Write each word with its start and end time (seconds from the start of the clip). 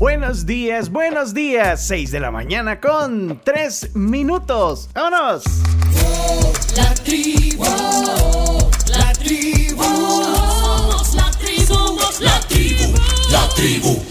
Buenos 0.00 0.46
días, 0.46 0.90
buenos 0.90 1.34
días. 1.34 1.86
6 1.86 2.10
de 2.10 2.20
la 2.20 2.30
mañana 2.30 2.80
con 2.80 3.38
3 3.44 3.94
minutos. 3.94 4.88
¡Vámonos! 4.94 5.44
La 6.74 6.94
tribu, 6.94 7.64
la 8.88 9.12
tribu, 9.12 9.82
somos 9.84 11.14
la 11.14 11.30
tribu, 11.32 11.66
somos 11.66 12.20
la 12.22 12.40
tribu, 12.48 12.94
la 13.30 13.46
tribu, 13.50 14.02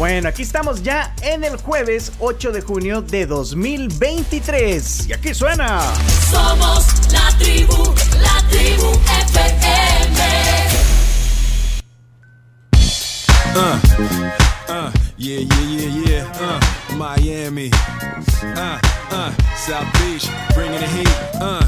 Bueno, 0.00 0.30
aquí 0.30 0.40
estamos 0.40 0.82
ya 0.82 1.14
en 1.20 1.44
el 1.44 1.58
jueves 1.58 2.12
8 2.20 2.52
de 2.52 2.62
junio 2.62 3.02
de 3.02 3.26
2023. 3.26 5.08
Y 5.08 5.12
aquí 5.12 5.34
suena. 5.34 5.82
Somos 6.30 6.86
la 7.12 7.28
tribu, 7.36 7.94
la 8.18 8.42
tribu 8.48 8.98
FM. 9.28 10.18
Uh, 13.54 13.78
uh, 14.70 14.90
yeah, 15.18 15.40
yeah, 15.40 15.66
yeah, 15.68 15.90
yeah. 16.06 16.24
Uh, 16.40 16.58
Miami. 16.96 17.70
Uh, 18.42 18.78
uh, 19.10 19.30
South 19.54 19.92
Beach, 20.00 20.26
bringing 20.54 20.80
the 20.80 20.86
heat. 20.86 21.12
Uh. 21.34 21.60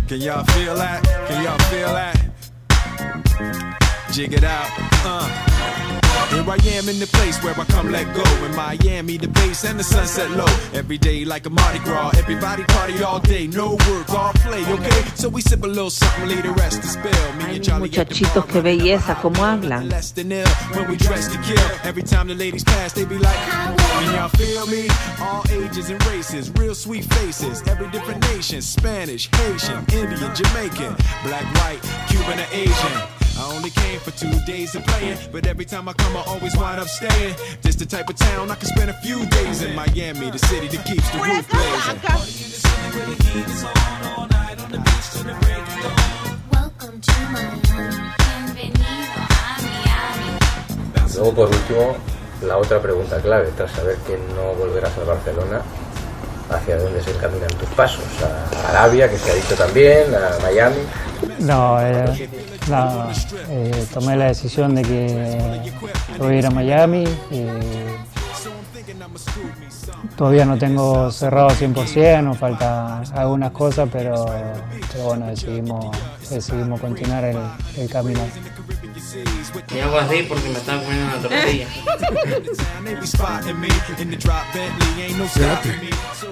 Can 0.08 0.20
y'all 0.20 0.42
feel 0.56 0.74
that? 0.74 1.04
Can 1.28 1.44
y'all 1.44 1.56
feel 1.70 1.94
that? 1.94 2.16
Jig 4.10 4.32
it 4.32 4.42
out. 4.42 4.66
Uh. 5.04 5.99
Here 6.28 6.44
I 6.48 6.58
am 6.76 6.88
in 6.88 6.98
the 6.98 7.08
place 7.12 7.42
where 7.42 7.58
I 7.58 7.64
come 7.64 7.90
let 7.90 8.06
go. 8.14 8.22
In 8.46 8.54
Miami, 8.54 9.16
the 9.16 9.28
base 9.28 9.64
and 9.64 9.78
the 9.78 9.84
sunset 9.84 10.30
low. 10.32 10.46
Every 10.72 10.98
day 10.98 11.24
like 11.24 11.46
a 11.46 11.50
Mardi 11.50 11.78
Gras. 11.80 12.10
Everybody 12.18 12.64
party 12.64 13.02
all 13.02 13.20
day. 13.20 13.46
No 13.46 13.72
work, 13.88 14.10
all 14.10 14.32
play, 14.34 14.64
okay? 14.64 15.02
So 15.14 15.28
we 15.28 15.40
sip 15.40 15.62
a 15.62 15.66
little 15.66 15.90
something, 15.90 16.28
leave 16.28 16.42
the 16.42 16.52
rest 16.52 16.82
to 16.82 16.88
spill. 16.88 17.32
Me 17.38 17.56
and 17.56 17.64
Charlie 17.64 17.88
muchachitos, 17.88 18.44
qué 18.46 18.60
belleza, 18.62 19.16
cómo 19.20 19.42
hablan. 19.44 19.88
less 19.90 20.12
than 20.12 20.32
ill 20.32 20.46
when 20.74 20.88
we 20.88 20.96
dress 20.96 21.28
to 21.28 21.38
kill. 21.42 21.70
Every 21.84 22.02
time 22.02 22.28
the 22.28 22.34
ladies 22.34 22.64
pass, 22.64 22.92
they 22.92 23.04
be 23.04 23.18
like, 23.18 23.36
Can 23.36 24.14
y'all 24.14 24.28
feel 24.28 24.66
me? 24.66 24.88
All 25.20 25.42
ages 25.50 25.90
and 25.90 26.04
races, 26.06 26.50
real 26.58 26.74
sweet 26.74 27.04
faces, 27.14 27.62
every 27.66 27.88
different 27.90 28.20
nation 28.32 28.60
Spanish, 28.62 29.28
Haitian, 29.30 29.84
Indian, 29.92 30.34
Jamaican, 30.34 30.94
black, 31.24 31.44
white, 31.56 31.80
Cuban, 32.08 32.40
or 32.40 32.46
Asian. 32.52 33.19
I 33.38 33.52
only 33.54 33.70
came 33.70 33.98
for 34.00 34.10
two 34.12 34.32
days 34.46 34.74
of 34.74 34.84
playing, 34.86 35.18
but 35.32 35.46
every 35.46 35.64
time 35.64 35.88
I 35.88 35.92
come, 35.94 36.16
I 36.16 36.22
always 36.26 36.56
wind 36.56 36.80
up 36.80 36.88
staying. 36.88 37.34
This 37.62 37.76
the 37.76 37.86
type 37.86 38.08
of 38.08 38.16
town 38.16 38.50
I 38.50 38.54
can 38.54 38.66
spend 38.68 38.90
a 38.90 38.94
few 39.00 39.24
days 39.26 39.62
in 39.62 39.74
Miami, 39.74 40.30
the 40.30 40.38
city 40.38 40.68
that 40.68 40.84
keeps 40.84 41.08
the 41.10 41.18
roof 41.18 41.48
blazing. 41.50 42.00
Welcome 46.52 47.00
to 47.00 47.12
Miami. 47.32 47.60
Bienvenido 48.54 49.16
a 49.16 49.58
Miami. 49.62 50.38
Luego, 51.14 51.32
por 51.34 51.48
último, 51.48 51.96
la 52.42 52.56
otra 52.58 52.80
pregunta 52.80 53.20
clave, 53.20 53.50
tras 53.56 53.70
saber 53.72 53.96
que 54.06 54.16
no 54.34 54.54
volverás 54.54 54.96
a 54.98 55.04
Barcelona, 55.04 55.62
¿hacia 56.50 56.78
dónde 56.78 57.02
se 57.02 57.10
encaminan 57.12 57.48
tus 57.58 57.68
pasos? 57.70 58.04
¿A 58.22 58.70
Arabia, 58.70 59.08
que 59.10 59.16
se 59.18 59.30
ha 59.30 59.34
dicho 59.34 59.54
también? 59.54 60.14
¿A 60.14 60.38
Miami? 60.42 60.80
No, 61.40 61.80
eh, 61.80 62.28
no, 62.68 63.08
eh, 63.48 63.86
tomé 63.92 64.16
la 64.16 64.26
decisión 64.26 64.74
de 64.74 64.82
que 64.82 65.72
voy 66.18 66.34
a 66.34 66.38
ir 66.38 66.46
a 66.46 66.50
Miami. 66.50 67.04
eh, 67.30 67.96
todavía 70.16 70.44
no 70.44 70.58
tengo 70.58 71.10
cerrado 71.10 71.48
100%, 71.50 72.22
nos 72.22 72.38
faltan 72.38 73.02
algunas 73.16 73.50
cosas, 73.52 73.88
pero, 73.90 74.26
pero 74.92 75.04
bueno, 75.04 75.26
decidimos, 75.26 75.96
decidimos 76.28 76.80
continuar 76.80 77.24
el, 77.24 77.38
el 77.76 77.88
camino. 77.88 78.20
Me 79.72 79.82
hago 79.82 79.98
así 79.98 80.22
porque 80.28 80.48
me 80.48 80.58
están 80.58 80.80
comiendo 80.84 81.06
una 81.06 81.28
tortilla. 81.28 81.66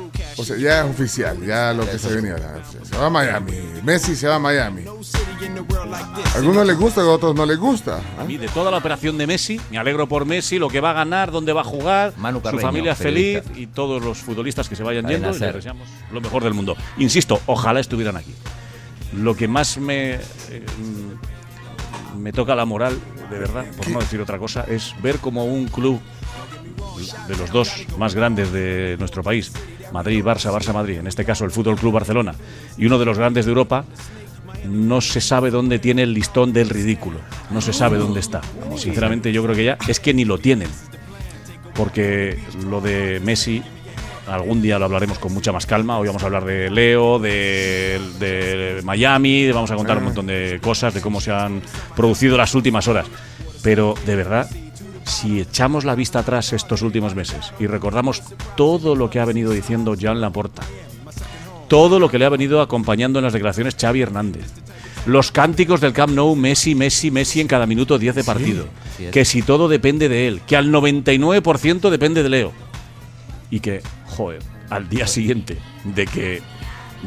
O 0.38 0.44
sea, 0.44 0.56
ya 0.56 0.80
es 0.84 0.90
oficial, 0.90 1.44
ya 1.44 1.72
lo 1.72 1.88
que 1.88 1.98
se 1.98 2.14
venía. 2.14 2.36
Se 2.82 2.96
va 2.96 3.06
a 3.06 3.10
Miami. 3.10 3.52
Messi 3.82 4.14
se 4.14 4.28
va 4.28 4.36
a 4.36 4.38
Miami. 4.38 4.84
A 4.86 6.36
algunos 6.36 6.66
les 6.66 6.76
gusta, 6.76 7.00
a 7.00 7.06
otros 7.06 7.34
no 7.34 7.44
les 7.44 7.58
gusta. 7.58 8.00
A 8.18 8.24
mí, 8.24 8.36
de 8.36 8.48
toda 8.48 8.70
la 8.70 8.78
operación 8.78 9.18
de 9.18 9.26
Messi, 9.26 9.60
me 9.70 9.78
alegro 9.78 10.08
por 10.08 10.24
Messi, 10.26 10.58
lo 10.58 10.68
que 10.68 10.80
va 10.80 10.90
a 10.90 10.94
ganar, 10.94 11.30
dónde 11.30 11.52
va 11.52 11.62
a 11.62 11.64
jugar, 11.64 12.12
Manu 12.16 12.38
su 12.38 12.44
Carreño, 12.44 12.62
familia 12.62 12.94
feliz 12.94 13.38
periodista. 13.40 13.60
y 13.60 13.66
todos 13.66 14.02
los 14.02 14.18
futbolistas 14.18 14.68
que 14.68 14.76
se 14.76 14.82
vayan 14.82 15.04
Cadena 15.04 15.30
yendo. 15.30 15.36
y 15.36 15.40
les 15.40 15.54
deseamos 15.54 15.88
lo 16.12 16.20
mejor 16.20 16.44
del 16.44 16.54
mundo. 16.54 16.76
Insisto, 16.98 17.40
ojalá 17.46 17.80
estuvieran 17.80 18.16
aquí. 18.16 18.34
Lo 19.12 19.34
que 19.34 19.48
más 19.48 19.78
me, 19.78 20.14
eh, 20.14 20.20
me 22.16 22.32
toca 22.32 22.54
la 22.54 22.64
moral, 22.64 22.98
de 23.30 23.38
verdad, 23.38 23.64
por 23.76 23.88
no 23.88 24.00
decir 24.00 24.20
otra 24.20 24.38
cosa, 24.38 24.64
es 24.68 24.94
ver 25.02 25.18
como 25.18 25.44
un 25.44 25.66
club 25.68 26.00
de 27.28 27.36
los 27.36 27.50
dos 27.50 27.70
más 27.96 28.14
grandes 28.14 28.52
de 28.52 28.96
nuestro 28.98 29.22
país, 29.22 29.52
Madrid, 29.92 30.24
Barça, 30.24 30.52
Barça, 30.52 30.72
Madrid, 30.72 30.98
en 30.98 31.06
este 31.06 31.24
caso 31.24 31.44
el 31.44 31.50
Fútbol 31.50 31.76
Club 31.76 31.92
Barcelona, 31.92 32.34
y 32.76 32.86
uno 32.86 32.98
de 32.98 33.04
los 33.04 33.18
grandes 33.18 33.44
de 33.46 33.50
Europa, 33.50 33.84
no 34.68 35.00
se 35.00 35.20
sabe 35.20 35.50
dónde 35.50 35.78
tiene 35.78 36.02
el 36.02 36.12
listón 36.12 36.52
del 36.52 36.68
ridículo. 36.68 37.18
No 37.50 37.60
se 37.60 37.72
sabe 37.72 37.98
dónde 37.98 38.20
está. 38.20 38.40
Sinceramente, 38.76 39.32
yo 39.32 39.42
creo 39.42 39.54
que 39.54 39.64
ya 39.64 39.78
es 39.86 40.00
que 40.00 40.12
ni 40.12 40.24
lo 40.24 40.38
tienen. 40.38 40.68
Porque 41.74 42.38
lo 42.68 42.80
de 42.80 43.20
Messi, 43.20 43.62
algún 44.26 44.60
día 44.60 44.78
lo 44.78 44.86
hablaremos 44.86 45.18
con 45.18 45.32
mucha 45.32 45.52
más 45.52 45.64
calma. 45.64 45.98
Hoy 45.98 46.08
vamos 46.08 46.22
a 46.22 46.26
hablar 46.26 46.44
de 46.44 46.70
Leo, 46.70 47.18
de, 47.18 48.00
de 48.18 48.80
Miami, 48.84 49.50
vamos 49.52 49.70
a 49.70 49.76
contar 49.76 49.98
un 49.98 50.04
montón 50.04 50.26
de 50.26 50.58
cosas, 50.60 50.92
de 50.92 51.00
cómo 51.00 51.20
se 51.20 51.30
han 51.30 51.62
producido 51.94 52.36
las 52.36 52.54
últimas 52.54 52.88
horas. 52.88 53.06
Pero 53.62 53.94
de 54.06 54.16
verdad, 54.16 54.50
si 55.08 55.40
echamos 55.40 55.84
la 55.84 55.94
vista 55.94 56.20
atrás 56.20 56.52
estos 56.52 56.82
últimos 56.82 57.14
meses 57.14 57.52
y 57.58 57.66
recordamos 57.66 58.22
todo 58.56 58.94
lo 58.94 59.10
que 59.10 59.20
ha 59.20 59.24
venido 59.24 59.50
diciendo 59.50 59.96
Joan 60.00 60.20
Laporta, 60.20 60.62
todo 61.68 61.98
lo 61.98 62.10
que 62.10 62.18
le 62.18 62.26
ha 62.26 62.30
venido 62.30 62.60
acompañando 62.60 63.18
en 63.18 63.24
las 63.24 63.32
declaraciones 63.32 63.76
Xavi 63.80 64.02
Hernández. 64.02 64.46
Los 65.06 65.32
cánticos 65.32 65.80
del 65.80 65.92
Camp 65.92 66.12
Nou, 66.12 66.36
Messi, 66.36 66.74
Messi, 66.74 67.10
Messi 67.10 67.40
en 67.40 67.48
cada 67.48 67.66
minuto 67.66 67.98
10 67.98 68.16
de 68.16 68.24
partido. 68.24 68.66
que 69.12 69.24
si 69.24 69.42
todo 69.42 69.68
depende 69.68 70.08
de 70.08 70.28
él, 70.28 70.42
que 70.46 70.56
al 70.56 70.70
99% 70.70 71.88
depende 71.88 72.22
de 72.22 72.28
Leo. 72.28 72.52
Y 73.50 73.60
que, 73.60 73.80
joder, 74.06 74.42
al 74.68 74.88
día 74.88 75.06
siguiente 75.06 75.56
de 75.84 76.06
que, 76.06 76.42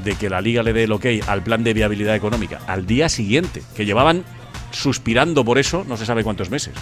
de 0.03 0.16
que 0.16 0.29
la 0.29 0.41
liga 0.41 0.63
le 0.63 0.73
dé 0.73 0.85
el 0.85 0.91
ok 0.94 1.06
al 1.28 1.44
plan 1.44 1.63
de 1.63 1.73
viabilidad 1.73 2.16
económica, 2.16 2.61
al 2.66 2.88
día 2.88 3.09
siguiente, 3.09 3.61
que 3.75 3.85
llevaban 3.85 4.23
suspirando 4.72 5.44
por 5.44 5.59
eso 5.59 5.85
no 5.88 5.97
se 5.97 6.06
sabe 6.06 6.23
cuántos 6.23 6.50
meses. 6.50 6.73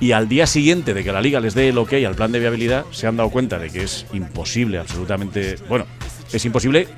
Y 0.00 0.12
al 0.12 0.28
día 0.28 0.46
siguiente 0.46 0.94
de 0.94 1.04
que 1.04 1.12
la 1.12 1.20
liga 1.20 1.40
les 1.40 1.52
dé 1.54 1.68
el 1.68 1.76
ok 1.78 1.92
al 2.06 2.14
plan 2.14 2.32
de 2.32 2.40
viabilidad, 2.40 2.86
se 2.90 3.06
han 3.06 3.16
dado 3.18 3.28
cuenta 3.30 3.58
de 3.58 3.68
que 3.70 3.82
es 3.84 4.06
imposible, 4.14 4.78
absolutamente. 4.78 5.56
Bueno, 5.68 5.86
es 6.32 6.42
imposible 6.44 6.88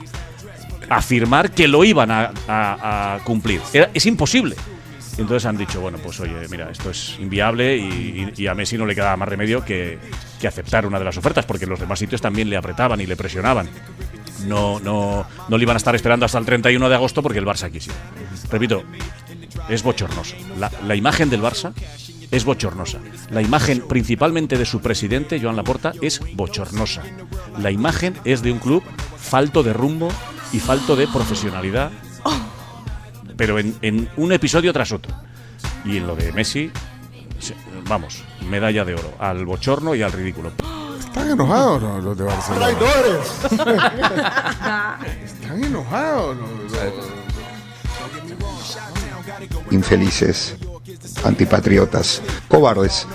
afirmar 0.88 1.50
que 1.50 1.68
lo 1.68 1.84
iban 1.84 2.10
a, 2.10 2.32
a- 2.48 3.14
a 3.14 3.18
cumplir. 3.24 3.60
Era- 3.72 3.90
es 3.92 4.06
imposible. 4.06 4.54
Entonces 5.18 5.44
han 5.46 5.58
dicho, 5.58 5.80
bueno, 5.80 5.98
pues 5.98 6.18
oye, 6.20 6.32
mira, 6.50 6.70
esto 6.70 6.90
es 6.90 7.16
inviable 7.18 7.76
y, 7.76 8.32
y- 8.36 8.42
y 8.42 8.46
a 8.46 8.54
Messi 8.54 8.78
no 8.78 8.86
le 8.86 8.94
quedaba 8.94 9.16
más 9.16 9.28
remedio 9.28 9.64
que, 9.64 9.98
que 10.40 10.48
aceptar 10.48 10.86
una 10.86 10.98
de 10.98 11.04
las 11.04 11.16
ofertas, 11.16 11.44
porque 11.44 11.66
los 11.66 11.78
demás 11.80 11.98
sitios 11.98 12.20
también 12.20 12.48
le 12.48 12.56
apretaban 12.56 13.00
y 13.00 13.06
le 13.06 13.16
presionaban. 13.16 13.69
No, 14.46 14.80
no, 14.80 15.26
no 15.48 15.56
le 15.58 15.62
iban 15.62 15.76
a 15.76 15.78
estar 15.78 15.94
esperando 15.94 16.24
hasta 16.26 16.38
el 16.38 16.44
31 16.46 16.88
de 16.88 16.94
agosto 16.94 17.22
porque 17.22 17.38
el 17.38 17.44
Barça 17.46 17.70
quisiera. 17.70 17.98
Repito, 18.50 18.82
es 19.69 19.82
bochornoso. 19.82 20.34
La, 20.58 20.70
la 20.86 20.96
imagen 20.96 21.28
del 21.30 21.42
Barça 21.42 21.72
es 22.32 22.44
bochornosa. 22.44 22.98
La 23.31 23.43
imagen 23.43 23.84
principalmente 23.87 24.58
de 24.58 24.67
su 24.67 24.81
presidente, 24.81 25.38
Joan 25.40 25.55
Laporta, 25.55 25.93
es 26.02 26.20
bochornosa. 26.34 27.02
La 27.58 27.70
imagen 27.70 28.14
es 28.25 28.43
de 28.43 28.50
un 28.50 28.58
club 28.58 28.82
falto 29.17 29.62
de 29.62 29.73
rumbo 29.73 30.08
y 30.52 30.58
falto 30.58 30.96
de 30.96 31.06
profesionalidad, 31.06 31.93
pero 33.37 33.58
en, 33.61 33.76
en 33.82 34.08
un 34.17 34.32
episodio 34.32 34.73
tras 34.73 34.90
otro. 34.93 35.14
Y 35.84 35.96
en 35.99 36.06
lo 36.06 36.14
de 36.17 36.32
Messi, 36.32 36.70
vamos, 37.88 38.23
medalla 38.49 38.85
de 38.85 38.94
oro, 38.94 39.14
al 39.19 39.44
bochorno 39.46 39.94
y 39.94 40.02
al 40.02 40.12
ridículo. 40.12 40.52
¿Están 40.99 41.31
enojados 41.31 41.82
no, 41.82 42.00
los 42.00 42.17
de 42.17 42.25
Barcelona? 42.25 42.70
¿Están 45.25 45.64
enojados? 45.64 46.37
no, 46.37 46.46
los- 46.46 46.73
infelices, 49.70 50.56
antipatriotas, 51.25 52.22
cobardes. 52.49 53.06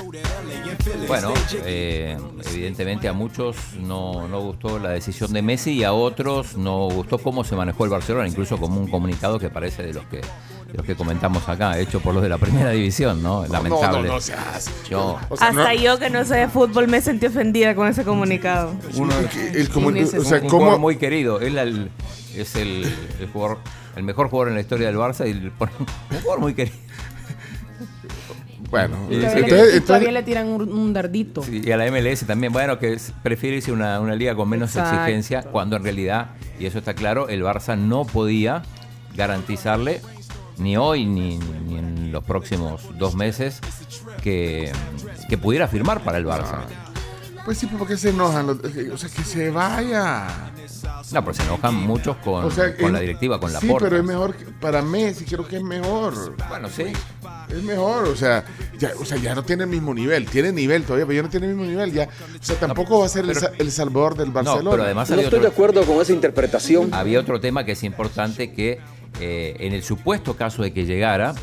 Bueno, 1.07 1.33
eh, 1.65 2.17
evidentemente 2.51 3.07
a 3.07 3.13
muchos 3.13 3.55
no, 3.79 4.27
no 4.27 4.41
gustó 4.41 4.77
la 4.79 4.89
decisión 4.89 5.31
de 5.31 5.41
Messi 5.41 5.71
y 5.71 5.83
a 5.83 5.93
otros 5.93 6.57
no 6.57 6.87
gustó 6.89 7.17
cómo 7.17 7.43
se 7.43 7.55
manejó 7.55 7.85
el 7.85 7.89
Barcelona, 7.91 8.27
incluso 8.27 8.57
como 8.57 8.77
un 8.79 8.89
comunicado 8.89 9.39
que 9.39 9.49
parece 9.49 9.83
de 9.83 9.93
los 9.93 10.05
que 10.07 10.17
de 10.17 10.73
los 10.73 10.85
que 10.85 10.95
comentamos 10.95 11.47
acá, 11.47 11.79
hecho 11.79 12.01
por 12.01 12.13
los 12.13 12.21
de 12.21 12.27
la 12.27 12.37
primera 12.37 12.71
división, 12.71 13.23
¿no? 13.23 13.45
Lamentable. 13.47 13.99
No, 14.01 14.03
no, 14.07 14.13
no 14.15 14.19
seas. 14.21 14.69
Yo, 14.89 15.17
O 15.29 15.37
sea, 15.37 15.47
Hasta 15.47 15.73
no- 15.73 15.79
yo 15.79 15.97
que 15.97 16.09
no 16.09 16.25
sé 16.25 16.35
de 16.35 16.49
fútbol 16.49 16.89
me 16.89 16.99
sentí 16.99 17.25
ofendida 17.27 17.73
con 17.73 17.87
ese 17.87 18.03
comunicado. 18.03 18.73
uno, 18.95 19.13
el 19.53 19.71
comu- 19.71 19.91
Innecesario. 19.91 20.21
o 20.25 20.25
sea, 20.29 20.41
un 20.41 20.47
¿cómo- 20.49 20.59
jugador 20.63 20.79
muy 20.81 20.97
querido. 20.97 21.39
Él 21.39 21.57
al- 21.57 21.89
es 22.35 22.57
el, 22.57 22.83
el 23.21 23.27
jugador, 23.31 23.59
el 23.95 24.03
mejor 24.03 24.29
jugador 24.29 24.49
en 24.49 24.55
la 24.55 24.61
historia 24.61 24.87
del 24.87 24.97
Barça 24.97 25.25
y 25.25 25.31
un 26.11 26.21
jugador 26.21 26.39
muy 26.41 26.53
querido. 26.53 26.75
Bueno, 28.69 28.97
Y 29.09 29.15
todavía, 29.21 29.33
le, 29.35 29.39
y 29.39 29.43
entonces- 29.53 29.85
todavía 29.85 30.11
le 30.11 30.23
tiran 30.23 30.47
un, 30.47 30.71
un 30.73 30.93
dardito. 30.93 31.41
Sí, 31.43 31.61
y 31.63 31.71
a 31.71 31.77
la 31.77 31.85
MLS 31.89 32.25
también, 32.25 32.51
bueno, 32.51 32.77
que 32.79 32.97
prefiere 33.23 33.57
irse 33.57 33.71
a 33.71 33.73
una, 33.73 33.99
una 34.01 34.13
liga 34.15 34.35
con 34.35 34.49
menos 34.49 34.71
Exacto. 34.75 34.97
exigencia, 34.99 35.43
cuando 35.43 35.77
en 35.77 35.83
realidad, 35.83 36.31
y 36.59 36.65
eso 36.65 36.79
está 36.79 36.93
claro, 36.93 37.29
el 37.29 37.43
Barça 37.43 37.77
no 37.77 38.03
podía 38.05 38.63
garantizarle 39.15 40.01
ni 40.57 40.75
hoy 40.75 41.05
ni, 41.05 41.37
ni 41.37 41.77
en 41.77 42.11
los 42.11 42.23
próximos 42.23 42.81
dos 42.97 43.15
meses 43.15 43.61
que, 44.21 44.71
que 45.29 45.37
pudiera 45.37 45.67
firmar 45.67 46.01
para 46.03 46.17
el 46.17 46.25
Barça. 46.25 46.59
Pues 47.45 47.57
sí, 47.59 47.67
¿por 47.67 47.87
qué 47.87 47.95
se 47.95 48.09
enojan? 48.09 48.47
los- 48.47 48.59
O 48.93 48.97
sea, 48.97 49.09
que 49.09 49.23
se 49.23 49.49
vaya. 49.49 50.27
No, 51.11 51.21
pero 51.23 51.33
se 51.33 51.43
enojan 51.43 51.75
muchos 51.75 52.17
con, 52.17 52.45
O 52.45 52.51
sea, 52.51 52.75
con 52.75 52.85
es- 52.87 52.91
la 52.91 52.99
directiva, 52.99 53.39
con 53.39 53.51
la 53.53 53.59
Sí, 53.59 53.67
pero 53.79 53.97
es 53.97 54.03
mejor 54.03 54.35
que- 54.35 54.45
para 54.45 54.81
Messi, 54.81 55.25
creo 55.25 55.47
que 55.47 55.57
es 55.57 55.63
mejor. 55.63 56.35
Bueno, 56.49 56.69
sí. 56.69 56.83
Es 57.49 57.63
mejor, 57.63 58.05
o 58.09 58.15
sea, 58.15 58.43
ya, 58.77 58.91
o 58.99 59.05
sea, 59.05 59.17
ya 59.17 59.33
no 59.33 59.43
tiene 59.43 59.63
el 59.63 59.69
mismo 59.69 59.93
nivel. 59.93 60.25
Tiene 60.25 60.51
nivel 60.51 60.83
todavía, 60.83 61.05
pero 61.05 61.15
ya 61.15 61.23
no 61.23 61.29
tiene 61.29 61.47
el 61.47 61.55
mismo 61.55 61.69
nivel. 61.69 61.93
Ya, 61.93 62.03
o 62.05 62.43
sea, 62.43 62.57
tampoco 62.57 62.99
va 62.99 63.05
a 63.05 63.09
ser 63.09 63.23
el, 63.25 63.33
pero- 63.33 63.51
el 63.57 63.71
salvador 63.71 64.15
del 64.17 64.31
Barcelona. 64.31 64.63
No, 64.63 64.71
pero 64.71 64.83
además 64.83 65.09
había 65.11 65.27
otro- 65.27 65.47
acuerdo 65.47 65.81
con 65.83 66.01
esa 66.01 66.11
interpretación. 66.13 66.93
Había 66.93 67.19
otro 67.19 67.39
tema 67.39 67.63
que 67.63 67.71
es 67.73 67.83
importante 67.83 68.51
que 68.51 68.79
eh, 69.21 69.55
en 69.61 69.73
el 69.73 69.81
supuesto 69.83 70.35
caso 70.35 70.61
de 70.61 70.73
que 70.73 70.85
llegara, 70.85 71.33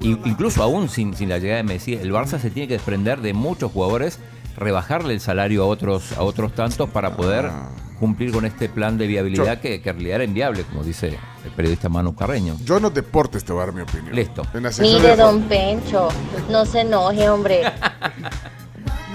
incluso 0.00 0.62
aún 0.62 0.88
sin, 0.88 1.14
sin 1.16 1.28
la 1.30 1.38
llegada 1.38 1.56
de 1.58 1.62
Messi, 1.64 1.94
el 1.94 2.12
Barça 2.12 2.38
se 2.38 2.50
tiene 2.50 2.68
que 2.68 2.74
desprender 2.74 3.20
de 3.22 3.32
muchos 3.32 3.72
jugadores, 3.72 4.18
rebajarle 4.56 5.14
el 5.14 5.20
salario 5.20 5.62
a 5.62 5.66
otros, 5.66 6.12
a 6.12 6.22
otros 6.22 6.54
tantos 6.54 6.88
para 6.90 7.16
poder 7.16 7.50
cumplir 7.96 8.32
con 8.32 8.44
este 8.44 8.68
plan 8.68 8.96
de 8.96 9.06
viabilidad 9.06 9.60
que, 9.60 9.80
que 9.80 9.90
en 9.90 9.96
realidad 9.96 10.16
era 10.16 10.24
inviable, 10.24 10.64
como 10.64 10.84
dice 10.84 11.18
el 11.44 11.50
periodista 11.52 11.88
Manu 11.88 12.14
Carreño. 12.14 12.56
Yo 12.64 12.76
en 12.76 12.84
los 12.84 12.94
deportes 12.94 13.44
te 13.44 13.52
voy 13.52 13.62
a 13.62 13.66
dar 13.66 13.74
mi 13.74 13.82
opinión. 13.82 14.14
Listo. 14.14 14.42
En 14.54 14.62
la 14.62 14.72
sección 14.72 15.02
Mire, 15.02 15.16
don 15.16 15.42
Pencho, 15.42 16.08
no 16.50 16.64
se 16.64 16.80
enoje, 16.80 17.28
hombre. 17.28 17.62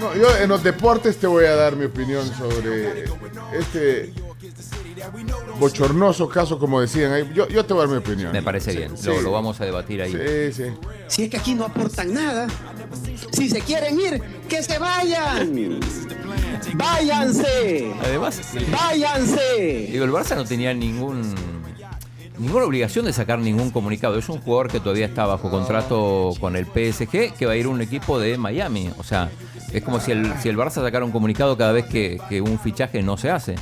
No, 0.00 0.16
yo 0.16 0.36
en 0.36 0.48
los 0.48 0.64
deportes 0.64 1.18
te 1.18 1.28
voy 1.28 1.44
a 1.44 1.54
dar 1.54 1.76
mi 1.76 1.84
opinión 1.84 2.26
sobre 2.34 3.04
este 3.52 4.12
bochornoso 5.58 6.28
caso, 6.28 6.58
como 6.58 6.80
decían 6.80 7.12
ahí. 7.12 7.30
Yo, 7.34 7.48
yo 7.48 7.64
te 7.64 7.72
voy 7.74 7.84
a 7.84 7.86
dar 7.86 7.94
mi 7.94 7.98
opinión. 8.04 8.32
Me 8.32 8.42
parece 8.42 8.74
bien. 8.74 8.96
Sí. 8.96 9.06
Lo, 9.06 9.20
lo 9.20 9.32
vamos 9.32 9.60
a 9.60 9.64
debatir 9.64 10.02
ahí. 10.02 10.12
Sí, 10.12 10.64
sí. 10.64 10.70
Si 11.08 11.24
es 11.24 11.30
que 11.30 11.36
aquí 11.36 11.54
no 11.54 11.64
aportan 11.64 12.12
nada. 12.14 12.46
Si 13.32 13.48
se 13.48 13.60
quieren 13.60 13.98
ir, 13.98 14.20
que 14.48 14.62
se 14.62 14.78
vayan. 14.78 15.80
Váyanse. 16.74 17.92
Además, 18.02 18.40
Váyanse. 18.70 19.88
digo, 19.90 20.04
el 20.04 20.10
Barça 20.10 20.36
no 20.36 20.44
tenía 20.44 20.72
ningún 20.74 21.34
ninguna 22.38 22.64
obligación 22.64 23.04
de 23.04 23.12
sacar 23.12 23.38
ningún 23.38 23.70
comunicado. 23.70 24.18
Es 24.18 24.28
un 24.28 24.40
jugador 24.40 24.68
que 24.70 24.80
todavía 24.80 25.06
está 25.06 25.26
bajo 25.26 25.50
contrato 25.50 26.32
con 26.40 26.56
el 26.56 26.66
PSG, 26.66 27.34
que 27.34 27.46
va 27.46 27.52
a 27.52 27.56
ir 27.56 27.66
a 27.66 27.68
un 27.68 27.80
equipo 27.80 28.18
de 28.18 28.36
Miami. 28.36 28.90
O 28.98 29.04
sea, 29.04 29.30
es 29.72 29.82
como 29.82 30.00
si 30.00 30.12
el, 30.12 30.32
si 30.40 30.48
el 30.48 30.56
Barça 30.56 30.82
sacara 30.82 31.04
un 31.04 31.12
comunicado 31.12 31.56
cada 31.56 31.72
vez 31.72 31.86
que, 31.86 32.20
que 32.28 32.40
un 32.40 32.58
fichaje 32.58 33.02
no 33.02 33.16
se 33.16 33.30
hace. 33.30 33.54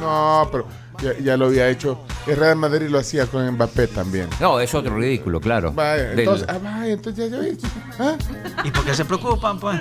No, 0.00 0.48
pero 0.50 0.66
ya, 1.02 1.18
ya 1.22 1.36
lo 1.36 1.46
había 1.46 1.68
hecho. 1.68 2.00
El 2.26 2.36
Real 2.36 2.56
Madrid 2.56 2.88
lo 2.88 2.98
hacía 2.98 3.26
con 3.26 3.48
Mbappé 3.52 3.88
también. 3.88 4.28
No, 4.40 4.60
es 4.60 4.74
otro 4.74 4.96
ridículo, 4.96 5.40
claro. 5.40 5.72
Vaya, 5.72 6.04
Del- 6.10 6.20
entonces, 6.20 6.46
ah, 6.50 6.58
vaya, 6.62 6.92
entonces 6.92 7.30
ya. 7.30 7.38
¿Ah? 7.98 8.16
¿Y 8.64 8.70
por 8.70 8.84
qué 8.84 8.94
se 8.94 9.04
preocupan, 9.04 9.58
pues? 9.58 9.80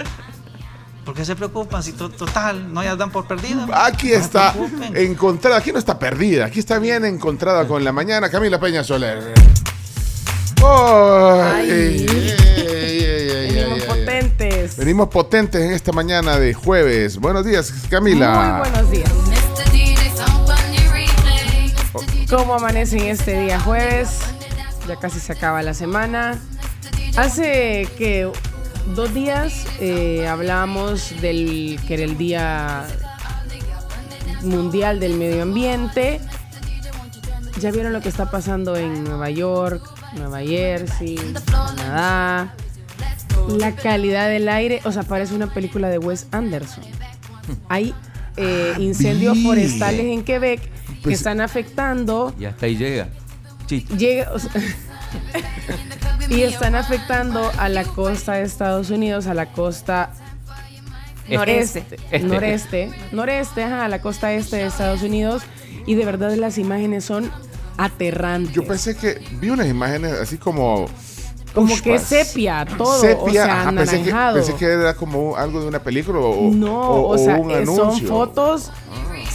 ¿Por 1.06 1.16
qué 1.16 1.25
se 1.25 1.36
preocupan 1.36 1.81
si 1.81 1.94
to- 1.94 2.10
total 2.10 2.72
no 2.74 2.83
ya 2.83 2.95
dan 2.95 3.10
por 3.12 3.28
perdido? 3.28 3.66
Aquí 3.74 4.12
está 4.12 4.54
encontrada, 4.94 5.57
aquí 5.57 5.72
no 5.72 5.80
está 5.80 5.98
perdida, 5.98 6.45
aquí 6.45 6.60
está 6.60 6.78
bien 6.80 7.06
encontrada 7.06 7.68
con 7.68 7.83
la 7.83 7.92
mañana. 7.92 8.30
Camila 8.30 8.60
Peña 8.60 8.83
Soler. 8.83 9.33
Ay, 10.63 12.06
Venimos 13.51 13.83
potentes. 13.86 14.78
Venimos 14.78 15.10
potentes 15.10 15.62
en 15.62 15.72
esta 15.72 15.92
mañana 15.92 16.38
de 16.38 16.54
jueves. 16.54 17.18
Buenos 17.18 17.45
días, 17.45 17.74
Camila. 17.89 18.62
Muy 18.63 18.69
buenos 18.69 18.92
días. 18.92 19.12
¿Cómo 22.31 22.54
amanecen 22.54 23.01
este 23.01 23.42
día 23.42 23.60
jueves? 23.60 24.22
Ya 24.88 24.95
casi 24.95 25.19
se 25.19 25.33
acaba 25.33 25.62
la 25.63 25.74
semana. 25.74 26.39
Hace 27.18 27.89
que 27.98 28.31
dos 28.95 29.13
días 29.13 29.66
eh, 29.81 30.25
hablábamos 30.30 31.13
del 31.19 31.78
que 31.86 31.95
era 31.95 32.04
el 32.04 32.18
Día 32.18 32.88
Mundial 34.44 35.01
del 35.01 35.16
Medio 35.16 35.44
Ambiente. 35.44 36.22
Ya 37.60 37.69
vieron 37.69 37.92
lo 37.92 38.00
que 38.00 38.07
está 38.07 38.31
pasando 38.31 38.78
en 38.78 39.04
Nueva 39.04 39.30
York, 39.30 39.83
Nueva 40.13 40.39
Jersey, 40.39 41.19
Canadá. 41.75 42.56
La 43.50 43.75
calidad 43.75 44.30
del 44.30 44.48
aire, 44.48 44.80
o 44.86 44.94
sea, 44.94 45.04
parece 45.04 45.36
una 45.36 45.54
película 45.54 45.89
de 45.89 45.98
Wes 45.98 46.28
Anderson. 46.31 46.86
Hay 47.68 47.94
eh, 48.38 48.74
incendios 48.80 49.33
vi. 49.33 49.44
forestales 49.44 50.06
en 50.06 50.24
Quebec 50.24 50.62
que 51.01 51.09
Pues- 51.09 51.18
están 51.18 51.42
afectando 51.42 52.33
Y 52.39 52.45
hasta 52.45 52.65
ahí 52.65 52.75
llega. 52.77 53.07
Llega, 53.98 54.31
o 54.33 54.39
sea, 54.39 54.51
y 56.30 56.42
están 56.44 56.75
afectando 56.75 57.50
a 57.57 57.69
la 57.69 57.83
costa 57.83 58.33
de 58.33 58.44
Estados 58.44 58.89
Unidos, 58.89 59.27
a 59.27 59.33
la 59.33 59.45
costa 59.51 60.12
Este. 61.24 61.36
noreste, 61.38 61.86
Este. 62.12 62.19
noreste, 62.19 62.92
noreste, 63.12 63.63
ajá, 63.63 63.86
a 63.86 63.88
la 63.88 64.01
costa 64.01 64.33
este 64.33 64.57
de 64.57 64.65
Estados 64.68 65.01
Unidos 65.03 65.44
y 65.86 65.95
de 65.95 66.06
verdad 66.06 66.33
las 66.36 66.57
imágenes 66.57 67.06
son 67.06 67.31
aterrantes. 67.77 68.54
Yo 68.54 68.65
pensé 68.65 68.95
que 68.97 69.21
vi 69.39 69.50
unas 69.50 69.68
imágenes 69.68 70.13
así 70.13 70.38
como. 70.38 70.88
Como 71.54 71.75
que 71.81 72.00
sepia, 72.00 72.65
todo, 72.77 72.97
o 72.97 73.01
Sepia, 73.01 73.44
sea, 73.45 73.62
ajá, 73.62 73.71
pensé, 73.74 73.92
que, 74.04 74.09
anaranjado. 74.12 74.36
pensé 74.36 74.56
que 74.56 74.65
era 74.65 74.94
como 74.95 75.36
algo 75.36 75.59
de 75.62 75.68
una 75.68 75.80
película 75.83 76.19
o, 76.19 76.50
no, 76.50 76.80
o- 76.81 77.01
o, 77.01 77.07
o 77.09 77.18
sea, 77.18 77.36
un 77.36 77.51
eh, 77.51 77.65
son 77.65 77.80
anuncio. 77.81 78.07
fotos 78.07 78.71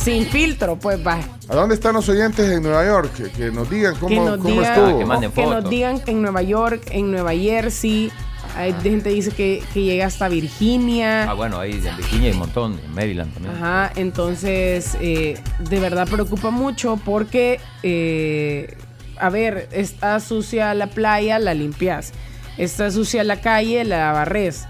sin 0.06 0.25
filtro, 0.26 0.76
pues 0.76 1.05
va. 1.05 1.19
¿A 1.49 1.55
dónde 1.56 1.75
están 1.75 1.94
los 1.94 2.08
oyentes 2.08 2.49
en 2.49 2.62
Nueva 2.62 2.87
York? 2.87 3.12
Que, 3.12 3.29
que 3.29 3.50
nos 3.50 3.69
digan 3.69 3.97
cómo, 3.97 4.08
que 4.08 4.17
nos 4.17 4.37
cómo 4.38 4.49
digan, 4.50 5.25
estuvo. 5.25 5.35
que 5.35 5.47
nos 5.47 5.69
digan 5.69 6.00
que 6.00 6.11
en 6.12 6.23
Nueva 6.23 6.43
York, 6.43 6.82
en 6.93 7.11
Nueva 7.11 7.32
Jersey, 7.32 8.12
hay 8.56 8.73
gente 8.85 9.08
dice 9.08 9.32
que, 9.32 9.64
que 9.75 9.82
llega 9.82 10.06
hasta 10.06 10.29
Virginia. 10.29 11.29
Ah, 11.29 11.35
bueno, 11.35 11.59
ahí 11.59 11.73
en 11.73 11.97
Virginia 11.97 12.28
hay 12.28 12.35
un 12.35 12.38
montón, 12.38 12.81
en 12.85 12.95
Maryland 12.95 13.35
también. 13.35 13.57
Ajá, 13.57 13.90
entonces 13.97 14.97
eh, 15.00 15.40
de 15.59 15.81
verdad 15.81 16.07
preocupa 16.07 16.50
mucho 16.50 17.00
porque, 17.04 17.59
eh, 17.83 18.76
a 19.19 19.28
ver, 19.28 19.69
está 19.73 20.21
sucia 20.21 20.73
la 20.75 20.87
playa, 20.87 21.40
la 21.40 21.52
limpias. 21.52 22.12
Está 22.59 22.92
sucia 22.92 23.25
la 23.25 23.40
calle, 23.40 23.85
la 23.85 24.12
barres. 24.12 24.69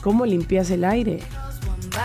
¿Cómo 0.00 0.26
limpias 0.26 0.70
el 0.70 0.84
aire? 0.84 1.18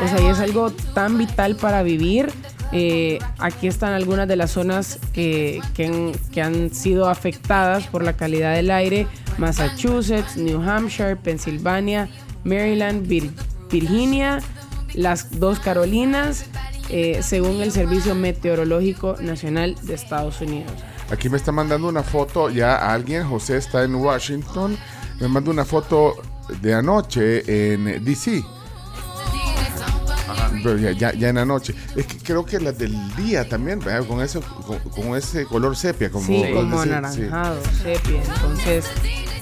O 0.04 0.08
sea, 0.08 0.20
y 0.20 0.25
es 0.25 0.40
algo 0.40 0.72
tan 0.96 1.20
vital 1.20 1.56
para 1.58 1.84
vivir. 1.84 2.34
Eh, 2.77 3.20
aquí 3.39 3.67
están 3.67 3.94
algunas 3.94 4.27
de 4.27 4.36
las 4.36 4.51
zonas 4.51 5.00
que, 5.13 5.62
que 5.74 5.86
han, 5.86 6.12
que 6.34 6.41
han 6.41 6.74
sido 6.74 7.08
afectadas 7.08 7.88
por 7.88 8.03
la 8.03 8.13
calidad 8.17 8.53
del 8.53 8.70
aire. 8.70 9.08
Massachusetts, 9.38 10.36
New 10.36 10.62
Hampshire, 10.62 11.15
Pensilvania, 11.15 12.10
Maryland, 12.44 13.08
Vir- 13.08 13.32
Virginia, 13.72 14.39
las 14.94 15.39
dos 15.39 15.60
Carolinas, 15.60 16.46
eh, 16.89 17.20
según 17.22 17.62
el 17.62 17.72
Servicio 17.72 18.13
Meteorológico 18.13 19.15
Nacional 19.22 19.75
de 19.84 19.94
Estados 19.94 20.41
Unidos. 20.41 20.72
Aquí 21.12 21.29
me 21.29 21.38
está 21.38 21.51
mandando 21.53 21.88
una 21.88 22.03
foto 22.03 22.50
ya 22.50 22.91
alguien, 22.94 23.24
José 23.27 23.58
está 23.58 23.84
en 23.84 23.96
Washington, 23.96 24.77
me 25.22 25.27
manda 25.29 25.50
una 25.51 25.63
foto 25.65 26.15
de 26.62 26.74
anoche 26.74 27.74
en 27.74 28.03
DC. 28.03 28.44
Pero 30.64 30.78
ya, 30.78 30.92
ya, 30.92 31.14
ya 31.14 31.30
en 31.30 31.36
la 31.36 31.46
noche. 31.46 31.74
Es 31.96 32.06
que 32.06 32.18
creo 32.18 32.46
que 32.46 32.60
las 32.60 32.78
del 32.78 32.96
día 33.16 33.48
también, 33.48 33.80
¿verdad? 33.80 34.06
con 34.08 34.22
ese, 34.22 34.40
con, 34.40 34.80
con 34.80 35.16
ese 35.18 35.46
color 35.46 35.76
sepia. 35.76 36.10
Como, 36.10 36.26
sí, 36.26 36.44
como 36.54 36.80
anaranjado, 36.82 37.60
sepia. 37.84 38.22
Entonces, 38.24 38.86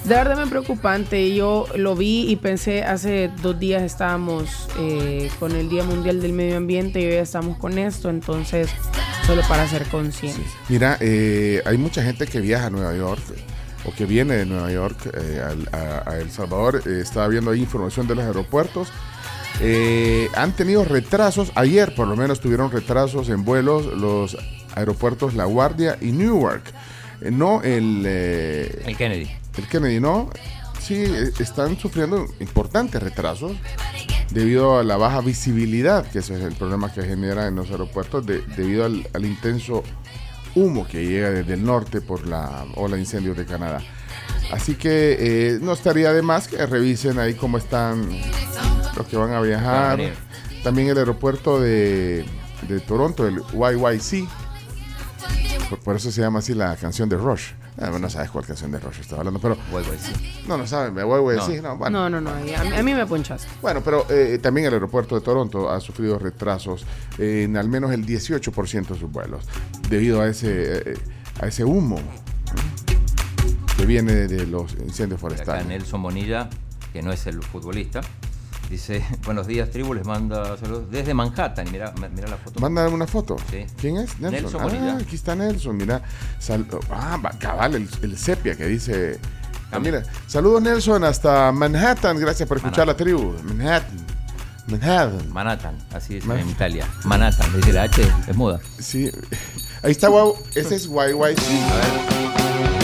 de 0.04 0.16
verdad 0.16 0.38
me 0.38 0.48
preocupante. 0.48 1.34
Yo 1.36 1.66
lo 1.76 1.96
vi 1.96 2.30
y 2.30 2.36
pensé, 2.36 2.84
hace 2.84 3.30
dos 3.42 3.60
días 3.60 3.84
estábamos 3.84 4.68
eh, 4.80 5.30
con 5.40 5.54
el 5.56 5.70
Día 5.70 5.84
Mundial 5.84 6.22
del 6.22 6.34
Medio 6.34 6.58
Ambiente 6.58 7.02
y 7.02 7.06
hoy 7.06 7.14
ya 7.14 7.22
estamos 7.22 7.58
con 7.58 7.78
esto. 7.78 8.10
Entonces, 8.10 8.70
solo 9.26 9.42
para 9.48 9.68
ser 9.68 9.86
conscientes. 9.86 10.46
Mira, 10.70 10.98
eh, 11.00 11.62
hay 11.66 11.78
mucha 11.78 12.04
gente 12.04 12.26
que 12.28 12.42
viaja 12.42 12.66
a 12.68 12.70
Nueva 12.70 12.96
York 12.96 13.22
o 13.86 13.94
que 13.94 14.06
viene 14.06 14.36
de 14.36 14.46
Nueva 14.46 14.72
York 14.72 14.98
eh, 15.14 15.42
al- 15.46 15.70
a, 15.72 16.10
a 16.10 16.18
El 16.20 16.32
Salvador. 16.32 16.82
Eh, 16.86 17.00
estaba 17.02 17.28
viendo 17.28 17.52
ahí 17.52 17.60
información 17.60 18.08
de 18.08 18.16
los 18.16 18.24
aeropuertos. 18.26 18.90
Eh, 19.62 20.30
han 20.36 20.56
tenido 20.56 20.84
retrasos. 20.84 21.52
Ayer, 21.56 21.94
por 21.96 22.08
lo 22.08 22.16
menos, 22.16 22.40
tuvieron 22.40 22.72
retrasos 22.72 23.30
en 23.30 23.46
vuelos 23.46 23.86
los 23.98 24.38
aeropuertos 24.76 25.34
La 25.36 25.46
Guardia 25.46 25.98
y 26.02 26.12
Newark. 26.12 26.64
Eh, 27.22 27.32
no 27.32 27.62
el... 27.64 28.04
eh, 28.06 28.84
El 28.86 28.98
Kennedy. 28.98 29.30
el 29.58 29.68
Kennedy, 29.68 30.00
no. 30.00 30.30
Sí, 30.82 30.96
eh, 30.96 31.32
están 31.40 31.78
sufriendo 31.78 32.26
importantes 32.40 33.02
retrasos 33.02 33.54
debido 34.32 34.80
a 34.80 34.84
la 34.84 34.98
baja 34.98 35.22
visibilidad, 35.22 36.06
que 36.10 36.20
ese 36.20 36.36
es 36.36 36.42
el 36.42 36.54
problema 36.56 36.92
que 36.92 37.04
genera 37.04 37.48
en 37.48 37.56
los 37.56 37.70
aeropuertos, 37.72 38.26
de- 38.26 38.42
debido 38.58 38.84
al, 38.86 39.08
al 39.14 39.26
intenso 39.26 39.84
humo 40.56 40.86
que 40.88 41.06
llega 41.06 41.30
desde 41.30 41.54
el 41.54 41.64
norte 41.64 42.02
por 42.02 42.28
la 42.28 42.66
ola 42.76 42.96
de 42.96 43.02
incendios 43.02 43.38
de 43.38 43.46
Canadá. 43.46 43.82
Así 44.52 44.76
que 44.76 45.18
eh, 45.20 45.60
no 45.62 45.74
estaría 45.74 46.14
de 46.14 46.22
más 46.22 46.48
que 46.48 46.64
revisen 46.66 47.18
ahí 47.18 47.34
cómo 47.34 47.58
están 47.58 48.08
los 48.96 49.08
que 49.08 49.18
van 49.18 49.34
a 49.34 49.42
viajar. 49.42 50.00
También 50.64 50.90
el 50.90 50.98
aeropuerto 50.98 51.60
de, 51.60 52.26
de 52.68 52.80
Toronto, 52.80 53.28
el 53.28 53.42
YYC. 53.52 54.28
Por, 55.70 55.80
por 55.80 55.96
eso 55.96 56.12
se 56.12 56.22
llama 56.22 56.40
así 56.40 56.54
la 56.54 56.76
canción 56.76 57.10
de 57.10 57.18
Rush. 57.18 57.52
Ah, 57.80 57.90
no 58.00 58.08
sabes 58.10 58.30
cuál 58.30 58.46
canción 58.46 58.72
de 58.72 58.80
Rush 58.80 59.00
estaba 59.00 59.22
hablando, 59.22 59.40
pero... 59.40 59.58
No, 60.48 60.58
no 60.58 60.68
sabes, 60.68 60.94
me 60.94 61.02
YYC, 61.02 61.64
no, 61.64 61.78
bueno. 61.78 62.10
No, 62.10 62.22
no, 62.22 62.22
no. 62.22 62.30
A 62.30 62.40
mí, 62.40 62.54
a 62.54 62.84
mí 62.84 62.94
me 62.94 63.06
ponchaste. 63.08 63.48
Bueno, 63.62 63.82
pero 63.84 64.06
eh, 64.10 64.38
también 64.42 64.68
el 64.68 64.74
aeropuerto 64.74 65.16
de 65.16 65.22
Toronto 65.22 65.72
ha 65.72 65.80
sufrido 65.80 66.20
retrasos 66.20 66.86
en 67.18 67.58
al 67.58 67.68
menos 67.68 67.92
el 67.92 68.06
18% 68.06 68.88
de 68.88 69.00
sus 69.00 69.12
vuelos 69.12 69.46
debido 69.90 70.22
a 70.22 70.28
ese, 70.28 70.92
eh, 70.92 70.98
a 71.42 71.48
ese 71.48 71.66
humo 71.66 72.00
que 73.78 73.86
viene 73.86 74.14
de 74.28 74.46
los 74.48 74.74
incendios 74.74 75.20
Acá 75.20 75.30
forestales. 75.30 75.68
Nelson 75.68 76.02
Bonilla, 76.02 76.50
que 76.92 77.02
no 77.02 77.12
es 77.12 77.26
el 77.28 77.42
futbolista, 77.42 78.02
dice, 78.70 79.04
buenos 79.26 79.48
días, 79.48 79.70
tribu, 79.70 79.94
les 79.94 80.06
manda 80.06 80.58
saludos 80.58 80.90
desde 80.92 81.14
Manhattan. 81.14 81.72
Mira, 81.72 81.94
mira 82.14 82.28
la 82.28 82.38
foto. 82.38 82.60
Manda 82.60 82.88
una 82.90 83.08
foto. 83.08 83.36
Sí. 83.50 83.66
¿Quién 83.78 83.98
es? 83.98 84.20
Nelson. 84.20 84.32
Nelson 84.32 84.62
ah, 84.62 84.64
Bonilla. 84.64 84.98
aquí 84.98 85.16
está 85.16 85.36
Nelson, 85.36 85.78
mira. 85.78 86.02
Sal- 86.40 86.68
ah, 86.92 87.20
cabal, 87.40 87.76
el, 87.76 87.90
el 88.02 88.18
sepia 88.18 88.56
que 88.56 88.66
dice... 88.66 89.20
Ah, 89.72 89.80
mira, 89.80 90.04
saludos 90.28 90.62
Nelson 90.62 91.04
hasta 91.04 91.52
Manhattan, 91.52 92.20
gracias 92.20 92.48
por 92.48 92.58
escuchar 92.58 92.86
la 92.86 92.96
tribu. 92.96 93.34
Manhattan. 93.44 94.06
Manhattan. 94.68 95.34
Manhattan, 95.34 95.78
así 95.94 96.18
es 96.18 96.26
Man- 96.26 96.38
en 96.40 96.50
Italia. 96.50 96.88
Manhattan, 97.06 97.52
dice 97.56 97.74
la 97.74 97.84
H, 97.84 98.02
es 98.28 98.36
muda. 98.36 98.60
Sí. 98.78 99.12
Ahí 99.84 99.92
está, 99.92 100.10
wow. 100.10 100.36
Ese 100.56 100.76
es 100.76 100.88
YYC. 100.88 101.36
Tan, 101.36 102.08
tan. 102.08 102.83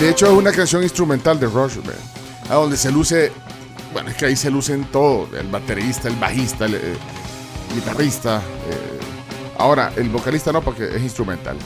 De 0.00 0.10
hecho, 0.10 0.26
es 0.26 0.32
una 0.32 0.52
canción 0.52 0.82
instrumental 0.82 1.40
de 1.40 1.46
Rush, 1.46 1.78
a 2.50 2.54
donde 2.54 2.76
se 2.76 2.92
luce. 2.92 3.32
Bueno, 3.92 4.10
es 4.10 4.16
que 4.16 4.26
ahí 4.26 4.36
se 4.36 4.50
lucen 4.50 4.84
todo: 4.92 5.28
el 5.36 5.48
baterista, 5.48 6.08
el 6.08 6.16
bajista, 6.16 6.66
el 6.66 6.74
eh, 6.74 6.96
guitarrista. 7.74 8.36
eh, 8.36 9.00
ahora, 9.58 9.92
el 9.96 10.10
vocalista 10.10 10.52
no, 10.52 10.60
porque 10.60 10.94
es 10.94 11.02
instrumental. 11.02 11.56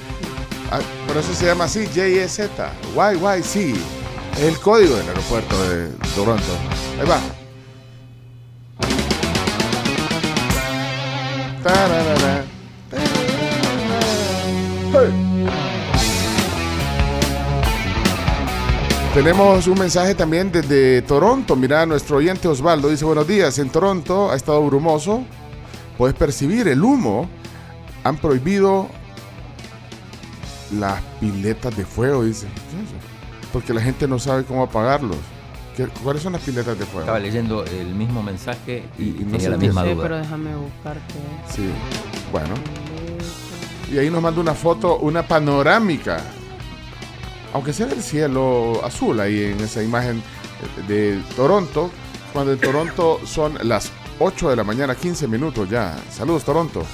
Ah, 0.70 0.78
por 1.06 1.16
eso 1.16 1.34
se 1.34 1.46
llama 1.46 1.64
así: 1.64 1.86
JZ, 1.86 2.38
YYC. 2.94 3.76
Es 4.36 4.42
el 4.42 4.58
código 4.60 4.94
del 4.94 5.08
aeropuerto 5.08 5.68
de 5.68 5.88
Toronto. 6.14 6.52
Ahí 7.00 7.08
va. 7.08 7.39
Tenemos 19.14 19.66
un 19.66 19.78
mensaje 19.78 20.14
también 20.14 20.52
desde 20.52 21.02
Toronto. 21.02 21.56
Mira, 21.56 21.84
nuestro 21.84 22.16
oyente 22.18 22.48
Osvaldo 22.48 22.88
dice: 22.88 23.04
Buenos 23.04 23.26
días. 23.26 23.58
En 23.58 23.68
Toronto 23.68 24.30
ha 24.30 24.36
estado 24.36 24.64
brumoso. 24.64 25.24
Puedes 25.98 26.16
percibir 26.16 26.68
el 26.68 26.82
humo. 26.82 27.28
Han 28.04 28.16
prohibido 28.16 28.88
las 30.78 31.02
piletas 31.20 31.76
de 31.76 31.84
fuego, 31.84 32.24
dice. 32.24 32.46
Porque 33.52 33.74
la 33.74 33.82
gente 33.82 34.08
no 34.08 34.18
sabe 34.18 34.44
cómo 34.44 34.62
apagarlos. 34.62 35.18
¿Qué- 35.86 36.00
¿Cuáles 36.02 36.22
son 36.22 36.32
las 36.34 36.42
piletas 36.42 36.78
de 36.78 36.84
fuego? 36.84 37.00
Estaba 37.00 37.18
leyendo 37.18 37.64
el 37.64 37.94
mismo 37.94 38.22
mensaje 38.22 38.84
y, 38.98 39.02
Y 39.02 39.24
no 39.24 39.32
tenía 39.32 39.50
la 39.50 39.56
misma 39.56 39.82
Sí, 39.84 39.90
duda. 39.90 40.02
pero 40.02 40.16
déjame 40.18 40.54
buscar 40.56 40.96
qué 41.08 41.52
Sí, 41.54 41.70
bueno. 42.30 42.54
Y 43.92 43.98
ahí 43.98 44.10
nos 44.10 44.20
manda 44.22 44.40
una 44.40 44.54
foto, 44.54 44.98
una 44.98 45.22
panorámica. 45.26 46.20
Aunque 47.54 47.72
sea 47.72 47.86
el 47.86 48.02
cielo 48.02 48.80
azul 48.84 49.18
ahí 49.20 49.42
en 49.44 49.60
esa 49.60 49.82
imagen 49.82 50.22
de 50.86 51.20
Toronto. 51.34 51.90
Cuando 52.32 52.52
en 52.52 52.60
Toronto 52.60 53.18
son 53.24 53.54
las 53.62 53.90
8 54.20 54.50
de 54.50 54.56
la 54.56 54.62
mañana, 54.64 54.94
15 54.94 55.26
minutos 55.26 55.68
ya. 55.68 55.96
Saludos, 56.10 56.44
Toronto. 56.44 56.84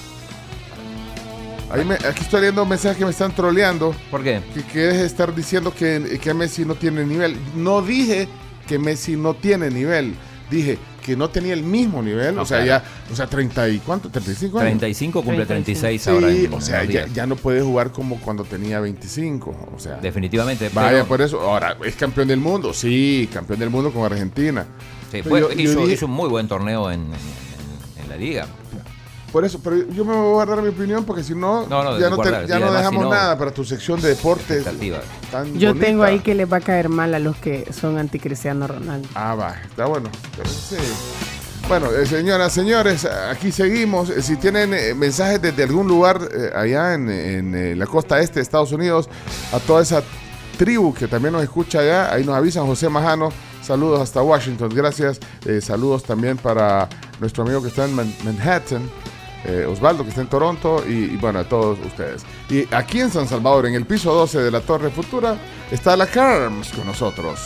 Ahí 1.71 1.85
me- 1.85 1.97
aquí 1.97 2.21
estoy 2.23 2.41
leyendo 2.43 2.65
mensajes 2.65 2.97
que 2.97 3.05
me 3.05 3.11
están 3.11 3.33
troleando. 3.35 3.95
¿Por 4.11 4.23
qué? 4.23 4.41
Que, 4.73 4.79
de 4.79 5.05
estar 5.05 5.35
diciendo 5.35 5.75
que, 5.75 6.19
que 6.23 6.33
Messi 6.33 6.65
no 6.65 6.77
tiene 6.77 7.05
nivel. 7.05 7.37
No 7.57 7.83
dije 7.83 8.29
que 8.67 8.79
Messi 8.79 9.17
no 9.17 9.35
tiene 9.35 9.71
nivel. 9.71 10.15
Dije 10.51 10.79
que 11.05 11.17
no 11.17 11.29
tenía 11.31 11.55
el 11.55 11.63
mismo 11.63 12.03
nivel. 12.03 12.35
No, 12.35 12.43
o 12.43 12.47
sea, 12.47 12.63
claro. 12.65 12.85
ya, 12.85 13.13
o 13.13 13.17
sea, 13.17 13.27
30 13.27 13.69
y 13.69 13.79
cuánto, 13.79 14.09
35 14.11 14.59
años. 14.59 14.71
35 14.71 15.23
cumple 15.23 15.47
36 15.47 16.03
Sí, 16.03 16.11
ahora. 16.11 16.31
en 16.33 16.53
o 16.55 16.61
sea, 16.61 16.85
ya, 16.85 17.07
ya 17.09 17.27
no 17.27 17.37
puede 17.37 17.63
jugar 17.63 17.91
como 17.93 18.21
cuando 18.21 18.45
tenía 18.45 18.79
25. 18.81 19.71
O 19.75 19.79
sea, 19.79 19.97
Definitivamente. 19.97 20.69
vaya 20.73 20.91
pero- 20.91 21.07
por 21.07 21.21
eso. 21.23 21.41
Ahora, 21.41 21.77
¿es 21.85 21.95
campeón 21.97 22.29
del 22.29 22.41
mundo? 22.41 22.73
Sí, 22.75 23.29
campeón 23.33 23.59
del 23.61 23.71
mundo 23.71 23.93
con 23.93 24.05
Argentina. 24.05 24.67
Sí, 25.13 25.23
yo 25.25 25.51
hizo, 25.53 25.81
dije- 25.81 25.93
hizo 25.95 26.07
un 26.07 26.13
muy 26.13 26.29
buen 26.29 26.49
torneo 26.49 26.91
en, 26.91 27.01
en- 27.03 27.07
en- 27.13 28.03
en 28.05 28.09
la 28.11 28.17
liga. 28.17 28.47
Por 29.37 29.45
eso, 29.45 29.61
pero 29.63 29.77
yo 29.91 30.03
me 30.03 30.15
voy 30.15 30.29
a 30.29 30.33
guardar 30.33 30.63
mi 30.63 30.71
opinión 30.71 31.05
porque 31.05 31.23
si 31.23 31.35
no, 31.35 31.67
No, 31.67 31.85
no, 31.85 31.99
ya 32.01 32.09
no, 32.09 32.17
te- 32.17 32.31
ya 32.47 32.59
dejamos 32.59 33.03
si 33.03 33.09
no- 33.11 33.11
nada 33.11 33.37
para 33.37 33.51
tu 33.51 33.67
sección 33.67 34.01
de 34.01 34.09
deportes. 34.09 34.65
Tan 35.31 35.59
Yo 35.59 35.69
bonita. 35.69 35.87
tengo 35.87 36.05
ahí 36.05 36.21
que 36.21 36.35
les 36.35 36.51
va 36.51 36.57
a 36.57 36.61
caer 36.63 36.89
mal 36.89 37.15
a 37.15 37.19
los 37.19 37.37
que 37.37 37.71
son 37.71 37.99
anticristiano 37.99 38.67
Ronaldo. 38.67 39.07
Ah, 39.15 39.35
va, 39.35 39.55
está 39.69 39.85
bueno. 39.85 40.09
Pero 40.39 40.49
sí. 40.49 40.77
Bueno, 41.69 41.91
eh, 41.93 42.07
señoras, 42.07 42.51
señores, 42.51 43.05
aquí 43.05 43.53
seguimos. 43.53 44.09
Eh, 44.09 44.23
Si 44.23 44.37
tienen 44.37 44.73
eh, 44.73 44.95
mensajes 44.95 45.43
desde 45.43 45.65
algún 45.65 45.87
lugar 45.87 46.19
eh, 46.35 46.53
allá 46.57 46.95
en, 46.95 47.11
en, 47.11 47.55
eh, 47.55 47.77
la 47.77 47.85
costa 47.87 48.19
este 48.21 48.37
de 48.37 48.41
Estados 48.43 48.73
Unidos, 48.73 49.11
a 49.53 49.59
toda 49.59 49.83
esa 49.83 50.03
tribu 50.57 50.95
que 50.95 51.09
también 51.09 51.33
nos 51.35 51.43
escucha 51.43 51.81
allá, 51.81 52.11
ahí 52.11 52.25
nos 52.25 52.35
avisan 52.37 52.65
José 52.65 52.89
Majano. 52.89 53.29
Saludos 53.63 54.01
hasta 54.01 54.23
Washington, 54.23 54.71
gracias. 54.75 55.21
Eh, 55.45 55.61
saludos 55.61 56.05
también 56.05 56.39
para 56.39 56.89
nuestro 57.21 57.43
amigo 57.43 57.61
que 57.61 57.69
está 57.69 57.85
en 57.85 57.95
Man- 57.95 58.15
Manhattan, 58.25 58.89
eh, 59.47 59.65
Osvaldo 59.67 60.03
que 60.03 60.11
está 60.11 60.23
en 60.23 60.29
Toronto 60.29 60.85
y, 60.87 60.93
y, 60.93 61.17
bueno, 61.17 61.39
a 61.39 61.45
todos 61.45 61.79
ustedes. 61.85 62.25
Y 62.49 62.67
aquí 62.75 63.01
en 63.01 63.11
San 63.11 63.29
Salvador, 63.29 63.67
en 63.67 63.75
el 63.75 63.87
piso 63.87 64.13
12 64.13 64.41
de 64.41 64.51
la 64.51 64.61
Torre 64.61 64.91
Futura, 64.91 65.37
está 65.71 65.97
la 65.97 66.07
Carms 66.07 66.71
con 66.71 66.87
nosotros. 66.87 67.41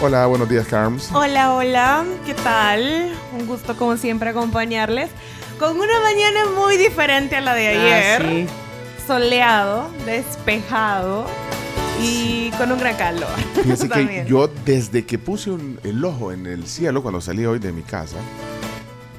Hola, 0.00 0.26
buenos 0.26 0.48
días, 0.48 0.66
Carms. 0.68 1.10
Hola, 1.12 1.54
hola, 1.54 2.04
¿qué 2.24 2.34
tal? 2.34 3.12
Un 3.32 3.46
gusto 3.48 3.76
como 3.76 3.96
siempre 3.96 4.30
acompañarles 4.30 5.10
con 5.58 5.76
una 5.76 6.00
mañana 6.00 6.44
muy 6.56 6.76
diferente 6.76 7.34
a 7.34 7.40
la 7.40 7.54
de 7.54 7.66
ayer. 7.68 8.22
Ah, 8.22 8.28
sí. 8.28 8.46
Soleado, 9.06 9.90
despejado 10.06 11.26
y 12.00 12.50
con 12.58 12.70
un 12.72 12.78
gran 12.78 12.96
calor. 12.96 13.28
Fíjese 13.62 13.88
que 13.88 14.24
yo 14.28 14.48
desde 14.64 15.04
que 15.04 15.18
puse 15.18 15.50
un- 15.50 15.78
el 15.84 16.04
ojo 16.04 16.32
en 16.32 16.46
el 16.46 16.66
cielo 16.66 17.02
cuando 17.02 17.20
salí 17.20 17.44
hoy 17.46 17.58
de 17.58 17.72
mi 17.72 17.82
casa, 17.82 18.16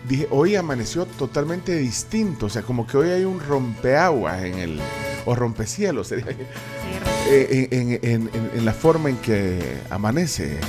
dije, 0.07 0.27
hoy 0.31 0.55
amaneció 0.55 1.05
totalmente 1.05 1.75
distinto, 1.77 2.47
o 2.47 2.49
sea, 2.49 2.61
como 2.63 2.87
que 2.87 2.97
hoy 2.97 3.09
hay 3.09 3.23
un 3.25 3.39
rompeaguas 3.39 4.43
en 4.43 4.55
el, 4.59 4.79
o 5.25 5.35
rompecielos, 5.35 6.07
sería, 6.07 6.25
eh, 7.29 7.67
en, 7.71 7.79
en- 7.93 7.99
en- 8.03 8.29
en- 8.33 8.51
en 8.55 8.65
la 8.65 8.73
forma 8.73 9.09
en 9.09 9.17
que 9.17 9.77
amanece. 9.89 10.59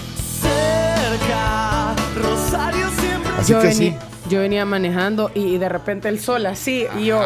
Así 3.38 3.52
yo, 3.52 3.60
que 3.60 3.68
veni- 3.68 3.74
sí. 3.74 3.96
yo 4.28 4.40
venía 4.40 4.64
manejando 4.66 5.30
y 5.34 5.56
de 5.56 5.68
repente 5.68 6.08
el 6.08 6.20
sol 6.20 6.44
así 6.46 6.86
y 6.98 7.06
yo, 7.06 7.22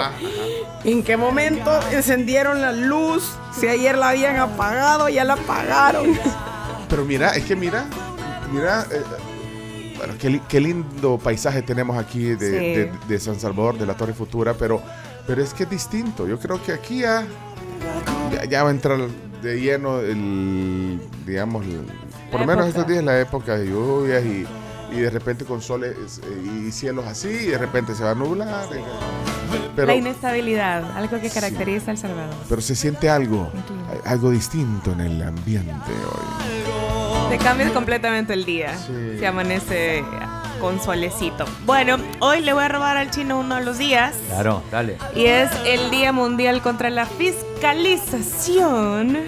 ¿en 0.84 1.02
qué 1.02 1.16
momento 1.16 1.70
encendieron 1.92 2.60
la 2.60 2.72
luz? 2.72 3.30
Si 3.58 3.66
ayer 3.68 3.96
la 3.96 4.10
habían 4.10 4.36
apagado, 4.36 5.08
ya 5.08 5.24
la 5.24 5.34
apagaron. 5.34 6.08
Pero 6.88 7.04
mira, 7.04 7.30
es 7.34 7.44
que 7.44 7.56
mira, 7.56 7.84
mira, 8.52 8.86
eh, 8.92 9.02
bueno, 9.96 10.14
qué, 10.18 10.30
li- 10.30 10.42
qué 10.48 10.60
lindo 10.60 11.18
paisaje 11.18 11.62
tenemos 11.62 11.96
aquí 11.98 12.24
de, 12.34 12.50
Sí. 12.50 12.56
de- 12.56 12.92
de 13.08 13.18
San 13.20 13.38
Salvador, 13.40 13.78
de 13.78 13.86
la 13.86 13.96
Torre 13.96 14.12
Futura, 14.14 14.54
pero, 14.54 14.80
pero 15.26 15.42
es 15.42 15.54
que 15.54 15.62
es 15.64 15.70
distinto. 15.70 16.26
Yo 16.28 16.38
creo 16.38 16.62
que 16.62 16.72
aquí 16.72 17.00
ya, 17.00 17.24
ya, 18.32 18.44
ya 18.44 18.62
va 18.62 18.68
a 18.68 18.72
entrar 18.72 18.98
de 19.42 19.60
lleno 19.60 20.00
el, 20.00 21.00
digamos, 21.26 21.64
el- 21.64 21.86
por 22.30 22.40
lo 22.40 22.46
menos 22.46 22.66
estos 22.66 22.86
días 22.86 23.04
la 23.04 23.18
época 23.20 23.56
de 23.56 23.66
lluvias 23.68 24.24
y, 24.24 24.44
y 24.94 25.00
de 25.00 25.10
repente 25.10 25.44
con 25.44 25.60
soles 25.60 26.20
eh, 26.22 26.66
y 26.68 26.72
cielos 26.72 27.04
así 27.06 27.28
y 27.28 27.46
de 27.46 27.58
repente 27.58 27.94
se 27.94 28.02
va 28.04 28.12
a 28.12 28.14
nublar. 28.14 28.66
eh, 28.74 28.82
Pero, 29.74 29.88
la 29.88 29.94
inestabilidad, 29.96 30.96
algo 30.96 31.20
que 31.20 31.28
caracteriza 31.30 31.90
a 31.90 31.92
El 31.92 31.98
Salvador. 31.98 32.34
pero 32.48 32.60
se 32.62 32.76
siente 32.76 33.10
algo, 33.10 33.50
algo 34.04 34.30
distinto 34.30 34.92
en 34.92 35.00
el 35.00 35.20
ambiente 35.22 35.90
hoy. 35.90 37.30
Te 37.30 37.38
cambia 37.38 37.72
completamente 37.72 38.32
el 38.34 38.44
día. 38.44 38.76
Sí. 38.76 39.16
Se 39.18 39.26
amanece 39.26 40.04
con 40.60 40.80
solecito. 40.80 41.44
Bueno, 41.66 41.96
hoy 42.20 42.40
le 42.42 42.52
voy 42.52 42.62
a 42.64 42.68
robar 42.68 42.96
al 42.96 43.10
chino 43.10 43.40
uno 43.40 43.56
de 43.56 43.64
los 43.64 43.78
días. 43.78 44.14
Claro, 44.28 44.62
dale. 44.70 44.96
Y 45.16 45.24
es 45.26 45.50
el 45.66 45.90
Día 45.90 46.12
Mundial 46.12 46.62
contra 46.62 46.90
la 46.90 47.06
Fiscalización. 47.06 49.18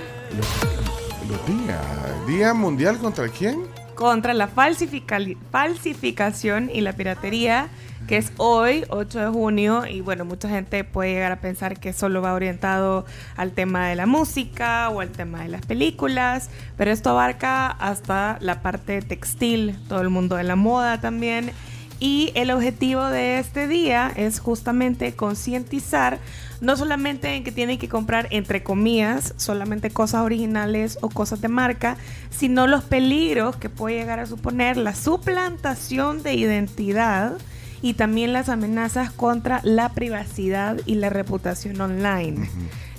Los 1.28 1.46
días. 1.46 1.80
¿Día 2.26 2.54
mundial 2.54 2.98
contra 2.98 3.28
quién? 3.28 3.66
Contra 3.96 4.32
la 4.34 4.46
falsificación 4.46 6.70
y 6.72 6.82
la 6.82 6.92
piratería, 6.92 7.68
que 8.06 8.18
es 8.18 8.30
hoy, 8.36 8.84
8 8.90 9.18
de 9.18 9.26
junio. 9.28 9.86
Y 9.86 10.02
bueno, 10.02 10.24
mucha 10.24 10.48
gente 10.48 10.84
puede 10.84 11.14
llegar 11.14 11.32
a 11.32 11.40
pensar 11.40 11.80
que 11.80 11.92
solo 11.92 12.22
va 12.22 12.34
orientado 12.34 13.04
al 13.36 13.50
tema 13.52 13.88
de 13.88 13.96
la 13.96 14.06
música 14.06 14.90
o 14.90 15.00
al 15.00 15.08
tema 15.08 15.42
de 15.42 15.48
las 15.48 15.64
películas, 15.64 16.50
pero 16.76 16.92
esto 16.92 17.10
abarca 17.10 17.68
hasta 17.68 18.38
la 18.40 18.62
parte 18.62 19.02
textil, 19.02 19.76
todo 19.88 20.02
el 20.02 20.10
mundo 20.10 20.36
de 20.36 20.44
la 20.44 20.56
moda 20.56 21.00
también. 21.00 21.50
Y 21.98 22.30
el 22.34 22.50
objetivo 22.50 23.04
de 23.06 23.38
este 23.38 23.68
día 23.68 24.12
es 24.14 24.38
justamente 24.38 25.14
concientizar 25.14 26.18
no 26.60 26.76
solamente 26.76 27.34
en 27.34 27.44
que 27.44 27.52
tienen 27.52 27.78
que 27.78 27.88
comprar 27.88 28.28
entre 28.30 28.62
comillas 28.62 29.34
solamente 29.36 29.90
cosas 29.90 30.22
originales 30.22 30.98
o 31.00 31.08
cosas 31.08 31.40
de 31.40 31.48
marca, 31.48 31.96
sino 32.30 32.66
los 32.66 32.84
peligros 32.84 33.56
que 33.56 33.68
puede 33.68 33.96
llegar 33.96 34.20
a 34.20 34.26
suponer 34.26 34.76
la 34.76 34.94
suplantación 34.94 36.22
de 36.22 36.34
identidad 36.34 37.34
y 37.82 37.94
también 37.94 38.32
las 38.32 38.48
amenazas 38.48 39.12
contra 39.12 39.60
la 39.64 39.90
privacidad 39.90 40.78
y 40.86 40.96
la 40.96 41.10
reputación 41.10 41.80
online. 41.80 42.48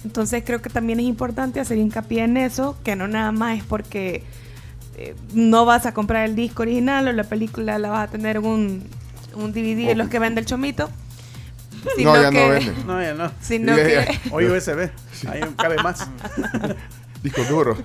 Entonces 0.04 0.44
creo 0.46 0.62
que 0.62 0.70
también 0.70 1.00
es 1.00 1.06
importante 1.06 1.60
hacer 1.60 1.78
hincapié 1.78 2.24
en 2.24 2.38
eso, 2.38 2.78
que 2.84 2.96
no 2.96 3.08
nada 3.08 3.32
más 3.32 3.58
es 3.58 3.64
porque 3.64 4.24
eh, 4.98 5.16
no 5.34 5.66
vas 5.66 5.86
a 5.86 5.94
comprar 5.94 6.26
el 6.26 6.36
disco 6.36 6.64
original 6.64 7.08
o 7.08 7.12
la 7.14 7.24
película 7.24 7.78
la 7.80 7.90
vas 7.90 8.08
a 8.08 8.12
tener 8.12 8.38
en 8.38 8.46
un, 8.46 8.84
un 9.36 9.52
DVD 9.52 9.88
de 9.88 9.96
los 9.96 10.10
que 10.10 10.20
vende 10.20 10.42
el 10.42 10.46
chomito. 10.48 10.90
No, 12.04 12.16
ya 12.22 12.32
no 12.32 12.50
vende. 12.50 12.74
No, 12.86 13.02
ya 13.02 13.14
no. 13.14 13.32
Sino 13.42 13.78
Ya, 13.78 14.06
que-. 14.06 14.20
Hoy 14.32 14.46
USB. 14.48 14.90
Ahí 15.30 15.42
cabe 15.58 15.78
más. 15.84 16.10
Disco 17.24 17.44
duro. 17.46 17.76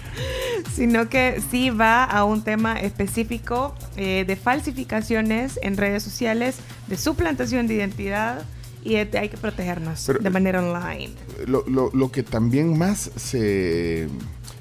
sino 0.74 1.08
que 1.08 1.40
sí 1.50 1.70
va 1.70 2.04
a 2.04 2.24
un 2.24 2.42
tema 2.42 2.74
específico 2.80 3.74
eh, 3.96 4.24
de 4.26 4.36
falsificaciones 4.36 5.58
en 5.62 5.76
redes 5.76 6.02
sociales, 6.02 6.56
de 6.86 6.96
suplantación 6.96 7.66
de 7.66 7.74
identidad 7.74 8.42
y 8.82 8.94
de- 9.04 9.18
hay 9.18 9.28
que 9.28 9.36
protegernos 9.36 10.04
Pero- 10.06 10.18
de 10.20 10.30
manera 10.30 10.62
online. 10.62 11.12
Lo, 11.46 11.64
lo- 11.68 11.90
lo 11.94 12.10
que 12.10 12.22
también 12.22 12.76
más 12.76 13.10
se 13.16 14.08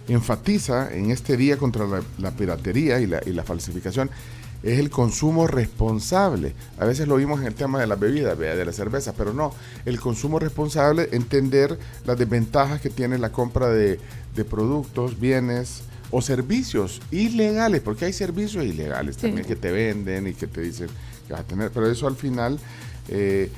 enfatiza 0.08 0.94
en 0.94 1.12
este 1.12 1.38
día 1.38 1.58
contra 1.58 1.86
la, 1.88 2.02
la 2.18 2.32
piratería 2.32 3.00
y 3.00 3.08
la, 3.08 3.22
y 3.26 3.32
la 3.32 3.44
falsificación 3.44 4.10
es 4.62 4.80
el 4.80 4.90
consumo 4.90 5.46
responsable. 5.48 6.54
A 6.80 6.86
veces 6.86 7.08
lo 7.08 7.18
vimos 7.18 7.42
en 7.42 7.48
el 7.48 7.54
tema 7.54 7.80
de 7.80 7.88
las 7.88 8.00
bebidas, 8.00 8.38
de 8.40 8.64
la 8.66 8.72
cerveza, 8.72 9.14
pero 9.14 9.34
no. 9.34 9.54
El 9.86 10.00
consumo 10.00 10.40
responsable, 10.40 11.10
entender 11.12 11.78
las 12.06 12.18
desventajas 12.18 12.80
que 12.80 12.90
tiene 12.90 13.18
la 13.18 13.32
compra 13.32 13.68
de, 13.70 14.00
de 14.36 14.46
productos, 14.46 15.20
bienes 15.20 15.82
o 16.12 16.22
servicios 16.22 17.02
ilegales, 17.12 17.82
porque 17.82 18.06
hay 18.06 18.14
servicios 18.14 18.64
ilegales 18.64 19.16
Sí. 19.16 19.24
también 19.24 19.46
que 19.48 19.56
te 19.58 19.72
venden 19.72 20.28
y 20.28 20.34
que 20.34 20.48
te 20.48 20.62
dicen 20.62 20.88
que 21.28 21.34
vas 21.34 21.42
a 21.42 21.46
tener, 21.46 21.72
pero 21.72 21.90
eso 21.92 22.08
al 22.08 22.16
final... 22.16 22.60
eh, 23.10 23.50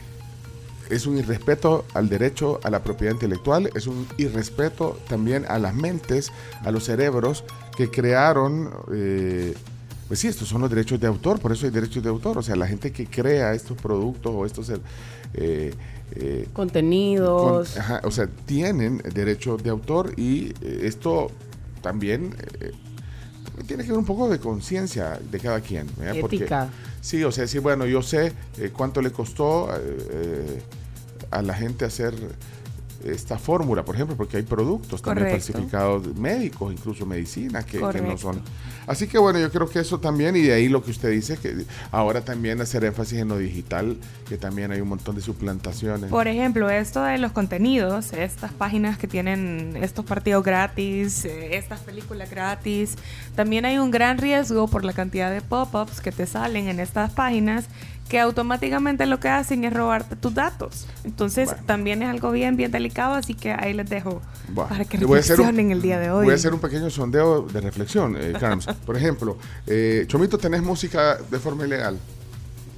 es 0.89 1.05
un 1.07 1.17
irrespeto 1.17 1.85
al 1.93 2.09
derecho 2.09 2.59
a 2.63 2.69
la 2.69 2.83
propiedad 2.83 3.13
intelectual, 3.13 3.69
es 3.75 3.87
un 3.87 4.07
irrespeto 4.17 4.99
también 5.07 5.45
a 5.47 5.57
las 5.59 5.73
mentes, 5.75 6.31
a 6.63 6.71
los 6.71 6.83
cerebros 6.85 7.43
que 7.77 7.89
crearon, 7.89 8.69
eh, 8.93 9.53
pues 10.07 10.19
sí, 10.19 10.27
estos 10.27 10.47
son 10.47 10.61
los 10.61 10.69
derechos 10.69 10.99
de 10.99 11.07
autor, 11.07 11.39
por 11.39 11.51
eso 11.51 11.65
hay 11.65 11.71
derechos 11.71 12.03
de 12.03 12.09
autor, 12.09 12.37
o 12.37 12.43
sea, 12.43 12.55
la 12.55 12.67
gente 12.67 12.91
que 12.91 13.07
crea 13.07 13.53
estos 13.53 13.77
productos 13.77 14.31
o 14.35 14.45
estos... 14.45 14.69
eh, 15.33 15.73
eh, 16.15 16.47
Contenidos. 16.53 17.69
con- 17.71 17.81
ajá, 17.81 18.01
o 18.03 18.11
sea, 18.11 18.27
tienen 18.45 19.01
derechos 19.13 19.63
de 19.63 19.71
autor 19.71 20.13
y 20.17 20.49
eh, 20.61 20.81
esto 20.83 21.31
también 21.81 22.35
tiene 23.67 23.83
que 23.83 23.89
ver 23.89 23.97
un 23.97 24.05
poco 24.05 24.29
de 24.29 24.39
conciencia 24.39 25.19
de 25.31 25.39
cada 25.39 25.61
quien. 25.61 25.87
¿verdad? 25.97 26.15
Porque- 26.21 26.35
Ética. 26.37 26.69
sí, 27.01 27.23
o 27.23 27.31
sea, 27.31 27.43
decir, 27.43 27.61
bueno, 27.61 27.85
yo 27.87 28.01
sé 28.03 28.33
eh, 28.59 28.69
cuánto 28.71 29.01
le 29.01 29.11
costó 29.11 29.69
eh, 29.75 30.61
a 31.31 31.41
la 31.41 31.53
gente 31.53 31.85
hacer 31.85 32.13
esta 33.05 33.37
fórmula, 33.37 33.85
por 33.85 33.95
ejemplo, 33.95 34.15
porque 34.15 34.37
hay 34.37 34.43
productos 34.43 35.01
también 35.01 35.27
Correcto. 35.27 35.53
falsificados 35.53 36.15
médicos, 36.15 36.73
incluso 36.73 37.05
medicinas 37.05 37.65
que, 37.65 37.77
que 37.77 38.01
no 38.01 38.17
son. 38.17 38.41
Así 38.87 39.07
que 39.07 39.17
bueno, 39.17 39.39
yo 39.39 39.51
creo 39.51 39.69
que 39.69 39.79
eso 39.79 39.99
también, 39.99 40.35
y 40.35 40.41
de 40.41 40.53
ahí 40.53 40.69
lo 40.69 40.83
que 40.83 40.91
usted 40.91 41.11
dice, 41.11 41.37
que 41.37 41.65
ahora 41.91 42.21
también 42.21 42.61
hacer 42.61 42.83
énfasis 42.83 43.19
en 43.19 43.29
lo 43.29 43.37
digital, 43.37 43.97
que 44.27 44.37
también 44.37 44.71
hay 44.71 44.81
un 44.81 44.87
montón 44.87 45.15
de 45.15 45.21
suplantaciones. 45.21 46.09
Por 46.09 46.27
ejemplo, 46.27 46.69
esto 46.69 47.03
de 47.03 47.17
los 47.17 47.31
contenidos, 47.31 48.13
estas 48.13 48.51
páginas 48.53 48.97
que 48.97 49.07
tienen 49.07 49.77
estos 49.81 50.05
partidos 50.05 50.43
gratis, 50.43 51.25
eh, 51.25 51.57
estas 51.57 51.81
películas 51.81 52.29
gratis, 52.29 52.95
también 53.35 53.65
hay 53.65 53.77
un 53.77 53.91
gran 53.91 54.17
riesgo 54.17 54.67
por 54.67 54.83
la 54.83 54.93
cantidad 54.93 55.31
de 55.31 55.41
pop-ups 55.41 56.01
que 56.01 56.11
te 56.11 56.25
salen 56.25 56.67
en 56.67 56.79
estas 56.79 57.11
páginas 57.11 57.65
que 58.09 58.19
automáticamente 58.19 59.05
lo 59.07 59.19
que 59.19 59.29
hacen 59.29 59.63
es 59.63 59.73
robarte 59.73 60.15
tus 60.15 60.33
datos. 60.35 60.85
Entonces 61.03 61.47
Bueno. 61.49 61.63
también 61.65 62.03
es 62.03 62.09
algo 62.09 62.31
bien, 62.31 62.55
bien 62.55 62.71
delicado, 62.71 63.15
así 63.15 63.33
que 63.33 63.51
ahí 63.51 63.73
les 63.73 63.89
dejo 63.89 64.21
Bueno, 64.49 64.69
para 64.69 64.85
que 64.85 64.97
hacer 64.97 65.07
un- 65.09 65.15
reflexionen 65.15 65.71
el 65.71 65.81
día 65.81 65.97
de 65.99 66.11
hoy. 66.11 66.25
Voy 66.25 66.33
a 66.33 66.35
hacer 66.35 66.53
un 66.53 66.59
pequeño 66.59 66.89
sondeo 66.91 67.41
de 67.43 67.61
reflexión, 67.61 68.15
eh, 68.19 68.33
Carms. 68.39 68.67
Por 68.85 68.95
ejemplo, 68.95 69.37
eh, 69.65 70.05
Chomito, 70.07 70.37
¿tenés 70.37 70.61
música 70.61 71.17
de 71.17 71.39
forma 71.39 71.65
ilegal? 71.65 71.97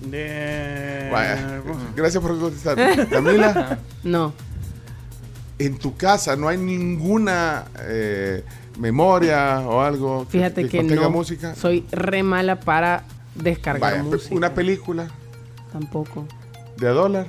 De... 0.10 1.10
Vaya, 1.12 1.62
gracias 1.96 2.22
por 2.22 2.40
contestar. 2.40 2.78
Camila, 3.10 3.80
No. 4.04 4.32
en 5.60 5.78
tu 5.78 5.96
casa 5.98 6.36
no 6.36 6.48
hay 6.48 6.58
ninguna 6.58 7.66
eh, 7.82 8.44
memoria 8.80 9.60
o 9.62 9.82
algo 9.82 10.26
Fíjate 10.30 10.68
que, 10.70 10.78
contenga 10.78 11.02
no. 11.04 11.10
música. 11.10 11.56
Soy 11.56 11.84
re 11.92 12.22
mala 12.24 12.60
para 12.60 13.04
descargar 13.42 13.92
Vaya, 13.92 14.04
música. 14.04 14.36
una 14.36 14.54
película 14.54 15.08
Tampoco. 15.72 16.26
de 16.78 16.88
dólar. 16.90 17.28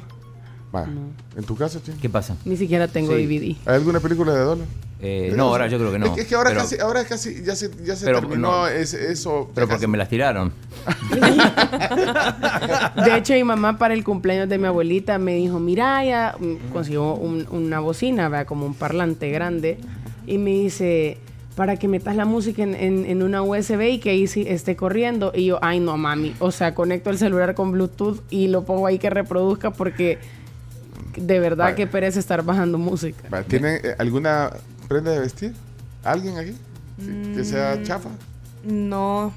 Vaya, 0.73 0.89
en 1.37 1.45
tu 1.45 1.57
casa, 1.57 1.81
Chino? 1.83 1.97
¿Qué 2.01 2.09
pasa? 2.11 2.37
Ni 2.45 2.57
siquiera 2.57 2.89
tengo 2.89 3.17
Sí. 3.17 3.27
DVD. 3.27 3.57
¿Hay 3.67 3.75
alguna 3.77 4.01
película 4.01 4.33
de 4.35 4.41
dólar? 4.41 4.67
Eh, 5.01 5.33
no, 5.37 5.45
ahora 5.45 5.69
yo 5.69 5.79
creo 5.79 5.93
que 5.93 5.99
no. 5.99 6.07
Es 6.07 6.13
que, 6.13 6.21
es 6.23 6.27
que 6.27 6.35
ahora, 6.35 6.51
Pero- 6.51 6.61
casi, 6.63 6.79
ahora 6.81 7.05
casi 7.05 7.43
ya 7.45 7.55
se, 7.55 7.71
ya 7.85 7.95
se 7.97 8.05
Pero 8.05 8.19
terminó 8.21 8.51
no. 8.51 8.67
eso. 8.67 9.49
Pero 9.55 9.69
porque 9.69 9.87
me 9.87 9.97
las 9.97 10.09
tiraron. 10.09 10.53
De 13.05 13.17
hecho, 13.17 13.33
mi 13.35 13.45
mamá 13.45 13.79
para 13.79 13.95
el 13.95 14.05
cumpleaños 14.05 14.49
de 14.49 14.59
mi 14.59 14.67
abuelita 14.67 15.19
me 15.19 15.35
dijo, 15.37 15.59
mira, 15.61 16.05
ya 16.05 16.37
mm, 16.39 16.73
consiguió 16.73 17.15
un- 17.15 17.47
una 17.51 17.81
bocina, 17.81 18.29
¿verdad? 18.29 18.47
como 18.47 18.67
un 18.67 18.75
parlante 18.75 19.31
grande, 19.31 19.79
y 20.27 20.39
me 20.39 20.51
dice, 20.51 21.19
para 21.59 21.77
que 21.77 21.89
metas 21.89 22.15
la 22.15 22.25
música 22.25 22.63
en, 22.63 22.77
en- 22.77 23.05
en 23.05 23.21
una 23.25 23.43
USB 23.43 23.81
y 23.95 23.99
que 23.99 24.11
ahí 24.11 24.29
sí 24.29 24.45
esté 24.47 24.77
corriendo. 24.77 25.33
Y 25.35 25.47
yo, 25.47 25.59
ay 25.61 25.81
no, 25.81 25.97
mami. 25.97 26.33
O 26.39 26.53
sea, 26.53 26.73
conecto 26.73 27.11
el 27.11 27.19
celular 27.19 27.57
con 27.57 27.73
Bluetooth 27.73 28.21
y 28.31 28.47
lo 28.47 28.63
pongo 28.65 28.87
ahí 28.87 29.01
que 29.01 29.11
reproduzca 29.11 29.73
porque 29.73 30.19
de 31.17 31.41
verdad 31.41 31.65
Vale. 31.65 31.77
que 31.77 31.87
perece 31.89 32.21
estar 32.21 32.45
bajando 32.45 32.79
música. 32.79 33.29
Va, 33.29 33.43
¿Tiene 33.43 33.75
eh, 33.83 33.97
alguna 33.99 34.51
prenda 34.87 35.11
de 35.11 35.19
vestir? 35.19 35.53
¿Alguien 36.05 36.39
aquí? 36.39 36.53
Sí, 37.05 37.33
Que 37.35 37.43
sea 37.45 37.83
chafa. 37.83 38.11
No. 38.65 39.33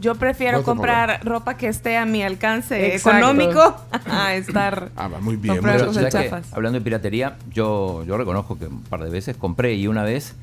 Yo 0.00 0.14
prefiero 0.14 0.58
No, 0.58 0.64
comprar 0.64 1.20
ropa 1.24 1.56
que 1.56 1.66
esté 1.66 1.96
a 1.96 2.04
mi 2.04 2.22
alcance 2.22 2.94
Exacto. 2.94 3.18
económico 3.18 3.76
a 4.06 4.34
estar 4.36 4.90
Ah, 4.94 5.08
va 5.08 5.18
muy 5.18 5.34
bien. 5.34 5.56
Comprar 5.56 5.84
cosas. 5.86 6.14
Hablando 6.52 6.78
de 6.78 6.84
piratería, 6.84 7.36
yo, 7.52 8.04
yo 8.04 8.16
reconozco 8.16 8.56
que 8.56 8.66
un 8.66 8.82
par 8.82 9.02
de 9.02 9.10
veces 9.10 9.36
compré 9.36 9.74
y 9.74 9.88
una 9.88 10.04
vez 10.04 10.36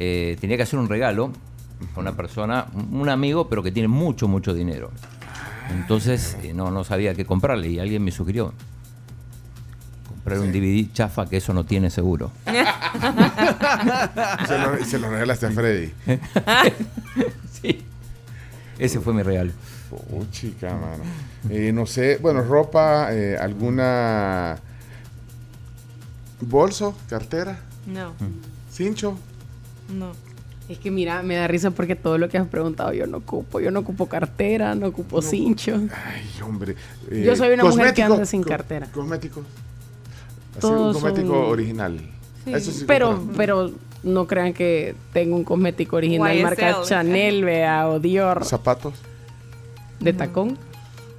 eh, 0.00 0.36
tenía 0.40 0.56
que 0.56 0.62
hacer 0.62 0.78
un 0.78 0.88
regalo 0.88 1.32
a 1.96 2.00
una 2.00 2.16
persona, 2.16 2.66
un 2.90 3.08
amigo, 3.08 3.48
pero 3.48 3.62
que 3.62 3.72
tiene 3.72 3.88
mucho, 3.88 4.28
mucho 4.28 4.54
dinero. 4.54 4.90
Entonces 5.70 6.36
eh, 6.42 6.52
no, 6.54 6.70
no 6.70 6.84
sabía 6.84 7.14
qué 7.14 7.24
comprarle 7.26 7.68
y 7.68 7.78
alguien 7.78 8.02
me 8.02 8.10
sugirió 8.10 8.54
comprar 10.08 10.38
un 10.38 10.52
DVD 10.52 10.90
chafa 10.92 11.26
que 11.26 11.36
eso 11.38 11.52
no 11.52 11.64
tiene 11.64 11.90
seguro. 11.90 12.30
Se 14.46 14.58
lo, 14.58 14.84
se 14.84 14.98
lo 14.98 15.10
regalaste 15.10 15.46
a 15.46 15.50
Freddy. 15.50 15.92
sí. 17.62 17.84
Ese 18.78 19.00
fue 19.00 19.12
mi 19.12 19.22
regalo. 19.22 19.52
Oh, 19.90 20.24
chica, 20.30 20.74
mano. 20.74 21.02
Eh, 21.50 21.72
no 21.72 21.86
sé, 21.86 22.18
bueno, 22.20 22.42
ropa, 22.42 23.12
eh, 23.12 23.36
alguna 23.38 24.56
bolso, 26.40 26.96
cartera, 27.08 27.58
No, 27.86 28.12
cincho. 28.72 29.18
No. 29.92 30.12
Es 30.68 30.78
que 30.78 30.90
mira, 30.90 31.22
me 31.22 31.34
da 31.36 31.46
risa 31.48 31.70
porque 31.70 31.96
todo 31.96 32.18
lo 32.18 32.28
que 32.28 32.36
has 32.36 32.46
preguntado 32.46 32.92
yo 32.92 33.06
no 33.06 33.18
ocupo. 33.18 33.58
Yo 33.58 33.70
no 33.70 33.80
ocupo 33.80 34.06
cartera, 34.06 34.74
no 34.74 34.88
ocupo 34.88 35.22
cincho. 35.22 35.76
Ay, 36.04 36.28
hombre. 36.44 36.76
eh, 37.10 37.22
Yo 37.24 37.34
soy 37.36 37.54
una 37.54 37.64
mujer 37.64 37.94
que 37.94 38.02
anda 38.02 38.26
sin 38.26 38.42
co- 38.42 38.50
cartera. 38.50 38.86
Cosméticos. 38.92 39.44
Así, 40.52 40.60
Todos 40.60 40.96
un 40.96 41.02
cosmético 41.02 41.32
son- 41.34 41.50
original. 41.52 41.98
Sí. 42.44 42.52
Eso 42.54 42.70
sí 42.72 42.84
Pero, 42.86 43.22
pero 43.36 43.70
no 44.02 44.26
crean 44.26 44.52
que 44.52 44.94
tengo 45.14 45.36
un 45.36 45.44
cosmético 45.44 45.96
original 45.96 46.32
YSL. 46.36 46.42
marca 46.44 46.82
Chanel, 46.84 47.44
vea, 47.44 47.88
o 47.88 47.98
Dior 47.98 48.44
Zapatos. 48.44 48.92
de 50.00 50.12
tacón, 50.12 50.58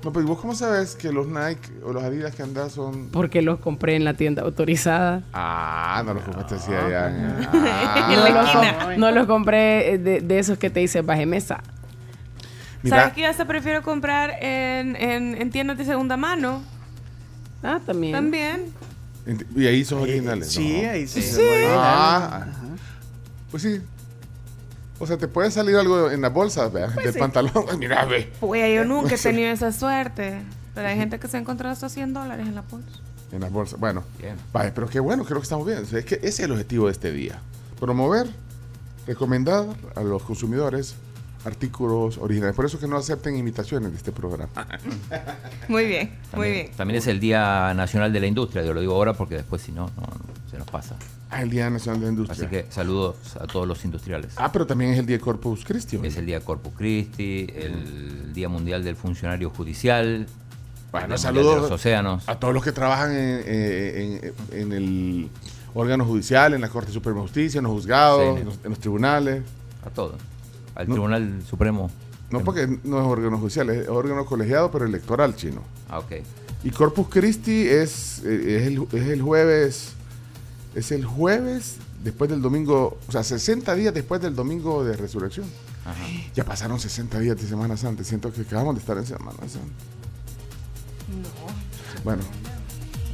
No, 0.03 0.13
pero 0.13 0.25
¿y 0.25 0.27
vos 0.29 0.39
cómo 0.39 0.55
sabes 0.55 0.95
que 0.95 1.11
los 1.11 1.27
Nike 1.27 1.71
o 1.83 1.91
los 1.91 2.01
Adidas 2.03 2.33
que 2.33 2.41
andas 2.43 2.71
son. 2.71 3.09
porque 3.11 3.41
los 3.41 3.59
compré 3.59 3.95
en 3.97 4.05
la 4.05 4.13
tienda 4.13 4.43
autorizada. 4.43 5.23
Ah, 5.33 6.01
no 6.05 6.13
los 6.13 6.23
compraste 6.23 6.55
así 6.55 6.71
allá. 6.73 7.09
en- 7.09 7.39
no, 7.41 7.47
Ah. 7.53 8.29
los, 8.33 8.51
com- 8.85 8.97
no 8.99 9.11
los 9.11 9.27
compré 9.27 9.93
eh, 9.93 9.97
de, 9.97 10.21
de 10.21 10.39
esos 10.39 10.57
que 10.57 10.69
te 10.69 10.79
dice 10.79 11.01
baje 11.01 11.25
mesa. 11.25 11.61
¿Sabes 12.87 13.11
que 13.13 13.21
yo 13.23 13.29
hasta 13.29 13.43
prefiero 13.45 13.83
comprar 13.83 14.31
en, 14.41 14.95
en, 14.95 15.35
en 15.41 15.51
tiendas 15.51 15.77
de 15.77 15.83
segunda 15.83 16.15
mano? 16.15 16.61
Ah, 17.61 17.81
también. 17.85 18.13
También. 18.13 18.65
Y 19.53 19.67
ahí 19.67 19.83
son 19.83 19.99
originales. 20.03 20.49
sí, 20.49 20.81
¿no? 20.81 20.89
ahí 20.91 21.05
sí. 21.07 21.21
Sí. 21.21 21.41
Ah, 21.75 22.45
pues 23.51 23.63
sí. 23.63 23.81
O 24.99 25.07
sea, 25.07 25.17
te 25.17 25.27
puede 25.27 25.49
salir 25.49 25.75
algo 25.77 26.11
en 26.11 26.21
la 26.21 26.29
bolsa, 26.29 26.67
¿verdad? 26.67 26.91
Pues 26.93 27.05
del 27.05 27.13
sí. 27.13 27.19
pantalón. 27.19 27.65
Mira, 27.79 28.05
ve. 28.05 28.31
Pues 28.39 28.75
yo 28.75 28.85
nunca 28.85 29.15
he 29.15 29.17
tenido 29.21 29.49
esa 29.49 29.71
suerte. 29.71 30.41
Pero 30.75 30.87
hay 30.87 30.97
gente 30.97 31.19
que 31.19 31.27
se 31.27 31.37
ha 31.37 31.39
encontrado 31.39 31.73
hasta 31.73 31.89
100 31.89 32.13
dólares 32.13 32.47
en 32.47 32.55
la 32.55 32.61
bolsa. 32.61 32.99
En 33.31 33.41
las 33.41 33.51
bolsas. 33.51 33.79
Bueno, 33.79 34.03
vale, 34.51 34.71
pero 34.73 34.87
qué 34.87 34.99
bueno, 34.99 35.23
creo 35.23 35.39
que 35.39 35.43
estamos 35.43 35.65
bien. 35.65 35.79
O 35.83 35.85
sea, 35.85 35.99
es 35.99 36.05
que 36.05 36.15
ese 36.15 36.27
es 36.27 36.39
el 36.41 36.51
objetivo 36.51 36.87
de 36.87 36.91
este 36.91 37.11
día. 37.11 37.39
Promover, 37.79 38.27
recomendar 39.07 39.65
a 39.95 40.01
los 40.01 40.23
consumidores 40.23 40.95
artículos 41.45 42.17
originales. 42.17 42.55
Por 42.55 42.65
eso 42.65 42.79
que 42.79 42.87
no 42.87 42.97
acepten 42.97 43.35
imitaciones 43.37 43.91
de 43.91 43.97
este 43.97 44.11
programa. 44.11 44.49
Muy 45.67 45.85
bien, 45.85 46.11
muy 46.35 46.51
bien. 46.51 46.71
también 46.75 46.97
es 46.97 47.07
el 47.07 47.19
Día 47.19 47.73
Nacional 47.75 48.11
de 48.11 48.19
la 48.19 48.27
Industria, 48.27 48.63
yo 48.63 48.73
lo 48.73 48.81
digo 48.81 48.93
ahora 48.95 49.13
porque 49.13 49.35
después 49.35 49.61
si 49.61 49.71
no, 49.71 49.85
no, 49.95 50.01
no 50.01 50.49
se 50.51 50.57
nos 50.57 50.67
pasa. 50.69 50.95
Ah, 51.29 51.43
el 51.43 51.49
Día 51.51 51.69
Nacional 51.69 51.99
de 52.01 52.05
la 52.07 52.11
Industria. 52.11 52.47
Así 52.47 52.49
que 52.55 52.65
saludos 52.71 53.15
a 53.39 53.45
todos 53.45 53.67
los 53.67 53.85
industriales. 53.85 54.33
Ah, 54.37 54.51
pero 54.51 54.65
también 54.65 54.91
es 54.91 54.99
el 54.99 55.05
Día 55.05 55.19
Corpus 55.19 55.63
Christi. 55.63 55.99
Es 56.03 56.17
el 56.17 56.25
Día 56.25 56.39
Corpus 56.39 56.73
Christi, 56.75 57.45
el 57.55 58.33
Día 58.33 58.49
Mundial 58.49 58.83
del 58.83 58.95
Funcionario 58.95 59.51
Judicial. 59.51 60.25
Bueno, 60.91 61.17
saludos 61.19 61.45
Mundial 61.45 61.63
de 61.65 61.69
los 61.69 61.79
océanos. 61.79 62.27
a 62.27 62.39
todos 62.39 62.53
los 62.53 62.63
que 62.63 62.71
trabajan 62.71 63.11
en, 63.11 63.43
eh, 63.45 64.33
en- 64.51 64.59
en 64.61 64.71
el 64.73 65.29
órgano 65.75 66.03
judicial, 66.03 66.55
en 66.55 66.61
la 66.61 66.69
Corte 66.69 66.91
Suprema 66.91 67.17
de 67.17 67.21
Justicia, 67.27 67.59
en 67.59 67.65
los 67.65 67.73
juzgados, 67.73 68.35
Sí, 68.35 68.41
en, 68.41 68.45
los, 68.47 68.55
en 68.63 68.69
los 68.71 68.79
tribunales. 68.79 69.43
A 69.85 69.91
todos. 69.91 70.15
Al 70.79 70.87
No. 70.87 70.93
Tribunal 70.93 71.43
Supremo. 71.47 71.91
No 72.31 72.41
porque 72.41 72.67
no 72.85 72.99
es 72.99 73.05
órgano 73.05 73.37
judicial, 73.37 73.69
es 73.69 73.89
órgano 73.89 74.25
colegiado, 74.25 74.71
pero 74.71 74.85
electoral 74.85 75.35
chino. 75.35 75.61
Ah, 75.89 75.99
ok. 75.99 76.13
Y 76.63 76.69
Corpus 76.69 77.07
Christi 77.09 77.67
es, 77.67 78.21
eh, 78.23 78.57
es, 78.61 78.67
el, 78.67 78.87
es 78.93 79.07
el 79.09 79.21
jueves, 79.21 79.91
es 80.75 80.91
el 80.93 81.05
jueves 81.05 81.75
después 82.01 82.29
del 82.29 82.41
domingo, 82.41 82.97
o 83.07 83.11
sea, 83.11 83.23
60 83.23 83.75
días 83.75 83.93
después 83.93 84.21
del 84.21 84.35
domingo 84.35 84.85
de 84.85 84.95
resurrección. 84.95 85.47
Ya 86.33 86.45
pasaron 86.45 86.79
60 86.79 87.19
días 87.19 87.35
de 87.35 87.47
Semana 87.47 87.75
Santa, 87.75 88.03
siento 88.05 88.31
que 88.31 88.41
acabamos 88.41 88.75
de 88.75 88.79
estar 88.79 88.97
en 88.97 89.05
Semana 89.05 89.39
Santa. 89.39 89.67
Bueno, 92.05 92.21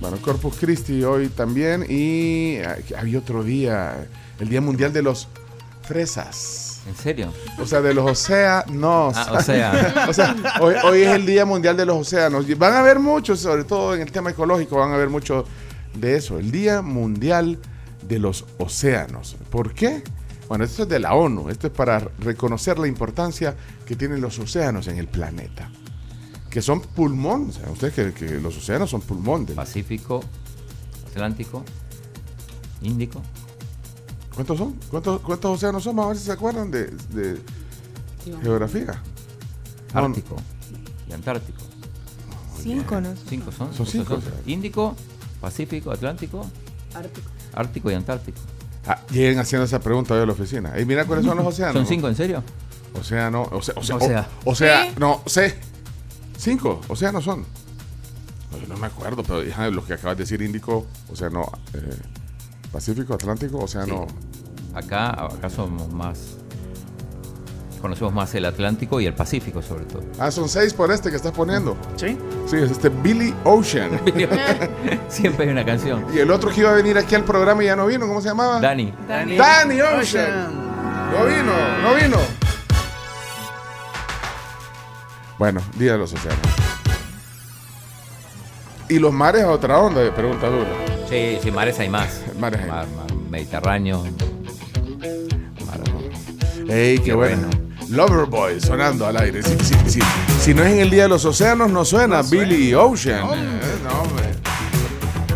bueno, 0.01 0.17
Corpus 0.21 0.57
Christi 0.59 1.03
hoy 1.03 1.29
también 1.29 1.85
y 1.89 2.57
ah, 2.57 2.77
había 2.99 3.17
otro 3.19 3.43
día, 3.43 4.07
el 4.39 4.49
Día 4.49 4.61
Mundial 4.61 4.93
de 4.93 5.01
los 5.01 5.27
Fresas. 5.83 6.64
¿En 6.87 6.95
serio? 6.95 7.33
O 7.59 7.65
sea, 7.65 7.81
de 7.81 7.93
los 7.93 8.09
océanos. 8.11 9.15
Ah, 9.17 9.33
océano. 9.33 9.79
o 10.09 10.13
sea, 10.13 10.35
hoy, 10.61 10.75
hoy 10.83 11.01
es 11.01 11.09
el 11.15 11.25
Día 11.25 11.43
Mundial 11.45 11.75
de 11.75 11.85
los 11.85 11.97
Océanos. 11.97 12.45
Van 12.59 12.73
a 12.73 12.79
haber 12.79 12.99
muchos, 12.99 13.39
sobre 13.39 13.63
todo 13.63 13.95
en 13.95 14.01
el 14.01 14.11
tema 14.11 14.29
ecológico, 14.29 14.77
van 14.77 14.91
a 14.91 14.95
haber 14.95 15.09
mucho 15.09 15.45
de 15.95 16.15
eso. 16.15 16.37
El 16.37 16.51
Día 16.51 16.81
Mundial 16.83 17.57
de 18.07 18.19
los 18.19 18.45
Océanos. 18.59 19.35
¿Por 19.49 19.73
qué? 19.73 20.03
Bueno, 20.47 20.63
esto 20.63 20.83
es 20.83 20.89
de 20.89 20.99
la 20.99 21.15
ONU. 21.15 21.49
Esto 21.49 21.65
es 21.67 21.73
para 21.73 21.97
reconocer 22.19 22.77
la 22.77 22.87
importancia 22.87 23.55
que 23.83 23.95
tienen 23.95 24.21
los 24.21 24.37
océanos 24.37 24.87
en 24.87 24.97
el 24.99 25.07
planeta. 25.07 25.71
Que 26.51 26.61
son 26.61 26.81
pulmón. 26.81 27.49
O 27.49 27.51
sea, 27.51 27.69
ustedes 27.71 27.93
que, 27.95 28.13
que 28.13 28.39
los 28.39 28.55
océanos 28.57 28.91
son 28.91 29.01
pulmón. 29.01 29.47
del- 29.47 29.55
Pacífico, 29.55 30.21
Atlántico, 31.07 31.65
Índico. 32.83 33.23
¿Cuántos 34.35 34.57
son? 34.57 34.75
¿Cuántos, 34.91 35.21
cuántos 35.21 35.51
océanos 35.55 35.83
son? 35.83 35.95
Vamos 35.95 36.09
a 36.09 36.13
ver 36.13 36.17
si 36.17 36.25
se 36.25 36.31
acuerdan 36.33 36.69
de, 36.69 36.87
de 36.87 37.41
geografía. 38.43 39.01
No, 39.93 39.99
Ártico 40.01 40.35
y 41.09 41.13
Antártico. 41.13 41.61
Cinco, 42.61 42.99
¿no? 42.99 43.13
Cinco 43.29 43.51
son. 43.51 43.73
Son 43.73 43.85
cinco. 43.85 44.19
Índico, 44.45 44.95
Pacífico, 45.39 45.91
Atlántico, 45.91 46.45
Ártico. 46.93 47.29
Ártico 47.53 47.91
y 47.91 47.93
Antártico. 47.93 48.39
Ah, 48.87 48.99
lleguen 49.09 49.39
haciendo 49.39 49.65
esa 49.65 49.79
pregunta 49.79 50.13
hoy 50.13 50.21
a 50.21 50.25
la 50.25 50.33
oficina. 50.33 50.79
Y 50.79 50.85
mira 50.85 51.05
cuáles 51.05 51.25
son 51.25 51.37
los 51.37 51.47
océanos. 51.47 51.75
¿Son 51.75 51.85
cinco 51.85 52.07
en 52.07 52.15
serio? 52.15 52.43
Océano, 52.99 53.43
o 53.51 53.61
sea, 53.61 53.73
o 53.77 53.83
sea, 53.83 53.95
O 53.95 53.99
sea. 53.99 54.27
o, 54.43 54.51
o 54.51 54.55
sea, 54.55 54.83
¿Sí? 54.85 54.95
no, 54.97 55.21
sé. 55.25 55.55
Cinco 56.37 56.81
océanos 56.89 57.23
son. 57.23 57.45
No, 58.51 58.57
yo 58.59 58.67
no 58.67 58.77
me 58.77 58.87
acuerdo, 58.87 59.23
pero 59.23 59.71
los 59.71 59.85
que 59.85 59.93
acabas 59.93 60.17
de 60.17 60.23
decir 60.23 60.41
Índico, 60.41 60.85
océano 61.11 61.49
eh, 61.73 61.97
Pacífico, 62.75 63.13
Atlántico, 63.13 63.59
océano. 63.59 64.05
Acá, 64.73 65.11
acá 65.11 65.49
somos 65.49 65.89
más. 65.93 66.35
Conocemos 67.79 68.13
más 68.13 68.35
el 68.35 68.43
Atlántico 68.43 68.99
y 68.99 69.05
el 69.05 69.13
Pacífico, 69.13 69.61
sobre 69.61 69.85
todo. 69.85 70.03
Ah, 70.19 70.29
son 70.29 70.49
seis 70.49 70.73
por 70.73 70.91
este 70.91 71.09
que 71.09 71.15
estás 71.15 71.31
poniendo. 71.31 71.77
Sí. 71.95 72.17
Sí, 72.45 72.57
es 72.57 72.71
este 72.71 72.89
Billy 72.89 73.33
Ocean. 73.45 74.01
Siempre 75.07 75.45
hay 75.45 75.51
una 75.53 75.63
canción. 75.63 76.05
y 76.13 76.19
el 76.19 76.29
otro 76.29 76.49
que 76.51 76.59
iba 76.59 76.71
a 76.71 76.73
venir 76.73 76.97
aquí 76.97 77.15
al 77.15 77.23
programa 77.23 77.63
y 77.63 77.67
ya 77.67 77.77
no 77.77 77.85
vino, 77.85 78.07
¿cómo 78.07 78.19
se 78.19 78.27
llamaba? 78.27 78.59
Dani. 78.59 78.93
Dani. 79.07 79.37
Danny 79.37 79.79
Ocean. 79.79 80.53
No 81.13 81.25
vino, 81.27 81.81
no 81.81 81.95
vino. 81.95 82.17
Bueno, 85.39 85.61
Día 85.77 85.93
de 85.93 85.99
los 85.99 86.11
Océanos. 86.11 86.41
¿Y 88.89 88.99
los 88.99 89.13
mares 89.13 89.43
a 89.43 89.51
otra 89.51 89.79
onda? 89.79 90.13
Pregunta 90.13 90.49
dura. 90.49 90.84
Sí, 91.15 91.39
sí, 91.43 91.51
mares 91.51 91.79
hay 91.79 91.87
más. 91.89 92.21
Mares 92.39 92.59
hay 92.61 92.67
Mar- 92.69 92.87
mar- 92.95 93.13
Mediterráneo. 93.29 94.03
¡Ey, 96.67 96.99
qué 96.99 97.13
bueno! 97.13 97.47
Loverboy 97.89 98.59
sonando 98.59 99.05
al 99.05 99.15
aire. 99.17 99.41
Si, 99.43 99.55
si- 99.63 99.89
si- 99.89 99.99
si 100.41 100.53
no 100.53 100.63
es 100.63 100.73
en 100.73 100.79
el 100.79 100.89
Día 100.89 101.03
de 101.03 101.09
los 101.09 101.23
Océanos, 101.23 101.69
no 101.71 101.85
suena 101.85 102.21
Billy 102.23 102.73
Ocean. 102.73 103.23
Eh, 103.33 103.61
no, 103.83 104.01
hombre. 104.01 104.25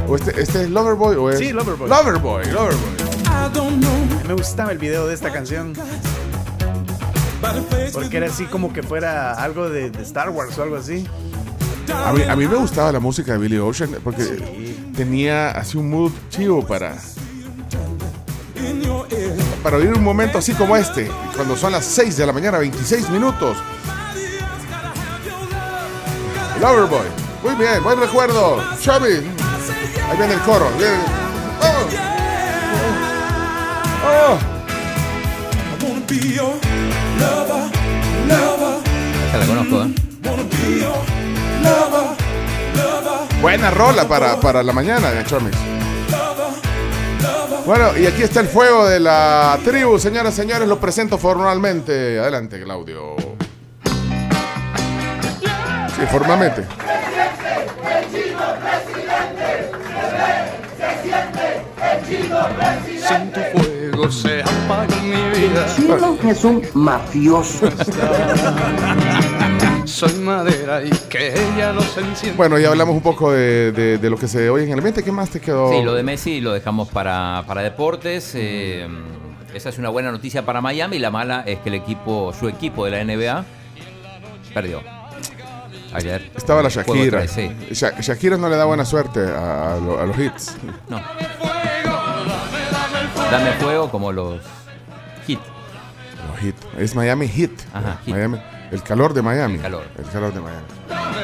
¿O 0.08 0.16
este, 0.16 0.42
este 0.42 0.64
es 0.64 0.70
Loverboy 0.70 1.16
o 1.16 1.30
es? 1.30 1.38
Sí, 1.40 1.52
Loverboy. 1.54 1.88
Loverboy, 1.88 2.46
Loverboy. 2.48 4.28
Me 4.28 4.34
gustaba 4.34 4.72
el 4.72 4.80
video 4.80 5.08
de 5.08 5.14
esta 5.14 5.32
canción. 5.32 5.74
Porque 7.94 8.18
era 8.18 8.28
así 8.28 8.46
como 8.46 8.74
que 8.74 8.84
fuera 8.84 9.34
algo 9.34 9.70
de, 9.70 9.92
de 9.92 10.04
Star 10.04 10.30
Wars 10.32 10.58
o 10.58 10.64
algo 10.64 10.76
así. 10.76 11.08
A 11.94 12.36
mí, 12.36 12.48
me 12.48 12.56
gustaba 12.56 12.92
la 12.92 13.00
música 13.00 13.34
de 13.34 13.38
Billy 13.40 13.58
Ocean 13.58 13.90
porque 14.04 14.24
tenía 14.96 15.52
así 15.52 15.78
un 15.78 15.90
mood 15.90 16.12
chivo 16.30 16.66
para. 16.66 16.96
Para 19.64 19.78
oír 19.78 19.94
un 19.94 20.04
momento 20.04 20.38
así 20.38 20.54
como 20.54 20.76
este, 20.78 21.10
cuando 21.36 21.56
son 21.56 21.72
las 21.74 21.86
6 21.86 22.18
de 22.18 22.26
la 22.26 22.34
mañana, 22.34 22.58
26 22.60 23.10
minutos. 23.10 23.58
Loverboy. 26.62 27.08
Muy 27.44 27.56
bien, 27.56 27.82
buen 27.84 28.00
recuerdo. 28.00 28.62
Chubby. 28.82 29.16
Ahí 30.10 30.18
viene 30.18 30.34
el 30.34 30.40
coro. 30.42 30.70
viene- 30.78 31.20
Oh. 31.62 31.86
Oh. 34.06 34.38
Esta 39.26 39.38
la 39.38 39.46
conozco, 39.46 39.84
¿eh? 39.84 41.19
Buena 43.42 43.72
rola 43.72 44.08
para, 44.08 44.40
para 44.40 44.62
la 44.64 44.74
mañana 44.74 45.12
de 45.12 45.24
Chomis. 45.24 45.56
Bueno, 47.66 47.96
y 47.98 48.06
aquí 48.08 48.24
está 48.24 48.40
el 48.40 48.48
fuego 48.48 48.88
de 48.88 49.00
la 49.00 49.60
tribu, 49.64 50.00
señoras 50.00 50.34
y 50.34 50.38
señores, 50.38 50.68
lo 50.68 50.80
presento 50.80 51.18
formalmente. 51.18 52.20
Adelante, 52.20 52.62
Claudio. 52.64 53.16
Sí, 55.96 56.06
formalmente. 56.10 56.66
Sin 63.08 63.32
tu 63.32 63.40
fuego 63.60 64.12
se 64.12 64.42
apaga 64.42 64.96
mi 65.04 65.40
vida. 65.40 65.66
Chino 65.76 66.18
es 66.28 66.44
un 66.44 66.62
mafioso. 66.74 67.70
Soy 70.00 70.14
madera 70.16 70.82
y 70.84 70.90
que 71.10 71.34
ella 71.34 71.74
los 71.74 71.98
enciende. 71.98 72.38
Bueno, 72.38 72.58
ya 72.58 72.70
hablamos 72.70 72.96
un 72.96 73.02
poco 73.02 73.32
de, 73.32 73.72
de- 73.74 73.98
de 73.98 74.10
lo 74.10 74.18
que 74.18 74.28
se 74.30 74.50
oye 74.50 74.64
en 74.64 74.72
el 74.72 74.78
ambiente. 74.80 75.04
¿Qué 75.04 75.12
más 75.12 75.30
te 75.30 75.42
quedó? 75.42 75.72
Sí, 75.72 75.82
lo 75.84 75.94
de 75.94 76.04
Messi 76.04 76.40
lo 76.40 76.54
dejamos 76.54 76.88
para, 76.88 77.44
para 77.46 77.62
deportes. 77.62 78.32
eh, 78.36 78.88
esa 79.54 79.70
es 79.70 79.78
una 79.78 79.90
buena 79.90 80.12
noticia 80.12 80.46
para 80.46 80.62
Miami. 80.62 81.00
La 81.00 81.10
mala 81.12 81.44
es 81.46 81.60
que 81.60 81.70
el 81.70 81.76
equipo, 81.76 82.32
su 82.40 82.48
equipo 82.48 82.86
de 82.86 82.92
la 82.92 83.04
NBA 83.04 83.44
perdió. 84.54 84.82
Ayer. 85.92 86.32
Estaba 86.36 86.62
la 86.62 86.70
Shakira. 86.70 87.18
tres, 87.20 87.32
sí. 87.32 87.52
Sha- 87.74 88.00
Shakira 88.00 88.38
no 88.38 88.48
le 88.48 88.56
da 88.56 88.66
buena 88.66 88.86
suerte 88.86 89.20
a, 89.22 89.74
a 89.74 89.80
lo- 89.80 90.00
a 90.00 90.06
los 90.06 90.18
hits. 90.18 90.56
No. 90.88 91.02
Dame 93.32 93.52
fuego 93.60 93.90
como 93.92 94.12
los 94.12 94.40
hit. 95.28 95.40
Los 96.32 96.40
Heat. 96.42 96.56
Es 96.80 96.96
Miami 96.96 97.28
Heat. 97.28 97.52
Ajá. 97.74 98.00
Miami. 98.08 98.38
El 98.72 98.84
calor 98.84 99.14
de 99.14 99.22
Miami. 99.22 99.56
El 99.56 99.62
calor. 99.62 99.84
El 99.98 100.06
calor 100.06 100.34
de 100.34 100.40
Miami. 100.42 100.66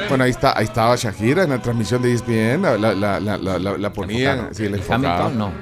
Bueno, 0.08 0.24
ahí 0.24 0.30
está, 0.30 0.56
ahí 0.56 0.64
estaba 0.64 0.96
Shakira 0.96 1.44
en 1.44 1.50
la 1.50 1.60
transmisión 1.62 2.02
de 2.02 2.12
ESPN, 2.12 2.62
la, 2.62 2.76
la, 2.78 2.94
la, 2.94 3.20
la, 3.20 3.56
Enfocaron. 3.56 4.54
sí, 4.54 4.62
la 4.68 4.68
Hamilton, 4.76 5.04
enfocaban. 5.04 5.38
no. 5.38 5.52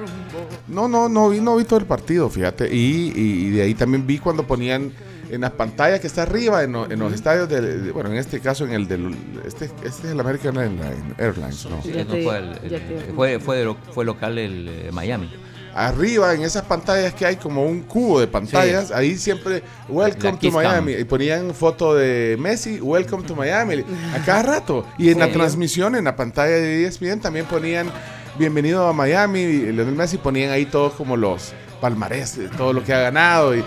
No, 0.69 0.89
no, 0.89 1.09
no 1.09 1.29
vi, 1.29 1.41
no 1.41 1.57
vi 1.57 1.65
todo 1.65 1.79
el 1.79 1.85
partido, 1.87 2.29
fíjate. 2.31 2.75
Y, 2.75 3.13
y- 3.15 3.47
y 3.47 3.51
de 3.51 3.63
ahí 3.63 3.75
también 3.75 4.07
vi 4.07 4.19
cuando 4.19 4.47
ponían 4.47 4.93
en 5.31 5.41
las 5.43 5.51
pantallas 5.53 6.01
que 6.01 6.07
está 6.07 6.23
arriba, 6.23 6.63
en, 6.65 6.73
lo- 6.73 6.91
en 6.91 6.99
los 6.99 7.13
estadios 7.13 7.49
de, 7.49 7.61
de- 7.61 7.93
bueno, 7.93 8.11
en 8.11 8.17
este 8.17 8.41
caso 8.41 8.65
en 8.65 8.73
el 8.73 8.89
del, 8.89 9.15
este, 9.47 9.67
este 9.85 9.89
es 10.07 10.13
el 10.13 10.21
American 10.21 10.55
Airline- 10.57 11.15
Airlines, 11.19 11.67
¿no? 11.67 11.83
Sí, 11.83 11.93
no 11.95 12.05
fue, 12.07 12.39
el- 12.39 12.73
el- 12.73 13.13
fue, 13.15 13.39
fue, 13.41 13.77
fue 13.93 14.05
local 14.05 14.39
el 14.39 14.69
eh, 14.69 14.91
Miami. 14.93 15.31
Arriba, 15.75 16.33
en 16.35 16.43
esas 16.43 16.63
pantallas 16.65 17.13
que 17.15 17.27
hay 17.27 17.37
como 17.37 17.65
un 17.67 17.81
cubo 17.83 18.21
de 18.21 18.27
pantallas, 18.29 18.89
Sí. 18.89 18.95
ahí 18.95 19.17
siempre, 19.17 19.63
welcome 19.89 20.39
to. 20.39 20.51
Miami. 20.53 20.93
Y 20.93 21.05
ponían 21.05 21.53
foto 21.53 21.95
de 21.95 22.37
Messi, 22.39 22.81
welcome 22.81 23.25
to 23.27 23.35
Miami. 23.35 23.85
A 24.15 24.25
cada 24.25 24.43
rato. 24.43 24.87
Y 24.99 25.11
en 25.11 25.19
la 25.19 25.31
transmisión, 25.33 25.97
en 25.97 26.05
la 26.05 26.15
pantalla 26.17 26.55
de 26.55 26.85
ESPN, 26.87 27.21
también 27.21 27.47
ponían 27.47 27.91
bienvenido 28.39 28.87
a 28.87 28.93
Miami. 28.93 29.41
Y 29.41 29.73
Lionel 29.73 29.95
Messi 29.97 30.17
ponían 30.19 30.51
ahí 30.53 30.67
todos 30.67 30.93
como 30.95 31.17
los 31.17 31.53
palmarés, 31.81 32.39
de 32.39 32.49
todo 32.49 32.73
lo 32.73 32.83
que 32.85 32.95
ha 32.95 33.01
ganado. 33.01 33.55
Y 33.55 33.63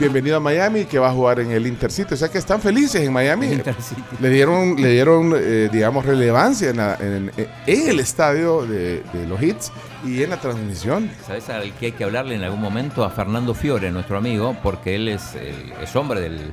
bienvenido 0.00 0.38
a 0.38 0.40
Miami, 0.40 0.84
que 0.86 0.98
va 0.98 1.10
a 1.10 1.12
jugar 1.12 1.38
en 1.40 1.50
el 1.52 1.66
Intercity. 1.66 2.14
O 2.14 2.16
sea 2.16 2.28
que 2.28 2.38
están 2.38 2.60
felices 2.60 3.02
en 3.02 3.12
Miami. 3.12 3.60
Le 4.20 4.30
dieron, 4.30 4.74
le 4.80 4.88
dieron 4.90 5.32
eh, 5.36 5.68
digamos, 5.70 6.04
relevancia 6.06 6.70
en, 6.70 6.76
la- 6.78 6.96
en- 6.98 7.30
en 7.66 7.88
el 7.88 8.00
estadio 8.00 8.62
de, 8.66 9.02
de 9.12 9.26
los 9.28 9.40
hits 9.42 9.70
y 10.04 10.22
en 10.22 10.30
la 10.30 10.36
transmisión. 10.38 11.10
¿Sabes 11.26 11.48
al 11.50 11.72
que 11.74 11.86
hay 11.86 11.92
que 11.92 12.04
hablarle 12.04 12.34
en 12.34 12.42
algún 12.42 12.60
momento? 12.60 13.04
A 13.04 13.10
Fernando 13.10 13.54
Fiore, 13.54 13.90
nuestro 13.90 14.16
amigo, 14.18 14.56
porque 14.62 14.94
él 14.96 15.08
es, 15.08 15.34
el- 15.34 15.72
hombre 15.96 16.20
del 16.20 16.52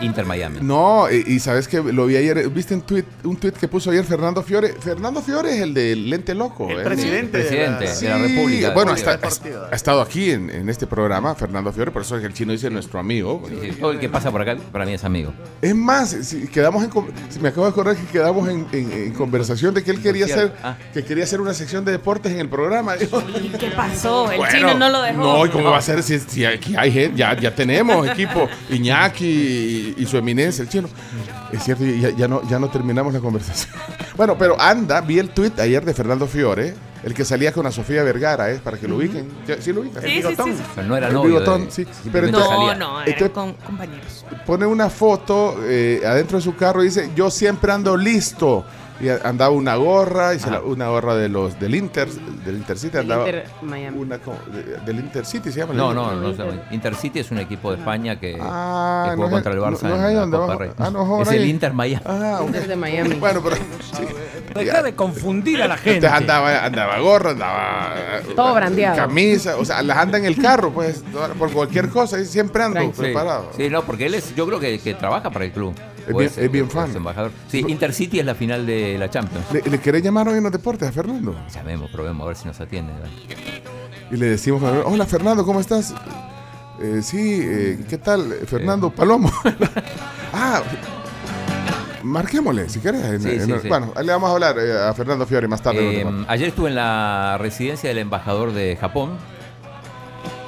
Inter 0.00 0.24
Miami. 0.24 0.58
No, 0.62 1.06
y, 1.10 1.34
y 1.34 1.38
sabes 1.40 1.68
que 1.68 1.82
lo 1.82 2.06
vi 2.06 2.16
ayer, 2.16 2.48
viste 2.50 2.74
un 2.74 2.82
tweet, 2.82 3.04
un 3.24 3.36
tweet 3.36 3.52
que 3.52 3.68
puso 3.68 3.90
ayer 3.90 4.04
Fernando 4.04 4.42
Fiore. 4.42 4.74
Fernando 4.74 5.22
Fiore 5.22 5.54
es 5.56 5.60
el 5.62 5.74
del 5.74 6.08
lente 6.10 6.34
loco. 6.34 6.68
El 6.70 6.80
¿eh? 6.80 6.84
presidente 6.84 7.38
de 7.38 7.44
la- 7.44 7.78
Presidente 7.78 8.04
de 8.04 8.08
la 8.10 8.18
República. 8.18 8.70
Bueno, 8.70 8.92
de 8.92 8.98
está- 8.98 9.16
Bolivia. 9.16 9.68
ha, 9.70 9.74
estado 9.74 10.00
aquí 10.00 10.30
en, 10.30 10.50
en 10.50 10.68
este 10.68 10.86
programa, 10.86 11.34
Fernando 11.34 11.72
Fiore, 11.72 11.90
por 11.90 12.02
eso 12.02 12.16
es 12.16 12.20
que 12.20 12.26
el 12.26 12.34
chino 12.34 12.52
dice 12.52 12.68
nuestro 12.70 12.98
amigo. 13.00 13.42
Sí, 13.48 13.56
sí, 13.62 13.72
todo 13.80 13.92
el 13.92 13.98
que 13.98 14.08
pasa 14.08 14.30
por 14.30 14.42
acá 14.42 14.56
para 14.72 14.84
mí 14.84 14.92
es 14.92 15.04
amigo. 15.04 15.32
Es 15.62 15.74
más, 15.74 16.10
si 16.10 16.46
quedamos 16.48 16.82
en, 16.84 16.90
si 17.30 17.38
me 17.40 17.48
acabo 17.48 17.64
de 17.66 17.70
acordar 17.72 17.96
que 17.96 18.06
quedamos 18.06 18.48
en, 18.48 18.66
en- 18.72 18.92
en 18.92 19.12
conversación 19.12 19.72
de 19.74 19.82
que 19.82 19.90
él 19.90 20.02
quería 20.02 20.26
hacer. 20.26 20.52
Ah. 20.62 20.76
que 20.92 21.04
quería 21.04 21.24
hacer 21.24 21.40
una 21.40 21.54
sección 21.54 21.84
de 21.84 21.92
deportes 21.92 22.32
en 22.32 22.40
el 22.40 22.48
programa. 22.48 22.96
Digo, 22.96 23.22
¿Qué 23.58 23.68
pasó? 23.70 24.30
El 24.30 24.38
Bueno, 24.38 24.52
chino 24.54 24.74
no 24.74 24.88
lo 24.88 25.02
dejó. 25.02 25.18
No, 25.22 25.46
¿y 25.46 25.48
cómo 25.50 25.70
va 25.70 25.78
a 25.78 25.82
ser 25.82 26.02
si, 26.02 26.18
si 26.18 26.44
aquí 26.44 26.74
hay 26.76 26.90
gente? 26.92 27.16
Ya, 27.16 27.38
ya 27.38 27.54
tenemos 27.54 28.06
equipo, 28.08 28.48
Iñaki 28.70 29.85
y, 29.96 30.02
y 30.02 30.06
su 30.06 30.16
eminencia, 30.16 30.62
el 30.62 30.68
chino. 30.68 30.88
Es 31.52 31.62
cierto, 31.64 31.84
y 31.84 32.00
ya, 32.00 32.10
ya 32.10 32.28
no, 32.28 32.46
ya 32.48 32.58
no 32.58 32.68
terminamos 32.68 33.12
la 33.14 33.20
conversación. 33.20 33.74
Bueno, 34.16 34.38
pero 34.38 34.58
anda, 34.58 35.02
vi 35.02 35.18
el 35.18 35.28
tweet 35.28 35.52
ayer 35.58 35.84
de 35.84 35.92
Fernando 35.92 36.26
Fiore, 36.26 36.74
el 37.02 37.12
que 37.12 37.22
salía 37.22 37.52
con 37.52 37.64
la 37.64 37.70
Sofía 37.70 38.02
Vergara, 38.02 38.50
¿eh? 38.50 38.58
para 38.64 38.78
que 38.78 38.88
lo 38.88 38.96
ubiquen. 38.96 39.28
¿Ya- 39.46 39.60
¿Sí 39.60 39.74
lo 39.74 39.82
ubican? 39.82 40.02
Sí, 40.02 40.22
sí, 40.22 40.28
sí, 40.34 40.52
sí. 40.56 40.62
Pero 40.74 40.88
no 40.88 40.96
era 40.96 41.08
El 41.08 41.12
novio. 41.14 41.32
bigotón, 41.34 41.68
de- 41.68 41.86
Pero 42.10 42.28
No, 42.32 42.38
salía. 42.46 42.74
no, 42.76 43.02
eran 43.02 43.08
Entonces- 43.12 43.30
con 43.34 43.52
compañeros. 43.52 44.24
Pone 44.46 44.64
una 44.64 44.88
foto 44.88 45.58
eh, 45.64 46.00
adentro 46.06 46.38
de 46.38 46.44
su 46.44 46.56
carro 46.56 46.82
y 46.82 46.86
dice, 46.86 47.10
yo 47.14 47.30
siempre 47.30 47.70
ando 47.72 47.94
listo. 47.94 48.64
Y 48.98 49.08
andaba 49.10 49.50
una 49.50 49.76
gorra, 49.76 50.34
y 50.34 50.38
se 50.38 50.50
la- 50.50 50.62
una 50.62 50.88
gorra 50.88 51.14
de 51.16 51.28
los 51.28 51.60
del 51.60 51.74
Inter, 51.74 52.08
del 52.08 52.56
Intercity, 52.56 52.96
andaba 52.96 53.26
Inter 53.26 53.44
Miami. 53.60 53.98
una 53.98 54.16
de- 54.18 54.78
del 54.86 54.96
Intercity 55.00 55.52
se 55.52 55.58
llama. 55.60 55.74
No, 55.74 55.92
no, 55.92 56.14
no, 56.14 56.32
se 56.32 56.38
llama. 56.42 56.62
Intercity 56.70 57.18
es 57.18 57.30
un 57.30 57.38
equipo 57.38 57.72
de 57.72 57.78
España 57.78 58.18
que, 58.18 58.38
Ah, 58.40 59.08
que 59.10 59.16
jugó 59.16 59.22
no 59.24 59.36
es- 59.36 59.42
contra 59.42 59.52
el 59.52 59.58
Barça 59.60 59.82
no- 59.82 59.96
no 59.98 60.08
es 60.08 60.14
en 60.16 60.30
la 60.30 60.38
Copa 60.38 60.56
Rey. 60.56 60.70
ah, 60.78 61.18
es 61.22 61.28
el. 61.28 61.46
Inter 61.46 61.72
Miami. 61.74 62.02
Ah, 62.06 62.38
ok. 62.40 62.46
Inter 62.46 62.68
de 62.68 62.76
Miami. 62.76 63.14
Bueno, 63.20 63.40
pero 63.44 63.56
sí. 63.96 64.04
Deja 64.54 64.82
de 64.82 64.94
confundir 64.94 65.60
a 65.62 65.68
la 65.68 65.76
gente. 65.76 65.96
Entonces 66.06 66.18
andaba, 66.18 66.64
andaba 66.64 66.98
gorra, 67.00 67.30
andaba 67.32 67.92
Todo 68.34 68.54
brandeado. 68.54 68.96
camisa, 68.96 69.56
o 69.58 69.64
sea, 69.66 69.82
las 69.82 69.98
anda 69.98 70.16
en 70.16 70.24
el 70.24 70.40
carro, 70.40 70.70
pues, 70.72 71.04
por 71.38 71.52
cualquier 71.52 71.90
cosa, 71.90 72.18
y 72.18 72.24
siempre 72.24 72.62
ando 72.62 72.90
preparado. 72.92 73.50
sí, 73.54 73.68
no, 73.68 73.82
porque 73.82 74.06
él 74.06 74.14
es, 74.14 74.34
yo 74.34 74.46
creo 74.46 74.58
que, 74.58 74.78
que 74.78 74.94
trabaja 74.94 75.28
para 75.28 75.44
el 75.44 75.52
club. 75.52 75.74
Es 76.06 76.14
O 76.14 76.18
bien- 76.18 76.30
es 76.36 76.50
bien 76.52 76.64
o 76.66 76.70
fan. 76.70 76.94
embajador. 76.96 77.32
Sí, 77.48 77.64
Intercity 77.66 78.20
es 78.20 78.26
la 78.26 78.34
final 78.34 78.64
de 78.66 78.96
la 78.98 79.10
Champions. 79.10 79.44
¿Le, 79.52 79.62
le 79.62 79.78
querés 79.80 80.02
llamar 80.02 80.28
hoy 80.28 80.36
en 80.38 80.42
los 80.44 80.52
deportes 80.52 80.88
a 80.88 80.92
Fernando? 80.92 81.34
Llamemos, 81.52 81.90
probemos 81.90 82.24
a 82.24 82.28
ver 82.28 82.36
si 82.36 82.46
nos 82.46 82.60
atiende. 82.60 82.92
Y 84.10 84.16
le 84.16 84.26
decimos, 84.26 84.62
hola 84.84 85.04
Fernando, 85.06 85.44
¿cómo 85.44 85.58
estás? 85.60 85.92
"Eh, 86.80 87.00
sí, 87.02 87.40
eh, 87.42 87.84
¿qué 87.88 87.98
tal? 87.98 88.32
Fernando 88.46 88.90
Palomo. 88.90 89.32
ah, 90.32 90.62
marquémosle, 92.02 92.68
si 92.68 92.80
querés. 92.80 93.02
en- 93.04 93.20
Sí, 93.22 93.28
en- 93.30 93.46
sí, 93.46 93.52
sí. 93.62 93.68
Bueno, 93.68 93.92
le 94.00 94.12
vamos 94.12 94.30
a 94.30 94.32
hablar 94.34 94.56
eh, 94.58 94.78
a 94.78 94.94
Fernando 94.94 95.26
Fiore 95.26 95.48
más 95.48 95.60
tarde. 95.62 95.78
Eh, 95.80 95.98
deportes. 95.98 96.24
ayer 96.28 96.48
estuve 96.48 96.68
en 96.68 96.74
la 96.76 97.36
residencia 97.40 97.88
del 97.88 97.98
embajador 97.98 98.52
de 98.52 98.76
Japón 98.76 99.16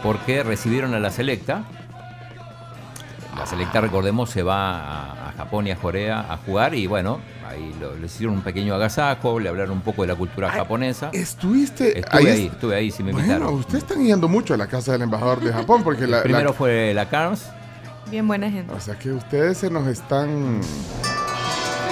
porque 0.03 0.42
recibieron 0.44 0.94
a 0.94 1.01
la 1.01 1.11
selecta. 1.11 1.64
La 3.38 3.46
selecta, 3.46 3.81
recordemos, 3.81 4.31
se 4.31 4.42
va 4.42 4.79
a, 4.79 5.29
a 5.29 5.33
Japón 5.33 5.66
y 5.68 5.70
a 5.70 5.77
Corea 5.77 6.27
a 6.29 6.37
jugar 6.38 6.74
y 6.74 6.87
bueno, 6.88 7.20
ahí 7.48 7.72
lo- 7.81 7.94
les 7.96 8.12
hicieron 8.14 8.37
un 8.37 8.42
pequeño 8.42 8.74
agasajo, 8.74 9.38
le 9.38 9.48
hablaron 9.48 9.72
un 9.77 9.81
poco 9.81 10.03
de 10.03 10.09
la 10.09 10.16
cultura 10.16 10.51
japonesa. 10.51 11.11
¿Estuviste 11.12 12.01
Estuve 12.01 12.31
ahí, 12.33 12.44
est- 12.46 12.53
estuve 12.53 12.74
ahí, 12.77 12.90
sí 12.90 13.03
me 13.05 13.12
Bueno, 13.12 13.27
invitaron. 13.29 13.55
ustedes 13.55 13.85
están 13.85 14.05
yendo 14.05 14.29
mucho 14.29 14.55
a 14.55 14.57
la 14.57 14.66
casa 14.66 14.92
del 14.92 15.03
embajador 15.03 15.40
de 15.40 15.53
Japón 15.53 15.83
porque 15.85 16.07
la, 16.07 16.16
la- 16.18 16.22
Primero 16.24 16.53
fue 16.53 16.92
la 16.94 17.09
Carms, 17.09 17.44
Bien 18.11 18.27
buena 18.27 18.51
gente. 18.51 18.72
O 18.74 18.81
sea 18.81 18.98
que 18.98 19.12
ustedes 19.12 19.59
se 19.59 19.70
nos 19.70 19.87
están 19.87 20.61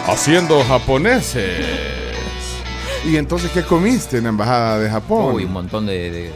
haciendo 0.06 0.64
japoneses. 0.64 1.64
¿Y 3.04 3.16
entonces 3.18 3.50
qué 3.52 3.62
comiste 3.62 4.16
en 4.18 4.24
la 4.24 4.30
embajada 4.30 4.78
de 4.78 4.90
Japón? 4.90 5.34
uy, 5.34 5.44
un 5.44 5.52
montón 5.52 5.86
de, 5.86 6.10
de- 6.10 6.32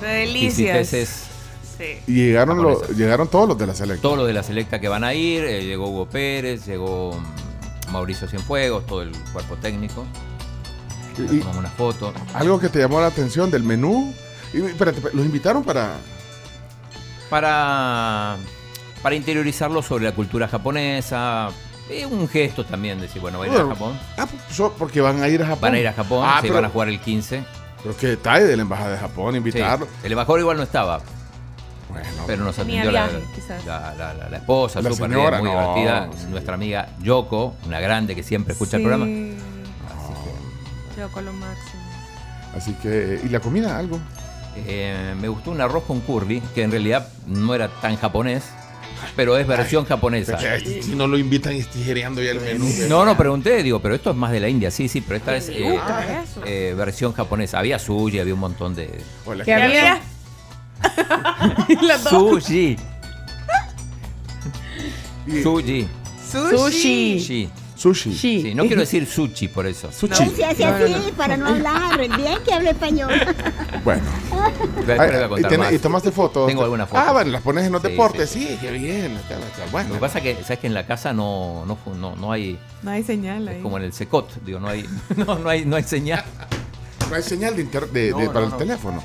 De 0.00 0.06
delicias. 0.06 1.30
Sí. 1.78 1.98
Y 2.06 2.12
llegaron, 2.26 2.62
los, 2.62 2.88
llegaron 2.96 3.28
todos 3.28 3.48
los 3.48 3.58
de 3.58 3.66
la 3.66 3.74
selección. 3.74 4.02
Todos 4.02 4.18
los 4.18 4.26
de 4.26 4.32
la 4.32 4.42
selecta 4.42 4.80
que 4.80 4.88
van 4.88 5.04
a 5.04 5.12
ir, 5.14 5.44
eh, 5.44 5.64
llegó 5.64 5.88
Hugo 5.88 6.06
Pérez, 6.06 6.64
llegó 6.66 7.12
mm, 7.88 7.92
Mauricio 7.92 8.28
Cienfuegos, 8.28 8.86
todo 8.86 9.02
el 9.02 9.10
cuerpo 9.32 9.56
técnico. 9.56 10.04
Y- 11.18 11.38
Tomamos 11.38 11.56
una 11.58 11.70
foto. 11.70 12.12
Algo 12.34 12.58
que 12.60 12.68
te 12.68 12.78
llamó 12.80 13.00
la 13.00 13.06
atención 13.08 13.50
del 13.50 13.62
menú. 13.62 14.14
Y, 14.52 14.62
espérate, 14.62 15.00
los 15.12 15.24
invitaron 15.26 15.62
para. 15.64 15.94
para, 17.30 18.36
para 19.02 19.14
interiorizarlo 19.14 19.82
sobre 19.82 20.04
la 20.04 20.12
cultura 20.12 20.48
japonesa. 20.48 21.50
Eh, 21.90 22.06
un 22.06 22.26
gesto 22.28 22.64
también, 22.64 23.00
decir, 23.00 23.20
bueno, 23.20 23.38
va 23.38 23.44
a 23.44 23.48
ir 23.48 23.54
a 23.54 23.66
Japón. 23.66 23.98
Ah, 24.16 24.26
pues, 24.26 24.70
porque 24.78 25.00
van 25.02 25.22
a 25.22 25.28
ir 25.28 25.42
a 25.42 25.46
Japón. 25.46 25.60
Van 25.60 25.74
a 25.74 25.78
ir 25.78 25.88
a 25.88 25.92
Japón, 25.92 26.24
Ah, 26.26 26.36
se 26.36 26.42
pero, 26.42 26.54
van 26.54 26.64
a 26.64 26.68
jugar 26.70 26.88
el 26.88 26.98
15. 26.98 27.44
pero 27.82 27.94
qué 27.96 28.06
detalle 28.06 28.46
de 28.46 28.56
la 28.56 28.62
embajada 28.62 28.92
de 28.92 28.98
Japón, 28.98 29.36
invitarlo. 29.36 29.84
Sí, 29.86 29.92
El 30.04 30.12
embajador 30.12 30.40
igual 30.40 30.56
no 30.56 30.62
estaba, 30.62 31.00
Bueno, 32.02 32.24
pero 32.26 32.44
nos 32.44 32.58
atendió 32.58 32.84
la, 32.90 33.06
viaje, 33.08 33.24
quizás. 33.34 33.64
la, 33.64 33.94
la- 33.96 34.14
la- 34.14 34.28
la 34.28 34.36
esposa, 34.36 34.82
La 34.82 34.92
señora, 34.92 35.40
bien, 35.40 35.52
muy 35.52 35.54
no. 35.60 35.74
divertida. 35.74 36.10
Nuestra 36.30 36.54
amiga 36.54 36.88
Yoko, 37.00 37.54
una 37.66 37.80
grande 37.80 38.14
que 38.14 38.22
siempre 38.22 38.52
escucha 38.52 38.76
el 38.76 38.82
programa. 38.82 39.06
Yo 40.96 41.08
con 41.12 41.24
lo 41.24 41.32
máximo. 41.32 41.82
así 42.56 42.72
que. 42.74 43.20
¿Y 43.24 43.28
la 43.28 43.40
comida? 43.40 43.76
Algo. 43.78 43.98
Eh, 44.56 45.14
me 45.20 45.26
gustó 45.28 45.50
un 45.50 45.60
arroz 45.60 45.82
con 45.84 46.00
curry, 46.00 46.40
que 46.54 46.62
en 46.62 46.70
realidad 46.70 47.08
no 47.26 47.54
era 47.56 47.66
tan 47.80 47.96
japonés, 47.96 48.44
pero 49.16 49.36
es 49.36 49.46
versión 49.48 49.84
japonesa. 49.84 50.38
Si 50.60 50.80
si 50.82 50.94
no 50.94 51.08
lo 51.08 51.18
invitan 51.18 51.56
y 51.56 51.62
tijereando 51.64 52.22
ya 52.22 52.30
el 52.30 52.40
menú. 52.40 52.68
No, 52.88 53.04
no, 53.04 53.16
pregunté, 53.16 53.60
digo, 53.64 53.80
pero 53.80 53.96
esto 53.96 54.10
es 54.10 54.16
más 54.16 54.30
de 54.30 54.38
la 54.38 54.48
India, 54.48 54.70
sí, 54.70 54.86
sí, 54.88 55.00
pero 55.00 55.16
esta 55.16 55.34
es 55.36 55.48
eh, 55.48 55.76
Ah, 55.82 56.22
eh, 56.46 56.72
versión 56.76 57.12
japonesa. 57.12 57.58
Había 57.58 57.80
sushi, 57.80 58.20
había 58.20 58.34
un 58.34 58.40
montón 58.40 58.76
de... 58.76 59.00
Hola, 59.26 59.44
¿Qué 59.44 59.52
había? 59.54 60.00
Sushi. 62.10 62.76
Sushi. 65.42 65.88
Sushi. 66.30 67.50
Sushi. 67.76 68.12
Sí. 68.14 68.40
Sí, 68.42 68.54
no 68.54 68.64
quiero 68.66 68.80
decir 68.80 69.04
sushi 69.06 69.48
por 69.48 69.66
eso. 69.66 69.90
Sushi. 69.92 70.30
Se 70.36 70.44
hace 70.44 70.64
así 70.64 71.12
para 71.16 71.36
no 71.36 71.48
hablar. 71.48 71.98
Bien 72.16 72.38
que 72.44 72.52
hable 72.54 72.70
español. 72.70 73.12
Bueno. 73.84 74.02
Después 74.86 74.98
Ay, 74.98 75.10
le 75.12 75.26
voy 75.26 75.44
a 75.44 75.54
y, 75.54 75.58
más. 75.58 75.80
tomaste 75.82 76.10
fotos. 76.10 76.46
Tengo 76.46 76.62
algunas 76.62 76.88
fotos. 76.88 77.04
Ah, 77.06 77.12
bueno, 77.12 77.32
las 77.32 77.42
pones 77.42 77.66
en 77.66 77.72
los 77.72 77.82
Sí, 77.82 77.88
deportes. 77.88 78.30
sí, 78.30 78.46
Sí, 78.48 78.58
qué 78.58 78.70
bien. 78.70 79.12
está- 79.16 79.38
está 79.38 79.66
Lo 79.66 79.70
Bueno. 79.72 79.92
que 79.92 80.00
pasa 80.00 80.18
es 80.20 80.24
que, 80.38 80.42
¿sabes 80.42 80.58
que 80.60 80.66
en 80.68 80.72
la 80.74 80.86
casa 80.86 81.12
no, 81.12 81.66
no, 81.66 81.76
no, 81.94 82.16
no 82.16 82.32
hay... 82.32 82.58
No 82.82 82.92
hay 82.92 83.02
señal 83.02 83.46
ahí. 83.46 83.56
Es 83.56 83.62
como 83.62 83.76
en 83.76 83.84
el 83.84 83.92
secot, 83.92 84.42
digo, 84.42 84.58
no 84.60 84.68
hay, 84.68 84.86
no, 85.16 85.38
no 85.38 85.48
hay, 85.50 85.66
no 85.66 85.76
hay 85.76 85.82
señal. 85.82 86.24
No 87.10 87.14
hay 87.16 87.22
señal 87.22 87.56
de 87.56 87.62
inter- 87.62 87.90
de- 87.90 88.10
No, 88.12 88.18
de- 88.20 88.24
no, 88.24 88.32
para 88.32 88.46
no. 88.46 88.52
el 88.52 88.58
teléfono. 88.58 89.02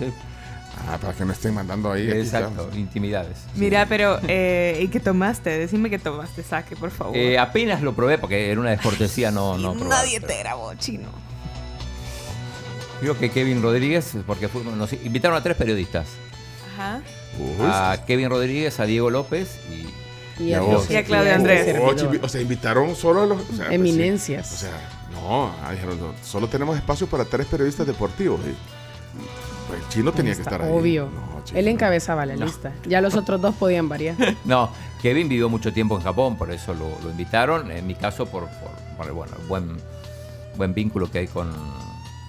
Ah, 0.91 0.97
para 0.97 1.13
que 1.13 1.23
no 1.23 1.31
estén 1.33 1.53
mandando 1.53 1.91
ahí. 1.91 2.09
Exacto, 2.09 2.69
intimidades. 2.75 3.37
Mira, 3.55 3.85
pero 3.87 4.19
eh, 4.27 4.79
¿y 4.81 4.87
qué 4.87 4.99
tomaste? 4.99 5.51
Decime 5.51 5.89
que 5.89 5.99
tomaste 5.99 6.41
saque, 6.41 6.75
por 6.75 6.89
favor. 6.89 7.15
Eh, 7.15 7.37
apenas 7.37 7.81
lo 7.81 7.93
probé 7.93 8.17
porque 8.17 8.51
era 8.51 8.59
una 8.59 8.71
descortesía 8.71 9.29
no, 9.29 9.57
no 9.57 9.73
probar. 9.73 9.89
Nadie 9.89 10.19
te 10.19 10.39
grabó, 10.39 10.73
chino. 10.75 11.09
Creo 13.01 13.17
que 13.17 13.29
Kevin 13.29 13.61
Rodríguez, 13.61 14.13
porque 14.27 14.47
fue- 14.49 14.63
nos 14.63 14.91
invitaron 14.93 15.37
a 15.37 15.43
tres 15.43 15.55
periodistas. 15.55 16.07
Ajá. 16.73 17.01
A 17.61 17.97
Kevin 18.05 18.29
Rodríguez, 18.29 18.79
a 18.79 18.85
Diego 18.85 19.09
López 19.09 19.57
y, 19.69 20.43
Y 20.43 20.53
a 20.53 20.61
vos. 20.61 20.89
Y 20.89 20.95
a 20.95 21.03
Claudio 21.03 21.33
Andrés. 21.35 21.75
Oh, 21.79 21.93
o 22.25 22.29
sea, 22.29 22.41
invitaron 22.41 22.95
solo 22.95 23.21
a 23.21 23.25
los. 23.25 23.41
o 23.41 23.45
sea, 23.55 23.65
pues, 23.67 23.71
Eminencias. 23.71 24.47
sí. 24.47 24.55
O 24.55 24.57
sea, 24.59 24.71
no, 25.13 25.53
ah, 25.63 25.71
dijeron, 25.71 25.99
no, 25.99 26.13
solo 26.23 26.47
tenemos 26.47 26.75
espacio 26.75 27.07
para 27.07 27.25
tres 27.25 27.45
periodistas 27.47 27.85
deportivos. 27.85 28.39
Chino 29.89 30.11
tenía 30.11 30.35
que 30.35 30.41
estar 30.41 30.61
ahí. 30.61 30.71
Obvio. 30.71 31.09
No. 31.13 31.57
Él 31.57 31.67
encabezaba 31.67 32.25
la 32.25 32.35
lista. 32.35 32.71
Ya 32.87 33.01
los 33.01 33.15
otros 33.15 33.41
dos 33.41 33.55
podían 33.55 33.89
variar. 33.89 34.15
No, 34.45 34.69
Kevin 35.01 35.27
vivió 35.29 35.49
mucho 35.49 35.73
tiempo 35.73 35.95
en 35.97 36.03
Japón, 36.03 36.37
por 36.37 36.51
eso 36.51 36.73
lo, 36.73 36.89
lo 37.03 37.09
invitaron. 37.09 37.71
En 37.71 37.87
mi 37.87 37.95
caso, 37.95 38.25
por, 38.25 38.47
por, 38.47 38.71
por 38.97 39.05
el 39.07 39.13
bueno, 39.13 39.33
el 39.41 39.47
buen, 39.47 39.77
buen 40.55 40.73
vínculo 40.73 41.09
que 41.09 41.19
hay 41.19 41.27
con, 41.27 41.51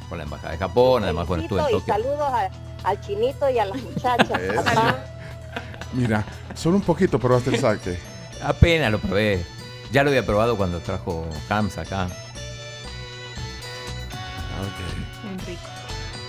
con 0.08 0.18
la 0.18 0.24
Embajada 0.24 0.52
de 0.52 0.58
Japón. 0.58 1.04
Además, 1.04 1.26
bueno, 1.26 1.42
estuve 1.44 1.60
en 1.60 1.66
y 1.68 1.72
Tokio. 1.72 1.94
saludos 1.94 2.20
a- 2.20 2.50
al 2.82 3.00
chinito 3.02 3.50
y 3.50 3.58
a 3.58 3.66
las 3.66 3.82
muchachas. 3.82 4.40
Mira, 5.92 6.24
solo 6.54 6.76
un 6.76 6.82
poquito 6.82 7.18
probaste 7.18 7.50
el 7.50 7.60
saque. 7.60 7.98
Apenas 8.42 8.90
lo 8.92 8.98
probé. 9.00 9.44
Ya 9.92 10.02
lo 10.04 10.10
había 10.10 10.24
probado 10.24 10.56
cuando 10.56 10.78
trajo 10.80 11.26
Cams 11.48 11.76
acá. 11.76 12.06
Bien 15.22 15.38
rico. 15.46 15.60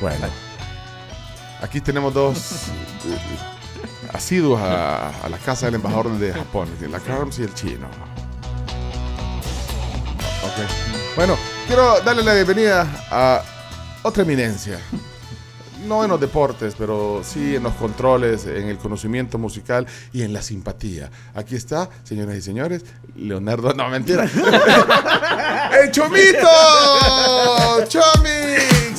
Bueno, 0.02 0.28
aquí 1.62 1.82
tenemos 1.82 2.14
dos 2.14 2.38
eh, 3.06 3.18
asiduos 4.14 4.60
a, 4.62 5.10
a 5.24 5.30
la 5.30 5.38
casa 5.38 5.68
del 5.68 5.76
embajador 5.76 6.18
de 6.18 6.34
Japón, 6.34 6.70
la 6.90 7.00
Carms 7.00 7.40
y 7.40 7.44
el 7.44 7.54
chino. 7.54 7.88
Ok. 10.44 11.16
Bueno, 11.16 11.38
quiero 11.68 12.00
darle 12.02 12.24
la 12.24 12.34
bienvenida 12.34 12.88
a 13.10 13.42
otra 14.04 14.24
eminencia. 14.24 14.80
No 15.88 16.04
en 16.04 16.12
los 16.12 16.20
deportes, 16.20 16.76
pero 16.78 17.22
sí 17.24 17.56
en 17.56 17.64
los 17.64 17.74
controles, 17.74 18.46
en 18.46 18.68
el 18.68 18.78
conocimiento 18.78 19.40
musical 19.40 19.88
y 20.14 20.22
en 20.22 20.32
la 20.32 20.44
simpatía. 20.44 21.10
Aquí 21.34 21.56
está, 21.56 21.90
señoras 22.04 22.36
y 22.36 22.42
señores, 22.42 22.86
Leonardo. 23.16 23.74
No, 23.74 23.90
mentira. 23.90 24.26
¡El 25.82 25.90
Chomito! 25.92 26.48
¡Chomix! 27.88 28.91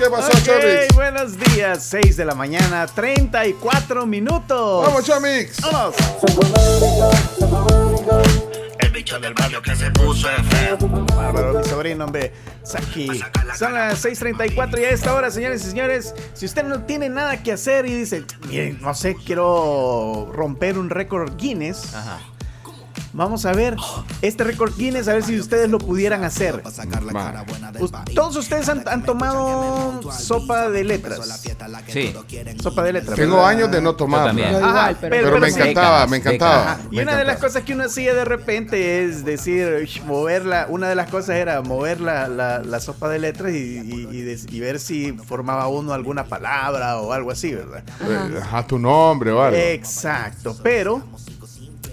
¿Qué 0.00 0.08
pasó, 0.08 0.28
Ok, 0.28 0.42
Chomix? 0.44 0.94
buenos 0.94 1.38
días, 1.38 1.84
6 1.90 2.16
de 2.16 2.24
la 2.24 2.34
mañana, 2.34 2.86
34 2.86 4.06
minutos. 4.06 4.86
¡Vamos, 4.86 5.04
Chomix! 5.04 5.60
¡Vamos! 5.60 5.94
El 8.78 8.90
bicho 8.92 9.20
del 9.20 9.34
barrio 9.34 9.60
que 9.60 9.76
se 9.76 9.90
puso 9.90 10.26
feo. 10.48 10.78
Bárbaro, 11.14 11.58
mi 11.58 11.64
sobrino, 11.68 12.06
hombre. 12.06 12.32
Saki. 12.62 13.22
Son 13.58 13.74
las 13.74 14.02
6:34 14.02 14.80
y 14.80 14.84
a 14.84 14.90
esta 14.90 15.14
hora, 15.14 15.30
señores 15.30 15.66
y 15.66 15.68
señores, 15.68 16.14
si 16.32 16.46
usted 16.46 16.64
no 16.64 16.84
tiene 16.84 17.10
nada 17.10 17.42
que 17.42 17.52
hacer 17.52 17.84
y 17.84 17.94
dice, 17.94 18.24
miren, 18.48 18.80
no 18.80 18.94
sé, 18.94 19.16
quiero 19.16 20.30
romper 20.32 20.78
un 20.78 20.88
récord 20.88 21.36
Guinness. 21.36 21.94
Vamos 23.12 23.44
a 23.44 23.52
ver 23.52 23.76
este 24.22 24.44
récord 24.44 24.72
Guinness, 24.76 25.08
a 25.08 25.14
ver 25.14 25.24
si 25.24 25.38
ustedes 25.38 25.68
lo 25.68 25.78
pudieran 25.78 26.22
hacer. 26.22 26.62
Todos 28.14 28.36
ustedes 28.36 28.68
han, 28.68 28.84
han 28.88 29.02
tomado 29.04 30.00
sopa 30.12 30.70
de 30.70 30.84
letras. 30.84 31.42
Sí. 31.88 32.14
Sopa 32.62 32.82
de 32.84 32.92
letras. 32.92 33.16
Tengo 33.16 33.36
¿verdad? 33.36 33.50
años 33.50 33.70
de 33.72 33.80
no 33.82 33.94
tomar. 33.96 34.28
Ajá, 34.28 34.94
pero, 35.00 35.38
me 35.40 35.50
sí. 35.50 35.60
encantaba, 35.60 36.06
me 36.06 36.18
encantaba. 36.18 36.72
Ajá. 36.72 36.80
Y 36.90 36.96
me 36.96 37.02
una 37.02 37.16
de 37.16 37.24
las 37.24 37.38
cosas 37.38 37.64
que 37.64 37.72
uno 37.74 37.84
hacía 37.84 38.14
de 38.14 38.24
repente 38.24 39.04
es 39.04 39.24
decir, 39.24 39.80
"Ush, 39.82 40.02
moverla. 40.02 40.66
Una 40.68 40.88
de 40.88 40.94
las 40.94 41.10
cosas 41.10 41.36
era 41.36 41.62
mover 41.62 42.00
la, 42.00 42.28
la- 42.28 42.60
la 42.60 42.80
sopa 42.80 43.08
de 43.08 43.18
letras 43.18 43.52
y, 43.52 43.56
y- 43.80 44.08
y 44.10 44.22
des- 44.22 44.46
y 44.52 44.60
ver 44.60 44.78
si 44.78 45.12
formaba 45.12 45.66
uno 45.68 45.92
alguna 45.92 46.24
palabra 46.26 46.98
o 46.98 47.12
algo 47.12 47.30
así, 47.32 47.52
¿verdad? 47.54 47.82
Eh, 48.08 48.38
Ajá, 48.42 48.66
tu 48.66 48.78
nombre 48.78 49.30
o 49.32 49.42
algo. 49.42 49.56
Exacto, 49.56 50.56
pero. 50.62 51.02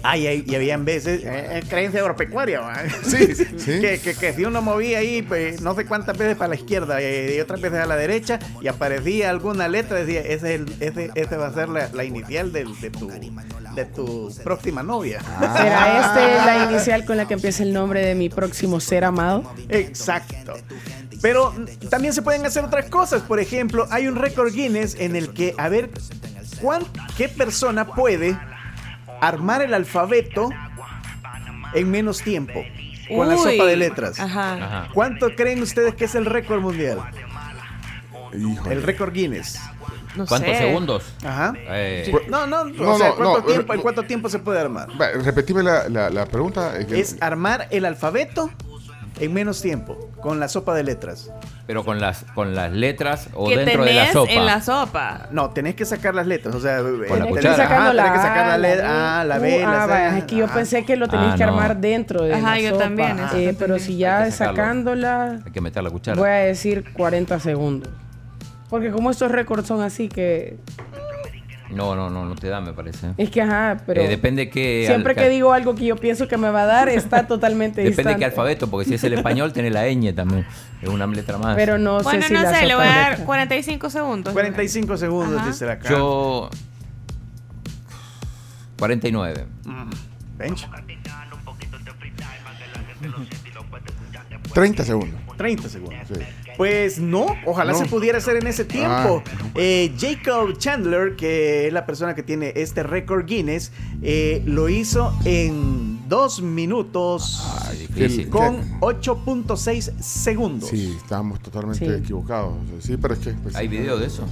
Ay, 0.02 0.26
ay, 0.26 0.44
y 0.46 0.54
habían 0.54 0.84
veces, 0.84 1.22
eh, 1.24 1.58
eh, 1.58 1.62
creencia 1.68 2.00
agropecuaria. 2.00 2.60
Sí, 3.04 3.34
sí. 3.34 3.80
Que, 3.80 4.00
que, 4.02 4.14
que 4.14 4.32
si 4.32 4.44
uno 4.44 4.62
movía 4.62 4.98
ahí, 4.98 5.22
pues 5.22 5.60
no 5.60 5.74
sé 5.74 5.86
cuántas 5.86 6.16
veces 6.16 6.36
para 6.36 6.48
la 6.48 6.54
izquierda 6.54 7.00
eh, 7.00 7.34
y 7.36 7.40
otras 7.40 7.60
veces 7.60 7.78
a 7.80 7.86
la 7.86 7.96
derecha, 7.96 8.38
y 8.60 8.68
aparecía 8.68 9.30
alguna 9.30 9.68
letra, 9.68 9.98
decía, 9.98 10.20
ese, 10.20 10.34
es 10.34 10.60
el, 10.60 10.74
ese, 10.80 11.10
ese 11.14 11.36
va 11.36 11.48
a 11.48 11.52
ser 11.54 11.68
la, 11.68 11.88
la 11.92 12.04
inicial 12.04 12.52
del- 12.52 12.78
de, 12.80 12.90
tu, 12.90 13.08
de 13.10 13.84
tu 13.84 14.32
próxima 14.44 14.82
novia. 14.82 15.20
¿Será 15.20 16.00
este 16.06 16.46
la 16.46 16.70
inicial 16.70 17.04
con 17.04 17.16
la 17.16 17.26
que 17.26 17.34
empieza 17.34 17.62
el 17.62 17.72
nombre 17.72 18.04
de 18.04 18.14
mi 18.14 18.28
próximo 18.28 18.80
ser 18.80 19.04
amado? 19.04 19.52
Exacto. 19.68 20.54
Pero 21.20 21.52
también 21.90 22.12
se 22.14 22.22
pueden 22.22 22.46
hacer 22.46 22.64
otras 22.64 22.86
cosas. 22.86 23.22
Por 23.22 23.40
ejemplo, 23.40 23.88
hay 23.90 24.06
un 24.06 24.14
récord 24.16 24.52
Guinness 24.52 24.94
en 25.00 25.16
el 25.16 25.30
que, 25.34 25.54
a 25.58 25.68
ver, 25.68 25.90
¿cuán- 26.62 26.84
¿qué 27.16 27.28
persona 27.28 27.86
puede 27.86 28.38
armar 29.20 29.62
el 29.62 29.74
alfabeto 29.74 30.50
en 31.74 31.90
menos 31.90 32.22
tiempo? 32.22 32.64
Con 33.08 33.28
la 33.28 33.36
sopa 33.36 33.64
de 33.64 33.76
letras. 33.76 34.20
Ajá. 34.20 34.54
Ajá. 34.54 34.88
¿Cuánto 34.92 35.34
creen 35.34 35.62
ustedes 35.62 35.94
que 35.94 36.04
es 36.04 36.14
el 36.14 36.26
récord 36.26 36.60
mundial? 36.60 36.98
Híjole. 38.38 38.74
El 38.74 38.82
récord 38.82 39.12
Guinness. 39.12 39.58
No 40.16 40.26
¿Cuántos 40.26 40.56
sé. 40.56 40.58
segundos? 40.64 41.12
Ajá. 41.24 41.54
Eh, 41.68 42.12
No, 42.28 42.46
no, 42.46 42.64
No, 42.64 42.92
o 42.92 42.98
sea, 42.98 43.10
no, 43.10 43.14
¿cuánto, 43.16 43.38
no, 43.40 43.44
tiempo, 43.44 43.74
¿en 43.74 43.80
cuánto 43.80 44.02
tiempo 44.02 44.28
se 44.28 44.38
puede 44.40 44.60
armar? 44.60 44.88
Repetime 45.22 45.62
la, 45.62 45.88
la, 45.88 46.10
la 46.10 46.26
pregunta. 46.26 46.72
eh, 46.78 46.86
Es 46.90 47.16
armar 47.20 47.68
el 47.70 47.84
alfabeto 47.84 48.50
en 49.20 49.32
menos 49.32 49.60
tiempo, 49.62 50.10
con 50.20 50.38
la 50.40 50.48
sopa 50.48 50.74
de 50.74 50.84
letras. 50.84 51.30
pero 51.66 51.84
con 51.84 52.00
las, 52.00 52.24
con 52.34 52.54
las 52.54 52.72
letras 52.72 53.28
o 53.34 53.48
que 53.48 53.56
dentro 53.58 53.84
de 53.84 53.94
la 53.94 54.12
sopa. 54.12 54.32
en 54.32 54.46
la 54.46 54.60
sopa. 54.60 55.28
No, 55.32 55.50
tenés 55.50 55.74
que 55.74 55.84
sacar 55.84 56.14
las 56.14 56.26
letras, 56.26 56.54
o 56.54 56.60
sea, 56.60 56.80
la 56.80 57.06
tenés, 57.06 57.26
cuchara. 57.26 57.54
ajá, 57.54 57.62
sacando 57.64 57.90
tenés 57.90 58.10
que 58.10 58.16
la 58.16 58.22
sacar 58.22 58.46
la 58.46 58.58
letra, 58.58 59.20
A, 59.20 59.24
la 59.24 59.38
B, 59.38 59.56
Uh, 59.58 59.60
la 59.62 59.82
ah, 59.82 59.86
C. 59.86 59.90
vaya, 59.92 60.18
es 60.18 60.24
que 60.24 60.36
yo 60.36 60.44
ajá. 60.44 60.54
pensé 60.54 60.84
que 60.84 60.96
lo 60.96 61.08
tenías 61.08 61.32
Ah, 61.34 61.36
que 61.36 61.44
no. 61.46 61.50
armar 61.52 61.76
dentro 61.76 62.22
de 62.24 62.34
Ajá, 62.34 62.50
la 62.52 62.60
yo 62.60 62.70
sopa. 62.70 62.82
también, 62.84 63.18
eso 63.18 63.36
Eh, 63.36 63.56
pero 63.58 63.78
si 63.78 63.96
ya 63.98 64.30
sacándola, 64.30 65.40
Hay 65.44 65.52
que 65.52 65.60
meter 65.60 65.82
la 65.82 65.90
cuchara. 65.90 66.18
voy 66.18 66.28
a 66.30 66.34
decir 66.34 66.84
40 66.92 67.38
segundos. 67.40 67.88
Porque 68.70 68.90
como 68.90 69.10
estos 69.10 69.30
récords 69.32 69.66
son 69.66 69.80
así 69.82 70.08
que... 70.08 70.58
No, 71.70 71.94
no, 71.94 72.08
no, 72.08 72.24
no 72.24 72.34
te 72.34 72.48
da, 72.48 72.60
me 72.60 72.72
parece. 72.72 73.12
Es 73.18 73.30
que, 73.30 73.42
ajá, 73.42 73.76
pero... 73.86 74.00
Eh, 74.00 74.08
depende 74.08 74.48
que. 74.48 74.84
Siempre 74.86 75.12
al- 75.12 75.18
que 75.18 75.28
digo 75.28 75.52
algo 75.52 75.74
que 75.74 75.84
yo 75.84 75.96
pienso 75.96 76.26
que 76.26 76.36
me 76.38 76.50
va 76.50 76.62
a 76.62 76.66
dar, 76.66 76.88
está 76.88 77.26
totalmente 77.26 77.82
Depende 77.82 77.90
de 77.96 77.96
distante. 78.02 78.18
qué 78.18 78.24
alfabeto, 78.24 78.68
porque 78.70 78.88
si 78.88 78.94
es 78.94 79.04
el 79.04 79.12
español, 79.12 79.52
tiene 79.52 79.70
la 79.70 79.84
ñ 79.86 80.14
también. 80.14 80.46
Es 80.82 80.88
una 80.88 81.06
letra 81.06 81.36
más. 81.38 81.56
Pero 81.56 81.76
no 81.78 82.00
Bueno, 82.00 82.22
sé 82.22 82.28
si 82.28 82.34
no 82.34 82.40
sé, 82.50 82.66
le 82.66 82.74
voy 82.74 82.84
a 82.84 82.88
de 82.88 82.92
dar 82.94 83.08
letras. 83.10 83.26
45 83.26 83.90
segundos. 83.90 84.32
45 84.32 84.96
segundos, 84.96 85.38
Ajá. 85.40 85.46
dice 85.48 85.66
la 85.66 85.78
cara. 85.78 85.90
Yo. 85.96 86.48
49. 88.78 89.46
Bench. 90.38 90.68
30 94.54 94.84
segundos. 94.84 95.20
30 95.36 95.68
segundos. 95.68 96.08
Sí. 96.08 96.14
Pues 96.58 96.98
no, 96.98 97.26
ojalá 97.46 97.72
No. 97.72 97.78
se 97.78 97.86
pudiera 97.86 98.18
hacer 98.18 98.36
en 98.36 98.46
ese 98.48 98.64
tiempo. 98.64 99.22
Eh, 99.54 99.94
Jacob 99.98 100.58
Chandler, 100.58 101.14
que 101.16 101.68
es 101.68 101.72
la 101.72 101.86
persona 101.86 102.14
que 102.16 102.22
tiene 102.24 102.52
este 102.56 102.82
récord 102.82 103.24
Guinness, 103.26 103.70
eh, 104.02 104.42
lo 104.44 104.68
hizo 104.68 105.16
en 105.24 106.06
2 106.08 106.42
minutos 106.42 107.42
con 108.30 108.80
8.6 108.80 109.92
segundos. 110.00 110.68
Sí, 110.68 110.94
estábamos 111.00 111.40
totalmente 111.40 111.86
Sí. 111.86 111.92
equivocados. 112.02 112.54
Sí, 112.80 112.96
pero 112.96 113.14
es 113.14 113.20
que. 113.20 113.30
pues, 113.34 113.54
¿Hay 113.54 113.68
video 113.68 113.96
de 113.96 114.06
eso? 114.06 114.26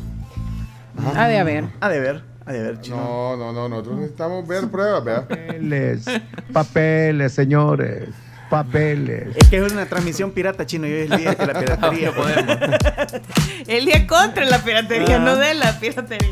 Ha 1.14 1.28
de 1.28 1.38
haber. 1.38 1.66
Ha 1.80 1.88
de 1.88 2.00
ver, 2.00 2.24
ha 2.44 2.52
de 2.52 2.60
ver, 2.62 2.80
chino. 2.80 2.96
No, 2.96 3.36
no, 3.36 3.52
no, 3.52 3.68
nosotros 3.68 3.96
necesitamos 3.98 4.48
ver 4.48 4.66
pruebas, 4.68 5.04
vea. 5.04 5.28
Papeles, 5.28 6.04
papeles, 6.52 7.32
señores, 7.32 8.08
papeles. 8.50 9.36
Es 9.36 9.48
que 9.48 9.56
es 9.64 9.72
una 9.72 9.86
transmisión 9.86 10.30
pirata 10.32 10.64
chino 10.66 10.86
y 10.86 10.92
hoy 10.92 11.00
es 11.02 11.10
el 11.10 11.18
día 11.18 11.34
que 11.34 11.46
la 11.46 11.60
piratería. 11.60 12.12
El 13.66 13.84
día 13.84 14.06
contra 14.06 14.44
la 14.44 14.58
piratería, 14.62 15.16
Ah. 15.16 15.20
no 15.20 15.36
de 15.36 15.54
la 15.54 15.78
piratería. 15.80 16.30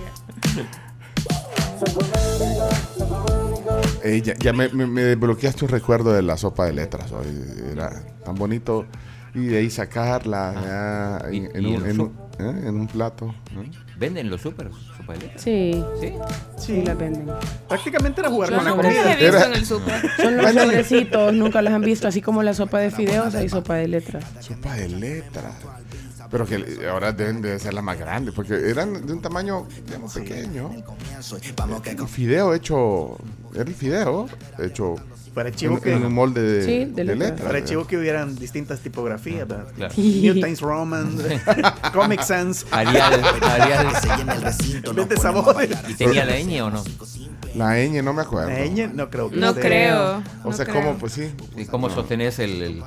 Eh, 4.03 4.21
ya 4.23 4.35
ya 4.39 4.53
me, 4.53 4.69
me, 4.69 4.87
me 4.87 5.03
desbloqueaste 5.03 5.65
un 5.65 5.71
recuerdo 5.71 6.13
de 6.13 6.23
la 6.23 6.37
sopa 6.37 6.67
de 6.67 6.73
letras. 6.75 7.11
hoy. 7.13 7.27
Era 7.73 7.91
tan 8.25 8.35
bonito. 8.35 8.87
Y 9.35 9.47
de 9.47 9.59
ahí 9.59 9.71
sacarla 9.71 10.55
ya, 11.23 11.29
en, 11.29 11.51
en 11.57 11.63
y 11.65 11.75
un, 11.77 11.85
en 11.85 11.91
en, 11.91 12.01
un, 12.01 12.09
¿eh? 12.39 12.69
en 12.69 12.81
un 12.81 12.87
plato. 12.87 13.35
¿no? 13.53 13.63
¿Venden 13.97 14.29
los 14.31 14.41
super? 14.41 14.71
¿Sopa 14.97 15.13
de 15.13 15.19
letras? 15.21 15.43
Sí, 15.43 15.85
Sí. 16.01 16.13
sí 16.59 16.83
la 16.83 16.95
venden. 16.95 17.27
Prácticamente 17.69 18.21
era 18.21 18.31
jugar 18.31 18.55
con 18.55 18.65
la 18.65 18.71
comida. 18.73 19.13
he 19.13 19.17
visto 19.17 19.37
Era- 19.37 19.47
en 19.47 19.53
el 19.55 19.67
súper. 19.67 20.11
Son 20.17 20.37
los 20.37 20.53
sobrecitos, 20.53 21.33
nunca 21.35 21.63
los 21.63 21.73
han 21.73 21.83
visto, 21.83 22.09
así 22.09 22.21
como 22.21 22.43
la 22.43 22.55
sopa 22.55 22.79
de 22.81 22.91
fideos, 22.91 23.35
hay 23.35 23.49
sopa 23.49 23.75
de 23.77 23.89
letras. 23.89 24.25
Sopa 24.41 24.75
de 24.75 24.89
letras. 24.89 25.55
Pero 26.31 26.47
que 26.47 26.89
ahora 26.91 27.13
deben 27.13 27.41
de 27.43 27.59
ser 27.61 27.75
las 27.75 27.85
más 27.85 27.97
grandes, 27.99 28.35
porque 28.35 28.55
eran 28.69 29.07
de 29.07 29.13
un 29.13 29.23
tamaño 29.23 29.69
digamos, 29.87 30.13
pequeño. 30.15 30.69
Un 30.69 32.09
fideo 32.09 32.55
hecho 32.55 33.17
Era 33.55 33.63
el 33.65 33.75
fideo 33.75 34.27
hecho 34.59 34.97
Para 35.35 35.51
chivo 35.51 35.75
en, 35.77 35.81
que- 35.83 35.93
en 35.93 36.05
un 36.05 36.15
molde 36.15 36.41
de, 36.43 36.65
Sí, 36.65 36.71
de 36.85 36.87
de 36.87 37.05
letras. 37.05 37.19
letras. 37.31 37.47
Para 37.47 37.65
chivo 37.65 37.87
que 37.87 37.97
hubieran 37.97 38.37
distintas 38.37 38.81
tipografías, 38.81 39.49
¿verdad? 39.49 39.67
Claro. 39.75 39.95
New 39.97 40.35
Times 40.35 40.61
Roman, 40.61 41.19
Comic 41.93 42.23
Sans. 42.23 42.65
Arial, 42.71 43.21
Arial. 43.43 43.87
En 44.85 44.95
vez 44.97 45.09
de 45.09 45.17
sabores. 45.17 45.71
¿Y 45.89 45.95
tenía 45.95 46.25
la 46.25 46.39
ñ 46.41 46.61
o 46.63 46.71
no? 46.71 46.85
La 47.57 47.75
ñ 47.85 48.03
no 48.03 48.13
me 48.13 48.23
acuerdo. 48.23 48.51
La 48.51 48.65
ñ 48.65 48.91
no 48.95 49.11
creo 49.11 49.31
que 49.31 49.37
No 49.37 49.53
sea. 49.53 49.63
creo. 49.63 50.23
O 50.45 50.53
sea, 50.53 50.65
no 50.67 50.73
¿cómo? 50.73 50.85
creo. 50.91 50.99
Pues 50.99 51.13
sí. 51.13 51.31
¿Y 51.57 51.65
cómo 51.67 51.91
sostenés 51.91 52.39
el, 52.39 52.63
el- 52.63 52.83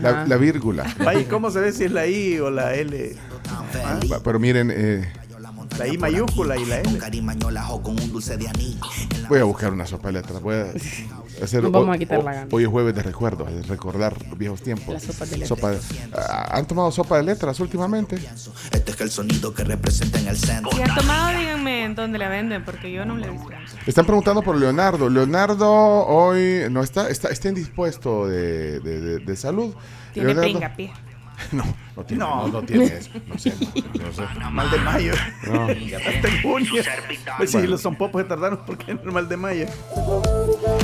La, 0.00 0.26
la 0.26 0.36
vírgula. 0.36 0.84
Vaya, 1.04 1.28
¿cómo 1.28 1.50
se 1.50 1.60
ve 1.60 1.72
si 1.72 1.84
es 1.84 1.92
la 1.92 2.06
I 2.06 2.38
o 2.38 2.50
la 2.50 2.74
L? 2.74 3.16
Ah, 3.50 3.98
Pero 4.24 4.38
miren, 4.38 4.70
eh, 4.74 5.12
La 5.78 5.86
I 5.88 5.98
mayúscula 5.98 6.56
y 6.56 6.64
la 6.64 6.78
L. 6.80 6.98
voy 9.28 9.38
a 9.40 9.44
buscar 9.44 9.72
una 9.72 9.86
sopa 9.86 10.08
de 10.08 10.12
letras. 10.14 10.40
Voy 10.40 10.54
a 10.56 10.64
hacer, 11.42 11.62
Nos 11.62 11.72
vamos 11.72 11.88
hoy- 11.88 11.96
a 11.96 11.98
quitar 11.98 12.22
la 12.24 12.32
gana. 12.34 12.48
Hoy 12.50 12.62
es 12.64 12.68
jueves 12.68 12.94
de 12.94 13.02
recuerdos, 13.02 13.52
de 13.52 13.62
recordar 13.62 14.14
los 14.28 14.38
viejos 14.38 14.62
tiempos. 14.62 14.94
La 14.94 15.00
sopa 15.00 15.24
de 15.26 15.30
letras. 15.38 15.48
Sopa 15.48 15.70
de- 15.70 15.80
Ah, 16.16 16.48
¿Han 16.56 16.66
tomado 16.66 16.90
sopa 16.92 17.16
de 17.16 17.22
letras 17.24 17.58
últimamente? 17.60 18.16
Este 18.72 18.90
es 18.92 19.00
el 19.00 19.10
sonido 19.10 19.52
que 19.54 19.64
representa 19.64 20.18
en 20.18 20.28
el 20.28 20.36
centro. 20.36 20.70
Si 20.72 20.82
han 20.82 20.94
tomado, 20.94 21.38
díganme 21.38 21.84
en 21.84 21.94
dónde 21.94 22.18
la 22.18 22.28
venden, 22.28 22.64
porque 22.64 22.92
yo 22.92 23.04
no 23.04 23.16
la 23.16 23.26
he 23.26 23.30
visto. 23.30 23.48
Están 23.86 24.06
preguntando 24.06 24.42
por 24.42 24.56
Leonardo. 24.56 25.08
Leonardo 25.10 25.70
hoy 26.06 26.62
no 26.70 26.82
está, 26.82 27.08
está, 27.08 27.28
está 27.28 27.48
indispuesto 27.48 28.26
de, 28.26 28.80
de- 28.80 29.00
de- 29.00 29.18
de 29.18 29.36
salud. 29.36 29.74
Tiene 30.12 30.34
Leonardo- 30.34 30.52
pinga, 30.52 30.76
pie. 30.76 30.92
No, 31.50 31.64
no 31.96 32.04
tiene, 32.04 32.20
No. 32.24 32.46
no, 32.46 32.48
no 32.60 32.62
tiene 32.62 32.84
eso. 32.84 33.10
No 33.26 33.36
sé, 33.36 33.52
no 33.60 34.12
sé. 34.12 34.22
Mal 34.52 34.70
de 34.70 34.78
mayo. 34.78 35.12
No. 35.50 35.62
Hasta 35.64 36.28
en 36.28 36.42
junio. 36.42 36.82
Pues 37.38 37.50
sí, 37.50 37.66
los 37.66 37.80
son 37.80 37.96
popos 37.96 38.22
se 38.22 38.28
tardaron 38.28 38.60
porque 38.64 38.92
es 38.92 39.02
normal 39.02 39.28
de 39.28 39.36
mayo. 39.36 39.66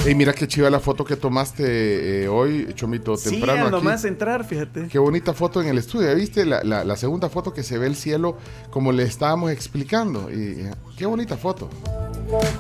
Y 0.09 0.15
mira 0.15 0.33
qué 0.33 0.49
chiva 0.49 0.71
la 0.71 0.81
foto 0.81 1.05
que 1.05 1.15
tomaste 1.15 2.23
eh, 2.25 2.29
hoy, 2.29 2.69
Chomito, 2.75 3.17
Sí, 3.17 3.31
temprano 3.31 3.65
aquí. 3.65 3.71
nomás 3.71 4.05
entrar, 4.05 4.45
fíjate. 4.45 4.89
Qué 4.89 4.99
bonita 4.99 5.35
foto 5.35 5.61
en 5.61 5.69
el 5.69 5.79
estudio. 5.79 6.13
¿Viste 6.17 6.45
la, 6.47 6.63
la- 6.65 6.85
la 6.85 6.97
segunda 6.97 7.29
foto 7.29 7.53
que 7.53 7.63
se 7.63 7.77
ve 7.79 7.87
el 7.87 7.95
cielo 7.95 8.37
como 8.71 8.93
le 8.93 9.03
estábamos 9.05 9.53
explicando? 9.53 10.31
Y 10.31 10.63
eh, 10.63 10.71
qué 10.97 11.05
bonita 11.07 11.37
foto. 11.37 11.69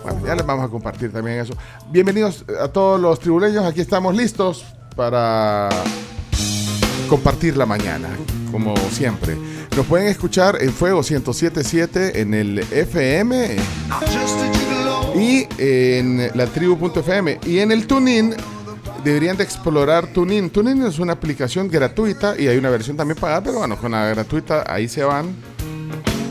Bueno, 0.05 0.27
ya 0.27 0.35
les 0.35 0.45
vamos 0.47 0.67
a 0.67 0.69
compartir 0.69 1.11
también 1.13 1.39
eso. 1.41 1.55
Bienvenidos 1.91 2.45
a 2.61 2.69
todos 2.69 3.01
los 3.01 3.19
tribuleños. 3.19 3.65
Aquí 3.65 3.81
estamos 3.81 4.15
listos 4.15 4.65
para 4.95 5.71
compartir 7.09 7.57
la 7.57 7.65
mañana, 7.67 8.11
como 8.53 8.77
siempre. 8.91 9.37
Nos 9.77 9.87
pueden 9.87 10.09
escuchar 10.09 10.59
en 10.61 10.73
Fuego 10.73 10.99
1077 10.99 12.21
en 12.21 12.35
el 12.35 12.59
FM 12.59 13.57
y 15.17 15.47
en 15.59 16.31
la 16.35 16.47
tribu.fm 16.47 17.39
y 17.47 17.59
en 17.59 17.73
el 17.73 17.87
TuneIn 17.87 18.35
deberían 19.05 19.37
de 19.37 19.45
explorar 19.45 20.07
TuneIn. 20.09 20.51
TuneIn 20.51 20.85
es 20.87 20.99
una 20.99 21.13
aplicación 21.15 21.69
gratuita 21.69 22.35
y 22.39 22.49
hay 22.49 22.57
una 22.59 22.71
versión 22.71 22.97
también 22.97 23.19
pagada, 23.19 23.43
pero 23.43 23.59
bueno, 23.59 23.77
con 23.77 23.93
la 23.93 24.07
gratuita 24.09 24.65
ahí 24.67 24.89
se 24.89 25.03
van 25.05 25.35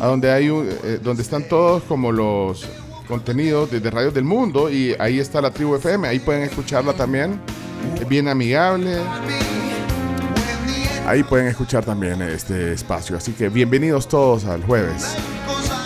a 0.02 0.08
donde 0.08 0.32
hay 0.32 0.50
un- 0.50 0.68
eh, 0.84 1.00
donde 1.04 1.24
están 1.24 1.44
todos 1.48 1.84
como 1.84 2.12
los 2.12 2.66
contenidos 3.08 3.72
de, 3.72 3.80
de 3.80 3.90
radios 3.90 4.14
del 4.14 4.24
mundo 4.24 4.70
y 4.70 4.96
ahí 5.00 5.20
está 5.20 5.42
la 5.42 5.52
tribu 5.52 5.76
FM, 5.76 6.08
ahí 6.08 6.20
pueden 6.20 6.44
escucharla 6.44 6.94
también, 6.94 7.40
es 8.00 8.08
bien 8.08 8.28
amigable. 8.28 8.98
Ahí 11.08 11.24
pueden 11.24 11.48
escuchar 11.48 11.84
también 11.84 12.22
este 12.22 12.74
espacio, 12.74 13.18
así 13.18 13.32
que 13.32 13.50
bienvenidos 13.50 14.08
todos 14.08 14.46
al 14.46 14.64
jueves. 14.64 15.16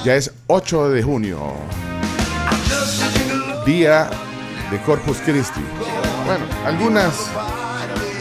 Ya 0.03 0.15
es 0.17 0.31
8 0.47 0.89
de 0.89 1.01
junio, 1.01 1.39
día 3.65 4.09
de 4.71 4.81
Corpus 4.81 5.17
Christi. 5.19 5.61
Bueno, 6.25 6.45
algunas 6.65 7.31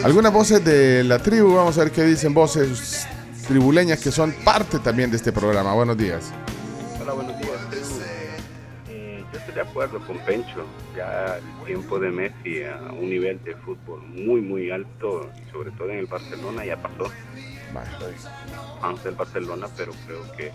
algunas 0.04 0.32
voces 0.32 0.64
de 0.64 1.04
la 1.04 1.18
tribu, 1.18 1.54
vamos 1.54 1.78
a 1.78 1.84
ver 1.84 1.92
qué 1.92 2.02
dicen 2.02 2.34
voces 2.34 3.06
tribuleñas 3.46 4.00
que 4.00 4.10
son 4.10 4.32
parte 4.44 4.78
también 4.78 5.10
de 5.10 5.16
este 5.16 5.32
programa. 5.32 5.74
Buenos 5.74 5.96
días. 5.96 6.32
Hola, 7.00 7.12
buenos 7.12 7.38
días. 7.38 7.52
Eh, 8.88 9.24
yo 9.32 9.38
estoy 9.38 9.54
de 9.54 9.60
acuerdo 9.60 10.04
con 10.06 10.18
Pencho. 10.18 10.64
Ya 10.96 11.36
el 11.36 11.66
tiempo 11.66 11.98
de 11.98 12.10
Messi 12.10 12.64
a 12.64 12.92
un 12.92 13.10
nivel 13.10 13.42
de 13.44 13.54
fútbol 13.56 14.02
muy, 14.02 14.40
muy 14.40 14.70
alto, 14.70 15.30
sobre 15.52 15.70
todo 15.72 15.90
en 15.90 15.98
el 15.98 16.06
Barcelona, 16.06 16.64
ya 16.64 16.80
pasó. 16.80 17.10
Soy 17.98 18.14
fan 18.80 18.96
del 19.02 19.14
Barcelona, 19.14 19.66
pero 19.76 19.92
creo 20.06 20.32
que, 20.36 20.52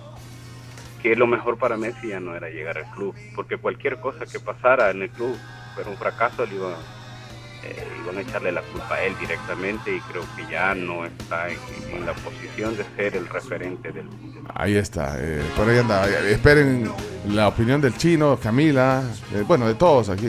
que 1.02 1.16
lo 1.16 1.28
mejor 1.28 1.58
para 1.58 1.78
Messi 1.78 2.10
ya 2.10 2.20
no 2.20 2.36
era 2.36 2.50
llegar 2.50 2.78
al 2.78 2.90
club, 2.92 3.14
porque 3.36 3.58
cualquier 3.58 3.98
cosa 4.00 4.26
que 4.26 4.40
pasara 4.40 4.90
en 4.92 5.04
el 5.04 5.10
club 5.10 5.36
fuera 5.76 5.90
un 5.90 5.98
fracaso, 5.98 6.46
le 6.46 6.56
iba- 6.56 6.76
eh, 7.64 7.84
iban 8.04 8.18
a 8.18 8.22
echarle 8.22 8.52
la 8.52 8.62
culpa 8.62 8.96
a 8.96 9.04
él 9.04 9.14
directamente 9.20 9.96
y 9.96 10.00
creo 10.02 10.24
que 10.36 10.46
ya 10.52 10.74
no 10.76 11.06
está 11.06 11.50
en, 11.50 11.58
en 11.94 12.06
la 12.06 12.14
posición 12.14 12.76
de 12.78 12.84
ser 12.96 13.16
el 13.16 13.28
referente 13.28 13.92
del 13.92 14.06
Ahí 14.56 14.76
está, 14.78 15.16
eh, 15.20 15.42
por 15.56 15.68
ahí 15.70 15.78
anda. 15.78 16.08
Esperen 16.30 16.90
la 17.30 17.50
opinión 17.50 17.82
del 17.82 17.98
chino, 17.98 18.38
Camila, 18.42 19.04
eh, 19.34 19.44
bueno, 19.46 19.68
de 19.68 19.76
todos 19.76 20.10
aquí 20.10 20.28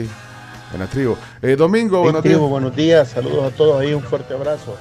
en 0.73 0.79
la 0.79 0.87
tribu. 0.87 1.15
Eh, 1.41 1.55
Domingo, 1.55 2.01
buenos 2.01 2.21
tribu, 2.21 2.39
días. 2.39 2.49
buenos 2.49 2.75
días, 2.75 3.09
saludos 3.09 3.53
a 3.53 3.55
todos 3.55 3.79
ahí, 3.81 3.93
un 3.93 4.03
fuerte 4.03 4.33
abrazo. 4.33 4.75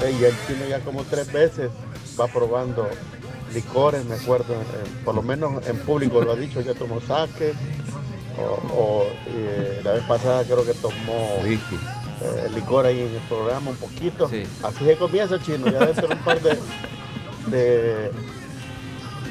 Ya 0.00 0.28
el 0.28 0.34
chino 0.46 0.64
ya 0.68 0.78
como 0.80 1.02
tres 1.04 1.30
veces 1.32 1.70
va 2.18 2.28
probando 2.28 2.88
licores, 3.54 4.04
me 4.04 4.16
acuerdo, 4.16 4.54
eh, 4.54 4.84
por 5.04 5.14
lo 5.14 5.22
menos 5.22 5.66
en 5.66 5.78
público 5.78 6.20
lo 6.20 6.32
ha 6.32 6.36
dicho, 6.36 6.60
ya 6.60 6.74
tomó 6.74 7.00
saque, 7.00 7.52
o, 8.38 8.72
o, 8.74 9.06
eh, 9.26 9.80
la 9.82 9.92
vez 9.92 10.02
pasada 10.04 10.44
creo 10.44 10.64
que 10.64 10.74
tomó 10.74 11.40
eh, 11.44 12.50
licor 12.54 12.86
ahí 12.86 13.00
en 13.00 13.14
el 13.14 13.22
programa 13.28 13.70
un 13.70 13.76
poquito. 13.76 14.26
Así 14.62 14.84
se 14.84 14.96
comienza 14.96 15.40
chino, 15.40 15.66
ya 15.66 15.86
dentro 15.86 16.08
de 16.08 16.14
un 16.14 16.20
par 16.20 16.40
de, 16.40 16.58
de, 17.46 18.10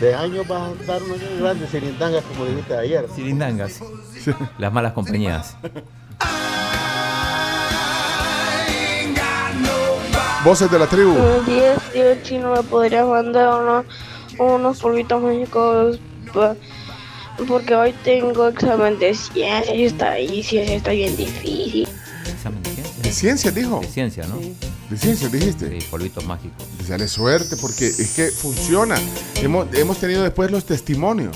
de 0.01 0.15
años 0.15 0.47
vas 0.47 0.71
a 0.71 0.85
dar 0.85 1.01
una 1.03 1.15
grande 1.39 1.67
cirindangas 1.67 2.23
como 2.23 2.45
dijiste 2.45 2.75
ayer. 2.75 3.07
Cirindangas. 3.15 3.81
Las 4.57 4.73
malas 4.73 4.93
compañías. 4.93 5.55
Voces 10.47 10.71
de 10.71 10.79
la 10.79 10.87
tribu. 10.87 11.11
Buenos 11.11 11.45
días, 11.45 11.77
tío 11.91 12.23
chino, 12.23 12.55
me 12.55 12.63
podrías 12.63 13.05
mandar 13.05 13.61
unos, 13.61 13.85
unos 14.39 14.79
polvitos 14.79 15.21
mágicos 15.21 15.99
porque 17.49 17.75
hoy 17.75 17.93
tengo 18.05 18.47
examen 18.47 18.97
de 18.97 19.13
ciencia 19.13 19.75
y 19.75 19.83
está, 19.83 20.17
y 20.17 20.41
ciencia 20.41 20.77
está 20.77 20.91
bien 20.91 21.17
difícil. 21.17 21.89
¿Examen 22.25 22.63
de 22.63 22.69
ciencia? 22.69 23.03
De 23.03 23.11
ciencia, 23.11 23.51
dijo. 23.51 23.81
De 23.81 23.87
ciencia, 23.89 24.25
¿no? 24.27 24.39
De 24.89 24.97
ciencia, 24.97 25.27
dijiste. 25.27 25.81
Sí, 25.81 25.85
polvitos 25.91 26.25
mágicos. 26.25 26.65
Dale 26.87 27.09
suerte, 27.09 27.57
porque 27.57 27.87
es 27.87 28.13
que 28.15 28.27
funciona. 28.27 28.95
Hemos, 29.41 29.67
hemos 29.73 29.99
tenido 29.99 30.23
después 30.23 30.49
los 30.49 30.63
testimonios 30.63 31.35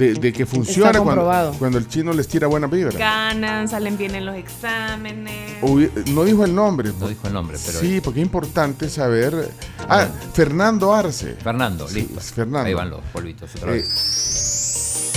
de, 0.00 0.14
de 0.14 0.32
que 0.32 0.46
funciona 0.46 0.98
cuando, 1.00 1.54
cuando 1.58 1.76
el 1.78 1.86
chino 1.86 2.12
les 2.12 2.26
tira 2.26 2.46
buena 2.46 2.66
vibra. 2.66 2.98
Ganan, 2.98 3.68
salen 3.68 3.98
bien 3.98 4.14
en 4.14 4.24
los 4.24 4.34
exámenes. 4.34 5.62
No 6.08 6.24
dijo 6.24 6.44
el 6.44 6.54
nombre. 6.54 6.90
No 6.98 7.08
dijo 7.08 7.26
el 7.26 7.32
nombre, 7.34 7.58
pero. 7.64 7.78
Sí, 7.80 8.00
porque 8.00 8.20
es 8.20 8.26
importante 8.26 8.88
saber. 8.88 9.50
Ah, 9.88 10.08
Fernando 10.32 10.94
Arce. 10.94 11.34
Fernando, 11.34 11.86
listo. 11.88 12.18
Fernando. 12.20 12.66
Ahí 12.66 12.74
van 12.74 12.90
los 12.90 13.00
polvitos 13.12 13.54
otra 13.54 13.72
Eh, 13.72 13.76
vez. 13.76 15.12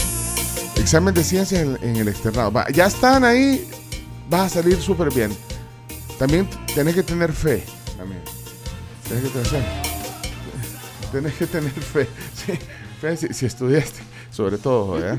Examen 0.78 1.14
de 1.14 1.24
ciencia 1.24 1.62
en, 1.62 1.78
en 1.82 1.96
el 1.96 2.08
externado. 2.10 2.52
Va, 2.52 2.68
ya 2.70 2.88
están 2.88 3.24
ahí, 3.24 3.66
vas 4.30 4.52
a 4.52 4.62
salir 4.62 4.82
súper 4.82 5.14
bien. 5.14 5.32
También 6.20 6.48
tenés 6.76 6.94
que 6.96 7.04
tener 7.04 7.32
fe. 7.32 7.64
También. 7.98 8.22
Tenés 9.08 9.24
que 9.24 9.30
tener 9.30 9.48
fe. 9.48 9.64
Tenés 11.12 11.34
que 11.36 11.48
tener 11.48 11.72
fe. 11.72 12.08
Sí, 12.46 12.54
fe 13.00 13.18
si, 13.18 13.34
si 13.34 13.46
estudiaste, 13.46 14.02
sobre 14.34 14.58
todo. 14.58 15.00
¿eh? 15.00 15.18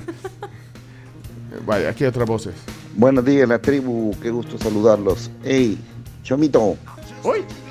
Vaya, 1.67 1.91
aquí 1.91 2.05
hay 2.05 2.09
otras 2.09 2.29
voces. 2.29 2.55
Buenos 2.97 3.25
días, 3.25 3.49
la 3.49 3.59
tribu, 3.59 4.15
qué 4.21 4.31
gusto 4.31 4.59
saludarlos. 4.59 5.31
Hey, 5.45 5.79
Chomito. 6.23 6.77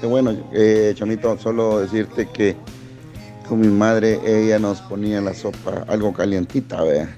Qué 0.02 0.08
bueno, 0.08 0.36
eh, 0.52 0.94
Chomito, 0.96 1.38
solo 1.38 1.80
decirte 1.80 2.28
que 2.28 2.56
con 3.48 3.60
mi 3.60 3.68
madre 3.68 4.20
ella 4.26 4.58
nos 4.58 4.82
ponía 4.82 5.22
la 5.22 5.34
sopa 5.34 5.86
algo 5.88 6.12
calientita, 6.14 6.82
vea. 6.82 7.16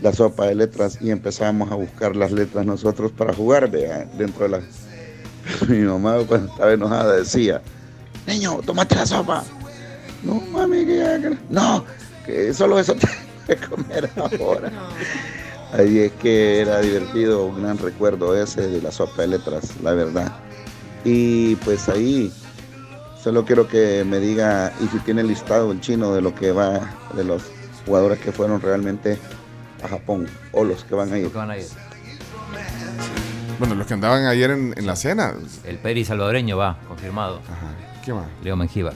La 0.00 0.12
sopa 0.12 0.46
de 0.46 0.56
letras 0.56 0.98
y 1.00 1.10
empezábamos 1.10 1.70
a 1.70 1.76
buscar 1.76 2.16
las 2.16 2.32
letras 2.32 2.66
nosotros 2.66 3.12
para 3.12 3.32
jugar, 3.32 3.70
vea, 3.70 4.04
dentro 4.18 4.44
de 4.44 4.48
la... 4.48 4.60
mi 5.68 5.78
mamá 5.78 6.18
cuando 6.26 6.50
estaba 6.50 6.72
enojada 6.72 7.16
decía, 7.16 7.62
niño, 8.26 8.60
tomate 8.66 8.96
la 8.96 9.06
sopa. 9.06 9.44
No, 10.24 10.40
mami, 10.52 10.84
que 10.84 10.96
ya... 10.96 11.38
No, 11.50 11.84
que 12.26 12.52
solo 12.52 12.80
eso 12.80 12.94
te 12.94 13.06
comer 13.68 14.10
ahora. 14.16 14.70
Ahí 15.72 15.98
es 15.98 16.12
que 16.12 16.60
era 16.60 16.80
divertido, 16.80 17.46
un 17.46 17.62
gran 17.62 17.78
recuerdo 17.78 18.40
ese 18.40 18.68
de 18.68 18.80
la 18.80 18.92
sopa 18.92 19.22
de 19.22 19.28
letras, 19.28 19.74
la 19.82 19.92
verdad. 19.92 20.32
Y 21.04 21.56
pues 21.56 21.88
ahí 21.88 22.32
solo 23.20 23.44
quiero 23.44 23.66
que 23.66 24.04
me 24.04 24.20
diga, 24.20 24.72
y 24.80 24.86
si 24.88 24.98
tiene 25.00 25.22
listado 25.22 25.72
el 25.72 25.80
chino 25.80 26.14
de 26.14 26.22
lo 26.22 26.34
que 26.34 26.52
va, 26.52 26.80
de 27.14 27.24
los 27.24 27.42
jugadores 27.86 28.20
que 28.20 28.32
fueron 28.32 28.60
realmente 28.60 29.18
a 29.82 29.88
Japón 29.88 30.28
o 30.52 30.64
los 30.64 30.84
que 30.84 30.94
van 30.94 31.12
a 31.12 31.18
ir. 31.18 31.28
Que 31.28 31.36
van 31.36 31.50
a 31.50 31.58
ir. 31.58 31.66
Bueno, 33.58 33.74
los 33.74 33.86
que 33.86 33.94
andaban 33.94 34.26
ayer 34.26 34.50
en, 34.50 34.74
en 34.76 34.86
la 34.86 34.96
cena. 34.96 35.34
El 35.64 35.78
Peri 35.78 36.04
salvadoreño 36.04 36.56
va, 36.56 36.78
confirmado. 36.88 37.40
¿Qué 38.04 38.12
más? 38.12 38.26
Leo 38.42 38.56
Mengíbar. 38.56 38.94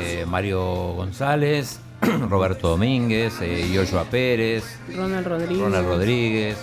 Eh, 0.00 0.24
Mario 0.26 0.94
González, 0.94 1.80
Roberto 2.28 2.68
Domínguez, 2.68 3.34
eh, 3.40 3.70
Joshua 3.74 4.04
Pérez, 4.04 4.64
Ronald 4.94 5.26
Rodríguez. 5.26 5.62
Ronald 5.62 5.86
Rodríguez. 5.86 6.56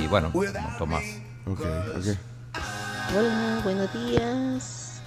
Y 0.00 0.06
bueno, 0.06 0.32
Tomás. 0.78 1.04
Ok, 1.46 1.60
ok. 1.60 2.16
Hola, 3.16 3.60
buenos 3.64 3.92
días. 3.92 5.00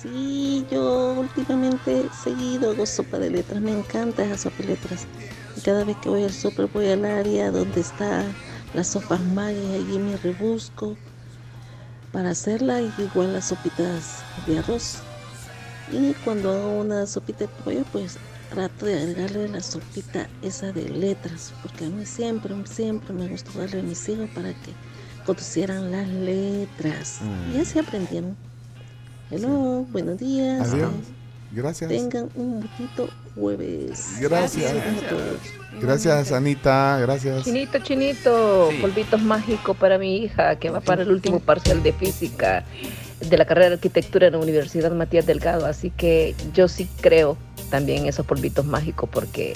Sí, 0.00 0.66
yo 0.70 1.12
últimamente 1.12 2.06
seguido 2.24 2.70
hago 2.72 2.86
sopa 2.86 3.18
de 3.18 3.30
letras, 3.30 3.60
me 3.60 3.70
encanta 3.70 4.24
esa 4.24 4.36
sopa 4.36 4.56
de 4.58 4.68
letras. 4.70 5.06
Y 5.56 5.60
cada 5.60 5.84
vez 5.84 5.96
que 5.98 6.08
voy 6.08 6.24
al 6.24 6.32
súper 6.32 6.66
voy 6.66 6.88
al 6.88 7.04
área 7.04 7.50
donde 7.50 7.80
está 7.80 8.24
las 8.74 8.88
sopas 8.88 9.20
mayas 9.20 9.62
y 9.62 9.74
allí 9.74 9.98
me 9.98 10.16
rebusco 10.16 10.96
para 12.10 12.30
hacerla 12.30 12.80
y 12.80 12.92
igual 12.98 13.32
las 13.34 13.46
sopitas 13.48 14.24
de 14.46 14.58
arroz. 14.58 15.02
Y 15.90 16.12
cuando 16.24 16.52
hago 16.52 16.80
una 16.80 17.06
sopita 17.06 17.40
de 17.40 17.48
pollo, 17.64 17.84
pues 17.92 18.18
trato 18.50 18.86
de 18.86 19.00
agregarle 19.00 19.48
la 19.48 19.60
sopita 19.60 20.28
esa 20.42 20.72
de 20.72 20.88
letras, 20.88 21.52
porque 21.62 21.86
a 21.86 21.88
mí 21.88 22.04
siempre, 22.04 22.54
siempre 22.66 23.14
me 23.14 23.28
gustó 23.28 23.58
darle 23.58 23.80
a 23.80 23.82
mis 23.82 24.08
hijos 24.08 24.28
para 24.34 24.50
que 24.50 24.72
conocieran 25.24 25.90
las 25.90 26.08
letras. 26.08 27.20
Mm. 27.22 27.56
Y 27.56 27.60
así 27.60 27.78
aprendieron. 27.78 28.36
Hello, 29.30 29.86
buenos 29.90 30.18
días. 30.18 30.70
Adiós. 30.70 30.90
Gracias. 31.52 31.90
Tengan 31.90 32.28
un 32.34 32.60
bonito 32.60 33.08
jueves. 33.34 34.16
Gracias. 34.20 34.74
Gracias, 35.80 36.32
Anita. 36.32 36.98
Gracias. 37.00 37.44
Chinito, 37.44 37.78
chinito, 37.78 38.70
polvitos 38.80 39.22
mágicos 39.22 39.76
para 39.76 39.98
mi 39.98 40.16
hija 40.16 40.56
que 40.56 40.70
va 40.70 40.80
para 40.80 41.02
el 41.02 41.10
último 41.10 41.40
parcial 41.40 41.82
de 41.82 41.92
física 41.92 42.64
de 43.28 43.38
la 43.38 43.44
carrera 43.44 43.68
de 43.68 43.74
arquitectura 43.74 44.26
en 44.26 44.32
la 44.32 44.38
Universidad 44.38 44.90
Matías 44.92 45.26
Delgado. 45.26 45.66
Así 45.66 45.90
que 45.90 46.34
yo 46.52 46.68
sí 46.68 46.88
creo 47.00 47.36
también 47.70 48.02
en 48.02 48.08
esos 48.08 48.26
polvitos 48.26 48.64
mágicos 48.64 49.08
porque 49.10 49.54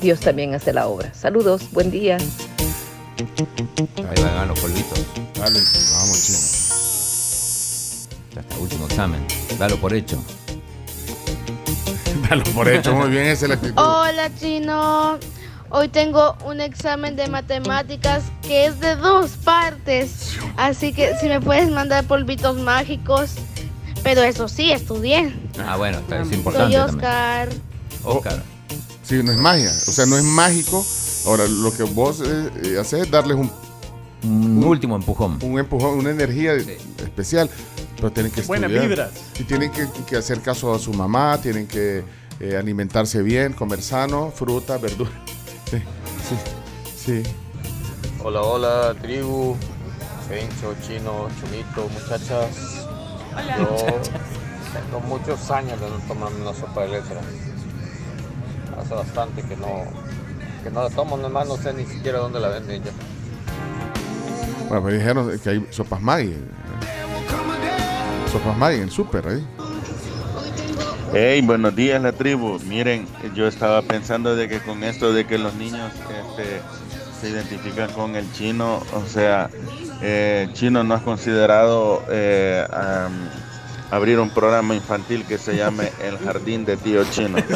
Dios 0.00 0.20
también 0.20 0.54
hace 0.54 0.72
la 0.72 0.86
obra. 0.86 1.12
Saludos, 1.14 1.70
buen 1.72 1.90
día. 1.90 2.16
Ahí 2.16 4.22
van 4.22 4.48
los 4.48 4.58
polvitos. 4.58 4.98
Dale, 5.38 5.58
vamos, 5.92 6.26
chino. 6.26 6.38
Ya 8.34 8.40
está, 8.40 8.58
último 8.58 8.86
examen. 8.86 9.20
Dalo 9.58 9.76
por 9.76 9.92
hecho. 9.92 10.22
Dalo 12.28 12.44
por 12.54 12.68
hecho, 12.68 12.94
muy 12.94 13.10
bien, 13.10 13.26
esa 13.26 13.46
es 13.46 13.48
la 13.48 13.54
actitud. 13.56 13.74
Hola 13.76 14.30
chino, 14.38 15.18
hoy 15.70 15.88
tengo 15.88 16.36
un 16.44 16.60
examen 16.60 17.16
de 17.16 17.28
matemáticas 17.28 18.22
que 18.42 18.66
es 18.66 18.78
de 18.80 18.96
dos 18.96 19.30
partes, 19.44 20.36
así 20.56 20.92
que 20.92 21.14
si 21.20 21.26
me 21.28 21.40
puedes 21.40 21.70
mandar 21.70 22.04
polvitos 22.04 22.58
mágicos, 22.58 23.34
pero 24.02 24.22
eso 24.22 24.48
sí, 24.48 24.72
estudié. 24.72 25.32
Ah, 25.66 25.76
bueno, 25.76 25.98
está- 25.98 26.20
es 26.20 26.28
Soy 26.28 26.36
importante 26.36 26.76
también. 26.76 26.96
Oscar. 26.96 27.48
Oscar. 28.04 28.42
Sí, 29.02 29.22
no 29.22 29.32
es 29.32 29.38
magia. 29.38 29.68
O 29.70 29.92
sea, 29.92 30.06
no 30.06 30.16
es 30.16 30.22
mágico. 30.24 30.84
Ahora, 31.26 31.44
lo 31.48 31.74
que 31.76 31.82
vos 31.82 32.22
eh, 32.24 32.50
eh, 32.64 32.78
haces 32.80 33.02
es 33.02 33.10
darles 33.10 33.36
un, 33.36 33.50
Un 34.22 34.62
último 34.64 34.96
empujón. 34.96 35.38
un 35.42 35.58
empujón, 35.58 35.98
una 35.98 36.10
energía 36.10 36.54
especial. 36.54 37.50
Pero 37.96 38.10
tienen 38.12 38.32
que 38.32 38.40
Buenas 38.42 38.70
estudiar. 38.70 38.88
vibras. 38.88 39.10
Y 39.38 39.44
tienen 39.44 39.70
que, 39.72 39.86
que 40.06 40.16
hacer 40.16 40.40
caso 40.40 40.72
a 40.72 40.78
su 40.78 40.92
mamá, 40.94 41.38
tienen 41.42 41.66
que 41.66 42.02
eh, 42.38 42.56
alimentarse 42.56 43.20
bien, 43.22 43.52
comer 43.52 43.82
sano, 43.82 44.32
fruta, 44.34 44.78
verdura. 44.78 45.10
Sí, 46.30 46.36
sí. 46.96 47.22
Hola, 48.22 48.42
hola, 48.42 48.94
tribu, 49.02 49.56
Pencho, 50.28 50.76
Chino, 50.86 51.28
Chumito, 51.40 51.88
muchachas. 51.88 52.86
Yo 53.58 53.66
tengo 54.72 55.00
muchos 55.08 55.50
años 55.50 55.80
de 55.80 55.90
no 55.90 55.98
tomarme 56.06 56.42
una 56.42 56.54
sopa 56.54 56.82
de 56.82 56.88
letras. 56.88 57.24
Hace 58.78 58.94
bastante 58.94 59.42
que 59.42 59.56
no, 59.56 59.82
que 60.62 60.70
no 60.70 60.84
la 60.84 60.90
tomo, 60.90 61.16
nomás 61.16 61.48
no 61.48 61.56
sé 61.56 61.72
ni 61.72 61.84
siquiera 61.84 62.20
dónde 62.20 62.38
la 62.38 62.48
venden 62.50 62.84
ya. 62.84 62.92
Bueno, 64.68 64.84
me 64.84 64.92
dijeron 64.92 65.36
que 65.36 65.50
hay 65.50 65.66
sopas 65.70 66.00
Maggi. 66.00 66.30
¿eh? 66.30 66.44
Sopas 68.30 68.56
Maggi 68.56 68.76
en 68.76 68.82
el 68.84 68.90
súper 68.92 69.26
ahí. 69.26 69.44
Hey, 71.12 71.40
buenos 71.42 71.74
días 71.74 72.00
la 72.00 72.12
tribu. 72.12 72.60
Miren, 72.66 73.08
yo 73.34 73.48
estaba 73.48 73.82
pensando 73.82 74.36
de 74.36 74.48
que 74.48 74.60
con 74.60 74.84
esto 74.84 75.12
de 75.12 75.26
que 75.26 75.38
los 75.38 75.54
niños 75.54 75.92
este, 75.94 76.62
se 77.20 77.30
identifican 77.30 77.90
con 77.92 78.14
el 78.14 78.32
chino, 78.32 78.80
o 78.94 79.04
sea, 79.06 79.50
eh, 80.02 80.48
chino 80.52 80.84
no 80.84 80.94
has 80.94 81.02
considerado 81.02 82.04
eh, 82.08 82.64
abrir 83.90 84.20
un 84.20 84.30
programa 84.30 84.76
infantil 84.76 85.24
que 85.24 85.36
se 85.36 85.56
llame 85.56 85.90
El 86.00 86.16
Jardín 86.18 86.64
de 86.64 86.76
Tío 86.76 87.02
Chino. 87.10 87.38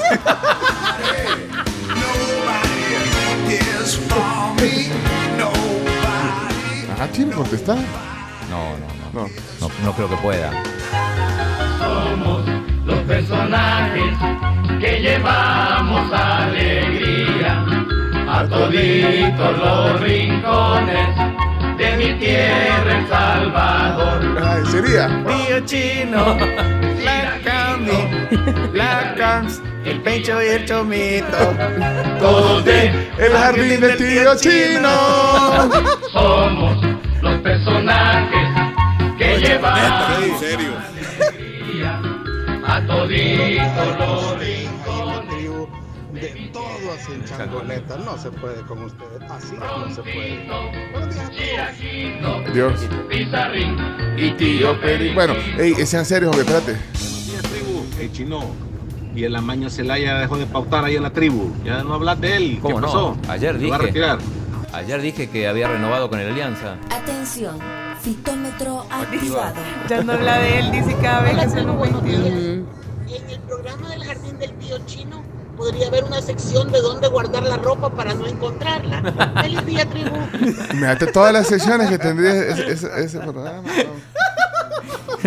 Ajá, 6.92 7.12
chino, 7.12 7.36
contesta. 7.36 7.76
No, 8.50 8.76
no, 8.78 8.86
no. 9.12 9.28
No, 9.60 9.70
no 9.84 9.92
creo 9.92 10.08
que 10.08 10.16
pueda. 10.16 10.50
Personajes 13.06 14.16
que 14.80 15.00
llevamos 15.00 16.10
alegría 16.10 17.64
a 18.26 18.46
toditos 18.48 19.58
los 19.58 20.00
rincones 20.00 21.08
de 21.76 21.96
mi 21.98 22.18
tierra 22.18 22.98
El 22.98 23.08
Salvador. 23.08 24.42
Ay, 24.42 24.64
sería. 24.66 25.22
Tío 25.26 25.60
Chino, 25.66 26.36
la 27.04 27.38
Cami, 27.44 28.72
la 28.72 29.14
Cams, 29.18 29.60
el 29.84 30.00
Pencho 30.00 30.42
y 30.42 30.46
el 30.46 30.64
Chomito. 30.64 31.54
Todos 32.20 32.64
de 32.64 32.86
El 33.18 33.32
jardín 33.32 33.80
del 33.80 33.96
tío 33.98 34.34
chino. 34.36 34.90
Somos 36.10 36.78
los 37.20 37.38
personajes 37.40 38.48
que 39.18 39.38
llevamos 39.38 40.22
en 40.22 40.38
serio. 40.38 40.93
A 42.76 42.86
toditos 42.86 43.98
los 43.98 44.38
rincones. 44.38 45.44
De 46.12 46.50
todo 46.52 46.64
así 46.94 47.12
en 47.12 47.24
changoletas, 47.24 47.98
no 48.04 48.16
se 48.16 48.30
puede 48.30 48.62
con 48.62 48.84
ustedes, 48.84 49.30
así 49.30 49.56
no 49.56 49.90
se 49.94 50.02
puede. 50.02 50.48
Dios. 52.52 52.80
Pizarrín 53.10 53.76
Y 54.16 54.30
tío 54.32 54.80
Peri. 54.80 55.12
Bueno, 55.14 55.34
ey, 55.58 55.74
sean 55.86 56.04
serios, 56.04 56.34
hombre, 56.36 56.46
espérate. 56.54 56.80
El 58.00 58.12
chino. 58.12 58.44
Y 59.14 59.22
el 59.24 59.36
amaño 59.36 59.70
Celaya 59.70 60.18
dejó 60.18 60.36
de 60.38 60.46
pautar 60.46 60.84
ahí 60.84 60.96
en 60.96 61.02
la 61.04 61.10
tribu. 61.10 61.52
Ya 61.64 61.82
no 61.84 61.94
hablas 61.94 62.20
de 62.20 62.36
él. 62.36 62.54
¿Qué 62.56 62.60
¿Cómo 62.60 62.80
pasó? 62.80 63.16
no? 63.24 63.32
Ayer 63.32 63.58
¿Se 63.58 63.66
va 63.68 63.76
a 63.76 63.78
dije. 63.78 63.86
retirar? 63.88 64.18
Ayer 64.72 65.00
dije 65.00 65.30
que 65.30 65.46
había 65.46 65.68
renovado 65.68 66.10
con 66.10 66.18
el 66.18 66.30
Alianza. 66.32 66.76
Atención, 66.90 67.58
fitómetro 68.04 68.86
activado. 68.90 69.54
Ya 69.88 70.02
no 70.02 70.12
habla 70.12 70.38
de 70.38 70.58
él, 70.60 70.70
dice 70.72 70.94
cada 71.02 71.22
vez 71.22 71.36
que 71.38 71.48
se 71.48 71.62
lo 71.62 71.82
En 71.84 72.66
el 73.30 73.40
programa 73.48 73.88
del 73.88 74.04
jardín 74.04 74.38
del 74.38 74.52
tío 74.54 74.78
chino 74.86 75.22
podría 75.56 75.86
haber 75.88 76.04
una 76.04 76.20
sección 76.20 76.70
de 76.70 76.80
dónde 76.80 77.08
guardar 77.08 77.44
la 77.44 77.56
ropa 77.56 77.88
para 77.90 78.12
no 78.14 78.26
encontrarla. 78.26 79.02
Feliz 79.42 79.64
día, 79.64 79.88
tribu. 79.88 80.10
Imagínate 80.38 81.06
todas 81.06 81.32
las 81.32 81.46
secciones 81.46 81.88
que 81.88 81.98
tendría 81.98 82.32
ese, 82.32 82.72
ese- 82.72 83.04
ese 83.04 83.18
programa. 83.20 83.62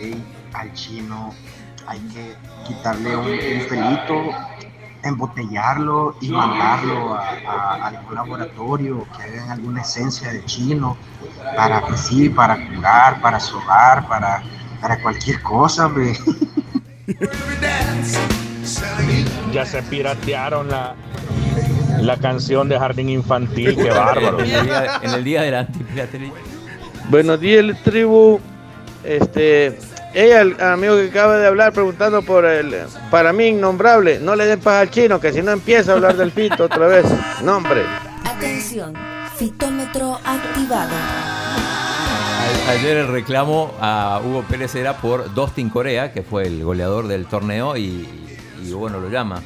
Ey, 0.00 0.22
al 0.52 0.72
chino 0.74 1.34
hay 1.86 1.98
que 2.00 2.34
quitarle 2.66 3.16
un, 3.16 3.26
un 3.26 3.68
pelito, 3.68 4.30
embotellarlo 5.08 6.16
y 6.20 6.28
mandarlo 6.30 7.14
a, 7.14 7.28
a 7.46 7.86
algún 7.88 8.14
laboratorio 8.14 9.06
que 9.16 9.22
hagan 9.22 9.50
alguna 9.50 9.82
esencia 9.82 10.32
de 10.32 10.44
chino 10.44 10.96
para 11.56 11.82
que 11.82 11.96
sí, 11.96 12.28
para 12.28 12.56
curar, 12.68 13.20
para 13.20 13.38
sobar, 13.40 14.06
para, 14.08 14.42
para 14.80 15.00
cualquier 15.02 15.40
cosa, 15.42 15.86
hombre. 15.86 16.12
Ya 19.52 19.64
se 19.66 19.82
piratearon 19.82 20.68
la, 20.68 20.94
la 22.00 22.16
canción 22.16 22.68
de 22.68 22.78
Jardín 22.78 23.08
Infantil, 23.08 23.76
qué 23.76 23.90
bárbaro. 23.90 24.40
en, 24.40 24.50
el 24.50 24.64
día, 24.64 25.00
en 25.02 25.10
el 25.10 25.24
día 25.24 25.42
de 25.42 25.50
la 25.50 25.60
antipiratería. 25.60 26.32
Buenos 27.10 27.40
días, 27.40 27.76
tribu. 27.84 28.40
Este, 29.04 29.78
ella, 30.14 30.42
el 30.42 30.60
amigo 30.60 30.96
que 30.96 31.08
acaba 31.08 31.38
de 31.38 31.46
hablar 31.46 31.72
preguntando 31.72 32.22
por 32.22 32.44
el, 32.44 32.74
para 33.10 33.32
mí, 33.32 33.46
innombrable. 33.48 34.20
No 34.20 34.36
le 34.36 34.46
den 34.46 34.60
paz 34.60 34.82
al 34.82 34.90
chino, 34.90 35.20
que 35.20 35.32
si 35.32 35.42
no 35.42 35.50
empieza 35.50 35.90
a 35.90 35.94
hablar 35.96 36.16
del 36.16 36.30
fito 36.30 36.64
otra 36.64 36.86
vez. 36.86 37.04
Nombre. 37.42 37.82
Atención, 38.24 38.94
fitómetro 39.36 40.20
activado. 40.24 40.94
Ayer 42.68 42.98
el 42.98 43.08
reclamo 43.08 43.74
a 43.80 44.20
Hugo 44.24 44.44
Pérez 44.48 44.74
era 44.76 44.96
por 44.98 45.34
Dustin 45.34 45.68
Corea, 45.68 46.12
que 46.12 46.22
fue 46.22 46.46
el 46.46 46.62
goleador 46.62 47.08
del 47.08 47.26
torneo, 47.26 47.76
y, 47.76 48.08
y 48.64 48.72
Hugo 48.72 48.88
no 48.88 49.00
lo 49.00 49.08
llama. 49.08 49.42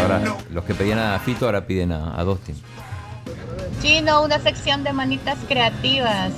ahora 0.00 0.20
los 0.50 0.64
que 0.64 0.74
pedían 0.74 1.00
a 1.00 1.18
Fito 1.18 1.46
ahora 1.46 1.66
piden 1.66 1.90
a, 1.90 2.18
a 2.18 2.22
Dustin. 2.22 2.54
Chino, 3.82 4.22
una 4.22 4.38
sección 4.38 4.84
de 4.84 4.92
manitas 4.92 5.38
creativas 5.48 6.30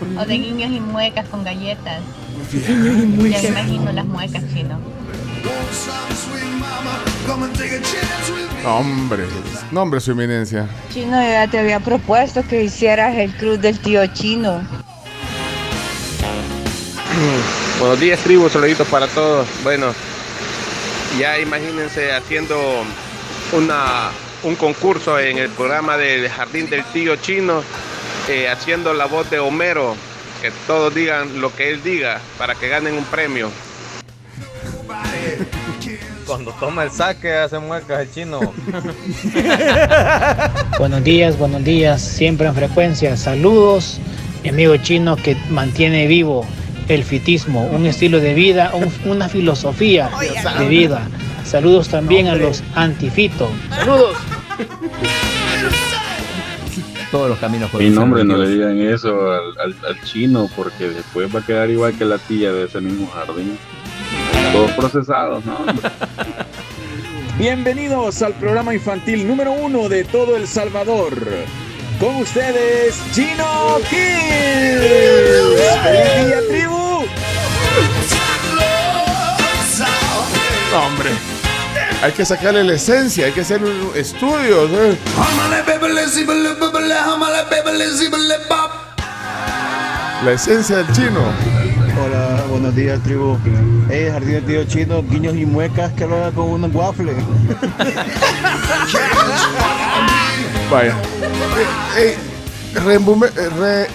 o 0.18 0.24
de 0.24 0.38
guiños 0.38 0.70
y 0.70 0.80
muecas 0.80 1.28
con 1.28 1.44
galletas. 1.44 2.00
Ya 2.52 3.42
me 3.42 3.48
imagino 3.48 3.92
las 3.92 4.04
muecas, 4.04 4.42
chino. 4.52 4.78
No, 8.64 8.76
hombre, 8.76 9.24
no, 9.70 9.82
hombre, 9.82 10.00
su 10.00 10.12
eminencia. 10.12 10.68
Chino, 10.92 11.20
yo 11.20 11.28
ya 11.28 11.46
te 11.48 11.58
había 11.58 11.80
propuesto 11.80 12.46
que 12.46 12.64
hicieras 12.64 13.16
el 13.16 13.32
club 13.32 13.58
del 13.58 13.78
tío 13.78 14.06
Chino. 14.08 14.60
Buenos 17.80 18.00
días, 18.00 18.20
tribu, 18.20 18.48
saluditos 18.48 18.86
para 18.88 19.06
todos. 19.08 19.46
Bueno, 19.62 19.92
ya 21.18 21.38
imagínense 21.38 22.12
haciendo 22.12 22.56
una, 23.52 24.10
un 24.42 24.56
concurso 24.56 25.18
en 25.18 25.38
el 25.38 25.48
programa 25.50 25.96
del 25.96 26.28
Jardín 26.28 26.68
del 26.70 26.84
Tío 26.84 27.16
Chino, 27.16 27.62
eh, 28.28 28.48
haciendo 28.48 28.94
la 28.94 29.06
voz 29.06 29.28
de 29.30 29.38
Homero, 29.38 29.94
que 30.40 30.50
todos 30.66 30.94
digan 30.94 31.40
lo 31.40 31.54
que 31.54 31.70
él 31.70 31.82
diga 31.82 32.20
para 32.38 32.54
que 32.54 32.68
ganen 32.68 32.94
un 32.94 33.04
premio. 33.04 33.50
Cuando 36.26 36.52
toma 36.52 36.84
el 36.84 36.90
saque 36.90 37.32
hace 37.32 37.58
muecas 37.58 38.00
el 38.02 38.12
chino. 38.12 38.40
Buenos 40.78 41.02
días, 41.04 41.36
buenos 41.36 41.64
días, 41.64 42.00
siempre 42.00 42.46
en 42.46 42.54
frecuencia. 42.54 43.16
Saludos, 43.16 43.98
mi 44.42 44.50
amigo 44.50 44.76
chino 44.78 45.16
que 45.16 45.36
mantiene 45.50 46.06
vivo 46.06 46.46
el 46.88 47.04
fitismo, 47.04 47.64
un 47.66 47.86
estilo 47.86 48.20
de 48.20 48.34
vida, 48.34 48.70
un- 48.72 48.92
una 49.10 49.28
filosofía 49.28 50.10
de 50.58 50.66
vida. 50.68 51.02
Saludos 51.44 51.88
también 51.88 52.28
a 52.28 52.34
los 52.36 52.62
antifito. 52.74 53.50
Saludos. 53.70 54.16
Todos 57.12 57.28
los 57.28 57.38
caminos 57.38 57.72
Mi 57.74 57.90
nombre 57.90 58.24
no 58.24 58.36
le 58.38 58.48
digan 58.48 58.80
eso 58.80 59.30
al, 59.30 59.52
al- 59.60 59.76
al 59.86 60.02
chino 60.02 60.48
porque 60.56 60.88
después 60.88 61.32
va 61.34 61.40
a 61.40 61.46
quedar 61.46 61.68
igual 61.70 61.92
que 61.96 62.06
la 62.06 62.16
tía 62.18 62.52
de 62.52 62.64
ese 62.64 62.80
mismo 62.80 63.06
jardín. 63.14 63.58
Todos 64.52 64.70
procesados, 64.72 65.44
¿no? 65.44 65.58
Bienvenidos 67.38 68.22
al 68.22 68.32
programa 68.34 68.72
infantil 68.74 69.28
número 69.28 69.52
uno 69.52 69.88
de 69.90 70.04
todo 70.04 70.36
El 70.36 70.46
Salvador. 70.48 71.14
Con 72.00 72.16
ustedes, 72.16 72.98
Chino 73.12 73.76
Kids. 73.90 74.80
¡Feliz 75.82 76.26
día, 76.26 76.40
tribu! 76.48 77.04
Hombre. 80.74 81.10
Hay 82.02 82.10
que 82.10 82.24
sacarle 82.24 82.64
la 82.64 82.72
esencia, 82.72 83.26
hay 83.26 83.32
que 83.32 83.42
hacer 83.42 83.62
un 83.62 83.92
estudio. 83.94 84.66
¿eh? 84.66 84.98
La 90.24 90.32
esencia 90.32 90.78
del 90.78 90.92
chino. 90.92 91.20
Hola, 92.04 92.42
buenos 92.48 92.74
días, 92.74 93.00
tribu. 93.04 93.38
Hey, 93.88 94.08
Jardín 94.10 94.32
del 94.32 94.44
Tío 94.44 94.64
Chino, 94.64 95.00
guiños 95.04 95.36
y 95.36 95.46
muecas 95.46 95.92
que 95.92 96.04
lo 96.04 96.16
haga 96.16 96.32
con 96.32 96.64
un 96.64 96.74
waffle. 96.74 97.12
Vaya. 100.72 100.96
Eh, 101.98 102.16
eh, 103.58 103.88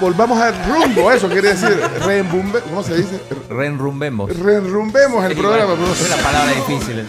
volvamos 0.00 0.40
al 0.40 0.54
rumbo, 0.66 1.10
eso 1.12 1.28
quiere 1.28 1.50
decir. 1.54 1.78
Reembumbe, 2.04 2.60
¿Cómo 2.60 2.82
se 2.82 2.96
dice? 2.96 3.20
Reenrumbemos. 3.50 4.34
Reenrumbemos 4.36 5.24
el 5.24 5.34
Sí, 5.34 5.40
programa. 5.40 5.74
bueno, 5.74 5.92
es 5.92 6.06
una 6.06 6.16
palabra 6.22 6.52
difícil. 6.52 7.04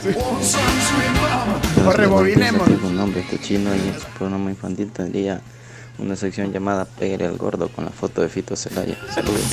O 1.86 1.92
rebobinemos. 1.92 2.68
Con 2.82 2.96
nombre 2.96 3.22
este 3.22 3.40
chino 3.40 3.70
y 3.76 3.80
en 3.90 4.00
su 4.00 4.06
programa 4.18 4.50
infantil 4.50 4.92
tendría 4.92 5.42
una 5.98 6.16
sección 6.16 6.52
llamada 6.54 6.86
Pégale 6.86 7.26
al 7.26 7.38
gordo 7.38 7.68
con 7.70 7.86
la 7.86 7.92
foto 7.92 8.22
de 8.22 8.30
Fito 8.30 8.56
Celaya. 8.56 8.98
Saludos. 9.14 9.42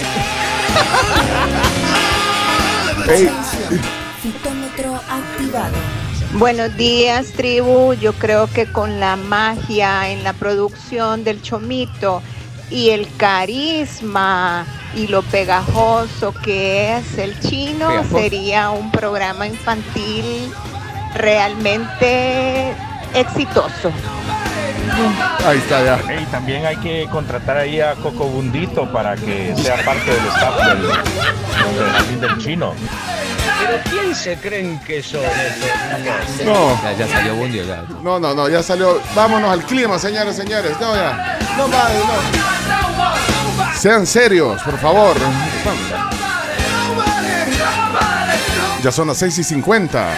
Fitómetro 4.22 4.94
activado. 5.08 5.74
Buenos 6.34 6.76
días, 6.76 7.28
tribu. 7.32 7.94
Yo 7.94 8.12
creo 8.14 8.46
que 8.48 8.66
con 8.70 8.98
la 9.00 9.16
magia 9.16 10.10
en 10.10 10.22
la 10.24 10.32
producción 10.32 11.22
del 11.24 11.40
chomito 11.42 12.22
y 12.70 12.90
el 12.90 13.08
carisma 13.16 14.66
y 14.94 15.06
lo 15.06 15.22
pegajoso 15.22 16.32
que 16.32 16.96
es 16.96 17.18
el 17.18 17.38
chino, 17.40 17.88
Pegajoso. 17.88 18.18
sería 18.18 18.70
un 18.70 18.90
programa 18.90 19.46
infantil 19.46 20.52
realmente 21.14 22.74
exitoso. 23.14 23.92
Ahí 25.46 25.58
está 25.58 25.84
ya. 25.84 26.20
Y 26.20 26.24
también 26.26 26.64
hay 26.66 26.76
que 26.76 27.06
contratar 27.10 27.58
ahí 27.58 27.80
a 27.80 27.94
Coco 27.94 28.24
Bundito 28.24 28.90
para 28.90 29.14
que 29.16 29.54
sea 29.56 29.84
parte 29.84 30.10
del 30.10 30.26
staff 30.26 30.56
del, 30.66 30.82
del 30.82 31.92
jardín 31.92 32.20
del 32.20 32.38
chino. 32.38 32.74
¿Pero 33.58 33.78
quién 33.90 34.14
se 34.14 34.36
creen 34.36 34.78
que 34.80 35.02
son 35.02 35.22
estos? 35.22 36.44
No. 36.44 36.80
Ya, 36.82 36.92
ya 36.92 37.08
salió 37.08 37.34
Bundio 37.34 37.64
ya. 37.64 37.84
No, 38.02 38.18
no, 38.18 38.34
no, 38.34 38.48
ya 38.48 38.62
salió. 38.62 39.00
Vámonos 39.14 39.50
al 39.50 39.62
clima, 39.64 39.98
señores, 39.98 40.36
señores. 40.36 40.72
No, 40.80 40.94
ya. 40.94 41.38
No 41.56 41.68
más, 41.68 41.90
no. 41.94 43.74
Sean 43.76 44.06
serios, 44.06 44.62
por 44.62 44.78
favor. 44.78 45.16
Ya 48.82 48.92
son 48.92 49.08
las 49.08 49.16
6 49.18 49.38
y 49.38 49.44
50. 49.44 50.08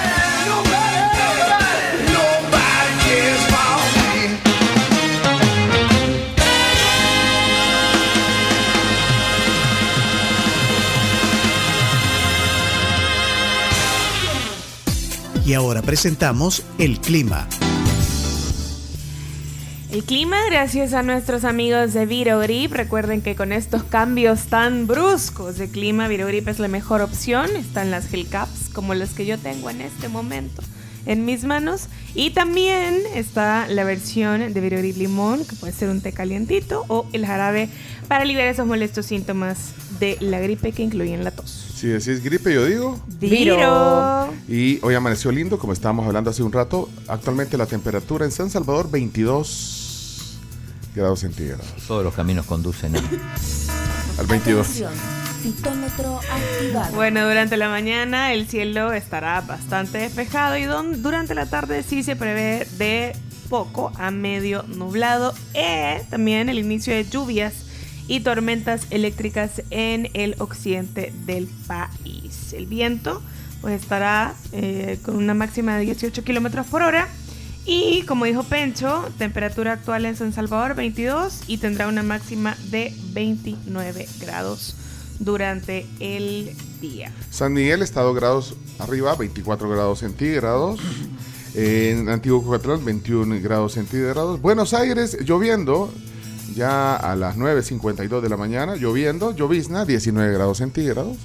Y 15.48 15.54
ahora 15.54 15.80
presentamos 15.80 16.62
el 16.76 17.00
clima. 17.00 17.48
El 19.90 20.04
clima, 20.04 20.36
gracias 20.50 20.92
a 20.92 21.02
nuestros 21.02 21.44
amigos 21.44 21.94
de 21.94 22.04
Virogrip. 22.04 22.70
Recuerden 22.70 23.22
que 23.22 23.34
con 23.34 23.52
estos 23.52 23.82
cambios 23.82 24.48
tan 24.48 24.86
bruscos 24.86 25.56
de 25.56 25.70
clima, 25.70 26.06
Virogrip 26.06 26.46
es 26.48 26.58
la 26.58 26.68
mejor 26.68 27.00
opción. 27.00 27.48
Están 27.56 27.90
las 27.90 28.08
gel 28.08 28.28
caps, 28.28 28.68
como 28.74 28.92
las 28.92 29.14
que 29.14 29.24
yo 29.24 29.38
tengo 29.38 29.70
en 29.70 29.80
este 29.80 30.10
momento 30.10 30.62
en 31.06 31.24
mis 31.24 31.44
manos. 31.44 31.88
Y 32.14 32.28
también 32.32 33.00
está 33.14 33.68
la 33.68 33.84
versión 33.84 34.52
de 34.52 34.60
Virogrip 34.60 34.98
Limón, 34.98 35.46
que 35.46 35.56
puede 35.56 35.72
ser 35.72 35.88
un 35.88 36.02
té 36.02 36.12
calientito, 36.12 36.84
o 36.88 37.06
el 37.14 37.24
jarabe 37.24 37.70
para 38.06 38.24
aliviar 38.24 38.48
esos 38.48 38.66
molestos 38.66 39.06
síntomas 39.06 39.72
de 39.98 40.18
la 40.20 40.40
gripe 40.40 40.72
que 40.72 40.82
incluyen 40.82 41.24
la 41.24 41.30
tos. 41.30 41.67
Si 41.78 41.86
decís 41.86 42.22
gripe, 42.24 42.52
yo 42.52 42.64
digo. 42.64 43.00
Viro. 43.20 44.32
Y 44.48 44.80
hoy 44.82 44.94
amaneció 44.96 45.30
lindo, 45.30 45.58
como 45.58 45.72
estábamos 45.72 46.06
hablando 46.06 46.30
hace 46.30 46.42
un 46.42 46.50
rato. 46.52 46.88
Actualmente 47.06 47.56
la 47.56 47.66
temperatura 47.66 48.24
en 48.24 48.32
San 48.32 48.50
Salvador, 48.50 48.90
22 48.90 50.38
grados 50.94 51.20
centígrados. 51.20 51.64
Todos 51.86 52.02
los 52.02 52.14
caminos 52.14 52.46
conducen 52.46 52.96
a... 52.96 52.98
Al 54.18 54.26
22. 54.26 54.66
Atención, 54.66 54.92
Fitómetro 55.42 56.18
activado. 56.18 56.96
Bueno, 56.96 57.28
durante 57.28 57.56
la 57.56 57.68
mañana 57.68 58.32
el 58.32 58.48
cielo 58.48 58.92
estará 58.92 59.40
bastante 59.42 59.98
despejado 59.98 60.56
y 60.56 60.64
don- 60.64 61.00
durante 61.00 61.36
la 61.36 61.46
tarde 61.46 61.84
sí 61.84 62.02
se 62.02 62.16
prevé 62.16 62.66
de 62.78 63.14
poco 63.48 63.92
a 63.96 64.10
medio 64.10 64.64
nublado. 64.64 65.32
Eh, 65.54 66.02
también 66.10 66.48
el 66.48 66.58
inicio 66.58 66.92
de 66.92 67.04
lluvias 67.08 67.54
y 68.08 68.20
tormentas 68.20 68.86
eléctricas 68.90 69.62
en 69.70 70.08
el 70.14 70.34
occidente 70.38 71.12
del 71.26 71.46
país. 71.66 72.52
El 72.52 72.66
viento 72.66 73.22
pues 73.60 73.80
estará 73.80 74.34
eh, 74.52 74.98
con 75.04 75.16
una 75.16 75.34
máxima 75.34 75.76
de 75.76 75.84
18 75.84 76.24
kilómetros 76.24 76.66
por 76.66 76.82
hora. 76.82 77.08
Y 77.66 78.02
como 78.02 78.24
dijo 78.24 78.44
Pencho, 78.44 79.06
temperatura 79.18 79.74
actual 79.74 80.06
en 80.06 80.16
San 80.16 80.32
Salvador 80.32 80.74
22 80.74 81.42
y 81.48 81.58
tendrá 81.58 81.86
una 81.86 82.02
máxima 82.02 82.56
de 82.70 82.94
29 83.12 84.08
grados 84.20 84.74
durante 85.18 85.86
el 86.00 86.56
día. 86.80 87.12
San 87.30 87.52
Miguel 87.52 87.82
está 87.82 88.00
2 88.00 88.16
grados 88.16 88.54
arriba, 88.78 89.14
24 89.16 89.68
grados 89.68 89.98
centígrados. 89.98 90.80
En 91.54 92.08
Antiguo 92.08 92.42
Cucatlán, 92.42 92.84
21 92.84 93.40
grados 93.42 93.72
centígrados. 93.72 94.40
Buenos 94.40 94.72
Aires, 94.72 95.18
lloviendo. 95.20 95.92
Ya 96.54 96.96
a 96.96 97.14
las 97.16 97.36
9.52 97.36 98.20
de 98.20 98.28
la 98.28 98.36
mañana, 98.36 98.76
lloviendo, 98.76 99.34
llovizna, 99.34 99.84
19 99.84 100.32
grados 100.32 100.58
centígrados. 100.58 101.16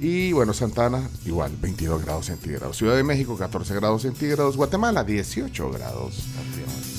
Y 0.00 0.32
bueno, 0.32 0.54
Santana, 0.54 1.08
igual, 1.26 1.52
22 1.60 2.02
grados 2.02 2.26
centígrados. 2.26 2.76
Ciudad 2.76 2.96
de 2.96 3.02
México, 3.02 3.36
14 3.36 3.74
grados 3.74 4.02
centígrados. 4.02 4.56
Guatemala, 4.56 5.04
18 5.04 5.70
grados. 5.70 6.14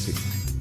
Sí. 0.06 0.14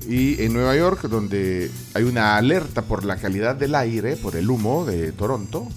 Y 0.09 0.43
en 0.43 0.55
Nueva 0.55 0.75
York, 0.75 1.03
donde 1.03 1.71
hay 1.93 2.05
una 2.05 2.39
alerta 2.39 2.83
por 2.83 3.05
la 3.05 3.17
calidad 3.17 3.57
del 3.57 3.75
aire, 3.75 4.17
por 4.17 4.37
el 4.37 4.49
humo 4.49 4.87
de 4.87 5.13
Toronto, 5.13 5.69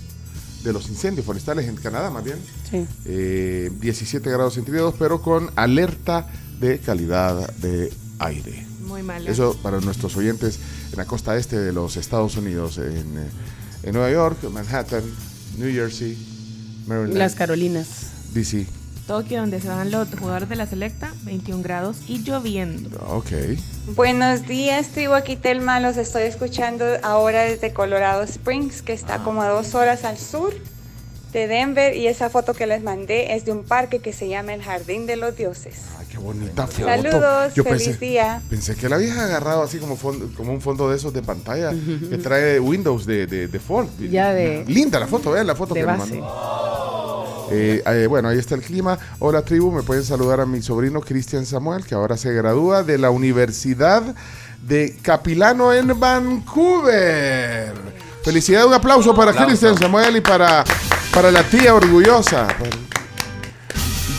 de 0.64 0.72
los 0.72 0.88
incendios 0.88 1.26
forestales 1.26 1.68
en 1.68 1.76
Canadá, 1.76 2.10
más 2.10 2.24
bien. 2.24 2.38
Sí. 2.72 2.86
Eh, 3.06 3.70
17 3.82 4.30
grados 4.30 4.54
centígrados, 4.54 4.96
pero 4.98 5.22
con 5.22 5.52
alerta 5.58 6.28
de 6.62 6.80
calidad 6.80 7.54
de 7.58 7.92
aire. 8.20 8.73
Muy 8.86 9.04
mal. 9.04 9.28
Eso 9.28 9.58
para 9.62 9.80
nuestros 9.80 10.16
oyentes 10.18 10.60
en 10.92 10.98
la 10.98 11.06
costa 11.06 11.36
este 11.38 11.60
de 11.60 11.74
los 11.74 11.98
Estados 11.98 12.38
Unidos, 12.38 12.78
en, 12.78 13.18
eh, 13.18 13.30
en 13.84 13.94
Nueva 13.94 14.12
York, 14.12 14.44
Manhattan, 14.52 15.04
New 15.58 15.72
Jersey, 15.74 16.18
Maryland, 16.88 17.18
Las 17.18 17.36
Carolinas. 17.36 17.88
DC. 18.34 18.66
Tokio, 19.08 19.42
donde 19.42 19.60
se 19.60 19.68
van 19.68 19.92
los 19.92 20.08
jugadores 20.18 20.48
de 20.48 20.56
la 20.56 20.66
selecta, 20.66 21.14
21 21.24 21.62
grados 21.62 21.98
y 22.08 22.24
lloviendo. 22.24 22.98
Ok. 23.10 23.32
Buenos 23.96 24.48
días, 24.48 24.88
tribu 24.90 25.14
aquí 25.14 25.36
Telma. 25.36 25.82
Los 25.82 25.98
estoy 25.98 26.24
escuchando 26.24 26.86
ahora 27.04 27.42
desde 27.42 27.74
Colorado 27.74 28.24
Springs, 28.24 28.82
que 28.82 28.94
está 28.94 29.20
como 29.20 29.42
a 29.42 29.50
dos 29.50 29.76
horas 29.76 30.06
al 30.06 30.18
sur 30.18 30.54
de 31.34 31.48
Denver. 31.48 31.96
Y 31.96 32.08
esa 32.08 32.30
foto 32.30 32.54
que 32.54 32.66
les 32.68 32.82
mandé 32.84 33.36
es 33.36 33.44
de 33.46 33.52
un 33.52 33.64
parque 33.64 34.00
que 34.00 34.14
se 34.14 34.28
llama 34.30 34.54
el 34.54 34.62
Jardín 34.64 35.06
de 35.06 35.16
los 35.18 35.36
Dioses. 35.36 35.76
Ay, 36.00 36.06
qué 36.10 36.18
bonita 36.18 36.68
foto. 36.68 36.86
Saludos, 36.88 37.54
Yo 37.56 37.64
feliz 37.64 37.84
pensé, 37.90 38.06
día. 38.06 38.42
pensé 38.50 38.76
que 38.76 38.88
la 38.88 38.96
habías 38.98 39.18
agarrado 39.18 39.64
así 39.64 39.78
como, 39.80 39.98
fondo- 39.98 40.30
como 40.38 40.54
un 40.54 40.62
fondo 40.62 40.90
de 40.90 40.96
esos 40.98 41.12
de 41.14 41.22
pantalla 41.22 41.72
que 42.10 42.18
trae 42.18 42.60
Windows 42.60 43.06
de, 43.06 43.28
de 43.28 43.48
default. 43.48 43.90
Ya 44.00 44.34
de- 44.34 44.64
Linda 44.68 45.00
la 45.00 45.08
foto, 45.08 45.32
vean 45.32 45.48
la 45.48 45.56
foto 45.56 45.74
de 45.74 45.82
que 45.82 45.86
me 45.88 45.98
mandó. 45.98 47.48
Eh, 47.52 47.84
eh, 47.86 48.08
bueno, 48.08 48.30
ahí 48.30 48.40
está 48.40 48.56
el 48.56 48.62
clima. 48.62 48.98
Hola 49.20 49.42
tribu, 49.44 49.70
me 49.72 49.84
pueden 49.84 50.04
saludar 50.04 50.40
a 50.40 50.46
mi 50.46 50.62
sobrino 50.62 51.02
Cristian 51.02 51.46
Samuel, 51.46 51.86
que 51.86 51.94
ahora 51.94 52.16
se 52.18 52.32
gradúa 52.34 52.84
de 52.84 52.98
la 52.98 53.10
Universidad 53.12 54.02
de 54.66 54.96
Capilano 55.02 55.74
en 55.74 56.00
Vancouver. 56.00 57.74
Felicidad, 58.24 58.66
un 58.66 58.74
aplauso 58.74 59.14
para. 59.14 59.34
Cristian 59.34 59.78
Samuel 59.78 60.16
y 60.16 60.22
para, 60.22 60.64
para 61.14 61.32
la 61.32 61.44
tía 61.44 61.74
orgullosa 61.76 62.48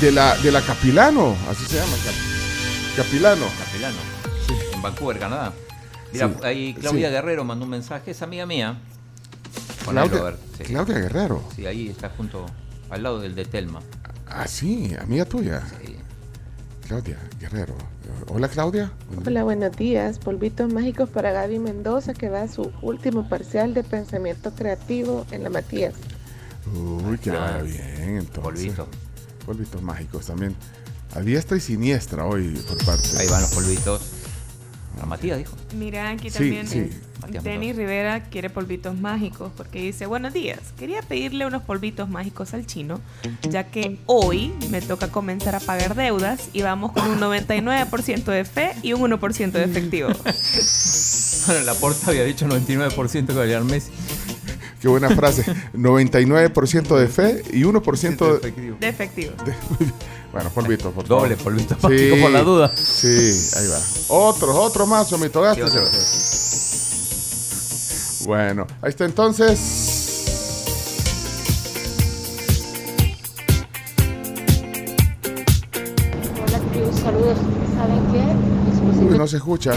de 0.00 0.12
la, 0.12 0.36
de 0.38 0.52
la 0.52 0.60
Capilano, 0.62 1.36
así 1.50 1.64
se 1.66 1.76
llama, 1.76 1.92
Cap- 2.04 2.96
Capilano. 3.04 3.46
Capelano. 3.58 3.96
En 4.74 4.82
Vancouver, 4.82 5.18
Canadá. 5.18 5.52
Mira, 6.12 6.28
Sí. 6.28 6.34
ahí 6.44 6.74
Claudia 6.74 7.08
Sí. 7.08 7.12
Guerrero 7.14 7.44
mandó 7.44 7.64
un 7.64 7.70
mensaje, 7.70 8.12
es 8.12 8.22
amiga 8.22 8.46
mía. 8.46 8.76
Ponelo, 9.84 10.08
Claudia, 10.10 10.36
sí. 10.58 10.64
Claudia 10.64 10.98
Guerrero. 10.98 11.42
Sí, 11.56 11.66
ahí 11.66 11.88
está 11.88 12.10
junto, 12.10 12.46
al 12.90 13.02
lado 13.02 13.20
del 13.20 13.34
de 13.34 13.44
Telma. 13.44 13.80
Ah, 14.28 14.46
sí, 14.46 14.94
amiga 15.00 15.24
tuya. 15.24 15.62
Claudia 16.86 17.18
Guerrero. 17.40 17.74
Hola 18.28 18.48
Claudia. 18.48 18.92
Hola, 19.26 19.42
buenos 19.42 19.74
días. 19.76 20.18
Polvitos 20.18 20.72
mágicos 20.72 21.08
para 21.08 21.32
Gaby 21.32 21.58
Mendoza, 21.58 22.12
que 22.14 22.28
va 22.28 22.42
a 22.42 22.48
su 22.48 22.70
último 22.82 23.28
parcial 23.28 23.74
de 23.74 23.82
pensamiento 23.82 24.52
creativo 24.54 25.26
en 25.30 25.42
la 25.42 25.50
Matías. 25.50 25.94
Uy, 26.72 27.18
que 27.18 27.30
le 27.30 27.38
vaya 27.38 27.62
bien 27.62 28.16
entonces. 28.18 28.42
polvito. 28.42 28.88
Polvitos 29.46 29.82
mágicos 29.82 30.26
también. 30.26 30.56
A 31.14 31.20
diestra 31.20 31.56
y 31.56 31.60
siniestra 31.60 32.24
hoy 32.24 32.48
por 32.68 32.84
parte. 32.84 33.08
Ahí 33.18 33.28
van 33.28 33.42
los 33.42 33.52
polvitos. 33.52 34.00
La 34.98 35.06
Matías 35.06 35.38
dijo. 35.38 35.56
Mira, 35.76 36.10
aquí 36.10 36.30
Sí, 36.30 36.38
también 36.38 36.68
sí. 36.68 36.90
Denis 37.42 37.74
Rivera 37.74 38.24
quiere 38.24 38.50
polvitos 38.50 38.98
mágicos 38.98 39.50
porque 39.56 39.80
dice, 39.80 40.06
buenos 40.06 40.32
días, 40.34 40.58
quería 40.78 41.00
pedirle 41.02 41.46
unos 41.46 41.62
polvitos 41.62 42.08
mágicos 42.08 42.52
al 42.52 42.66
chino, 42.66 43.00
ya 43.48 43.64
que 43.64 43.98
hoy 44.06 44.52
me 44.70 44.82
toca 44.82 45.08
comenzar 45.08 45.54
a 45.54 45.60
pagar 45.60 45.94
deudas 45.94 46.50
y 46.52 46.60
vamos 46.62 46.92
con 46.92 47.08
un 47.08 47.18
99% 47.18 48.24
de 48.24 48.44
fe 48.44 48.72
y 48.82 48.92
un 48.92 49.00
1% 49.10 49.52
de 49.52 49.64
efectivo. 49.64 50.10
Bueno, 51.46 51.64
la 51.64 51.74
porta 51.74 52.10
había 52.10 52.24
dicho 52.24 52.46
99% 52.46 53.26
que 53.26 53.32
valía 53.32 53.56
al 53.56 53.64
mes. 53.64 53.88
Qué 54.84 54.88
buena 54.90 55.08
frase. 55.16 55.46
99% 55.74 56.94
de 56.98 57.08
fe 57.08 57.42
y 57.54 57.62
1% 57.62 58.18
de 58.18 58.36
efectivo. 58.36 58.76
De 58.78 58.88
efectivo. 58.88 59.32
Bueno, 60.30 60.50
polvito, 60.50 60.90
por 60.90 61.08
Doble 61.08 61.36
favor. 61.36 61.54
polvito 61.54 61.74
mágico 61.80 62.16
por 62.20 62.30
la 62.30 62.42
duda. 62.42 62.76
Sí, 62.76 63.06
ahí 63.56 63.66
va. 63.66 63.78
Otros, 64.08 64.54
otros 64.54 64.86
más, 64.86 65.08
Somito, 65.08 65.40
gástese. 65.40 65.78
otro? 65.78 65.90
Bueno, 68.26 68.66
ahí 68.82 68.90
está 68.90 69.06
entonces. 69.06 70.20
Hola, 76.46 76.92
saludos. 76.92 77.38
¿Saben 77.76 78.02
qué? 78.12 79.04
Uy, 79.12 79.18
no 79.18 79.26
se 79.26 79.36
escucha. 79.38 79.72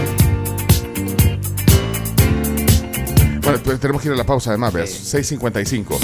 Pues 3.63 3.79
tenemos 3.79 4.01
que 4.01 4.07
ir 4.07 4.13
a 4.13 4.17
la 4.17 4.23
pausa 4.25 4.51
además, 4.51 4.73
veas. 4.73 4.89
6.55. 5.13 5.97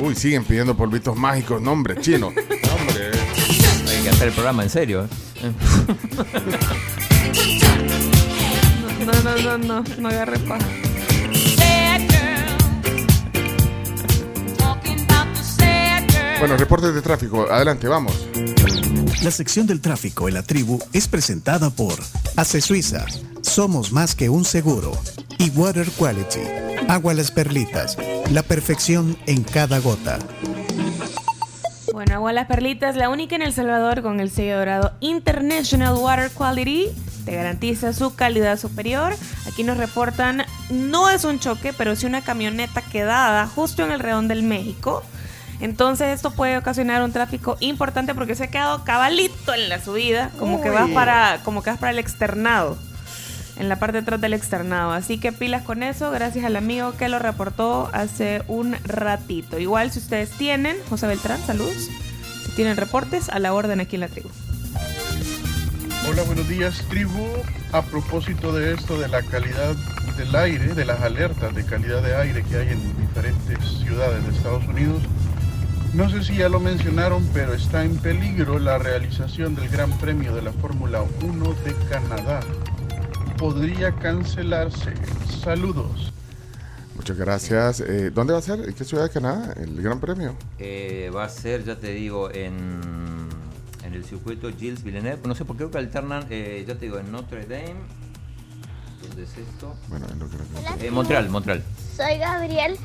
Uy, 0.00 0.14
siguen 0.16 0.44
pidiendo 0.44 0.76
polvitos 0.76 1.16
mágicos. 1.16 1.62
No, 1.62 1.72
hombre, 1.72 2.00
chino. 2.00 2.28
Hombre. 2.28 3.10
Hay 3.88 4.02
que 4.02 4.08
hacer 4.10 4.28
el 4.28 4.34
programa 4.34 4.62
en 4.64 4.70
serio. 4.70 5.04
¿eh? 5.04 5.52
No, 9.02 9.12
no, 9.24 9.36
no, 9.36 9.58
no, 9.58 9.84
no 9.98 10.08
agarre 10.08 10.38
paja. 10.38 10.64
Bueno, 16.42 16.56
reportes 16.56 16.92
de 16.92 17.02
tráfico. 17.02 17.46
Adelante, 17.48 17.86
vamos. 17.86 18.26
La 19.22 19.30
sección 19.30 19.64
del 19.68 19.80
tráfico 19.80 20.26
en 20.26 20.34
la 20.34 20.42
tribu 20.42 20.80
es 20.92 21.06
presentada 21.06 21.70
por 21.70 21.94
Ace 22.34 22.60
Suiza. 22.60 23.06
Somos 23.42 23.92
más 23.92 24.16
que 24.16 24.28
un 24.28 24.44
seguro. 24.44 24.90
Y 25.38 25.50
Water 25.50 25.88
Quality. 25.96 26.40
Agua 26.88 27.14
las 27.14 27.30
perlitas. 27.30 27.96
La 28.32 28.42
perfección 28.42 29.16
en 29.26 29.44
cada 29.44 29.78
gota. 29.78 30.18
Bueno, 31.92 32.16
Agua 32.16 32.32
Las 32.32 32.48
Perlitas, 32.48 32.96
la 32.96 33.08
única 33.08 33.36
en 33.36 33.42
El 33.42 33.52
Salvador 33.52 34.02
con 34.02 34.18
el 34.18 34.28
sello 34.28 34.58
dorado 34.58 34.92
International 34.98 35.94
Water 35.94 36.30
Quality, 36.30 36.88
te 37.24 37.36
garantiza 37.36 37.92
su 37.92 38.16
calidad 38.16 38.58
superior. 38.58 39.14
Aquí 39.46 39.62
nos 39.62 39.76
reportan, 39.76 40.42
no 40.70 41.08
es 41.08 41.22
un 41.24 41.38
choque, 41.38 41.72
pero 41.72 41.94
sí 41.94 42.06
una 42.06 42.22
camioneta 42.22 42.82
quedada 42.82 43.46
justo 43.46 43.84
en 43.84 43.92
el 43.92 44.00
redón 44.00 44.26
del 44.26 44.42
México. 44.42 45.04
Entonces 45.62 46.08
esto 46.08 46.32
puede 46.32 46.58
ocasionar 46.58 47.04
un 47.04 47.12
tráfico 47.12 47.56
importante 47.60 48.16
porque 48.16 48.34
se 48.34 48.44
ha 48.44 48.46
quedado 48.48 48.82
cabalito 48.82 49.54
en 49.54 49.68
la 49.68 49.80
subida, 49.80 50.30
como 50.40 50.60
que 50.60 50.70
vas 50.70 50.90
para, 50.90 51.38
como 51.44 51.62
que 51.62 51.70
vas 51.70 51.78
para 51.78 51.92
el 51.92 52.00
externado, 52.00 52.76
en 53.56 53.68
la 53.68 53.76
parte 53.76 53.98
de 53.98 53.98
atrás 54.00 54.20
del 54.20 54.34
externado. 54.34 54.90
Así 54.90 55.18
que 55.18 55.30
pilas 55.30 55.62
con 55.62 55.84
eso, 55.84 56.10
gracias 56.10 56.44
al 56.44 56.56
amigo 56.56 56.96
que 56.96 57.08
lo 57.08 57.20
reportó 57.20 57.88
hace 57.92 58.42
un 58.48 58.74
ratito. 58.84 59.60
Igual 59.60 59.92
si 59.92 60.00
ustedes 60.00 60.30
tienen, 60.30 60.76
José 60.90 61.06
Beltrán, 61.06 61.40
saludos. 61.46 61.88
Si 62.44 62.50
tienen 62.56 62.76
reportes, 62.76 63.28
a 63.28 63.38
la 63.38 63.54
orden 63.54 63.78
aquí 63.78 63.94
en 63.94 64.00
la 64.00 64.08
tribu. 64.08 64.30
Hola, 66.10 66.24
buenos 66.24 66.48
días, 66.48 66.84
tribu. 66.88 67.24
A 67.70 67.82
propósito 67.82 68.52
de 68.52 68.74
esto 68.74 68.98
de 68.98 69.06
la 69.06 69.22
calidad 69.22 69.76
del 70.16 70.34
aire, 70.34 70.74
de 70.74 70.84
las 70.84 71.00
alertas 71.02 71.54
de 71.54 71.64
calidad 71.64 72.02
de 72.02 72.16
aire 72.16 72.42
que 72.42 72.56
hay 72.56 72.68
en 72.70 73.00
diferentes 73.00 73.58
ciudades 73.78 74.26
de 74.26 74.36
Estados 74.36 74.66
Unidos, 74.66 75.02
no 75.94 76.08
sé 76.08 76.22
si 76.22 76.36
ya 76.36 76.48
lo 76.48 76.58
mencionaron, 76.60 77.26
pero 77.34 77.52
está 77.52 77.84
en 77.84 77.96
peligro 77.96 78.58
la 78.58 78.78
realización 78.78 79.54
del 79.54 79.68
Gran 79.68 79.90
Premio 79.98 80.34
de 80.34 80.42
la 80.42 80.52
Fórmula 80.52 81.02
1 81.22 81.54
de 81.64 81.74
Canadá. 81.90 82.40
Podría 83.36 83.92
cancelarse. 83.92 84.94
Saludos. 85.42 86.12
Muchas 86.94 87.16
gracias. 87.16 87.80
Eh, 87.80 88.10
¿Dónde 88.10 88.32
va 88.32 88.38
a 88.38 88.42
ser? 88.42 88.60
¿En 88.60 88.72
qué 88.74 88.84
ciudad 88.84 89.04
de 89.04 89.10
Canadá? 89.10 89.54
El 89.56 89.82
Gran 89.82 90.00
Premio. 90.00 90.34
Eh, 90.58 91.10
va 91.14 91.24
a 91.24 91.28
ser, 91.28 91.64
ya 91.64 91.76
te 91.76 91.92
digo, 91.92 92.30
en, 92.30 92.80
en 93.84 93.94
el 93.94 94.04
circuito 94.04 94.48
Gilles 94.50 94.82
Villeneuve. 94.82 95.20
No 95.26 95.34
sé 95.34 95.44
por 95.44 95.56
qué 95.56 95.68
que 95.68 95.78
alternan, 95.78 96.26
eh, 96.30 96.64
ya 96.66 96.74
te 96.74 96.86
digo, 96.86 96.98
en 96.98 97.10
Notre 97.10 97.46
Dame. 97.46 97.74
¿Dónde 99.02 99.24
es 99.24 99.36
esto? 99.36 99.74
Bueno, 99.88 100.06
en 100.10 100.18
lo 100.18 100.28
que 100.30 100.86
Eh, 100.86 100.90
Montreal, 100.90 101.28
Montreal. 101.28 101.62
Soy 101.96 102.18
Gabriel. 102.18 102.76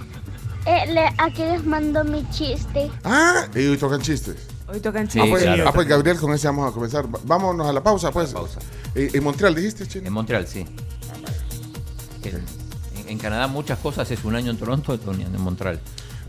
Eh, 0.68 0.86
le- 0.94 1.14
aquí 1.18 1.44
les 1.44 1.64
mando 1.66 2.04
mi 2.04 2.30
chiste. 2.30 2.92
Ah, 3.04 3.48
y 3.56 3.66
hoy 3.68 3.78
tocan 3.78 4.02
chistes. 4.02 4.36
Hoy 4.68 4.82
tocan 4.82 5.10
Sí, 5.10 5.18
ah, 5.22 5.26
pues, 5.30 5.44
claro. 5.44 5.64
ah, 5.68 5.72
pues, 5.74 5.88
Gabriel, 5.88 6.18
con 6.18 6.34
ese 6.34 6.48
vamos 6.48 6.70
a 6.70 6.74
comenzar. 6.74 7.06
Vámonos 7.24 7.68
a 7.68 7.72
la 7.72 7.82
pausa, 7.82 8.12
pues. 8.12 8.36
Eh, 8.94 9.12
en 9.14 9.24
Montreal, 9.24 9.56
dijiste, 9.56 9.88
Chino. 9.88 10.08
En 10.08 10.14
Montreal, 10.14 10.46
sí. 10.46 10.66
En, 12.24 12.36
en- 13.00 13.10
en 13.10 13.18
Canadá 13.18 13.48
muchas 13.48 13.80
cosas 13.80 14.10
es 14.12 14.26
un 14.26 14.36
año 14.36 14.52
en 14.52 14.58
Toronto, 14.58 14.94
en 14.94 15.42
Montreal. 15.42 15.80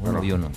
Uno 0.01 0.13
Bueno. 0.21 0.35
uno. 0.37 0.51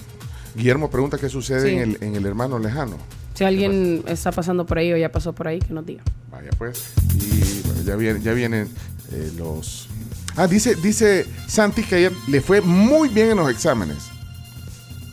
Guillermo 0.56 0.90
pregunta 0.92 1.18
qué 1.18 1.30
sucede 1.30 1.70
Sí. 1.70 1.76
en, 1.76 1.80
el, 1.82 1.98
en 2.02 2.16
el 2.16 2.26
hermano 2.26 2.60
lejano. 2.60 2.98
Si 3.34 3.44
alguien 3.46 4.04
está 4.08 4.32
pasando 4.32 4.66
por 4.66 4.78
ahí 4.78 4.92
o 4.94 4.98
ya 4.98 5.12
pasó 5.12 5.34
por 5.34 5.48
ahí, 5.48 5.58
que 5.60 5.74
nos 5.74 5.86
diga. 5.86 6.04
Vaya 6.30 6.50
pues. 6.58 6.92
Y 7.16 7.62
bueno, 7.66 7.82
ya, 7.84 7.96
vienen, 7.96 8.22
ya 8.22 8.34
vienen 8.34 8.70
eh, 9.12 9.32
los... 9.38 9.88
Ah, 10.36 10.48
dice, 10.48 10.76
dice 10.76 11.26
Santi 11.48 11.84
que 11.84 11.96
ayer 11.96 12.12
le 12.28 12.42
fue 12.42 12.62
muy 12.62 13.10
bien 13.10 13.32
en 13.32 13.38
los 13.38 13.50
exámenes. 13.50 13.98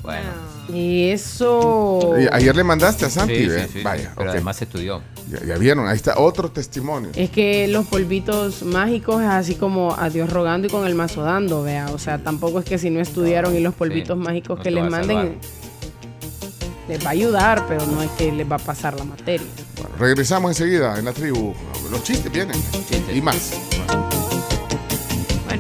Bueno. 0.03 0.49
Y 0.73 1.09
eso. 1.11 2.15
Ayer 2.31 2.55
le 2.55 2.63
mandaste 2.63 3.07
a 3.07 3.11
Santi, 3.11 3.37
Sí, 3.37 3.51
sí, 3.51 3.67
sí, 3.75 3.83
Vaya, 3.83 4.13
pero 4.15 4.31
ok. 4.31 4.37
además 4.37 4.61
estudió. 4.61 5.03
Ya, 5.31 5.45
ya 5.45 5.59
vieron, 5.59 5.89
ahí 5.89 5.97
está 5.97 6.19
otro 6.19 6.51
testimonio. 6.51 7.11
Es 7.15 7.31
que 7.31 7.69
los 7.69 7.87
polvitos 7.87 8.63
mágicos 8.63 9.23
es 9.23 9.29
así 9.29 9.55
como 9.55 9.97
a 9.99 10.11
Dios 10.11 10.31
rogando 10.31 10.67
y 10.67 10.71
con 10.71 10.87
el 10.87 10.95
mazo 10.95 11.23
dando, 11.23 11.63
vea. 11.63 11.87
O 11.93 11.99
sea, 11.99 12.19
tampoco 12.19 12.61
es 12.61 12.65
que 12.67 12.79
si 12.79 12.91
no 12.91 13.01
estudiaron 13.01 13.57
y 13.57 13.61
los 13.61 13.75
polvitos 13.75 14.17
mágicos 14.17 14.59
no 14.59 14.63
que 14.63 14.71
les 14.71 14.91
manden 14.91 15.39
les 16.89 17.05
va 17.05 17.09
a 17.09 17.13
ayudar, 17.13 17.67
pero 17.69 17.87
no 17.87 18.03
es 18.03 18.11
que 18.13 18.33
les 18.33 18.51
va 18.51 18.57
a 18.57 18.59
pasar 18.59 18.97
la 18.99 19.05
materia. 19.05 19.47
Bueno, 19.77 19.95
regresamos 19.99 20.51
enseguida 20.51 20.99
en 20.99 21.05
la 21.05 21.13
tribu. 21.13 21.55
Los 21.91 22.03
chistes 22.03 22.33
vienen. 22.33 22.57
Y 23.15 23.21
más. 23.21 23.53
Bueno, 23.87 24.08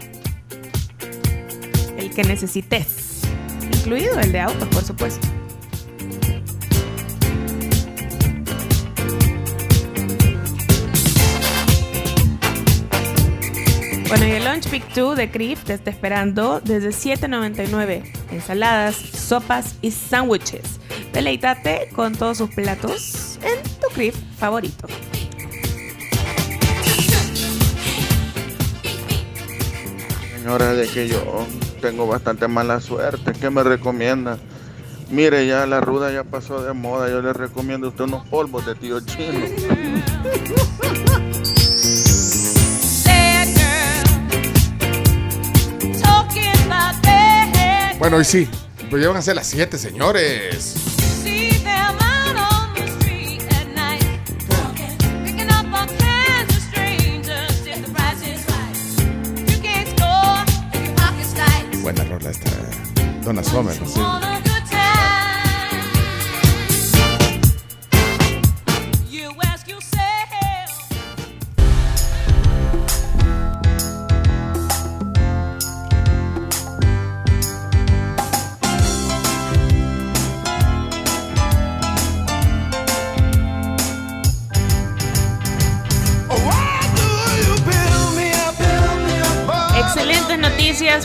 El 1.97 2.09
que 2.09 2.23
necesites. 2.23 3.21
Incluido 3.71 4.19
el 4.19 4.31
de 4.31 4.39
autos, 4.39 4.67
por 4.69 4.83
supuesto. 4.83 5.27
Bueno, 14.07 14.25
y 14.25 14.31
el 14.31 14.43
Lunch 14.43 14.67
Pick 14.69 14.91
2 14.95 15.15
de 15.15 15.29
Crif 15.29 15.65
te 15.65 15.75
está 15.75 15.91
esperando 15.91 16.61
desde 16.61 16.89
7.99. 16.89 18.11
Ensaladas, 18.31 18.95
sopas 18.95 19.75
y 19.83 19.91
sándwiches. 19.91 20.78
Deleítate 21.13 21.89
con 21.95 22.13
todos 22.13 22.37
sus 22.37 22.49
platos 22.49 23.39
en 23.41 23.61
tu 23.79 23.87
Crif 23.93 24.15
favorito. 24.37 24.87
Señora, 30.35 30.73
de 30.73 30.87
que 30.87 31.07
yo 31.07 31.45
tengo 31.81 32.07
bastante 32.07 32.47
mala 32.47 32.79
suerte, 32.79 33.33
¿qué 33.33 33.49
me 33.49 33.63
recomienda? 33.63 34.37
Mire, 35.09 35.47
ya 35.47 35.65
la 35.65 35.81
ruda 35.81 36.11
ya 36.11 36.23
pasó 36.23 36.63
de 36.63 36.73
moda, 36.73 37.09
yo 37.09 37.21
le 37.21 37.33
recomiendo 37.33 37.87
a 37.87 37.89
usted 37.89 38.05
unos 38.05 38.25
polvos 38.27 38.65
de 38.65 38.75
tío 38.75 38.99
chino. 39.01 39.45
Bueno, 47.99 48.21
y 48.21 48.23
sí, 48.23 48.47
pues 48.89 49.01
ya 49.01 49.09
van 49.09 49.17
a 49.17 49.21
ser 49.21 49.35
las 49.35 49.47
7, 49.47 49.77
señores. 49.77 50.98
Donna 63.23 63.43
Summer. 63.43 64.38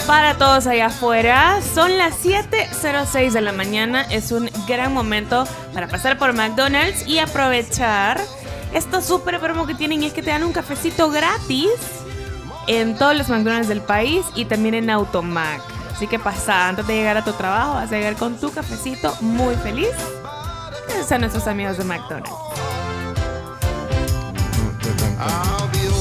Para 0.07 0.35
todos 0.39 0.67
allá 0.67 0.87
afuera. 0.87 1.61
Son 1.75 1.99
las 1.99 2.25
7.06 2.25 3.33
de 3.33 3.41
la 3.43 3.53
mañana. 3.53 4.03
Es 4.11 4.33
un 4.33 4.51
gran 4.67 4.95
momento 4.95 5.47
para 5.75 5.89
pasar 5.89 6.19
por 6.19 6.33
McDonald's 6.33 7.07
y 7.07 7.19
aprovechar 7.19 8.19
esta 8.73 9.03
super 9.03 9.39
promo 9.41 9.67
que 9.67 9.75
tienen 9.75 10.03
y 10.03 10.07
es 10.07 10.15
que 10.15 10.23
te 10.23 10.31
dan 10.31 10.43
un 10.43 10.53
cafecito 10.53 11.11
gratis 11.11 11.69
en 12.67 12.97
todos 12.97 13.15
los 13.15 13.29
McDonald's 13.29 13.69
del 13.69 13.83
país 13.83 14.25
y 14.35 14.47
también 14.47 14.75
en 14.75 14.89
Automac. 14.89 15.61
Así 15.95 16.07
que 16.07 16.19
pasa, 16.19 16.69
antes 16.69 16.87
de 16.87 16.95
llegar 16.95 17.19
a 17.19 17.25
tu 17.25 17.33
trabajo, 17.33 17.75
vas 17.75 17.93
a 17.93 17.95
llegar 17.95 18.17
con 18.17 18.41
tu 18.41 18.51
cafecito 18.51 19.15
muy 19.21 19.55
feliz. 19.57 19.93
Esos 20.89 21.07
son 21.07 21.21
nuestros 21.21 21.47
amigos 21.47 21.77
de 21.77 21.85
McDonald's. 21.85 22.31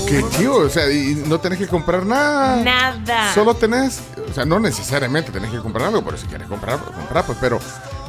Qué 0.08 0.24
chido, 0.32 0.58
o 0.58 0.70
sea, 0.70 0.92
y 0.92 1.24
no 1.28 1.40
tenés 1.40 1.60
que 1.60 1.68
comprar 1.68 2.06
nada. 2.06 2.58
Nada. 2.64 3.34
Solo 3.34 3.56
tenés, 3.56 4.02
o 4.30 4.34
sea, 4.34 4.46
no 4.46 4.60
necesariamente 4.60 5.32
tenés 5.32 5.52
que 5.52 5.60
comprar 5.60 5.88
algo, 5.88 6.04
pero 6.04 6.18
si 6.18 6.28
quieres 6.28 6.48
comprar, 6.48 6.80
comprar, 6.80 7.26
pues, 7.26 7.38
pero, 7.40 7.60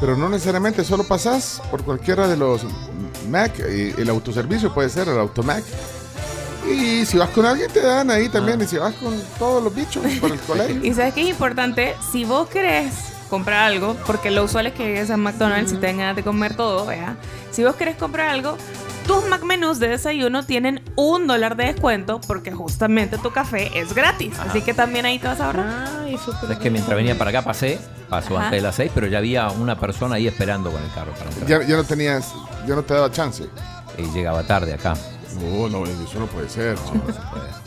pero 0.01 0.17
no 0.17 0.29
necesariamente, 0.29 0.85
solo 0.85 1.05
pasás 1.05 1.63
por 1.71 1.83
cualquiera 1.85 2.27
de 2.29 2.37
los 2.37 2.63
Mac, 3.29 3.59
el 3.61 4.09
autoservicio 4.09 4.73
puede 4.73 4.89
ser 4.89 5.09
el 5.09 5.19
Automac. 5.19 5.65
Y 6.71 7.05
si 7.05 7.19
vas 7.19 7.29
con 7.31 7.45
alguien 7.45 7.71
te 7.71 7.81
dan 7.81 8.11
ahí 8.11 8.29
también, 8.29 8.61
y 8.63 8.67
si 8.67 8.79
vas 8.79 8.95
con 8.95 9.21
todos 9.39 9.63
los 9.63 9.75
bichos 9.75 10.03
por 10.21 10.33
el 10.33 10.41
colegio. 10.41 10.81
Y 10.83 10.95
sabes 10.95 11.15
que 11.15 11.23
es 11.23 11.29
importante, 11.29 11.95
si 12.11 12.25
vos 12.25 12.49
querés 12.49 12.93
comprar 13.29 13.65
algo, 13.65 13.97
porque 14.07 14.31
lo 14.31 14.45
usual 14.45 14.67
es 14.69 14.75
que 14.75 14.85
llegues 14.85 15.11
a 15.11 15.17
McDonald's 15.17 15.73
y 15.73 15.77
tengas 15.77 16.17
de 16.17 16.23
comer 16.23 16.57
todo, 16.57 16.87
¿vea? 16.87 17.17
Si 17.51 17.65
vos 17.65 17.75
querés 17.77 17.97
comprar 17.97 18.29
algo, 18.29 18.57
tus 19.07 19.27
McMenús 19.29 19.79
de 19.79 19.89
desayuno 19.89 20.45
tienen 20.45 20.83
un 20.97 21.27
dólar 21.27 21.57
de 21.57 21.67
descuento 21.67 22.21
porque 22.27 22.53
justamente 22.53 23.19
tu 23.19 23.31
café 23.31 23.71
es 23.79 23.95
gratis. 23.95 24.39
Así 24.39 24.63
que 24.63 24.75
también 24.75 25.07
ahí 25.07 25.19
te 25.19 25.27
vas 25.29 25.41
a 25.41 25.47
ahorrar. 25.47 25.89
Ay, 26.05 26.19
Es 26.51 26.59
que 26.59 26.71
mientras 26.71 26.97
venía 26.97 27.17
para 27.17 27.31
acá 27.31 27.43
pasé, 27.43 27.79
pasó 28.09 28.37
Ajá. 28.37 28.47
antes 28.47 28.61
de 28.61 28.67
las 28.67 28.75
6, 28.77 28.93
pero 28.95 29.07
ya 29.07 29.19
había 29.19 29.49
una 29.51 29.79
persona 29.79 30.17
ahí 30.17 30.27
esperando 30.27 30.71
con 30.71 30.83
el 30.83 30.91
carro 30.93 31.13
para 31.13 31.31
entrar. 31.31 31.47
Ya, 31.49 31.63
ya 31.67 31.77
no 31.77 31.85
tenías, 31.85 32.33
ya 32.67 32.75
no 32.75 32.83
te 32.83 32.95
daba 32.95 33.11
chance. 33.11 33.45
Y 33.99 34.03
llegaba 34.13 34.43
tarde 34.43 34.75
acá. 34.75 34.95
No, 35.41 35.69
no, 35.69 35.85
eso 35.85 36.19
no 36.21 36.27
puede 36.27 36.49
ser. 36.49 36.77
No, 36.77 36.95
no 36.95 37.07
se 37.13 37.21
puede. 37.31 37.65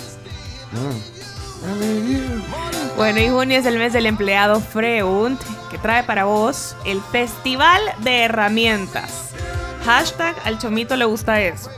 Bueno, 2.96 3.20
y 3.20 3.30
junio 3.30 3.58
es 3.60 3.66
el 3.66 3.78
mes 3.78 3.94
del 3.94 4.06
empleado 4.06 4.60
Freund, 4.60 5.38
que 5.70 5.78
trae 5.78 6.04
para 6.04 6.26
vos 6.26 6.76
el 6.86 7.02
Festival 7.02 7.82
de 8.00 8.24
Herramientas. 8.24 9.30
Hashtag 9.88 10.36
al 10.44 10.60
chomito 10.60 10.96
le 10.98 11.06
gusta 11.06 11.40
eso. 11.40 11.70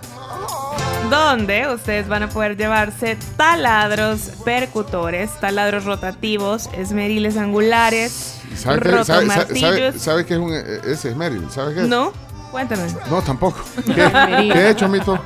Donde 1.11 1.71
ustedes 1.73 2.07
van 2.07 2.23
a 2.23 2.29
poder 2.29 2.57
llevarse 2.57 3.17
taladros 3.37 4.31
percutores, 4.43 5.31
taladros 5.39 5.85
rotativos, 5.85 6.69
esmeriles 6.73 7.37
angulares, 7.37 8.35
¿Sabes 8.55 8.81
qué, 8.81 8.89
sabe, 8.89 9.03
sabe, 9.05 9.21
rotomartillos. 9.25 9.69
sabe- 9.69 9.99
sabe 9.99 10.25
qué 10.25 10.33
es 10.33 10.39
un 10.39 10.53
eh, 10.53 10.81
ese 10.91 11.09
esmeril? 11.09 11.47
¿Sabes 11.51 11.75
qué 11.75 11.81
es? 11.83 11.87
No, 11.87 12.11
cuéntame. 12.51 12.87
No, 13.11 13.21
tampoco. 13.21 13.59
¿Qué, 13.85 14.05
Esmeril. 14.05 14.53
¿Qué 14.53 14.59
he 14.59 14.69
hecho, 14.71 14.89
Mito? 14.89 15.19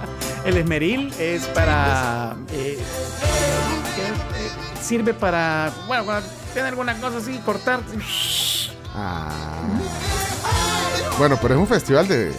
El 0.44 0.58
esmeril 0.58 1.14
es 1.20 1.44
para. 1.48 2.36
eh, 2.52 2.78
que, 3.96 4.02
eh, 4.02 4.52
sirve 4.82 5.14
para. 5.14 5.72
Bueno, 5.88 6.04
cuando 6.06 6.30
tiene 6.54 6.68
alguna 6.68 6.96
cosa 7.00 7.18
así, 7.18 7.38
cortar. 7.46 7.80
Ah. 8.94 9.30
Bueno, 11.18 11.38
pero 11.42 11.54
es 11.56 11.60
un 11.62 11.68
festival 11.68 12.08
de 12.08 12.34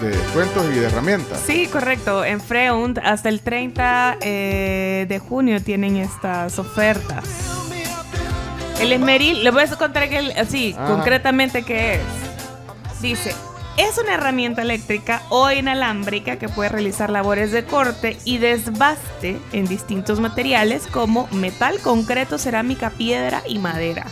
de 0.00 0.12
cuentos 0.34 0.64
y 0.74 0.78
de 0.78 0.86
herramientas. 0.86 1.40
Sí, 1.46 1.66
correcto. 1.66 2.24
En 2.24 2.40
Freund 2.40 2.98
hasta 3.02 3.28
el 3.28 3.40
30 3.40 4.18
eh, 4.20 5.06
de 5.08 5.18
junio 5.18 5.62
tienen 5.62 5.96
estas 5.96 6.58
ofertas. 6.58 7.24
El 8.80 8.92
esmeril, 8.92 9.42
le 9.42 9.50
voy 9.50 9.62
a 9.62 9.66
contar 9.76 10.08
que 10.08 10.18
el- 10.18 10.32
así, 10.32 10.74
Ajá. 10.78 10.86
concretamente 10.86 11.62
qué 11.62 11.94
es. 11.94 12.00
Dice, 13.00 13.34
es 13.78 13.98
una 13.98 14.14
herramienta 14.14 14.62
eléctrica 14.62 15.22
o 15.30 15.50
inalámbrica 15.50 16.36
que 16.36 16.48
puede 16.48 16.68
realizar 16.68 17.08
labores 17.10 17.52
de 17.52 17.64
corte 17.64 18.18
y 18.24 18.38
desbaste 18.38 19.38
en 19.52 19.66
distintos 19.66 20.20
materiales 20.20 20.86
como 20.86 21.26
metal, 21.32 21.78
concreto, 21.82 22.38
cerámica, 22.38 22.90
piedra 22.90 23.42
y 23.46 23.58
madera. 23.58 24.06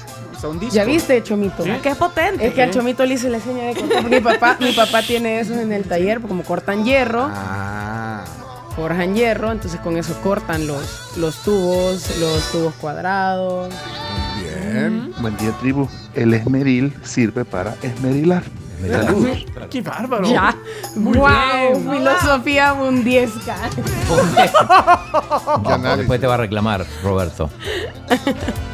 ¿Ya 0.70 0.84
viste, 0.84 1.22
Chomito? 1.22 1.64
¿Sí? 1.64 1.70
Qué 1.82 1.94
potente. 1.94 2.46
Es 2.46 2.54
que 2.54 2.62
al 2.62 2.70
Chomito 2.70 3.04
le 3.04 3.14
hice 3.14 3.30
la 3.30 3.40
seña 3.40 3.64
de 3.64 3.74
cortar. 3.74 4.10
Mi 4.10 4.20
papá, 4.20 4.56
mi 4.60 4.72
papá 4.72 5.02
tiene 5.02 5.40
esos 5.40 5.56
en 5.56 5.72
el 5.72 5.84
taller, 5.84 6.20
como 6.20 6.42
cortan 6.42 6.84
hierro. 6.84 7.28
Ah. 7.32 8.24
Forjan 8.76 9.14
hierro, 9.14 9.52
entonces 9.52 9.80
con 9.80 9.96
eso 9.96 10.14
cortan 10.22 10.66
los, 10.66 11.16
los 11.16 11.36
tubos, 11.42 12.18
los 12.18 12.50
tubos 12.50 12.74
cuadrados. 12.74 13.72
Bien. 14.38 15.12
Buen 15.20 15.36
día, 15.36 15.52
tribu. 15.60 15.88
El 16.14 16.34
esmeril 16.34 16.92
sirve 17.04 17.44
para 17.44 17.76
esmerilar. 17.82 18.42
¡Qué 19.70 19.80
bárbaro! 19.80 20.28
Ya. 20.28 20.54
Muy 20.96 21.16
wow, 21.16 21.28
bien. 21.28 21.90
filosofía 21.90 22.74
mundiesca. 22.74 23.56
Después 25.96 26.20
te 26.20 26.26
va 26.26 26.34
a 26.34 26.38
reclamar, 26.38 26.84
Roberto. 27.02 27.48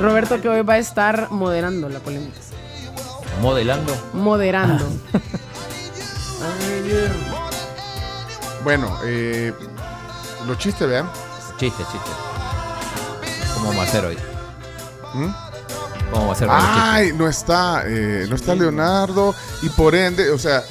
Roberto 0.00 0.40
que 0.40 0.48
hoy 0.48 0.62
va 0.62 0.74
a 0.74 0.78
estar 0.78 1.30
moderando 1.30 1.88
la 1.88 2.00
polémica. 2.00 2.38
Modelando. 3.40 3.94
Moderando. 4.12 4.84
Bueno, 8.62 8.96
eh, 9.04 9.52
los 10.46 10.58
chistes, 10.58 10.88
vean. 10.88 11.10
Chiste, 11.58 11.82
chiste. 11.90 12.10
¿Cómo 13.54 13.68
vamos 13.68 13.84
a 13.84 13.88
hacer 13.88 14.04
hoy? 14.04 14.18
¿Mm? 15.14 15.28
¿Cómo 16.10 16.26
va 16.26 16.32
a 16.32 16.36
ser 16.36 16.48
chistes? 16.48 16.64
Ay, 16.66 17.12
no 17.14 17.28
está, 17.28 17.84
eh, 17.86 18.26
no 18.28 18.36
está 18.36 18.54
Leonardo 18.54 19.34
y 19.62 19.68
por 19.68 19.94
ende, 19.94 20.30
o 20.30 20.38
sea, 20.38 20.62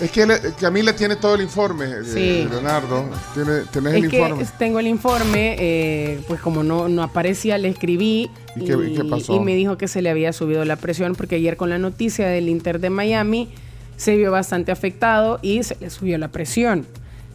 es 0.00 0.10
que 0.10 0.26
le- 0.26 0.40
Camila 0.60 0.94
tiene 0.94 1.16
todo 1.16 1.34
el 1.34 1.40
informe, 1.42 1.86
eh. 1.86 2.46
Leonardo, 2.50 3.04
tiene, 3.34 3.60
tenés 3.72 3.94
Es 3.94 4.04
el 4.04 4.10
que 4.10 4.18
informe. 4.20 4.46
tengo 4.58 4.78
el 4.78 4.86
informe, 4.86 5.56
eh, 5.58 6.20
pues 6.28 6.40
como 6.40 6.62
no, 6.62 6.88
no 6.88 7.02
aparecía, 7.02 7.56
le 7.58 7.68
escribí 7.68 8.30
¿Y 8.56 8.64
qué- 8.64 8.72
y 8.90 8.94
qué 8.94 9.04
pasó? 9.04 9.34
y 9.34 9.40
me 9.40 9.54
dijo 9.54 9.78
que 9.78 9.88
se 9.88 10.02
le 10.02 10.10
había 10.10 10.32
subido 10.32 10.64
la 10.64 10.76
presión 10.76 11.14
porque 11.14 11.36
ayer 11.36 11.56
con 11.56 11.70
la 11.70 11.78
noticia 11.78 12.26
del 12.28 12.48
Inter 12.48 12.80
de 12.80 12.90
Miami 12.90 13.48
se 13.96 14.16
vio 14.16 14.30
bastante 14.30 14.72
afectado 14.72 15.38
y 15.42 15.62
se 15.62 15.76
le 15.80 15.88
subió 15.90 16.18
la 16.18 16.28
presión. 16.28 16.86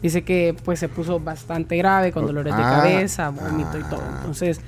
Dice 0.02 0.22
que 0.22 0.54
pues 0.64 0.78
se 0.80 0.88
puso 0.88 1.20
bastante 1.20 1.76
grave 1.76 2.10
con 2.12 2.26
dolores 2.26 2.56
de 2.56 2.62
Ah, 2.62 2.78
cabeza, 2.82 3.30
vómito 3.30 3.78
y 3.78 3.82
todo. 3.84 4.02
Entonces 4.18 4.60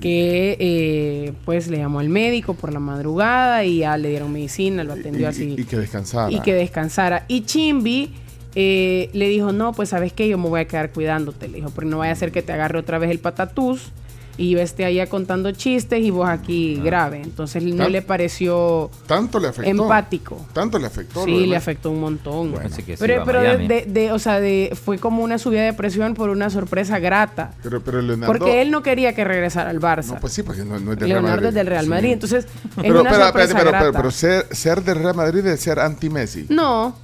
que 0.00 0.56
eh, 0.58 1.32
pues 1.44 1.68
le 1.68 1.78
llamó 1.78 2.00
al 2.00 2.08
médico 2.08 2.54
por 2.54 2.72
la 2.72 2.80
madrugada 2.80 3.64
y 3.64 3.78
ya 3.78 3.96
le 3.96 4.10
dieron 4.10 4.32
medicina, 4.32 4.82
lo 4.84 4.94
atendió 4.94 5.22
y, 5.22 5.24
así 5.24 5.54
y 5.58 5.64
que 5.64 5.76
descansara. 5.76 6.32
y 6.32 6.40
que 6.40 6.54
descansara. 6.54 7.24
Y 7.28 7.42
Chimbi 7.42 8.12
eh, 8.54 9.10
le 9.12 9.28
dijo, 9.28 9.52
no, 9.52 9.72
pues 9.72 9.90
sabes 9.90 10.12
que 10.12 10.28
yo 10.28 10.38
me 10.38 10.48
voy 10.48 10.60
a 10.60 10.64
quedar 10.66 10.92
cuidándote, 10.92 11.48
le 11.48 11.58
dijo, 11.58 11.70
porque 11.70 11.88
no 11.88 11.98
vaya 11.98 12.12
a 12.12 12.16
ser 12.16 12.32
que 12.32 12.42
te 12.42 12.52
agarre 12.52 12.78
otra 12.78 12.98
vez 12.98 13.10
el 13.10 13.18
patatús 13.18 13.92
y 14.36 14.50
yo 14.50 14.58
esté 14.60 14.84
allá 14.84 15.06
contando 15.08 15.50
chistes 15.52 16.00
y 16.02 16.10
vos 16.10 16.28
aquí 16.28 16.76
grave. 16.82 17.20
Entonces 17.22 17.62
no 17.62 17.88
le 17.88 18.02
pareció 18.02 18.90
Tanto 19.06 19.38
le 19.38 19.48
afectó. 19.48 19.70
empático. 19.70 20.46
Tanto 20.52 20.78
le 20.78 20.86
afectó. 20.86 21.24
Sí, 21.24 21.46
le 21.46 21.56
afectó 21.56 21.90
un 21.90 22.00
montón. 22.00 22.52
Que 22.86 22.96
Pero, 22.98 23.22
pero 23.24 23.40
de, 23.40 23.48
Miami. 23.48 23.68
de- 23.68 23.84
de- 23.86 24.12
o 24.12 24.18
sea, 24.18 24.40
de, 24.40 24.76
fue 24.82 24.98
como 24.98 25.22
una 25.22 25.38
subida 25.38 25.62
de 25.62 25.72
presión 25.72 26.14
por 26.14 26.30
una 26.30 26.48
sorpresa 26.50 26.98
grata. 26.98 27.52
Pero, 27.62 27.82
pero 27.82 28.00
Leonardo. 28.00 28.32
Porque 28.32 28.62
él 28.62 28.70
no 28.70 28.82
quería 28.82 29.14
que 29.14 29.24
regresara 29.24 29.70
al 29.70 29.80
Barça. 29.80 30.14
No, 30.14 30.20
pues 30.20 30.32
sí, 30.32 30.42
porque 30.42 30.64
no, 30.64 30.78
no 30.78 30.92
es 30.92 30.98
del 30.98 31.08
Leonardo 31.10 31.26
Real 31.26 31.42
Madrid. 31.42 31.48
es 31.48 31.54
del 31.54 31.66
Real 31.66 31.84
Sí. 31.84 31.90
Madrid. 31.90 32.12
Entonces, 32.12 32.44
es 32.64 32.70
Pero, 32.76 33.00
una 33.02 33.14
sorpresa 33.14 33.48
pero, 33.54 33.70
pero, 33.70 33.70
grata. 33.82 33.92
pero 33.98 34.10
ser, 34.10 34.46
ser 34.50 34.82
del 34.82 34.96
Real 35.02 35.14
Madrid 35.14 35.46
es 35.46 35.60
ser 35.60 35.78
anti-Messi. 35.78 36.46
No, 36.48 36.94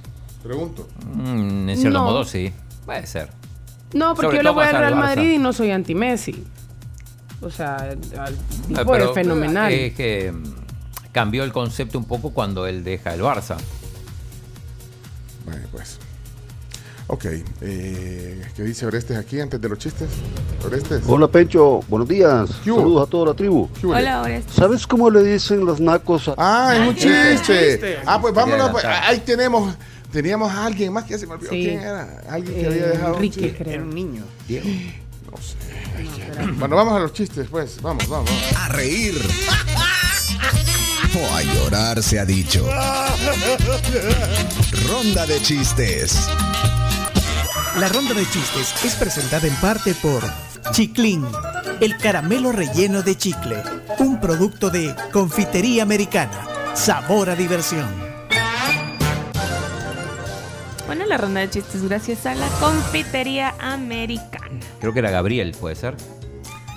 Pregunto. 0.43 0.87
Mm, 1.13 1.69
en 1.69 1.77
cierto 1.77 1.99
No. 1.99 2.05
modo, 2.05 2.23
sí. 2.23 2.53
Puede 2.85 3.05
ser. 3.05 3.29
No, 3.93 4.15
porque 4.15 4.27
Sobre 4.27 4.37
yo 4.37 4.43
le 4.43 4.49
voy 4.51 4.63
al 4.65 4.77
Real 4.77 4.93
Barça. 4.93 4.97
Madrid 4.97 5.31
y 5.33 5.37
no 5.39 5.51
soy 5.53 5.71
anti-Messi. 5.71 6.43
O 7.41 7.49
sea, 7.51 7.75
al 7.77 7.97
Ah, 8.17 8.29
tipo 8.67 8.95
es 8.95 9.11
fenomenal. 9.13 9.71
Es 9.71 9.93
que 9.93 10.31
mm, 10.31 10.43
cambió 11.11 11.43
el 11.43 11.51
concepto 11.51 11.97
un 11.99 12.05
poco 12.05 12.31
cuando 12.31 12.65
él 12.67 12.83
deja 12.83 13.13
el 13.13 13.21
Barça. 13.21 13.57
Bueno, 15.45 15.61
pues. 15.71 15.99
Ok. 17.09 17.25
Eh, 17.61 18.41
¿Qué 18.55 18.63
dice 18.63 18.85
Orestes 18.85 19.15
aquí 19.17 19.39
antes 19.39 19.61
de 19.61 19.69
los 19.69 19.77
chistes? 19.77 20.09
Orestes. 20.65 21.03
Hola 21.07 21.27
Pencho, 21.29 21.81
buenos 21.87 22.07
días. 22.09 22.49
Saludos 22.65 23.07
a 23.07 23.09
toda 23.09 23.27
la 23.27 23.33
tribu. 23.33 23.69
Hola, 23.85 24.23
Orestes. 24.23 24.53
¿Sabes 24.55 24.85
cómo 24.85 25.09
le 25.09 25.23
dicen 25.23 25.65
los 25.65 25.79
nacos 25.79 26.27
a... 26.27 26.35
Ah, 26.37 26.75
es 26.75 26.87
un 26.89 26.95
chiste. 26.95 27.35
chiste. 27.37 27.97
Ah, 28.05 28.19
pues 28.19 28.33
vámonos. 28.33 28.71
pues, 28.71 28.83
ahí 28.83 29.19
tenemos. 29.19 29.73
Teníamos 30.11 30.51
a 30.51 30.65
alguien 30.65 30.91
más 30.91 31.03
que 31.05 31.17
se 31.17 31.27
me 31.27 31.33
olvidó 31.33 31.51
Sí. 31.51 31.61
quién 31.63 31.79
era. 31.81 32.21
Alguien 32.29 32.55
que 32.55 32.61
Eh, 32.61 32.67
había 32.67 32.87
dejado. 32.87 33.09
un 33.11 33.15
Enrique, 33.15 33.39
chiste. 33.41 33.57
creo. 33.63 33.73
Era 33.75 33.83
un 33.83 33.89
niño. 33.95 34.23
No 34.49 35.06
Bueno, 36.59 36.75
vamos 36.75 36.95
a 36.95 36.99
los 36.99 37.13
chistes, 37.13 37.47
pues. 37.49 37.81
Vamos, 37.81 38.07
vamos. 38.07 38.29
vamos. 38.29 38.57
A 38.57 38.69
reír. 38.69 39.15
O 41.15 41.35
a 41.35 41.41
llorar 41.41 42.03
se 42.03 42.19
ha 42.19 42.25
dicho. 42.25 42.67
Ronda 44.87 45.25
de 45.25 45.41
chistes. 45.41 46.27
La 47.79 47.89
ronda 47.89 48.13
de 48.13 48.27
chistes 48.29 48.73
es 48.83 48.95
presentada 48.95 49.47
en 49.47 49.55
parte 49.55 49.93
por 49.95 50.23
Chiclin, 50.71 51.25
el 51.79 51.97
caramelo 51.97 52.51
relleno 52.51 53.03
de 53.03 53.15
chicle, 53.15 53.61
un 53.99 54.19
producto 54.19 54.69
de 54.69 54.95
confitería 55.11 55.83
americana. 55.83 56.47
Sabor 56.73 57.29
a 57.29 57.35
diversión. 57.35 58.06
Bueno, 60.87 61.05
la 61.05 61.17
ronda 61.17 61.41
de 61.41 61.49
chistes 61.49 61.83
gracias 61.83 62.25
a 62.25 62.33
la 62.33 62.47
confitería 62.59 63.53
americana. 63.59 64.59
Creo 64.79 64.93
que 64.93 64.99
era 64.99 65.11
Gabriel, 65.11 65.55
puede 65.59 65.75
ser. 65.75 65.95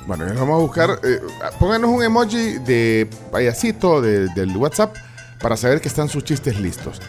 Bueno, 0.07 0.27
ya 0.27 0.35
vamos 0.35 0.57
a 0.57 0.59
buscar. 0.63 0.99
eh, 1.05 1.21
pónganos 1.59 1.91
un 1.91 2.03
emoji 2.03 2.59
de 2.59 3.09
payasito 3.31 4.01
de- 4.01 4.29
del 4.35 4.57
WhatsApp 4.57 4.97
para 5.41 5.57
saber 5.57 5.81
que 5.81 5.89
están 5.89 6.09
sus 6.09 6.25
chistes 6.25 6.59
listos. 6.59 7.01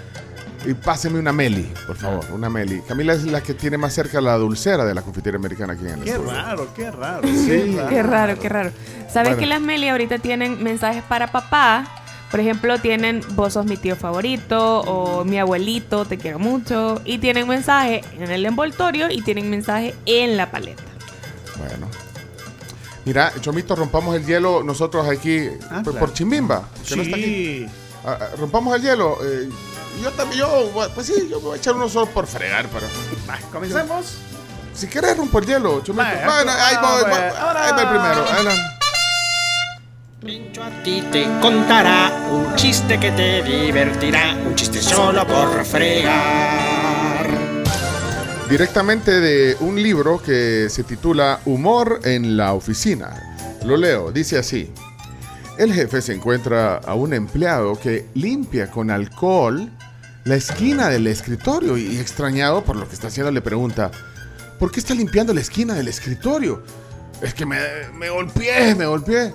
Y 0.63 0.75
páseme 0.75 1.17
una 1.17 1.31
Meli, 1.33 1.73
por 1.87 1.95
favor, 1.95 2.23
una 2.31 2.47
Meli. 2.47 2.81
Camila 2.87 3.13
es 3.13 3.23
la 3.23 3.41
que 3.41 3.55
tiene 3.55 3.79
más 3.79 3.93
cerca 3.93 4.21
la 4.21 4.35
dulcera 4.37 4.85
de 4.85 4.93
la 4.93 5.01
confitería 5.01 5.39
americana 5.39 5.73
aquí 5.73 5.85
en 5.87 5.93
el 5.93 6.03
Qué 6.03 6.11
estudio. 6.11 6.31
raro, 6.31 6.67
qué 6.75 6.91
raro. 6.91 7.27
Sí. 7.27 7.47
qué 7.47 7.85
Qué 7.89 8.03
raro, 8.03 8.39
qué 8.39 8.47
raro. 8.49 8.69
¿Sabes 9.11 9.29
Bueno. 9.29 9.37
que 9.37 9.45
las 9.47 9.59
Meli 9.61 9.89
ahorita 9.89 10.19
tienen 10.19 10.63
mensajes 10.63 11.01
para 11.03 11.31
papá? 11.31 12.00
Por 12.31 12.39
ejemplo, 12.39 12.79
tienen 12.79 13.21
vos 13.31 13.53
sos 13.53 13.65
mi 13.65 13.75
tío 13.77 13.95
favorito 13.97 14.79
o 14.79 15.25
mi 15.25 15.37
abuelito, 15.37 16.05
te 16.05 16.17
quiero 16.17 16.39
mucho. 16.39 17.01
Y 17.03 17.17
tienen 17.17 17.45
mensaje 17.47 18.01
en 18.17 18.31
el 18.31 18.45
envoltorio 18.45 19.11
y 19.11 19.21
tienen 19.21 19.49
mensaje 19.49 19.93
en 20.05 20.37
la 20.37 20.49
paleta. 20.49 20.81
Bueno. 21.57 21.87
Mira, 23.03 23.33
Chomito, 23.41 23.75
rompamos 23.75 24.15
el 24.15 24.25
hielo 24.25 24.63
nosotros 24.63 25.07
aquí 25.09 25.49
Ah, 25.69 25.81
por, 25.83 25.93
claro. 25.93 25.99
por 25.99 26.13
Chimbimba, 26.13 26.69
que 26.87 26.95
no 26.95 27.01
está 27.01 27.15
aquí. 27.17 27.25
Sí. 27.25 27.65
Ah, 28.05 28.17
ah, 28.21 28.27
rompamos 28.37 28.75
el 28.75 28.81
hielo. 28.83 29.17
eh, 29.23 29.49
yo 30.01 30.09
también, 30.11 30.39
yo, 30.39 30.71
pues 30.95 31.07
sí, 31.07 31.27
yo 31.29 31.37
me 31.39 31.47
voy 31.47 31.53
a 31.55 31.57
echar 31.57 31.75
uno 31.75 31.89
solo 31.89 32.05
por 32.05 32.27
fregar, 32.27 32.67
pero. 32.71 32.87
Va, 33.29 33.37
comencemos. 33.51 34.17
Si 34.73 34.87
quieres 34.87 35.17
rompo 35.17 35.39
el 35.39 35.45
hielo, 35.47 35.81
Chomito. 35.81 36.05
Bueno, 36.25 36.51
ahí 36.51 36.75
voy, 36.81 37.01
voy, 37.09 37.19
ahora. 37.37 37.65
ahí 37.65 37.71
va 37.73 37.81
el 37.81 37.87
primero. 37.89 38.25
adelante. 38.29 38.80
Pincho 40.23 40.61
a 40.61 40.69
ti 40.83 41.01
te 41.11 41.23
contará 41.41 42.29
un 42.31 42.55
chiste 42.55 42.99
que 42.99 43.09
te 43.09 43.41
divertirá, 43.41 44.35
un 44.45 44.53
chiste 44.53 44.79
solo 44.79 45.25
por 45.25 45.65
fregar. 45.65 47.25
Directamente 48.47 49.19
de 49.19 49.57
un 49.61 49.81
libro 49.81 50.21
que 50.21 50.67
se 50.69 50.83
titula 50.83 51.39
Humor 51.45 52.01
en 52.03 52.37
la 52.37 52.53
oficina. 52.53 53.35
Lo 53.65 53.75
leo, 53.77 54.11
dice 54.11 54.37
así. 54.37 54.71
El 55.57 55.73
jefe 55.73 56.03
se 56.03 56.13
encuentra 56.13 56.75
a 56.75 56.93
un 56.93 57.15
empleado 57.15 57.79
que 57.79 58.05
limpia 58.13 58.69
con 58.69 58.91
alcohol 58.91 59.71
la 60.25 60.35
esquina 60.35 60.89
del 60.89 61.07
escritorio 61.07 61.79
y 61.79 61.97
extrañado 61.97 62.63
por 62.63 62.75
lo 62.75 62.87
que 62.87 62.93
está 62.93 63.07
haciendo 63.07 63.31
le 63.31 63.41
pregunta, 63.41 63.89
¿por 64.59 64.71
qué 64.71 64.81
está 64.81 64.93
limpiando 64.93 65.33
la 65.33 65.41
esquina 65.41 65.73
del 65.73 65.87
escritorio? 65.87 66.61
Es 67.23 67.33
que 67.33 67.47
me, 67.47 67.57
me 67.97 68.11
golpeé, 68.11 68.75
me 68.75 68.85
golpeé. 68.85 69.33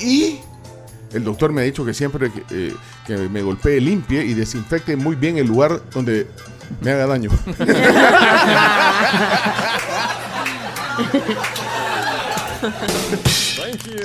Y 0.00 0.40
el 1.12 1.24
doctor 1.24 1.52
me 1.52 1.62
ha 1.62 1.64
dicho 1.64 1.84
que 1.84 1.94
siempre 1.94 2.30
que, 2.30 2.44
eh, 2.50 2.74
que 3.06 3.16
me 3.16 3.42
golpee 3.42 3.80
limpie 3.80 4.24
y 4.24 4.34
desinfecte 4.34 4.96
muy 4.96 5.16
bien 5.16 5.38
el 5.38 5.46
lugar 5.46 5.80
donde 5.92 6.26
me 6.80 6.90
haga 6.92 7.06
daño. 7.06 7.30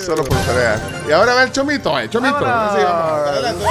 Solo 0.05 0.23
por 0.23 0.37
tarea. 0.39 0.79
Y 1.07 1.11
ahora 1.11 1.33
va 1.33 1.43
el 1.43 1.51
chomito, 1.51 1.99
eh, 1.99 2.09
chomito. 2.09 2.37
Sí, 2.39 2.43
vamos, 2.45 3.27
adelante. 3.27 3.65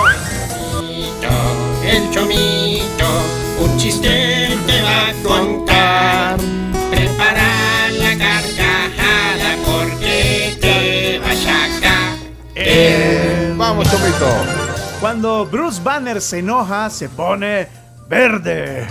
El 1.85 2.11
chomito, 2.11 3.07
un 3.61 3.77
chiste 3.77 4.59
te 4.67 4.83
va 4.83 5.09
a 5.09 5.13
contar. 5.23 6.37
Prepara 6.91 7.42
chomito. 13.93 14.27
Cuando 15.01 15.45
Bruce 15.45 15.83
Banner 15.83 16.23
se 16.23 16.39
enoja, 16.39 16.89
se 16.89 17.11
pone 17.11 17.69
verde. 18.09 18.87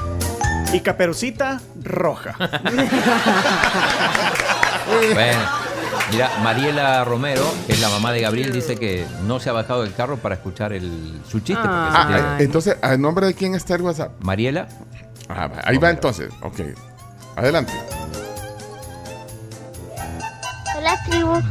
Y 0.73 0.79
Caperucita, 0.81 1.59
roja. 1.83 2.35
Bueno, 5.13 5.39
mira, 6.11 6.29
Mariela 6.43 7.05
Romero, 7.05 7.45
que 7.65 7.73
es 7.73 7.79
la 7.79 7.87
mamá 7.87 8.11
de 8.11 8.19
Gabriel, 8.19 8.51
dice 8.51 8.75
que 8.75 9.05
no 9.25 9.39
se 9.39 9.49
ha 9.49 9.53
bajado 9.53 9.83
del 9.83 9.93
carro 9.93 10.17
para 10.17 10.35
escuchar 10.35 10.73
el, 10.73 11.21
su 11.29 11.39
chiste. 11.39 11.61
Ah, 11.63 12.07
ah, 12.09 12.37
entonces, 12.39 12.75
¿a 12.81 12.97
nombre 12.97 13.27
de 13.27 13.33
quién 13.33 13.55
está 13.55 13.75
el 13.75 13.83
WhatsApp? 13.83 14.11
Mariela. 14.19 14.67
Ah, 15.29 15.49
ahí 15.63 15.77
va 15.77 15.91
entonces. 15.91 16.29
Ok. 16.41 16.59
Adelante. 17.37 17.71
Hola 20.77 20.99
tribu, 21.07 21.41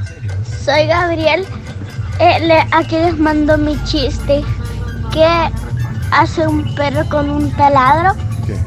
soy 0.62 0.86
Gabriel. 0.86 1.46
Eh, 2.20 2.38
le- 2.40 2.66
aquí 2.72 2.96
les 2.96 3.18
mando 3.18 3.56
mi 3.58 3.82
chiste. 3.84 4.44
¿Qué 5.12 5.26
hace 6.12 6.46
un 6.46 6.74
perro 6.74 7.08
con 7.08 7.30
un 7.30 7.50
taladro? 7.56 8.14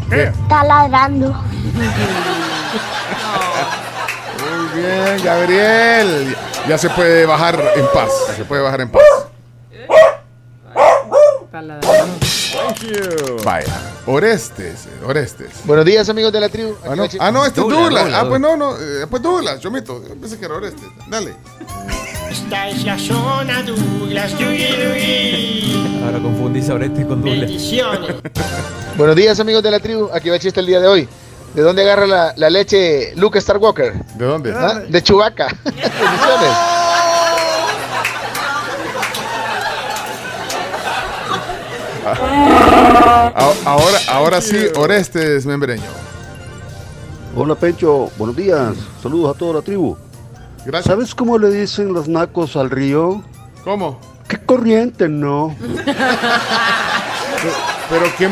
¿Qué? 0.09 0.31
Taladrando. 0.49 1.29
Muy 4.39 4.81
bien, 4.81 5.23
Gabriel. 5.23 6.35
Ya 6.67 6.77
se 6.77 6.89
puede 6.89 7.25
bajar 7.25 7.59
en 7.75 7.85
paz. 7.93 8.09
Se 8.35 8.43
puede 8.45 8.61
bajar 8.63 8.81
en 8.81 8.89
paz. 8.89 9.03
Vaya, 13.45 13.73
Orestes, 14.07 14.87
Orestes. 15.05 15.49
Buenos 15.65 15.85
días, 15.85 16.09
amigos 16.09 16.31
de 16.33 16.39
la 16.41 16.49
tribu. 16.49 16.75
Ah, 16.83 16.95
no, 16.95 17.05
ah, 17.19 17.31
no 17.31 17.45
este 17.45 17.61
es 17.61 17.67
Douglas. 17.67 18.07
ah, 18.13 18.25
pues 18.27 18.39
no, 18.41 18.55
no. 18.57 18.75
eh, 18.77 19.05
pues 19.09 19.21
Douglas, 19.21 19.59
yo 19.59 19.69
mito. 19.71 20.01
Yo 20.07 20.15
pensé 20.15 20.37
que 20.39 20.45
era 20.45 20.55
Orestes. 20.55 20.83
Dale. 21.07 21.33
Esta 22.33 22.67
es 22.67 22.83
la 22.83 22.97
zona 22.97 23.61
Douglas. 23.61 24.31
Yugi, 24.39 24.65
yugi. 24.67 26.01
Ahora 26.03 26.17
confundís 26.19 26.67
a 26.67 26.73
Orestes 26.73 27.05
con 27.05 27.21
Douglas. 27.21 27.41
Bendiciones. 27.41 28.15
Buenos 28.97 29.15
días, 29.15 29.39
amigos 29.39 29.61
de 29.61 29.69
la 29.69 29.79
tribu. 29.79 30.09
Aquí 30.11 30.29
va 30.29 30.35
el 30.37 30.41
chiste 30.41 30.59
el 30.59 30.65
día 30.65 30.79
de 30.79 30.87
hoy. 30.87 31.07
¿De 31.53 31.61
dónde 31.61 31.83
agarra 31.83 32.07
la, 32.07 32.33
la 32.35 32.49
leche 32.49 33.13
Luke 33.17 33.39
Starwalker? 33.39 33.93
¿De 34.15 34.25
dónde? 34.25 34.51
¿Ah? 34.51 34.79
De 34.89 35.03
Chubaca. 35.03 35.47
Bendiciones. 35.63 36.49
Ah, 42.05 43.53
Ahora, 43.65 43.97
ahora 44.09 44.41
sí, 44.41 44.57
Orestes 44.75 45.45
Membreño. 45.45 45.83
Hola 47.35 47.55
Pencho, 47.55 48.11
buenos 48.17 48.35
días. 48.35 48.75
Saludos 49.01 49.35
a 49.35 49.39
toda 49.39 49.55
la 49.55 49.61
tribu. 49.61 49.95
Gracias. 50.65 50.85
¿Sabes 50.93 51.13
cómo 51.15 51.37
le 51.37 51.49
dicen 51.49 51.93
los 51.93 52.07
nacos 52.07 52.55
al 52.55 52.69
río? 52.69 53.23
¿Cómo? 53.63 53.99
Qué 54.27 54.37
corriente, 54.37 55.09
¿no? 55.09 55.55
Pero 57.89 58.05
qué, 58.17 58.29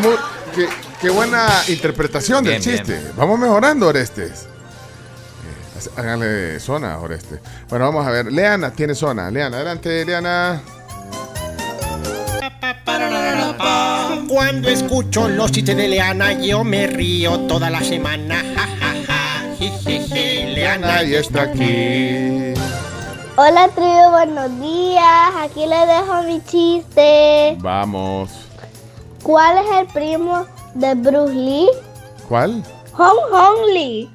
qué, 0.55 0.67
qué 1.01 1.09
buena 1.09 1.47
interpretación 1.67 2.43
del 2.43 2.59
Bien, 2.59 2.63
chiste. 2.63 3.11
Vamos 3.17 3.37
mejorando, 3.39 3.87
Orestes. 3.87 4.47
Eh, 4.47 5.89
háganle 5.97 6.59
zona, 6.59 6.97
Orestes. 6.99 7.39
Bueno, 7.69 7.85
vamos 7.85 8.07
a 8.07 8.11
ver. 8.11 8.31
Leana 8.31 8.71
tiene 8.71 8.95
zona. 8.95 9.29
Leana, 9.29 9.57
adelante, 9.57 10.05
Leana. 10.05 10.61
Cuando 14.27 14.69
escucho 14.69 15.27
los 15.27 15.51
chistes 15.51 15.75
de 15.75 15.89
Leana, 15.89 16.31
yo 16.33 16.63
me 16.63 16.87
río 16.87 17.41
toda 17.41 17.69
la 17.69 17.83
semana. 17.83 18.41
Ja, 18.55 18.67
ja, 18.79 18.93
ja. 19.05 19.55
Jejeje, 19.57 20.40
Leana 20.40 20.40
ya 20.79 21.19
está 21.19 21.41
aquí. 21.43 22.53
Hola 23.35 23.67
tribu, 23.69 24.11
buenos 24.11 24.59
días. 24.59 25.31
Aquí 25.39 25.65
les 25.65 25.87
dejo 25.87 26.23
mi 26.23 26.41
chiste. 26.43 27.57
Vamos. 27.59 28.47
¿Cuál 29.23 29.57
es 29.57 29.71
el 29.79 29.87
primo 29.87 30.45
de 30.73 30.95
Bruce 30.95 31.33
Lee? 31.33 31.69
¿Cuál? 32.27 32.63
Hong 32.93 33.17
Hong 33.31 33.73
Lee. 33.73 34.09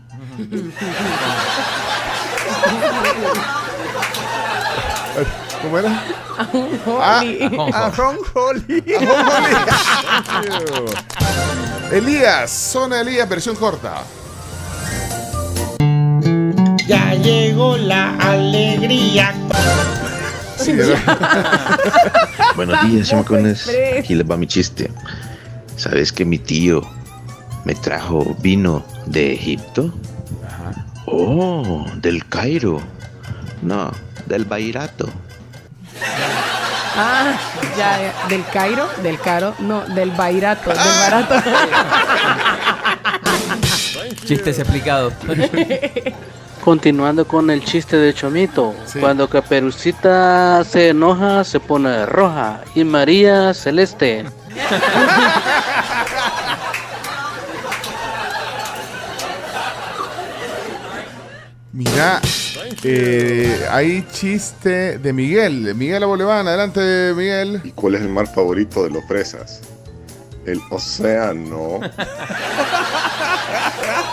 ¿Cómo 5.63 5.79
era? 5.79 6.03
Ah, 7.01 7.23
Ajonjolí. 7.87 8.83
Ajonjolí. 8.85 8.85
Elías, 11.93 12.51
zona 12.51 13.01
Elías, 13.01 13.29
versión 13.29 13.57
corta. 13.57 14.03
Ya 16.87 17.15
llegó 17.15 17.77
la 17.77 18.15
alegría. 18.17 19.35
Buenos 22.57 22.83
días, 22.87 23.09
chamacones. 23.09 23.71
Aquí 23.99 24.15
les 24.15 24.29
va 24.29 24.37
mi 24.37 24.47
chiste. 24.47 24.91
¿Sabes 25.77 26.13
que 26.13 26.25
mi 26.25 26.39
tío 26.39 26.83
me 27.65 27.75
trajo 27.75 28.37
vino 28.41 28.85
de 29.07 29.35
Egipto? 29.35 29.93
Oh, 31.07 31.87
del 31.97 32.25
Cairo. 32.27 32.81
No, 33.63 33.91
del 34.27 34.45
Bairato. 34.45 35.09
Ah, 36.97 37.39
ya, 37.77 38.01
ya. 38.01 38.29
del 38.29 38.45
Cairo, 38.47 38.89
del 39.03 39.21
Caro, 39.21 39.55
no, 39.59 39.85
del 39.87 40.11
Bairato, 40.13 40.71
del 40.71 40.79
barato. 40.79 41.35
Chistes 44.25 44.59
explicados. 44.59 45.13
Continuando 46.67 47.27
con 47.29 47.49
el 47.51 47.65
chiste 47.65 47.97
de 47.97 48.13
Chomito, 48.13 48.75
cuando 48.99 49.31
Caperucita 49.31 50.65
se 50.65 50.89
enoja 50.89 51.45
se 51.45 51.61
pone 51.61 52.05
roja 52.07 52.63
y 52.75 52.83
María 52.83 53.55
celeste. 53.55 54.25
Mira, 61.73 62.21
eh, 62.83 63.65
hay 63.71 64.05
chiste 64.11 64.99
de 64.99 65.13
Miguel. 65.13 65.63
de 65.63 65.73
Miguel 65.73 66.03
Aboleván, 66.03 66.49
adelante, 66.49 67.13
Miguel. 67.15 67.61
¿Y 67.63 67.71
cuál 67.71 67.95
es 67.95 68.01
el 68.01 68.09
mar 68.09 68.27
favorito 68.27 68.83
de 68.83 68.91
los 68.91 69.07
fresas? 69.07 69.61
El 70.45 70.61
océano. 70.71 71.79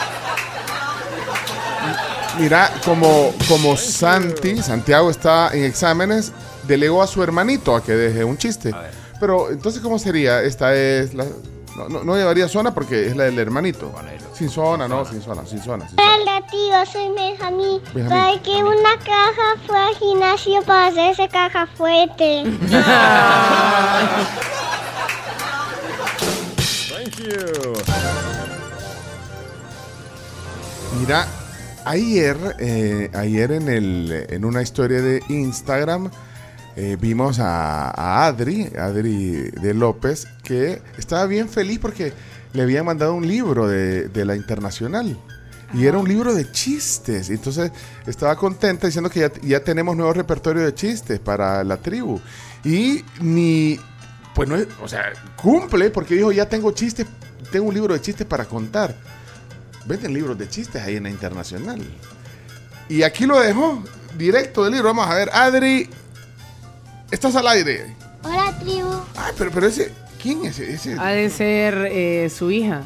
Mira, 2.40 2.72
como, 2.84 3.34
como 3.48 3.78
Santi, 3.78 4.58
Santiago 4.62 5.10
está 5.10 5.54
en 5.54 5.64
exámenes, 5.66 6.32
delegó 6.68 7.02
a 7.02 7.08
su 7.08 7.22
hermanito 7.22 7.76
a 7.76 7.84
que 7.84 7.94
deje 7.94 8.24
un 8.24 8.38
chiste. 8.38 8.74
Pero 9.20 9.52
entonces, 9.52 9.82
¿cómo 9.82 10.00
sería? 10.00 10.42
Esta 10.42 10.76
es 10.76 11.14
la. 11.14 11.26
No, 11.76 11.90
no, 11.90 12.04
no 12.04 12.16
llevaría 12.16 12.48
zona 12.48 12.74
porque 12.74 13.08
es 13.08 13.16
la 13.16 13.24
del 13.24 13.40
hermanito. 13.40 13.92
Sin 14.34 14.50
zona, 14.50 14.88
no, 14.88 15.06
sin 15.06 15.22
zona, 15.22 15.46
sin 15.46 15.62
zona. 15.62 15.88
sin 15.88 15.98
zona. 15.98 16.14
Hola 16.22 16.46
tío, 16.48 16.86
soy 16.86 17.10
Benjamín. 17.16 17.82
¿Sabes 18.08 18.42
que 18.42 18.64
una 18.64 18.98
caja 19.00 19.56
fue 19.66 19.78
al 19.78 19.96
gimnasio 19.96 20.62
para 20.64 20.88
hacerse 20.88 21.28
caja 21.30 21.68
fuerte? 21.76 22.44
Thank 26.90 27.18
you. 27.20 27.74
Mira, 31.00 31.28
ayer, 31.86 32.38
eh, 32.60 33.10
ayer 33.14 33.52
en, 33.52 33.70
el, 33.70 34.26
en 34.30 34.46
una 34.46 34.62
historia 34.62 35.02
de 35.02 35.22
Instagram 35.30 36.10
eh, 36.76 36.98
vimos 37.00 37.40
a, 37.40 37.90
a 37.90 38.26
Adri, 38.26 38.70
Adri 38.78 39.52
de 39.62 39.74
López, 39.74 40.28
que 40.44 40.82
estaba 40.98 41.26
bien 41.28 41.48
feliz 41.50 41.80
porque 41.80 42.14
le 42.54 42.62
habían 42.64 42.86
mandado 42.86 43.14
un 43.14 43.28
libro 43.28 43.68
de, 43.68 44.08
de 44.10 44.26
la 44.26 44.36
Internacional. 44.36 45.18
Y 45.74 45.88
era 45.88 45.98
un 45.98 46.08
libro 46.08 46.34
de 46.36 46.52
chistes. 46.52 47.32
Entonces 47.32 47.72
estaba 48.06 48.36
contenta 48.36 48.86
diciendo 48.88 49.10
que 49.10 49.22
ya, 49.22 49.32
ya 49.42 49.64
tenemos 49.64 49.96
nuevo 49.96 50.14
repertorio 50.14 50.64
de 50.64 50.74
chistes 50.76 51.20
para 51.20 51.64
la 51.64 51.78
tribu. 51.78 52.20
Y 52.64 53.04
ni, 53.22 53.80
pues 54.36 54.48
no, 54.48 54.56
es- 54.56 54.68
o 54.82 54.88
sea, 54.88 55.12
cumple 55.36 55.90
porque 55.90 56.14
dijo, 56.16 56.32
ya 56.32 56.48
tengo 56.48 56.72
chistes, 56.74 57.08
tengo 57.52 57.68
un 57.68 57.74
libro 57.74 57.94
de 57.96 58.02
chistes 58.02 58.28
para 58.28 58.46
contar. 58.46 58.96
Venden 59.86 60.14
libros 60.14 60.38
de 60.38 60.48
chistes 60.48 60.82
ahí 60.82 60.96
en 60.96 61.04
la 61.04 61.10
internacional. 61.10 61.82
Y 62.90 63.04
aquí 63.04 63.26
lo 63.26 63.40
dejó, 63.40 63.84
directo 64.18 64.64
del 64.64 64.74
libro. 64.74 64.90
Vamos 64.90 65.08
a 65.08 65.16
ver, 65.16 65.30
Adri, 65.34 65.90
estás 67.12 67.36
al 67.36 67.48
aire. 67.48 67.96
Hola 68.24 68.58
tribu. 68.60 68.90
Ay, 69.16 69.34
pero, 69.38 69.52
pero 69.52 69.68
ese, 69.68 69.92
¿quién 70.22 70.46
es 70.46 70.60
ese? 70.60 70.98
Ha 71.00 71.10
de 71.10 71.30
ser 71.30 71.88
eh, 71.92 72.30
su 72.30 72.52
hija. 72.52 72.84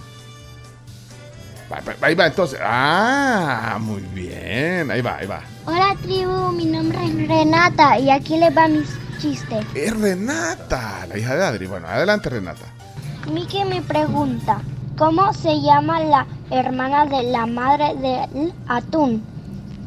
Ahí 2.02 2.16
va, 2.16 2.28
entonces. 2.28 2.60
Ah, 2.64 3.78
muy 3.80 4.02
bien. 4.14 4.90
Ahí 4.90 5.02
va, 5.02 5.18
ahí 5.18 5.28
va. 5.28 5.42
Hola 5.66 5.96
tribu, 6.02 6.52
mi 6.54 6.66
nombre 6.66 6.98
es 7.06 7.28
Renata 7.28 8.00
y 8.00 8.10
aquí 8.10 8.38
les 8.38 8.56
va 8.56 8.68
mi 8.68 8.84
chiste. 9.20 9.60
Es 9.76 9.96
Renata, 10.00 11.06
la 11.08 11.18
hija 11.18 11.36
de 11.36 11.44
Adri. 11.44 11.68
Bueno, 11.68 11.88
adelante, 11.88 12.30
Renata. 12.30 12.66
Miki 13.30 13.66
me 13.66 13.82
pregunta, 13.82 14.62
¿cómo 14.98 15.32
se 15.34 15.62
llama 15.62 16.00
la 16.00 16.26
hermana 16.50 17.06
de 17.06 17.22
la 17.24 17.46
madre 17.46 17.94
del 17.96 18.54
atún? 18.68 19.24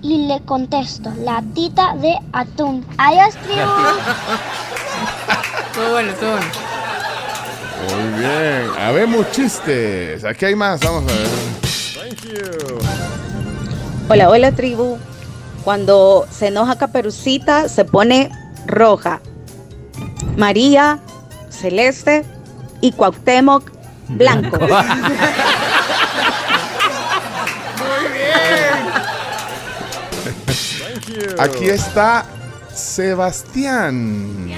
Y 0.02 0.26
le 0.28 0.40
contesto, 0.42 1.10
la 1.18 1.42
tita 1.54 1.94
de 1.96 2.16
atún. 2.32 2.86
Adiós 2.96 3.34
tribu. 3.36 3.60
Estuvo 5.66 5.90
bueno, 5.90 6.10
estuvo 6.10 6.30
bueno. 6.30 6.46
Muy 7.90 8.20
bien. 8.20 8.70
Habemos 8.78 9.30
chistes. 9.32 10.24
Aquí 10.24 10.44
hay 10.46 10.54
más. 10.54 10.80
Vamos 10.80 11.02
a 11.02 11.06
ver. 11.06 11.28
Thank 11.94 12.22
you. 12.24 12.78
Hola, 14.08 14.30
hola 14.30 14.52
tribu. 14.52 14.96
Cuando 15.64 16.26
se 16.30 16.46
enoja 16.48 16.78
Caperucita 16.78 17.68
se 17.68 17.84
pone 17.84 18.30
roja. 18.66 19.20
María, 20.36 21.00
celeste 21.50 22.24
y 22.80 22.92
Cuauhtémoc 22.92 23.70
blanco. 24.16 24.58
Muy 27.78 28.08
bien. 28.12 28.90
Aquí 31.38 31.68
está 31.68 32.24
Sebastián. 32.74 34.48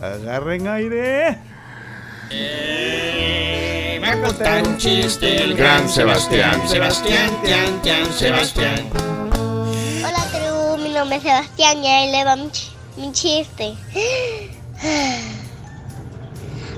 Agarren 0.00 0.66
aire. 0.68 1.38
Eh, 2.30 4.00
va 4.02 4.12
a 4.12 4.20
contar 4.20 4.66
un 4.66 4.76
chiste 4.78 5.42
el 5.42 5.54
Gran 5.54 5.88
Sebastián. 5.88 6.66
Sebastián. 6.68 7.30
Sebastián, 7.42 7.42
Tian, 7.42 7.82
Tian, 7.82 8.12
Sebastián. 8.12 8.88
Hola 9.32 10.24
tribu, 10.32 10.76
mi 10.78 10.90
nombre 10.94 11.16
es 11.18 11.22
Sebastián 11.24 11.82
y 11.84 11.88
ahí 11.88 12.10
le 12.12 12.24
va 12.24 12.36
mi, 12.36 12.48
ch- 12.50 12.70
mi 12.96 13.12
chiste. 13.12 13.74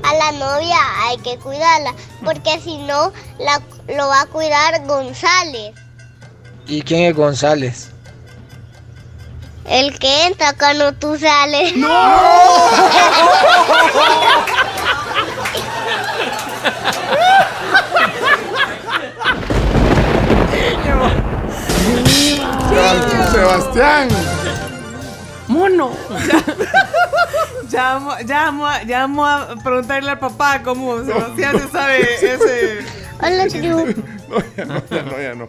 A 0.03 0.15
la 0.15 0.33
novia 0.33 0.79
hay 1.05 1.19
que 1.19 1.39
cuidarla, 1.39 1.95
porque 2.25 2.61
si 2.61 2.79
no, 2.79 3.13
la, 3.39 3.61
lo 3.89 4.09
va 4.09 4.23
a 4.23 4.27
cuidar 4.27 4.85
González. 4.87 5.75
¿Y 6.67 6.83
quién 6.83 7.05
es 7.05 7.17
González? 7.17 7.91
El 9.65 9.99
que 9.99 10.27
entra 10.27 10.55
cuando 10.55 10.93
tú 10.95 11.17
sales. 11.19 11.73
Sebastián. 23.33 24.09
Mono. 25.53 25.91
Ya, 27.69 27.95
vamos- 27.95 28.19
ya, 28.27 28.43
vamos 28.45 28.71
a- 28.71 28.83
ya 28.83 28.99
vamos 29.01 29.29
a 29.29 29.55
preguntarle 29.65 30.11
al 30.11 30.19
papá 30.19 30.63
cómo 30.63 31.03
Sebastián 31.05 31.59
se 31.59 31.69
sabe 31.69 32.03
ese. 32.15 32.79
Hola, 33.23 33.47
tribu. 33.49 33.87
No, 34.29 34.39
ya 34.57 34.65
no, 34.67 34.83
ya 34.91 35.03
no, 35.03 35.21
ya 35.23 35.35
no. 35.35 35.49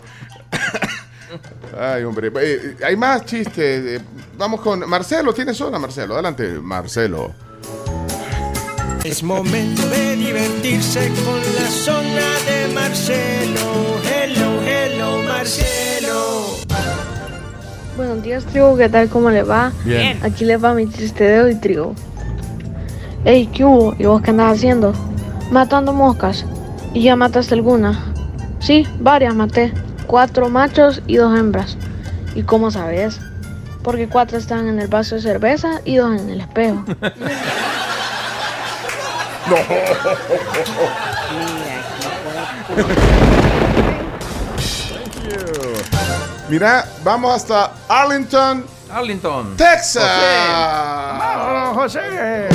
Ay, 1.77 2.03
hombre. 2.05 2.31
Eh, 2.39 2.77
hay 2.85 2.95
más 2.95 3.25
chistes. 3.25 3.99
Eh, 3.99 4.01
vamos 4.37 4.61
con 4.61 4.87
Marcelo. 4.87 5.33
¿Tienes 5.33 5.57
zona, 5.57 5.77
Marcelo? 5.79 6.13
Adelante, 6.13 6.47
Marcelo. 6.61 7.33
Es 9.03 9.21
momento 9.21 9.85
de 9.89 10.15
divertirse 10.15 11.11
con 11.25 11.39
la 11.39 11.69
zona 11.69 12.39
de 12.47 12.73
Marcelo. 12.73 13.99
Hello, 14.05 14.61
hello, 14.65 15.23
Marcelo. 15.23 16.45
Buenos 17.95 18.23
días, 18.23 18.43
tribu, 18.45 18.75
¿qué 18.75 18.89
tal? 18.89 19.07
¿Cómo 19.07 19.29
le 19.29 19.43
va? 19.43 19.71
Bien. 19.85 20.19
Aquí 20.23 20.45
les 20.45 20.63
va 20.63 20.73
mi 20.73 20.89
chiste 20.89 21.25
de 21.25 21.43
hoy, 21.43 21.53
tribu. 21.55 21.93
Ey, 23.23 23.45
¿qué 23.45 23.63
hubo? 23.63 23.93
¿Y 23.99 24.07
vos 24.07 24.19
qué 24.23 24.31
andás 24.31 24.57
haciendo? 24.57 24.93
Matando 25.51 25.93
moscas. 25.93 26.43
¿Y 26.95 27.03
ya 27.03 27.15
mataste 27.15 27.53
alguna? 27.53 28.03
Sí, 28.59 28.87
varias 28.99 29.35
maté. 29.35 29.71
Cuatro 30.07 30.49
machos 30.49 31.03
y 31.05 31.17
dos 31.17 31.37
hembras. 31.37 31.77
¿Y 32.33 32.41
cómo 32.41 32.71
sabes? 32.71 33.19
Porque 33.83 34.09
cuatro 34.09 34.39
están 34.39 34.67
en 34.67 34.79
el 34.79 34.87
vaso 34.87 35.13
de 35.13 35.21
cerveza 35.21 35.79
y 35.85 35.97
dos 35.97 36.19
en 36.19 36.31
el 36.31 36.41
espejo. 36.41 36.83
No. 39.49 39.55
Mira, 42.75 43.89
vamos 47.03 47.35
hasta 47.35 47.71
Arlington, 47.87 48.65
Arlington. 48.91 49.57
Texas. 49.57 50.03
¡Vamos, 51.17 51.75
José! 51.75 52.49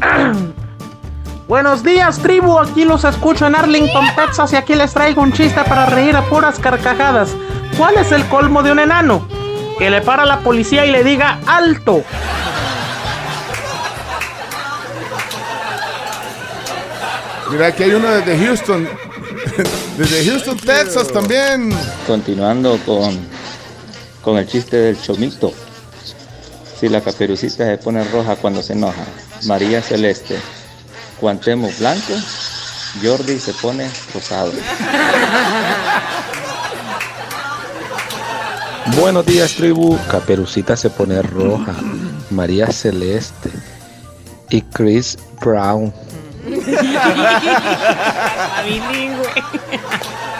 Buenos 1.48 1.82
días, 1.82 2.18
tribu. 2.18 2.58
Aquí 2.58 2.84
los 2.84 3.04
escucho 3.04 3.46
en 3.46 3.54
Arlington, 3.54 4.06
Texas, 4.16 4.52
y 4.52 4.56
aquí 4.56 4.74
les 4.74 4.92
traigo 4.92 5.22
un 5.22 5.32
chiste 5.32 5.62
para 5.64 5.86
reír 5.86 6.16
a 6.16 6.22
puras 6.22 6.58
carcajadas. 6.58 7.30
¿Cuál 7.76 7.96
es 7.98 8.10
el 8.12 8.26
colmo 8.26 8.62
de 8.62 8.72
un 8.72 8.78
enano? 8.78 9.28
Que 9.78 9.90
le 9.90 10.00
para 10.00 10.22
a 10.22 10.26
la 10.26 10.38
policía 10.40 10.86
y 10.86 10.90
le 10.90 11.04
diga 11.04 11.38
alto. 11.46 12.02
Mira, 17.50 17.66
aquí 17.68 17.84
hay 17.84 17.92
uno 17.92 18.08
desde 18.08 18.44
Houston. 18.44 18.88
Desde 19.98 20.24
Houston, 20.24 20.56
Texas 20.58 21.08
también. 21.08 21.70
Continuando 22.06 22.78
con, 22.84 23.16
con 24.22 24.38
el 24.38 24.46
chiste 24.46 24.76
del 24.76 25.00
chomito. 25.00 25.52
Si 26.78 26.88
la 26.88 27.00
caperucita 27.00 27.64
se 27.66 27.78
pone 27.78 28.04
roja 28.04 28.36
cuando 28.36 28.62
se 28.62 28.74
enoja, 28.74 29.04
María 29.44 29.80
celeste, 29.80 30.38
Cuantemos 31.20 31.78
blanco, 31.78 32.12
Jordi 33.02 33.38
se 33.38 33.54
pone 33.54 33.90
rosado. 34.12 34.52
Buenos 38.94 39.26
días, 39.26 39.54
tribu. 39.54 39.98
Caperucita 40.08 40.76
se 40.76 40.90
pone 40.90 41.20
roja. 41.20 41.74
María 42.30 42.70
Celeste. 42.70 43.50
Y 44.48 44.62
Chris 44.62 45.18
Brown. 45.40 45.92
A 48.56 48.62
bilingüe. 48.64 49.28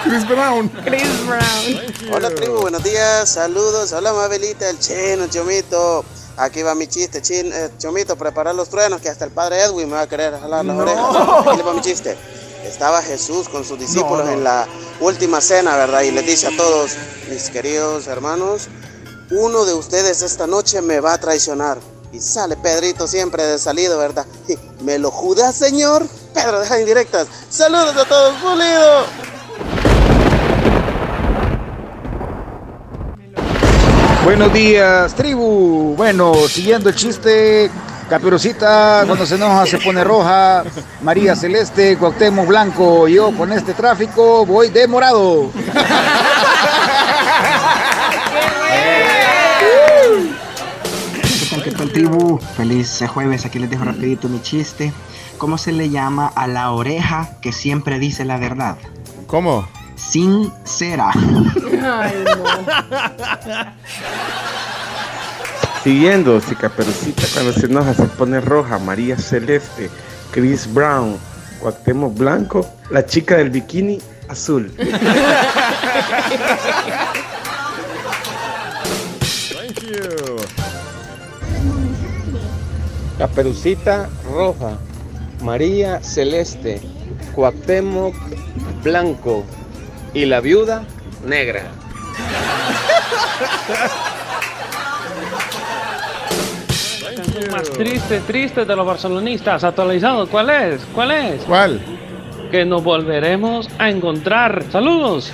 Chris 0.05 0.27
Brown. 0.29 0.69
Chris 0.85 1.27
Brown. 1.27 2.13
Hola 2.13 2.31
tribu, 2.35 2.61
buenos 2.63 2.83
días, 2.83 3.29
saludos, 3.29 3.93
hola 3.93 4.13
Mabelita, 4.13 4.69
el 4.71 4.79
chino, 4.79 5.27
Chomito. 5.29 6.05
Aquí 6.39 6.63
va 6.63 6.75
mi 6.75 6.87
chiste, 6.87 7.23
chin, 7.23 7.51
eh, 7.53 7.71
Chomito, 7.79 8.17
prepara 8.17 8.53
los 8.53 8.69
truenos 8.69 9.01
que 9.01 9.09
hasta 9.09 9.25
el 9.25 9.31
padre 9.31 9.63
Edwin 9.63 9.89
me 9.89 9.95
va 9.95 10.03
a 10.03 10.09
querer 10.09 10.39
jalar 10.39 10.65
las 10.65 10.77
No. 10.77 10.83
orejas. 10.83 11.47
Aquí 11.47 11.57
le 11.57 11.63
va 11.63 11.73
mi 11.75 11.81
chiste. 11.81 12.17
Estaba 12.65 13.01
Jesús 13.03 13.49
con 13.49 13.65
sus 13.65 13.79
discípulos 13.79 14.19
No, 14.25 14.25
no. 14.27 14.33
en 14.33 14.45
la 14.45 14.67
última 15.01 15.41
cena, 15.41 15.77
¿verdad? 15.77 16.03
Y 16.03 16.11
les 16.11 16.27
dice 16.27 16.49
a 16.49 16.57
todos, 16.57 16.93
mis 17.31 17.49
queridos 17.51 18.07
hermanos, 18.09 18.69
uno 19.31 19.65
de 19.65 19.75
ustedes 19.75 20.23
esta 20.23 20.47
noche 20.47 20.83
me 20.83 21.01
va 21.01 21.15
a 21.15 21.19
traicionar. 21.19 21.79
Y 22.13 22.21
sale 22.21 22.57
Pedrito 22.57 23.07
siempre 23.07 23.43
de 23.43 23.59
salido, 23.59 23.99
¿verdad? 23.99 24.27
¿Me 24.83 24.99
lo 24.99 25.11
judas, 25.11 25.57
señor? 25.57 26.07
Pedro, 26.33 26.61
deja 26.61 26.81
indirectas. 26.81 27.27
Saludos 27.51 27.97
a 27.97 28.05
todos, 28.05 28.35
pulido. 28.37 29.05
Buenos 34.25 34.53
días, 34.53 35.15
tribu. 35.15 35.95
Bueno, 35.97 36.35
siguiendo 36.49 36.89
el 36.89 36.97
chiste, 36.97 37.71
Caperucita 38.09 39.05
cuando 39.07 39.27
se 39.27 39.37
enoja 39.37 39.67
se 39.67 39.79
pone 39.79 40.03
roja, 40.05 40.65
María 41.03 41.35
Celeste, 41.35 41.97
Cuauhtémoc 41.97 42.47
Blanco. 42.47 43.09
Yo 43.09 43.31
con 43.37 43.53
este 43.53 43.73
tráfico 43.73 44.45
voy 44.47 44.69
de 44.71 44.87
morado. 44.87 45.51
tribu? 51.97 52.39
Feliz 52.57 53.03
jueves, 53.09 53.47
aquí 53.47 53.59
les 53.59 53.71
dejo 53.71 53.85
rapidito 53.85 54.29
mi 54.29 54.43
chiste. 54.43 54.93
¿Cómo 55.39 55.57
se 55.57 55.73
le 55.73 55.89
llama 55.89 56.31
a 56.35 56.47
la 56.47 56.71
oreja 56.73 57.31
que 57.41 57.53
siempre 57.53 57.99
dice 57.99 58.27
la 58.27 58.37
verdad? 58.37 58.77
¿Cómo? 59.27 59.67
Sincera. 59.95 61.11
Ay, 61.83 62.13
Siguiendo, 65.83 66.39
si 66.43 66.55
Caperucita 66.55 67.23
cuando 67.33 67.55
se 67.55 67.65
enoja 67.65 67.95
se 67.95 68.05
pone 68.05 68.43
roja, 68.43 68.79
María 68.79 69.17
Celeste, 69.17 69.89
Chris 70.33 70.71
Brown, 70.71 71.17
Cuauhtémoc 71.61 72.15
Blanco, 72.15 72.69
la 72.91 73.07
chica 73.07 73.39
del 73.39 73.49
bikini 73.49 73.99
azul. 74.29 74.71
Caperucita 83.19 84.09
roja, 84.33 84.77
María 85.43 86.01
celeste, 86.03 86.81
Cuauhtémoc 87.35 88.15
blanco 88.83 89.45
y 90.13 90.27
la 90.27 90.41
viuda 90.41 90.85
negra. 91.25 91.63
canción 97.17 97.51
más 97.51 97.71
triste, 97.71 98.21
triste 98.21 98.65
de 98.65 98.77
los 98.77 98.87
barcelonistas, 98.87 99.65
actualizado. 99.65 100.27
¿Cuál 100.29 100.51
es? 100.51 100.81
¿Cuál 100.95 101.11
es? 101.13 101.43
¿Cuál? 101.43 101.81
Que 102.51 102.65
nos 102.65 102.83
volveremos 102.83 103.69
a 103.79 103.91
encontrar. 103.91 104.65
Saludos. 104.71 105.31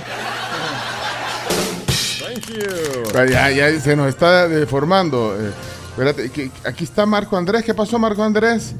Ah, 3.15 3.25
Ya, 3.29 3.49
ya 3.51 3.79
se 3.79 3.95
nos 3.95 4.07
está 4.09 4.47
deformando. 4.47 5.35
Espérate, 5.93 6.29
que- 6.29 6.51
aquí 6.65 6.83
está 6.83 7.05
Marco 7.05 7.37
Andrés. 7.37 7.63
¿Qué 7.63 7.73
pasó, 7.73 7.99
Marco 7.99 8.23
Andrés? 8.23 8.73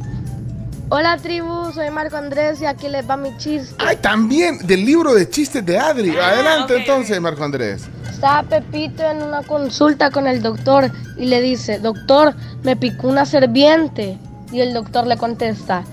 Hola, 0.90 1.18
tribu. 1.18 1.72
Soy 1.74 1.90
Marco 1.92 2.18
Andrés 2.18 2.62
y 2.62 2.66
aquí 2.66 2.88
les 2.90 3.08
va 3.10 3.18
mi 3.18 3.36
chiste. 3.38 3.76
Ay, 3.80 3.98
también 3.98 4.60
del 4.66 4.86
libro 4.86 5.14
de 5.14 5.30
chistes 5.30 5.66
de 5.66 5.78
Adri. 5.80 6.16
Adelante 6.18 6.76
entonces, 6.78 7.20
Marco 7.22 7.44
Andrés. 7.44 7.86
Estaba 8.10 8.44
Pepito 8.44 9.04
en 9.04 9.22
una 9.22 9.44
consulta 9.44 10.10
con 10.12 10.28
el 10.28 10.42
doctor 10.42 10.92
y 11.18 11.26
le 11.26 11.42
dice, 11.42 11.80
doctor, 11.80 12.34
me 12.64 12.76
picó 12.76 13.08
una 13.08 13.26
serpiente. 13.26 14.18
Y 14.52 14.62
el 14.62 14.74
doctor 14.74 15.08
le 15.08 15.18
contesta, 15.18 15.84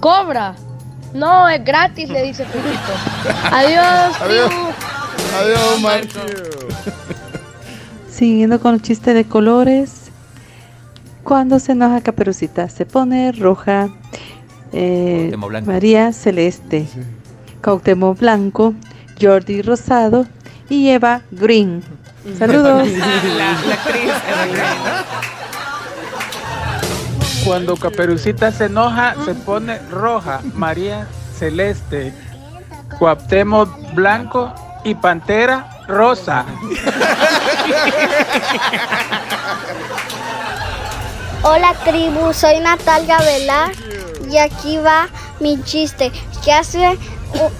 cobra. 0.00 0.54
No, 1.14 1.48
es 1.48 1.64
gratis, 1.64 2.08
le 2.08 2.22
dice 2.24 2.44
Pepito. 2.44 2.92
Adiós, 3.52 4.20
Adiós. 4.20 4.48
tribu. 4.50 4.68
Adiós, 5.40 5.80
Marco. 5.80 6.20
Siguiendo 8.10 8.60
con 8.60 8.74
el 8.74 8.82
chiste 8.82 9.14
de 9.14 9.24
colores. 9.24 9.99
Cuando 11.24 11.58
se 11.58 11.72
enoja 11.72 12.00
Caperucita, 12.00 12.68
se 12.68 12.86
pone 12.86 13.32
roja. 13.32 13.88
eh. 14.72 15.32
María 15.64 16.12
Celeste. 16.12 16.86
Cuauhtémoc 17.62 18.18
blanco. 18.18 18.74
Jordi 19.20 19.62
rosado. 19.62 20.26
Y 20.68 20.88
Eva 20.90 21.22
green. 21.30 21.82
Saludos. 22.38 22.88
La, 23.38 23.52
la 23.66 23.74
actriz 23.74 24.12
Eva 24.28 24.46
Green. 24.46 24.78
Cuando 27.44 27.76
Caperucita 27.76 28.52
se 28.52 28.66
enoja, 28.66 29.14
se 29.24 29.34
pone 29.34 29.78
roja. 29.90 30.40
María 30.54 31.06
celeste. 31.38 32.12
Cuauhtémoc 32.98 33.94
blanco 33.94 34.52
y 34.84 34.94
Pantera 34.94 35.66
rosa. 35.88 36.44
Hola 41.42 41.74
tribu, 41.84 42.34
soy 42.34 42.60
Natalia 42.60 43.18
Velar 43.18 43.72
y 44.30 44.36
aquí 44.36 44.76
va 44.76 45.08
mi 45.40 45.62
chiste. 45.62 46.12
¿Qué 46.44 46.52
hace 46.52 46.98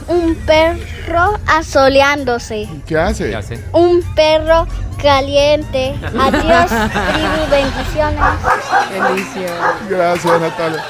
un 0.07 0.35
perro 0.45 1.39
asoleándose? 1.47 2.69
¿Qué 2.87 2.99
hace? 2.99 3.35
Un 3.73 4.03
perro 4.15 4.67
caliente. 5.03 5.95
Adiós 6.19 6.69
tribu, 6.69 7.51
bendiciones. 7.51 8.21
Bendiciones. 8.93 9.89
Gracias, 9.89 10.41
Natalia. 10.41 10.85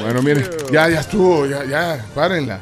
Bueno, 0.00 0.22
miren, 0.22 0.48
ya, 0.72 0.88
ya 0.88 1.00
estuvo, 1.00 1.44
ya, 1.44 1.64
ya, 1.64 2.02
párenla. 2.14 2.60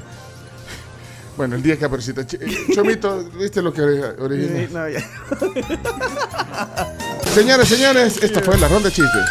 Bueno, 1.36 1.56
el 1.56 1.62
día 1.62 1.74
que 1.74 1.80
Caperucita. 1.80 2.22
Ch- 2.22 2.38
eh, 2.40 2.72
Chomito, 2.74 3.24
¿viste 3.38 3.60
lo 3.62 3.72
que 3.72 3.82
ori- 3.82 4.14
originó? 4.20 4.58
Sí, 4.58 4.68
no, 4.72 4.88
ya. 4.88 5.00
Señores, 7.34 7.68
señores, 7.68 8.18
esta 8.22 8.40
fue 8.40 8.56
la 8.58 8.68
ronda 8.68 8.88
de 8.88 8.94
chistes. 8.94 9.24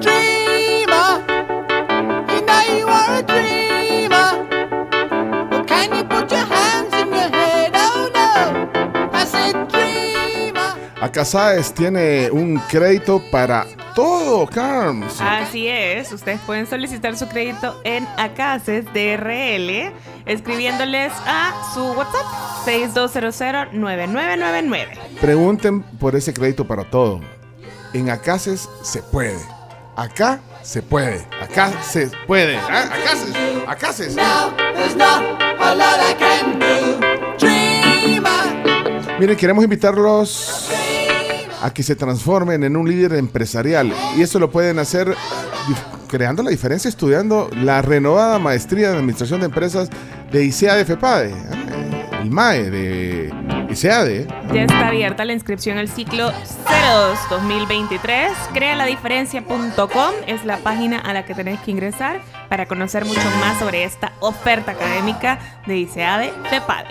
dreamer. 0.00 1.10
You 2.32 2.40
know 2.48 2.62
you 2.78 2.86
are 2.88 3.18
a 3.18 3.22
dreamer. 3.22 4.30
Well, 5.50 5.64
can 5.64 5.88
you 5.96 6.04
put 6.04 6.30
your 6.30 6.46
hands 6.56 6.94
in 6.94 7.08
your 7.08 7.30
head? 7.38 7.70
Oh 7.74 8.10
no. 8.18 8.30
I 9.12 9.24
said 9.24 9.54
dreamer. 9.68 10.70
Acá 11.00 11.24
Sáez 11.24 11.72
tiene 11.72 12.30
un 12.30 12.58
crédito 12.68 13.22
para 13.30 13.66
todo, 13.94 14.46
Carms. 14.46 15.20
Así 15.20 15.68
es, 15.68 16.10
ustedes 16.12 16.40
pueden 16.40 16.66
solicitar 16.66 17.16
su 17.16 17.28
crédito 17.28 17.80
en 17.84 18.06
Acaces 18.16 18.84
DRL 18.86 19.92
escribiéndoles 20.26 21.12
a 21.26 21.52
su 21.72 21.84
WhatsApp 21.92 22.26
6200-9999. 22.66 24.98
Pregunten 25.20 25.82
por 25.82 26.16
ese 26.16 26.34
crédito 26.34 26.66
para 26.66 26.90
todo. 26.90 27.20
En 27.92 28.10
Acaces 28.10 28.68
se 28.82 29.00
puede. 29.02 29.38
Acá 29.96 30.40
se 30.62 30.82
puede. 30.82 31.24
Acá 31.40 31.70
se 31.82 32.10
puede. 32.26 32.56
¿Ah? 32.56 32.90
Acaces. 32.92 33.32
Acaces. 33.66 34.16
There's 34.16 34.96
not 34.96 35.22
a 35.60 35.72
lot 35.74 36.00
I 36.00 36.14
can 36.18 36.58
do. 36.58 36.98
Dreamer. 37.38 38.64
Miren, 39.20 39.36
queremos 39.36 39.62
invitarlos 39.62 40.68
a 41.64 41.72
que 41.72 41.82
se 41.82 41.96
transformen 41.96 42.62
en 42.62 42.76
un 42.76 42.86
líder 42.86 43.14
empresarial. 43.14 43.90
Y 44.18 44.20
eso 44.20 44.38
lo 44.38 44.50
pueden 44.50 44.78
hacer 44.78 45.14
creando 46.08 46.42
la 46.42 46.50
diferencia 46.50 46.90
estudiando 46.90 47.48
la 47.56 47.80
renovada 47.80 48.38
maestría 48.38 48.90
de 48.90 48.98
Administración 48.98 49.40
de 49.40 49.46
Empresas 49.46 49.88
de 50.30 50.44
ICEA 50.44 50.74
de 50.74 50.84
FEPADE. 50.84 51.30
¿eh? 51.30 51.34
El 52.20 52.30
MAE 52.30 52.70
de 52.70 53.43
ICEADE. 53.74 54.26
Ya 54.52 54.62
está 54.62 54.88
abierta 54.88 55.24
la 55.24 55.32
inscripción 55.32 55.78
al 55.78 55.88
ciclo 55.88 56.30
02 56.30 57.18
2023. 57.28 58.32
Crealadiferencia.com 58.52 60.12
es 60.26 60.44
la 60.44 60.58
página 60.58 60.98
a 60.98 61.12
la 61.12 61.24
que 61.24 61.34
tenéis 61.34 61.60
que 61.60 61.72
ingresar 61.72 62.20
para 62.48 62.66
conocer 62.66 63.04
mucho 63.04 63.28
más 63.40 63.58
sobre 63.58 63.84
esta 63.84 64.12
oferta 64.20 64.72
académica 64.72 65.38
de 65.66 65.78
ICEADE 65.78 66.32
FEPADE. 66.50 66.88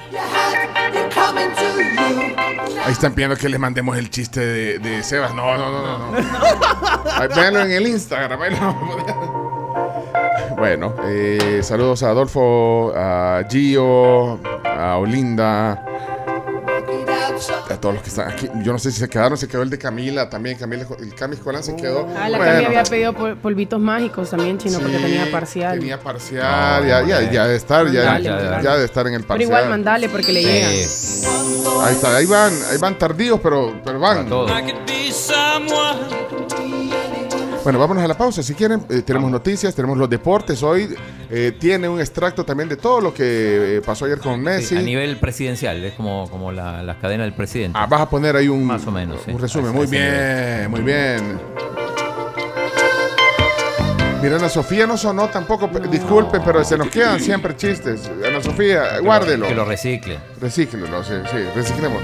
Ahí 2.86 2.92
están 2.92 3.14
pidiendo 3.14 3.38
que 3.38 3.48
les 3.48 3.60
mandemos 3.60 3.98
el 3.98 4.10
chiste 4.10 4.42
de, 4.42 4.80
de 4.80 5.04
Sebas. 5.04 5.34
No, 5.34 5.58
no, 5.58 5.72
no, 5.72 5.98
no. 5.98 6.12
no. 6.12 7.36
Véanlo 7.36 7.62
en 7.62 7.72
el 7.72 7.88
Instagram. 7.88 8.40
Bueno, 10.58 10.94
eh, 11.06 11.62
saludos 11.64 12.04
a 12.04 12.10
Adolfo, 12.10 12.94
a 12.96 13.44
Gio, 13.50 14.40
a 14.64 14.98
Olinda, 14.98 15.84
a 17.50 17.80
todos 17.80 17.96
los 17.96 18.04
que 18.04 18.10
están 18.10 18.32
aquí. 18.32 18.50
Yo 18.64 18.72
no 18.72 18.80
sé 18.80 18.92
si 18.92 19.00
se 19.00 19.10
quedaron, 19.10 19.38
se 19.38 19.48
quedó 19.48 19.62
el 19.64 19.70
de 19.70 19.78
Camila 19.78 20.30
también. 20.30 20.58
Camila, 20.58 20.86
el 21.00 21.14
Cami 21.16 21.36
Escolán 21.36 21.64
se 21.64 21.76
quedó. 21.76 22.08
Ah, 22.18 22.30
la 22.30 22.38
Bueno, 22.38 22.54
Cami 22.54 22.66
había 22.66 22.84
pedido 22.84 23.14
pol- 23.14 23.38
polvitos 23.38 23.80
mágicos 23.80 24.30
también, 24.30 24.58
chino, 24.58 24.80
porque 24.80 24.98
tenía 24.98 25.30
parcial. 25.32 25.80
Tenía 25.80 26.00
parcial, 26.00 26.86
ya, 26.88 27.06
ya, 27.06 27.32
ya 27.32 27.48
de 27.48 27.56
estar, 27.56 27.86
ya, 27.92 28.04
Mandale, 28.04 28.24
ya, 28.24 28.32
mandale. 28.36 28.64
ya 28.64 28.78
de 28.78 28.86
estar 28.86 29.08
en 29.08 29.14
el 29.14 29.20
Pero 29.22 29.28
parcial. 29.28 29.50
igual 29.50 29.70
mandale 29.70 30.10
porque 30.10 30.32
le 30.34 30.42
llegan. 30.44 30.70
Ahí 30.72 31.94
está, 31.96 32.16
ahí 32.16 32.26
van, 32.26 32.54
ahí 32.72 32.78
van 32.78 32.98
tardíos, 32.98 33.40
pero, 33.42 33.82
pero 33.84 34.00
van. 34.00 34.28
Bueno, 37.64 37.80
vámonos 37.80 38.04
a 38.04 38.08
la 38.10 38.18
pausa. 38.18 38.44
Si 38.44 38.54
quieren, 38.56 38.84
eh, 38.90 39.04
tenemos 39.04 39.32
noticias, 39.32 39.74
tenemos 39.74 39.98
los 39.98 40.10
deportes. 40.10 40.62
Hoy 40.64 40.94
eh, 41.30 41.54
tiene 41.58 41.88
un 41.88 42.00
extracto 42.02 42.44
también 42.44 42.68
de 42.68 42.76
todo 42.76 43.00
lo 43.00 43.14
que 43.14 43.78
eh, 43.78 43.82
pasó 43.86 44.04
ayer 44.04 44.20
con 44.20 44.42
Messi. 44.42 44.68
Sí, 44.76 44.78
a 44.78 44.82
nivel 44.82 45.16
presidencial, 45.18 45.82
es 45.84 45.94
como, 45.94 46.30
como 46.30 46.52
la, 46.52 46.84
las 46.84 46.98
cadenas 46.98 47.26
del 47.26 47.34
presidente. 47.34 47.78
Ah, 47.82 47.86
vas 47.86 48.02
a 48.02 48.10
poner 48.10 48.36
ahí 48.36 48.50
un, 48.50 48.66
Más 48.66 48.86
o 48.86 48.92
menos, 48.92 49.22
un 49.28 49.40
resumen. 49.40 49.72
Muy 49.74 49.88
nivel. 49.88 50.68
bien, 50.68 50.72
muy 50.72 50.82
bien. 50.82 51.40
Mira, 54.22 54.36
Ana 54.38 54.50
Sofía 54.50 54.86
no 54.86 54.98
sonó 54.98 55.30
tampoco. 55.30 55.72
pe- 55.72 55.88
Disculpen, 55.88 56.42
pero 56.44 56.64
se 56.66 56.78
nos 56.78 56.90
quedan 56.90 57.20
siempre 57.22 57.56
chistes. 57.56 58.12
Ana 58.28 58.42
Sofía, 58.44 59.00
guárdelo. 59.00 59.48
Que 59.48 59.56
lo 59.56 59.64
recicle. 59.64 60.20
Recíclelo, 60.42 61.02
sí, 61.04 61.14
sí, 61.32 61.38
reciclemos. 61.56 62.04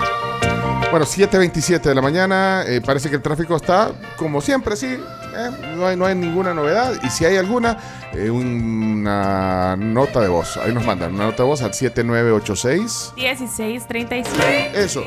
Bueno, 0.92 1.06
7.27 1.06 1.82
de 1.82 1.94
la 1.96 2.02
mañana, 2.02 2.64
eh, 2.66 2.82
parece 2.84 3.10
que 3.10 3.18
el 3.18 3.22
tráfico 3.22 3.56
está 3.58 3.92
como 4.18 4.42
siempre, 4.42 4.76
sí, 4.76 4.98
eh, 5.36 5.50
no, 5.76 5.86
hay, 5.88 5.96
no 5.96 6.06
hay 6.06 6.16
ninguna 6.16 6.54
novedad 6.54 6.94
y 7.04 7.10
si 7.10 7.26
hay 7.26 7.38
alguna, 7.38 7.78
eh, 8.14 8.30
una 8.30 9.76
nota 9.78 10.20
de 10.22 10.28
voz, 10.28 10.58
ahí 10.58 10.74
nos 10.74 10.86
mandan 10.86 11.14
una 11.16 11.26
nota 11.26 11.44
de 11.44 11.50
voz 11.50 11.62
al 11.62 11.74
7986. 11.74 13.14
1637. 13.16 14.72
Eso. 14.84 15.04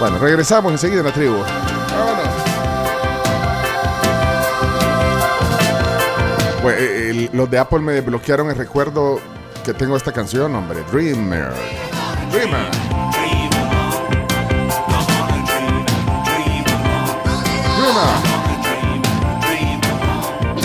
Bueno, 0.00 0.18
regresamos 0.18 0.72
enseguida 0.72 1.00
en 1.00 1.06
la 1.06 1.12
tribu. 1.12 1.36
Vámonos. 1.38 2.28
Bueno, 6.62 6.78
eh, 6.78 7.10
el- 7.10 7.30
los 7.32 7.50
de 7.50 7.58
Apple 7.58 7.80
me 7.80 7.92
desbloquearon 7.92 8.50
el 8.50 8.56
recuerdo 8.56 9.20
que 9.64 9.74
tengo 9.74 9.96
esta 9.96 10.12
canción, 10.12 10.54
hombre, 10.54 10.82
Dreamer. 10.92 11.52
Dreamer. 12.32 12.66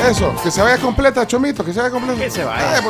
Eso, 0.09 0.35
que 0.43 0.51
se 0.51 0.61
vaya 0.61 0.77
completa, 0.77 1.25
Chomito, 1.25 1.63
que 1.63 1.73
se 1.73 1.79
vaya 1.79 1.91
completa. 1.91 2.19
Que 2.21 2.29
se 2.29 2.43
vaya. 2.43 2.81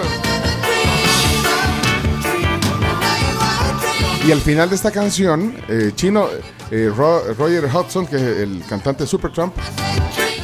Y 4.25 4.31
al 4.31 4.39
final 4.41 4.69
de 4.69 4.75
esta 4.75 4.89
canción, 4.91 5.55
eh, 5.67 5.91
Chino, 5.95 6.27
eh, 6.71 6.91
Ro- 6.95 7.33
Roger 7.33 7.65
Hudson, 7.65 8.07
que 8.07 8.15
es 8.15 8.21
el 8.39 8.63
cantante 8.67 9.03
de 9.03 9.07
Supertramp, 9.07 9.53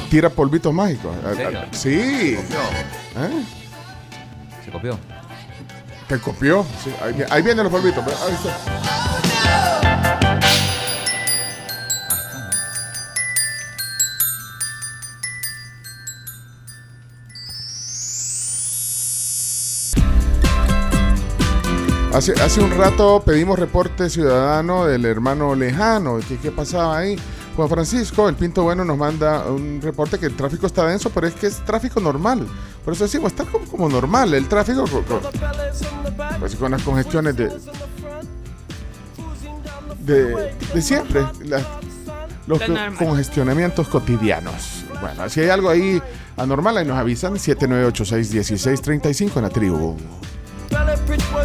tira 0.10 0.30
polvitos 0.30 0.74
mágicos. 0.74 1.16
¿En 1.26 1.36
serio? 1.36 1.62
Sí. 1.72 2.38
¿Eh? 3.18 3.46
Se 4.66 4.72
copió. 4.72 5.00
Te 6.08 6.20
copió. 6.20 6.66
Sí, 6.84 6.94
ahí, 7.02 7.24
ahí 7.30 7.41
vienen 7.41 7.64
los 7.64 7.72
polvitos. 7.72 8.04
Ahí 8.06 8.34
está. 8.34 9.09
Hace, 22.20 22.34
hace 22.41 22.60
un 22.62 22.72
rato 22.78 23.24
pedimos 23.26 23.58
reporte 23.58 24.10
ciudadano 24.10 24.84
del 24.86 25.06
hermano 25.06 25.56
lejano. 25.56 26.20
¿Qué, 26.28 26.36
qué 26.38 26.52
pasaba 26.52 26.98
ahí? 26.98 27.16
Juan 27.56 27.70
Francisco, 27.70 28.28
el 28.28 28.36
Pinto 28.36 28.64
Bueno, 28.64 28.84
nos 28.84 28.98
manda 28.98 29.46
un 29.46 29.80
reporte 29.82 30.20
que 30.20 30.26
el 30.26 30.36
tráfico 30.36 30.68
está 30.68 30.86
denso, 30.86 31.10
pero 31.12 31.28
es 31.28 31.34
que 31.36 31.48
es 31.48 31.64
tráfico 31.64 32.02
normal. 32.02 32.46
Por 32.84 32.94
eso 32.94 33.06
decimos, 33.06 33.32
está 33.32 33.46
como, 33.46 33.66
como 33.68 33.88
normal 33.88 34.34
el 34.34 34.50
tráfico 34.50 34.84
co- 34.84 35.02
co- 35.04 35.22
pues, 36.40 36.58
con 36.58 36.72
las 36.72 36.82
congestiones 36.84 37.38
de, 37.38 37.50
de, 40.00 40.54
de 40.74 40.82
siempre. 40.82 41.22
las- 41.46 41.64
los 42.48 42.60
congestionamientos 42.98 43.88
cotidianos. 43.88 44.84
Bueno, 45.00 45.30
si 45.30 45.40
hay 45.40 45.48
algo 45.50 45.70
ahí 45.70 46.02
anormal, 46.36 46.76
ahí 46.78 46.86
nos 46.86 46.98
avisan 46.98 47.36
7986-1635 47.36 49.38
en 49.38 49.41
la 49.44 49.50
tribu. 49.50 49.96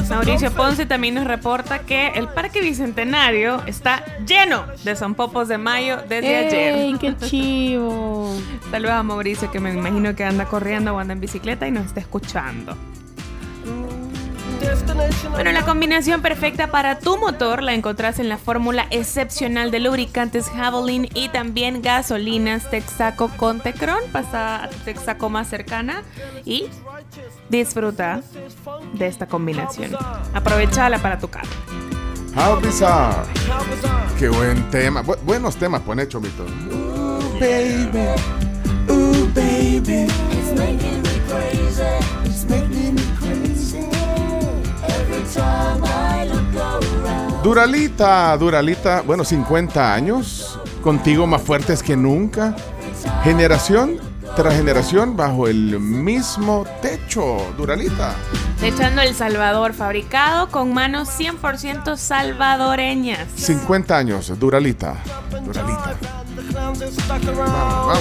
Mauricio 0.08 0.50
Ponce 0.52 0.86
también 0.86 1.14
nos 1.14 1.24
reporta 1.24 1.80
que 1.80 2.08
el 2.08 2.28
Parque 2.28 2.60
Bicentenario 2.60 3.62
está 3.66 4.04
lleno 4.26 4.64
de 4.84 4.96
zompopos 4.96 5.48
de 5.48 5.58
mayo 5.58 5.98
desde 6.08 6.40
¡Ey, 6.40 6.92
ayer. 6.92 6.98
qué 6.98 7.16
chivo! 7.26 8.34
Saludos 8.70 8.94
a 8.94 9.02
Mauricio 9.02 9.50
que 9.50 9.60
me 9.60 9.72
imagino 9.72 10.14
que 10.14 10.24
anda 10.24 10.44
corriendo 10.46 10.94
o 10.94 10.98
anda 10.98 11.12
en 11.14 11.20
bicicleta 11.20 11.66
y 11.66 11.70
nos 11.70 11.86
está 11.86 12.00
escuchando. 12.00 12.76
Bueno, 15.32 15.52
la 15.52 15.62
combinación 15.64 16.22
perfecta 16.22 16.68
para 16.68 16.98
tu 16.98 17.18
motor 17.18 17.62
la 17.62 17.74
encontrás 17.74 18.18
en 18.18 18.28
la 18.28 18.38
fórmula 18.38 18.86
excepcional 18.90 19.70
de 19.70 19.80
lubricantes 19.80 20.48
Javelin 20.48 21.08
y 21.12 21.28
también 21.28 21.82
gasolinas 21.82 22.70
Texaco 22.70 23.28
con 23.36 23.60
Tecron. 23.60 23.98
Pasa 24.12 24.64
a 24.64 24.70
tu 24.70 24.76
Texaco 24.78 25.28
más 25.28 25.48
cercana 25.48 26.02
y 26.44 26.66
disfruta 27.48 28.20
de 28.94 29.06
esta 29.06 29.26
combinación. 29.26 29.92
Aprovechala 30.32 30.98
para 30.98 31.18
tu 31.18 31.28
carro. 31.28 31.48
How 32.36 32.60
bizarre. 32.60 33.26
Qué 34.18 34.28
buen 34.28 34.68
tema. 34.70 35.02
Bu- 35.02 35.18
buenos 35.24 35.56
temas, 35.56 35.80
pone 35.82 36.06
Chomito. 36.08 36.44
baby, 37.38 38.08
ooh 38.88 39.26
baby, 39.34 40.06
it's 40.32 40.52
making 40.58 41.02
me 41.02 41.20
crazy, 41.28 41.82
it's 42.24 42.44
making 42.48 42.94
me 42.94 43.02
crazy. 43.18 43.78
Every 44.88 45.22
time 45.32 45.82
I 45.84 46.26
look 46.28 46.56
around. 46.56 47.42
Duralita, 47.44 48.36
Duralita, 48.36 49.02
bueno, 49.02 49.24
50 49.24 49.94
años, 49.94 50.58
contigo 50.82 51.26
más 51.26 51.42
fuertes 51.42 51.82
que 51.82 51.96
nunca. 51.96 52.54
Generación 53.22 53.98
tras 54.36 54.54
generación 54.54 55.16
bajo 55.16 55.46
el 55.48 55.78
mismo 55.80 56.66
techo, 56.82 57.52
Duralita. 57.56 58.14
Echando 58.62 59.02
El 59.02 59.14
Salvador, 59.14 59.74
fabricado 59.74 60.48
con 60.48 60.72
manos 60.74 61.08
100% 61.18 61.96
salvadoreñas. 61.96 63.28
50 63.36 63.96
años, 63.96 64.32
Duralita. 64.38 64.96
Duralita. 65.44 65.94
Vamos, 66.52 66.78
vamos. 67.46 67.98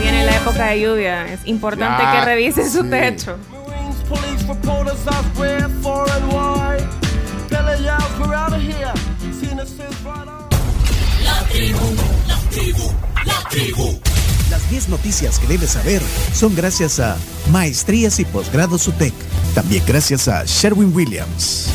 Viene 0.00 0.24
la 0.26 0.36
época 0.36 0.66
de 0.66 0.80
lluvia, 0.80 1.26
es 1.32 1.40
importante 1.46 2.02
Ya, 2.02 2.12
que 2.12 2.24
revise 2.24 2.70
su 2.70 2.82
sí. 2.82 2.90
techo. 2.90 3.36
La 11.24 11.42
tribu, 11.50 11.94
la 12.28 12.36
tribu, 12.50 12.92
la 13.24 13.48
tribu. 13.48 14.13
Las 14.50 14.68
10 14.70 14.88
noticias 14.88 15.38
que 15.38 15.46
debes 15.46 15.70
saber 15.70 16.02
son 16.32 16.54
gracias 16.54 17.00
a 17.00 17.16
Maestrías 17.50 18.20
y 18.20 18.24
Posgrados 18.24 18.86
UTEC. 18.88 19.14
También 19.54 19.82
gracias 19.86 20.28
a 20.28 20.44
Sherwin 20.44 20.94
Williams. 20.94 21.68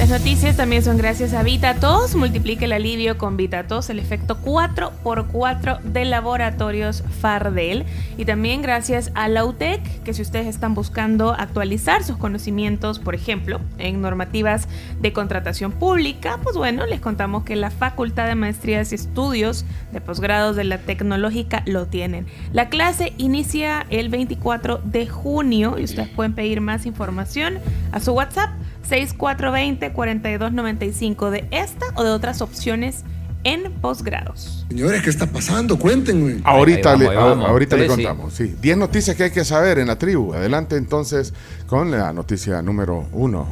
Las 0.00 0.08
noticias 0.08 0.56
también 0.56 0.82
son 0.82 0.96
gracias 0.96 1.34
a 1.34 1.42
VitaTos. 1.42 2.14
Multiplique 2.14 2.64
el 2.64 2.72
alivio 2.72 3.18
con 3.18 3.36
VitaTos, 3.36 3.90
el 3.90 3.98
efecto 3.98 4.38
4x4 4.42 5.82
de 5.82 6.06
Laboratorios 6.06 7.04
Fardel. 7.20 7.84
Y 8.16 8.24
también 8.24 8.62
gracias 8.62 9.12
a 9.14 9.28
la 9.28 9.44
UTEC, 9.44 10.02
que 10.02 10.14
si 10.14 10.22
ustedes 10.22 10.46
están 10.46 10.72
buscando 10.72 11.32
actualizar 11.32 12.02
sus 12.02 12.16
conocimientos, 12.16 12.98
por 12.98 13.14
ejemplo, 13.14 13.60
en 13.76 14.00
normativas 14.00 14.68
de 15.02 15.12
contratación 15.12 15.70
pública, 15.70 16.38
pues 16.42 16.56
bueno, 16.56 16.86
les 16.86 17.02
contamos 17.02 17.44
que 17.44 17.54
la 17.54 17.70
Facultad 17.70 18.26
de 18.26 18.36
Maestrías 18.36 18.92
y 18.92 18.94
Estudios 18.94 19.66
de 19.92 20.00
Posgrados 20.00 20.56
de 20.56 20.64
la 20.64 20.78
Tecnológica 20.78 21.62
lo 21.66 21.88
tienen. 21.88 22.26
La 22.54 22.70
clase 22.70 23.12
inicia 23.18 23.84
el 23.90 24.08
24 24.08 24.80
de 24.82 25.06
junio 25.06 25.78
y 25.78 25.84
ustedes 25.84 26.08
pueden 26.08 26.32
pedir 26.32 26.62
más 26.62 26.86
información 26.86 27.58
a 27.92 28.00
su 28.00 28.12
WhatsApp 28.12 28.48
6420-4295 28.88 31.30
de 31.30 31.46
esta 31.50 31.86
o 31.94 32.04
de 32.04 32.10
otras 32.10 32.42
opciones 32.42 33.04
en 33.44 33.72
posgrados. 33.80 34.66
Señores, 34.68 35.02
¿qué 35.02 35.10
está 35.10 35.26
pasando? 35.26 35.78
Cuéntenme. 35.78 36.40
Ahorita, 36.44 36.92
Ahí 36.92 36.98
le, 36.98 37.06
vamos, 37.06 37.22
ahí 37.22 37.28
vamos. 37.30 37.48
ahorita 37.48 37.76
le 37.76 37.82
sí. 37.84 37.88
contamos, 37.88 38.34
sí. 38.34 38.54
10 38.60 38.76
noticias 38.76 39.16
que 39.16 39.22
hay 39.24 39.30
que 39.30 39.44
saber 39.44 39.78
en 39.78 39.86
la 39.86 39.96
tribu. 39.96 40.34
Adelante 40.34 40.76
entonces 40.76 41.32
con 41.66 41.90
la 41.90 42.12
noticia 42.12 42.60
número 42.62 43.06
uno. 43.12 43.48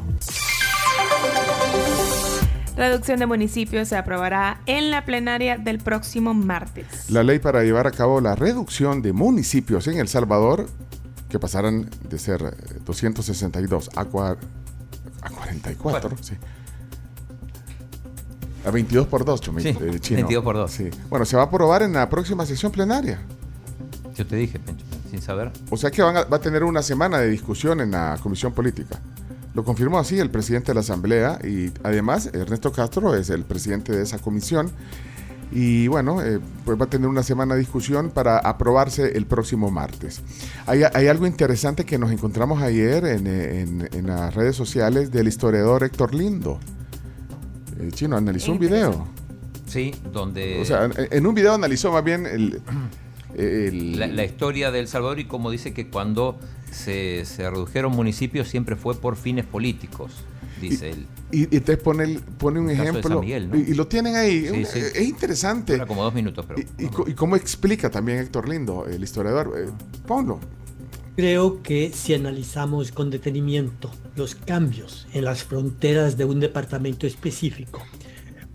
Reducción 2.76 3.18
de 3.18 3.26
municipios 3.26 3.88
se 3.88 3.96
aprobará 3.96 4.60
en 4.66 4.92
la 4.92 5.04
plenaria 5.04 5.58
del 5.58 5.78
próximo 5.78 6.32
martes. 6.32 6.86
La 7.10 7.24
ley 7.24 7.40
para 7.40 7.64
llevar 7.64 7.88
a 7.88 7.90
cabo 7.90 8.20
la 8.20 8.36
reducción 8.36 9.02
de 9.02 9.12
municipios 9.12 9.88
en 9.88 9.98
El 9.98 10.06
Salvador, 10.06 10.66
que 11.28 11.40
pasarán 11.40 11.90
de 12.08 12.18
ser 12.20 12.40
eh, 12.42 12.78
262 12.84 13.90
a, 13.96 14.04
a 15.22 15.30
44, 15.30 16.10
sí. 16.20 16.34
A 18.64 18.70
22 18.70 19.06
por 19.06 19.24
2, 19.24 19.40
Chumi- 19.40 19.62
Sí, 19.62 19.68
eh, 19.68 19.98
chino. 20.00 20.16
22 20.18 20.44
por 20.44 20.56
2. 20.56 20.70
Sí. 20.70 20.90
Bueno, 21.08 21.24
se 21.24 21.36
va 21.36 21.42
a 21.42 21.46
aprobar 21.46 21.82
en 21.82 21.92
la 21.94 22.08
próxima 22.08 22.44
sesión 22.44 22.72
plenaria. 22.72 23.20
Yo 24.14 24.26
te 24.26 24.36
dije, 24.36 24.58
Pencho, 24.58 24.84
sin 25.10 25.22
saber. 25.22 25.52
O 25.70 25.76
sea 25.76 25.90
que 25.90 26.02
van 26.02 26.16
a- 26.16 26.24
va 26.24 26.38
a 26.38 26.40
tener 26.40 26.64
una 26.64 26.82
semana 26.82 27.18
de 27.18 27.28
discusión 27.30 27.80
en 27.80 27.92
la 27.92 28.18
Comisión 28.22 28.52
Política. 28.52 28.98
Lo 29.54 29.64
confirmó 29.64 29.98
así 29.98 30.18
el 30.18 30.30
presidente 30.30 30.68
de 30.68 30.74
la 30.74 30.80
Asamblea 30.80 31.38
y 31.42 31.72
además 31.82 32.30
Ernesto 32.32 32.72
Castro 32.72 33.14
es 33.14 33.30
el 33.30 33.44
presidente 33.44 33.92
de 33.96 34.02
esa 34.02 34.18
comisión. 34.18 34.70
Y 35.50 35.88
bueno, 35.88 36.22
eh, 36.22 36.40
pues 36.64 36.78
va 36.78 36.84
a 36.84 36.90
tener 36.90 37.08
una 37.08 37.22
semana 37.22 37.54
de 37.54 37.60
discusión 37.60 38.10
para 38.10 38.38
aprobarse 38.38 39.16
el 39.16 39.24
próximo 39.26 39.70
martes. 39.70 40.20
Hay, 40.66 40.82
hay 40.92 41.06
algo 41.06 41.26
interesante 41.26 41.84
que 41.86 41.98
nos 41.98 42.10
encontramos 42.12 42.60
ayer 42.62 43.04
en, 43.06 43.26
en- 43.26 43.88
en 43.92 44.06
las 44.06 44.34
redes 44.34 44.56
sociales 44.56 45.10
del 45.10 45.26
historiador 45.26 45.84
Héctor 45.84 46.14
Lindo. 46.14 46.58
Eh, 47.80 47.88
Chino 47.92 48.16
analizó 48.16 48.52
un 48.52 48.58
video. 48.58 49.06
Sí, 49.66 49.94
donde 50.12 50.60
O 50.60 50.64
sea, 50.64 50.84
en, 50.84 50.92
en 51.10 51.26
un 51.26 51.34
video 51.34 51.54
analizó 51.54 51.92
más 51.92 52.04
bien 52.04 52.26
el... 52.26 52.60
el- 53.34 53.98
la, 53.98 54.06
la 54.06 54.24
historia 54.24 54.70
de 54.70 54.80
El 54.80 54.88
Salvador 54.88 55.18
y 55.18 55.24
como 55.26 55.50
dice 55.50 55.72
que 55.72 55.88
cuando 55.88 56.38
se, 56.70 57.24
se 57.24 57.48
redujeron 57.48 57.92
municipios 57.92 58.48
siempre 58.48 58.76
fue 58.76 58.94
por 58.94 59.16
fines 59.16 59.44
políticos, 59.46 60.12
dice 60.58 60.90
él. 60.90 61.06
Y, 61.30 61.42
y 61.56 61.60
te 61.60 61.76
pone, 61.76 62.04
el- 62.04 62.20
pone 62.20 62.60
un 62.60 62.70
ejemplo. 62.70 63.20
Miguel, 63.20 63.50
¿no? 63.50 63.56
y, 63.56 63.60
y 63.60 63.74
lo 63.74 63.86
tienen 63.86 64.16
ahí. 64.16 64.42
Sí, 64.48 64.48
Un- 64.50 64.66
sí. 64.66 64.78
Es 64.78 65.00
interesante. 65.02 65.72
Dura 65.74 65.86
como 65.86 66.02
dos 66.02 66.14
minutos, 66.14 66.44
pero... 66.46 66.60
Y, 66.78 66.84
y 66.84 67.10
y 67.10 67.14
cómo 67.14 67.36
explica 67.36 67.90
también 67.90 68.18
Héctor 68.18 68.48
Lindo, 68.48 68.86
el 68.86 69.02
historiador. 69.02 69.52
Eh, 69.56 69.70
ponlo. 70.06 70.40
Creo 71.16 71.62
que 71.62 71.90
si 71.92 72.14
analizamos 72.14 72.92
con 72.92 73.10
detenimiento 73.10 73.90
los 74.14 74.34
cambios 74.36 75.08
en 75.12 75.24
las 75.24 75.42
fronteras 75.42 76.16
de 76.16 76.24
un 76.24 76.38
departamento 76.40 77.06
específico, 77.06 77.82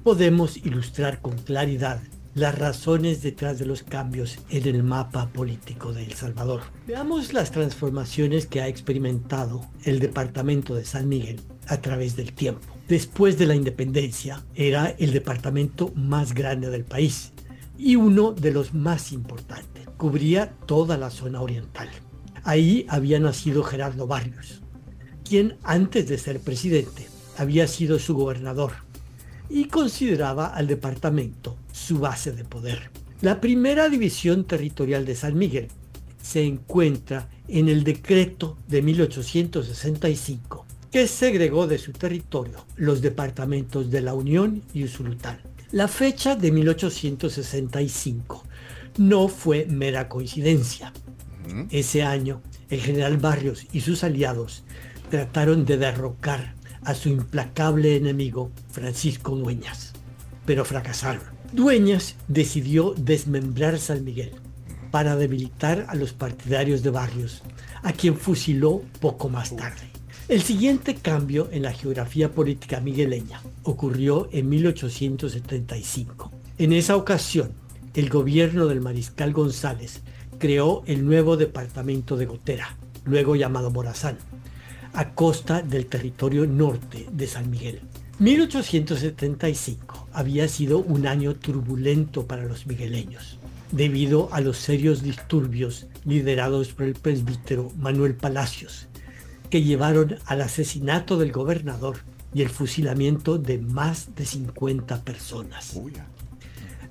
podemos 0.03 0.57
ilustrar 0.57 1.21
con 1.21 1.34
claridad 1.38 2.01
las 2.35 2.57
razones 2.57 3.21
detrás 3.21 3.59
de 3.59 3.65
los 3.65 3.84
cambios 3.84 4.39
en 4.49 4.65
el 4.67 4.81
mapa 4.81 5.27
político 5.30 5.93
de 5.93 6.03
El 6.05 6.13
Salvador. 6.13 6.61
Veamos 6.88 7.31
las 7.34 7.51
transformaciones 7.51 8.47
que 8.47 8.61
ha 8.61 8.67
experimentado 8.67 9.61
el 9.84 9.99
departamento 9.99 10.73
de 10.73 10.84
San 10.85 11.07
Miguel 11.07 11.41
a 11.68 11.77
través 11.81 12.15
del 12.15 12.34
tiempo. 12.34 12.68
Después 12.88 13.38
de 13.38 13.45
la 13.45 13.56
independencia, 13.56 14.44
era 14.56 14.90
el 14.99 15.14
departamento 15.14 15.91
más 15.95 16.34
grande 16.34 16.69
del 16.69 16.84
país 16.84 17.31
y 17.77 17.95
uno 17.95 18.34
de 18.34 18.52
los 18.52 18.73
más 18.73 19.11
importantes. 19.11 19.88
Cubría 19.98 20.52
toda 20.65 20.98
la 20.98 21.10
zona 21.10 21.41
oriental. 21.41 21.90
Ahí 22.44 22.85
había 22.90 23.19
nacido 23.19 23.64
Gerardo 23.64 24.06
Barrios, 24.06 24.61
quien 25.23 25.57
antes 25.64 26.10
de 26.10 26.18
ser 26.18 26.40
presidente 26.41 27.07
había 27.38 27.68
sido 27.68 27.99
su 27.99 28.15
gobernador 28.15 28.73
y 29.49 29.65
consideraba 29.65 30.48
al 30.48 30.68
departamento 30.68 31.57
su 31.72 31.99
base 31.99 32.34
de 32.34 32.44
poder. 32.44 32.91
La 33.22 33.40
primera 33.40 33.88
división 33.88 34.44
territorial 34.44 35.06
de 35.06 35.15
San 35.15 35.38
Miguel 35.38 35.69
se 36.22 36.44
encuentra 36.44 37.30
en 37.48 37.69
el 37.69 37.84
decreto 37.84 38.57
de 38.68 38.81
1865 38.81 40.65
que 40.94 41.07
segregó 41.07 41.65
de 41.65 41.80
su 41.80 41.91
territorio 41.91 42.68
los 42.76 43.02
departamentos 43.02 43.90
de 43.90 43.99
la 43.99 44.14
Unión 44.14 44.61
y 44.76 44.84
Usulután. 44.84 45.40
La 45.72 45.88
fecha 45.88 46.36
de 46.36 46.52
1865 46.52 48.44
no 48.99 49.28
fue 49.28 49.65
mera 49.65 50.07
coincidencia. 50.07 50.94
Ese 51.72 52.03
año, 52.03 52.44
el 52.70 52.80
general 52.80 53.18
Barrios 53.18 53.65
y 53.74 53.82
sus 53.82 54.03
aliados 54.03 54.65
trataron 55.10 55.65
de 55.65 55.78
derrocar 55.78 56.53
a 56.84 56.94
su 56.94 57.10
implacable 57.10 57.95
enemigo 57.95 58.52
Francisco 58.70 59.36
Dueñas, 59.36 59.94
pero 60.45 60.64
fracasaron. 60.64 61.24
Dueñas 61.53 62.18
decidió 62.28 62.94
desmembrar 62.95 63.80
San 63.80 64.03
Miguel 64.03 64.34
para 64.91 65.15
debilitar 65.15 65.88
a 65.90 65.95
los 65.95 66.14
partidarios 66.14 66.84
de 66.84 66.91
Barrios, 66.91 67.41
a 67.82 67.94
quien 67.94 68.15
fusiló 68.15 68.84
poco 68.99 69.28
más 69.28 69.56
tarde. 69.56 69.93
El 70.34 70.41
siguiente 70.41 70.95
cambio 70.95 71.47
en 71.51 71.61
la 71.61 71.72
geografía 71.72 72.31
política 72.31 72.80
migueleña 72.80 73.39
ocurrió 73.61 74.30
en 74.31 74.49
1875. 74.49 76.31
En 76.57 76.73
esa 76.73 76.97
ocasión, 76.97 77.51
el 77.93 78.10
gobierno 78.10 78.65
del 78.65 78.81
mariscal 78.81 79.31
González 79.31 80.01
creó 80.39 80.81
el 80.88 81.05
nuevo 81.05 81.38
departamento 81.38 82.18
de 82.18 82.26
Gotera, 82.26 82.76
luego 83.05 83.35
llamado 83.35 83.69
Morazán, 83.69 84.18
a 84.93 85.14
costa 85.14 85.61
del 85.61 85.85
territorio 85.85 86.47
norte 86.47 87.05
de 87.11 87.27
San 87.27 87.51
Miguel. 87.51 87.81
1875 88.18 90.07
había 90.14 90.47
sido 90.47 90.80
un 90.80 91.05
año 91.05 91.35
turbulento 91.35 92.26
para 92.26 92.43
los 92.43 92.65
migueleños. 92.65 93.38
debido 93.72 94.30
a 94.31 94.41
los 94.41 94.57
serios 94.57 95.03
disturbios 95.03 95.85
liderados 96.05 96.69
por 96.69 96.85
el 96.85 96.93
presbítero 96.93 97.72
Manuel 97.77 98.15
Palacios, 98.15 98.88
que 99.53 99.61
llevaron 99.61 100.15
al 100.25 100.41
asesinato 100.41 101.19
del 101.19 101.31
gobernador 101.31 101.97
y 102.34 102.41
el 102.41 102.49
fusilamiento 102.49 103.38
de 103.38 103.59
más 103.59 104.15
de 104.15 104.25
50 104.25 105.03
personas. 105.03 105.80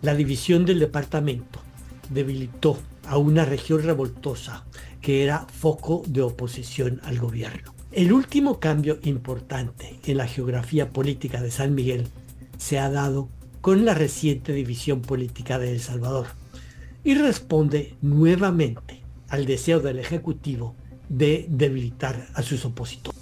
La 0.00 0.14
división 0.14 0.64
del 0.64 0.78
departamento 0.78 1.58
debilitó 2.10 2.78
a 3.08 3.18
una 3.18 3.44
región 3.44 3.82
revoltosa 3.82 4.64
que 5.00 5.24
era 5.24 5.44
foco 5.52 6.04
de 6.06 6.22
oposición 6.22 7.00
al 7.02 7.18
gobierno. 7.18 7.74
El 7.90 8.12
último 8.12 8.60
cambio 8.60 9.00
importante 9.02 9.98
en 10.06 10.18
la 10.18 10.28
geografía 10.28 10.92
política 10.92 11.42
de 11.42 11.50
San 11.50 11.74
Miguel 11.74 12.06
se 12.58 12.78
ha 12.78 12.88
dado 12.90 13.28
con 13.60 13.84
la 13.84 13.94
reciente 13.94 14.52
división 14.52 15.02
política 15.02 15.58
de 15.58 15.72
El 15.72 15.80
Salvador 15.80 16.28
y 17.02 17.16
responde 17.16 17.96
nuevamente 18.02 19.00
al 19.28 19.46
deseo 19.46 19.80
del 19.80 19.98
Ejecutivo 19.98 20.76
de 21.12 21.44
debilitar 21.48 22.26
a 22.34 22.42
sus 22.42 22.64
opositores. 22.64 23.20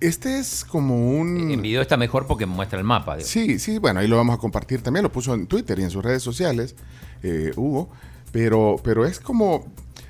Este 0.00 0.38
es 0.38 0.64
como 0.64 1.18
un... 1.18 1.52
En 1.52 1.62
video 1.62 1.80
está 1.80 1.96
mejor 1.96 2.26
porque 2.26 2.46
muestra 2.46 2.78
el 2.78 2.84
mapa. 2.84 3.16
digo. 3.16 3.28
Sí, 3.28 3.58
sí, 3.58 3.78
bueno, 3.78 4.00
ahí 4.00 4.08
lo 4.08 4.16
vamos 4.16 4.34
a 4.34 4.38
compartir 4.38 4.82
también, 4.82 5.04
lo 5.04 5.12
puso 5.12 5.32
en 5.34 5.46
Twitter 5.46 5.78
y 5.78 5.84
en 5.84 5.90
sus 5.90 6.04
redes 6.04 6.22
sociales, 6.22 6.74
eh, 7.22 7.52
Hugo, 7.56 7.88
pero, 8.32 8.76
pero 8.82 9.06
es 9.06 9.20
como 9.20 9.64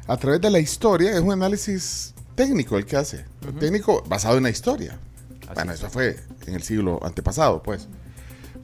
a 0.06 0.16
través 0.16 0.40
de 0.40 0.50
la 0.50 0.58
historia, 0.58 1.12
es 1.12 1.20
un 1.20 1.32
análisis 1.32 2.14
técnico 2.34 2.78
el 2.78 2.86
que 2.86 2.96
hace, 2.96 3.24
técnico 3.60 4.02
basado 4.08 4.38
en 4.38 4.44
la 4.44 4.50
historia. 4.50 4.98
bueno, 5.54 5.72
eso 5.72 5.90
fue 5.90 6.16
en 6.46 6.54
el 6.54 6.62
siglo 6.62 6.98
antepasado, 7.02 7.62
pues. 7.62 7.86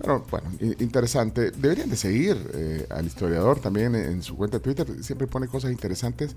Pero 0.00 0.24
bueno, 0.30 0.50
interesante. 0.78 1.50
Deberían 1.50 1.90
de 1.90 1.96
seguir 1.96 2.50
eh, 2.54 2.86
al 2.88 3.06
historiador 3.06 3.60
también 3.60 3.94
en, 3.94 4.04
en 4.06 4.22
su 4.22 4.34
cuenta 4.34 4.56
de 4.56 4.64
Twitter. 4.64 5.04
Siempre 5.04 5.26
pone 5.26 5.46
cosas 5.46 5.70
interesantes 5.70 6.34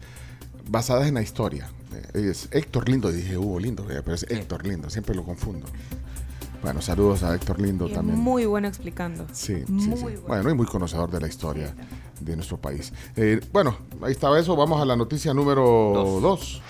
basadas 0.69 1.07
en 1.07 1.15
la 1.15 1.21
historia. 1.21 1.69
Eh, 2.13 2.29
es 2.31 2.47
Héctor 2.51 2.89
Lindo, 2.89 3.11
dije 3.11 3.37
Hugo 3.37 3.59
Lindo, 3.59 3.85
pero 3.87 4.13
es 4.13 4.23
Héctor 4.29 4.65
Lindo, 4.65 4.89
siempre 4.89 5.15
lo 5.15 5.23
confundo. 5.23 5.67
Bueno, 6.61 6.81
saludos 6.81 7.23
a 7.23 7.35
Héctor 7.35 7.59
Lindo 7.59 7.87
Y 7.89 7.93
también. 7.93 8.17
muy 8.17 8.45
bueno 8.45 8.67
explicando. 8.69 9.25
Sí, 9.33 9.63
sí, 9.65 9.71
muy 9.71 9.97
sí. 9.97 10.03
bueno. 10.03 10.21
Bueno, 10.27 10.49
y 10.49 10.53
muy 10.53 10.65
conocedor 10.65 11.11
de 11.11 11.19
la 11.19 11.27
historia 11.27 11.75
de 12.21 12.35
nuestro 12.37 12.57
país. 12.57 12.93
Eh, 13.17 13.41
bueno, 13.51 13.77
ahí 14.01 14.13
estaba 14.13 14.39
eso. 14.39 14.55
Vamos 14.55 14.81
a 14.81 14.85
la 14.85 14.95
noticia 14.95 15.33
número 15.33 16.19
2. 16.21 16.61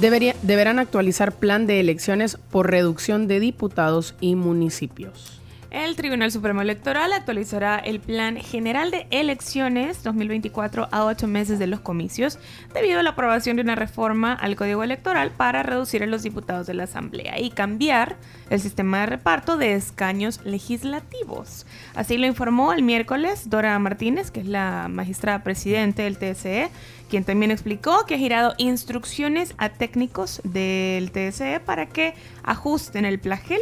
Debería- 0.00 0.34
deberán 0.42 0.78
actualizar 0.78 1.32
plan 1.32 1.66
de 1.66 1.78
elecciones 1.80 2.38
por 2.50 2.70
reducción 2.70 3.26
de 3.28 3.38
diputados 3.40 4.14
y 4.20 4.34
municipios. 4.34 5.39
El 5.70 5.94
Tribunal 5.94 6.32
Supremo 6.32 6.62
Electoral 6.62 7.12
actualizará 7.12 7.78
el 7.78 8.00
Plan 8.00 8.36
General 8.36 8.90
de 8.90 9.06
Elecciones 9.12 10.02
2024 10.02 10.88
a 10.90 11.04
ocho 11.04 11.28
meses 11.28 11.60
de 11.60 11.68
los 11.68 11.78
comicios 11.78 12.40
debido 12.74 12.98
a 12.98 13.04
la 13.04 13.10
aprobación 13.10 13.54
de 13.54 13.62
una 13.62 13.76
reforma 13.76 14.32
al 14.32 14.56
Código 14.56 14.82
Electoral 14.82 15.30
para 15.30 15.62
reducir 15.62 16.02
a 16.02 16.06
los 16.06 16.24
diputados 16.24 16.66
de 16.66 16.74
la 16.74 16.84
Asamblea 16.84 17.38
y 17.38 17.50
cambiar 17.50 18.16
el 18.50 18.58
sistema 18.58 18.98
de 18.98 19.06
reparto 19.06 19.56
de 19.56 19.74
escaños 19.74 20.40
legislativos. 20.44 21.66
Así 21.94 22.18
lo 22.18 22.26
informó 22.26 22.72
el 22.72 22.82
miércoles 22.82 23.48
Dora 23.48 23.78
Martínez, 23.78 24.32
que 24.32 24.40
es 24.40 24.46
la 24.46 24.88
magistrada 24.88 25.44
presidente 25.44 26.02
del 26.02 26.18
TSE, 26.18 26.68
quien 27.08 27.22
también 27.22 27.52
explicó 27.52 28.06
que 28.06 28.16
ha 28.16 28.18
girado 28.18 28.54
instrucciones 28.58 29.54
a 29.56 29.68
técnicos 29.68 30.40
del 30.42 31.12
TSE 31.12 31.60
para 31.60 31.86
que 31.86 32.14
ajusten 32.42 33.04
el 33.04 33.20
plagel 33.20 33.60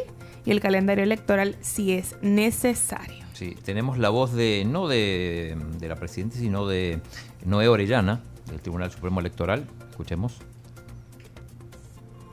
y 0.48 0.50
el 0.50 0.60
calendario 0.60 1.04
electoral 1.04 1.56
si 1.60 1.92
es 1.92 2.16
necesario. 2.22 3.22
Sí, 3.34 3.54
tenemos 3.66 3.98
la 3.98 4.08
voz 4.08 4.32
de, 4.32 4.64
no 4.66 4.88
de, 4.88 5.58
de 5.78 5.88
la 5.88 5.96
presidenta, 5.96 6.38
sino 6.38 6.66
de 6.66 7.00
Noé 7.44 7.68
Orellana, 7.68 8.22
del 8.48 8.58
Tribunal 8.62 8.90
Supremo 8.90 9.20
Electoral. 9.20 9.66
Escuchemos. 9.90 10.38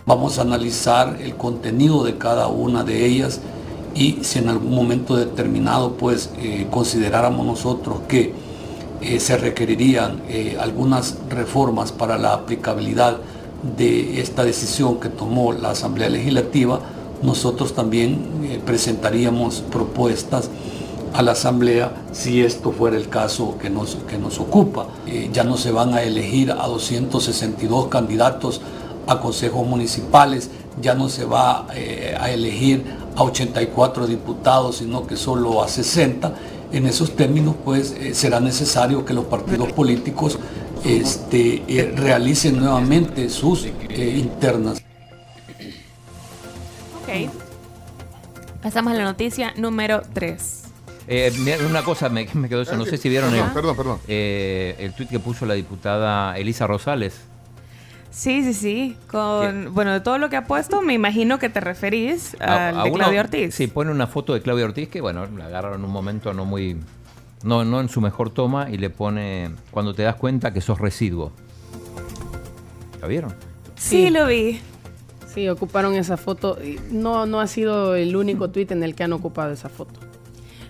Vamos 0.06 0.40
a 0.40 0.44
analizar 0.44 1.18
el 1.22 1.36
contenido 1.36 2.06
de 2.06 2.18
cada 2.18 2.48
una 2.48 2.86
de 2.86 3.06
ellas 3.06 3.42
y 3.94 4.20
si 4.22 4.40
en 4.40 4.48
algún 4.48 4.74
momento 4.74 5.18
determinado 5.18 5.98
pues 5.98 6.32
eh, 6.38 6.68
consideráramos 6.72 7.46
nosotros 7.46 8.00
que 8.08 8.32
eh, 9.02 9.20
se 9.20 9.36
requerirían 9.36 10.22
eh, 10.30 10.56
algunas 10.58 11.18
reformas 11.30 11.92
para 11.92 12.18
la 12.18 12.34
aplicabilidad 12.34 13.18
de 13.76 14.22
esta 14.22 14.46
decisión 14.46 15.02
que 15.02 15.10
tomó 15.10 15.52
la 15.52 15.72
Asamblea 15.72 16.08
Legislativa, 16.08 16.80
nosotros 17.26 17.74
también 17.74 18.42
eh, 18.44 18.62
presentaríamos 18.66 19.64
propuestas 19.72 20.50
a 21.14 21.22
la 21.22 21.32
Asamblea 21.32 22.06
si 22.12 22.42
esto 22.42 22.72
fuera 22.72 22.98
el 22.98 23.10
caso 23.10 23.58
que 23.60 23.70
nos, 23.70 23.98
que 24.08 24.18
nos 24.18 24.40
ocupa. 24.40 24.88
Eh, 25.08 25.30
ya 25.34 25.44
no 25.44 25.58
se 25.58 25.72
van 25.72 25.94
a 25.94 26.04
elegir 26.04 26.52
a 26.52 26.68
262 26.68 27.88
candidatos 27.88 28.62
a 29.08 29.20
consejos 29.20 29.66
municipales, 29.68 30.50
ya 30.82 30.94
no 30.94 31.10
se 31.10 31.26
va 31.26 31.68
eh, 31.74 32.18
a 32.20 32.32
elegir 32.32 32.84
a 33.16 33.24
84 33.24 34.08
diputados, 34.08 34.78
sino 34.78 35.08
que 35.08 35.16
solo 35.16 35.64
a 35.64 35.68
60. 35.68 36.34
En 36.72 36.86
esos 36.88 37.16
términos, 37.16 37.56
pues, 37.64 37.96
será 38.14 38.40
necesario 38.40 39.06
que 39.06 39.14
los 39.14 39.26
partidos 39.26 39.72
políticos 39.72 40.38
este, 40.84 41.94
realicen 41.96 42.58
nuevamente 42.58 43.30
sus 43.30 43.66
internas. 43.66 44.82
Ok. 47.26 48.62
Pasamos 48.64 48.94
a 48.94 48.96
la 48.98 49.04
noticia 49.04 49.54
número 49.58 50.02
3. 50.14 50.64
Eh, 51.08 51.32
mira, 51.40 51.58
una 51.70 51.84
cosa 51.84 52.10
me, 52.10 52.28
me 52.34 52.50
quedó 52.50 52.62
eso, 52.64 52.76
no 52.78 52.86
sé 52.86 52.98
si 52.98 53.10
vieron 53.10 53.30
Perdón, 53.30 53.48
el, 53.48 53.54
perdón, 53.54 53.76
perdón. 53.78 54.00
eh, 54.08 54.76
el 54.80 54.94
tuit 54.94 55.08
que 55.10 55.20
puso 55.20 55.46
la 55.46 55.54
diputada 55.54 56.36
Elisa 56.38 56.66
Rosales. 56.66 57.22
Sí, 58.10 58.42
sí, 58.44 58.54
sí. 58.54 58.98
Con, 59.12 59.74
bueno, 59.74 59.92
de 59.94 60.00
todo 60.00 60.18
lo 60.18 60.30
que 60.30 60.38
ha 60.38 60.46
puesto, 60.46 60.82
me 60.82 60.94
imagino 60.94 61.38
que 61.38 61.50
te 61.50 61.60
referís 61.60 62.36
A- 62.40 62.70
al 62.70 62.80
a 62.80 62.84
de 62.84 62.90
uno- 62.90 63.00
Claudio 63.00 63.20
Ortiz. 63.20 63.54
Sí, 63.54 63.68
pone 63.68 63.92
una 63.92 64.08
foto 64.08 64.34
de 64.34 64.42
Claudio 64.42 64.66
Ortiz 64.66 64.88
que, 64.90 65.00
bueno, 65.02 65.28
la 65.38 65.46
agarraron 65.46 65.80
en 65.82 65.86
un 65.86 65.92
momento 65.92 66.34
no 66.34 66.46
muy. 66.46 66.78
No, 67.44 67.64
no 67.64 67.82
en 67.82 67.90
su 67.90 68.02
mejor 68.02 68.32
toma 68.32 68.70
y 68.72 68.78
le 68.78 68.90
pone. 68.90 69.52
Cuando 69.70 69.94
te 69.94 70.02
das 70.02 70.16
cuenta 70.16 70.54
que 70.54 70.62
sos 70.62 70.80
residuo. 70.80 71.34
¿La 73.02 73.08
vieron? 73.08 73.36
Sí, 73.76 74.10
lo 74.10 74.26
vi. 74.26 74.60
Sí, 75.36 75.48
ocuparon 75.50 75.94
esa 75.96 76.18
foto. 76.18 76.58
y 76.64 76.80
No, 76.92 77.26
no 77.28 77.40
ha 77.42 77.48
sido 77.48 77.96
el 77.96 78.16
único 78.16 78.50
tweet 78.50 78.68
en 78.72 78.82
el 78.84 78.96
que 78.96 79.04
han 79.04 79.14
ocupado 79.14 79.52
esa 79.52 79.70
foto. 79.70 80.00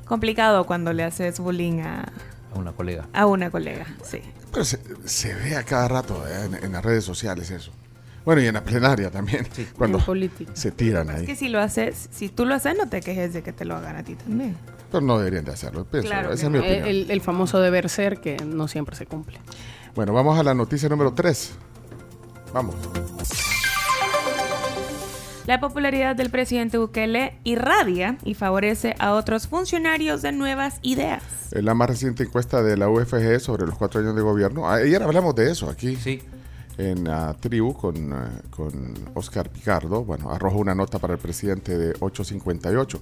Complicado 0.06 0.66
cuando 0.66 0.92
le 0.92 1.04
haces 1.04 1.40
bullying 1.40 1.80
a, 1.82 2.12
A 2.54 2.58
una 2.60 2.72
colega. 2.74 3.08
a 3.14 3.26
una 3.28 3.50
colega. 3.50 3.86
Sí. 4.04 4.20
Pero 4.52 4.66
se, 4.66 4.80
se 5.06 5.34
ve 5.34 5.56
a 5.56 5.64
cada 5.64 5.88
rato 5.88 6.24
eh, 6.28 6.46
en, 6.46 6.56
en 6.66 6.72
las 6.74 6.84
redes 6.84 7.04
sociales 7.04 7.50
eso. 7.52 7.72
Bueno, 8.26 8.42
y 8.42 8.48
en 8.48 8.56
la 8.56 8.64
plenaria 8.64 9.12
también. 9.12 9.48
Cuando 9.78 10.00
En 10.00 10.04
política. 10.04 10.52
se 10.56 10.72
tiran 10.72 11.10
Es 11.12 11.16
ahí. 11.18 11.26
que 11.26 11.36
si 11.36 11.48
lo 11.48 11.60
haces, 11.60 12.10
si 12.12 12.30
tú 12.30 12.46
lo 12.46 12.56
haces, 12.56 12.76
no 12.78 12.90
te 12.90 13.02
quejes 13.02 13.34
de 13.34 13.44
que 13.44 13.54
te 13.54 13.66
lo 13.66 13.76
hagan 13.76 13.96
a 13.98 14.04
ti 14.04 14.16
también. 14.16 14.58
Pero 14.92 15.02
no 15.06 15.18
deberían 15.20 15.46
de 15.46 15.52
hacerlo. 15.52 15.86
pienso, 15.86 16.10
Claro 16.10 16.32
esa 16.34 16.46
es 16.46 16.52
mi 16.52 16.58
opinión. 16.60 16.86
El, 16.88 17.12
el 17.12 17.22
famoso 17.22 17.60
deber 17.60 17.88
ser 17.90 18.20
que 18.22 18.38
no 18.38 18.68
siempre 18.68 18.96
se 18.96 19.06
cumple. 19.06 19.40
Bueno, 19.94 20.14
vamos 20.14 20.40
a 20.40 20.44
la 20.44 20.54
noticia 20.54 20.90
número 20.90 21.14
3. 21.14 21.52
Vamos. 22.54 22.76
La 25.48 25.60
popularidad 25.60 26.16
del 26.16 26.32
presidente 26.32 26.80
Bukele 26.80 27.36
irradia 27.44 28.18
y 28.26 28.34
favorece 28.34 28.96
a 28.98 29.14
otros 29.14 29.48
funcionarios 29.48 30.24
de 30.24 30.32
nuevas 30.32 30.80
ideas. 30.82 31.22
En 31.52 31.66
la 31.66 31.76
más 31.76 31.88
reciente 31.88 32.24
encuesta 32.24 32.64
de 32.64 32.76
la 32.76 32.90
UFG 32.90 33.40
sobre 33.40 33.68
los 33.68 33.78
cuatro 33.78 34.02
años 34.02 34.16
de 34.16 34.24
gobierno. 34.24 34.68
Ayer 34.68 35.04
hablamos 35.04 35.36
de 35.36 35.52
eso 35.52 35.70
aquí. 35.70 35.98
Sí. 35.98 36.20
En 36.78 37.06
la 37.06 37.34
tribu 37.40 37.74
con, 37.74 37.96
eh, 38.12 38.16
con 38.50 38.94
Oscar 39.14 39.50
Picardo. 39.50 40.04
Bueno, 40.04 40.30
arrojó 40.30 40.58
una 40.60 40.76
nota 40.76 41.00
para 41.00 41.14
el 41.14 41.20
presidente 41.20 41.78
de 41.78 41.94
858. 42.02 43.02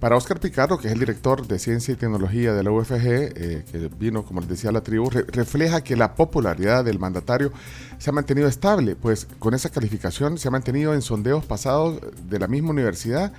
Para 0.00 0.16
Oscar 0.16 0.40
Picardo, 0.40 0.76
que 0.76 0.88
es 0.88 0.92
el 0.92 0.98
director 0.98 1.46
de 1.46 1.60
Ciencia 1.60 1.92
y 1.92 1.96
Tecnología 1.96 2.52
de 2.52 2.64
la 2.64 2.72
UFG, 2.72 3.04
eh, 3.06 3.64
que 3.70 3.88
vino, 3.96 4.24
como 4.24 4.40
les 4.40 4.48
decía, 4.48 4.70
a 4.70 4.72
la 4.72 4.80
tribu, 4.80 5.08
re- 5.08 5.22
refleja 5.28 5.82
que 5.84 5.94
la 5.94 6.14
popularidad 6.16 6.84
del 6.84 6.98
mandatario 6.98 7.52
se 7.98 8.10
ha 8.10 8.12
mantenido 8.12 8.48
estable, 8.48 8.96
pues 8.96 9.28
con 9.38 9.54
esa 9.54 9.68
calificación 9.70 10.36
se 10.36 10.48
ha 10.48 10.50
mantenido 10.50 10.92
en 10.92 11.00
sondeos 11.02 11.44
pasados 11.44 12.00
de 12.28 12.38
la 12.40 12.48
misma 12.48 12.70
universidad. 12.70 13.32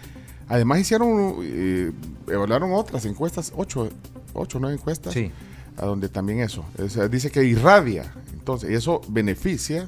Además 0.47 0.79
hicieron, 0.79 1.35
eh, 1.41 1.91
evaluaron 2.27 2.71
otras 2.71 3.03
encuestas, 3.05 3.51
ocho, 3.57 3.89
ocho, 4.33 4.59
nueve 4.61 4.77
encuestas, 4.77 5.13
Sí. 5.13 5.29
A 5.77 5.85
donde 5.85 6.09
también 6.09 6.39
eso, 6.39 6.65
o 6.83 6.89
sea, 6.89 7.07
dice 7.07 7.31
que 7.31 7.43
irradia, 7.43 8.13
entonces, 8.33 8.69
y 8.69 8.73
eso 8.75 9.01
beneficia 9.07 9.87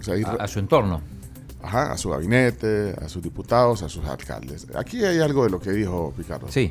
o 0.00 0.02
sea, 0.02 0.14
irra- 0.16 0.36
A, 0.40 0.44
a 0.44 0.48
su 0.48 0.58
entorno. 0.60 1.00
ajá, 1.62 1.92
a 1.92 1.96
su 1.98 2.10
gabinete, 2.10 2.94
a 3.04 3.08
sus 3.08 3.22
diputados, 3.22 3.82
a 3.82 3.88
sus 3.88 4.04
alcaldes. 4.04 4.66
Aquí 4.76 5.04
hay 5.04 5.18
algo 5.20 5.44
de 5.44 5.50
lo 5.50 5.60
que 5.60 5.70
dijo 5.72 6.12
Picardo. 6.16 6.46
Sí. 6.50 6.70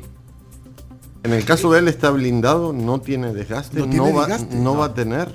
En 1.24 1.32
el 1.32 1.44
caso 1.44 1.70
de 1.72 1.80
él 1.80 1.88
está 1.88 2.10
blindado, 2.10 2.72
no 2.72 3.00
tiene 3.00 3.32
desgaste, 3.34 3.84
No 3.86 4.14
va, 4.14 4.26
desgaste, 4.26 4.54
no 4.56 4.62
no. 4.62 4.76
va 4.78 4.86
a 4.86 4.94
tener. 4.94 5.28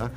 ¿ah? 0.00 0.10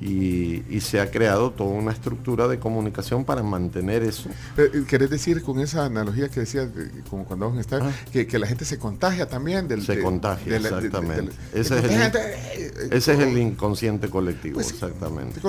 Y, 0.00 0.62
y 0.68 0.80
se 0.80 1.00
ha 1.00 1.10
creado 1.10 1.50
toda 1.52 1.70
una 1.70 1.92
estructura 1.92 2.48
de 2.48 2.58
comunicación 2.58 3.24
para 3.24 3.42
mantener 3.42 4.02
eso. 4.02 4.28
Eh, 4.56 4.84
¿Querés 4.86 5.10
decir 5.10 5.42
con 5.42 5.60
esa 5.60 5.84
analogía 5.86 6.28
que 6.28 6.40
decías, 6.40 6.74
de- 6.74 6.90
como 7.08 7.24
cuando 7.24 7.46
vamos 7.46 7.58
a 7.58 7.60
estar, 7.60 7.82
que, 8.12 8.26
que 8.26 8.38
la 8.38 8.46
gente 8.46 8.64
se 8.64 8.78
contagia 8.78 9.26
también? 9.28 9.68
Del, 9.68 9.82
Se 9.82 9.96
de- 9.96 10.02
contagia, 10.02 10.52
de 10.52 10.60
la- 10.60 10.68
exactamente. 10.68 11.32
de- 11.52 11.60
ese, 11.60 11.78
es 11.78 11.84
el, 11.84 12.00
eh, 12.00 12.12
eh, 12.16 12.88
ese 12.92 13.12
es 13.14 13.18
el 13.20 13.38
inconsciente 13.38 14.08
colectivo, 14.10 14.60
exactamente. 14.60 15.40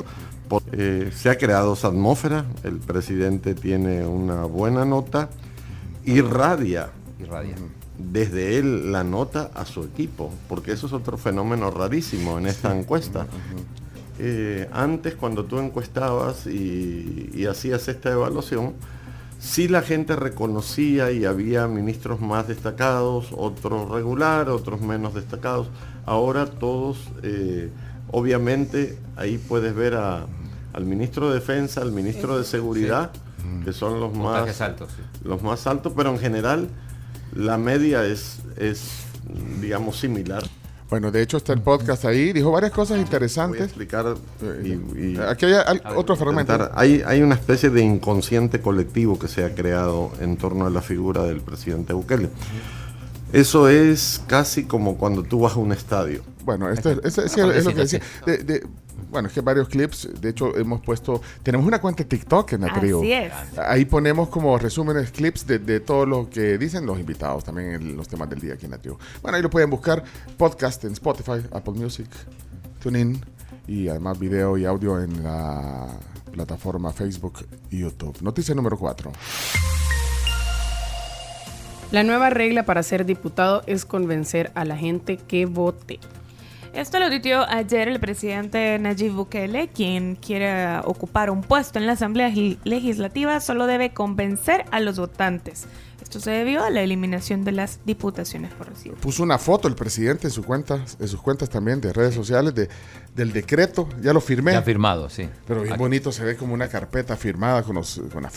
Por- 0.47 0.63
eh, 0.71 1.11
se 1.15 1.29
ha 1.29 1.37
creado 1.37 1.73
esa 1.73 1.89
atmósfera, 1.89 2.45
el 2.63 2.77
presidente 2.77 3.53
tiene 3.55 4.05
una 4.05 4.43
buena 4.45 4.85
nota, 4.85 5.29
irradia, 6.05 6.89
Irradia. 7.19 7.55
desde 7.97 8.57
él 8.57 8.91
la 8.91 9.03
nota 9.03 9.51
a 9.53 9.65
su 9.65 9.83
equipo, 9.83 10.31
porque 10.47 10.71
eso 10.71 10.87
es 10.87 10.93
otro 10.93 11.17
fenómeno 11.17 11.69
rarísimo 11.71 12.37
en 12.37 12.47
esta 12.47 12.75
encuesta. 12.77 13.27
Eh, 14.19 14.67
antes 14.71 15.15
cuando 15.15 15.45
tú 15.45 15.59
encuestabas 15.59 16.47
y, 16.47 17.29
y 17.33 17.45
hacías 17.45 17.87
esta 17.87 18.11
evaluación, 18.11 18.73
sí 19.39 19.67
la 19.67 19.81
gente 19.83 20.15
reconocía 20.15 21.11
y 21.11 21.25
había 21.25 21.67
ministros 21.67 22.19
más 22.19 22.47
destacados, 22.47 23.27
otros 23.31 23.89
regular, 23.91 24.49
otros 24.49 24.81
menos 24.81 25.13
destacados. 25.13 25.67
Ahora 26.05 26.45
todos, 26.47 26.97
eh, 27.21 27.69
obviamente, 28.11 28.97
ahí 29.15 29.37
puedes 29.37 29.75
ver 29.75 29.93
a- 29.95 30.25
al 30.73 30.85
ministro 30.85 31.29
de 31.29 31.35
Defensa, 31.35 31.81
al 31.81 31.91
ministro 31.91 32.37
de 32.37 32.43
Seguridad, 32.43 33.11
que 33.63 33.73
son 33.73 33.99
los 33.99 34.13
más, 34.15 34.61
altos, 34.61 34.89
sí. 34.95 35.01
los 35.27 35.41
más 35.43 35.65
altos, 35.67 35.93
pero 35.95 36.09
en 36.11 36.19
general 36.19 36.67
la 37.33 37.57
media 37.57 38.05
es, 38.05 38.39
es 38.57 39.05
digamos, 39.61 39.97
similar. 39.99 40.43
Bueno, 40.89 41.11
de 41.11 41.21
hecho 41.21 41.35
está 41.37 41.51
el 41.51 41.59
podcast 41.61 42.05
ahí, 42.05 42.31
dijo 42.31 42.49
varias 42.51 42.71
cosas 42.71 42.91
Voy 42.91 42.99
a 42.99 43.01
interesantes. 43.03 43.61
explicar 43.63 44.15
y- 44.63 44.67
y- 45.13 45.17
Aquí 45.19 45.45
hay 45.45 45.53
al- 45.53 45.81
otro 45.97 46.15
fragmento. 46.15 46.69
hay 46.75 47.21
una 47.21 47.35
especie 47.35 47.69
de 47.69 47.81
inconsciente 47.81 48.61
colectivo 48.61 49.19
que 49.19 49.27
se 49.27 49.43
ha 49.43 49.53
creado 49.53 50.11
en 50.21 50.37
torno 50.37 50.65
a 50.65 50.69
la 50.69 50.81
figura 50.81 51.23
del 51.23 51.41
presidente 51.41 51.91
Bukele. 51.93 52.29
Eso 53.33 53.67
es 53.67 54.21
casi 54.27 54.63
como 54.63 54.97
cuando 54.97 55.23
tú 55.23 55.41
vas 55.41 55.53
a 55.53 55.59
un 55.59 55.73
estadio. 55.73 56.21
Bueno, 56.47 56.69
esto 56.71 56.91
es, 56.91 56.99
es- 57.03 57.17
es- 57.17 57.37
es 57.37 57.65
lo 57.65 57.71
que 57.73 57.81
decía. 57.81 58.01
De- 58.25 58.37
de- 58.37 58.67
bueno, 59.11 59.27
es 59.27 59.33
que 59.33 59.41
varios 59.41 59.67
clips, 59.67 60.09
de 60.21 60.29
hecho 60.29 60.55
hemos 60.57 60.79
puesto, 60.81 61.21
tenemos 61.43 61.67
una 61.67 61.79
cuenta 61.81 62.03
de 62.03 62.09
TikTok 62.09 62.53
en 62.53 62.61
la 62.61 62.67
Así 62.67 63.11
es. 63.11 63.33
Ahí 63.57 63.83
ponemos 63.83 64.29
como 64.29 64.57
resúmenes, 64.57 65.11
clips 65.11 65.45
de, 65.45 65.59
de 65.59 65.81
todo 65.81 66.05
lo 66.05 66.29
que 66.29 66.57
dicen 66.57 66.85
los 66.85 66.97
invitados, 66.99 67.43
también 67.43 67.73
en 67.73 67.97
los 67.97 68.07
temas 68.07 68.29
del 68.29 68.39
día 68.39 68.53
aquí 68.53 68.63
en 68.65 68.71
la 68.71 68.77
tribu. 68.77 68.97
Bueno, 69.21 69.35
ahí 69.35 69.43
lo 69.43 69.49
pueden 69.49 69.69
buscar, 69.69 70.03
podcast 70.37 70.85
en 70.85 70.93
Spotify, 70.93 71.45
Apple 71.51 71.73
Music, 71.73 72.07
TuneIn 72.81 73.19
y 73.67 73.89
además 73.89 74.17
video 74.17 74.57
y 74.57 74.63
audio 74.63 75.01
en 75.01 75.21
la 75.21 75.87
plataforma 76.31 76.93
Facebook 76.93 77.45
y 77.69 77.79
YouTube. 77.79 78.17
Noticia 78.21 78.55
número 78.55 78.77
4. 78.77 79.11
La 81.91 82.03
nueva 82.03 82.29
regla 82.29 82.63
para 82.63 82.83
ser 82.83 83.05
diputado 83.05 83.63
es 83.65 83.85
convencer 83.85 84.51
a 84.55 84.65
la 84.65 84.75
gente 84.75 85.17
que 85.17 85.45
vote. 85.45 85.99
Esto 86.77 86.99
lo 86.99 87.09
tuiteó 87.09 87.43
ayer 87.49 87.87
el 87.87 87.99
presidente 87.99 88.77
Nayib 88.77 89.13
Bukele, 89.13 89.69
quien 89.69 90.15
quiere 90.15 90.77
ocupar 90.83 91.31
un 91.31 91.41
puesto 91.41 91.79
en 91.79 91.87
la 91.87 91.93
Asamblea 91.93 92.31
Legislativa, 92.65 93.39
solo 93.39 93.65
debe 93.65 93.95
convencer 93.95 94.63
a 94.69 94.79
los 94.79 94.99
votantes. 94.99 95.67
Esto 96.01 96.19
se 96.19 96.31
debió 96.31 96.63
a 96.63 96.69
la 96.69 96.81
eliminación 96.81 97.43
de 97.43 97.51
las 97.51 97.79
diputaciones 97.85 98.53
por 98.53 98.69
recibo. 98.69 98.95
Puso 98.95 99.23
una 99.23 99.37
foto 99.37 99.67
el 99.67 99.75
presidente 99.75 100.27
en, 100.27 100.31
su 100.31 100.43
cuenta, 100.43 100.85
en 100.99 101.07
sus 101.07 101.21
cuentas 101.21 101.49
también 101.49 101.81
de 101.81 101.91
redes 101.91 102.13
sociales 102.15 102.53
de, 102.55 102.69
del 103.15 103.33
decreto, 103.33 103.89
ya 104.01 104.13
lo 104.13 104.21
firmé. 104.21 104.53
Ya 104.53 104.61
firmado, 104.61 105.09
sí. 105.09 105.27
Pero 105.47 105.61
bien 105.61 105.73
Aquí. 105.73 105.79
bonito, 105.79 106.11
se 106.11 106.23
ve 106.23 106.37
como 106.37 106.53
una 106.53 106.67
carpeta 106.69 107.17
firmada 107.17 107.63
con, 107.63 107.75
los, 107.75 108.01
con 108.13 108.23
la 108.23 108.29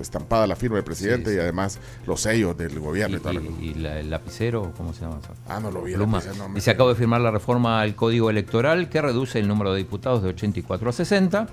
estampada 0.00 0.46
la 0.46 0.56
firma 0.56 0.76
del 0.76 0.84
presidente 0.84 1.30
Sí, 1.30 1.30
sí. 1.32 1.36
y 1.36 1.40
además 1.40 1.78
los 2.06 2.20
sellos 2.20 2.56
del 2.56 2.78
gobierno 2.80 3.16
y, 3.16 3.18
Y, 3.18 3.22
toda 3.22 3.34
la 3.34 3.40
y- 3.40 3.56
y 3.70 3.74
la- 3.74 4.00
el 4.00 4.10
lapicero, 4.10 4.72
¿cómo 4.76 4.92
se 4.92 5.02
llama? 5.02 5.18
eso? 5.22 5.32
Ah, 5.48 5.60
no 5.60 5.70
lo 5.70 5.82
vi, 5.82 5.92
el 5.92 5.98
Pluma. 5.98 6.18
lapicero, 6.18 6.42
no 6.42 6.48
me- 6.48 6.54
Dice, 6.56 6.70
acabo 6.70 6.88
de 6.90 6.96
firmar 6.96 7.20
la 7.20 7.30
reforma 7.30 7.80
al 7.80 7.94
Código 7.94 8.30
Electoral 8.30 8.88
que 8.88 9.00
reduce 9.00 9.38
el 9.38 9.48
número 9.48 9.72
de 9.72 9.78
diputados 9.78 10.22
de 10.22 10.28
84 10.30 10.90
a 10.90 10.92
60, 10.92 11.48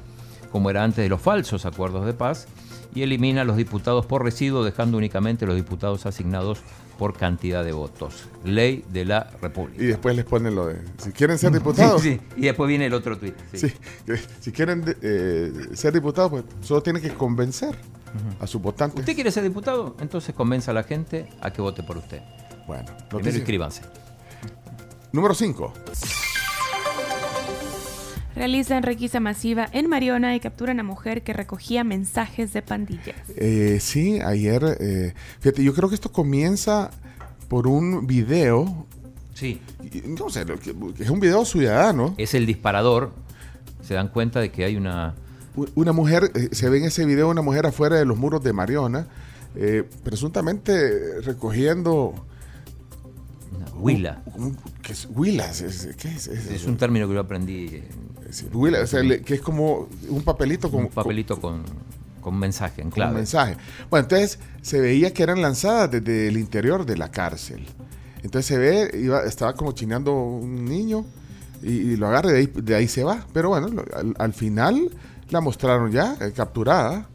como 0.51 0.69
era 0.69 0.83
antes 0.83 0.97
de 1.03 1.09
los 1.09 1.21
falsos 1.21 1.65
acuerdos 1.65 2.05
de 2.05 2.13
paz, 2.13 2.47
y 2.93 3.03
elimina 3.03 3.43
los 3.43 3.57
diputados 3.57 4.05
por 4.05 4.23
residuo, 4.23 4.63
dejando 4.63 4.97
únicamente 4.97 5.45
los 5.45 5.55
diputados 5.55 6.05
asignados 6.05 6.59
por 6.97 7.13
cantidad 7.17 7.63
de 7.63 7.71
votos. 7.71 8.25
Ley 8.43 8.85
de 8.91 9.05
la 9.05 9.31
República. 9.41 9.81
Y 9.81 9.87
después 9.87 10.15
les 10.15 10.25
ponen 10.25 10.53
lo 10.55 10.67
de, 10.67 10.81
si 10.97 11.11
quieren 11.11 11.37
ser 11.37 11.51
diputados, 11.51 12.01
Sí, 12.03 12.13
sí. 12.15 12.21
Y 12.37 12.41
después 12.43 12.67
viene 12.67 12.85
el 12.85 12.93
otro 12.93 13.17
tuit. 13.17 13.33
sí. 13.53 13.71
si 14.39 14.51
quieren 14.51 14.83
eh, 15.01 15.51
ser 15.73 15.93
diputados, 15.93 16.31
pues 16.31 16.43
solo 16.61 16.83
tienen 16.83 17.01
que 17.01 17.09
convencer 17.13 17.75
a 18.39 18.45
sus 18.45 18.61
votantes. 18.61 18.99
¿Usted 18.99 19.15
quiere 19.15 19.31
ser 19.31 19.43
diputado? 19.43 19.95
Entonces 19.99 20.35
convenza 20.35 20.71
a 20.71 20.73
la 20.73 20.83
gente 20.83 21.27
a 21.41 21.51
que 21.51 21.61
vote 21.61 21.81
por 21.81 21.97
usted. 21.97 22.21
Bueno, 22.67 22.85
Primero 23.09 23.37
inscríbanse. 23.37 23.81
Número 25.11 25.33
5. 25.33 25.73
Realizan 28.35 28.83
requisa 28.83 29.19
masiva 29.19 29.67
en 29.73 29.89
Mariona 29.89 30.35
y 30.35 30.39
capturan 30.39 30.79
a 30.79 30.83
mujer 30.83 31.21
que 31.23 31.33
recogía 31.33 31.83
mensajes 31.83 32.53
de 32.53 32.61
pandillas. 32.61 33.15
Eh, 33.35 33.79
sí, 33.81 34.19
ayer, 34.21 34.77
eh, 34.79 35.13
fíjate, 35.39 35.63
yo 35.63 35.73
creo 35.73 35.89
que 35.89 35.95
esto 35.95 36.11
comienza 36.11 36.91
por 37.49 37.67
un 37.67 38.07
video. 38.07 38.85
Sí. 39.33 39.61
No 40.05 40.29
sé, 40.29 40.45
es 40.99 41.09
un 41.09 41.19
video 41.19 41.43
ciudadano. 41.43 42.15
Es 42.17 42.33
el 42.33 42.45
disparador. 42.45 43.11
Se 43.81 43.95
dan 43.95 44.07
cuenta 44.07 44.39
de 44.39 44.51
que 44.51 44.63
hay 44.63 44.75
una... 44.77 45.15
Una 45.75 45.91
mujer, 45.91 46.31
eh, 46.33 46.47
se 46.53 46.69
ve 46.69 46.77
en 46.77 46.85
ese 46.85 47.05
video 47.05 47.29
una 47.29 47.41
mujer 47.41 47.65
afuera 47.65 47.97
de 47.97 48.05
los 48.05 48.17
muros 48.17 48.41
de 48.41 48.53
Mariona, 48.53 49.07
eh, 49.55 49.83
presuntamente 50.03 51.19
recogiendo... 51.21 52.25
Huila. 53.81 54.21
¿Qué 54.81 54.93
es? 54.93 55.07
Huilas, 55.13 55.61
es- 55.61 55.95
¿qué 55.97 56.09
es? 56.09 56.27
Es, 56.27 56.47
Es 56.51 56.65
un 56.65 56.77
término 56.77 57.07
que 57.07 57.13
yo 57.15 57.19
aprendí. 57.19 57.67
en- 57.67 58.11
huila, 58.53 58.81
o 58.81 58.87
sea, 58.87 59.01
le- 59.03 59.21
que 59.21 59.33
es 59.35 59.41
como 59.41 59.87
un 60.09 60.21
papelito 60.23 60.71
con, 60.71 60.81
un 60.85 60.89
papelito 60.89 61.39
con, 61.41 61.63
con 62.21 62.37
mensaje 62.39 62.81
en 62.81 62.89
clave. 62.91 63.15
mensaje. 63.15 63.57
Bueno, 63.89 64.03
entonces 64.05 64.39
se 64.61 64.79
veía 64.79 65.11
que 65.13 65.23
eran 65.23 65.41
lanzadas 65.41 65.91
desde 65.91 66.27
el 66.29 66.37
interior 66.37 66.85
de 66.85 66.97
la 66.97 67.09
cárcel. 67.11 67.65
Entonces 68.23 68.45
se 68.45 68.57
ve, 68.57 68.91
iba, 68.99 69.23
estaba 69.23 69.53
como 69.53 69.71
chineando 69.73 70.13
un 70.13 70.63
niño 70.65 71.03
y, 71.63 71.71
y 71.71 71.95
lo 71.97 72.07
agarra 72.07 72.29
y 72.29 72.33
de 72.33 72.39
ahí, 72.39 72.51
de 72.55 72.75
ahí 72.75 72.87
se 72.87 73.03
va. 73.03 73.25
Pero 73.33 73.49
bueno, 73.49 73.83
al, 73.95 74.13
al 74.17 74.33
final 74.33 74.89
la 75.29 75.41
mostraron 75.41 75.91
ya 75.91 76.15
eh, 76.21 76.31
capturada 76.33 77.07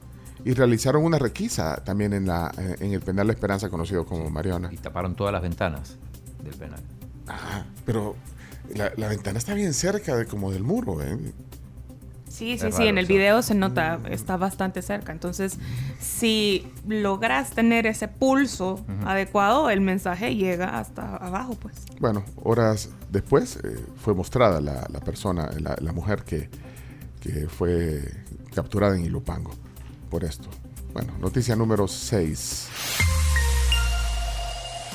y 0.44 0.52
realizaron 0.52 1.02
una 1.04 1.18
requisa 1.18 1.76
también 1.84 2.12
en, 2.12 2.26
la, 2.26 2.52
eh, 2.58 2.76
en 2.80 2.92
el 2.92 3.00
penal 3.00 3.26
La 3.28 3.32
Esperanza 3.32 3.68
conocido 3.70 4.04
como 4.04 4.28
Mariona. 4.30 4.68
Y 4.72 4.76
taparon 4.76 5.14
todas 5.16 5.32
las 5.32 5.42
ventanas 5.42 5.96
del 6.46 6.56
penal. 6.56 6.80
Ah, 7.28 7.64
pero 7.84 8.16
la, 8.74 8.92
la 8.96 9.08
ventana 9.08 9.38
está 9.38 9.54
bien 9.54 9.74
cerca 9.74 10.16
de 10.16 10.26
como 10.26 10.50
del 10.52 10.62
muro. 10.62 11.02
¿eh? 11.02 11.18
Sí, 12.28 12.58
sí, 12.58 12.70
sí, 12.70 12.86
en 12.86 12.98
el 12.98 13.06
video 13.06 13.40
se 13.40 13.54
nota, 13.54 13.98
está 14.10 14.36
bastante 14.36 14.82
cerca. 14.82 15.10
Entonces, 15.10 15.58
si 15.98 16.70
logras 16.86 17.52
tener 17.52 17.86
ese 17.86 18.08
pulso 18.08 18.84
adecuado, 19.06 19.70
el 19.70 19.80
mensaje 19.80 20.36
llega 20.36 20.78
hasta 20.78 21.16
abajo, 21.16 21.54
pues. 21.54 21.76
Bueno, 21.98 22.24
horas 22.42 22.90
después 23.10 23.56
eh, 23.64 23.78
fue 24.02 24.14
mostrada 24.14 24.60
la, 24.60 24.86
la 24.92 25.00
persona, 25.00 25.48
la, 25.58 25.76
la 25.80 25.92
mujer 25.92 26.24
que, 26.24 26.50
que 27.20 27.48
fue 27.48 28.02
capturada 28.54 28.96
en 28.96 29.06
Ilupango 29.06 29.52
por 30.10 30.22
esto. 30.22 30.50
Bueno, 30.92 31.14
noticia 31.18 31.56
número 31.56 31.88
6. 31.88 32.68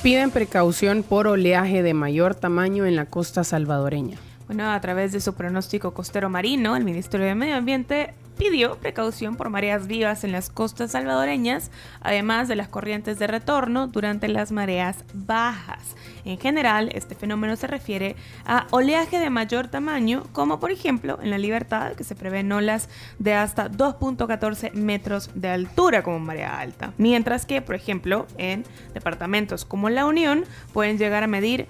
Piden 0.03 0.31
precaución 0.31 1.03
por 1.03 1.27
oleaje 1.27 1.83
de 1.83 1.93
mayor 1.93 2.33
tamaño 2.33 2.87
en 2.87 2.95
la 2.95 3.05
costa 3.05 3.43
salvadoreña. 3.43 4.17
Bueno, 4.47 4.71
a 4.71 4.81
través 4.81 5.11
de 5.11 5.21
su 5.21 5.35
pronóstico 5.35 5.93
costero 5.93 6.27
marino, 6.27 6.75
el 6.75 6.83
Ministerio 6.83 7.27
de 7.27 7.35
Medio 7.35 7.55
Ambiente 7.55 8.15
pidió 8.37 8.75
precaución 8.77 9.35
por 9.35 9.49
mareas 9.49 9.87
vivas 9.87 10.23
en 10.23 10.31
las 10.31 10.49
costas 10.49 10.91
salvadoreñas, 10.91 11.71
además 12.01 12.47
de 12.47 12.55
las 12.55 12.67
corrientes 12.67 13.19
de 13.19 13.27
retorno 13.27 13.87
durante 13.87 14.27
las 14.27 14.51
mareas 14.51 15.03
bajas. 15.13 15.95
En 16.25 16.37
general, 16.37 16.89
este 16.93 17.15
fenómeno 17.15 17.55
se 17.55 17.67
refiere 17.67 18.15
a 18.45 18.67
oleaje 18.71 19.19
de 19.19 19.29
mayor 19.29 19.67
tamaño, 19.67 20.23
como 20.33 20.59
por 20.59 20.71
ejemplo 20.71 21.19
en 21.21 21.29
la 21.29 21.37
Libertad, 21.37 21.93
que 21.93 22.03
se 22.03 22.15
prevén 22.15 22.51
olas 22.51 22.89
de 23.19 23.33
hasta 23.33 23.69
2.14 23.69 24.73
metros 24.73 25.29
de 25.33 25.49
altura 25.49 26.03
como 26.03 26.19
marea 26.19 26.59
alta, 26.59 26.93
mientras 26.97 27.45
que, 27.45 27.61
por 27.61 27.75
ejemplo, 27.75 28.27
en 28.37 28.63
departamentos 28.93 29.65
como 29.65 29.89
La 29.89 30.05
Unión 30.05 30.45
pueden 30.73 30.97
llegar 30.97 31.23
a 31.23 31.27
medir 31.27 31.67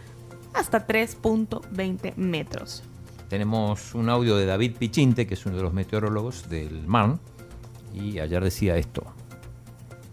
hasta 0.54 0.86
3.20 0.86 2.16
metros. 2.16 2.84
Tenemos 3.32 3.96
un 3.96 4.10
audio 4.10 4.36
de 4.36 4.46
David 4.46 4.76
Pichinte, 4.78 5.26
que 5.26 5.36
es 5.36 5.46
uno 5.46 5.56
de 5.56 5.64
los 5.64 5.72
meteorólogos 5.72 6.50
del 6.50 6.86
MAN, 6.86 7.18
y 7.94 8.20
ayer 8.20 8.44
decía 8.44 8.76
esto. 8.76 9.06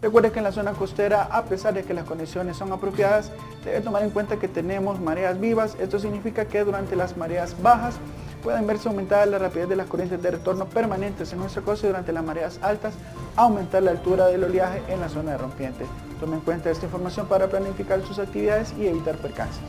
Recuerde 0.01 0.31
que 0.31 0.37
en 0.37 0.45
la 0.45 0.53
zona 0.53 0.71
costera, 0.71 1.23
a 1.23 1.43
pesar 1.43 1.73
de 1.73 1.83
que 1.83 1.93
las 1.93 2.05
condiciones 2.05 2.55
son 2.55 2.71
apropiadas, 2.71 3.33
debe 3.65 3.81
tomar 3.81 4.03
en 4.03 4.11
cuenta 4.11 4.39
que 4.39 4.47
tenemos 4.47 5.01
mareas 5.01 5.37
vivas. 5.37 5.75
Esto 5.81 5.99
significa 5.99 6.45
que 6.45 6.63
durante 6.63 6.95
las 6.95 7.17
mareas 7.17 7.61
bajas 7.61 7.95
pueden 8.41 8.65
verse 8.65 8.87
aumentada 8.87 9.25
la 9.25 9.37
rapidez 9.37 9.67
de 9.67 9.75
las 9.75 9.87
corrientes 9.87 10.21
de 10.21 10.31
retorno 10.31 10.69
permanentes 10.69 11.33
en 11.33 11.39
nuestra 11.39 11.61
costa 11.61 11.87
y 11.87 11.89
durante 11.89 12.13
las 12.13 12.23
mareas 12.23 12.57
altas, 12.61 12.93
aumentar 13.35 13.83
la 13.83 13.91
altura 13.91 14.27
del 14.27 14.45
oleaje 14.45 14.81
en 14.87 15.01
la 15.01 15.09
zona 15.09 15.31
de 15.31 15.39
rompiente. 15.39 15.85
Tome 16.21 16.35
en 16.37 16.41
cuenta 16.41 16.71
esta 16.71 16.85
información 16.85 17.27
para 17.27 17.49
planificar 17.49 18.01
sus 18.07 18.17
actividades 18.17 18.73
y 18.79 18.87
evitar 18.87 19.17
percances. 19.17 19.65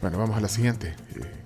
Bueno, 0.00 0.18
vamos 0.18 0.36
a 0.36 0.40
la 0.40 0.48
siguiente. 0.48 0.94
Eh, 1.16 1.37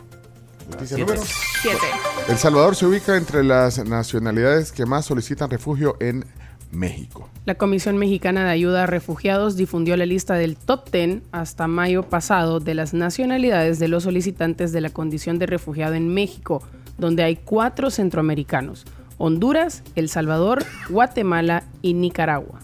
Noticia 0.73 0.97
Siete. 0.97 1.13
número. 1.13 1.27
Siete. 1.61 1.87
El 2.29 2.39
Salvador 2.39 2.77
se 2.77 2.87
ubica 2.87 3.17
entre 3.17 3.45
las 3.45 3.85
nacionalidades 3.85 4.73
que 4.73 4.87
más 4.87 5.05
solicitan 5.05 5.51
refugio 5.51 5.97
en 6.01 6.25
México. 6.71 7.29
La 7.45 7.57
Comisión 7.57 7.99
Mexicana 7.99 8.45
de 8.45 8.51
Ayuda 8.51 8.85
a 8.85 8.87
Refugiados 8.87 9.57
difundió 9.57 9.97
la 9.97 10.07
lista 10.07 10.35
del 10.35 10.57
top 10.57 10.91
10 10.91 11.23
hasta 11.31 11.69
mayo 11.69 12.03
pasado 12.05 12.61
de 12.61 12.75
las 12.75 12.95
nacionalidades 12.95 13.79
de 13.79 13.89
los 13.89 14.05
solicitantes 14.05 14.73
de 14.73 14.81
la 14.81 14.91
condición 14.91 15.39
de 15.39 15.47
refugiado 15.47 15.95
en 15.95 16.09
México, 16.13 16.63
donde 16.99 17.23
hay 17.23 17.37
cuatro 17.37 17.91
centroamericanos, 17.91 18.87
Honduras, 19.19 19.83
El 19.95 20.09
Salvador, 20.09 20.65
Guatemala 20.89 21.65
y 21.83 21.95
Nicaragua. 21.95 22.61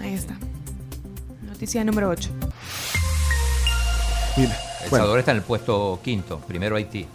Ahí 0.00 0.14
está. 0.14 0.36
Noticia 1.46 1.84
número 1.84 2.08
8. 2.10 2.30
Mira, 4.36 4.56
El 4.88 4.90
bueno, 4.90 5.02
Salvador 5.04 5.18
está 5.20 5.30
en 5.32 5.36
el 5.38 5.42
puesto 5.42 6.00
quinto, 6.02 6.40
primero 6.46 6.76
Haití. 6.76 7.06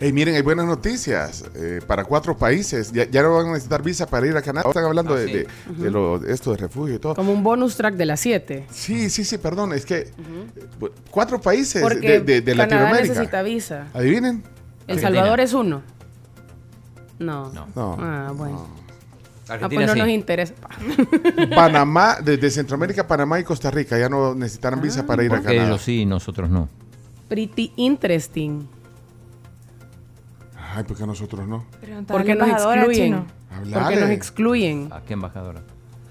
hey, 0.00 0.12
miren, 0.12 0.34
hay 0.36 0.42
buenas 0.42 0.66
noticias 0.66 1.44
eh, 1.54 1.80
para 1.86 2.04
cuatro 2.04 2.36
países. 2.36 2.92
Ya, 2.92 3.08
ya 3.08 3.22
no 3.22 3.34
van 3.34 3.46
a 3.46 3.52
necesitar 3.52 3.82
visa 3.82 4.06
para 4.06 4.26
ir 4.26 4.36
a 4.36 4.42
Canadá. 4.42 4.68
Están 4.68 4.84
hablando 4.84 5.14
Ah, 5.14 5.18
de, 5.18 5.26
sí. 5.26 5.32
de- 5.32 5.46
de 5.84 5.90
lo, 5.90 6.18
de 6.18 6.32
esto 6.32 6.50
de 6.52 6.58
refugio 6.58 6.94
y 6.94 6.98
todo. 6.98 7.14
Como 7.14 7.32
un 7.32 7.42
bonus 7.42 7.76
track 7.76 7.94
de 7.94 8.06
las 8.06 8.20
7. 8.20 8.66
Sí, 8.70 9.08
sí, 9.10 9.24
sí, 9.24 9.38
perdón. 9.38 9.72
Es 9.72 9.84
que 9.86 9.96
eh, 9.98 10.12
cuatro 11.10 11.40
países 11.40 11.82
Porque 11.82 12.20
de, 12.20 12.20
de- 12.20 12.40
de 12.42 12.52
Canadá 12.52 12.66
Latinoamérica. 12.76 13.14
necesita 13.14 13.42
visa. 13.42 13.86
Adivinen. 13.94 14.42
El. 14.86 15.00
Salvador 15.00 15.40
es 15.40 15.52
uno. 15.52 15.82
No. 17.18 17.50
No. 17.74 17.96
Ah, 17.98 18.32
bueno. 18.36 18.66
Ah, 19.48 19.54
Argentina 19.54 19.78
pues 19.82 19.86
no 19.86 19.92
sí. 19.94 19.98
nos 20.00 20.08
interesa. 20.08 20.54
Panamá, 21.54 22.18
desde 22.22 22.50
Centroamérica, 22.50 23.06
Panamá 23.06 23.38
y 23.40 23.44
Costa 23.44 23.70
Rica 23.70 23.96
ya 23.98 24.08
no 24.08 24.34
necesitarán 24.34 24.80
visa 24.80 25.06
para 25.06 25.22
ir 25.24 25.32
a 25.32 25.40
Canadá. 25.40 25.66
ellos 25.68 25.82
sí, 25.82 26.04
nosotros 26.04 26.50
no. 26.50 26.68
Pretty 27.28 27.72
interesting. 27.76 28.66
Ay, 30.74 30.84
¿por 30.84 30.96
qué 30.96 31.06
nosotros 31.06 31.46
no? 31.46 31.64
Porque 32.06 32.34
nos 32.34 32.48
excluyen. 32.48 33.24
Hablale. 33.50 33.82
Porque 33.84 34.00
nos 34.00 34.10
excluyen. 34.10 34.88
¿A 34.92 35.00
qué 35.02 35.14
embajadora? 35.14 35.62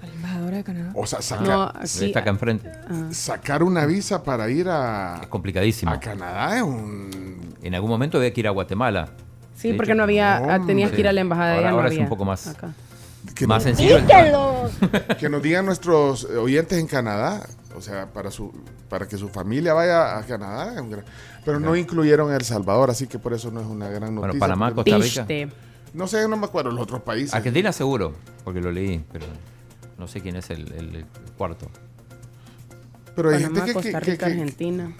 Al 0.02 0.08
embajador 0.10 0.50
de 0.54 0.64
Canadá. 0.64 0.90
O 0.94 1.06
sea, 1.06 1.20
saca- 1.22 1.42
No, 1.44 1.72
sí. 1.84 2.06
Está 2.06 2.20
acá 2.20 2.30
enfrente. 2.30 2.70
sacar 3.12 3.62
una 3.62 3.86
visa 3.86 4.22
para 4.22 4.50
ir 4.50 4.68
a, 4.68 5.20
Es 5.22 5.28
complicadísimo. 5.28 5.92
a 5.92 6.00
Canadá 6.00 6.56
es 6.56 6.62
un... 6.62 7.54
En 7.62 7.74
algún 7.74 7.90
momento 7.90 8.18
había 8.18 8.32
que 8.32 8.40
ir 8.40 8.48
a 8.48 8.50
Guatemala. 8.50 9.08
Sí, 9.56 9.68
De 9.70 9.74
porque 9.74 9.92
hecho, 9.92 9.96
no 9.96 10.02
había, 10.04 10.36
ah, 10.54 10.60
tenías 10.66 10.90
que 10.90 11.00
ir 11.00 11.08
a 11.08 11.12
la 11.12 11.20
embajada 11.22 11.54
Ahora- 11.56 11.70
no 11.70 11.76
ahora 11.76 11.88
es 11.92 11.98
un 11.98 12.08
poco 12.08 12.24
más- 12.24 12.46
acá. 12.48 12.72
Que 13.34 13.46
Más 13.46 13.64
no- 13.64 13.68
sencillo. 13.74 13.98
Que 15.18 15.28
nos 15.28 15.42
digan 15.42 15.66
nuestros 15.66 16.24
oyentes 16.24 16.78
en 16.78 16.86
Canadá, 16.86 17.44
o 17.76 17.80
sea, 17.80 18.12
para 18.12 18.30
su 18.30 18.52
para 18.88 19.06
que 19.06 19.16
su 19.18 19.28
familia 19.28 19.74
vaya 19.74 20.18
a 20.18 20.22
Canadá, 20.24 20.82
pero 21.44 21.60
no 21.60 21.76
incluyeron 21.76 22.30
a 22.32 22.36
El 22.36 22.42
Salvador, 22.44 22.90
así 22.90 23.06
que 23.06 23.18
por 23.18 23.32
eso 23.34 23.50
no 23.50 23.60
es 23.60 23.66
una 23.66 23.88
gran 23.88 24.14
noticia. 24.14 24.28
Bueno, 24.28 24.40
Panamá, 24.40 24.74
Costa 24.74 24.98
Rica. 24.98 25.26
No 25.94 26.06
sé, 26.06 26.26
no 26.28 26.36
me 26.36 26.46
acuerdo 26.46 26.70
los 26.70 26.80
otros 26.82 27.02
países. 27.02 27.34
Argentina 27.34 27.72
seguro, 27.72 28.14
porque 28.44 28.60
lo 28.60 28.70
leí, 28.72 29.04
pero 29.12 29.26
no 29.98 30.08
sé 30.08 30.20
quién 30.20 30.36
es 30.36 30.50
el, 30.50 30.72
el- 30.72 30.96
el 30.96 31.06
cuarto. 31.38 31.68
Pero 33.14 33.30
hay 33.30 33.36
Panamá, 33.44 33.54
gente 33.60 33.66
que, 33.66 33.72
Costa 33.74 34.00
que- 34.00 34.04
que- 34.04 34.10
Rica, 34.12 34.26
que- 34.26 34.32
Argentina. 34.32 34.92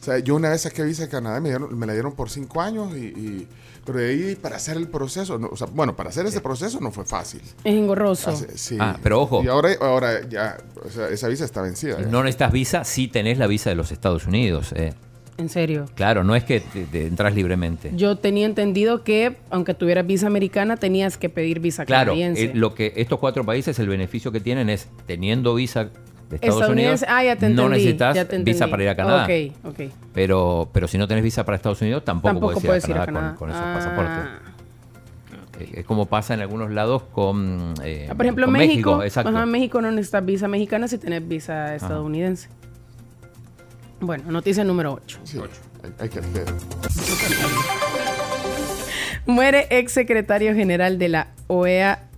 o 0.00 0.04
sea, 0.04 0.18
yo 0.18 0.34
una 0.36 0.48
vez 0.50 0.62
saqué 0.62 0.82
visa 0.82 1.02
de 1.04 1.08
Canadá, 1.10 1.38
y 1.38 1.40
me, 1.42 1.48
dieron- 1.50 1.78
me 1.78 1.86
la 1.86 1.92
dieron 1.92 2.12
por 2.14 2.30
cinco 2.30 2.60
años, 2.62 2.96
y, 2.96 3.00
y- 3.06 3.48
pero 3.92 4.04
de 4.04 4.10
ahí 4.10 4.36
para 4.36 4.56
hacer 4.56 4.76
el 4.76 4.88
proceso, 4.88 5.38
no, 5.38 5.48
o 5.48 5.56
sea, 5.56 5.66
bueno, 5.68 5.96
para 5.96 6.10
hacer 6.10 6.26
ese 6.26 6.40
proceso 6.40 6.80
no 6.80 6.90
fue 6.90 7.04
fácil. 7.04 7.40
Es 7.64 7.74
engorroso. 7.74 8.30
Hace- 8.30 8.56
sí. 8.58 8.76
Ah, 8.80 8.98
pero 9.02 9.20
ojo. 9.20 9.42
Y 9.42 9.48
ahora, 9.48 9.70
ahora 9.80 10.28
ya, 10.28 10.58
o 10.84 10.88
sea, 10.90 11.08
esa 11.08 11.28
visa 11.28 11.44
está 11.44 11.62
vencida. 11.62 11.98
ya. 12.00 12.06
No 12.06 12.22
necesitas 12.22 12.52
visa 12.52 12.84
si 12.84 13.08
tenés 13.08 13.38
la 13.38 13.46
visa 13.46 13.70
de 13.70 13.76
los 13.76 13.92
Estados 13.92 14.26
Unidos. 14.26 14.72
eh. 14.76 14.92
En 15.38 15.48
serio. 15.48 15.86
Claro, 15.94 16.22
no 16.22 16.36
es 16.36 16.44
que 16.44 16.60
te, 16.60 16.84
te 16.84 17.06
entras 17.06 17.34
libremente. 17.34 17.90
Yo 17.96 18.16
tenía 18.16 18.44
entendido 18.44 19.04
que 19.04 19.38
aunque 19.48 19.72
tuvieras 19.72 20.06
visa 20.06 20.26
americana 20.26 20.76
tenías 20.76 21.16
que 21.16 21.30
pedir 21.30 21.60
visa 21.60 21.86
Claro, 21.86 22.12
canadiense. 22.12 22.44
eh, 22.44 22.50
lo 22.54 22.74
que 22.74 22.92
estos 22.96 23.18
cuatro 23.18 23.42
países, 23.44 23.78
el 23.78 23.88
beneficio 23.88 24.32
que 24.32 24.40
tienen 24.40 24.68
es 24.68 24.88
teniendo 25.06 25.54
visa 25.54 25.88
de 26.30 26.36
Estados 26.36 26.68
Unidos, 26.70 27.02
Estadounidense. 27.02 27.06
Ah, 27.08 27.24
ya 27.24 27.36
te 27.36 27.48
no 27.50 27.68
necesitas 27.68 28.14
ya 28.14 28.24
te 28.24 28.38
visa 28.38 28.68
para 28.68 28.82
ir 28.84 28.88
a 28.88 28.96
Canadá. 28.96 29.24
Ok, 29.24 29.30
ok. 29.64 29.80
Pero, 30.14 30.70
pero 30.72 30.88
si 30.88 30.96
no 30.96 31.06
tenés 31.08 31.22
visa 31.24 31.44
para 31.44 31.56
Estados 31.56 31.82
Unidos, 31.82 32.04
tampoco, 32.04 32.28
Tampoco 32.34 32.52
puedes 32.52 32.64
ir 32.64 32.68
puedes 32.68 32.84
a 32.86 32.90
ir 32.90 32.96
a 32.98 33.06
Canadá, 33.06 33.34
con- 33.36 33.50
esos 33.50 33.60
Ah. 33.62 33.74
pasaportes. 33.76 34.24
Eh, 35.60 35.80
Es 35.80 35.84
como 35.84 36.06
pasa 36.06 36.32
en 36.32 36.40
algunos 36.40 36.70
lados 36.70 37.02
con, 37.12 37.74
eh, 37.84 38.06
Ah, 38.10 38.14
Por 38.14 38.24
ejemplo, 38.24 38.46
con 38.46 38.52
México. 38.54 39.02
exacto. 39.02 39.28
ajá, 39.30 39.44
México 39.44 39.80
no 39.82 39.90
necesitas 39.90 40.24
visa 40.24 40.48
mexicana 40.48 40.88
si 40.88 40.96
tenés 40.96 41.26
visa 41.28 41.74
estadounidense. 41.74 42.48
Bueno, 44.00 44.24
noticia 44.30 44.64
número 44.64 44.94
8. 44.94 45.18
Sí, 45.24 45.38
hay, 45.84 45.90
hay 45.98 46.08
que 46.08 46.18
hacer. 46.20 46.44
Muere 49.26 49.66
ex 49.70 49.92
secretario 49.92 50.54
general 50.54 50.98
de 50.98 51.08
la 51.08 51.26
OEA, 51.46 52.08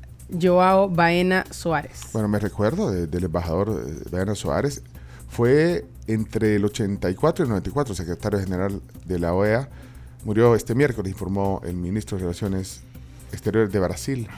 Joao 0.40 0.88
Baena 0.88 1.44
Suárez. 1.50 2.00
Bueno, 2.12 2.28
me 2.28 2.38
recuerdo 2.38 2.90
de- 2.90 3.06
del 3.06 3.24
embajador 3.24 3.84
eh, 3.86 4.02
Diana 4.10 4.34
Suárez. 4.34 4.82
Fue 5.28 5.84
entre 6.06 6.56
el 6.56 6.64
84 6.64 7.44
y 7.44 7.46
el 7.46 7.50
94 7.50 7.94
secretario 7.94 8.38
general 8.40 8.80
de 9.06 9.18
la 9.18 9.32
OEA. 9.34 9.68
Murió 10.24 10.54
este 10.54 10.74
miércoles, 10.74 11.10
informó 11.12 11.60
el 11.64 11.74
ministro 11.76 12.16
de 12.16 12.22
Relaciones 12.24 12.82
Exteriores 13.32 13.72
de 13.72 13.80
Brasil. 13.80 14.28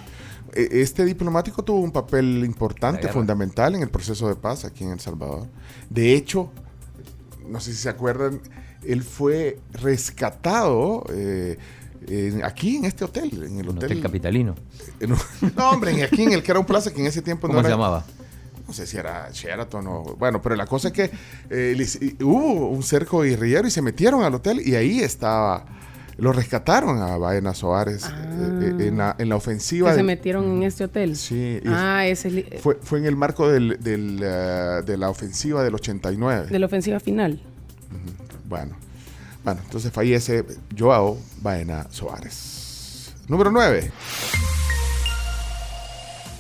E- 0.53 0.69
Este 0.83 1.05
diplomático 1.05 1.63
tuvo 1.65 1.81
un 1.81 1.91
papel 1.91 2.45
importante, 2.45 3.09
fundamental 3.09 3.75
en 3.75 3.83
el 3.83 3.89
proceso 3.91 4.29
de 4.29 4.37
paz 4.37 4.65
aquí 4.65 4.85
en 4.85 4.91
El 4.91 5.01
Salvador. 5.01 5.47
De 5.91 6.15
hecho, 6.15 6.51
no 7.49 7.61
sé 7.61 7.73
si 7.73 7.79
se 7.79 7.89
acuerdan, 7.89 8.41
él 8.87 9.03
fue 9.03 9.59
rescatado 9.73 11.05
eh, 11.11 11.59
aquí 12.43 12.77
en 12.77 12.85
este 12.85 13.05
hotel, 13.05 13.31
en 13.45 13.59
el 13.61 13.69
hotel, 13.69 13.85
hotel 13.85 14.01
capitalino. 14.03 14.55
en 15.01 15.11
no, 15.57 15.71
hombre, 15.71 15.93
en- 15.93 16.03
aquí 16.05 16.23
en 16.23 16.33
el 16.33 16.43
que 16.43 16.51
era 16.53 16.61
un 16.61 16.67
plaza 16.67 16.93
que 16.93 17.01
en 17.01 17.07
ese 17.07 17.23
tiempo 17.23 17.47
¿Cómo 17.47 17.59
no 17.59 17.63
se 17.63 17.69
era- 17.69 17.77
llamaba? 17.77 18.05
no 18.67 18.73
sé 18.73 18.87
si 18.87 18.97
era 18.97 19.29
Sheraton 19.31 19.87
o... 19.87 20.03
Bueno, 20.19 20.41
pero 20.41 20.57
la 20.57 20.65
cosa 20.67 20.89
es 20.89 20.95
que 20.95 21.11
eh, 21.51 21.75
les- 21.77 21.99
hubo 22.23 22.69
un 22.71 22.83
cerco 22.83 23.21
guerrillero 23.21 23.69
y 23.69 23.71
se 23.71 23.83
metieron 23.83 24.23
al 24.23 24.35
hotel 24.35 24.61
y 24.67 24.75
ahí 24.75 25.01
estaba... 25.01 25.67
Lo 26.17 26.33
rescataron 26.33 27.03
a 27.03 27.17
Baena 27.19 27.55
Suárez 27.55 28.05
eh, 28.05 28.11
eh, 28.81 28.87
en, 28.89 28.99
la, 28.99 29.17
en 29.19 29.29
la 29.29 29.35
ofensiva. 29.37 29.91
Que 29.91 29.97
se 29.97 30.03
metieron 30.05 30.45
en 30.45 30.63
este 30.63 30.85
hotel. 30.85 31.17
Sí, 31.17 31.59
Ah, 31.67 32.07
ese 32.07 32.47
es 32.53 32.63
fue, 32.63 32.79
fue 32.81 33.01
en 33.01 33.07
el 33.07 33.17
marco 33.17 33.49
del, 33.51 33.79
del, 33.81 34.21
eh, 34.23 34.83
de 34.87 34.97
la 34.97 35.11
ofensiva 35.11 35.65
del 35.65 35.75
89. 35.75 36.47
de 36.51 36.59
la 36.61 36.67
ofensiva 36.67 37.01
final. 37.01 37.43
Bueno, 38.49 38.77
bueno, 39.45 39.61
entonces 39.63 39.93
fallece 39.93 40.45
Joao 40.77 41.19
Baena 41.43 41.87
Suárez. 41.91 43.15
Número 43.29 43.51
9. 43.51 43.91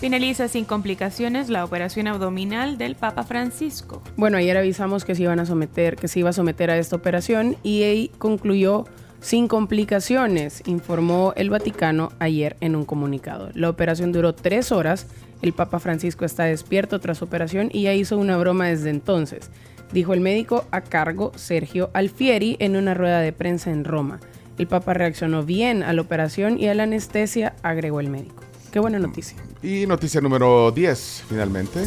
Finaliza 0.00 0.48
sin 0.48 0.64
complicaciones 0.64 1.48
la 1.48 1.64
operación 1.64 2.08
abdominal 2.08 2.76
del 2.76 2.94
Papa 2.94 3.22
Francisco. 3.22 4.02
Bueno, 4.16 4.36
ayer 4.36 4.56
avisamos 4.56 5.04
que 5.04 5.14
se 5.14 5.22
iban 5.22 5.40
a 5.40 5.46
someter, 5.46 5.96
que 5.96 6.08
se 6.08 6.20
iba 6.20 6.30
a 6.30 6.34
someter 6.34 6.70
a 6.70 6.76
esta 6.76 6.96
operación 6.96 7.56
y 7.62 7.84
ahí 7.84 8.10
concluyó 8.18 8.84
sin 9.20 9.48
complicaciones, 9.48 10.62
informó 10.66 11.32
el 11.36 11.48
Vaticano 11.48 12.10
ayer 12.18 12.58
en 12.60 12.76
un 12.76 12.84
comunicado. 12.84 13.48
La 13.54 13.70
operación 13.70 14.12
duró 14.12 14.34
tres 14.34 14.72
horas. 14.72 15.06
El 15.40 15.54
Papa 15.54 15.78
Francisco 15.80 16.26
está 16.26 16.44
despierto 16.44 17.00
tras 17.00 17.22
operación 17.22 17.70
y 17.72 17.84
ya 17.84 17.94
hizo 17.94 18.18
una 18.18 18.36
broma 18.36 18.66
desde 18.66 18.90
entonces, 18.90 19.50
dijo 19.94 20.12
el 20.12 20.20
médico 20.20 20.66
a 20.72 20.80
cargo 20.82 21.32
Sergio 21.36 21.88
Alfieri 21.94 22.56
en 22.58 22.76
una 22.76 22.94
rueda 22.94 23.20
de 23.20 23.32
prensa 23.32 23.70
en 23.70 23.84
Roma. 23.84 24.18
El 24.58 24.66
Papa 24.66 24.92
reaccionó 24.92 25.44
bien 25.44 25.82
a 25.82 25.92
la 25.92 26.02
operación 26.02 26.60
y 26.60 26.66
a 26.66 26.74
la 26.74 26.82
anestesia, 26.82 27.54
agregó 27.62 28.00
el 28.00 28.10
médico. 28.10 28.42
Qué 28.72 28.80
buena 28.80 28.98
noticia. 28.98 29.38
Y 29.62 29.86
noticia 29.86 30.20
número 30.20 30.72
10, 30.72 31.24
finalmente. 31.28 31.86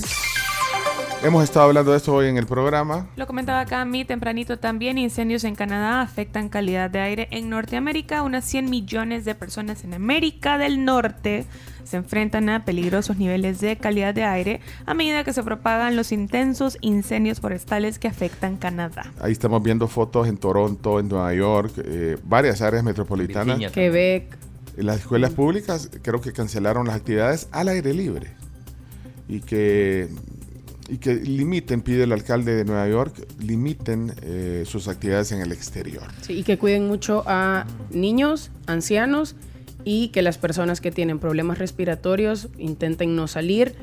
Hemos 1.22 1.44
estado 1.44 1.66
hablando 1.66 1.92
de 1.92 1.98
esto 1.98 2.14
hoy 2.14 2.28
en 2.28 2.38
el 2.38 2.46
programa. 2.46 3.08
Lo 3.18 3.28
comentaba 3.28 3.62
acá 3.62 3.84
mi 3.84 4.06
tempranito 4.06 4.58
también, 4.58 4.98
incendios 4.98 5.44
en 5.44 5.56
Canadá 5.56 6.02
afectan 6.02 6.48
calidad 6.48 6.90
de 6.90 7.00
aire 7.00 7.28
en 7.32 7.50
Norteamérica. 7.50 8.22
Unas 8.22 8.46
100 8.46 8.70
millones 8.70 9.26
de 9.26 9.36
personas 9.36 9.84
en 9.84 9.94
América 9.94 10.58
del 10.58 10.86
Norte 10.86 11.46
se 11.88 11.98
enfrentan 11.98 12.50
a 12.50 12.66
peligrosos 12.66 13.18
niveles 13.18 13.62
de 13.62 13.78
calidad 13.78 14.14
de 14.14 14.24
aire 14.24 14.60
a 14.86 14.94
medida 14.94 15.24
que 15.24 15.34
se 15.34 15.42
propagan 15.42 15.96
los 15.96 16.12
intensos 16.12 16.78
incendios 16.82 17.40
forestales 17.40 17.98
que 17.98 18.08
afectan 18.08 18.58
Canadá. 18.58 19.12
Ahí 19.20 19.32
estamos 19.32 19.64
viendo 19.64 19.88
fotos 19.88 20.28
en 20.28 20.38
Toronto, 20.38 21.00
en 21.00 21.08
Nueva 21.08 21.34
York, 21.34 21.74
eh, 21.78 22.18
varias 22.24 22.62
áreas 22.62 22.84
metropolitanas. 22.84 23.58
Virginia 23.58 23.72
Quebec. 23.72 24.38
Las 24.76 24.98
escuelas 24.98 25.32
públicas 25.32 25.90
creo 26.04 26.22
que 26.22 26.34
cancelaron 26.34 26.86
las 26.88 26.98
actividades 26.98 27.48
al 27.52 27.70
aire 27.70 27.94
libre. 27.94 28.32
Y 29.28 29.40
que 29.40 30.10
y 30.90 31.00
que 31.00 31.16
limiten, 31.16 31.82
pide 31.82 32.04
el 32.04 32.14
alcalde 32.14 32.56
de 32.56 32.64
Nueva 32.64 32.88
York, 32.88 33.28
limiten 33.42 34.14
eh, 34.22 34.64
sus 34.66 34.88
actividades 34.88 35.32
en 35.34 35.42
el 35.42 35.52
exterior. 35.52 36.04
Sí, 36.22 36.34
y 36.34 36.44
que 36.44 36.58
cuiden 36.58 36.88
mucho 36.88 37.24
a 37.26 37.66
niños, 37.92 38.52
ancianos 38.68 39.36
y 39.88 40.10
que 40.10 40.22
las 40.22 40.38
personas 40.38 40.82
que 40.82 40.92
tienen 40.92 41.18
problemas 41.18 41.60
respiratorios 41.60 42.50
intenten 42.58 43.16
no 43.16 43.26
salir 43.30 43.74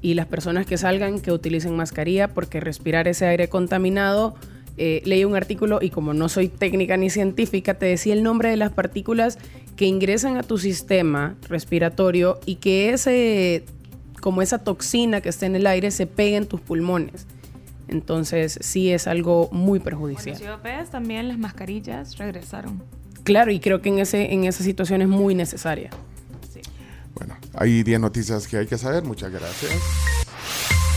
y 0.00 0.14
las 0.14 0.26
personas 0.26 0.66
que 0.66 0.76
salgan 0.76 1.20
que 1.20 1.30
utilicen 1.30 1.76
mascarilla 1.76 2.34
porque 2.34 2.58
respirar 2.58 3.06
ese 3.06 3.26
aire 3.26 3.48
contaminado. 3.48 4.34
eh, 4.76 5.02
leí 5.04 5.24
un 5.24 5.36
artículo 5.36 5.78
y 5.80 5.90
como 5.90 6.14
no 6.14 6.28
soy 6.28 6.48
técnica 6.48 6.96
ni 6.96 7.10
científica, 7.10 7.74
te 7.74 7.86
decía 7.86 8.12
el 8.12 8.24
nombre 8.24 8.48
de 8.48 8.56
las 8.56 8.72
partículas 8.72 9.38
que 9.76 9.86
ingresan 9.86 10.36
a 10.36 10.42
tu 10.42 10.58
sistema 10.58 11.36
respiratorio 11.48 12.40
y 12.44 12.56
que 12.56 12.90
ese, 12.90 13.64
como 14.20 14.42
esa 14.42 14.58
toxina 14.58 15.20
que 15.20 15.28
está 15.28 15.46
en 15.46 15.54
el 15.54 15.68
aire 15.68 15.92
se 15.92 16.08
pega 16.08 16.38
en 16.38 16.46
tus 16.46 16.60
pulmones. 16.60 17.28
Entonces 17.86 18.58
sí 18.62 18.90
es 18.90 19.06
algo 19.06 19.48
muy 19.52 19.78
perjudicial. 19.78 20.36
Si 20.36 20.44
ves, 20.64 20.90
también 20.90 21.28
las 21.28 21.38
mascarillas 21.38 22.18
regresaron. 22.18 22.82
Claro, 23.24 23.52
y 23.52 23.60
creo 23.60 23.80
que 23.80 23.88
en, 23.88 23.98
ese, 23.98 24.32
en 24.32 24.44
esa 24.44 24.64
situación 24.64 25.02
es 25.02 25.08
muy 25.08 25.34
necesaria. 25.34 25.90
Hay 27.54 27.82
10 27.82 28.00
noticias 28.00 28.48
que 28.48 28.56
hay 28.56 28.66
que 28.66 28.78
saber, 28.78 29.04
muchas 29.04 29.30
gracias. 29.30 29.72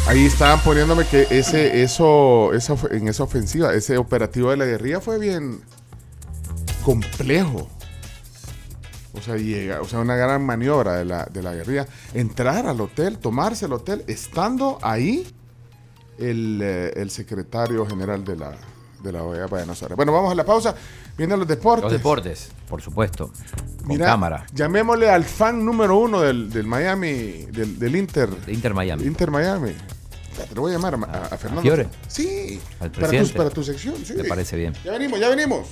Ahí 0.07 0.25
estaban 0.25 0.59
poniéndome 0.61 1.05
que 1.05 1.27
ese, 1.29 1.81
eso, 1.83 2.53
esa, 2.53 2.75
en 2.91 3.07
esa 3.07 3.23
ofensiva, 3.23 3.73
ese 3.73 3.97
operativo 3.97 4.51
de 4.51 4.57
la 4.57 4.65
guerrilla 4.65 5.01
fue 5.01 5.19
bien 5.19 5.61
complejo. 6.83 7.67
O 9.13 9.21
sea, 9.21 9.35
llega, 9.35 9.81
o 9.81 9.85
sea, 9.85 9.99
una 9.99 10.15
gran 10.15 10.45
maniobra 10.45 10.93
de 10.97 11.05
la, 11.05 11.25
de 11.25 11.41
la 11.41 11.53
guerrilla. 11.53 11.87
Entrar 12.13 12.67
al 12.67 12.79
hotel, 12.81 13.17
tomarse 13.17 13.65
el 13.65 13.73
hotel, 13.73 14.03
estando 14.07 14.77
ahí 14.81 15.27
el, 16.19 16.59
eh, 16.61 16.93
el 16.95 17.09
secretario 17.09 17.85
general 17.85 18.23
de 18.23 18.35
la, 18.35 18.55
de 19.05 19.11
la 19.13 19.23
OEA 19.23 19.47
para 19.47 19.65
nosotros. 19.65 19.95
Bueno, 19.95 20.11
vamos 20.11 20.31
a 20.31 20.35
la 20.35 20.43
pausa. 20.43 20.75
Vienen 21.17 21.39
los 21.39 21.47
deportes. 21.47 21.83
Los 21.83 21.91
deportes, 21.93 22.49
por 22.67 22.81
supuesto. 22.81 23.31
Con 23.85 23.97
cámara. 23.97 24.45
Llamémosle 24.53 25.09
al 25.09 25.23
fan 25.23 25.63
número 25.63 25.97
uno 25.97 26.21
del, 26.21 26.49
del 26.49 26.65
Miami, 26.67 27.45
del, 27.51 27.77
del 27.79 27.95
Inter. 27.95 28.29
Inter 28.47 28.73
Miami. 28.73 29.03
Inter 29.05 29.31
Miami. 29.31 29.71
Te 30.49 30.53
lo 30.53 30.61
voy 30.63 30.71
a 30.73 30.75
llamar 30.75 30.95
a, 30.95 30.97
a- 30.97 31.25
a 31.27 31.37
Fernando. 31.37 31.61
Fiore? 31.61 31.87
Sí. 32.07 32.59
Al 32.81 32.91
Para 32.91 33.07
tu, 33.23 33.27
para 33.29 33.49
tu 33.51 33.63
sección, 33.63 33.95
sí. 34.03 34.13
Me 34.15 34.25
parece 34.25 34.57
bien. 34.57 34.73
Ya 34.83 34.91
venimos, 34.91 35.17
ya 35.19 35.29
venimos. 35.29 35.67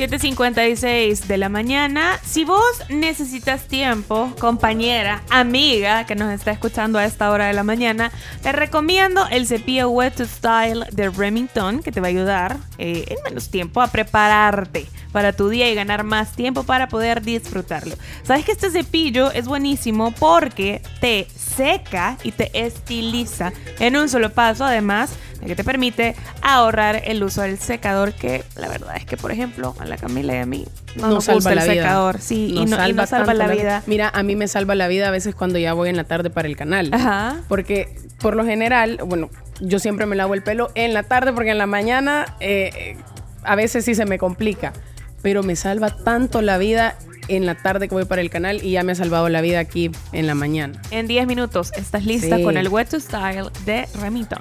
7.56 0.00 1.26
de 1.26 1.36
la 1.36 1.50
mañana. 1.50 2.18
Si 2.24 2.46
vos 2.46 2.64
necesitas 2.88 3.68
tiempo, 3.68 4.32
compañera, 4.40 5.22
amiga 5.28 6.06
que 6.06 6.14
nos 6.14 6.32
está 6.32 6.52
escuchando 6.52 6.98
a 6.98 7.04
esta 7.04 7.30
hora 7.30 7.48
de 7.48 7.52
la 7.52 7.64
mañana, 7.64 8.10
te 8.42 8.50
recomiendo 8.50 9.26
el 9.30 9.46
cepillo 9.46 9.90
Wet 9.90 10.14
to 10.14 10.24
Style 10.24 10.86
de 10.90 11.10
Remington, 11.10 11.82
que 11.82 11.92
te 11.92 12.00
va 12.00 12.06
a 12.06 12.08
ayudar 12.08 12.56
eh, 12.78 13.04
en 13.08 13.22
menos 13.24 13.50
tiempo 13.50 13.82
a 13.82 13.88
prepararte 13.88 14.86
para 15.12 15.32
tu 15.32 15.48
día 15.48 15.70
y 15.70 15.74
ganar 15.74 16.04
más 16.04 16.32
tiempo 16.32 16.62
para 16.64 16.88
poder 16.88 17.22
disfrutarlo. 17.22 17.94
Sabes 18.22 18.44
que 18.44 18.52
este 18.52 18.70
cepillo 18.70 19.30
es 19.32 19.46
buenísimo 19.46 20.12
porque 20.12 20.82
te 21.00 21.26
seca 21.34 22.16
y 22.22 22.32
te 22.32 22.50
estiliza 22.54 23.52
en 23.78 23.96
un 23.96 24.08
solo 24.08 24.30
paso, 24.30 24.64
además 24.64 25.12
de 25.40 25.46
que 25.46 25.56
te 25.56 25.64
permite 25.64 26.14
ahorrar 26.42 27.02
el 27.04 27.22
uso 27.22 27.42
del 27.42 27.58
secador, 27.58 28.12
que 28.12 28.44
la 28.56 28.68
verdad 28.68 28.96
es 28.96 29.06
que, 29.06 29.16
por 29.16 29.32
ejemplo, 29.32 29.74
a 29.78 29.86
la 29.86 29.96
Camila 29.96 30.34
y 30.34 30.38
a 30.38 30.46
mí 30.46 30.66
no, 30.96 31.08
nos 31.08 31.28
gusta 31.28 31.52
el 31.52 31.62
secador, 31.62 32.20
sí, 32.20 32.54
y, 32.54 32.66
no, 32.66 32.88
y 32.88 32.92
no 32.92 33.06
salva 33.06 33.32
la 33.34 33.48
vida. 33.48 33.82
Mira, 33.86 34.10
a 34.12 34.22
mí 34.22 34.36
me 34.36 34.48
salva 34.48 34.74
la 34.74 34.88
vida 34.88 35.08
a 35.08 35.10
veces 35.10 35.34
cuando 35.34 35.58
ya 35.58 35.72
voy 35.72 35.88
en 35.88 35.96
la 35.96 36.04
tarde 36.04 36.30
para 36.30 36.46
el 36.46 36.56
canal. 36.56 36.90
Ajá. 36.92 37.40
Porque 37.48 37.96
por 38.20 38.36
lo 38.36 38.44
general, 38.44 38.98
bueno, 39.06 39.30
yo 39.60 39.78
siempre 39.78 40.06
me 40.06 40.16
lavo 40.16 40.34
el 40.34 40.42
pelo 40.42 40.70
en 40.74 40.94
la 40.94 41.02
tarde 41.04 41.32
porque 41.32 41.50
en 41.50 41.58
la 41.58 41.66
mañana 41.66 42.36
eh, 42.40 42.70
eh, 42.76 42.96
a 43.42 43.54
veces 43.54 43.84
sí 43.84 43.94
se 43.94 44.04
me 44.04 44.18
complica. 44.18 44.72
Pero 45.22 45.42
me 45.42 45.56
salva 45.56 45.90
tanto 45.90 46.42
la 46.42 46.58
vida 46.58 46.96
en 47.28 47.46
la 47.46 47.54
tarde 47.54 47.88
que 47.88 47.94
voy 47.94 48.06
para 48.06 48.22
el 48.22 48.30
canal 48.30 48.62
y 48.64 48.72
ya 48.72 48.82
me 48.82 48.92
ha 48.92 48.94
salvado 48.94 49.28
la 49.28 49.40
vida 49.40 49.60
aquí 49.60 49.90
en 50.12 50.26
la 50.26 50.34
mañana. 50.34 50.80
En 50.90 51.06
10 51.06 51.26
minutos 51.26 51.72
estás 51.76 52.04
lista 52.04 52.36
Sí. 52.38 52.42
con 52.42 52.56
el 52.56 52.68
Wet 52.68 52.88
to 52.88 52.98
Style 53.00 53.50
de 53.64 53.86
Remington. 54.00 54.40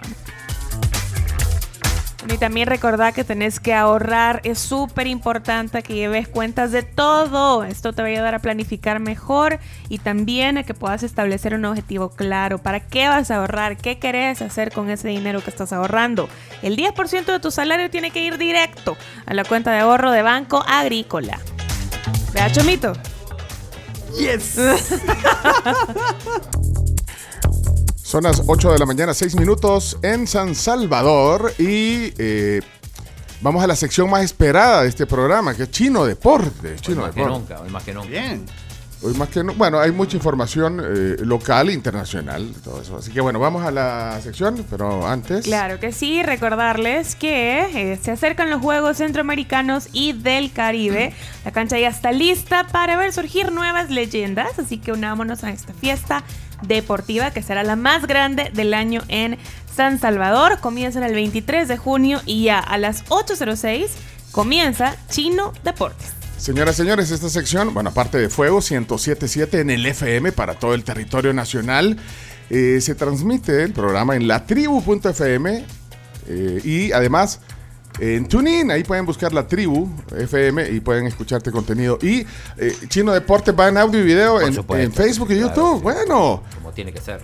Y 2.27 2.37
también 2.37 2.67
recordá 2.67 3.13
que 3.13 3.23
tenés 3.23 3.59
que 3.59 3.73
ahorrar. 3.73 4.41
Es 4.43 4.59
súper 4.59 5.07
importante 5.07 5.81
que 5.81 5.95
lleves 5.95 6.27
cuentas 6.27 6.71
de 6.71 6.83
todo. 6.83 7.63
Esto 7.63 7.93
te 7.93 8.01
va 8.01 8.09
a 8.09 8.11
ayudar 8.11 8.35
a 8.35 8.39
planificar 8.39 8.99
mejor 8.99 9.59
y 9.87 9.99
también 9.99 10.57
a 10.57 10.63
que 10.63 10.73
puedas 10.73 11.03
establecer 11.03 11.53
un 11.53 11.63
objetivo 11.63 12.09
claro. 12.09 12.57
¿Para 12.57 12.81
qué 12.81 13.07
vas 13.07 13.31
a 13.31 13.37
ahorrar? 13.37 13.77
¿Qué 13.77 13.99
querés 13.99 14.41
hacer 14.41 14.73
con 14.73 14.89
ese 14.89 15.07
dinero 15.07 15.41
que 15.41 15.49
estás 15.49 15.71
ahorrando? 15.71 16.27
El 16.61 16.75
10% 16.75 17.25
de 17.25 17.39
tu 17.39 17.51
salario 17.51 17.89
tiene 17.89 18.11
que 18.11 18.21
ir 18.21 18.37
directo 18.37 18.97
a 19.25 19.33
la 19.33 19.45
cuenta 19.45 19.71
de 19.71 19.79
ahorro 19.79 20.11
de 20.11 20.21
Banco 20.21 20.63
Agrícola. 20.67 21.39
Vea, 22.33 22.51
Chomito. 22.51 22.93
Yes. 24.17 24.59
Son 28.09 28.23
las 28.23 28.41
8 28.47 28.71
de 28.71 28.79
la 28.79 28.87
mañana, 28.87 29.13
6 29.13 29.35
minutos 29.35 29.99
en 30.01 30.25
San 30.25 30.55
Salvador 30.55 31.53
y 31.59 32.11
eh, 32.17 32.59
vamos 33.39 33.63
a 33.63 33.67
la 33.67 33.75
sección 33.75 34.09
más 34.09 34.23
esperada 34.23 34.81
de 34.81 34.89
este 34.89 35.05
programa, 35.05 35.53
que 35.53 35.63
es 35.63 35.69
Chino 35.69 36.05
Deporte. 36.05 36.69
Hoy 36.71 36.79
Chino 36.79 37.01
más 37.03 37.13
que 37.13 37.23
nunca, 37.23 37.61
hoy 37.61 37.69
más 37.69 37.83
que 37.83 37.93
nunca. 37.93 38.09
Bien. 38.09 38.45
Hoy 39.03 39.13
más 39.13 39.29
que 39.29 39.43
no- 39.43 39.53
bueno, 39.53 39.79
hay 39.79 39.91
mucha 39.91 40.17
información 40.17 40.81
eh, 40.83 41.17
local, 41.19 41.69
internacional, 41.69 42.51
todo 42.63 42.81
eso. 42.81 42.97
Así 42.97 43.11
que 43.11 43.21
bueno, 43.21 43.37
vamos 43.39 43.63
a 43.63 43.69
la 43.69 44.19
sección, 44.23 44.65
pero 44.71 45.07
antes. 45.07 45.45
Claro 45.45 45.79
que 45.79 45.91
sí, 45.91 46.23
recordarles 46.23 47.15
que 47.15 47.91
eh, 47.93 47.99
se 48.01 48.09
acercan 48.09 48.49
los 48.49 48.59
Juegos 48.59 48.97
Centroamericanos 48.97 49.87
y 49.93 50.13
del 50.13 50.51
Caribe. 50.51 51.13
La 51.45 51.51
cancha 51.51 51.77
ya 51.77 51.89
está 51.89 52.11
lista 52.11 52.65
para 52.71 52.97
ver 52.97 53.13
surgir 53.13 53.51
nuevas 53.51 53.91
leyendas, 53.91 54.57
así 54.57 54.79
que 54.79 54.91
unámonos 54.93 55.43
a 55.43 55.51
esta 55.51 55.73
fiesta 55.75 56.23
deportiva 56.61 57.31
que 57.31 57.41
será 57.41 57.63
la 57.63 57.75
más 57.75 58.07
grande 58.07 58.51
del 58.53 58.73
año 58.73 59.01
en 59.07 59.37
San 59.75 59.99
Salvador. 59.99 60.59
Comienza 60.59 61.05
el 61.05 61.13
23 61.13 61.67
de 61.67 61.77
junio 61.77 62.21
y 62.25 62.43
ya 62.43 62.59
a 62.59 62.77
las 62.77 63.05
8.06 63.05 63.87
comienza 64.31 64.95
Chino 65.09 65.53
Deportes. 65.63 66.13
Señoras 66.37 66.75
y 66.75 66.83
señores, 66.83 67.11
esta 67.11 67.29
sección, 67.29 67.73
bueno, 67.73 67.89
aparte 67.89 68.17
de 68.17 68.29
Fuego 68.29 68.57
1077 68.57 69.59
en 69.59 69.69
el 69.69 69.85
FM 69.85 70.31
para 70.31 70.55
todo 70.55 70.73
el 70.73 70.85
territorio 70.85 71.33
nacional, 71.33 71.97
eh, 72.49 72.79
se 72.81 72.95
transmite 72.95 73.63
el 73.63 73.73
programa 73.73 74.15
en 74.15 74.27
latribu.fm 74.27 75.65
eh, 76.27 76.61
y 76.63 76.91
además 76.93 77.41
en 77.99 78.27
TuneIn, 78.27 78.71
ahí 78.71 78.83
pueden 78.83 79.05
buscar 79.05 79.33
la 79.33 79.47
tribu 79.47 79.89
FM 80.15 80.69
y 80.71 80.79
pueden 80.79 81.05
escucharte 81.07 81.51
contenido. 81.51 81.97
Y 82.01 82.25
eh, 82.57 82.75
Chino 82.87 83.11
Deportes 83.11 83.53
va 83.57 83.67
en 83.67 83.77
audio 83.77 83.99
y 83.99 84.03
video 84.03 84.39
en, 84.41 84.53
supuesto, 84.53 84.83
en 84.83 84.91
Facebook 84.93 85.31
y 85.31 85.39
YouTube. 85.39 85.81
Bueno, 85.81 86.43
Como 86.55 86.71
tiene 86.71 86.91
que 86.93 87.01
ser. 87.01 87.21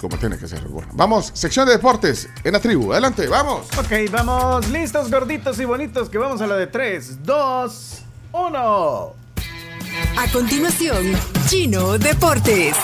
como 0.00 0.16
tiene 0.16 0.36
que 0.38 0.46
ser. 0.48 0.60
Bueno, 0.68 0.88
vamos, 0.94 1.30
sección 1.34 1.66
de 1.66 1.72
deportes 1.72 2.28
en 2.44 2.52
la 2.52 2.60
tribu. 2.60 2.92
Adelante, 2.92 3.26
vamos. 3.28 3.66
Ok, 3.78 4.10
vamos 4.10 4.68
listos, 4.68 5.10
gorditos 5.10 5.58
y 5.60 5.64
bonitos, 5.64 6.08
que 6.08 6.18
vamos 6.18 6.40
a 6.40 6.46
la 6.46 6.56
de 6.56 6.66
3, 6.66 7.24
2, 7.24 7.98
1. 8.32 9.14
A 10.16 10.32
continuación, 10.32 11.12
Chino 11.48 11.98
Deportes. 11.98 12.74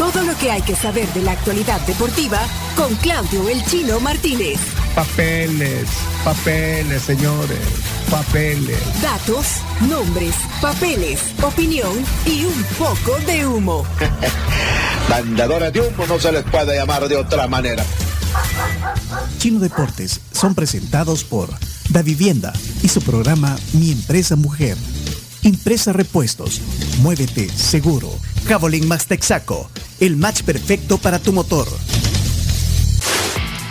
Todo 0.00 0.24
lo 0.24 0.34
que 0.38 0.50
hay 0.50 0.62
que 0.62 0.74
saber 0.74 1.06
de 1.12 1.20
la 1.20 1.32
actualidad 1.32 1.78
deportiva 1.82 2.38
con 2.74 2.94
Claudio 2.96 3.46
El 3.50 3.62
Chino 3.66 4.00
Martínez. 4.00 4.58
Papeles, 4.94 5.90
papeles, 6.24 7.02
señores, 7.02 7.58
papeles. 8.10 8.80
Datos, 9.02 9.58
nombres, 9.90 10.34
papeles, 10.62 11.20
opinión 11.42 11.92
y 12.24 12.46
un 12.46 12.64
poco 12.78 13.18
de 13.26 13.46
humo. 13.46 13.84
Mandadores 15.10 15.70
de 15.70 15.80
humo 15.82 16.06
no 16.06 16.18
se 16.18 16.32
les 16.32 16.44
puede 16.44 16.76
llamar 16.76 17.06
de 17.06 17.16
otra 17.18 17.46
manera. 17.46 17.84
Chino 19.36 19.60
Deportes 19.60 20.18
son 20.32 20.54
presentados 20.54 21.24
por 21.24 21.50
Da 21.90 22.00
Vivienda 22.00 22.54
y 22.82 22.88
su 22.88 23.02
programa 23.02 23.54
Mi 23.74 23.92
Empresa 23.92 24.34
Mujer. 24.34 24.78
Impresa 25.42 25.92
Repuestos. 25.92 26.60
Muévete 27.00 27.48
seguro. 27.48 28.10
Javelin 28.46 28.86
Max 28.86 29.06
Texaco. 29.06 29.70
El 29.98 30.16
match 30.16 30.42
perfecto 30.42 30.98
para 30.98 31.18
tu 31.18 31.32
motor. 31.32 31.66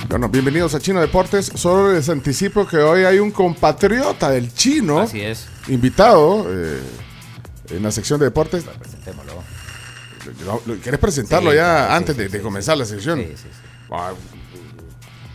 Bueno, 0.10 0.28
bienvenidos 0.30 0.74
a 0.74 0.80
Chino 0.80 1.00
Deportes. 1.00 1.52
Solo 1.54 1.94
les 1.94 2.10
anticipo 2.10 2.66
que 2.68 2.78
hoy 2.78 3.04
hay 3.04 3.20
un 3.20 3.30
compatriota 3.32 4.32
del 4.32 4.52
chino. 4.54 5.00
Así 5.00 5.22
es. 5.22 5.46
Invitado 5.68 6.48
eh, 6.50 6.80
en 7.70 7.84
la 7.84 7.92
sección 7.92 8.20
de 8.20 8.26
deportes. 8.26 8.64
Presentémoslo. 8.64 9.34
Lo- 10.46 10.62
lo- 10.66 10.76
¿Quieres 10.82 11.00
presentarlo 11.00 11.52
Sí, 11.52 11.58
ya 11.58 11.88
sí, 11.88 11.94
antes 11.94 12.16
sí, 12.16 12.22
de, 12.24 12.30
sí, 12.30 12.38
de 12.38 12.42
comenzar 12.42 12.76
sí. 12.76 12.80
la 12.80 12.86
sección? 12.86 13.20
Sí, 13.20 13.26
sí, 13.36 13.44
sí. 13.44 13.50
Ah, 13.92 14.12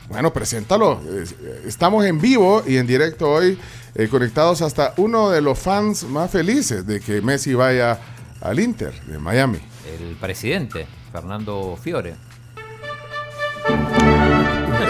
Bueno, 0.09 0.33
preséntalo. 0.33 1.01
Es- 1.23 1.35
Estamos 1.65 2.05
en 2.05 2.21
vivo 2.21 2.63
y 2.67 2.77
en 2.77 2.87
directo 2.89 3.31
hoy, 3.31 3.57
eh, 3.95 4.09
conectados 4.09 4.63
hasta 4.63 4.95
uno 4.97 5.31
de 5.31 5.41
los 5.41 5.59
fans 5.59 6.05
más 6.05 6.31
felices 6.31 6.87
de 6.87 7.01
que 7.01 7.21
Messi 7.23 7.55
vaya 7.55 7.99
al 8.41 8.59
Inter 8.61 8.93
de 9.05 9.19
Miami. 9.19 9.59
El 9.99 10.17
presidente. 10.17 10.87
Fernando 11.13 11.79
Fiore. 11.81 12.15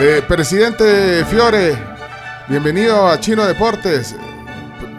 Eh, 0.01 0.23
presidente 0.27 1.25
Fiore, 1.27 1.77
bienvenido 2.49 3.07
a 3.09 3.21
Chino 3.21 3.45
Deportes. 3.45 4.13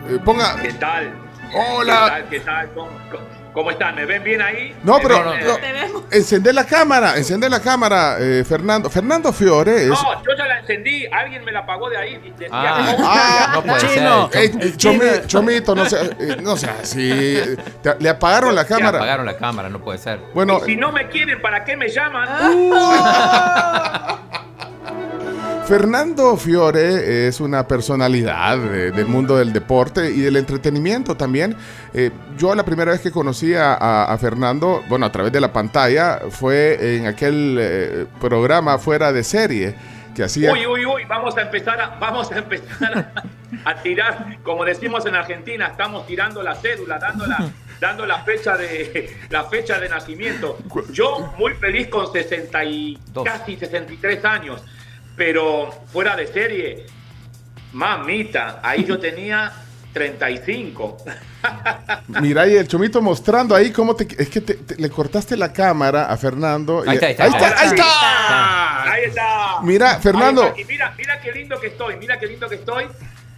Eh, 0.10 0.19
ponga. 0.23 0.56
¿Qué 0.61 0.73
tal? 0.73 1.14
Hola. 1.53 2.06
¿Qué 2.06 2.10
tal? 2.11 2.30
¿Qué 2.30 2.40
tal? 2.41 2.69
¿Cómo, 2.73 2.90
cómo- 3.11 3.35
cómo 3.56 3.72
están? 3.72 3.95
¿Me 3.95 4.06
ven 4.06 4.23
bien 4.23 4.40
ahí? 4.41 4.76
No, 4.84 4.98
¿Me 4.98 5.03
pero 5.03 5.34
eh? 5.34 5.90
no, 5.91 6.03
encender 6.11 6.53
la 6.53 6.65
cámara, 6.65 7.18
encender 7.18 7.49
la 7.49 7.60
cámara, 7.61 8.18
eh, 8.19 8.44
Fernando. 8.48 8.90
Fernando 8.91 9.34
Fiore 9.34 9.84
es. 9.84 9.88
No, 9.90 10.23
yo 10.23 10.36
ya 10.38 10.45
la 10.45 10.60
encendí. 10.60 11.07
Alguien 11.11 11.44
me 11.44 11.52
la 11.52 11.60
apagó 11.61 11.90
de 11.90 11.98
ahí. 11.98 12.22
Ah, 12.52 12.95
ah, 12.99 13.52
no 13.56 13.64
puede 13.64 13.88
Chino. 13.88 14.30
ser. 14.32 14.52
Chomi- 14.77 15.26
Chomito, 15.26 15.73
no 15.73 15.86
sea, 15.86 16.03
eh, 16.03 16.38
no 16.41 16.52
así. 16.53 17.40
Te- 17.82 17.95
Le 17.99 18.10
apagaron 18.10 18.53
la 18.53 18.61
Le 18.64 18.68
cámara. 18.68 18.98
apagaron 18.99 19.26
la 19.26 19.38
cámara, 19.38 19.69
no 19.69 19.80
puede 19.80 19.98
ser. 19.98 20.19
Bueno, 20.34 20.60
Y 20.61 20.65
si 20.72 20.76
no 20.76 20.91
me 20.91 21.07
quieren, 21.07 21.41
¿para 21.41 21.64
qué 21.64 21.76
me 21.77 21.88
llaman? 21.90 22.27
Fernando 25.68 26.38
Fiore 26.38 27.28
es 27.28 27.40
una 27.40 27.68
personalidad 27.68 28.58
de- 28.60 28.92
del 28.92 29.08
mundo 29.08 29.36
del 29.38 29.52
deporte 29.52 30.12
y 30.12 30.20
del 30.22 30.36
entretenimiento 30.36 31.18
también. 31.18 31.56
Eh, 31.92 32.12
yo 32.38 32.54
la 32.54 32.64
primera 32.64 32.92
vez 32.92 33.02
que 33.02 33.10
conocí 33.10 33.56
a, 33.56 33.74
a- 33.74 34.04
a 34.14 34.18
Fernando, 34.20 34.84
bueno, 34.88 35.08
a 35.08 35.12
través 35.12 35.32
de 35.32 35.42
la 35.42 35.52
pantalla, 35.52 36.20
fue 36.30 36.98
en 36.98 37.08
aquel 37.08 37.58
eh, 37.60 38.06
programa 38.22 38.78
fuera 38.78 39.12
de 39.12 39.24
serie 39.24 39.76
que 40.16 40.24
hacía... 40.24 40.52
Uy, 40.54 40.68
uy, 40.68 40.86
uy, 40.86 41.04
vamos 41.10 41.36
a 41.36 41.42
empezar 41.42 41.82
a, 41.82 41.98
vamos 42.00 42.32
a 42.32 42.38
empezar 42.38 43.12
a, 43.66 43.70
a 43.72 43.82
tirar, 43.82 44.38
como 44.44 44.64
decimos 44.66 45.04
en 45.08 45.16
Argentina, 45.16 45.68
estamos 45.68 46.06
tirando 46.06 46.44
la 46.44 46.54
cédula, 46.56 47.00
dando 47.00 47.26
la, 47.26 47.50
dando 47.82 48.06
la 48.06 48.20
fecha 48.24 48.56
de 48.56 49.10
la 49.32 49.46
fecha 49.46 49.80
de 49.80 49.90
nacimiento. 49.90 50.60
Yo 50.92 51.34
muy 51.40 51.54
feliz 51.56 51.88
con 51.88 52.12
60 52.12 52.64
y 52.66 53.00
casi 53.26 53.58
63 53.58 54.24
años, 54.26 54.64
pero 55.16 55.72
fuera 55.92 56.16
de 56.16 56.28
serie, 56.28 56.86
mamita, 57.74 58.60
ahí 58.64 58.84
yo 58.86 59.00
tenía 59.00 59.52
35. 59.94 60.98
Mira, 62.22 62.48
y 62.48 62.56
el 62.58 62.68
chomito 62.68 63.02
mostrando 63.02 63.56
ahí 63.56 63.72
cómo 63.72 63.96
te... 63.96 64.08
Es 64.22 64.30
que 64.30 64.42
te- 64.42 64.56
te- 64.56 64.76
le 64.76 64.90
cortaste 64.90 65.38
la 65.38 65.54
cámara 65.54 66.08
a 66.08 66.18
Fernando. 66.18 66.84
y- 66.86 66.90
Ahí 66.90 66.96
está, 66.96 67.08
ahí 67.08 67.14
está, 67.14 67.26
ahí 67.26 67.34
está, 67.36 67.62
ahí 67.62 67.68
está. 67.70 67.84
Ah, 67.88 68.84
Ahí 68.92 69.04
está. 69.06 69.62
Mira, 69.64 70.00
Fernando. 70.00 70.42
Ahí 70.44 70.48
está. 70.50 70.62
Y 70.62 70.66
mira, 70.66 70.94
mira 70.98 71.20
qué 71.22 71.32
lindo 71.32 71.60
que 71.60 71.68
estoy, 71.68 71.96
mira 71.98 72.20
qué 72.20 72.28
lindo 72.28 72.48
que 72.50 72.56
estoy, 72.56 72.86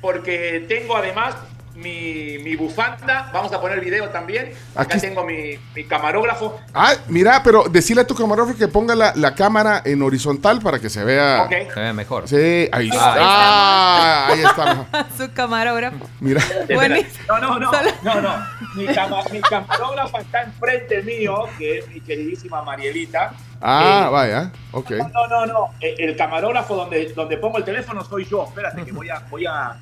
porque 0.01 0.65
tengo 0.67 0.95
además 0.97 1.35
mi, 1.77 2.37
mi 2.39 2.55
bufanda. 2.55 3.29
Vamos 3.33 3.53
a 3.53 3.61
poner 3.61 3.79
video 3.79 4.09
también. 4.09 4.51
Acá 4.75 4.95
Aquí- 4.95 4.99
tengo 5.07 5.23
mi, 5.23 5.57
mi 5.75 5.83
camarógrafo. 5.85 6.59
Ah, 6.73 6.93
mira, 7.07 7.41
pero 7.43 7.63
decirle 7.69 8.01
a 8.01 8.07
tu 8.07 8.15
camarógrafo 8.15 8.57
que 8.57 8.67
ponga 8.67 8.95
la, 8.95 9.13
la 9.15 9.35
cámara 9.35 9.81
en 9.85 10.01
horizontal 10.01 10.59
para 10.61 10.79
que 10.79 10.89
se 10.89 11.03
vea... 11.03 11.43
Ok. 11.45 11.73
Se 11.73 11.79
ve 11.79 11.93
mejor. 11.93 12.27
Sí, 12.27 12.67
ahí 12.71 12.89
está. 12.89 13.13
Ah, 13.17 13.67
Ah, 13.99 14.27
ahí 14.33 14.41
está. 14.41 15.07
Su 15.17 15.31
camarógrafo. 15.33 16.07
Mira. 16.19 16.41
Buenísimo. 16.73 17.25
No, 17.27 17.39
no, 17.39 17.59
no, 17.59 17.71
Solo- 17.71 17.91
no, 18.03 18.21
no. 18.21 18.35
Mi, 18.75 18.85
cama- 18.87 19.23
mi 19.31 19.41
camarógrafa 19.41 20.19
está 20.19 20.43
enfrente 20.43 21.01
mío, 21.03 21.45
que 21.57 21.79
es 21.79 21.87
mi 21.87 22.01
queridísima 22.01 22.61
Marielita. 22.63 23.33
Ah, 23.61 24.05
Eh, 24.07 24.11
vaya, 24.11 24.51
ok. 24.71 24.91
No, 25.13 25.27
no, 25.27 25.45
no. 25.45 25.69
Eh, 25.81 25.95
El 25.97 26.15
camarógrafo 26.15 26.75
donde, 26.75 27.11
donde 27.13 27.37
pongo 27.37 27.57
el 27.57 27.63
teléfono 27.63 28.03
soy 28.03 28.25
yo. 28.25 28.45
Espérate 28.45 28.83
que 28.83 28.91
voy 28.91 29.09
a, 29.09 29.19
voy 29.29 29.45
a. 29.45 29.75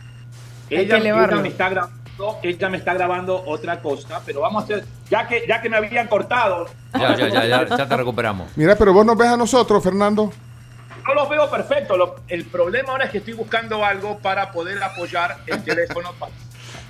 Ella, 0.70 0.98
ella 0.98 1.38
me 1.42 1.48
está 1.50 1.70
grabando, 1.70 2.40
ella 2.44 2.70
me 2.70 2.78
está 2.78 2.94
grabando 2.94 3.44
otra 3.46 3.80
cosa, 3.82 4.22
pero 4.26 4.42
vamos 4.42 4.62
a 4.62 4.66
hacer, 4.66 4.86
ya 5.10 5.28
que, 5.28 5.46
ya 5.48 5.62
que 5.62 5.70
me 5.70 5.78
habían 5.78 6.08
cortado, 6.08 6.66
Ya, 6.94 7.16
ya, 7.16 7.28
ya, 7.30 7.46
ya, 7.46 7.78
ya 7.78 7.88
te 7.88 7.98
recuperamos. 7.98 8.50
Mira, 8.56 8.76
pero 8.76 8.94
vos 8.94 9.06
nos 9.06 9.18
ves 9.18 9.28
a 9.28 9.38
nosotros, 9.38 9.84
Fernando. 9.84 10.32
no 11.08 11.14
los 11.14 11.30
veo 11.30 11.50
perfecto. 11.52 11.96
Lo- 11.98 12.16
el 12.30 12.46
problema 12.46 12.94
ahora 12.94 13.06
es 13.06 13.12
que 13.12 13.20
estoy 13.20 13.34
buscando 13.34 13.86
algo 13.86 14.18
para 14.20 14.52
poder 14.52 14.82
apoyar 14.82 15.38
el 15.46 15.64
teléfono. 15.64 16.10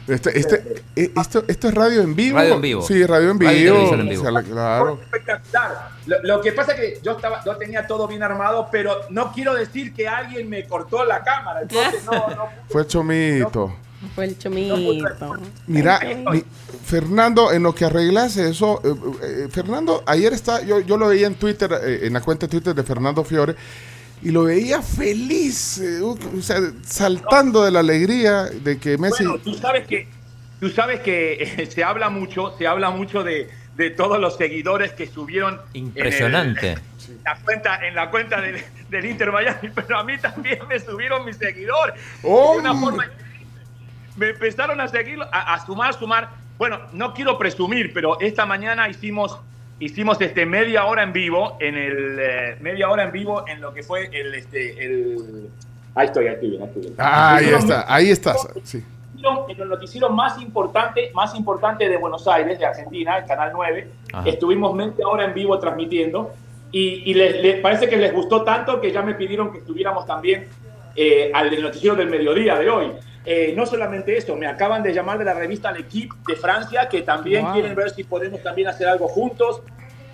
Este, 0.08 0.38
este, 0.40 0.84
eh, 0.96 1.12
esto, 1.20 1.44
esto 1.48 1.68
es 1.68 1.74
radio 1.74 2.02
en 2.02 2.16
vivo. 2.16 2.38
Radio 2.38 2.54
en 2.56 2.62
vivo. 2.62 2.82
Sí, 2.84 3.04
radio 3.06 3.32
en 3.32 3.40
vivo. 3.40 3.52
televisión 3.52 4.00
en 4.02 4.10
vivo. 4.10 4.22
O 4.22 4.24
sea, 4.24 4.32
la- 4.32 4.44
claro. 4.44 5.00
Espectacular. 5.04 5.90
Lo, 6.06 6.22
lo 6.24 6.42
que 6.42 6.52
pasa 6.52 6.74
es 6.74 6.80
que 6.80 7.00
yo 7.02 7.14
estaba, 7.14 7.44
yo 7.44 7.56
tenía 7.58 7.88
todo 7.88 8.08
bien 8.08 8.22
armado, 8.22 8.68
pero 8.72 8.96
no 9.10 9.32
quiero 9.34 9.56
decir 9.56 9.94
que 9.94 10.08
alguien 10.08 10.48
me 10.48 10.66
cortó 10.68 11.04
la 11.06 11.24
cámara. 11.24 11.62
Entonces 11.64 12.04
no, 12.06 12.12
no 12.30 12.50
Fue 12.70 12.86
Chomito. 12.86 13.76
Fue 14.14 14.26
el 14.26 14.38
chomito. 14.38 15.36
Mira, 15.66 16.00
mi- 16.32 16.44
Fernando, 16.86 17.52
en 17.52 17.64
lo 17.64 17.74
que 17.74 17.86
arreglas 17.86 18.38
eso, 18.38 18.80
eh, 18.84 18.94
eh, 19.24 19.48
Fernando, 19.50 20.04
ayer 20.06 20.32
está, 20.34 20.62
yo, 20.62 20.80
yo 20.82 20.98
lo 20.98 21.08
veía 21.08 21.26
en 21.26 21.34
Twitter, 21.36 21.72
eh, 21.84 22.02
en 22.04 22.14
la 22.14 22.22
cuenta 22.22 22.46
de 22.46 22.52
Twitter 22.52 22.76
de 22.76 22.84
Fernando 22.84 23.24
Fiore, 23.24 23.56
y 24.22 24.32
lo 24.32 24.44
veía 24.46 24.82
feliz, 24.82 25.78
eh, 25.80 26.02
o 26.02 26.18
sea, 26.42 26.58
saltando 26.84 27.64
de 27.64 27.72
la 27.72 27.80
alegría 27.82 28.44
de 28.46 28.78
que 28.80 28.98
Messi. 28.98 29.24
Bueno, 29.26 29.40
tú 29.44 29.54
sabes 29.54 29.86
que, 29.88 30.08
tú 30.60 30.70
sabes 30.70 31.02
que 31.02 31.34
eh, 31.58 31.66
se 31.70 31.84
habla 31.84 32.10
mucho, 32.10 32.56
se 32.58 32.66
habla 32.68 32.90
mucho 32.90 33.24
de, 33.24 33.50
de 33.76 33.90
todos 33.92 34.20
los 34.20 34.38
seguidores 34.38 34.94
que 34.94 35.08
subieron. 35.08 35.56
en 35.74 35.82
el- 35.84 35.88
Impresionante. 35.88 36.78
la 37.24 37.36
cuenta, 37.44 37.88
en 37.88 37.96
la 37.96 38.10
cuenta 38.10 38.42
del, 38.42 38.64
del 38.90 39.06
Inter 39.06 39.32
Miami, 39.32 39.70
pero 39.76 40.00
a 40.00 40.04
mí 40.04 40.18
también 40.18 40.60
me 40.68 40.80
subieron 40.80 41.26
mis 41.26 41.38
seguidores. 41.38 41.96
¡Oh! 42.24 42.54
De 42.54 42.60
una 42.60 42.74
forma 42.76 43.06
me 44.18 44.30
empezaron 44.30 44.80
a 44.80 44.88
seguir, 44.88 45.20
a, 45.32 45.54
a 45.56 45.66
sumar, 45.66 45.94
sumar. 45.94 46.30
Bueno, 46.58 46.80
no 46.94 47.14
quiero 47.14 47.38
presumir, 47.38 47.92
pero 47.94 48.18
esta 48.22 48.46
mañana 48.46 48.88
hicimos 48.88 49.38
hicimos 49.80 50.20
este 50.22 50.46
media 50.46 50.86
hora 50.86 51.04
en 51.04 51.14
vivo 51.14 51.58
en 51.60 51.76
el 51.76 52.18
eh, 52.20 52.58
media 52.62 52.90
hora 52.90 53.04
en 53.04 53.12
vivo 53.12 53.46
en 53.48 53.62
lo 53.62 53.74
que 53.74 53.84
fue 53.84 54.10
el 54.12 54.34
este 54.36 54.86
el 54.86 55.50
ahí 55.96 56.08
estoy, 56.08 56.28
ahí 56.28 56.34
estoy 56.36 56.50
bien, 56.50 56.62
ahí 56.62 56.70
estoy. 56.76 56.94
Ah, 56.98 57.36
ahí 57.36 57.50
está, 57.50 57.94
ahí 57.94 58.10
estás. 58.10 58.48
Sí. 58.64 58.84
en 59.50 59.62
el 59.62 59.70
noticiero 59.70 60.10
más 60.10 60.42
importante, 60.42 61.12
más 61.14 61.36
importante 61.36 61.90
de 61.90 61.98
Buenos 61.98 62.28
Aires, 62.28 62.60
de 62.60 62.66
Argentina, 62.66 63.18
el 63.18 63.26
Canal 63.26 63.52
9. 63.54 63.88
Ajá. 64.14 64.30
Estuvimos 64.30 64.74
media 64.76 65.08
hora 65.08 65.26
en 65.26 65.34
vivo 65.34 65.58
transmitiendo 65.60 66.34
y, 66.72 67.10
y 67.10 67.14
les, 67.14 67.42
les 67.42 67.60
parece 67.60 67.88
que 67.88 67.98
les 67.98 68.14
gustó 68.14 68.44
tanto 68.44 68.80
que 68.82 68.92
ya 68.92 69.02
me 69.02 69.16
pidieron 69.16 69.52
que 69.52 69.60
estuviéramos 69.60 70.06
también 70.06 70.48
eh, 70.98 71.32
al 71.34 71.50
del 71.50 71.62
noticiero 71.62 71.96
del 71.96 72.10
mediodía 72.10 72.56
de 72.58 72.70
hoy. 72.70 72.92
Eh, 73.26 73.54
no 73.58 73.66
solamente 73.66 74.16
eso, 74.18 74.36
me 74.36 74.46
acaban 74.48 74.84
de 74.84 74.94
llamar 74.94 75.18
de 75.18 75.26
la 75.26 75.34
revista 75.34 75.72
L'Equipe 75.72 76.14
de 76.28 76.36
Francia, 76.36 76.88
que 76.88 77.02
también 77.02 77.44
Wow. 77.46 77.54
quieren 77.54 77.76
ver 77.76 77.90
si 77.90 78.04
podemos 78.04 78.42
también 78.44 78.68
hacer 78.68 78.88
algo 78.88 79.08
juntos. 79.08 79.62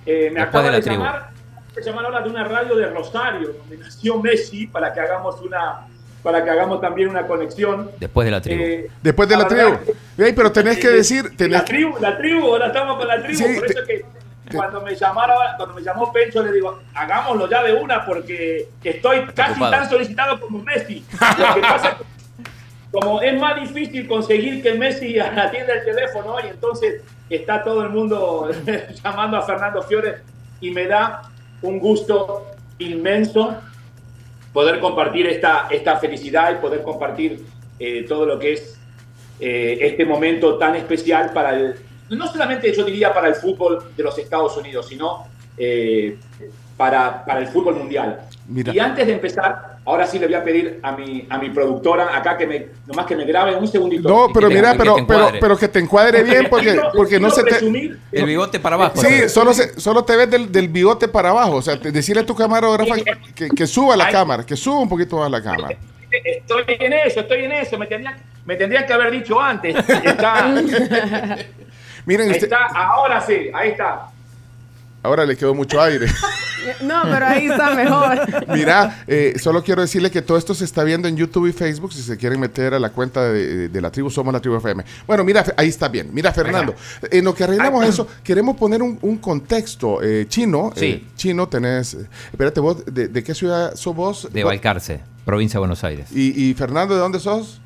Eh, 0.05 0.29
me 0.33 0.41
acaban 0.41 0.65
de 0.65 0.71
de, 0.71 0.77
la 0.77 0.83
tribu. 0.83 1.03
llamar, 1.03 1.29
de 1.75 1.81
llamar 1.83 2.05
ahora 2.05 2.21
de 2.21 2.29
una 2.29 2.43
radio 2.45 2.75
de 2.75 2.88
Rosario, 2.88 3.49
donde 3.59 3.77
nació 3.77 4.17
Messi, 4.21 4.65
para 4.67 4.93
que 4.93 5.01
hagamos 5.01 5.41
una, 5.41 5.88
para 6.23 6.43
que 6.43 6.49
hagamos 6.51 6.79
también 6.79 7.09
una 7.09 7.27
conexión. 7.27 7.91
Después 7.99 8.25
de 8.25 8.31
la 8.31 8.41
tribu. 8.41 8.63
Eh, 8.63 8.88
Después 9.01 9.27
de 9.27 9.38
la 9.38 9.47
tribu. 9.47 9.71
verdad 9.71 9.81
Ey, 10.17 10.33
pero 10.33 10.51
tenés 10.51 10.77
que 10.81 10.88
decir, 10.89 11.35
tenés 11.35 11.59
la 11.59 11.65
tribu, 11.65 11.97
la 11.99 12.17
tribu, 12.17 12.47
ahora 12.47 12.67
estamos 12.67 12.97
con 12.97 13.07
la 13.07 13.21
tribu, 13.21 13.38
Sí, 13.38 13.55
por 13.55 13.65
te- 13.67 13.73
eso 13.73 13.85
que 13.88 14.05
cuando 14.55 14.81
me 14.81 14.95
llamaron, 14.95 15.35
cuando 15.57 15.75
me 15.75 15.81
llamó 15.81 16.11
Pencho 16.13 16.43
le 16.43 16.51
digo, 16.51 16.79
hagámoslo 16.93 17.49
ya 17.49 17.63
de 17.63 17.73
una 17.73 18.05
porque 18.05 18.67
estoy 18.83 19.25
casi 19.35 19.51
ocupado. 19.51 19.71
tan 19.71 19.89
solicitado 19.89 20.39
como 20.39 20.59
Messi. 20.59 21.05
Lo 21.38 21.53
que 21.55 21.61
pasa 21.61 21.89
es 21.89 21.95
que 21.95 22.03
como 22.91 23.22
es 23.22 23.39
más 23.39 23.59
difícil 23.59 24.07
conseguir 24.07 24.61
que 24.61 24.73
Messi 24.73 25.19
atienda 25.19 25.73
el 25.73 25.85
teléfono 25.85 26.35
y 26.43 26.49
entonces 26.49 27.01
está 27.30 27.63
todo 27.63 27.84
el 27.84 27.89
mundo 27.89 28.49
llamando 29.03 29.38
a 29.38 29.41
Fernando 29.41 29.81
Fiore 29.81 30.18
y 30.59 30.72
me 30.72 30.85
da 30.85 31.23
un 31.61 31.80
gusto 31.80 32.47
inmenso 32.80 33.55
poder 34.53 34.80
compartir 34.80 35.27
esta, 35.27 35.68
esta 35.69 35.97
felicidad 35.97 36.51
y 36.51 36.55
poder 36.55 36.84
compartir 36.84 37.45
eh, 37.80 38.05
todo 38.07 38.26
lo 38.26 38.38
que 38.38 38.53
es 38.53 38.77
eh, 39.39 39.77
este 39.81 40.05
momento 40.05 40.57
tan 40.57 40.76
especial 40.76 41.31
para 41.34 41.55
el, 41.55 41.76
no 42.09 42.27
solamente 42.27 42.73
yo 42.73 42.84
diría 42.84 43.13
para 43.13 43.30
el 43.30 43.35
fútbol 43.35 43.91
de 43.95 44.03
los 44.03 44.18
Estados 44.18 44.57
Unidos, 44.57 44.88
sino 44.88 45.27
eh, 45.57 46.18
para, 46.76 47.23
para 47.23 47.39
el 47.39 47.47
fútbol 47.47 47.76
mundial. 47.76 48.22
Mira. 48.47 48.73
Y 48.73 48.80
antes 48.80 49.07
de 49.07 49.13
empezar, 49.13 49.70
ahora 49.85 50.05
sí 50.05 50.19
le 50.19 50.27
voy 50.27 50.35
a 50.35 50.43
pedir 50.43 50.79
a 50.83 50.91
mi, 50.91 51.25
a 51.29 51.37
mi 51.37 51.49
productora 51.49 52.15
acá 52.15 52.37
que 52.37 52.45
me, 52.47 52.67
nomás 52.87 53.05
que 53.05 53.15
me 53.15 53.25
grabe 53.25 53.55
un 53.55 53.67
segundito. 53.67 54.07
No, 54.07 54.29
pero 54.33 54.47
mira, 54.49 54.73
que 54.73 54.77
pero, 54.77 54.95
te 54.95 55.03
pero, 55.03 55.29
pero 55.39 55.57
que 55.57 55.67
te 55.67 55.79
encuadre 55.79 56.23
bien 56.23 56.47
porque, 56.49 56.67
Quiero- 56.73 56.91
porque 56.95 57.19
no 57.19 57.29
se 57.29 57.43
te... 57.43 57.57
El 58.11 58.25
bigote 58.25 58.59
para 58.59 58.75
abajo. 58.75 59.01
Sí, 59.01 59.27
solo, 59.27 59.53
se, 59.53 59.79
solo 59.79 60.03
te 60.05 60.15
ves 60.15 60.29
del, 60.29 60.51
del 60.51 60.67
bigote 60.69 61.07
para 61.07 61.29
abajo. 61.31 61.55
O 61.55 61.61
sea, 61.61 61.79
te- 61.79 61.91
decirle 61.91 62.21
a 62.21 62.25
tu 62.25 62.35
camarógrafa 62.35 62.95
que, 63.35 63.49
que 63.49 63.67
suba 63.67 63.95
la 63.95 64.05
Ay. 64.05 64.11
cámara, 64.13 64.45
que 64.45 64.55
suba 64.55 64.79
un 64.79 64.89
poquito 64.89 65.17
más 65.17 65.31
la 65.31 65.41
cámara. 65.41 65.75
Estoy 66.11 66.63
en 66.67 66.93
eso, 66.93 67.21
estoy 67.21 67.45
en 67.45 67.51
eso. 67.53 67.77
Me 67.79 67.87
tendrían, 67.87 68.15
me 68.45 68.55
tendrían 68.57 68.85
que 68.85 68.93
haber 68.93 69.11
dicho 69.11 69.39
antes. 69.41 69.75
Está, 70.03 70.47
Miren, 72.05 72.31
usted- 72.31 72.43
está, 72.43 72.65
ahora 72.67 73.21
sí, 73.21 73.49
ahí 73.53 73.69
está. 73.69 74.07
Ahora 75.03 75.26
le 75.26 75.36
quedó 75.36 75.53
mucho 75.56 75.82
aire. 75.82 76.07
No, 76.84 77.02
pero 77.11 77.26
ahí 77.26 77.48
está 77.48 77.73
mejor. 77.73 78.19
Mira, 78.56 79.03
eh, 79.07 79.34
solo 79.41 79.64
quiero 79.64 79.82
decirle 79.82 80.11
que 80.11 80.22
todo 80.22 80.38
esto 80.38 80.53
se 80.53 80.64
está 80.64 80.84
viendo 80.84 81.07
en 81.07 81.18
YouTube 81.18 81.48
y 81.48 81.53
Facebook 81.53 81.91
si 81.91 82.03
se 82.03 82.18
quieren 82.18 82.40
meter 82.40 82.76
a 82.76 82.80
la 82.80 82.91
cuenta 82.91 83.23
de, 83.32 83.68
de 83.68 83.82
la 83.82 83.91
tribu 83.91 84.11
Somos 84.11 84.32
la 84.32 84.40
Tribu 84.40 84.57
FM. 84.57 84.84
Bueno, 85.07 85.23
mira, 85.23 85.44
ahí 85.57 85.69
está 85.69 85.88
bien. 85.88 86.10
Mira, 86.14 86.32
Fernando, 86.32 86.76
en 87.10 87.26
lo 87.26 87.34
que 87.34 87.45
arreglamos 87.45 87.84
eso, 87.86 88.07
queremos 88.23 88.57
poner 88.57 88.84
un, 88.84 88.99
un 89.02 89.18
contexto 89.18 90.03
eh, 90.03 90.28
chino. 90.30 90.72
Sí. 90.76 90.86
eh, 90.86 91.03
chino, 91.15 91.48
tenés... 91.48 91.95
eh, 91.95 92.07
espérate, 92.32 92.60
vos, 92.60 92.86
de, 92.86 93.07
de 93.07 93.23
qué 93.23 93.34
ciudad 93.34 93.73
sos 93.76 93.95
vos? 93.95 94.28
De 94.32 94.44
Balcarce, 94.44 95.02
provincia 95.26 95.57
de 95.57 95.61
Buenos 95.61 95.84
Aires. 95.84 96.10
Y, 96.11 96.44
y 96.49 96.53
Fernando, 96.53 96.94
¿de 96.94 96.99
dónde 96.99 97.19
sos? 97.19 97.60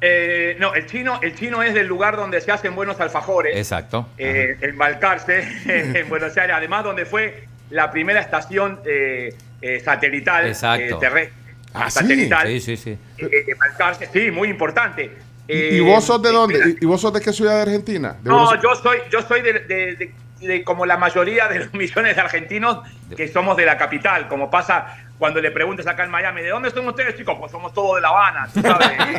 Eh, 0.00 0.56
no, 0.60 0.74
el 0.74 0.86
chino, 0.86 1.18
el 1.22 1.34
chino 1.34 1.62
es 1.62 1.74
del 1.74 1.86
lugar 1.86 2.16
donde 2.16 2.40
se 2.40 2.52
hacen 2.52 2.74
buenos 2.76 3.00
alfajores. 3.00 3.56
Exacto. 3.56 4.08
eh, 4.16 4.56
en 4.60 4.78
Balcarce, 4.78 5.42
en 5.98 6.08
Buenos 6.08 6.36
Aires, 6.36 6.54
además 6.56 6.84
donde 6.84 7.04
fue 7.04 7.44
la 7.70 7.90
primera 7.90 8.20
estación 8.20 8.80
eh, 8.86 9.34
eh, 9.60 9.80
satelital 9.80 10.46
Exacto. 10.46 10.96
eh, 10.96 10.98
terrestre. 11.00 11.34
Ah, 11.74 11.90
sí. 11.90 11.98
satelital. 12.00 12.46
Sí, 12.46 12.60
sí, 12.60 12.76
sí. 12.76 12.98
Eh, 13.18 13.54
Balcarce, 13.58 14.08
sí, 14.12 14.30
muy 14.30 14.48
importante. 14.48 15.10
¿Y, 15.48 15.52
Eh, 15.52 15.68
y 15.74 15.80
vos 15.80 16.04
sos 16.04 16.22
de 16.22 16.30
dónde? 16.30 16.76
¿Y, 16.80 16.84
y 16.84 16.86
vos 16.86 17.00
sos 17.00 17.12
de 17.12 17.20
qué 17.20 17.32
ciudad 17.32 17.56
de 17.56 17.62
Argentina? 17.62 18.16
¿De 18.22 18.28
No, 18.30 18.44
Buenos- 18.44 18.62
yo 18.62 18.74
soy, 18.76 18.98
yo 19.10 19.22
soy 19.22 19.40
de, 19.42 19.52
de- 19.60 19.96
de- 19.96 20.12
de 20.46 20.62
como 20.62 20.86
la 20.86 20.96
mayoría 20.96 21.48
de 21.48 21.58
los 21.60 21.74
millones 21.74 22.14
de 22.14 22.20
argentinos 22.20 22.80
que 23.16 23.26
somos 23.28 23.56
de 23.56 23.66
la 23.66 23.76
capital, 23.76 24.28
como 24.28 24.50
pasa 24.50 25.07
cuando 25.18 25.40
le 25.40 25.50
preguntas 25.50 25.86
acá 25.86 26.04
en 26.04 26.10
Miami, 26.10 26.42
¿de 26.42 26.50
dónde 26.50 26.70
son 26.70 26.86
ustedes, 26.86 27.16
chicos? 27.16 27.36
Pues 27.38 27.50
somos 27.50 27.72
todos 27.72 27.96
de 27.96 28.00
La 28.02 28.08
Habana, 28.08 28.48
tú 28.52 28.60
sabes. 28.60 28.88
Eh, 28.90 29.18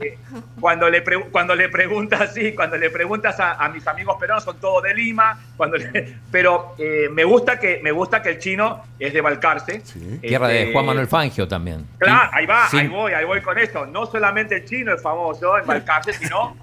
eh, 0.00 0.18
cuando, 0.60 0.90
le 0.90 1.00
pre- 1.02 1.20
cuando 1.30 1.54
le 1.54 1.68
preguntas, 1.68 2.34
sí, 2.34 2.52
cuando 2.54 2.76
le 2.76 2.90
preguntas 2.90 3.38
a, 3.40 3.52
a 3.64 3.68
mis 3.68 3.86
amigos 3.86 4.16
peruanos, 4.18 4.44
son 4.44 4.58
todos 4.58 4.82
de 4.82 4.92
Lima, 4.94 5.38
cuando 5.56 5.76
le- 5.76 6.16
pero 6.32 6.74
eh, 6.78 7.08
me, 7.12 7.24
gusta 7.24 7.58
que, 7.60 7.80
me 7.82 7.92
gusta 7.92 8.20
que 8.22 8.30
el 8.30 8.38
chino 8.38 8.82
es 8.98 9.12
de 9.12 9.20
Balcarce. 9.20 9.82
Tierra 10.20 10.48
de 10.48 10.60
Este, 10.62 10.72
Juan 10.72 10.86
Manuel 10.86 11.06
Fangio 11.06 11.46
también. 11.46 11.86
Claro, 11.98 12.30
ahí 12.32 12.44
va, 12.46 12.68
Sí. 12.68 12.78
ahí 12.78 12.88
voy, 12.88 13.12
ahí 13.12 13.24
voy 13.24 13.40
con 13.40 13.56
eso. 13.58 13.86
No 13.86 14.06
solamente 14.06 14.56
el 14.56 14.64
chino 14.64 14.92
es 14.94 15.02
famoso 15.02 15.56
en 15.58 15.66
Balcarce, 15.66 16.12
sino 16.12 16.56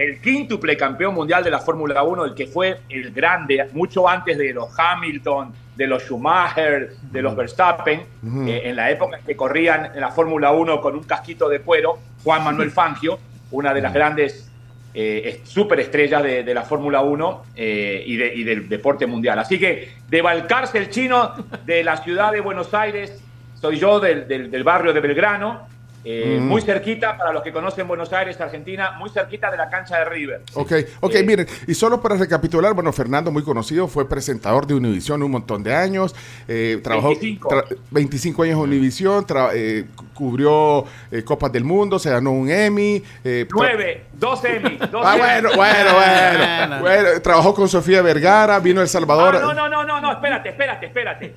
el 0.00 0.20
quíntuple 0.20 0.76
campeón 0.76 1.14
mundial 1.14 1.44
de 1.44 1.50
la 1.50 1.58
Fórmula 1.58 2.02
1, 2.02 2.24
el 2.24 2.34
que 2.34 2.46
fue 2.46 2.78
el 2.88 3.10
grande, 3.12 3.68
mucho 3.72 4.08
antes 4.08 4.38
de 4.38 4.52
los 4.54 4.68
Hamilton, 4.78 5.52
de 5.76 5.86
los 5.86 6.02
Schumacher, 6.04 6.90
de 7.10 7.22
los 7.22 7.36
Verstappen, 7.36 8.00
eh, 8.48 8.62
en 8.64 8.76
la 8.76 8.90
época 8.90 9.18
en 9.18 9.24
que 9.24 9.36
corrían 9.36 9.90
en 9.94 10.00
la 10.00 10.10
Fórmula 10.10 10.52
1 10.52 10.80
con 10.80 10.94
un 10.96 11.02
casquito 11.04 11.48
de 11.48 11.60
cuero, 11.60 11.98
Juan 12.24 12.42
Manuel 12.44 12.70
Fangio, 12.70 13.18
una 13.50 13.74
de 13.74 13.82
las 13.82 13.92
grandes 13.92 14.46
eh, 14.94 15.40
superestrellas 15.44 16.22
de, 16.22 16.42
de 16.44 16.54
la 16.54 16.62
Fórmula 16.62 17.00
1 17.02 17.42
eh, 17.56 18.02
y, 18.06 18.16
de- 18.16 18.34
y 18.34 18.42
del 18.42 18.68
deporte 18.68 19.06
mundial. 19.06 19.38
Así 19.38 19.58
que 19.58 19.88
de 20.08 20.22
Balcarce 20.22 20.78
el 20.78 20.90
chino, 20.90 21.32
de 21.64 21.84
la 21.84 21.96
ciudad 21.98 22.32
de 22.32 22.40
Buenos 22.40 22.72
Aires, 22.74 23.22
soy 23.54 23.78
yo 23.78 24.00
del, 24.00 24.26
del- 24.26 24.50
del 24.50 24.64
barrio 24.64 24.92
de 24.92 25.00
Belgrano, 25.00 25.68
eh, 26.04 26.38
Mm. 26.40 26.46
muy 26.46 26.62
cerquita, 26.62 27.16
para 27.18 27.32
los 27.32 27.42
que 27.42 27.52
conocen 27.52 27.86
Buenos 27.86 28.12
Aires, 28.12 28.40
Argentina, 28.40 28.92
muy 28.92 29.10
cerquita 29.10 29.50
de 29.50 29.56
la 29.58 29.68
cancha 29.68 29.98
de 29.98 30.04
River. 30.06 30.40
Ok, 30.54 30.72
ok, 31.00 31.14
miren, 31.24 31.46
y 31.66 31.74
solo 31.74 32.00
para 32.00 32.16
recapitular, 32.16 32.72
bueno, 32.72 32.92
Fernando, 32.92 33.30
muy 33.30 33.42
conocido, 33.42 33.86
fue 33.88 34.08
presentador 34.08 34.66
de 34.66 34.74
Univisión 34.74 35.22
un 35.22 35.30
montón 35.32 35.62
de 35.62 35.74
años, 35.74 36.14
eh, 36.48 36.80
trabajó 36.82 37.08
25. 37.08 37.48
tra- 37.50 37.76
25 37.90 38.42
años 38.44 38.54
en 38.56 38.60
Univisión, 38.62 39.26
eh, 39.54 39.84
cu- 39.94 40.04
cubrió 40.14 40.84
eh, 41.10 41.22
Copas 41.22 41.52
del 41.52 41.64
Mundo, 41.64 41.98
se 41.98 42.10
ganó 42.10 42.30
un 42.32 42.50
Emmy. 42.50 43.02
eh, 43.24 43.46
tra- 43.48 43.54
Nueve, 43.56 44.04
dos 44.14 44.42
Emmy, 44.44 44.76
dos 44.90 45.02
Ah, 45.04 45.16
bueno, 45.16 45.50
bueno, 45.54 46.80
bueno, 46.80 47.20
Trabajó 47.22 47.54
con 47.54 47.68
Sofía 47.68 48.00
Vergara, 48.02 48.58
vino 48.58 48.80
a 48.80 48.82
El 48.84 48.88
Salvador. 48.88 49.36
Ah, 49.36 49.40
no, 49.40 49.52
no, 49.54 49.68
no, 49.68 49.84
no, 49.84 50.00
no, 50.00 50.12
espérate, 50.12 50.48
espérate, 50.50 50.86
espérate. 50.86 51.34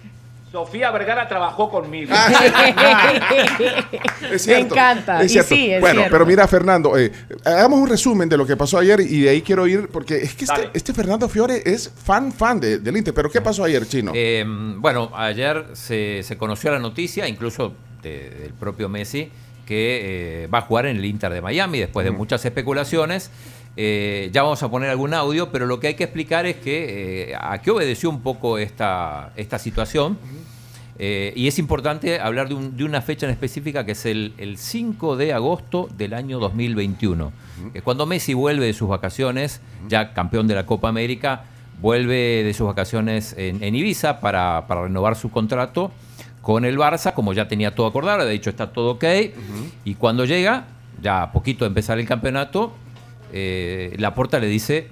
Sofía 0.54 0.92
Vergara 0.92 1.28
trabajó 1.28 1.68
conmigo. 1.68 2.14
Es 4.32 4.44
cierto, 4.44 4.76
Me 4.76 4.82
encanta. 4.82 5.22
es 5.24 5.36
y 5.36 5.42
sí, 5.42 5.72
es 5.72 5.82
bueno, 5.82 6.02
cierto. 6.02 6.12
pero 6.12 6.26
mira, 6.28 6.48
Fernando, 6.48 6.96
eh, 6.96 7.12
hagamos 7.44 7.80
un 7.80 7.90
resumen 7.90 8.30
de 8.30 8.38
lo 8.38 8.46
que 8.46 8.56
pasó 8.56 8.78
ayer 8.78 9.00
y 9.00 9.22
de 9.22 9.30
ahí 9.30 9.42
quiero 9.42 9.66
ir, 9.68 9.88
porque 9.90 10.18
es 10.18 10.36
que 10.36 10.46
este, 10.46 10.70
este 10.76 10.94
Fernando 10.94 11.28
Fiore 11.28 11.64
es 11.66 11.90
fan, 11.90 12.32
fan 12.32 12.60
de- 12.60 12.78
del 12.78 12.96
Inter. 12.96 13.16
Pero 13.16 13.32
¿qué 13.32 13.42
pasó 13.42 13.64
ayer, 13.64 13.84
Chino? 13.88 14.12
Eh, 14.14 14.46
bueno, 14.78 15.10
ayer 15.16 15.66
se, 15.74 16.22
se 16.22 16.38
conoció 16.38 16.72
la 16.72 16.78
noticia, 16.80 17.28
incluso 17.28 17.74
de- 18.04 18.30
del 18.30 18.54
propio 18.54 18.88
Messi, 18.90 19.32
que 19.66 20.44
eh, 20.44 20.48
va 20.48 20.60
a 20.60 20.62
jugar 20.62 20.86
en 20.86 20.98
el 20.98 21.06
Inter 21.06 21.34
de 21.34 21.42
Miami 21.42 21.80
después 21.80 22.06
de 22.06 22.12
Mm. 22.12 22.16
muchas 22.18 22.46
especulaciones. 22.46 23.32
Eh, 23.76 24.30
ya 24.32 24.44
vamos 24.44 24.62
a 24.62 24.70
poner 24.70 24.90
algún 24.90 25.14
audio, 25.14 25.52
pero 25.52 25.66
lo 25.66 25.80
que 25.80 25.88
hay 25.88 25.94
que 25.96 26.04
explicar 26.04 26.46
es 26.46 26.58
que 26.58 27.32
eh, 27.32 27.36
a 27.40 27.60
qué 27.62 27.72
obedeció 27.72 28.10
un 28.10 28.22
poco 28.22 28.58
esta, 28.58 29.32
esta 29.36 29.58
situación. 29.60 30.18
Eh, 31.00 31.34
y 31.36 31.48
es 31.48 31.58
importante 31.58 32.20
hablar 32.20 32.48
de, 32.50 32.54
un- 32.54 32.78
de 32.78 32.84
una 32.84 33.02
fecha 33.02 33.26
en 33.26 33.32
específica 33.32 33.84
que 33.84 33.94
es 33.94 34.06
el, 34.06 34.34
el 34.38 34.58
5 34.60 35.16
de 35.16 35.34
agosto 35.34 35.90
del 35.98 36.14
año 36.14 36.38
2021. 36.40 37.32
que 37.72 37.80
es 37.80 37.84
cuando 37.84 38.06
Messi 38.06 38.36
vuelve 38.36 38.68
de 38.68 38.74
sus 38.74 38.88
vacaciones, 38.88 39.60
ya 39.88 40.14
campeón 40.14 40.48
de 40.48 40.54
la 40.54 40.68
Copa 40.68 40.90
América, 40.90 41.46
vuelve 41.82 42.44
de 42.44 42.54
sus 42.54 42.68
vacaciones 42.68 43.34
en, 43.40 43.64
en 43.64 43.74
Ibiza 43.76 44.20
para, 44.20 44.68
para 44.68 44.84
renovar 44.84 45.16
su 45.16 45.32
contrato 45.32 45.92
con 46.44 46.64
el 46.64 46.78
Barça, 46.78 47.14
como 47.14 47.34
ya 47.34 47.48
tenía 47.48 47.74
todo 47.74 47.88
acordado, 47.88 48.24
de 48.26 48.34
hecho 48.36 48.52
está 48.52 48.72
todo 48.72 48.92
ok. 48.92 49.04
Y 49.86 49.96
cuando 49.96 50.26
llega, 50.26 50.66
ya 51.02 51.24
a 51.24 51.32
poquito 51.32 51.66
de 51.66 51.70
empezar 51.70 51.98
el 52.00 52.06
campeonato, 52.08 52.72
eh, 53.34 53.96
Laporta 53.98 54.40
le 54.40 54.48
dice, 54.48 54.88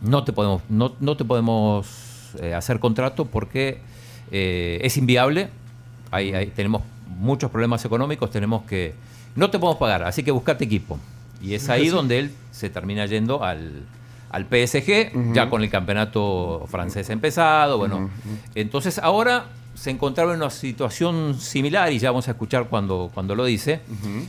no 0.00 0.24
te 0.24 0.32
podemos, 0.32 0.62
no, 0.68 0.94
no 1.00 1.16
te 1.16 1.24
podemos 1.24 1.86
eh, 2.40 2.54
hacer 2.54 2.80
contrato 2.80 3.26
porque 3.26 3.78
eh, 4.32 4.80
es 4.82 4.96
inviable. 4.96 5.50
Ahí, 6.10 6.34
ahí 6.34 6.46
tenemos 6.46 6.82
muchos 7.18 7.50
problemas 7.50 7.84
económicos, 7.84 8.30
tenemos 8.30 8.62
que. 8.64 8.94
No 9.36 9.50
te 9.50 9.58
podemos 9.58 9.78
pagar, 9.78 10.02
así 10.02 10.22
que 10.22 10.30
buscate 10.30 10.64
equipo. 10.64 10.98
Y 11.40 11.54
es 11.54 11.68
ahí 11.68 11.84
Sí. 11.84 11.88
donde 11.88 12.18
él 12.18 12.30
se 12.50 12.70
termina 12.70 13.06
yendo 13.06 13.42
al, 13.44 13.82
al 14.30 14.44
PSG, 14.46 15.32
ya 15.34 15.48
con 15.50 15.62
el 15.62 15.70
campeonato 15.70 16.64
francés 16.70 17.10
empezado. 17.10 17.78
Bueno, 17.78 18.10
entonces 18.54 18.98
ahora 18.98 19.46
se 19.74 19.90
encontraba 19.90 20.32
en 20.32 20.40
una 20.40 20.50
situación 20.50 21.38
similar, 21.40 21.92
y 21.92 21.98
ya 21.98 22.10
vamos 22.10 22.28
a 22.28 22.32
escuchar 22.32 22.68
cuando, 22.68 23.10
cuando 23.12 23.34
lo 23.34 23.44
dice. 23.44 23.80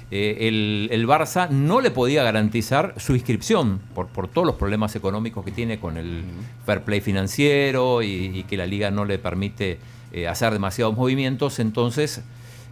Eh, 0.10 0.38
el, 0.48 0.90
el 0.92 1.08
Barça 1.08 1.50
no 1.50 1.82
le 1.82 1.92
podía 1.92 2.24
garantizar 2.24 2.94
su 2.98 3.14
inscripción 3.14 3.80
por, 3.94 4.08
por 4.08 4.28
todos 4.28 4.48
los 4.48 4.56
problemas 4.56 4.96
económicos 4.96 5.44
que 5.44 5.52
tiene 5.52 5.80
con 5.80 5.98
el 5.98 6.24
fair 6.66 6.82
play 6.82 7.02
financiero 7.02 8.02
y, 8.02 8.40
y 8.40 8.44
que 8.44 8.58
la 8.58 8.66
liga 8.66 8.90
no 8.90 9.06
le 9.06 9.20
permite 9.20 9.80
eh, 10.12 10.28
hacer 10.28 10.54
demasiados 10.54 10.96
movimientos. 10.96 11.60
Entonces 11.60 12.22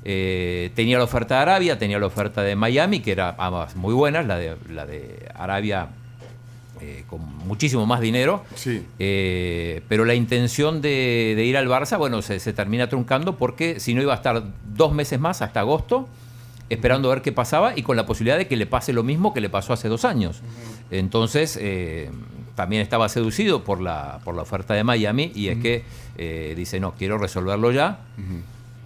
eh, 0.04 0.72
tenía 0.74 0.98
la 0.98 1.04
oferta 1.04 1.36
de 1.36 1.42
Arabia, 1.42 1.78
tenía 1.78 2.00
la 2.00 2.08
oferta 2.08 2.42
de 2.42 2.56
Miami, 2.56 3.02
que 3.02 3.12
era 3.12 3.36
ambas 3.38 3.76
muy 3.76 3.94
buenas, 3.94 4.26
la 4.26 4.38
de, 4.38 4.56
la 4.70 4.86
de 4.86 5.30
Arabia 5.36 5.90
eh, 6.82 7.04
con 7.08 7.22
muchísimo 7.46 7.86
más 7.86 8.02
dinero. 8.02 8.44
Eh, 9.00 9.82
pero 9.88 10.04
la 10.04 10.16
intención 10.16 10.82
de, 10.82 11.34
de 11.36 11.46
ir 11.46 11.56
al 11.58 11.68
Barça, 11.68 11.98
bueno, 11.98 12.22
se, 12.22 12.40
se 12.40 12.54
termina 12.54 12.90
truncando 12.90 13.38
porque 13.38 13.80
si 13.80 13.94
no 13.94 14.02
iba 14.02 14.14
a 14.14 14.16
estar 14.16 14.44
dos 14.74 14.92
meses 14.92 15.20
más 15.20 15.42
hasta 15.42 15.60
agosto, 15.60 16.10
esperando 16.70 17.12
a 17.12 17.16
ver 17.16 17.24
qué 17.24 17.32
pasaba 17.32 17.74
y 17.78 17.84
con 17.84 17.96
la 17.98 18.06
posibilidad 18.06 18.38
de 18.38 18.48
que 18.48 18.56
le 18.56 18.66
pase 18.66 18.94
lo 18.94 19.04
mismo 19.04 19.34
que 19.34 19.42
le 19.42 19.50
pasó 19.50 19.74
hace 19.74 19.90
dos 19.90 20.06
años. 20.06 20.42
Entonces, 20.90 21.58
eh, 21.62 22.10
también 22.56 22.82
estaba 22.82 23.10
seducido 23.10 23.64
por 23.64 23.80
la, 23.80 24.20
por 24.24 24.36
la 24.36 24.42
oferta 24.42 24.74
de 24.74 24.84
Miami 24.84 25.32
y 25.36 25.50
es 25.50 25.60
que 25.60 25.84
dice, 26.56 26.80
no, 26.80 26.94
quiero 26.96 27.18
resolverlo 27.18 27.72
ya. 27.72 28.00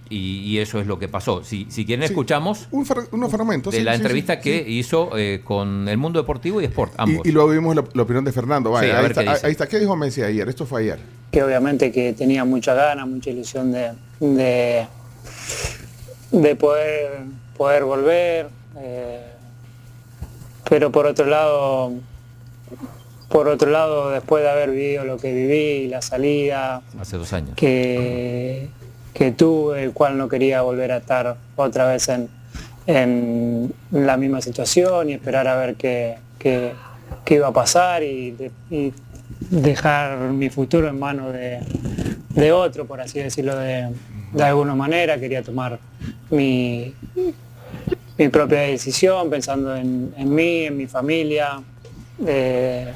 Y, 0.08 0.38
y 0.42 0.58
eso 0.58 0.78
es 0.80 0.86
lo 0.86 0.98
que 0.98 1.08
pasó. 1.08 1.42
Si, 1.42 1.66
si 1.68 1.84
quieren, 1.84 2.06
Sí. 2.06 2.12
escuchamos 2.12 2.68
Un 2.70 2.86
unos 3.12 3.30
fragmentos. 3.30 3.72
de 3.72 3.78
sí, 3.80 3.84
la 3.84 3.92
sí, 3.94 3.96
entrevista 4.02 4.34
sí, 4.36 4.40
que 4.42 4.64
sí. 4.64 4.72
hizo 4.78 5.10
eh, 5.18 5.40
con 5.42 5.88
el 5.88 5.96
mundo 5.98 6.20
deportivo 6.20 6.60
y 6.60 6.64
Sport, 6.66 6.92
ambos. 6.96 7.26
Y, 7.26 7.30
y 7.30 7.32
luego 7.32 7.50
vimos 7.50 7.74
la, 7.74 7.84
la 7.92 8.02
opinión 8.02 8.24
de 8.24 8.30
Fernando. 8.32 8.70
Vaya, 8.70 8.94
a 8.94 8.96
ahí, 8.98 9.02
ver 9.02 9.10
está, 9.12 9.24
qué 9.24 9.30
dice. 9.30 9.46
ahí 9.46 9.52
está. 9.52 9.66
¿Qué 9.66 9.78
dijo 9.80 9.96
Messi 9.96 10.22
ayer? 10.22 10.48
Esto 10.48 10.64
fue 10.66 10.82
ayer. 10.82 10.98
que 11.32 11.42
obviamente 11.42 11.90
que 11.90 12.12
tenía 12.12 12.44
mucha 12.44 12.72
ganas, 12.74 13.06
mucha 13.08 13.30
ilusión 13.30 13.72
de, 13.72 13.90
de, 14.20 14.86
de 16.30 16.56
poder, 16.56 17.10
poder 17.56 17.84
volver, 17.84 18.48
eh, 18.78 19.20
pero 20.70 20.90
por 20.92 21.06
otro 21.06 21.26
lado, 21.26 21.92
por 23.28 23.48
otro 23.48 23.70
lado, 23.70 24.10
después 24.10 24.42
de 24.42 24.50
haber 24.50 24.70
vivido 24.70 25.04
lo 25.04 25.16
que 25.18 25.32
viví, 25.34 25.88
la 25.88 26.00
salida 26.00 26.82
Hace 27.00 27.16
dos 27.16 27.32
años. 27.32 27.56
que, 27.56 28.68
que 29.16 29.32
tuve, 29.32 29.82
el 29.82 29.92
cual 29.92 30.18
no 30.18 30.28
quería 30.28 30.60
volver 30.60 30.92
a 30.92 30.98
estar 30.98 31.36
otra 31.56 31.86
vez 31.86 32.08
en, 32.10 32.28
en 32.86 33.72
la 33.90 34.16
misma 34.18 34.42
situación 34.42 35.08
y 35.08 35.14
esperar 35.14 35.48
a 35.48 35.56
ver 35.56 35.74
qué, 35.76 36.16
qué- 36.38 36.72
qué 37.24 37.36
iba 37.36 37.48
a 37.48 37.52
pasar 37.52 38.02
y, 38.02 38.32
de- 38.32 38.50
y 38.70 38.92
dejar 39.50 40.18
mi 40.18 40.50
futuro 40.50 40.88
en 40.88 40.98
manos 40.98 41.32
de, 41.32 41.60
de 42.30 42.52
otro, 42.52 42.84
por 42.86 43.00
así 43.00 43.18
decirlo 43.20 43.56
de, 43.56 43.88
de 44.32 44.42
alguna 44.44 44.74
manera. 44.74 45.18
Quería 45.18 45.42
tomar 45.42 45.78
mi, 46.30 46.92
mi 48.18 48.28
propia 48.28 48.60
decisión 48.60 49.30
pensando 49.30 49.74
en, 49.74 50.12
en 50.16 50.34
mí, 50.34 50.64
en 50.66 50.76
mi 50.76 50.86
familia. 50.86 51.62
eh, 52.26 52.92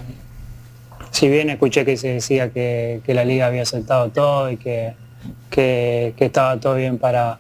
si 1.12 1.28
bien 1.28 1.48
escuché 1.50 1.84
que 1.84 1.96
se 1.96 2.08
decía 2.08 2.50
que, 2.50 3.00
que 3.04 3.14
la 3.14 3.24
liga 3.24 3.46
había 3.46 3.62
aceptado 3.62 4.10
todo 4.10 4.50
y 4.50 4.56
que, 4.58 4.92
que, 5.50 6.14
estaba 6.18 6.58
todo 6.58 6.74
bien 6.76 6.98
para, 6.98 7.38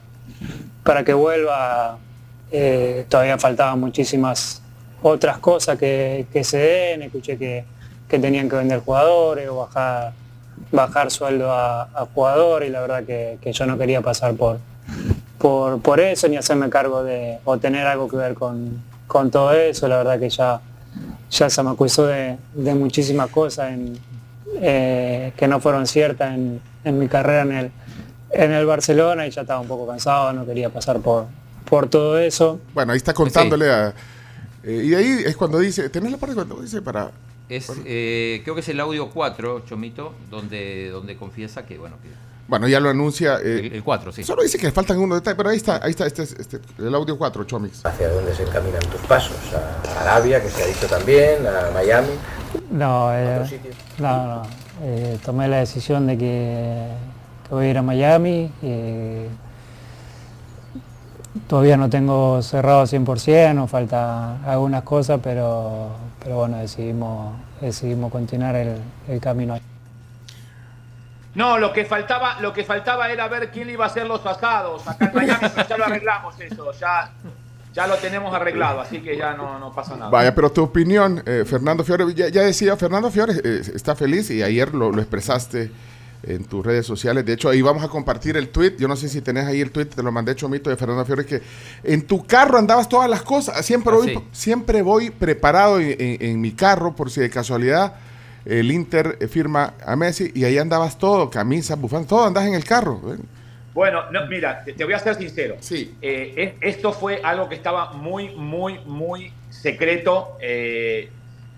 para 0.84 1.04
que 1.04 1.14
vuelva, 1.14 1.98
eh, 2.50 3.06
todavía 3.08 3.38
faltaban 3.38 3.78
muchísimas 3.80 4.62
otras 5.02 5.38
cosas 5.38 5.78
que, 5.78 6.26
se 6.42 6.58
den, 6.58 7.02
escuché 7.02 7.38
que, 7.38 7.64
que 8.08 8.18
tenían 8.18 8.48
que 8.48 8.56
vender 8.56 8.80
jugadores 8.80 9.48
o 9.48 9.56
bajar, 9.56 10.12
bajar 10.72 11.10
sueldo 11.10 11.50
a, 11.52 11.88
jugadores 12.14 12.68
y 12.68 12.72
la 12.72 12.80
verdad 12.80 13.04
que, 13.04 13.38
que 13.40 13.52
yo 13.52 13.66
no 13.66 13.78
quería 13.78 14.00
pasar 14.02 14.34
por, 14.34 14.58
por, 15.38 15.80
por 15.80 16.00
eso 16.00 16.28
ni 16.28 16.36
hacerme 16.36 16.68
cargo 16.68 17.02
de 17.02 17.38
o 17.44 17.58
tener 17.58 17.86
algo 17.86 18.08
que 18.08 18.16
ver 18.16 18.34
con, 18.34 18.82
con 19.06 19.30
todo 19.30 19.52
eso, 19.52 19.88
la 19.88 19.98
verdad 19.98 20.18
que 20.18 20.28
ya, 20.28 20.60
ya 21.30 21.48
se 21.48 21.62
me 21.62 21.70
acusó 21.70 22.06
de, 22.06 22.36
de 22.54 22.74
muchísimas 22.74 23.28
cosas 23.30 23.72
en- 23.72 23.98
eh, 24.56 25.32
que 25.36 25.48
no 25.48 25.60
fueron 25.60 25.86
ciertas 25.86 26.34
en, 26.34 26.60
en 26.84 26.98
mi 26.98 27.08
carrera 27.08 27.42
en 27.42 27.52
el, 27.52 27.70
en 28.32 28.52
el 28.52 28.66
Barcelona 28.66 29.26
y 29.26 29.30
ya 29.30 29.42
estaba 29.42 29.60
un 29.60 29.68
poco 29.68 29.86
cansado, 29.86 30.32
no 30.32 30.46
quería 30.46 30.70
pasar 30.70 31.00
por, 31.00 31.26
por 31.68 31.88
todo 31.88 32.18
eso. 32.18 32.60
Bueno, 32.74 32.92
ahí 32.92 32.96
está 32.98 33.14
contándole 33.14 33.70
a... 33.70 33.94
eh, 34.64 34.82
y 34.84 34.94
ahí 34.94 35.22
es 35.24 35.36
cuando 35.36 35.58
dice, 35.58 35.88
¿tenés 35.88 36.12
la 36.12 36.18
parte 36.18 36.34
cuando 36.34 36.60
dice 36.60 36.82
para... 36.82 37.10
Es, 37.48 37.72
eh, 37.84 38.42
creo 38.44 38.54
que 38.54 38.60
es 38.60 38.68
el 38.68 38.78
audio 38.78 39.10
4, 39.10 39.64
Chomito, 39.66 40.14
donde, 40.30 40.88
donde 40.90 41.16
confiesa 41.16 41.66
que, 41.66 41.78
bueno, 41.78 41.96
que 42.00 42.08
Bueno, 42.50 42.66
ya 42.66 42.80
lo 42.80 42.90
anuncia. 42.90 43.36
eh, 43.36 43.66
el, 43.68 43.72
el 43.74 43.82
4, 43.84 44.10
sí. 44.10 44.24
Solo 44.24 44.42
dice 44.42 44.58
que 44.58 44.72
faltan 44.72 44.98
unos 44.98 45.18
detalles, 45.18 45.36
pero 45.36 45.50
ahí 45.50 45.56
está, 45.56 45.78
ahí 45.82 45.90
está, 45.90 46.04
este 46.04 46.24
es 46.24 46.32
este, 46.32 46.58
el 46.78 46.92
audio 46.92 47.16
4, 47.16 47.44
Chomix. 47.44 47.86
¿Hacia 47.86 48.08
dónde 48.08 48.34
se 48.34 48.42
encaminan 48.42 48.80
tus 48.90 49.00
pasos? 49.02 49.36
¿A 49.54 50.00
Arabia, 50.02 50.42
que 50.42 50.48
se 50.50 50.64
ha 50.64 50.66
dicho 50.66 50.88
también? 50.88 51.46
¿A 51.46 51.70
Miami? 51.72 52.08
No, 52.72 53.14
eh, 53.14 53.60
no, 54.00 54.26
no. 54.26 54.42
Eh, 54.82 55.16
tomé 55.24 55.46
la 55.46 55.58
decisión 55.58 56.08
de 56.08 56.18
que, 56.18 56.88
que 57.48 57.54
voy 57.54 57.66
a 57.66 57.70
ir 57.70 57.78
a 57.78 57.82
Miami. 57.82 58.50
eh, 58.62 59.28
todavía 61.46 61.76
no 61.76 61.88
tengo 61.88 62.42
cerrado 62.42 62.82
100%, 62.84 63.54
nos 63.54 63.70
falta 63.70 64.38
algunas 64.44 64.82
cosas, 64.82 65.20
pero, 65.22 65.90
pero 66.22 66.34
bueno, 66.38 66.56
decidimos, 66.56 67.32
decidimos 67.60 68.10
continuar 68.10 68.56
el, 68.56 68.76
el 69.06 69.20
camino. 69.20 69.56
No, 71.34 71.58
lo 71.58 71.72
que 71.72 71.84
faltaba, 71.84 72.40
lo 72.40 72.52
que 72.52 72.64
faltaba 72.64 73.08
era 73.10 73.28
ver 73.28 73.50
quién 73.50 73.70
iba 73.70 73.84
a 73.84 73.88
hacer 73.88 74.06
los 74.06 74.24
asados 74.26 74.86
acá 74.88 75.06
en 75.06 75.14
Miami, 75.14 75.46
pero 75.54 75.68
ya 75.68 75.76
lo 75.78 75.84
arreglamos 75.84 76.34
eso, 76.40 76.72
ya, 76.72 77.12
ya 77.72 77.86
lo 77.86 77.94
tenemos 77.96 78.34
arreglado, 78.34 78.80
así 78.80 79.00
que 79.00 79.16
ya 79.16 79.34
no, 79.34 79.58
no 79.60 79.72
pasa 79.72 79.94
nada. 79.96 80.10
Vaya, 80.10 80.34
pero 80.34 80.50
tu 80.50 80.62
opinión, 80.62 81.22
eh, 81.26 81.44
Fernando 81.46 81.84
Fiore, 81.84 82.12
ya, 82.14 82.28
ya 82.28 82.42
decía, 82.42 82.76
Fernando 82.76 83.10
Fiore 83.12 83.34
eh, 83.44 83.62
está 83.74 83.94
feliz 83.94 84.28
y 84.30 84.42
ayer 84.42 84.74
lo, 84.74 84.90
lo 84.90 85.00
expresaste 85.00 85.70
en 86.24 86.44
tus 86.44 86.66
redes 86.66 86.84
sociales. 86.84 87.24
De 87.24 87.32
hecho, 87.34 87.48
ahí 87.48 87.62
vamos 87.62 87.82
a 87.84 87.88
compartir 87.88 88.36
el 88.36 88.50
tweet. 88.50 88.74
Yo 88.78 88.86
no 88.88 88.94
sé 88.96 89.08
si 89.08 89.22
tenés 89.22 89.46
ahí 89.46 89.60
el 89.62 89.70
tweet, 89.70 89.86
te 89.86 90.02
lo 90.02 90.12
mandé 90.12 90.34
Chomito 90.34 90.68
de 90.68 90.76
Fernando 90.76 91.04
Fiore, 91.06 91.24
que 91.24 91.40
en 91.84 92.06
tu 92.06 92.26
carro 92.26 92.58
andabas 92.58 92.88
todas 92.88 93.08
las 93.08 93.22
cosas. 93.22 93.64
Siempre, 93.64 93.94
Ah, 93.94 93.96
voy, 93.98 94.08
sí. 94.14 94.24
siempre 94.32 94.82
voy 94.82 95.10
preparado 95.10 95.78
en, 95.80 95.96
en- 95.98 96.22
en 96.22 96.40
mi 96.40 96.52
carro 96.52 96.94
por 96.94 97.08
si 97.10 97.20
de 97.20 97.30
casualidad 97.30 97.94
el 98.44 98.70
Inter 98.72 99.16
firma 99.28 99.74
a 99.84 99.96
Messi 99.96 100.30
y 100.34 100.44
ahí 100.44 100.58
andabas 100.58 100.98
todo, 100.98 101.28
camisas, 101.30 101.78
bufandas, 101.80 102.08
todo 102.08 102.24
andás 102.26 102.46
en 102.46 102.54
el 102.54 102.64
carro. 102.64 103.00
¿eh? 103.14 103.18
Bueno, 103.74 104.10
no, 104.10 104.26
mira, 104.26 104.64
te, 104.64 104.72
te 104.72 104.84
voy 104.84 104.94
a 104.94 104.98
ser 104.98 105.14
sincero. 105.14 105.56
Sí. 105.60 105.94
Eh, 106.02 106.56
es- 106.60 106.76
esto 106.76 106.92
fue 106.92 107.20
algo 107.22 107.48
que 107.48 107.54
estaba 107.54 107.92
muy, 107.92 108.30
muy, 108.34 108.78
muy 108.86 109.32
secreto. 109.50 110.36
eh, 110.40 111.08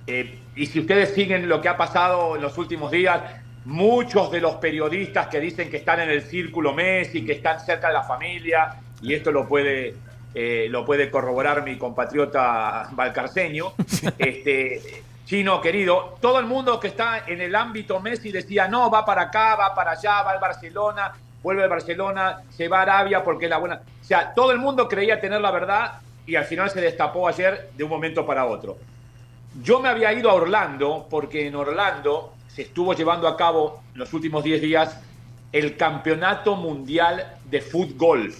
eh, 0.07 0.39
y 0.57 0.67
si 0.67 0.81
ustedes 0.81 1.11
siguen 1.15 1.49
lo 1.49 1.61
que 1.63 1.69
ha 1.69 1.77
pasado 1.77 2.37
en 2.37 2.43
los 2.43 2.59
últimos 2.59 2.91
días, 2.91 3.21
muchos 3.65 4.31
de 4.33 4.41
los 4.41 4.57
periodistas 4.57 5.29
que 5.29 5.41
dicen 5.41 5.71
que 5.71 5.77
están 5.79 6.01
en 6.01 6.11
el 6.11 6.23
círculo 6.23 6.75
Messi, 6.75 7.25
que 7.25 7.33
están 7.33 7.61
cerca 7.61 7.87
de 7.89 7.95
la 7.95 8.03
familia, 8.03 8.75
y 9.01 9.15
esto 9.15 9.31
lo 9.33 9.47
puede, 9.49 9.95
lo 10.69 10.85
puede 10.85 11.11
corroborar 11.11 11.65
mi 11.65 11.79
compatriota 11.79 12.89
Valcarceño, 12.93 13.73
este, 14.19 14.83
chino 15.25 15.61
querido, 15.61 16.17
todo 16.21 16.39
el 16.39 16.47
mundo 16.47 16.79
que 16.81 16.89
está 16.89 17.25
en 17.27 17.41
el 17.41 17.55
ámbito 17.55 18.01
Messi 18.01 18.33
decía, 18.33 18.69
no, 18.69 18.91
va 18.91 19.05
para 19.05 19.23
acá, 19.23 19.57
va 19.57 19.75
para 19.75 19.93
allá, 19.93 20.23
va 20.23 20.33
al 20.33 20.41
Barcelona, 20.41 21.13
vuelve 21.43 21.63
al 21.63 21.69
Barcelona, 21.69 22.43
se 22.51 22.69
va 22.69 22.81
a 22.81 22.83
Arabia 22.83 23.23
porque 23.23 23.47
es 23.47 23.51
la 23.51 23.59
buena. 23.59 23.83
O 24.01 24.05
sea, 24.05 24.35
todo 24.35 24.53
el 24.53 24.59
mundo 24.59 24.89
creía 24.89 25.21
tener 25.21 25.41
la 25.41 25.51
verdad 25.51 26.01
y 26.27 26.37
al 26.37 26.45
final 26.45 26.71
se 26.71 26.81
destapó 26.81 27.29
ayer 27.29 27.71
de 27.77 27.85
un 27.85 27.91
momento 27.91 28.27
para 28.27 28.47
otro. 28.47 28.79
Yo 29.63 29.81
me 29.81 29.89
había 29.89 30.13
ido 30.13 30.31
a 30.31 30.35
Orlando 30.35 31.07
porque 31.11 31.47
en 31.47 31.55
Orlando 31.55 32.35
se 32.49 32.63
estuvo 32.63 32.95
llevando 32.95 33.29
a 33.29 33.37
cabo 33.37 33.83
en 33.93 34.01
los 34.01 34.13
últimos 34.13 34.45
10 34.45 34.63
días 34.63 35.01
el 35.53 35.77
Campeonato 35.77 36.57
Mundial 36.57 37.37
de 37.45 37.61
Fútbol. 37.61 38.35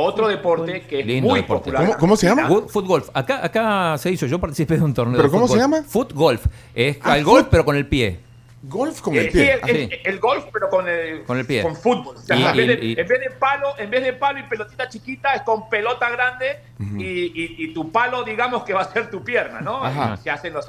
Otro 0.00 0.28
deporte 0.28 0.82
que 0.82 1.00
es 1.00 1.06
Lindo 1.06 1.28
muy 1.30 1.40
deporte. 1.40 1.72
popular. 1.72 2.48
Wood- 2.48 2.68
Foot 2.68 2.86
golf. 2.86 3.08
Acá, 3.12 3.44
acá 3.44 3.98
se 3.98 4.12
hizo, 4.12 4.26
yo 4.26 4.38
participé 4.38 4.76
de 4.76 4.84
un 4.84 4.94
torneo 4.94 5.16
¿Pero 5.16 5.28
de 5.28 5.32
cómo 5.32 5.48
foot 5.48 5.56
se 5.58 5.62
golf. 5.64 5.74
llama? 5.76 5.88
Foot 5.88 6.12
golf. 6.12 6.46
Es 6.72 6.98
Ah, 7.02 7.14
al 7.14 7.24
golf, 7.24 7.42
foot- 7.46 7.48
pero 7.50 7.64
con 7.64 7.74
el 7.76 7.86
pie. 7.86 8.20
Golf 8.62 9.00
con 9.00 9.14
el 9.16 9.26
sí, 9.26 9.30
pie. 9.32 9.52
el, 9.54 9.60
Ah, 9.62 9.66
el- 9.68 10.00
el 10.04 10.20
golf, 10.20 10.44
pero 10.52 10.68
con 10.70 10.88
el, 10.88 11.22
Con 11.24 11.38
el 11.38 11.46
pie. 11.46 11.62
con 11.62 11.74
fútbol. 11.74 12.16
O 12.16 12.20
sea, 12.20 12.36
Y- 12.36 12.42
en, 12.44 12.56
vez 12.56 12.66
de, 12.80 12.86
y- 12.86 12.90
en 12.98 13.08
vez 13.08 13.20
de 13.20 13.30
palo, 13.38 13.68
en 13.78 13.90
vez 13.90 14.04
de 14.04 14.12
palo 14.12 14.38
y 14.38 14.42
pelotita 14.44 14.88
chiquita, 14.88 15.34
es 15.34 15.42
con 15.42 15.68
pelota 15.68 16.08
grande 16.10 16.58
y, 16.78 17.04
y- 17.04 17.54
y 17.58 17.74
tu 17.74 17.90
palo, 17.90 18.22
digamos 18.22 18.62
que 18.64 18.72
va 18.74 18.82
a 18.82 18.92
ser 18.92 19.10
tu 19.10 19.24
pierna, 19.24 19.60
¿no? 19.60 19.84
Ajá. 19.84 20.16
Se 20.16 20.30
hacen 20.30 20.52
los, 20.52 20.64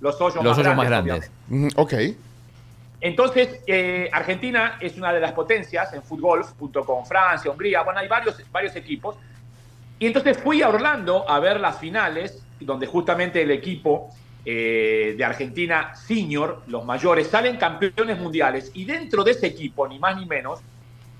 los 0.00 0.20
hoyos 0.20 0.42
Los 0.42 0.56
más 0.56 0.58
hoyos 0.58 0.76
más 0.76 0.86
grandes. 0.88 1.30
grandes. 1.48 1.72
Ujú, 1.76 1.82
ok. 1.82 1.94
Entonces, 3.02 3.60
eh, 3.66 4.08
Argentina 4.12 4.78
es 4.80 4.96
una 4.96 5.12
de 5.12 5.18
las 5.18 5.32
potencias 5.32 5.92
en 5.92 6.04
fútbol, 6.04 6.44
junto 6.56 6.84
con 6.84 7.04
Francia, 7.04 7.50
Hungría, 7.50 7.82
bueno, 7.82 7.98
hay 7.98 8.06
varios, 8.06 8.40
varios 8.52 8.76
equipos. 8.76 9.16
Y 9.98 10.06
entonces 10.06 10.38
fui 10.38 10.62
a 10.62 10.68
Orlando 10.68 11.28
a 11.28 11.40
ver 11.40 11.58
las 11.58 11.78
finales, 11.78 12.44
donde 12.60 12.86
justamente 12.86 13.42
el 13.42 13.50
equipo 13.50 14.10
eh, 14.44 15.16
de 15.18 15.24
Argentina 15.24 15.96
senior, 15.96 16.62
los 16.68 16.84
mayores, 16.84 17.26
salen 17.26 17.56
campeones 17.56 18.20
mundiales. 18.20 18.70
Y 18.72 18.84
dentro 18.84 19.24
de 19.24 19.32
ese 19.32 19.48
equipo, 19.48 19.88
ni 19.88 19.98
más 19.98 20.16
ni 20.16 20.24
menos, 20.24 20.60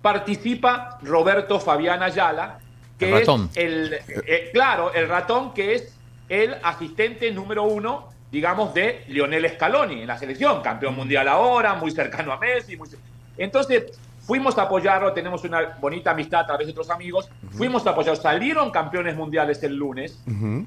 participa 0.01 1.01
Roberto 1.03 1.59
Fabián 1.59 2.01
Ayala, 2.01 2.61
que 2.97 3.07
El 3.07 3.19
ratón. 3.19 3.51
es 3.53 3.57
el, 3.57 3.95
eh, 4.25 4.51
claro, 4.53 4.95
el 4.95 5.09
ratón 5.09 5.53
que 5.53 5.75
es 5.75 5.99
el 6.29 6.55
asistente 6.63 7.33
número 7.33 7.65
uno, 7.65 8.12
digamos, 8.33 8.73
de 8.73 9.05
Lionel 9.09 9.49
Scaloni 9.51 10.01
en 10.01 10.07
la 10.07 10.17
selección, 10.19 10.63
campeón 10.63 10.97
mundial 10.97 11.29
ahora, 11.29 11.75
muy 11.75 11.91
cercano 11.91 12.33
a 12.33 12.39
Messi. 12.39 12.79
muy 12.79 12.89
Entonces, 13.37 13.93
fuimos 14.27 14.57
a 14.57 14.63
apoyarlo, 14.63 15.13
tenemos 15.13 15.45
una 15.45 15.77
bonita 15.79 16.13
amistad 16.13 16.41
a 16.41 16.47
través 16.47 16.67
de 16.67 16.73
otros 16.73 16.89
amigos, 16.89 17.29
fuimos 17.53 17.87
a 17.87 17.91
apoyarlo, 17.91 18.21
salieron 18.21 18.71
campeones 18.71 19.15
mundiales 19.17 19.63
el 19.63 19.77
lunes, 19.77 20.19
Ujú. 20.27 20.65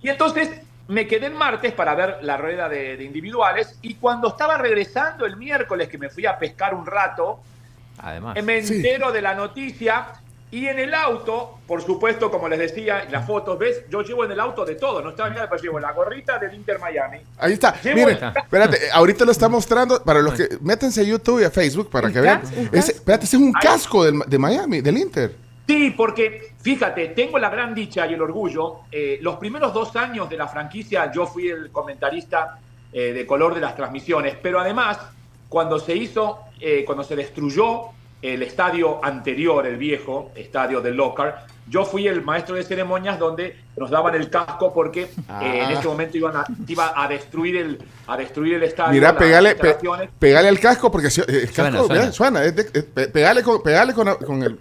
y 0.00 0.08
entonces 0.08 0.50
me 0.88 1.06
quedé 1.06 1.26
el 1.26 1.34
martes 1.34 1.72
para 1.72 1.94
ver 1.94 2.18
la 2.22 2.38
rueda 2.38 2.68
de, 2.70 2.96
de 2.96 3.04
individuales, 3.04 3.78
y 3.82 3.94
cuando 3.94 4.28
estaba 4.28 4.56
regresando 4.56 5.26
el 5.26 5.36
miércoles, 5.36 5.88
que 5.88 5.98
me 5.98 6.08
fui 6.08 6.24
a 6.24 6.38
pescar 6.38 6.74
un 6.74 6.86
rato, 6.86 7.40
Además. 7.98 8.42
me 8.42 8.58
entero 8.58 9.12
de 9.12 9.20
la 9.20 9.34
noticia 9.34 10.06
y 10.52 10.68
en 10.68 10.78
el 10.78 10.94
auto, 10.94 11.58
por 11.66 11.82
supuesto, 11.82 12.30
como 12.30 12.46
les 12.48 12.58
decía, 12.60 13.06
las 13.10 13.26
fotos, 13.26 13.58
¿ves? 13.58 13.82
Yo 13.90 14.02
llevo 14.02 14.24
en 14.24 14.30
el 14.32 14.38
auto 14.38 14.64
de 14.64 14.76
todo, 14.76 15.02
no 15.02 15.10
estaba 15.10 15.30
nada, 15.30 15.48
pero 15.50 15.60
llevo 15.60 15.80
la 15.80 15.90
gorrita 15.92 16.38
del 16.38 16.54
Inter 16.54 16.78
Miami. 16.78 17.18
Ahí 17.38 17.54
está. 17.54 17.80
Llevo 17.82 17.96
Miren, 17.96 18.18
el- 18.22 18.36
espérate, 18.36 18.76
eh, 18.76 18.90
ahorita 18.92 19.24
lo 19.24 19.32
está 19.32 19.48
mostrando 19.48 20.04
para 20.04 20.20
los 20.20 20.34
que 20.34 20.48
métanse 20.60 21.00
a 21.00 21.04
YouTube 21.04 21.40
y 21.40 21.44
a 21.44 21.50
Facebook 21.50 21.90
para 21.90 22.06
¿Un 22.08 22.12
que 22.12 22.20
vean. 22.20 22.42
Ese, 22.70 22.92
espérate, 22.92 23.24
ese 23.24 23.36
es 23.36 23.42
un 23.42 23.52
casco 23.52 24.04
del- 24.04 24.20
de 24.26 24.38
Miami, 24.38 24.80
del 24.82 24.98
Inter. 24.98 25.34
Sí, 25.66 25.90
porque 25.96 26.52
fíjate, 26.60 27.08
tengo 27.08 27.38
la 27.38 27.48
gran 27.48 27.74
dicha 27.74 28.06
y 28.06 28.12
el 28.14 28.20
orgullo. 28.20 28.80
eh, 28.92 29.18
los 29.22 29.36
primeros 29.36 29.72
dos 29.72 29.96
años 29.96 30.28
de 30.28 30.36
la 30.36 30.46
franquicia 30.48 31.10
yo 31.10 31.26
fui 31.26 31.48
el 31.48 31.70
comentarista 31.72 32.58
eh, 32.92 33.14
de 33.14 33.24
color 33.26 33.54
de 33.54 33.60
las 33.62 33.74
transmisiones, 33.74 34.36
pero 34.42 34.60
además, 34.60 34.98
cuando 35.48 35.78
se 35.78 35.96
hizo, 35.96 36.40
eh, 36.60 36.82
cuando 36.84 37.02
se 37.04 37.16
destruyó 37.16 37.84
el 38.22 38.42
estadio 38.42 39.04
anterior, 39.04 39.66
el 39.66 39.76
viejo 39.76 40.30
estadio 40.36 40.80
del 40.80 40.94
Locar, 40.94 41.46
yo 41.68 41.84
fui 41.84 42.06
el 42.08 42.22
maestro 42.22 42.54
de 42.54 42.62
ceremonias 42.64 43.18
donde 43.18 43.56
nos 43.76 43.90
daban 43.90 44.14
el 44.14 44.30
casco 44.30 44.72
porque 44.72 45.02
eh, 45.02 45.08
en 45.28 45.62
Ah. 45.66 45.72
ese 45.72 45.86
momento 45.88 46.16
iban 46.16 46.36
a, 46.36 46.44
iba 46.66 46.92
a 46.96 47.08
destruir 47.08 47.56
el 47.56 47.78
a 48.06 48.16
destruir 48.16 48.54
el 48.54 48.62
estadio. 48.64 48.92
Mira, 48.92 49.16
pegale, 49.16 49.54
pe- 49.56 49.76
pegale 50.18 50.48
al 50.48 50.58
casco 50.60 50.90
porque 50.90 51.10
si- 51.10 51.20
eh, 51.22 51.48
casco, 51.54 51.54
Suena, 51.54 51.78
suena. 51.78 52.00
mira, 52.00 52.12
suena, 52.12 52.44
es 52.44 52.56
de- 52.56 52.70
es- 52.72 52.84
pe- 52.84 53.08
pegale, 53.08 53.42
con, 53.42 53.62
pegale 53.62 53.92
con, 53.94 54.14
con 54.16 54.42
el. 54.42 54.58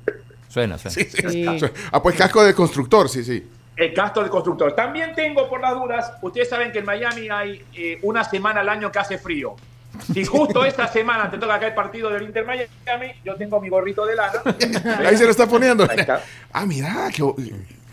Suena, 0.48 0.78
suena. 0.78 0.94
Sí, 0.96 1.04
sí, 1.06 1.44
suena. 1.60 1.72
Ah, 1.92 2.02
pues 2.02 2.16
casco 2.16 2.44
de 2.44 2.54
constructor, 2.54 3.10
sí, 3.10 3.24
sí. 3.24 3.48
El 3.76 3.94
casco 3.94 4.22
del 4.22 4.30
constructor. 4.30 4.74
También 4.74 5.16
tengo, 5.16 5.50
por 5.50 5.60
las 5.62 5.74
dudas, 5.74 6.14
ustedes 6.22 6.50
saben 6.50 6.72
que 6.72 6.80
en 6.80 6.86
Miami 6.86 7.30
hay 7.30 7.64
eh, 7.74 7.98
una 8.04 8.24
semana 8.24 8.60
al 8.62 8.70
año 8.70 8.92
que 8.92 9.00
hace 9.00 9.18
frío. 9.18 9.56
Si 10.14 10.26
justo 10.26 10.66
esta 10.66 10.88
semana 10.88 11.30
te 11.30 11.38
toca 11.38 11.56
acá 11.56 11.68
el 11.68 11.74
partido 11.74 12.10
del 12.10 12.24
Inter 12.24 12.46
Miami, 12.46 13.14
yo 13.24 13.36
tengo 13.36 13.60
mi 13.60 13.70
gorrito 13.70 14.06
de 14.06 14.16
lana. 14.16 14.42
Ahí 15.06 15.18
se 15.18 15.26
lo 15.26 15.32
está 15.32 15.48
poniendo. 15.48 15.86
Ahí 15.90 16.00
está. 16.00 16.22
Ah, 16.52 16.66
mira, 16.66 17.10
qué, 17.14 17.24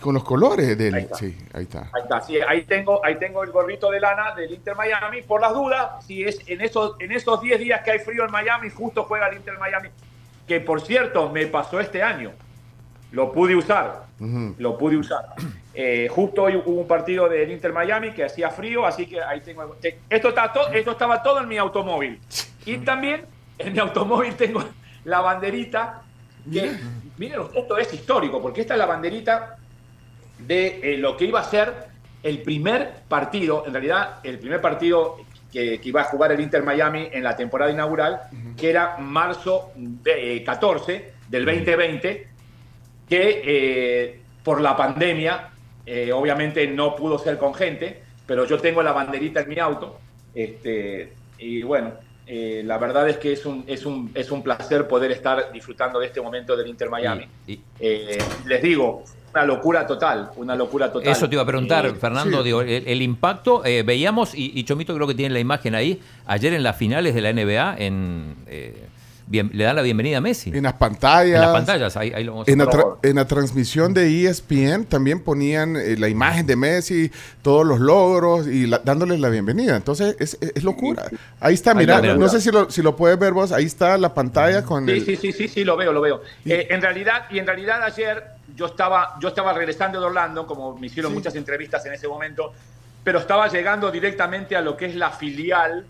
Con 0.01 0.15
los 0.15 0.25
colores 0.25 0.79
del. 0.79 0.95
Ahí 0.95 1.03
está. 1.03 1.16
Sí, 1.16 1.37
ahí 1.53 1.65
está. 1.65 1.91
Ahí 1.93 2.03
está, 2.03 2.20
sí, 2.20 2.39
ahí 2.41 2.62
tengo, 2.62 3.05
ahí 3.05 3.16
tengo 3.16 3.43
el 3.43 3.51
gorrito 3.51 3.91
de 3.91 4.01
lana 4.01 4.35
del 4.35 4.53
Inter 4.53 4.77
Miami. 4.77 5.23
Por 5.23 5.41
las 5.41 5.53
dudas, 5.53 6.05
si 6.07 6.23
es 6.25 6.41
en 6.47 6.61
esos, 6.61 6.97
en 7.01 7.12
esos 7.12 7.41
10 7.41 7.59
días 7.59 7.83
que 7.83 7.91
hay 7.93 7.99
frío 7.99 8.25
en 8.25 8.31
Miami, 8.31 8.70
justo 8.70 9.05
juega 9.05 9.29
el 9.29 9.37
Inter 9.37 9.59
Miami. 9.59 9.89
Que 10.47 10.61
por 10.61 10.81
cierto, 10.81 11.29
me 11.31 11.47
pasó 11.47 11.81
este 11.81 12.03
año. 12.03 12.33
Lo 13.11 13.33
pude 13.33 13.55
usar. 13.55 14.07
Lo 14.59 14.77
pude 14.77 14.97
usar. 14.97 15.27
Eh, 15.74 16.09
justo 16.11 16.43
hoy 16.43 16.57
hubo 16.57 16.81
un 16.81 16.89
partido 16.89 17.28
del 17.28 17.51
Inter 17.53 17.73
Miami 17.73 18.11
que 18.12 18.24
hacía 18.24 18.51
frío, 18.51 18.85
así 18.85 19.07
que 19.07 19.23
ahí 19.23 19.40
tengo. 19.40 19.65
te- 19.81 20.01
Esto, 20.11 20.31
está 20.31 20.53
to- 20.53 20.69
esto 20.73 20.90
estaba 20.93 21.23
todo 21.23 21.40
en 21.40 21.49
mi 21.49 21.57
automóvil. 21.57 22.19
Y 22.66 22.78
también 22.78 23.23
en 23.59 23.73
mi 23.73 23.78
automóvil 23.78 24.35
tengo 24.35 24.65
la 25.05 25.20
banderita. 25.20 26.03
Que, 26.53 26.73
miren, 27.19 27.43
esto 27.55 27.77
es 27.78 27.93
histórico, 27.95 28.40
porque 28.43 28.62
esta 28.62 28.74
es 28.74 28.78
la 28.78 28.86
banderita 28.86 29.57
de 30.39 30.95
eh, 30.95 30.99
lo 30.99 31.16
que 31.16 31.27
iba 31.27 31.40
a 31.40 31.45
ser 31.45 31.73
el 32.23 32.43
primer 32.43 33.03
partido, 33.09 33.65
en 33.66 33.73
realidad 33.73 34.16
el 34.24 34.39
primer 34.39 34.61
partido 34.61 35.16
que, 35.53 35.81
que 35.81 35.89
iba 35.89 36.01
a 36.03 36.05
jugar 36.05 36.32
el 36.32 36.40
Inter 36.40 36.62
Miami 36.62 37.09
en 37.12 37.23
la 37.23 37.36
temporada 37.36 37.70
inaugural, 37.70 38.23
que 38.57 38.70
era 38.70 38.97
marzo 38.99 39.73
de- 39.77 40.36
eh, 40.36 40.45
14 40.45 41.12
del 41.28 41.45
2020, 41.45 42.28
que 43.09 43.43
eh, 43.44 44.20
por 44.43 44.60
la 44.60 44.76
pandemia 44.76 45.51
eh, 45.86 46.12
obviamente 46.12 46.66
no 46.66 46.94
pudo 46.94 47.18
ser 47.18 47.39
con 47.39 47.55
gente, 47.55 48.02
pero 48.26 48.44
yo 48.44 48.59
tengo 48.59 48.82
la 48.82 48.93
banderita 48.93 49.40
en 49.40 49.48
mi 49.48 49.59
auto, 49.59 49.98
este, 50.35 51.12
y 51.39 51.62
bueno, 51.62 51.93
eh, 52.26 52.62
la 52.64 52.76
verdad 52.76 53.09
es 53.09 53.16
que 53.16 53.32
es 53.32 53.47
un, 53.47 53.64
es, 53.66 53.86
un, 53.86 54.10
es 54.14 54.30
un 54.30 54.43
placer 54.43 54.86
poder 54.86 55.10
estar 55.12 55.51
disfrutando 55.51 55.98
de 55.98 56.06
este 56.09 56.20
momento 56.20 56.55
del 56.56 56.68
Inter 56.68 56.90
Miami. 56.90 57.26
Eh, 57.80 58.18
les 58.47 58.62
digo, 58.62 59.02
una 59.32 59.44
locura 59.47 59.86
total, 59.86 60.30
una 60.36 60.55
locura 60.55 60.93
total. 60.93 61.10
Eso 61.10 61.26
te 61.26 61.36
iba 61.36 61.43
a 61.43 61.47
preguntar, 61.47 61.86
Eh, 61.86 61.94
Fernando, 61.94 62.39
sí. 62.39 62.44
digo, 62.44 62.60
el, 62.60 62.86
el 62.86 63.01
impacto, 63.01 63.64
eh, 63.64 63.82
veíamos, 63.82 64.35
y, 64.35 64.52
y 64.55 64.64
Chomito 64.64 64.94
creo 64.94 65.06
que 65.06 65.14
tiene 65.14 65.32
la 65.32 65.40
imagen 65.40 65.74
ahí, 65.74 66.02
ayer 66.26 66.52
en 66.52 66.62
las 66.62 66.76
finales 66.76 67.14
de 67.14 67.20
la 67.22 67.32
NBA, 67.32 67.76
en, 67.78 68.36
eh, 68.47 68.74
bien- 69.29 69.51
le 69.53 69.65
dan 69.65 69.77
la 69.77 69.83
bienvenida 69.83 70.19
a 70.19 70.21
Messi. 70.21 70.51
En 70.55 70.63
las 70.65 70.75
pantallas. 70.75 71.35
En 71.37 71.41
las 71.41 71.53
pantallas, 71.53 71.97
ahí, 71.97 72.13
ahí 72.15 72.25
lo 72.25 72.33
vamos 72.33 72.49
a 72.49 72.51
En 72.51 72.59
la, 72.59 72.65
ver. 72.67 72.75
tra- 72.75 72.97
en 73.03 73.17
la 73.17 73.27
transmisión 73.27 73.95
de 73.95 74.25
ESPN 74.27 74.85
también 74.87 75.21
ponían 75.21 75.77
eh, 75.77 75.97
la 75.99 76.09
imagen 76.09 76.47
de 76.47 76.57
Messi, 76.57 77.11
todos 77.43 77.67
los 77.67 77.79
logros 77.81 78.47
y 78.47 78.67
la- 78.67 78.79
dándoles 78.79 79.21
la 79.21 79.29
bienvenida. 79.29 79.77
Entonces 79.77 80.17
es, 80.19 80.39
es- 80.41 80.53
es 80.57 80.65
locura. 80.65 81.05
Ahí 81.41 81.55
está, 81.55 81.73
Ahí 81.73 81.77
mira, 81.79 82.01
no 82.01 82.29
sé 82.29 82.41
si 82.41 82.51
lo, 82.51 82.71
si 82.71 82.83
lo 82.83 82.97
puedes 82.97 83.19
ver 83.19 83.33
vos, 83.33 83.53
ahí 83.53 83.65
está 83.65 83.97
la 83.99 84.15
pantalla 84.15 84.63
con 84.65 84.87
Sí, 84.87 84.93
el... 84.93 85.05
sí, 85.05 85.17
sí, 85.17 85.33
sí, 85.33 85.49
sí, 85.49 85.65
lo 85.65 85.77
veo, 85.77 85.93
lo 85.93 86.01
veo. 86.01 86.23
Eh, 86.45 86.67
en 86.71 86.81
realidad, 86.81 87.25
y 87.31 87.39
en 87.39 87.47
realidad 87.47 87.83
ayer 87.83 88.25
yo 88.57 88.67
estaba, 88.67 89.17
yo 89.21 89.29
estaba 89.29 89.53
regresando 89.53 90.01
de 90.01 90.07
Orlando, 90.07 90.47
como 90.47 90.77
me 90.77 90.87
hicieron 90.89 91.13
muchas 91.15 91.35
entrevistas 91.35 91.85
en 91.87 91.93
ese 91.93 92.09
momento, 92.09 92.53
pero 93.05 93.19
estaba 93.21 93.49
llegando 93.49 93.91
directamente 93.91 94.57
a 94.57 94.61
lo 94.61 94.77
que 94.77 94.87
es 94.87 94.97
la 94.97 95.11
filial 95.11 95.87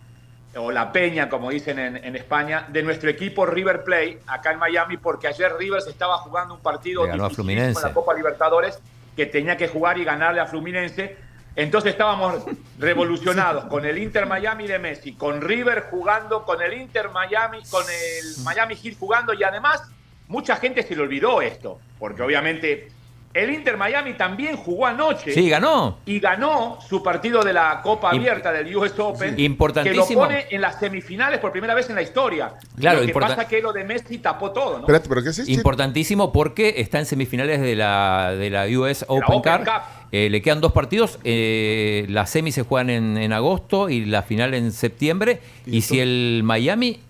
o 0.58 0.70
la 0.70 0.92
peña, 0.92 1.28
como 1.28 1.50
dicen 1.50 1.78
en, 1.78 1.96
en 1.96 2.16
España, 2.16 2.66
de 2.68 2.82
nuestro 2.82 3.08
equipo 3.08 3.46
River 3.46 3.84
Plate 3.84 4.20
acá 4.26 4.52
en 4.52 4.58
Miami, 4.58 4.96
porque 4.96 5.28
ayer 5.28 5.52
River 5.58 5.80
se 5.80 5.90
estaba 5.90 6.18
jugando 6.18 6.54
un 6.54 6.60
partido 6.60 7.06
Fluminense. 7.30 7.80
en 7.80 7.88
la 7.88 7.94
Copa 7.94 8.14
Libertadores 8.14 8.80
que 9.16 9.26
tenía 9.26 9.56
que 9.56 9.68
jugar 9.68 9.98
y 9.98 10.04
ganarle 10.04 10.40
a 10.40 10.46
Fluminense. 10.46 11.16
Entonces 11.56 11.92
estábamos 11.92 12.44
revolucionados 12.78 13.64
con 13.64 13.84
el 13.84 13.98
Inter 13.98 14.26
Miami 14.26 14.66
de 14.66 14.78
Messi, 14.78 15.14
con 15.14 15.40
River 15.40 15.86
jugando, 15.90 16.44
con 16.44 16.62
el 16.62 16.72
Inter 16.74 17.10
Miami, 17.10 17.62
con 17.70 17.82
el 17.82 18.44
Miami 18.44 18.76
Heat 18.76 18.96
jugando 18.98 19.34
y 19.34 19.42
además 19.42 19.82
mucha 20.28 20.56
gente 20.56 20.82
se 20.82 20.94
le 20.94 21.02
olvidó 21.02 21.42
esto, 21.42 21.80
porque 21.98 22.22
obviamente 22.22 22.90
el 23.34 23.50
Inter 23.50 23.76
Miami 23.76 24.14
también 24.14 24.56
jugó 24.56 24.86
anoche. 24.86 25.32
Sí, 25.32 25.48
ganó. 25.48 25.98
Y 26.06 26.18
ganó 26.18 26.78
su 26.88 27.02
partido 27.02 27.42
de 27.44 27.52
la 27.52 27.80
Copa 27.82 28.10
Abierta 28.10 28.50
del 28.52 28.74
US 28.74 28.92
Open. 28.98 29.36
Sí. 29.36 29.44
Importantísimo. 29.44 30.06
Que 30.06 30.14
lo 30.14 30.20
pone 30.40 30.46
en 30.50 30.60
las 30.60 30.78
semifinales 30.80 31.38
por 31.38 31.52
primera 31.52 31.74
vez 31.74 31.88
en 31.88 31.94
la 31.96 32.02
historia. 32.02 32.54
Claro, 32.78 33.00
lo 33.00 33.06
que 33.06 33.12
pasa 33.12 33.42
es 33.42 33.48
que 33.48 33.60
lo 33.62 33.72
de 33.72 33.84
Messi 33.84 34.18
tapó 34.18 34.50
todo, 34.50 34.72
¿no? 34.74 34.80
Espérate, 34.80 35.08
¿pero 35.08 35.22
qué 35.22 35.28
es? 35.28 35.48
Importantísimo 35.48 36.32
porque 36.32 36.74
está 36.78 36.98
en 36.98 37.06
semifinales 37.06 37.60
de 37.60 37.76
la, 37.76 38.34
de 38.36 38.50
la 38.50 38.66
US 38.66 39.04
Open, 39.06 39.36
Open 39.38 39.58
Cup. 39.58 39.64
Cup. 39.72 39.82
Eh, 40.10 40.30
le 40.30 40.40
quedan 40.42 40.60
dos 40.62 40.72
partidos. 40.72 41.18
eh, 41.22 42.06
las 42.08 42.30
semis 42.30 42.54
se 42.54 42.62
juegan 42.62 42.88
en, 42.90 43.18
en 43.18 43.32
agosto 43.34 43.88
y 43.90 44.06
la 44.06 44.22
final 44.22 44.54
en 44.54 44.72
septiembre. 44.72 45.40
Y 45.66 45.82
si 45.82 46.00
el 46.00 46.40
Miami, 46.44 47.00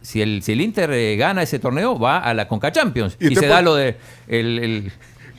si 0.00 0.22
el, 0.22 0.42
si 0.42 0.52
el 0.52 0.62
Inter 0.62 0.90
eh, 0.92 1.16
gana 1.16 1.42
ese 1.42 1.58
torneo, 1.58 1.98
va 1.98 2.18
a 2.18 2.32
la 2.34 2.48
Conca 2.48 2.72
Champions. 2.72 3.16
Y 3.20 3.28
se 3.28 3.34
puede- 3.34 3.48
da 3.48 3.60
lo 3.62 3.74
de. 3.74 3.96
El, 4.28 4.58
el- 4.58 4.92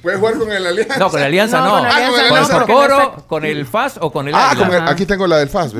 ¿Puedes 0.04 0.20
jugar 0.20 0.38
con 0.38 0.52
el 0.52 0.68
Alianza? 0.68 0.98
no, 0.98 1.10
con 1.10 1.20
la 1.20 1.26
Alianza 1.26 1.60
no. 1.62 1.76
Ah, 1.78 1.80
con 1.80 1.88
el 1.88 1.94
Con 2.12 2.20
Alianza 2.20 2.54
el 2.54 2.60
no. 2.60 2.66
Coro, 2.68 3.24
con 3.28 3.46
el 3.46 3.66
FAS 3.66 3.98
o 4.02 4.12
con 4.12 4.28
el 4.28 4.36
Ah, 4.36 4.52
Águila. 4.52 4.68
con 4.68 4.76
el- 4.76 4.88
aquí 4.88 5.06
tengo 5.08 5.26
la 5.26 5.38
del 5.38 5.50
FAS. 5.50 5.74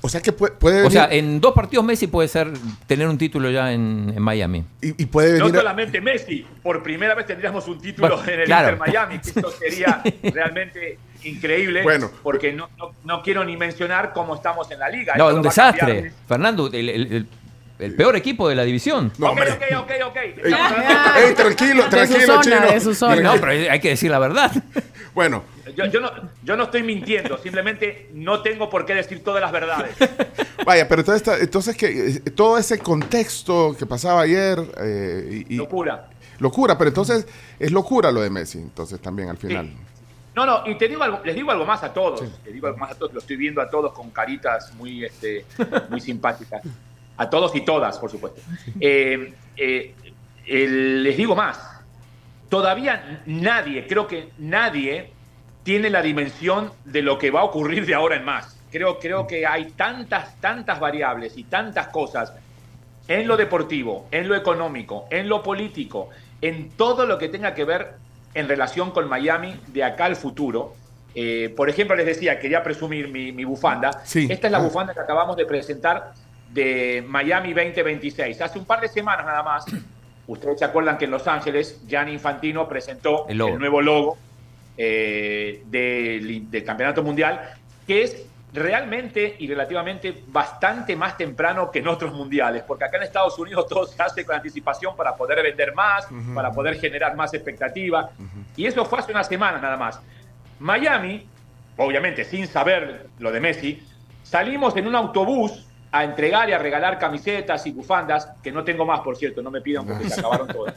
O 0.00 0.08
sea 0.08 0.20
que 0.20 0.30
puede, 0.30 0.52
puede 0.54 0.84
O 0.84 0.90
sea, 0.90 1.08
en 1.10 1.40
dos 1.40 1.52
partidos 1.52 1.84
Messi 1.84 2.06
puede 2.06 2.28
ser 2.28 2.52
tener 2.86 3.08
un 3.08 3.18
título 3.18 3.50
ya 3.50 3.72
en, 3.72 4.12
en 4.16 4.22
Miami. 4.22 4.64
y, 4.80 5.02
y 5.02 5.06
puede 5.06 5.38
No 5.40 5.46
venir... 5.46 5.60
solamente 5.60 6.00
Messi, 6.00 6.46
por 6.62 6.84
primera 6.84 7.16
vez 7.16 7.26
tendríamos 7.26 7.66
un 7.66 7.80
título 7.80 8.06
Bueno, 8.16 8.32
en 8.32 8.40
el 8.40 8.46
claro. 8.46 8.70
Inter 8.70 8.78
Miami, 8.88 9.18
que 9.18 9.28
esto 9.30 9.50
sería 9.58 10.00
realmente 10.22 11.00
increíble, 11.24 11.82
Bueno. 11.82 12.12
porque 12.22 12.52
no, 12.52 12.68
no, 12.78 12.92
no 13.04 13.22
quiero 13.24 13.44
ni 13.44 13.56
mencionar 13.56 14.12
cómo 14.12 14.36
estamos 14.36 14.70
en 14.70 14.78
la 14.78 14.88
liga. 14.88 15.14
No, 15.16 15.24
Esto 15.24 15.30
es 15.30 15.36
un 15.38 15.42
desastre. 15.42 16.12
Fernando, 16.28 16.68
el, 16.68 16.88
el- 16.88 17.12
el- 17.12 17.26
el 17.78 17.94
peor 17.94 18.16
equipo 18.16 18.48
de 18.48 18.54
la 18.56 18.64
división. 18.64 19.12
No, 19.18 19.26
Ok, 19.26 19.32
hombre. 19.32 19.52
ok, 19.52 19.62
ok, 19.82 19.90
ok. 20.08 20.16
Ey, 20.16 20.54
ey, 21.28 21.34
tranquilo, 21.34 21.84
De 21.84 21.90
su 21.90 21.90
tranquilo, 21.90 22.26
zona, 22.26 22.42
chino. 22.42 22.72
de 22.72 22.80
su 22.80 22.94
zona. 22.94 23.20
No, 23.22 23.32
pero 23.40 23.72
hay 23.72 23.80
que 23.80 23.90
decir 23.90 24.10
la 24.10 24.18
verdad. 24.18 24.50
Bueno, 25.14 25.42
Yo, 25.74 25.86
yo 25.86 26.00
no, 26.00 26.12
yo 26.44 26.56
no 26.56 26.64
estoy 26.64 26.84
mintiendo, 26.84 27.38
simplemente 27.38 28.08
no 28.12 28.40
tengo 28.40 28.70
por 28.70 28.86
qué 28.86 28.94
decir 28.94 29.24
todas 29.24 29.40
las 29.40 29.50
verdades. 29.50 29.96
vaya, 30.64 30.86
pero 30.86 31.00
entonces, 31.00 31.40
entonces 31.40 31.76
que 31.76 31.86
eh, 32.08 32.20
todo 32.36 32.56
ese 32.56 32.78
contexto 32.78 33.74
que 33.76 33.84
pasaba 33.84 34.20
ayer 34.20 34.60
eh, 34.80 35.44
y, 35.48 35.54
y- 35.54 35.56
Locura. 35.56 36.08
locura, 36.38 36.78
pero 36.78 36.88
entonces 36.88 37.26
es 37.58 37.72
locura 37.72 38.12
lo 38.12 38.20
de 38.20 38.30
Messi, 38.30 38.58
entonces 38.58 39.00
también 39.00 39.28
al 39.30 39.38
final. 39.38 39.72
No, 40.36 40.46
no, 40.46 40.62
y 40.66 40.76
te 40.78 40.86
digo 40.86 41.02
algo, 41.02 41.20
les 41.24 41.34
digo 41.34 41.50
algo 41.50 41.64
más 41.66 41.82
a 41.82 41.92
todos. 41.92 42.22
Les 42.44 42.54
digo 42.54 42.68
algo 42.68 42.78
más 42.78 42.92
a 42.92 42.94
todos, 42.94 43.12
lo 43.12 43.18
estoy 43.18 43.36
viendo 43.36 43.60
a 43.60 43.68
todos 43.68 43.92
con 43.92 44.10
caritas 44.10 44.72
muy, 44.74 45.04
este, 45.04 45.44
muy 45.90 46.00
simpáticas. 46.00 46.62
A 47.18 47.28
todos 47.28 47.54
y 47.54 47.60
todas, 47.62 47.98
por 47.98 48.10
supuesto. 48.10 48.40
Eh, 48.80 49.34
eh, 49.56 49.94
les 50.46 51.16
digo 51.16 51.34
más. 51.36 51.58
Todavía 52.48 53.22
nadie, 53.26 53.86
creo 53.86 54.06
que 54.06 54.30
nadie 54.38 55.10
tiene 55.64 55.90
la 55.90 56.00
dimensión 56.00 56.72
de 56.84 57.02
lo 57.02 57.18
que 57.18 57.30
va 57.30 57.40
a 57.40 57.44
ocurrir 57.44 57.84
de 57.84 57.94
ahora 57.94 58.16
en 58.16 58.24
más. 58.24 58.56
Creo, 58.70 58.98
creo 58.98 59.26
que 59.26 59.46
hay 59.46 59.66
tantas, 59.72 60.40
tantas 60.40 60.80
variables 60.80 61.36
y 61.36 61.44
tantas 61.44 61.88
cosas 61.88 62.32
en 63.06 63.26
lo 63.26 63.36
deportivo, 63.36 64.06
en 64.10 64.28
lo 64.28 64.34
económico, 64.36 65.06
en 65.10 65.28
lo 65.28 65.42
político, 65.42 66.08
en 66.40 66.70
todo 66.70 67.04
lo 67.06 67.18
que 67.18 67.28
tenga 67.28 67.52
que 67.54 67.64
ver 67.64 67.94
en 68.34 68.48
relación 68.48 68.90
con 68.92 69.08
Miami 69.08 69.60
de 69.68 69.84
acá 69.84 70.04
al 70.06 70.16
futuro. 70.16 70.74
Eh, 71.14 71.52
por 71.56 71.68
ejemplo, 71.68 71.96
les 71.96 72.06
decía, 72.06 72.38
quería 72.38 72.62
presumir 72.62 73.08
mi, 73.08 73.32
mi 73.32 73.44
bufanda. 73.44 74.02
Sí. 74.04 74.26
Esta 74.30 74.46
es 74.46 74.52
la 74.52 74.58
Ah. 74.58 74.62
bufanda 74.62 74.94
que 74.94 75.00
acabamos 75.00 75.36
de 75.36 75.44
presentar 75.46 76.12
de 76.50 77.04
Miami 77.06 77.52
2026. 77.52 78.40
Hace 78.40 78.58
un 78.58 78.64
par 78.64 78.80
de 78.80 78.88
semanas 78.88 79.26
nada 79.26 79.42
más, 79.42 79.64
ustedes 80.26 80.58
se 80.58 80.64
acuerdan 80.64 80.98
que 80.98 81.04
en 81.04 81.10
Los 81.10 81.26
Ángeles, 81.26 81.82
Gianni 81.86 82.12
Infantino 82.12 82.68
presentó 82.68 83.26
El 83.28 83.38
nuevo 83.38 83.80
logo 83.80 84.18
eh, 84.76 85.62
del, 85.66 86.50
del 86.50 86.64
Campeonato 86.64 87.02
Mundial, 87.02 87.54
que 87.86 88.02
es 88.02 88.26
realmente 88.52 89.36
y 89.38 89.46
relativamente 89.46 90.22
bastante 90.28 90.96
más 90.96 91.16
temprano 91.16 91.70
que 91.70 91.80
en 91.80 91.88
otros 91.88 92.14
mundiales, 92.14 92.62
porque 92.62 92.84
acá 92.84 92.96
en 92.96 93.02
Estados 93.02 93.38
Unidos 93.38 93.66
todo 93.68 93.86
se 93.86 94.02
hace 94.02 94.24
con 94.24 94.36
anticipación 94.36 94.96
para 94.96 95.14
poder 95.14 95.42
vender 95.42 95.74
más, 95.74 96.08
para 96.34 96.50
poder 96.50 96.80
generar 96.80 97.14
más 97.14 97.34
expectativa, 97.34 98.10
y 98.56 98.66
eso 98.66 98.84
fue 98.84 99.00
hace 99.00 99.12
una 99.12 99.24
semana 99.24 99.58
nada 99.58 99.76
más. 99.76 100.00
Miami, 100.58 101.26
obviamente 101.76 102.24
sin 102.24 102.46
saber 102.46 103.08
lo 103.18 103.30
de 103.30 103.40
Messi, 103.40 103.82
salimos 104.22 104.76
en 104.76 104.86
un 104.86 104.94
autobús 104.94 105.67
a 105.90 106.04
entregar 106.04 106.48
y 106.48 106.52
a 106.52 106.58
regalar 106.58 106.98
camisetas 106.98 107.66
y 107.66 107.72
bufandas, 107.72 108.28
que 108.42 108.52
no 108.52 108.64
tengo 108.64 108.84
más, 108.84 109.00
por 109.00 109.16
cierto, 109.16 109.42
no 109.42 109.50
me 109.50 109.60
pidan 109.60 109.86
porque 109.86 110.08
se 110.08 110.20
acabaron 110.20 110.48
todas. 110.48 110.74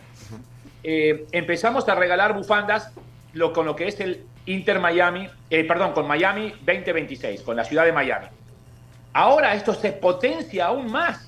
Eh, 0.84 1.26
empezamos 1.32 1.88
a 1.88 1.96
regalar 1.96 2.34
bufandas 2.34 2.92
lo, 3.34 3.54
con 3.54 3.66
lo 3.66 3.76
que 3.76 3.88
es 3.88 4.00
el 4.00 4.26
Inter 4.46 4.80
Miami, 4.80 5.30
eh, 5.50 5.64
perdón, 5.66 5.94
con 5.94 6.08
Miami 6.08 6.50
2026, 6.50 7.42
con 7.42 7.56
la 7.56 7.64
ciudad 7.64 7.86
de 7.86 7.92
Miami. 7.92 8.28
Ahora 9.14 9.54
esto 9.54 9.74
se 9.74 9.92
potencia 9.92 10.68
aún 10.68 10.92
más. 10.92 11.28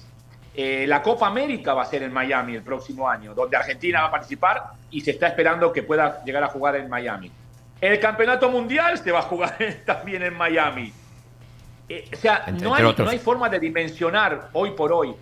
Eh, 0.56 0.86
la 0.88 1.02
Copa 1.02 1.28
América 1.28 1.74
va 1.74 1.82
a 1.82 1.86
ser 1.86 2.04
en 2.04 2.14
Miami 2.14 2.56
el 2.56 2.62
próximo 2.62 3.10
año, 3.10 3.34
donde 3.34 3.58
Argentina 3.58 4.02
va 4.02 4.08
a 4.08 4.12
participar 4.12 4.64
y 4.92 5.02
se 5.02 5.12
está 5.12 5.28
esperando 5.28 5.74
que 5.74 5.84
pueda 5.84 6.24
llegar 6.24 6.44
a 6.44 6.48
jugar 6.48 6.76
en 6.76 6.90
Miami. 6.90 7.32
El 7.82 8.00
Campeonato 8.00 8.50
Mundial 8.50 8.98
se 8.98 9.12
va 9.12 9.20
a 9.20 9.24
jugar 9.24 9.58
también 9.86 10.24
en 10.24 10.36
Miami. 10.36 10.94
Eh, 11.90 12.10
o 12.14 12.16
sea, 12.16 12.44
Entre- 12.48 12.64
no, 12.68 12.74
hay, 12.76 12.84
no 13.06 13.10
hay 13.12 13.20
forma 13.20 13.50
de 13.50 13.60
dimensionar 13.60 14.50
hoy 14.54 14.72
por 14.72 14.92
hoy. 14.92 15.14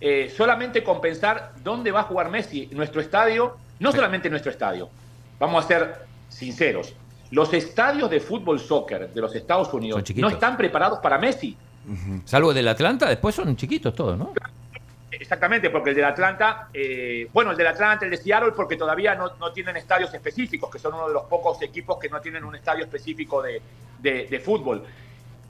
Eh, 0.00 0.32
solamente 0.36 0.82
con 0.82 1.00
pensar 1.00 1.52
dónde 1.62 1.92
va 1.92 2.00
a 2.00 2.04
jugar 2.04 2.28
Messi, 2.28 2.68
nuestro 2.72 3.00
estadio, 3.00 3.56
no 3.78 3.92
solamente 3.92 4.28
nuestro 4.28 4.50
estadio. 4.50 4.88
Vamos 5.38 5.62
a 5.62 5.64
hacer 5.64 5.94
sinceros. 6.28 6.94
Los 7.30 7.52
estadios 7.54 8.10
de 8.10 8.20
fútbol 8.20 8.58
soccer 8.60 9.08
de 9.12 9.20
los 9.20 9.34
Estados 9.34 9.72
Unidos 9.72 9.96
no 10.20 10.28
están 10.34 10.56
preparados 10.56 10.98
para 10.98 11.18
Messi. 11.18 11.56
Salvo 12.24 12.50
el 12.50 12.56
del 12.56 12.68
Atlanta, 12.68 13.08
después 13.08 13.34
son 13.34 13.56
chiquitos 13.56 13.94
todos, 13.94 14.18
¿no? 14.18 14.32
Exactamente, 15.10 15.68
porque 15.70 15.90
el 15.90 15.96
del 15.96 16.04
Atlanta, 16.06 16.68
eh, 16.72 17.28
bueno, 17.32 17.50
el 17.52 17.56
del 17.56 17.66
Atlanta, 17.66 18.04
el 18.04 18.10
de 18.10 18.16
Seattle, 18.16 18.52
porque 18.56 18.76
todavía 18.76 19.14
no, 19.14 19.32
no 19.38 19.52
tienen 19.52 19.76
estadios 19.76 20.12
específicos, 20.14 20.70
que 20.70 20.78
son 20.78 20.94
uno 20.94 21.06
de 21.08 21.14
los 21.14 21.24
pocos 21.24 21.60
equipos 21.62 21.98
que 21.98 22.08
no 22.08 22.20
tienen 22.20 22.44
un 22.44 22.54
estadio 22.56 22.84
específico 22.84 23.42
de, 23.42 23.60
de- 24.00 24.26
de 24.26 24.40
fútbol. 24.40 24.84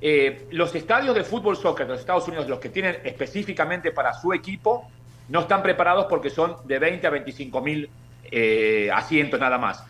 Eh, 0.04 0.48
los 0.50 0.74
estadios 0.74 1.14
de 1.14 1.22
fútbol 1.22 1.56
soccer 1.56 1.86
de 1.86 1.92
los 1.92 2.00
Estados 2.00 2.26
Unidos, 2.26 2.48
los 2.48 2.58
que 2.58 2.70
tienen 2.70 2.98
específicamente 3.04 3.92
para 3.92 4.12
su 4.12 4.32
equipo, 4.32 4.90
no 5.28 5.42
están 5.42 5.62
preparados 5.62 6.06
porque 6.06 6.28
son 6.28 6.56
de 6.64 6.80
20 6.80 7.06
a 7.06 7.10
25 7.10 7.60
mil 7.60 7.88
eh, 8.24 8.90
asientos 8.92 9.38
nada 9.38 9.58
más. 9.58 9.84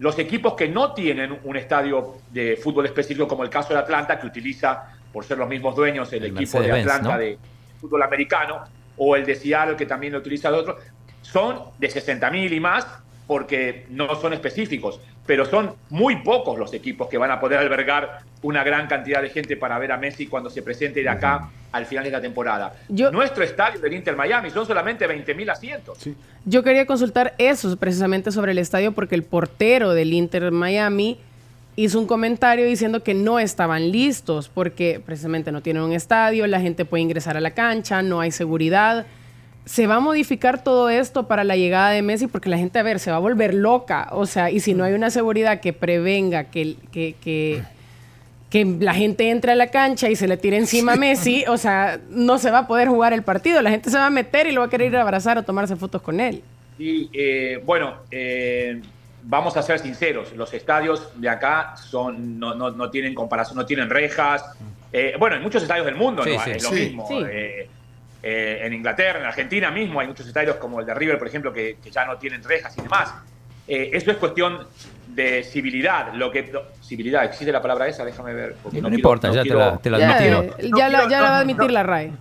Los 0.00 0.18
equipos 0.18 0.54
que 0.54 0.68
no 0.68 0.92
tienen 0.94 1.38
un 1.44 1.56
estadio 1.56 2.16
de 2.32 2.56
fútbol 2.56 2.86
específico, 2.86 3.28
como 3.28 3.44
el 3.44 3.50
caso 3.50 3.72
de 3.72 3.78
Atlanta, 3.78 4.18
que 4.18 4.26
utiliza, 4.26 4.96
por 5.12 5.24
ser 5.24 5.38
los 5.38 5.48
mismos 5.48 5.76
dueños, 5.76 6.12
el, 6.12 6.24
El 6.24 6.36
equipo 6.36 6.60
de 6.60 6.72
Atlanta 6.72 7.12
¿no? 7.12 7.18
de 7.18 7.38
fútbol 7.80 8.02
americano, 8.02 8.64
o 8.96 9.14
el 9.14 9.24
de 9.24 9.36
Seattle, 9.36 9.76
que 9.76 9.86
también 9.86 10.12
lo 10.12 10.18
utiliza 10.18 10.48
el 10.48 10.56
otro, 10.56 10.76
son 11.20 11.60
de 11.78 11.88
60 11.88 12.28
mil 12.32 12.52
y 12.52 12.58
más 12.58 12.84
porque 13.26 13.86
no 13.90 14.14
son 14.20 14.32
específicos, 14.32 15.00
pero 15.26 15.46
son 15.46 15.74
muy 15.90 16.16
pocos 16.16 16.58
los 16.58 16.72
equipos 16.74 17.08
que 17.08 17.18
van 17.18 17.30
a 17.30 17.40
poder 17.40 17.58
albergar 17.58 18.20
una 18.42 18.64
gran 18.64 18.88
cantidad 18.88 19.22
de 19.22 19.30
gente 19.30 19.56
para 19.56 19.78
ver 19.78 19.92
a 19.92 19.96
Messi 19.96 20.26
cuando 20.26 20.50
se 20.50 20.62
presente 20.62 21.02
de 21.02 21.08
acá 21.08 21.48
al 21.70 21.86
final 21.86 22.04
de 22.04 22.10
la 22.10 22.20
temporada. 22.20 22.74
Nuestro 22.88 23.44
estadio 23.44 23.80
del 23.80 23.94
Inter 23.94 24.16
Miami 24.16 24.50
son 24.50 24.66
solamente 24.66 25.06
20 25.06 25.34
mil 25.34 25.48
asientos. 25.48 25.98
Yo 26.44 26.62
quería 26.62 26.86
consultar 26.86 27.34
eso 27.38 27.76
precisamente 27.76 28.32
sobre 28.32 28.52
el 28.52 28.58
estadio 28.58 28.92
porque 28.92 29.14
el 29.14 29.22
portero 29.22 29.94
del 29.94 30.12
Inter 30.12 30.50
Miami 30.50 31.18
hizo 31.76 31.98
un 31.98 32.06
comentario 32.06 32.66
diciendo 32.66 33.02
que 33.02 33.14
no 33.14 33.38
estaban 33.38 33.90
listos 33.90 34.50
porque 34.52 35.00
precisamente 35.04 35.52
no 35.52 35.62
tienen 35.62 35.82
un 35.82 35.92
estadio, 35.92 36.46
la 36.46 36.60
gente 36.60 36.84
puede 36.84 37.02
ingresar 37.02 37.36
a 37.36 37.40
la 37.40 37.52
cancha, 37.52 38.02
no 38.02 38.20
hay 38.20 38.30
seguridad. 38.30 39.06
Se 39.64 39.86
va 39.86 39.96
a 39.96 40.00
modificar 40.00 40.64
todo 40.64 40.90
esto 40.90 41.28
para 41.28 41.44
la 41.44 41.56
llegada 41.56 41.90
de 41.90 42.02
Messi 42.02 42.26
porque 42.26 42.48
la 42.48 42.58
gente, 42.58 42.78
a 42.78 42.82
ver, 42.82 42.98
se 42.98 43.10
va 43.10 43.18
a 43.18 43.20
volver 43.20 43.54
loca. 43.54 44.08
O 44.10 44.26
sea, 44.26 44.50
y 44.50 44.60
si 44.60 44.74
no 44.74 44.84
hay 44.84 44.92
una 44.94 45.10
seguridad 45.10 45.60
que 45.60 45.72
prevenga 45.72 46.44
que, 46.44 46.74
que, 46.90 47.14
que, 47.22 47.62
que 48.50 48.64
la 48.80 48.92
gente 48.92 49.30
entre 49.30 49.52
a 49.52 49.54
la 49.54 49.68
cancha 49.68 50.10
y 50.10 50.16
se 50.16 50.26
le 50.26 50.36
tire 50.36 50.56
encima 50.56 50.94
a 50.94 50.96
Messi, 50.96 51.44
o 51.46 51.56
sea, 51.56 52.00
no 52.10 52.38
se 52.38 52.50
va 52.50 52.58
a 52.60 52.66
poder 52.66 52.88
jugar 52.88 53.12
el 53.12 53.22
partido. 53.22 53.62
La 53.62 53.70
gente 53.70 53.88
se 53.88 53.96
va 53.96 54.06
a 54.06 54.10
meter 54.10 54.48
y 54.48 54.52
lo 54.52 54.62
va 54.62 54.66
a 54.66 54.70
querer 54.70 54.88
ir 54.88 54.96
a 54.96 55.02
abrazar 55.02 55.38
o 55.38 55.44
tomarse 55.44 55.76
fotos 55.76 56.02
con 56.02 56.18
él. 56.18 56.42
Y 56.78 57.08
eh, 57.12 57.62
bueno, 57.64 57.98
eh, 58.10 58.80
vamos 59.22 59.56
a 59.56 59.62
ser 59.62 59.78
sinceros, 59.78 60.32
los 60.34 60.52
estadios 60.52 61.08
de 61.14 61.28
acá 61.28 61.76
son 61.76 62.40
no, 62.40 62.54
no, 62.54 62.70
no 62.70 62.90
tienen 62.90 63.14
comparación, 63.14 63.56
no 63.56 63.64
tienen 63.64 63.88
rejas. 63.88 64.44
Eh, 64.92 65.14
bueno, 65.18 65.36
en 65.36 65.42
muchos 65.42 65.62
estadios 65.62 65.86
del 65.86 65.94
mundo 65.94 66.24
Sí, 66.24 66.32
¿no? 66.36 66.44
sí. 66.44 66.50
es 66.50 66.62
lo 66.64 66.68
Sí, 66.70 66.74
mismo. 66.74 67.08
Eh, 68.22 68.60
en 68.64 68.72
Inglaterra, 68.72 69.18
en 69.18 69.24
Argentina 69.26 69.70
mismo, 69.70 69.98
hay 70.00 70.06
muchos 70.06 70.26
estadios 70.26 70.56
como 70.56 70.78
el 70.80 70.86
de 70.86 70.94
River, 70.94 71.18
por 71.18 71.26
ejemplo, 71.26 71.52
que, 71.52 71.76
que 71.82 71.90
ya 71.90 72.04
no 72.04 72.16
tienen 72.18 72.42
rejas 72.42 72.76
y 72.78 72.82
demás. 72.82 73.12
Eh, 73.66 73.90
eso 73.92 74.10
es 74.12 74.16
cuestión 74.16 74.66
de 75.08 75.42
civilidad. 75.42 76.12
Lo 76.14 76.30
que, 76.30 76.42
no, 76.44 76.60
civilidad, 76.82 77.24
¿existe 77.24 77.50
la 77.52 77.60
palabra 77.60 77.88
esa? 77.88 78.04
Déjame 78.04 78.32
ver. 78.32 78.56
porque 78.62 78.78
No, 78.80 78.88
quiero- 78.88 78.98
importa, 78.98 79.28
no 79.28 79.34
ya 79.34 79.42
te 79.42 79.48
quiero- 79.48 79.58
la, 79.58 79.78
te 79.78 79.90
la 79.90 79.98
Ya, 79.98 80.08
admitieron. 80.10 80.44
eh, 80.46 80.70
ya 80.76 80.88
la, 80.88 81.08
ya 81.08 81.20
la 81.20 81.30
va 81.30 81.36
a 81.36 81.40
admitir 81.40 81.70
la 81.70 81.82
RAE. 81.82 82.12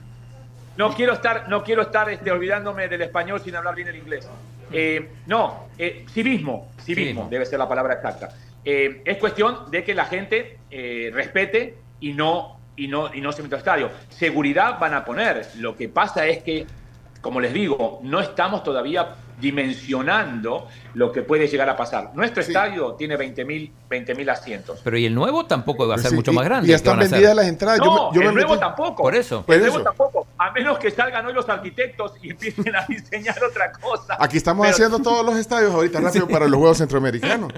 No 0.78 0.94
quiero 0.96 1.14
estar, 1.14 1.48
no 1.50 1.64
quiero 1.64 1.84
estar 1.84 2.10
este, 2.10 2.32
olvidándome 2.32 2.88
del 2.88 3.02
español 3.04 3.40
sin 3.42 3.56
hablar 3.56 3.76
bien 3.76 3.90
el 3.90 3.96
inglés. 3.98 4.28
Eh, 4.72 5.08
no, 5.28 5.68
eh, 5.78 6.06
civismo, 6.12 6.72
civismo 6.82 7.28
debe 7.30 7.46
ser 7.46 7.60
la 7.60 7.68
palabra 7.68 7.96
exacta. 7.96 8.30
Eh, 8.64 9.02
es 9.06 9.18
cuestión 9.18 9.70
de 9.70 9.84
que 9.84 9.94
la 9.94 10.06
gente 10.06 10.58
eh, 10.72 11.12
respete 11.14 11.76
y 12.00 12.14
no, 12.14 12.58
y, 12.76 12.88
no, 12.88 13.14
y 13.14 13.22
no 13.22 13.30
al 13.30 13.54
estadio. 13.54 13.90
Seguridad 14.10 14.80
van 14.80 14.94
a 14.94 15.04
poner. 15.06 15.48
Lo 15.58 15.76
que 15.76 15.90
pasa 15.90 16.26
es 16.28 16.42
que, 16.44 16.66
como 17.22 17.40
les 17.40 17.54
digo, 17.54 18.00
no 18.04 18.20
estamos 18.20 18.64
todavía 18.64 19.16
dimensionando 19.40 20.68
lo 20.94 21.12
que 21.12 21.22
puede 21.24 21.48
llegar 21.48 21.68
a 21.70 21.76
pasar. 21.76 22.12
Nuestro 22.14 22.42
estadio 22.44 22.94
tiene 22.94 23.18
20.000 23.18 23.72
20.000 23.90 24.30
asientos. 24.32 24.80
Pero 24.84 24.98
y 24.98 25.06
el 25.06 25.16
nuevo 25.16 25.46
tampoco 25.46 25.88
va 25.88 25.96
a 25.96 25.98
ser 25.98 26.12
sí, 26.12 26.16
mucho 26.16 26.32
y- 26.32 26.36
más 26.36 26.46
grande. 26.46 26.68
y 26.68 26.70
ya 26.70 26.74
¿Qué 26.74 26.78
están 26.78 27.00
vendidas 27.00 27.36
las 27.36 27.48
entradas. 27.48 27.80
Yo 27.80 27.86
No, 27.86 28.12
me- 28.12 28.16
yo 28.16 28.22
me 28.22 28.28
el 28.30 28.34
nuevo 28.36 28.56
metí- 28.56 28.60
tampoco. 28.60 29.04
Por 29.04 29.16
eso. 29.16 29.44
El 29.48 29.60
nuevo 29.62 29.82
tampoco. 29.82 30.28
A 30.38 30.52
menos 30.52 30.78
que 30.80 30.92
salgan 30.92 31.26
hoy 31.26 31.34
los 31.34 31.48
arquitectos 31.50 32.14
y 32.22 32.32
empiecen 32.32 32.76
a 32.76 32.86
diseñar 32.88 33.44
otra 33.44 33.72
cosa. 33.72 34.16
Aquí 34.20 34.38
estamos 34.38 34.64
Pero- 34.66 34.74
haciendo 34.76 35.00
todos 35.00 35.26
los 35.26 35.36
estadios 35.38 35.74
ahorita 35.74 36.00
rápido 36.02 36.28
para 36.28 36.48
los 36.48 36.58
Juegos 36.60 36.78
Centroamericanos. 36.78 37.52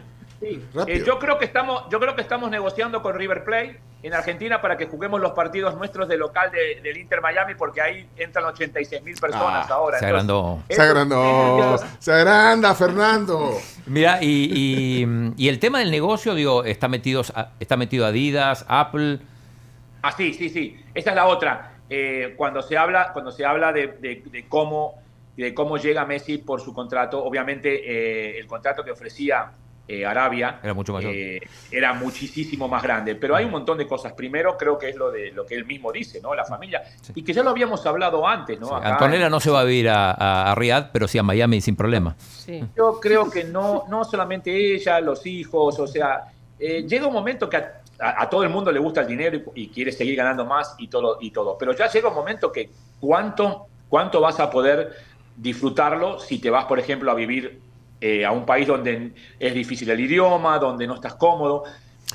Sí. 0.44 0.62
Eh, 0.88 1.04
yo 1.06 1.20
creo 1.20 1.38
que 1.38 1.46
estamos, 1.46 1.84
yo 1.90 2.00
creo 2.00 2.16
que 2.16 2.22
estamos 2.22 2.50
negociando 2.52 3.02
con 3.02 3.16
River 3.16 3.44
Plate 3.46 3.80
en 4.04 4.14
Argentina 4.14 4.62
para 4.62 4.76
que 4.76 4.86
juguemos 4.88 5.22
los 5.22 5.32
partidos 5.32 5.76
nuestros 5.76 6.10
de 6.10 6.18
local 6.18 6.52
de- 6.52 6.82
del 6.82 6.98
Inter 6.98 7.22
Miami, 7.22 7.56
porque 7.56 7.80
ahí 7.82 8.08
entran 8.18 8.44
86 8.46 9.02
mil 9.04 9.16
personas 9.18 9.70
Ah, 9.72 9.74
ahora. 9.76 10.00
se 10.00 10.06
Entonces, 10.06 10.30
agrandó. 10.30 10.64
Se 10.70 10.82
agrandó. 10.82 11.78
Se 12.00 12.12
agranda, 12.12 12.76
Fernando. 12.76 13.52
Mira, 13.86 14.20
y, 14.22 14.50
y- 15.08 15.34
y 15.38 15.48
el 15.48 15.60
tema 15.60 15.80
del 15.80 15.92
negocio, 15.92 16.36
digo, 16.36 16.66
está 16.66 16.88
metido, 16.90 17.22
está 17.60 17.78
metido 17.78 18.06
Adidas, 18.06 18.66
Apple. 18.68 19.20
Ah, 20.02 20.12
sí, 20.12 20.34
sí, 20.34 20.50
sí. 20.50 20.78
Esa 20.94 21.12
es 21.12 21.16
la 21.16 21.26
otra. 21.28 21.70
Eh, 21.90 22.34
cuando 22.36 22.62
se 22.62 22.78
habla, 22.78 23.12
cuando 23.14 23.32
se 23.32 23.46
habla 23.46 23.72
de, 23.72 23.88
de- 24.00 24.24
de 24.26 24.46
cómo, 24.50 25.02
de 25.38 25.54
cómo 25.54 25.78
llega 25.78 26.06
Messi 26.06 26.38
por 26.40 26.60
su 26.60 26.74
contrato, 26.74 27.24
obviamente 27.24 27.70
eh, 28.36 28.38
el 28.40 28.48
contrato 28.48 28.84
que 28.84 28.92
ofrecía 28.92 29.52
eh, 29.88 30.06
Arabia 30.06 30.60
Era 30.64 30.74
mucho 30.74 30.94
mayor. 30.94 31.12
eh, 31.14 31.42
era 31.72 31.94
muchísimo 31.94 32.68
más 32.68 32.82
grande. 32.82 33.16
Pero 33.16 33.36
hay 33.36 33.46
un 33.46 33.52
montón 33.52 33.78
de 33.78 33.86
cosas. 33.88 34.14
Primero, 34.14 34.58
creo 34.58 34.78
que 34.78 34.90
es 34.90 34.96
lo 34.96 35.12
de 35.12 35.32
lo 35.32 35.46
que 35.46 35.56
él 35.56 35.66
mismo 35.66 35.92
dice, 35.92 36.22
¿no? 36.22 36.34
La 36.34 36.46
familia. 36.46 36.82
Y 37.16 37.22
que 37.24 37.34
ya 37.34 37.44
lo 37.44 37.50
habíamos 37.50 37.86
hablado 37.86 38.26
antes, 38.28 38.60
¿no? 38.60 38.76
Acá 38.76 38.94
Antonella 38.94 39.30
no 39.30 39.40
se 39.40 39.50
va 39.52 39.60
a 39.62 39.64
vivir 39.66 39.90
a, 39.90 40.12
a, 40.12 40.52
a 40.52 40.56
Riyadh, 40.56 40.92
pero 40.94 41.08
sí 41.08 41.18
a 41.18 41.24
Miami 41.24 41.60
sin 41.62 41.76
problema. 41.76 42.16
Yo 42.78 43.00
creo 43.02 43.30
que 43.30 43.44
no, 43.44 43.84
no 43.90 44.04
solamente 44.06 44.76
ella, 44.76 45.00
los 45.02 45.26
hijos, 45.26 45.78
o 45.80 45.88
sea, 45.88 46.26
eh, 46.60 46.84
llega 46.88 47.08
un 47.08 47.14
momento 47.14 47.50
que 47.50 47.58
a, 47.58 47.82
a- 48.00 48.24
a 48.24 48.30
todo 48.30 48.44
el 48.44 48.50
mundo 48.50 48.72
le 48.72 48.80
gusta 48.80 49.02
el 49.02 49.08
dinero 49.08 49.38
y, 49.54 49.64
y 49.64 49.68
quiere 49.70 49.92
seguir 49.92 50.16
ganando 50.16 50.46
más 50.46 50.76
y 50.78 50.88
todo, 50.88 51.18
y 51.20 51.32
todo. 51.32 51.58
Pero 51.58 51.74
ya 51.74 51.90
llega 51.90 52.08
un 52.10 52.16
momento 52.16 52.52
que 52.52 52.70
cuánto, 53.02 53.68
cuánto 53.90 54.22
vas 54.22 54.40
a 54.40 54.50
poder 54.50 54.94
disfrutarlo 55.36 56.20
si 56.20 56.40
te 56.40 56.50
vas, 56.50 56.66
por 56.66 56.80
ejemplo, 56.80 57.12
a 57.12 57.16
vivir 57.16 57.60
eh, 58.06 58.26
a 58.26 58.32
un 58.32 58.46
país 58.46 58.68
donde 58.68 59.12
es 59.40 59.54
difícil 59.54 59.90
el 59.90 60.00
idioma, 60.02 60.60
donde 60.60 60.86
no 60.86 60.96
estás 60.96 61.16
cómodo. 61.16 61.64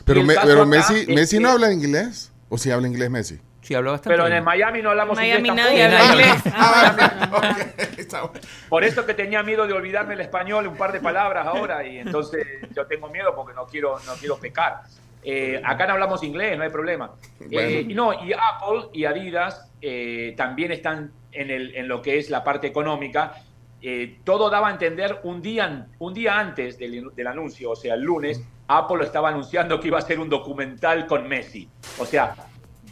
Pero, 0.04 0.22
me- 0.22 0.34
Messi, 0.66 0.94
es 1.00 1.08
Messi 1.08 1.36
que- 1.36 1.42
no 1.42 1.50
habla 1.50 1.72
inglés. 1.72 2.30
¿O 2.50 2.58
si 2.58 2.70
habla 2.70 2.86
inglés 2.88 3.08
Messi? 3.10 3.38
Sí, 3.62 3.74
habla 3.74 3.92
bastante. 3.92 4.14
Pero 4.16 4.26
en 4.26 4.34
el 4.34 4.42
Miami 4.42 4.82
no 4.82 4.90
hablamos 4.90 5.16
Miami 5.16 5.48
inglés 5.48 5.64
nadie 5.66 5.84
habla 5.84 6.04
inglés. 6.04 6.42
Por 8.68 8.84
eso 8.84 9.06
que 9.06 9.14
tenía 9.14 9.42
miedo 9.42 9.66
de 9.66 9.72
olvidarme 9.72 10.14
el 10.14 10.20
español, 10.20 10.66
un 10.66 10.76
par 10.76 10.92
de 10.92 11.00
palabras 11.00 11.46
ahora, 11.46 11.86
y 11.86 11.98
entonces 11.98 12.46
yo 12.74 12.86
tengo 12.86 13.08
miedo 13.08 13.34
porque 13.34 13.54
no 13.54 13.66
quiero, 13.66 13.98
no 14.06 14.14
quiero 14.14 14.38
pecar. 14.38 14.82
Eh, 15.22 15.60
acá 15.64 15.86
no 15.86 15.94
hablamos 15.94 16.22
inglés, 16.22 16.56
no 16.56 16.64
hay 16.64 16.70
problema. 16.70 17.12
Eh, 17.50 17.84
y 17.88 17.94
no, 17.94 18.12
y 18.24 18.32
Apple 18.32 18.88
y 18.92 19.04
Adidas 19.04 19.70
eh, 19.82 20.34
también 20.36 20.72
están 20.72 21.10
en, 21.32 21.50
el, 21.50 21.74
en 21.74 21.88
lo 21.88 22.00
que 22.02 22.18
es 22.18 22.30
la 22.30 22.44
parte 22.44 22.66
económica. 22.66 23.34
Eh, 23.80 24.18
todo 24.24 24.50
daba 24.50 24.68
a 24.68 24.70
entender 24.72 25.20
un 25.22 25.40
día, 25.40 25.86
un 25.98 26.12
día 26.14 26.38
antes 26.38 26.78
del, 26.78 27.10
del 27.14 27.26
anuncio, 27.26 27.70
o 27.70 27.76
sea, 27.76 27.94
el 27.94 28.02
lunes, 28.02 28.42
Apple 28.66 29.04
estaba 29.04 29.28
anunciando 29.28 29.78
que 29.78 29.88
iba 29.88 29.98
a 29.98 30.00
hacer 30.00 30.18
un 30.18 30.28
documental 30.28 31.06
con 31.06 31.28
Messi. 31.28 31.68
O 31.98 32.04
sea, 32.04 32.34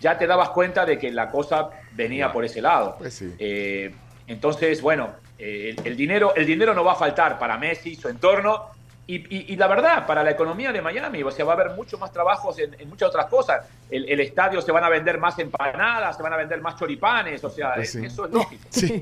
ya 0.01 0.17
te 0.17 0.27
dabas 0.27 0.51
cuenta 0.51 0.87
de 0.87 0.99
que 0.99 1.11
la 1.11 1.31
cosa 1.31 1.71
venía 1.93 2.33
por 2.33 2.45
ese 2.45 2.63
lado. 2.63 2.99
Eh, 3.39 3.95
entonces, 4.27 4.81
bueno, 4.81 5.15
eh, 5.39 5.75
el, 5.77 5.87
el 5.87 5.97
dinero, 5.97 6.35
el 6.35 6.47
dinero 6.47 6.73
no 6.73 6.85
va 6.85 6.93
a 6.93 6.97
faltar 6.97 7.39
para 7.39 7.59
Messi, 7.59 7.97
su 7.97 8.09
entorno, 8.09 8.76
y, 9.09 9.16
y- 9.35 9.53
y 9.53 9.57
la 9.57 9.69
verdad, 9.69 10.05
para 10.07 10.24
la 10.24 10.33
economía 10.33 10.73
de 10.73 10.83
Miami, 10.83 11.23
o 11.23 11.31
sea, 11.31 11.45
va 11.45 11.53
a 11.53 11.55
haber 11.61 11.77
mucho 11.77 11.97
más 11.97 12.12
trabajos 12.12 12.59
en, 12.59 12.74
en 12.78 12.89
muchas 12.89 13.09
otras 13.11 13.27
cosas. 13.27 13.65
El, 13.89 14.09
el 14.09 14.19
estadio 14.20 14.61
se 14.61 14.73
van 14.73 14.83
a 14.83 14.89
vender 14.89 15.19
más 15.19 15.39
empanadas, 15.39 16.16
se 16.16 16.23
van 16.24 16.33
a 16.33 16.37
vender 16.37 16.61
más 16.61 16.77
choripanes, 16.77 17.45
o 17.45 17.51
sea, 17.51 17.74
Pues 17.77 17.93
sí. 17.93 18.05
eso 18.05 18.27
es 18.27 18.33
lógico. 18.33 18.62
Sí, 18.70 19.01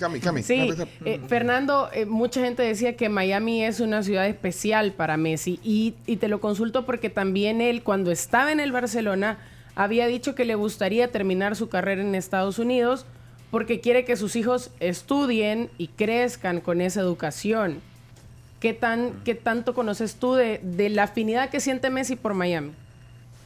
Cami, 0.00 0.20
Cami. 0.20 0.42
Sí, 0.42 0.70
eh, 1.04 1.20
Fernando, 1.28 1.90
eh, 1.92 2.06
mucha 2.06 2.40
gente 2.40 2.62
decía 2.62 2.96
que 2.96 3.10
Miami 3.10 3.64
es 3.64 3.80
una 3.80 4.02
ciudad 4.02 4.26
especial 4.26 4.92
para 4.92 5.18
Messi 5.18 5.60
y, 5.62 5.94
y 6.06 6.16
te 6.16 6.28
lo 6.28 6.40
consulto 6.40 6.86
porque 6.86 7.10
también 7.10 7.60
él 7.60 7.82
cuando 7.82 8.10
estaba 8.10 8.50
en 8.50 8.60
el 8.60 8.72
Barcelona 8.72 9.36
había 9.76 10.06
dicho 10.06 10.34
que 10.34 10.46
le 10.46 10.54
gustaría 10.54 11.10
terminar 11.10 11.54
su 11.54 11.68
carrera 11.68 12.00
en 12.00 12.14
Estados 12.14 12.58
Unidos 12.58 13.04
porque 13.50 13.80
quiere 13.80 14.06
que 14.06 14.16
sus 14.16 14.36
hijos 14.36 14.70
estudien 14.80 15.68
y 15.76 15.88
crezcan 15.88 16.60
con 16.60 16.80
esa 16.80 17.00
educación. 17.00 17.80
¿Qué, 18.64 18.72
tan, 18.72 19.20
qué 19.26 19.34
tanto 19.34 19.74
conoces 19.74 20.14
tú 20.14 20.36
de, 20.36 20.58
de 20.62 20.88
la 20.88 21.02
afinidad 21.02 21.50
que 21.50 21.60
siente 21.60 21.90
Messi 21.90 22.16
por 22.16 22.32
Miami? 22.32 22.72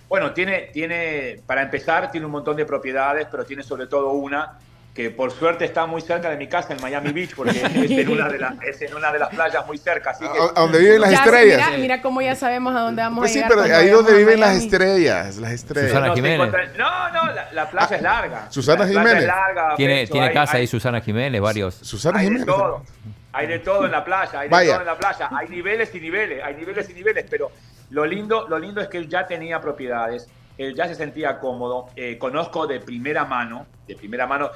Bueno, 0.08 0.30
tiene, 0.32 0.70
tiene, 0.72 1.40
para 1.44 1.60
empezar, 1.62 2.12
tiene 2.12 2.24
un 2.24 2.30
montón 2.30 2.54
de 2.54 2.64
propiedades, 2.64 3.26
pero 3.28 3.44
tiene 3.44 3.64
sobre 3.64 3.88
todo 3.88 4.12
una 4.12 4.52
que 4.94 5.10
por 5.10 5.32
suerte 5.32 5.64
está 5.64 5.86
muy 5.86 6.02
cerca 6.02 6.30
de 6.30 6.36
mi 6.36 6.46
casa 6.46 6.72
en 6.72 6.80
Miami 6.80 7.10
Beach, 7.10 7.34
porque 7.34 7.50
es 7.62 7.90
en 7.90 8.08
una 8.08 8.28
de, 8.28 8.38
las- 8.38 8.62
es 8.62 8.80
en 8.82 8.94
una 8.94 9.10
de 9.10 9.18
las 9.18 9.28
playas 9.30 9.66
muy 9.66 9.76
cerca. 9.76 10.10
Así 10.10 10.22
que, 10.24 10.38
A- 10.38 10.60
donde 10.60 10.78
viven 10.78 11.00
las 11.00 11.10
Ya, 11.10 11.16
estrellas. 11.24 11.66
Mira, 11.66 11.78
mira 11.78 12.00
cómo 12.02 12.22
ya 12.22 12.36
sabemos 12.36 12.76
a 12.76 12.78
dónde 12.82 13.02
vamos 13.02 13.18
Pues 13.18 13.32
a 13.32 13.34
sí, 13.34 13.42
pero 13.48 13.62
ahí 13.62 13.88
donde 13.88 14.14
viven 14.14 14.38
las 14.38 14.54
estrellas, 14.56 15.36
las 15.38 15.50
estrellas. 15.50 15.90
Susana 15.90 16.14
Jiménez. 16.14 16.52
no, 16.78 17.10
no, 17.10 17.32
la, 17.32 17.48
la 17.52 17.68
playa 17.68 17.96
es 17.96 18.02
larga. 18.02 18.46
Susana 18.52 18.84
La 18.84 18.84
playa 18.92 19.00
Jiménez. 19.00 19.22
es 19.22 19.26
larga, 19.26 19.74
Tiene, 19.74 20.06
tiene 20.06 20.28
hay- 20.28 20.32
casa 20.34 20.52
hay- 20.58 20.60
ahí 20.60 20.66
Susana 20.68 21.00
Jiménez, 21.00 21.40
varios. 21.40 21.74
Susana 21.74 22.20
hay 22.20 22.26
de 22.26 22.30
Jiménez. 22.38 22.46
todo. 22.46 22.84
Hay 23.32 23.46
de 23.46 23.58
todo 23.58 23.84
en 23.84 23.92
la 23.92 24.04
playa, 24.04 24.40
hay 24.40 24.48
de 24.48 24.52
Vaya. 24.52 24.72
todo 24.72 24.80
en 24.80 24.86
la 24.86 24.98
playa. 24.98 25.28
Hay 25.32 25.48
niveles 25.48 25.94
y 25.94 26.00
niveles, 26.00 26.42
hay 26.42 26.54
niveles 26.54 26.88
y 26.90 26.94
niveles, 26.94 27.26
pero 27.28 27.50
lo 27.90 28.04
lindo, 28.04 28.46
lo 28.48 28.58
lindo 28.58 28.80
es 28.80 28.88
que 28.88 28.98
él 28.98 29.08
ya 29.08 29.26
tenía 29.26 29.60
propiedades, 29.60 30.28
él 30.56 30.74
ya 30.74 30.88
se 30.88 30.94
sentía 30.94 31.38
cómodo. 31.38 31.88
Eh, 31.96 32.18
conozco 32.18 32.66
de 32.66 32.80
primera 32.80 33.24
mano, 33.24 33.66
de 33.86 33.96
primera 33.96 34.26
mano. 34.26 34.50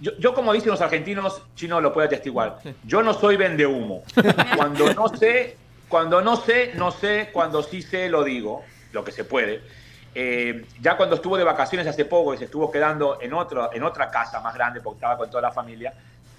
Yo, 0.00 0.12
yo, 0.18 0.34
como 0.34 0.52
dicen 0.52 0.70
los 0.70 0.80
argentinos, 0.80 1.42
Chino 1.54 1.80
lo 1.80 1.92
puede 1.92 2.08
atestiguar. 2.08 2.58
Yo 2.84 3.02
no 3.02 3.14
soy 3.14 3.36
vende 3.36 3.66
humo. 3.66 4.02
Cuando 4.56 4.92
no 4.92 5.08
sé, 5.08 5.56
cuando 5.88 6.20
no 6.20 6.36
sé, 6.36 6.72
no 6.74 6.90
sé. 6.90 7.30
Cuando 7.32 7.62
sí 7.62 7.80
sé, 7.80 8.08
lo 8.08 8.22
digo, 8.22 8.62
lo 8.92 9.02
que 9.02 9.12
se 9.12 9.24
puede. 9.24 9.62
Eh, 10.14 10.64
ya 10.80 10.96
cuando 10.96 11.16
estuvo 11.16 11.36
de 11.36 11.44
vacaciones 11.44 11.86
hace 11.86 12.06
poco 12.06 12.32
y 12.32 12.38
se 12.38 12.44
estuvo 12.44 12.70
quedando 12.70 13.18
en, 13.20 13.34
otro, 13.34 13.70
en 13.72 13.82
otra 13.82 14.10
casa 14.10 14.40
más 14.40 14.54
grande 14.54 14.80
porque 14.80 14.96
estaba 14.96 15.16
con 15.18 15.28
toda 15.28 15.42
la 15.42 15.52
familia, 15.52 15.92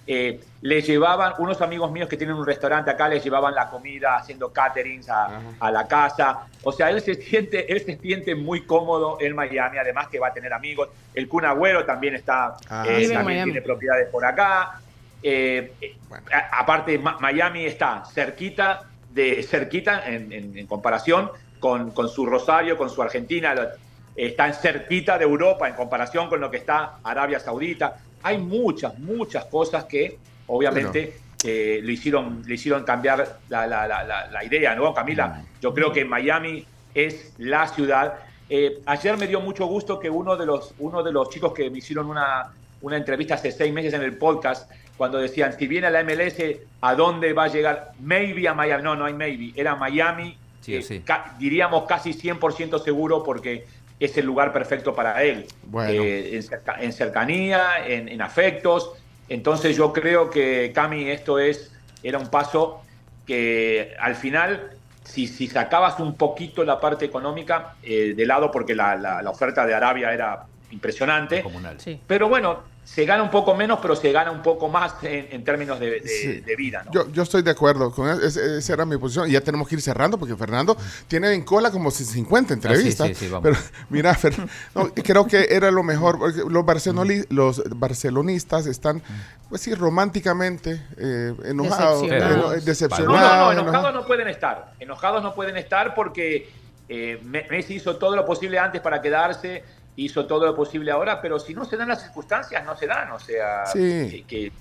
eh, 0.07 0.39
le 0.61 0.81
llevaban, 0.81 1.34
unos 1.38 1.61
amigos 1.61 1.91
míos 1.91 2.07
que 2.07 2.15
tienen 2.17 2.35
un 2.38 2.45
restaurante 2.45 2.89
acá, 2.89 3.09
les 3.09 3.23
llevaban 3.23 3.53
la 3.53 3.69
comida 3.69 4.15
haciendo 4.15 4.51
caterings 4.53 5.09
a, 5.09 5.41
a 5.59 5.69
la 5.71 5.85
casa. 5.88 6.47
O 6.63 6.71
sea, 6.71 6.89
él 6.89 7.01
se, 7.01 7.15
siente, 7.15 7.71
él 7.71 7.81
se 7.81 7.97
siente 7.97 8.34
muy 8.34 8.65
cómodo 8.65 9.17
en 9.19 9.35
Miami, 9.35 9.77
además 9.77 10.07
que 10.07 10.17
va 10.19 10.27
a 10.29 10.34
tener 10.34 10.53
amigos. 10.53 10.89
El 11.13 11.27
Kun 11.27 11.45
Agüero 11.45 11.85
también 11.85 12.15
está, 12.15 12.55
Ah, 12.69 12.85
eh, 12.88 13.01
también 13.09 13.23
Miami. 13.25 13.51
tiene 13.51 13.61
propiedades 13.61 14.07
por 14.09 14.25
acá. 14.25 14.79
Eh, 15.21 15.73
eh, 15.81 15.97
a- 16.31 16.59
aparte, 16.61 16.97
Ma- 16.97 17.17
Miami 17.19 17.65
está 17.65 18.03
cerquita, 18.05 18.84
de, 19.09 19.43
cerquita 19.43 20.07
en, 20.07 20.31
en- 20.31 20.57
en 20.57 20.67
comparación 20.67 21.29
con, 21.59 21.91
con 21.91 22.07
su 22.07 22.25
Rosario, 22.25 22.77
con 22.77 22.89
su 22.89 23.01
Argentina. 23.01 23.53
lo- 23.53 23.67
Está 24.15 24.47
en 24.47 24.55
cerquita 24.55 25.15
de 25.19 25.25
Europa 25.25 25.67
en 25.67 25.75
comparación 25.75 26.27
con 26.27 26.39
lo 26.41 26.49
que 26.49 26.57
está 26.57 26.95
Arabia 27.03 27.39
Saudita. 27.39 27.97
Hay 28.27 28.37
muchas, 28.39 28.99
muchas 28.99 29.45
cosas 29.45 29.85
que 29.85 30.17
obviamente 30.47 31.13
eh, 31.45 31.79
le, 31.81 31.93
hicieron, 31.93 32.43
le 32.45 32.55
hicieron 32.55 32.83
cambiar 32.83 33.39
la, 33.47 33.65
la- 33.65 33.87
la- 33.87 34.03
la- 34.03 34.27
la 34.29 34.43
idea, 34.43 34.75
¿no, 34.75 34.93
Camila? 34.93 35.43
Yo 35.61 35.73
creo 35.73 35.93
que 35.93 36.03
Miami 36.03 36.65
es 36.93 37.33
la 37.37 37.67
ciudad. 37.69 38.15
Eh, 38.49 38.79
ayer 38.85 39.15
me 39.17 39.27
dio 39.27 39.39
mucho 39.39 39.65
gusto 39.67 39.97
que 39.99 40.09
uno 40.09 40.35
de 40.35 40.45
los, 40.45 40.73
uno 40.79 41.03
de 41.03 41.11
los 41.13 41.29
chicos 41.29 41.53
que 41.53 41.69
me 41.69 41.77
hicieron 41.77 42.07
una, 42.09 42.51
una 42.81 42.97
entrevista 42.97 43.35
hace 43.35 43.51
seis 43.51 43.71
meses 43.73 43.93
en 43.93 44.01
el 44.01 44.17
podcast, 44.17 44.69
cuando 44.97 45.19
decían, 45.19 45.55
si 45.57 45.67
viene 45.67 45.89
la 45.89 46.03
MLS, 46.03 46.35
¿a 46.81 46.95
dónde 46.95 47.31
va 47.31 47.45
a 47.45 47.47
llegar? 47.47 47.91
Maybe 48.01 48.47
a 48.49 48.53
Miami. 48.53 48.83
No, 48.83 48.95
no 48.95 49.05
hay 49.05 49.13
maybe. 49.13 49.53
Era 49.55 49.75
Miami, 49.75 50.35
Sí 50.59 50.75
eh, 50.75 50.81
sí. 50.81 50.99
ca- 51.05 51.35
diríamos 51.39 51.83
casi 51.87 52.13
100% 52.13 52.83
seguro 52.83 53.23
porque 53.23 53.65
es 53.99 54.17
el 54.17 54.25
lugar 54.25 54.53
perfecto 54.53 54.93
para 54.93 55.23
él. 55.23 55.45
Bueno. 55.63 56.03
Eh, 56.03 56.35
en, 56.35 56.43
cerca- 56.43 56.77
en 56.79 56.93
cercanía, 56.93 57.85
en, 57.87 58.07
en 58.09 58.21
afectos. 58.21 58.91
Entonces 59.29 59.75
yo 59.75 59.91
creo 59.91 60.29
que, 60.29 60.71
Cami, 60.73 61.09
esto 61.09 61.39
es, 61.39 61.73
era 62.03 62.17
un 62.19 62.27
paso 62.29 62.81
que 63.25 63.93
al 63.99 64.15
final, 64.15 64.71
si, 65.03 65.27
si 65.27 65.47
sacabas 65.47 65.99
un 65.99 66.15
poquito 66.15 66.63
la 66.63 66.79
parte 66.79 67.05
económica 67.05 67.73
eh, 67.83 68.13
de 68.15 68.25
lado, 68.25 68.51
porque 68.51 68.75
la, 68.75 68.95
la- 68.95 69.21
la 69.21 69.29
oferta 69.29 69.65
de 69.65 69.73
Arabia 69.73 70.13
era 70.13 70.45
impresionante, 70.71 71.43
Sí. 71.77 71.99
pero 72.07 72.29
bueno, 72.29 72.63
se 72.88 73.03
gana 73.05 73.22
un 73.22 73.30
poco 73.30 73.53
menos, 73.53 73.80
pero 73.81 73.97
se 73.97 74.11
gana 74.14 74.31
un 74.31 74.41
poco 74.41 74.69
más 74.69 74.93
en, 75.03 75.27
en 75.31 75.43
términos 75.43 75.77
de, 75.77 75.99
de- 75.99 76.07
Sí. 76.07 76.39
de 76.39 76.55
vida. 76.55 76.84
¿no? 76.85 76.91
Yo, 76.93 77.11
yo 77.11 77.23
estoy 77.23 77.41
de 77.41 77.51
acuerdo 77.51 77.91
con 77.91 78.09
eso. 78.09 78.22
Ese- 78.26 78.57
esa 78.59 78.73
era 78.73 78.85
mi 78.85 78.95
posición. 78.97 79.27
Y 79.30 79.34
ya 79.34 79.41
tenemos 79.41 79.68
que 79.68 79.76
ir 79.76 79.81
cerrando 79.81 80.18
porque 80.18 80.35
Fernando 80.38 80.76
tiene 81.07 81.34
en 81.34 81.43
cola 81.43 81.69
como 81.69 81.91
50 81.91 82.53
entrevistas. 82.53 83.07
Ah, 83.11 83.14
sí, 83.14 83.26
sí, 83.26 83.27
vamos. 83.27 83.43
Pero 83.43 83.57
mira, 83.89 84.15
Fer- 84.15 84.49
no, 84.73 84.93
creo 84.93 85.27
que 85.27 85.47
era 85.49 85.69
lo 85.69 85.84
mejor. 85.84 86.18
porque 86.18 86.38
Los, 86.47 86.64
barcelonoli- 86.65 87.27
los 87.30 87.61
barcelonistas 87.77 88.65
están, 88.68 89.03
pues 89.49 89.61
sí, 89.61 89.73
románticamente 89.76 90.81
eh, 90.97 91.34
enojados, 91.43 92.03
Decepcionados. 92.03 92.53
eno- 92.55 92.65
decepcionados. 92.65 93.22
No, 93.22 93.35
no, 93.35 93.53
no, 93.53 93.61
enojados. 93.61 93.93
no 93.93 94.05
pueden 94.07 94.27
estar. 94.30 94.73
Enojados 94.80 95.22
no 95.22 95.35
pueden 95.35 95.57
estar 95.57 95.93
porque 95.93 96.49
eh, 96.89 97.19
Me- 97.22 97.45
Messi 97.51 97.76
hizo 97.76 97.97
todo 97.97 98.15
lo 98.15 98.26
posible 98.26 98.57
antes 98.59 98.80
para 98.80 99.01
quedarse, 99.01 99.61
hizo 99.97 100.25
todo 100.25 100.45
lo 100.45 100.55
posible 100.55 100.91
ahora, 100.91 101.21
pero 101.21 101.39
si 101.39 101.53
no 101.53 101.65
se 101.65 101.75
dan 101.75 101.89
las 101.89 102.01
circunstancias, 102.03 102.63
no 102.65 102.77
se 102.77 102.87
dan. 102.87 103.11
O 103.11 103.19
sea, 103.19 103.65
Sí. 103.65 103.79
¿qué, 104.09 104.23
qué- 104.27 104.51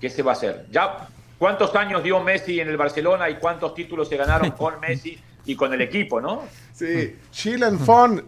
qué 0.00 0.08
se 0.10 0.22
va 0.22 0.32
a 0.32 0.34
hacer? 0.34 0.66
Ya, 0.70 1.08
¿cuántos 1.38 1.74
años 1.74 2.02
dio 2.02 2.20
Messi 2.20 2.60
en 2.60 2.68
el 2.68 2.76
Barcelona 2.76 3.28
y 3.28 3.34
cuántos 3.36 3.74
títulos 3.74 4.08
se 4.08 4.16
ganaron 4.16 4.50
con 4.52 4.74
Messi 4.80 5.18
y 5.44 5.56
con 5.56 5.72
el 5.74 5.80
equipo, 5.80 6.20
no? 6.20 6.44
Sí, 6.74 7.16
Chill 7.32 7.62
and 7.64 7.84
Fun. 7.84 8.22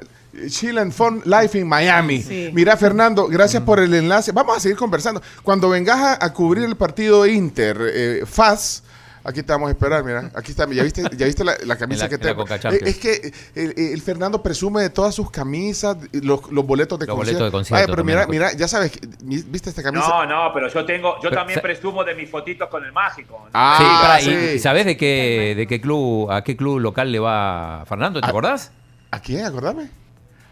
Chill 0.49 0.79
and 0.79 0.93
Fun 0.93 1.23
Life 1.27 1.59
in 1.59 1.69
Miami. 1.69 2.23
Sí. 2.23 2.51
Mira, 2.55 2.75
Fernando, 2.79 3.29
gracias 3.29 3.63
por 3.65 3.79
el 3.79 3.93
enlace. 3.93 4.33
Vamos 4.33 4.57
a 4.57 4.61
seguir 4.61 4.79
conversando. 4.79 5.21
Cuando 5.43 5.69
vengas 5.69 5.99
a, 5.99 6.25
a 6.25 6.33
cubrir 6.33 6.65
el 6.65 6.75
partido 6.77 7.27
Inter, 7.27 7.77
eh, 7.93 8.23
FAS, 8.25 8.83
aquí 9.25 9.43
te 9.43 9.53
vamos 9.53 9.69
a 9.69 9.73
esperar, 9.73 10.05
mira. 10.05 10.31
Aquí 10.35 10.51
está, 10.53 10.67
ya 10.71 10.83
viste, 10.83 11.03
ya 11.17 11.27
viste 11.27 11.45
la, 11.45 11.55
la 11.65 11.77
camisa 11.77 12.05
la- 12.05 12.09
que 12.09 12.19
tengo. 12.19 12.45
Eh, 12.49 12.79
es 12.83 12.97
que 12.99 13.33
el, 13.55 13.75
el 13.77 14.01
Fernando 14.03 14.43
presume 14.43 14.83
de 14.83 14.91
todas 14.91 15.15
sus 15.15 15.31
camisas, 15.31 15.97
los, 16.13 16.51
los 16.51 16.67
boletos 16.67 16.99
de 16.99 17.07
Los 17.07 17.17
concierto. 17.17 17.41
boletos 17.45 17.47
de 17.47 17.51
concierto 17.59 17.75
Vaya, 17.75 17.87
pero 17.93 18.05
mira, 18.05 18.27
mira, 18.27 18.53
ya 18.57 18.69
sabes, 18.69 18.93
¿viste 19.23 19.71
esta 19.71 19.83
camisa? 19.83 20.07
No, 20.09 20.27
no, 20.27 20.53
pero 20.55 20.69
yo 20.69 20.85
tengo, 20.85 21.15
yo 21.17 21.31
Pero, 21.31 21.37
también 21.37 21.61
presumo 21.61 22.05
de 22.05 22.15
mis 22.15 22.31
fotitos 22.31 22.69
con 22.69 22.85
el 22.85 22.93
mágico. 22.93 23.47
Ah, 23.53 23.77
sí, 23.79 23.85
pará, 24.03 24.21
y- 24.21 24.25
sí. 24.49 24.55
y 24.57 24.59
¿sabés 24.59 24.87
de 24.87 24.97
qué, 24.97 25.55
de 25.57 25.67
qué 25.67 25.81
club, 25.81 26.31
a 26.31 26.43
qué 26.45 26.57
club 26.57 26.79
local 26.81 27.11
le 27.13 27.19
va 27.19 27.85
Fernando? 27.89 28.21
¿Te 28.21 28.27
Ah. 28.27 28.31
acordás? 28.31 28.71
¿A 29.11 29.21
quién? 29.21 29.45
Acordame. 29.45 29.89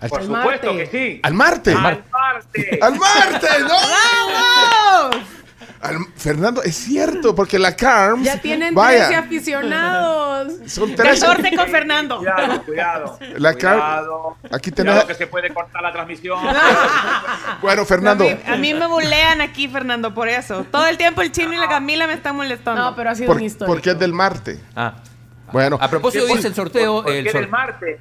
Al, 0.01 0.09
Por 0.09 0.23
supuesto 0.25 0.73
Marte. 0.73 0.77
que 0.77 0.87
sí. 0.87 1.21
al 1.23 1.35
Marte. 1.35 1.73
Al 1.73 1.83
Marte. 1.83 2.79
¡Al 2.81 2.99
Marte! 2.99 3.49
¡No! 3.61 3.69
¡Vamos! 5.11 5.17
Al- 5.83 5.97
Fernando, 6.15 6.63
es 6.63 6.77
cierto, 6.77 7.35
porque 7.35 7.59
la 7.59 7.75
CARMS. 7.75 8.23
Ya 8.25 8.39
tienen 8.39 8.75
vaya, 8.75 9.07
13 9.09 9.15
aficionados. 9.17 10.53
Son 10.67 10.95
13. 10.95 11.21
14 11.27 11.57
con 11.57 11.69
Fernando. 11.69 12.19
Cuidado, 12.19 12.63
cuidado. 12.65 13.19
La 13.39 13.55
cuidado. 13.55 14.37
Aquí 14.53 14.71
Cuidado 14.73 15.01
tenés. 15.01 15.05
que 15.05 15.15
se 15.15 15.27
puede 15.27 15.53
cortar 15.55 15.83
la 15.83 15.93
transmisión. 15.93 16.39
Bueno, 17.63 17.85
Fernando. 17.85 18.25
A 18.25 18.29
mí, 18.29 18.41
a 18.47 18.57
mí 18.57 18.75
me 18.75 18.87
bulean 18.87 19.41
aquí, 19.41 19.69
Fernando, 19.69 20.15
por 20.15 20.29
eso. 20.29 20.65
Todo 20.71 20.87
el 20.87 20.97
tiempo 20.97 21.21
el 21.23 21.31
chino 21.33 21.53
y 21.53 21.57
la 21.57 21.69
Camila 21.69 22.07
me 22.07 22.15
están 22.15 22.37
molestando. 22.37 22.83
No, 22.83 22.97
pero 22.97 23.11
ha 23.11 23.15
sido 23.15 23.27
por- 23.27 23.37
una 23.37 23.45
historia. 23.47 23.67
porque 23.75 23.91
es 23.91 23.99
del 23.99 24.13
Marte. 24.13 24.59
Ah. 24.77 24.95
Bueno, 25.53 25.77
A 25.81 25.89
propósito, 25.91 26.27
¿Qué- 26.27 26.35
dice 26.37 26.49
el 26.49 26.55
sorteo. 26.55 26.95
¿Por, 26.97 27.05
por 27.05 27.13
el 27.13 27.25
qué 27.25 27.33
sor- 27.33 27.41
del 27.43 27.51
Marte? 27.51 28.01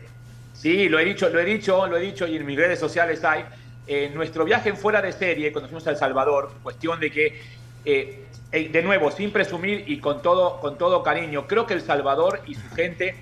Sí, 0.53 0.87
lo 0.89 0.99
he 0.99 1.05
dicho, 1.05 1.29
lo 1.29 1.39
he 1.39 1.45
dicho, 1.45 1.87
lo 1.87 1.97
he 1.97 2.01
dicho 2.01 2.27
y 2.27 2.35
en 2.37 2.45
mis 2.45 2.57
redes 2.57 2.79
sociales 2.79 3.23
hay. 3.23 3.43
En 3.87 4.13
nuestro 4.13 4.45
viaje 4.45 4.69
en 4.69 4.77
fuera 4.77 5.01
de 5.01 5.11
serie, 5.11 5.51
cuando 5.51 5.67
fuimos 5.67 5.87
a 5.87 5.89
El 5.89 5.97
Salvador, 5.97 6.51
cuestión 6.61 6.99
de 6.99 7.09
que, 7.09 7.41
eh, 7.85 8.25
eh, 8.51 8.69
de 8.69 8.81
nuevo, 8.83 9.11
sin 9.11 9.31
presumir 9.31 9.83
y 9.87 9.99
con 9.99 10.21
todo, 10.21 10.59
con 10.59 10.77
todo 10.77 11.03
cariño, 11.03 11.47
creo 11.47 11.65
que 11.65 11.73
El 11.73 11.81
Salvador 11.81 12.41
y 12.47 12.55
su 12.55 12.69
gente 12.71 13.15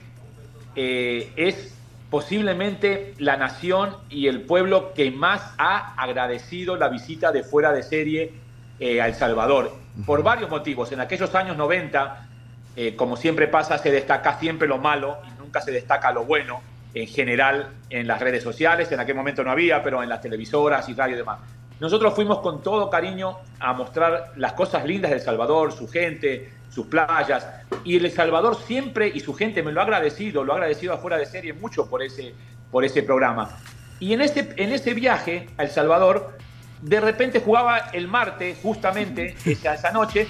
eh, 0.75 1.31
es 1.35 1.73
posiblemente 2.09 3.13
la 3.17 3.35
nación 3.35 3.97
y 4.09 4.27
el 4.27 4.41
pueblo 4.41 4.93
que 4.93 5.11
más 5.11 5.53
ha 5.57 5.95
agradecido 6.01 6.77
la 6.77 6.88
visita 6.88 7.31
de 7.31 7.43
fuera 7.43 7.73
de 7.73 7.84
serie 7.84 8.34
eh, 8.79 9.01
a 9.01 9.07
El 9.07 9.15
Salvador. 9.15 9.73
Por 10.05 10.21
varios 10.21 10.49
motivos. 10.49 10.91
En 10.91 11.01
aquellos 11.01 11.34
años 11.35 11.57
90, 11.57 12.27
eh, 12.75 12.95
como 12.95 13.17
siempre 13.17 13.47
pasa, 13.47 13.77
se 13.79 13.91
destaca 13.91 14.39
siempre 14.39 14.67
lo 14.67 14.77
malo 14.77 15.17
y 15.27 15.41
nunca 15.41 15.61
se 15.61 15.71
destaca 15.71 16.11
lo 16.11 16.25
bueno 16.25 16.61
en 16.93 17.07
general 17.07 17.71
en 17.89 18.07
las 18.07 18.21
redes 18.21 18.43
sociales. 18.43 18.91
En 18.91 18.99
aquel 18.99 19.15
momento 19.15 19.43
no 19.43 19.51
había, 19.51 19.81
pero 19.81 20.03
en 20.03 20.09
las 20.09 20.21
televisoras 20.21 20.88
y 20.88 20.93
radio 20.93 21.15
y 21.15 21.17
demás. 21.17 21.39
Nosotros 21.80 22.14
fuimos 22.14 22.40
con 22.40 22.64
todo 22.64 22.90
cariño 22.90 23.38
a 23.60 23.74
mostrar 23.74 24.34
las 24.36 24.54
cosas 24.54 24.86
lindas 24.86 25.12
de 25.12 25.18
El 25.18 25.24
Salvador, 25.24 25.72
su 25.72 25.88
gente, 25.88 26.52
sus 26.70 26.88
playas. 26.88 27.48
Y 27.84 27.98
El 27.98 28.12
Salvador 28.12 28.56
siempre, 28.56 29.12
y 29.14 29.20
su 29.20 29.34
gente 29.34 29.62
me 29.62 29.72
lo 29.72 29.82
ha 29.82 29.84
agradecido, 29.84 30.44
lo 30.44 30.54
ha 30.54 30.56
agradecido 30.56 30.94
afuera 30.94 31.18
de 31.18 31.26
serie 31.26 31.54
mucho 31.54 31.88
por 31.90 32.02
ese, 32.02 32.34
por 32.72 32.84
ese 32.84 33.04
programa. 33.04 33.58
Y 33.99 34.14
en 34.14 34.22
ese, 34.22 34.54
en 34.58 34.72
ese 34.72 34.94
viaje 34.94 35.49
a 35.58 35.64
El 35.64 35.70
Salvador, 35.70 36.38
de 36.82 36.99
repente 36.99 37.41
jugaba 37.41 37.78
el 37.94 38.08
martes, 38.08 38.58
justamente 38.62 39.36
esa, 39.45 39.91
noche, 39.91 40.28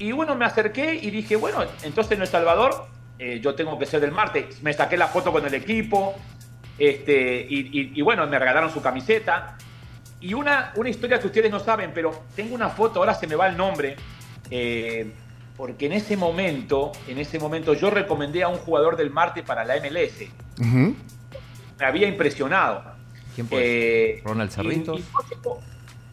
y 0.00 0.12
bueno, 0.12 0.34
me 0.34 0.44
acerqué 0.44 0.94
y 0.94 1.10
dije, 1.10 1.36
bueno, 1.36 1.64
entonces 1.82 2.12
en 2.12 2.22
El 2.22 2.28
Salvador 2.28 2.86
eh, 3.18 3.40
yo 3.40 3.54
tengo 3.54 3.78
que 3.78 3.86
ser 3.86 4.00
del 4.00 4.12
martes. 4.12 4.62
Me 4.62 4.72
saqué 4.72 4.96
la 4.96 5.08
foto 5.08 5.32
con 5.32 5.46
el 5.46 5.54
equipo, 5.54 6.14
este, 6.76 7.46
y 7.48 8.00
bueno, 8.02 8.26
me 8.26 8.38
regalaron 8.38 8.70
su 8.72 8.80
camiseta. 8.80 9.56
Y 10.20 10.34
una, 10.34 10.72
una 10.76 10.88
historia 10.88 11.20
que 11.20 11.26
ustedes 11.28 11.50
no 11.50 11.60
saben, 11.60 11.92
pero 11.94 12.24
tengo 12.34 12.54
una 12.54 12.68
foto, 12.70 12.98
ahora 12.98 13.14
se 13.14 13.26
me 13.26 13.36
va 13.36 13.46
el 13.48 13.56
nombre, 13.56 13.96
eh, 14.50 15.12
porque 15.56 15.86
en 15.86 15.92
ese 15.92 16.16
momento, 16.16 16.92
en 17.06 17.18
ese 17.18 17.38
momento 17.38 17.74
yo 17.74 17.90
recomendé 17.90 18.42
a 18.42 18.48
un 18.48 18.58
jugador 18.58 18.96
del 18.96 19.10
Marte 19.10 19.42
para 19.42 19.64
la 19.64 19.76
MLS. 19.76 20.28
Me 20.58 21.86
había 21.86 22.08
impresionado. 22.08 22.82
¿Quién 23.34 23.46
puede 23.46 24.18
Eh, 24.18 24.22
Ronald 24.24 24.50
Cerritos. 24.50 24.98
y 25.00 25.04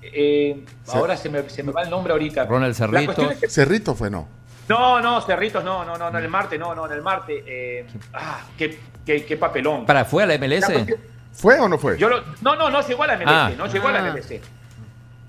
eh, 0.04 0.66
ahora 0.94 1.18
se 1.18 1.30
me, 1.30 1.50
se 1.50 1.64
me 1.64 1.72
va 1.72 1.82
el 1.82 1.90
nombre 1.90 2.14
ahorita. 2.14 2.46
Ronald 2.46 2.74
La 2.74 2.78
Cerrito. 2.78 3.06
cuestión 3.06 3.32
es 3.32 3.40
que- 3.40 3.50
Cerrito 3.50 3.96
fue, 3.96 4.12
no. 4.12 4.28
no, 4.70 5.02
no, 5.02 5.22
Cerritos, 5.22 5.64
no, 5.64 5.84
no, 5.84 5.98
no, 5.98 6.12
no, 6.12 6.18
en 6.20 6.24
el 6.26 6.30
Marte, 6.30 6.60
no, 6.60 6.76
no, 6.76 6.86
en 6.86 6.92
el 6.92 7.02
Marte. 7.02 7.44
eh, 7.48 7.88
ah, 8.14 8.42
qué, 8.58 8.78
qué, 9.04 9.26
qué 9.26 9.38
papelón. 9.38 9.86
Para, 9.88 10.06
¿fue 10.06 10.22
a 10.22 10.28
la 10.28 10.36
MLS? 10.38 10.62
La 10.62 10.74
cuestión- 10.74 11.15
¿Fue 11.36 11.60
o 11.60 11.68
no 11.68 11.78
fue? 11.78 11.98
Yo 11.98 12.10
lo- 12.10 12.24
no, 12.42 12.56
no, 12.56 12.70
no 12.70 12.82
llegó 12.82 13.04
a 13.04 13.08
la 13.08 13.14
MLS, 13.18 13.30
Ah. 13.32 13.52
no 13.58 13.68
llegó 13.68 13.88
a 13.88 13.92
la 13.92 14.00
Ah. 14.00 14.08
MLS. 14.14 14.42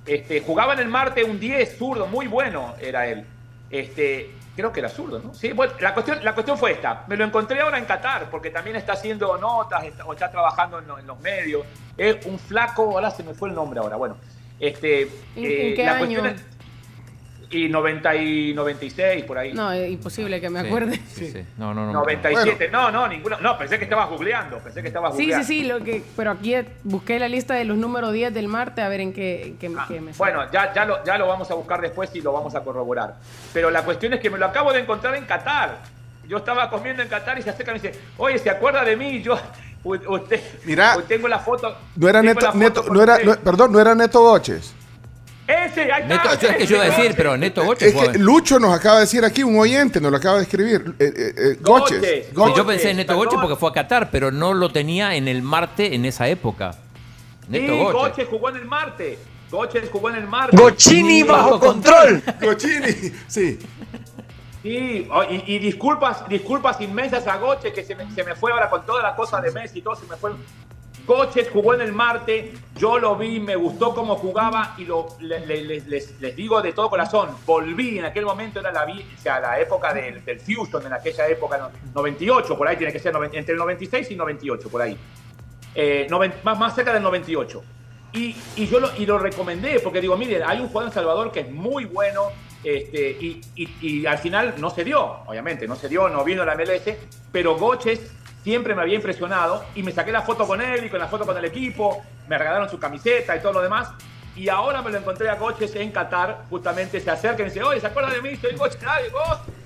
Este, 0.06 0.40
jugaba 0.40 0.74
en 0.74 0.78
el 0.80 0.88
Marte 0.88 1.24
un 1.24 1.40
10 1.40 1.76
zurdo, 1.76 2.06
muy 2.06 2.28
bueno 2.28 2.74
era 2.80 3.06
él. 3.06 3.24
Este, 3.70 4.30
creo 4.54 4.72
que 4.72 4.78
era 4.80 4.88
zurdo, 4.88 5.18
¿no? 5.18 5.34
Sí, 5.34 5.50
bueno, 5.52 5.72
la 5.80 5.92
cuestión, 5.94 6.24
la 6.24 6.32
cuestión 6.32 6.56
fue 6.56 6.72
esta. 6.72 7.02
Me 7.08 7.16
lo 7.16 7.24
encontré 7.24 7.60
ahora 7.60 7.76
en 7.78 7.84
Qatar, 7.86 8.30
porque 8.30 8.50
también 8.50 8.76
está 8.76 8.92
haciendo 8.92 9.36
notas 9.36 9.82
está- 9.84 10.04
o 10.04 10.12
está 10.12 10.30
trabajando 10.30 10.78
en, 10.78 10.86
lo- 10.86 10.98
en 10.98 11.06
los 11.08 11.18
medios. 11.20 11.64
Es 11.96 12.24
un 12.26 12.38
flaco, 12.38 12.82
ahora 12.84 13.10
se 13.10 13.24
me 13.24 13.34
fue 13.34 13.48
el 13.48 13.54
nombre 13.56 13.80
ahora. 13.80 13.96
Bueno, 13.96 14.16
este, 14.60 15.02
¿En- 15.02 15.10
en 15.44 15.74
qué 15.74 15.82
la 15.84 15.90
año? 15.92 15.98
cuestión 15.98 16.26
es- 16.26 16.42
y 17.48 17.68
90 17.68 18.14
y 18.16 18.54
96 18.54 19.24
por 19.24 19.38
ahí. 19.38 19.52
No, 19.52 19.70
es 19.70 19.88
imposible 19.90 20.40
que 20.40 20.50
me 20.50 20.60
Sí, 20.62 20.66
acuerde. 20.66 21.00
sí, 21.08 21.30
sí. 21.30 21.44
No, 21.56 21.72
no, 21.72 21.86
no. 21.86 21.92
97, 21.92 22.68
no, 22.70 22.90
no, 22.90 23.06
ninguno. 23.06 23.38
No, 23.40 23.56
pensé 23.56 23.78
que 23.78 23.84
estabas 23.84 24.08
googleando, 24.08 24.58
pensé 24.58 24.82
que 24.82 24.88
estabas 24.88 25.12
Sí, 25.12 25.18
sí, 25.18 25.22
googleando. 25.24 25.46
sí, 25.46 25.64
lo 25.64 25.84
que, 25.84 26.02
pero 26.16 26.32
aquí 26.32 26.54
busqué 26.82 27.18
la 27.20 27.28
lista 27.28 27.54
de 27.54 27.64
los 27.64 27.76
números 27.76 28.12
10 28.12 28.34
del 28.34 28.48
Marte 28.48 28.82
a 28.82 28.88
ver 28.88 29.00
en 29.00 29.12
qué, 29.12 29.54
qué 29.60 29.68
me 29.68 29.76
sale. 29.76 30.00
Ah, 30.00 30.12
Bueno, 30.18 30.50
ya, 30.52 30.72
ya, 30.74 30.84
lo, 30.84 31.04
ya 31.04 31.16
lo 31.18 31.28
vamos 31.28 31.50
a 31.50 31.54
buscar 31.54 31.80
después 31.80 32.10
y 32.14 32.20
lo 32.20 32.32
vamos 32.32 32.54
a 32.56 32.64
corroborar. 32.64 33.14
Pero 33.52 33.70
la 33.70 33.82
cuestión 33.84 34.12
es 34.14 34.20
que 34.20 34.28
me 34.30 34.38
lo 34.38 34.46
acabo 34.46 34.72
de 34.72 34.80
encontrar 34.80 35.14
en 35.14 35.24
Qatar. 35.24 35.78
Yo 36.28 36.38
estaba 36.38 36.68
comiendo 36.68 37.02
en 37.02 37.08
Qatar 37.08 37.38
y 37.38 37.42
se 37.42 37.50
acerca 37.50 37.70
y 37.70 37.74
me 37.74 37.80
dice, 37.80 38.00
oye, 38.16 38.38
¿se 38.38 38.50
acuerda 38.50 38.82
de 38.84 38.96
mí? 38.96 39.22
Yo, 39.22 39.38
u- 39.84 39.94
usted, 40.14 40.40
Mira. 40.64 40.96
hoy 40.96 41.04
tengo 41.06 41.28
la 41.28 41.38
foto. 41.38 41.76
No 41.94 42.08
era 42.08 42.20
Neto, 42.22 42.52
Neto- 42.54 42.84
no 42.92 43.00
era, 43.02 43.18
no- 43.20 43.36
perdón, 43.36 43.70
no 43.70 43.78
era 43.80 43.94
Neto 43.94 44.20
Goches. 44.20 44.74
Ese, 45.46 45.92
ahí 45.92 46.02
está. 46.02 46.16
Neto, 46.16 46.32
eso 46.32 46.46
es 46.48 46.56
que 46.56 46.66
yo 46.66 46.76
iba 46.76 46.84
a 46.84 46.88
decir, 46.88 47.14
pero 47.16 47.36
Neto 47.36 47.64
Goches 47.64 47.94
Es 47.94 48.08
que 48.08 48.18
Lucho 48.18 48.58
nos 48.58 48.74
acaba 48.74 48.96
de 48.96 49.00
decir 49.02 49.24
aquí, 49.24 49.42
un 49.44 49.58
oyente 49.58 50.00
nos 50.00 50.10
lo 50.10 50.16
acaba 50.16 50.38
de 50.38 50.42
escribir. 50.42 50.94
eh, 50.98 51.12
eh, 51.16 51.34
eh, 51.36 51.58
Goches. 51.60 52.00
Sí, 52.02 52.34
Goches. 52.34 52.56
yo 52.56 52.66
pensé 52.66 52.90
en 52.90 52.96
Neto 52.98 53.14
Goche 53.16 53.36
porque 53.40 53.56
fue 53.56 53.70
a 53.70 53.72
Qatar, 53.72 54.10
pero 54.10 54.32
no 54.32 54.54
lo 54.54 54.70
tenía 54.70 55.14
en 55.14 55.28
el 55.28 55.42
Marte 55.42 55.94
en 55.94 56.04
esa 56.04 56.28
época. 56.28 56.72
Neto 57.48 57.72
Sí, 57.72 57.78
Goche. 57.78 57.92
Goche 57.98 58.24
jugó 58.24 58.48
en 58.50 58.56
el 58.56 58.64
Marte. 58.64 59.18
Goche 59.50 59.82
jugó 59.92 60.10
en 60.10 60.16
el 60.16 60.26
Marte. 60.26 60.56
Gochini 60.56 61.22
bajo 61.22 61.60
control. 61.60 62.20
Gochini, 62.42 63.12
sí. 63.28 63.58
Sí, 64.64 65.06
oh, 65.12 65.22
y, 65.22 65.44
y 65.46 65.58
disculpas, 65.60 66.28
disculpas 66.28 66.80
inmensas 66.80 67.24
a 67.28 67.36
Goche, 67.36 67.72
que 67.72 67.84
se 67.84 67.94
me, 67.94 68.10
se 68.12 68.24
me 68.24 68.34
fue 68.34 68.50
ahora 68.50 68.68
con 68.68 68.84
toda 68.84 69.00
la 69.00 69.14
cosa 69.14 69.40
de 69.40 69.52
Messi 69.52 69.78
y 69.78 69.82
todo, 69.82 69.94
se 69.94 70.06
me 70.06 70.16
fue. 70.16 70.32
Goche 71.06 71.46
jugó 71.52 71.74
en 71.74 71.82
el 71.82 71.92
Marte, 71.92 72.52
yo 72.76 72.98
lo 72.98 73.16
vi, 73.16 73.38
me 73.38 73.54
gustó 73.54 73.94
cómo 73.94 74.16
jugaba 74.16 74.74
y 74.76 74.86
les, 75.20 76.36
digo 76.36 76.60
de 76.60 76.72
todo 76.72 76.90
corazón, 76.90 77.30
volví, 77.46 77.98
en 77.98 78.04
aquel 78.04 78.24
momento 78.24 78.60
era 78.60 78.72
la, 78.72 78.84
o 78.84 79.20
sea, 79.20 79.40
la 79.40 79.60
época 79.60 79.94
del, 79.94 80.24
del 80.24 80.40
en 80.84 80.92
aquella 80.92 81.28
época, 81.28 81.58
no, 81.58 81.70
98, 81.94 82.58
por 82.58 82.66
ahí 82.66 82.76
tiene 82.76 82.92
que 82.92 82.98
ser, 82.98 83.14
entre 83.32 83.52
el 83.52 83.58
96 83.58 84.10
y 84.10 84.16
98, 84.16 84.68
por 84.68 84.82
ahí. 84.82 84.96
Eh, 85.74 86.08
más, 86.42 86.58
más 86.58 86.74
cerca 86.74 86.92
del 86.92 87.02
98. 87.02 87.62
Y, 88.12 88.34
y 88.56 88.66
yo 88.66 88.80
lo, 88.80 88.88
y 88.96 89.04
lo 89.04 89.18
recomendé, 89.18 89.78
porque 89.80 90.00
digo, 90.00 90.16
miren, 90.16 90.42
hay 90.42 90.60
un 90.60 90.68
jugador 90.68 90.88
en 90.88 90.94
Salvador 90.94 91.30
que 91.30 91.40
es 91.40 91.50
muy 91.50 91.84
bueno, 91.84 92.30
este, 92.64 93.16
y, 93.54 94.06
al 94.06 94.18
final 94.18 94.54
no 94.58 94.70
se 94.70 94.82
dio, 94.82 95.00
obviamente, 95.26 95.68
no 95.68 95.76
se 95.76 95.88
dio, 95.88 96.08
no 96.08 96.24
vino 96.24 96.44
la 96.44 96.56
MLS, 96.56 96.96
pero 97.30 97.56
Goches 97.56 98.12
siempre 98.46 98.76
me 98.76 98.82
había 98.82 98.94
impresionado 98.94 99.64
y 99.74 99.82
me 99.82 99.90
saqué 99.90 100.12
la 100.12 100.22
foto 100.22 100.46
con 100.46 100.60
él 100.60 100.84
y 100.84 100.88
con 100.88 101.00
la 101.00 101.08
foto 101.08 101.26
con 101.26 101.36
el 101.36 101.44
equipo, 101.46 102.00
me 102.28 102.38
regalaron 102.38 102.70
su 102.70 102.78
camiseta 102.78 103.34
y 103.34 103.40
todo 103.40 103.54
lo 103.54 103.60
demás. 103.60 103.88
Y 104.36 104.48
ahora 104.48 104.82
me 104.82 104.92
lo 104.92 104.98
encontré 104.98 105.28
a 105.28 105.34
Goches 105.34 105.74
en 105.74 105.90
Qatar, 105.90 106.44
justamente 106.48 107.00
se 107.00 107.10
acerca 107.10 107.42
y 107.42 107.46
me 107.46 107.50
dice, 107.50 107.64
oye, 107.64 107.80
¿se 107.80 107.88
acuerda 107.88 108.10
de 108.10 108.22
mí? 108.22 108.36
Soy 108.36 108.54
vos, 108.54 108.70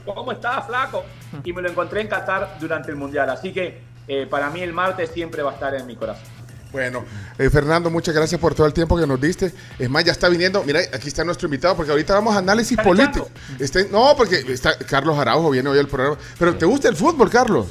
¿cómo 0.06 0.32
estás, 0.32 0.66
flaco? 0.66 1.04
Y 1.44 1.52
me 1.52 1.60
lo 1.60 1.68
encontré 1.68 2.00
en 2.00 2.08
Qatar 2.08 2.56
durante 2.58 2.90
el 2.90 2.96
Mundial. 2.96 3.28
Así 3.28 3.52
que 3.52 3.82
eh, 4.08 4.26
para 4.30 4.48
mí 4.48 4.62
el 4.62 4.72
martes 4.72 5.10
siempre 5.10 5.42
va 5.42 5.50
a 5.50 5.54
estar 5.54 5.74
en 5.74 5.86
mi 5.86 5.94
corazón. 5.94 6.39
Bueno, 6.72 7.04
eh, 7.38 7.50
Fernando, 7.50 7.90
muchas 7.90 8.14
gracias 8.14 8.40
por 8.40 8.54
todo 8.54 8.66
el 8.66 8.72
tiempo 8.72 8.96
que 8.96 9.06
nos 9.06 9.20
diste. 9.20 9.52
Es 9.78 9.90
más, 9.90 10.04
ya 10.04 10.12
está 10.12 10.28
viniendo. 10.28 10.62
Mira, 10.64 10.80
aquí 10.92 11.08
está 11.08 11.24
nuestro 11.24 11.46
invitado, 11.48 11.74
porque 11.74 11.90
ahorita 11.90 12.14
vamos 12.14 12.34
a 12.34 12.38
análisis 12.38 12.78
político. 12.78 13.28
Este, 13.58 13.88
no, 13.90 14.14
porque 14.16 14.36
está 14.48 14.78
Carlos 14.78 15.18
Araujo 15.18 15.50
viene 15.50 15.68
hoy 15.68 15.78
al 15.80 15.88
programa. 15.88 16.16
Pero 16.38 16.54
¿te 16.56 16.66
gusta 16.66 16.88
el 16.88 16.94
fútbol, 16.96 17.28
Carlos? 17.28 17.66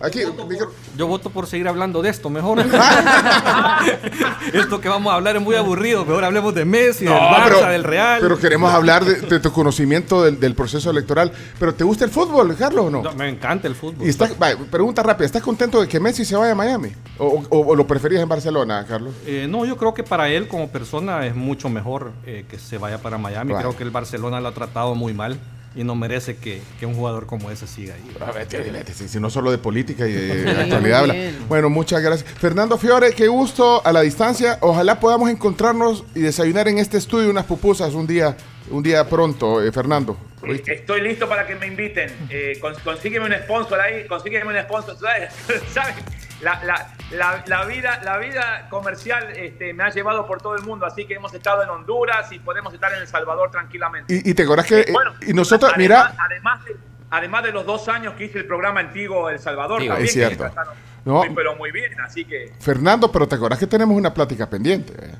Aquí, 0.00 0.20
micro- 0.48 0.72
Yo 0.96 1.06
voto 1.08 1.30
por 1.30 1.46
seguir 1.48 1.66
hablando 1.68 2.00
de 2.00 2.10
esto 2.10 2.30
mejor. 2.30 2.58
esto 4.52 4.80
que 4.80 4.88
vamos 4.88 5.12
a 5.12 5.16
hablar 5.16 5.36
es 5.36 5.42
muy 5.42 5.56
aburrido. 5.56 6.04
Mejor 6.04 6.24
hablemos 6.24 6.54
de 6.54 6.64
Messi, 6.64 7.04
del 7.04 7.14
No, 7.14 7.20
Barça, 7.20 7.44
pero, 7.44 7.66
del 7.70 7.84
Real. 7.84 8.18
pero 8.20 8.38
queremos 8.38 8.72
hablar 8.72 9.04
de, 9.04 9.20
de 9.20 9.40
tu 9.40 9.52
conocimiento 9.52 10.22
del, 10.24 10.38
del 10.40 10.54
proceso 10.54 10.90
electoral. 10.90 11.32
¿Pero 11.58 11.74
te 11.74 11.84
gusta 11.84 12.04
el 12.04 12.10
fútbol, 12.10 12.54
Carlos, 12.56 12.86
o 12.86 12.90
no? 12.90 13.02
No, 13.02 13.12
me 13.14 13.28
encanta 13.28 13.66
el 13.68 13.74
fútbol. 13.74 14.06
Y 14.06 14.10
está, 14.10 14.28
va, 14.40 14.50
pregunta 14.70 15.02
rápida, 15.02 15.26
¿estás 15.26 15.42
contento 15.42 15.80
de 15.80 15.88
que 15.88 16.00
Messi 16.00 16.24
se 16.24 16.36
vaya 16.36 16.52
a 16.52 16.54
Miami? 16.54 16.92
¿O, 17.18 17.42
o- 17.48 17.66
o 17.68 17.74
lo 17.76 17.86
preferías 17.86 18.22
en 18.22 18.27
Barcelona, 18.28 18.84
Carlos? 18.88 19.14
Eh, 19.26 19.46
no, 19.48 19.64
yo 19.64 19.76
creo 19.76 19.94
que 19.94 20.02
para 20.04 20.28
él 20.28 20.48
como 20.48 20.68
persona 20.68 21.26
es 21.26 21.34
mucho 21.34 21.68
mejor 21.68 22.12
eh, 22.26 22.44
que 22.50 22.58
se 22.58 22.78
vaya 22.78 22.98
para 22.98 23.18
Miami. 23.18 23.50
Right. 23.52 23.60
Creo 23.60 23.76
que 23.76 23.82
el 23.84 23.90
Barcelona 23.90 24.40
lo 24.40 24.48
ha 24.48 24.52
tratado 24.54 24.94
muy 24.94 25.12
mal 25.14 25.38
y 25.74 25.84
no 25.84 25.94
merece 25.94 26.36
que, 26.36 26.60
que 26.80 26.86
un 26.86 26.94
jugador 26.94 27.26
como 27.26 27.50
ese 27.50 27.66
siga 27.66 27.94
ahí. 27.94 28.84
Si, 28.94 29.06
si 29.08 29.20
no 29.20 29.30
solo 29.30 29.50
de 29.50 29.58
política 29.58 30.06
y 30.08 30.12
de 30.12 30.42
Sí, 30.54 30.60
actualidad 30.60 31.00
habla. 31.00 31.14
Bueno, 31.48 31.70
muchas 31.70 32.00
gracias. 32.02 32.28
Fernando 32.32 32.78
Fiore, 32.78 33.12
qué 33.12 33.28
gusto 33.28 33.84
a 33.84 33.92
la 33.92 34.00
distancia. 34.00 34.58
Ojalá 34.60 34.98
podamos 34.98 35.30
encontrarnos 35.30 36.04
y 36.14 36.20
desayunar 36.20 36.68
en 36.68 36.78
este 36.78 36.96
estudio 36.96 37.30
unas 37.30 37.44
pupusas 37.44 37.94
un 37.94 38.06
día, 38.06 38.36
un 38.70 38.82
día 38.82 39.08
pronto, 39.08 39.62
eh, 39.62 39.70
Fernando. 39.70 40.16
¿Oíste? 40.42 40.72
Estoy 40.74 41.00
listo 41.02 41.28
para 41.28 41.46
que 41.46 41.54
me 41.56 41.66
inviten. 41.66 42.10
Eh, 42.30 42.58
cons- 42.60 42.80
consígueme 42.82 43.26
un 43.26 43.34
sponsor 43.44 43.80
ahí, 43.80 44.06
consígueme 44.06 44.56
un 44.56 44.62
sponsor. 44.64 44.96
¿Sabes? 44.98 45.32
¿Sabes? 45.74 45.96
La, 46.40 46.62
la- 46.64 46.92
la- 47.10 47.42
la 47.46 47.64
vida, 47.64 48.00
la 48.04 48.16
vida 48.18 48.68
comercial 48.70 49.30
este, 49.36 49.72
me 49.74 49.82
ha 49.82 49.90
llevado 49.90 50.26
por 50.26 50.40
todo 50.40 50.54
el 50.56 50.62
mundo, 50.62 50.86
así 50.86 51.04
que 51.04 51.14
hemos 51.14 51.34
estado 51.34 51.62
en 51.64 51.68
Honduras 51.68 52.30
y 52.30 52.38
podemos 52.38 52.72
estar 52.72 52.92
en 52.92 53.00
El 53.00 53.08
Salvador 53.08 53.50
tranquilamente. 53.50 54.14
Y, 54.14 54.30
y 54.30 54.34
te 54.34 54.44
acuerdas 54.44 54.66
que... 54.66 54.80
Eh, 54.82 54.86
bueno, 54.92 55.14
y 55.26 55.32
nosotros, 55.32 55.72
además, 55.74 55.78
mira... 55.78 56.14
Además 56.24 56.64
de, 56.64 56.76
además 57.10 57.42
de 57.42 57.52
los 57.52 57.66
dos 57.66 57.88
años 57.88 58.14
que 58.14 58.26
hice 58.26 58.38
el 58.38 58.46
programa 58.46 58.80
antiguo 58.80 59.28
El 59.30 59.40
Salvador, 59.40 59.80
Sí, 59.80 59.88
también 59.88 60.06
es 60.06 60.12
que 60.14 60.18
cierto. 60.20 60.44
trataron 60.44 60.74
No. 61.04 61.14
muy, 61.24 61.30
pero 61.34 61.56
muy 61.56 61.72
bien, 61.72 61.98
así 62.00 62.24
que 62.24 62.52
Fernando, 62.60 63.10
pero 63.10 63.26
te 63.26 63.34
acuerdas 63.34 63.58
que 63.58 63.66
tenemos 63.66 63.96
una 63.96 64.14
plática 64.14 64.48
pendiente. 64.48 64.92
eh? 64.96 65.14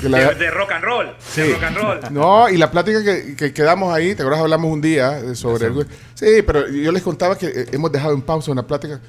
Que 0.00 0.08
la- 0.08 0.18
de, 0.30 0.34
de 0.36 0.50
rock 0.50 0.72
and 0.72 0.84
roll, 0.84 1.14
Sí. 1.18 1.42
de 1.42 1.54
rock 1.54 1.62
and 1.64 1.76
roll. 1.76 2.00
No, 2.12 2.48
y 2.48 2.56
la 2.56 2.70
plática 2.70 3.02
que, 3.02 3.34
que 3.36 3.52
quedamos 3.52 3.92
ahí, 3.94 4.14
¿te 4.14 4.22
acuerdas? 4.22 4.42
Hablamos 4.42 4.70
un 4.72 4.80
día 4.80 5.18
eh, 5.18 5.34
sobre... 5.34 5.66
el- 5.66 5.86
Sí, 6.14 6.42
pero 6.46 6.68
yo 6.68 6.92
les 6.92 7.02
contaba 7.02 7.36
que 7.36 7.46
eh, 7.46 7.66
hemos 7.72 7.90
dejado 7.90 8.14
en 8.14 8.22
pausa 8.22 8.52
una 8.52 8.62
plática. 8.66 9.00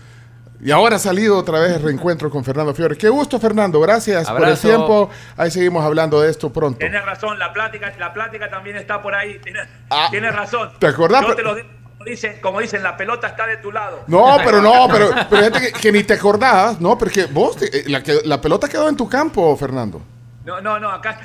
Y 0.63 0.69
ahora 0.71 0.97
ha 0.97 0.99
salido 0.99 1.37
otra 1.37 1.59
vez 1.59 1.71
el 1.73 1.81
reencuentro 1.81 2.29
con 2.29 2.43
Fernando 2.43 2.73
Fiore. 2.75 2.95
Qué 2.95 3.09
gusto, 3.09 3.39
Fernando. 3.39 3.79
Gracias 3.81 4.29
por 4.29 4.47
el 4.47 4.57
tiempo. 4.59 5.09
Ahí 5.35 5.49
seguimos 5.49 5.83
hablando 5.83 6.21
de 6.21 6.29
esto 6.29 6.51
pronto. 6.53 6.77
Tienes 6.77 7.03
razón, 7.03 7.39
la 7.39 7.51
plática, 7.51 7.91
la 7.97 8.13
plática 8.13 8.49
también 8.49 8.75
está 8.77 9.01
por 9.01 9.15
ahí. 9.15 9.39
Tienes, 9.43 9.67
tienes 10.11 10.35
razón. 10.35 10.71
¿te 10.77 10.87
acordás? 10.87 11.25
Yo 11.27 11.35
te 11.35 11.41
lo 11.41 11.55
digo, 11.55 11.67
como 11.97 12.05
dicen, 12.05 12.39
como 12.41 12.59
dicen, 12.59 12.83
la 12.83 12.95
pelota 12.95 13.27
está 13.27 13.47
de 13.47 13.57
tu 13.57 13.71
lado. 13.71 14.03
No, 14.07 14.37
pero 14.45 14.61
no, 14.61 14.87
pero, 14.91 15.09
pero 15.29 15.43
gente 15.43 15.59
que, 15.61 15.71
que 15.71 15.91
ni 15.91 16.03
te 16.03 16.13
acordabas, 16.13 16.79
¿no? 16.79 16.95
Porque 16.97 17.25
vos, 17.25 17.57
te- 17.57 17.79
eh, 17.79 17.83
la, 17.87 18.03
la 18.25 18.39
pelota 18.39 18.67
quedó 18.69 18.87
en 18.87 18.95
tu 18.95 19.09
campo, 19.09 19.55
Fernando. 19.57 20.01
No, 20.45 20.59
no, 20.61 20.79
no, 20.79 20.89
acá 20.91 21.19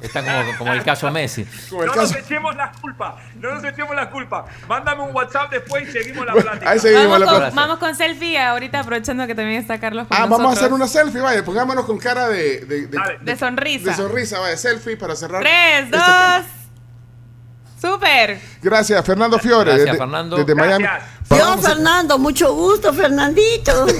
Está 0.00 0.22
como, 0.22 0.58
como 0.58 0.72
el 0.72 0.84
caso 0.84 1.10
Messi. 1.10 1.44
no 1.72 1.84
nos 1.94 2.14
echemos 2.14 2.54
la 2.54 2.70
culpa. 2.70 3.16
No 3.40 3.54
nos 3.54 3.64
echemos 3.64 3.96
la 3.96 4.08
culpa. 4.10 4.44
Mándame 4.68 5.02
un 5.02 5.14
WhatsApp 5.14 5.50
después 5.50 5.88
y 5.88 5.92
seguimos 5.92 6.24
la 6.24 6.34
plática. 6.34 6.70
ahí 6.70 6.78
seguimos 6.78 7.04
Vamos 7.06 7.20
la 7.20 7.26
con, 7.26 7.36
plática. 7.38 7.60
vamos 7.60 7.78
con 7.78 7.94
selfie 7.96 8.38
ahorita 8.38 8.78
aprovechando 8.80 9.26
que 9.26 9.34
también 9.34 9.60
está 9.60 9.80
Carlos 9.80 10.06
con 10.06 10.16
Ah, 10.16 10.26
vamos 10.26 10.56
a 10.56 10.60
hacer 10.60 10.72
una 10.72 10.86
selfie, 10.86 11.20
vaya. 11.20 11.44
Pongámonos 11.44 11.84
con 11.84 11.98
cara 11.98 12.28
de... 12.28 12.60
De, 12.64 12.86
de- 12.86 12.98
De 13.22 13.36
sonrisa. 13.36 13.90
de 13.90 13.96
sonrisa, 13.96 14.38
vaya. 14.38 14.56
Selfie 14.56 14.96
para 14.96 15.16
cerrar. 15.16 15.40
Tres, 15.42 15.84
este 15.84 15.96
dos. 15.96 16.06
tema. 16.06 16.44
Súper. 17.80 18.40
Gracias, 18.62 19.04
Fernando 19.04 19.38
Fiore. 19.38 19.64
Gracias, 19.70 19.84
desde, 19.86 19.98
Fernando. 19.98 20.36
Desde 20.36 20.54
Miami. 20.54 20.84
Yo, 21.30 21.44
a- 21.44 21.58
Fernando, 21.58 22.18
mucho 22.18 22.54
gusto, 22.54 22.92
Fernandito. 22.92 23.86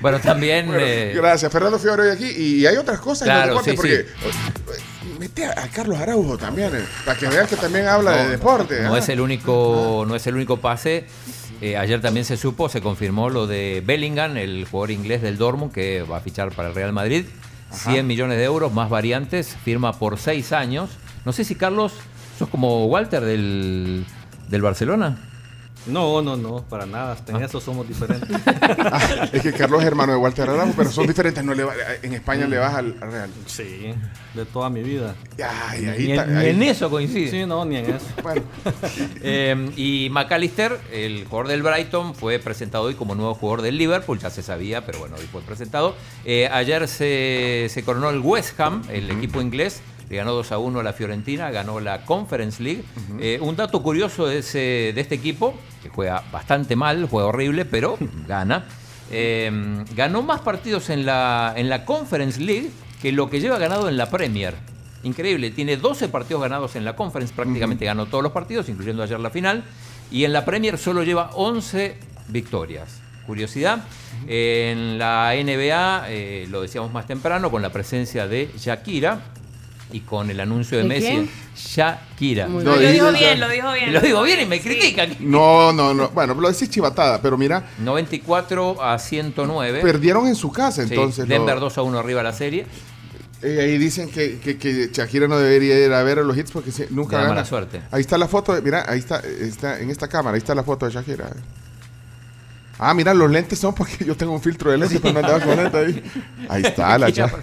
Bueno, 0.00 0.18
también. 0.18 0.66
Bueno, 0.66 0.82
eh, 0.84 1.12
gracias, 1.14 1.52
Fernando 1.52 1.78
Fiore 1.78 2.02
hoy 2.02 2.10
aquí. 2.10 2.24
Y 2.26 2.66
hay 2.66 2.76
otras 2.76 2.98
cosas 2.98 3.24
Claro, 3.24 3.52
en 3.52 3.58
el 3.58 3.64
deporte, 3.64 4.02
sí, 4.02 4.12
porque 4.24 4.36
eh, 4.76 5.14
mete 5.20 5.44
a, 5.46 5.50
a 5.62 5.68
Carlos 5.68 5.96
Araujo 6.00 6.36
también, 6.36 6.74
eh, 6.74 6.84
para 7.04 7.16
que 7.16 7.28
vean 7.28 7.46
que 7.46 7.54
también 7.54 7.86
habla 7.86 8.10
de 8.16 8.24
no, 8.24 8.30
deporte. 8.30 8.82
No 8.82 8.94
¿ah? 8.94 8.98
es 8.98 9.08
el 9.08 9.20
único, 9.20 10.04
no 10.08 10.16
es 10.16 10.26
el 10.26 10.34
único 10.34 10.56
pase. 10.56 11.06
Eh, 11.60 11.76
ayer 11.76 12.00
también 12.00 12.26
se 12.26 12.36
supo, 12.36 12.68
se 12.68 12.80
confirmó 12.80 13.30
lo 13.30 13.46
de 13.46 13.80
Bellingham, 13.86 14.36
el 14.38 14.66
jugador 14.68 14.90
inglés 14.90 15.22
del 15.22 15.38
Dortmund, 15.38 15.72
que 15.72 16.02
va 16.02 16.16
a 16.16 16.20
fichar 16.20 16.50
para 16.50 16.70
el 16.70 16.74
Real 16.74 16.92
Madrid. 16.92 17.26
100 17.70 18.04
millones 18.04 18.38
de 18.38 18.44
euros, 18.44 18.72
más 18.72 18.90
variantes, 18.90 19.56
firma 19.64 19.92
por 19.92 20.18
seis 20.18 20.52
años. 20.52 20.90
No 21.24 21.32
sé 21.32 21.44
si 21.44 21.54
Carlos, 21.54 21.92
sos 22.38 22.48
como 22.48 22.86
Walter 22.86 23.24
del, 23.24 24.04
del 24.48 24.62
Barcelona. 24.62 25.16
No, 25.86 26.22
no, 26.22 26.36
no, 26.36 26.62
para 26.62 26.86
nada. 26.86 27.16
En 27.28 27.42
eso 27.42 27.60
somos 27.60 27.86
diferentes. 27.88 28.28
Ah, 28.94 29.28
es 29.32 29.42
que 29.42 29.52
Carlos 29.52 29.80
es 29.80 29.86
hermano 29.86 30.12
de 30.12 30.18
Walter 30.18 30.48
Araujo, 30.50 30.74
pero 30.76 30.90
son 30.90 31.06
diferentes. 31.06 31.42
No 31.42 31.54
le 31.54 31.64
va- 31.64 31.72
en 32.02 32.12
España 32.12 32.46
le 32.46 32.58
vas 32.58 32.74
al, 32.74 32.94
al 33.00 33.10
Real. 33.12 33.30
Sí, 33.46 33.94
de 34.34 34.44
toda 34.44 34.68
mi 34.70 34.82
vida. 34.82 35.14
Ay, 35.68 35.86
ahí 35.86 36.04
Ni, 36.06 36.10
está, 36.12 36.24
en, 36.24 36.34
ni 36.34 36.40
ahí. 36.40 36.48
en 36.50 36.62
eso 36.62 36.90
coincide. 36.90 37.30
Sí, 37.30 37.46
no, 37.46 37.64
ni 37.64 37.76
en 37.76 37.86
eso. 37.86 38.04
Bueno, 38.22 38.42
Eh, 39.22 39.70
y 39.76 40.08
McAllister, 40.10 40.78
el 40.92 41.24
jugador 41.24 41.48
del 41.48 41.62
Brighton, 41.62 42.14
fue 42.14 42.38
presentado 42.38 42.84
hoy 42.84 42.94
como 42.94 43.14
nuevo 43.14 43.34
jugador 43.34 43.62
del 43.62 43.78
Liverpool, 43.78 44.18
ya 44.18 44.30
se 44.30 44.42
sabía, 44.42 44.84
pero 44.84 44.98
bueno, 45.00 45.16
hoy 45.18 45.26
fue 45.30 45.40
presentado. 45.42 45.94
Eh, 46.24 46.48
ayer 46.52 46.86
se, 46.88 47.68
se 47.70 47.82
coronó 47.84 48.10
el 48.10 48.20
West 48.20 48.58
Ham, 48.60 48.82
el 48.90 49.10
equipo 49.10 49.40
inglés, 49.40 49.80
le 50.12 50.18
ganó 50.18 50.32
2 50.34 50.52
a 50.52 50.58
1 50.58 50.80
a 50.80 50.82
la 50.82 50.92
Fiorentina, 50.92 51.50
ganó 51.50 51.80
la 51.80 52.04
Conference 52.04 52.62
League. 52.62 52.84
Eh, 53.18 53.38
un 53.40 53.56
dato 53.56 53.82
curioso 53.82 54.26
de, 54.26 54.40
ese- 54.40 54.92
de 54.94 55.00
este 55.00 55.14
equipo, 55.14 55.54
que 55.82 55.88
juega 55.88 56.22
bastante 56.30 56.76
mal, 56.76 57.08
juega 57.10 57.28
horrible, 57.28 57.64
pero 57.64 57.96
gana. 58.28 58.66
Eh, 59.10 59.50
ganó 59.96 60.20
más 60.22 60.42
partidos 60.42 60.90
en 60.90 61.06
la, 61.06 61.54
en 61.56 61.70
la 61.70 61.86
Conference 61.86 62.38
League 62.38 62.68
que 63.00 63.10
lo 63.10 63.30
que 63.30 63.40
lleva 63.40 63.56
ganado 63.56 63.88
en 63.88 63.96
la 63.96 64.10
Premier. 64.10 64.54
Increíble, 65.02 65.50
tiene 65.50 65.78
12 65.78 66.08
partidos 66.10 66.42
ganados 66.42 66.76
en 66.76 66.84
la 66.84 66.94
Conference, 66.94 67.32
prácticamente 67.34 67.86
ganó 67.86 68.04
todos 68.04 68.22
los 68.22 68.32
partidos, 68.32 68.68
incluyendo 68.68 69.02
ayer 69.02 69.18
la 69.18 69.30
final. 69.30 69.64
Y 70.10 70.24
en 70.24 70.34
la 70.34 70.44
Premier 70.44 70.76
solo 70.76 71.04
lleva 71.04 71.30
11 71.36 71.96
victorias. 72.28 73.00
Curiosidad, 73.26 73.84
en 74.28 74.98
la 74.98 75.32
NBA, 75.34 76.04
eh, 76.10 76.46
lo 76.50 76.60
decíamos 76.60 76.92
más 76.92 77.06
temprano, 77.06 77.50
con 77.50 77.62
la 77.62 77.70
presencia 77.70 78.26
de 78.28 78.50
Shakira 78.58 79.20
y 79.92 80.00
con 80.00 80.30
el 80.30 80.40
anuncio 80.40 80.78
de 80.78 80.82
¿De 80.84 80.88
Messi. 80.88 81.06
quién? 81.06 81.30
Shakira. 81.54 82.48
Muy 82.48 82.64
No, 82.64 82.72
bien. 82.76 82.82
lo 82.84 82.90
dijo 82.92 83.04
Lo 83.06 83.12
bien, 83.18 83.40
lo 83.40 83.48
dijo 83.48 83.72
bien. 83.72 83.92
Lo 83.92 84.00
digo 84.00 84.22
bien 84.22 84.40
y 84.40 84.46
me 84.46 84.56
Sí. 84.56 84.62
critican. 84.62 85.16
no, 85.20 85.72
no, 85.72 85.92
no. 85.94 86.08
Bueno, 86.10 86.34
lo 86.34 86.50
decís 86.50 86.70
chivatada, 86.70 87.20
pero 87.20 87.36
mira, 87.36 87.64
94 87.78 88.82
a 88.82 88.98
109. 88.98 89.80
perdieron 89.82 90.26
en 90.26 90.34
su 90.34 90.50
casa, 90.50 90.82
Sí, 90.86 90.88
entonces. 90.90 91.28
lo- 91.28 91.34
Denver 91.34 91.60
2 91.60 91.76
a 91.78 91.82
1 91.82 91.98
arriba 91.98 92.22
la 92.22 92.32
serie. 92.32 92.66
Eh, 93.42 93.58
ahí 93.60 93.76
dicen 93.76 94.08
que, 94.08 94.38
que, 94.38 94.56
que 94.56 94.90
Shakira 94.92 95.26
no 95.26 95.36
debería 95.36 95.76
ir 95.84 95.92
a 95.92 96.02
ver 96.04 96.18
los 96.18 96.36
hits 96.36 96.52
porque 96.52 96.70
nunca 96.90 97.16
da 97.16 97.22
gana. 97.24 97.34
mala 97.34 97.44
suerte. 97.44 97.82
Ahí 97.90 98.00
está 98.00 98.16
la 98.16 98.28
foto, 98.28 98.54
de- 98.54 98.62
mira, 98.62 98.84
ahí 98.88 99.00
está, 99.00 99.18
está 99.18 99.80
en 99.80 99.90
esta 99.90 100.06
cámara, 100.08 100.34
ahí 100.36 100.38
está 100.38 100.54
la 100.54 100.62
foto 100.62 100.86
de 100.86 100.92
Shakira. 100.92 101.28
Ah, 102.78 102.94
mira, 102.94 103.12
los 103.14 103.30
lentes 103.30 103.58
son 103.58 103.74
porque 103.74 104.04
yo 104.04 104.16
tengo 104.16 104.32
un 104.32 104.40
filtro 104.40 104.70
de 104.70 104.78
lentes, 104.78 104.98
pero 105.00 105.12
no 105.14 105.20
andaba 105.20 105.40
con 105.44 105.56
lentes 105.56 105.74
ahí. 105.74 106.02
Ahí 106.48 106.62
está 106.62 106.96
la 106.98 107.08
Shakira. 107.10 107.42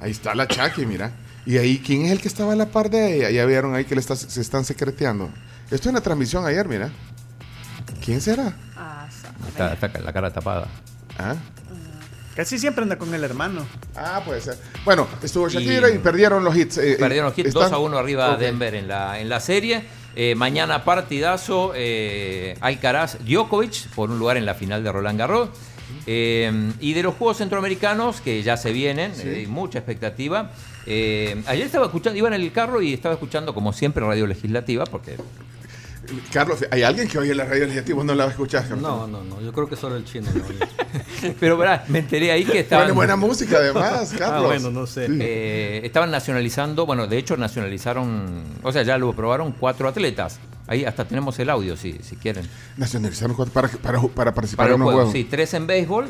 Ahí 0.00 0.10
está 0.10 0.34
la 0.34 0.44
Shakira, 0.44 0.86
mira. 0.88 1.12
Y 1.46 1.58
ahí, 1.58 1.78
¿quién 1.84 2.06
es 2.06 2.12
el 2.12 2.20
que 2.20 2.28
estaba 2.28 2.52
a 2.52 2.56
la 2.56 2.66
par 2.66 2.88
de 2.90 3.16
ella? 3.16 3.30
Ya 3.30 3.44
vieron 3.44 3.74
ahí 3.74 3.84
que 3.84 3.94
le 3.94 4.00
está- 4.00 4.16
se 4.16 4.40
están 4.40 4.64
secreteando. 4.64 5.30
Esto 5.70 5.88
en 5.88 5.94
la 5.94 6.00
transmisión 6.00 6.46
ayer, 6.46 6.66
mira. 6.68 6.90
¿Quién 8.04 8.20
será? 8.20 8.54
Ah, 8.76 9.06
Está, 9.48 9.74
está 9.74 10.00
la 10.00 10.12
cara 10.12 10.32
tapada. 10.32 10.68
¿Ah? 11.18 11.34
Casi 12.34 12.58
siempre 12.58 12.82
anda 12.82 12.96
con 12.98 13.14
el 13.14 13.22
hermano. 13.22 13.64
Ah, 13.94 14.22
puede 14.24 14.40
ser. 14.40 14.58
Bueno, 14.84 15.06
estuvo 15.22 15.48
Shakira 15.48 15.88
y, 15.90 15.94
Y- 15.96 15.98
perdieron 15.98 16.42
los 16.42 16.56
hits. 16.56 16.78
eh, 16.78 16.96
Perdieron 16.98 17.28
los 17.30 17.38
hits 17.38 17.48
están- 17.48 17.64
2 17.64 17.72
a 17.72 17.78
1 17.78 17.96
arriba 17.98 18.32
Ok. 18.34 18.40
Denver 18.40 18.74
en 18.74 18.88
la, 18.88 19.20
en 19.20 19.28
la 19.28 19.38
serie. 19.38 19.84
Eh, 20.16 20.34
mañana 20.34 20.84
partidazo, 20.84 21.72
eh, 21.76 22.56
Alcaraz 22.60 23.18
Djokovic 23.24 23.88
por 23.94 24.10
un 24.10 24.18
lugar 24.18 24.36
en 24.36 24.46
la 24.46 24.54
final 24.54 24.82
de 24.82 24.90
Roland 24.92 25.18
Garros. 25.18 25.50
Eh, 26.06 26.72
y 26.80 26.92
de 26.94 27.02
los 27.02 27.14
Juegos 27.14 27.36
Centroamericanos 27.38 28.20
que 28.20 28.42
ya 28.42 28.56
se 28.56 28.72
vienen, 28.72 29.12
eh, 29.18 29.36
hay 29.40 29.46
mucha 29.46 29.78
expectativa. 29.78 30.50
Eh, 30.86 31.42
ayer 31.46 31.66
estaba 31.66 31.86
escuchando, 31.86 32.18
iba 32.18 32.28
en 32.28 32.34
el 32.34 32.52
carro 32.52 32.82
y 32.82 32.92
estaba 32.92 33.14
escuchando 33.14 33.54
como 33.54 33.72
siempre 33.72 34.04
Radio 34.04 34.26
Legislativa 34.26 34.84
porque 34.84 35.16
Carlos, 36.32 36.64
¿hay 36.70 36.82
alguien 36.82 37.08
que 37.08 37.18
oye 37.18 37.34
la 37.34 37.44
radio 37.44 37.62
legislativa? 37.62 37.96
¿Vos 37.96 38.04
no 38.04 38.14
la 38.14 38.26
escuchás? 38.26 38.66
Carlos? 38.66 38.82
No, 38.82 39.06
no, 39.06 39.24
no. 39.24 39.40
Yo 39.40 39.52
creo 39.52 39.68
que 39.68 39.76
solo 39.76 39.96
el 39.96 40.04
chino 40.04 40.28
lo 40.34 40.44
oye. 40.44 41.34
pero 41.40 41.56
verá, 41.56 41.84
me 41.88 42.00
enteré 42.00 42.30
ahí 42.30 42.44
que 42.44 42.60
estaban 42.60 42.86
Tiene 42.86 42.96
buena 42.96 43.16
música 43.16 43.56
además, 43.56 44.14
Carlos. 44.18 44.42
Ah, 44.42 44.46
bueno, 44.46 44.70
no 44.70 44.86
sé. 44.86 45.06
Eh, 45.08 45.80
estaban 45.84 46.10
nacionalizando, 46.10 46.86
bueno, 46.86 47.06
de 47.06 47.18
hecho 47.18 47.36
nacionalizaron, 47.36 48.44
o 48.62 48.72
sea, 48.72 48.82
ya 48.82 48.98
lo 48.98 49.12
probaron 49.12 49.52
cuatro 49.52 49.88
atletas. 49.88 50.38
Ahí 50.66 50.84
hasta 50.84 51.04
tenemos 51.04 51.38
el 51.38 51.50
audio, 51.50 51.76
si, 51.76 51.92
si 52.02 52.16
quieren. 52.16 52.46
Nacionalizaron 52.76 53.36
cuatro 53.36 53.52
para, 53.52 53.68
para, 53.68 54.00
para 54.02 54.34
participar 54.34 54.66
Para 54.66 54.74
en 54.74 54.80
los 54.80 54.92
juegos. 54.92 55.12
sí, 55.12 55.24
tres 55.24 55.54
en 55.54 55.66
béisbol. 55.66 56.06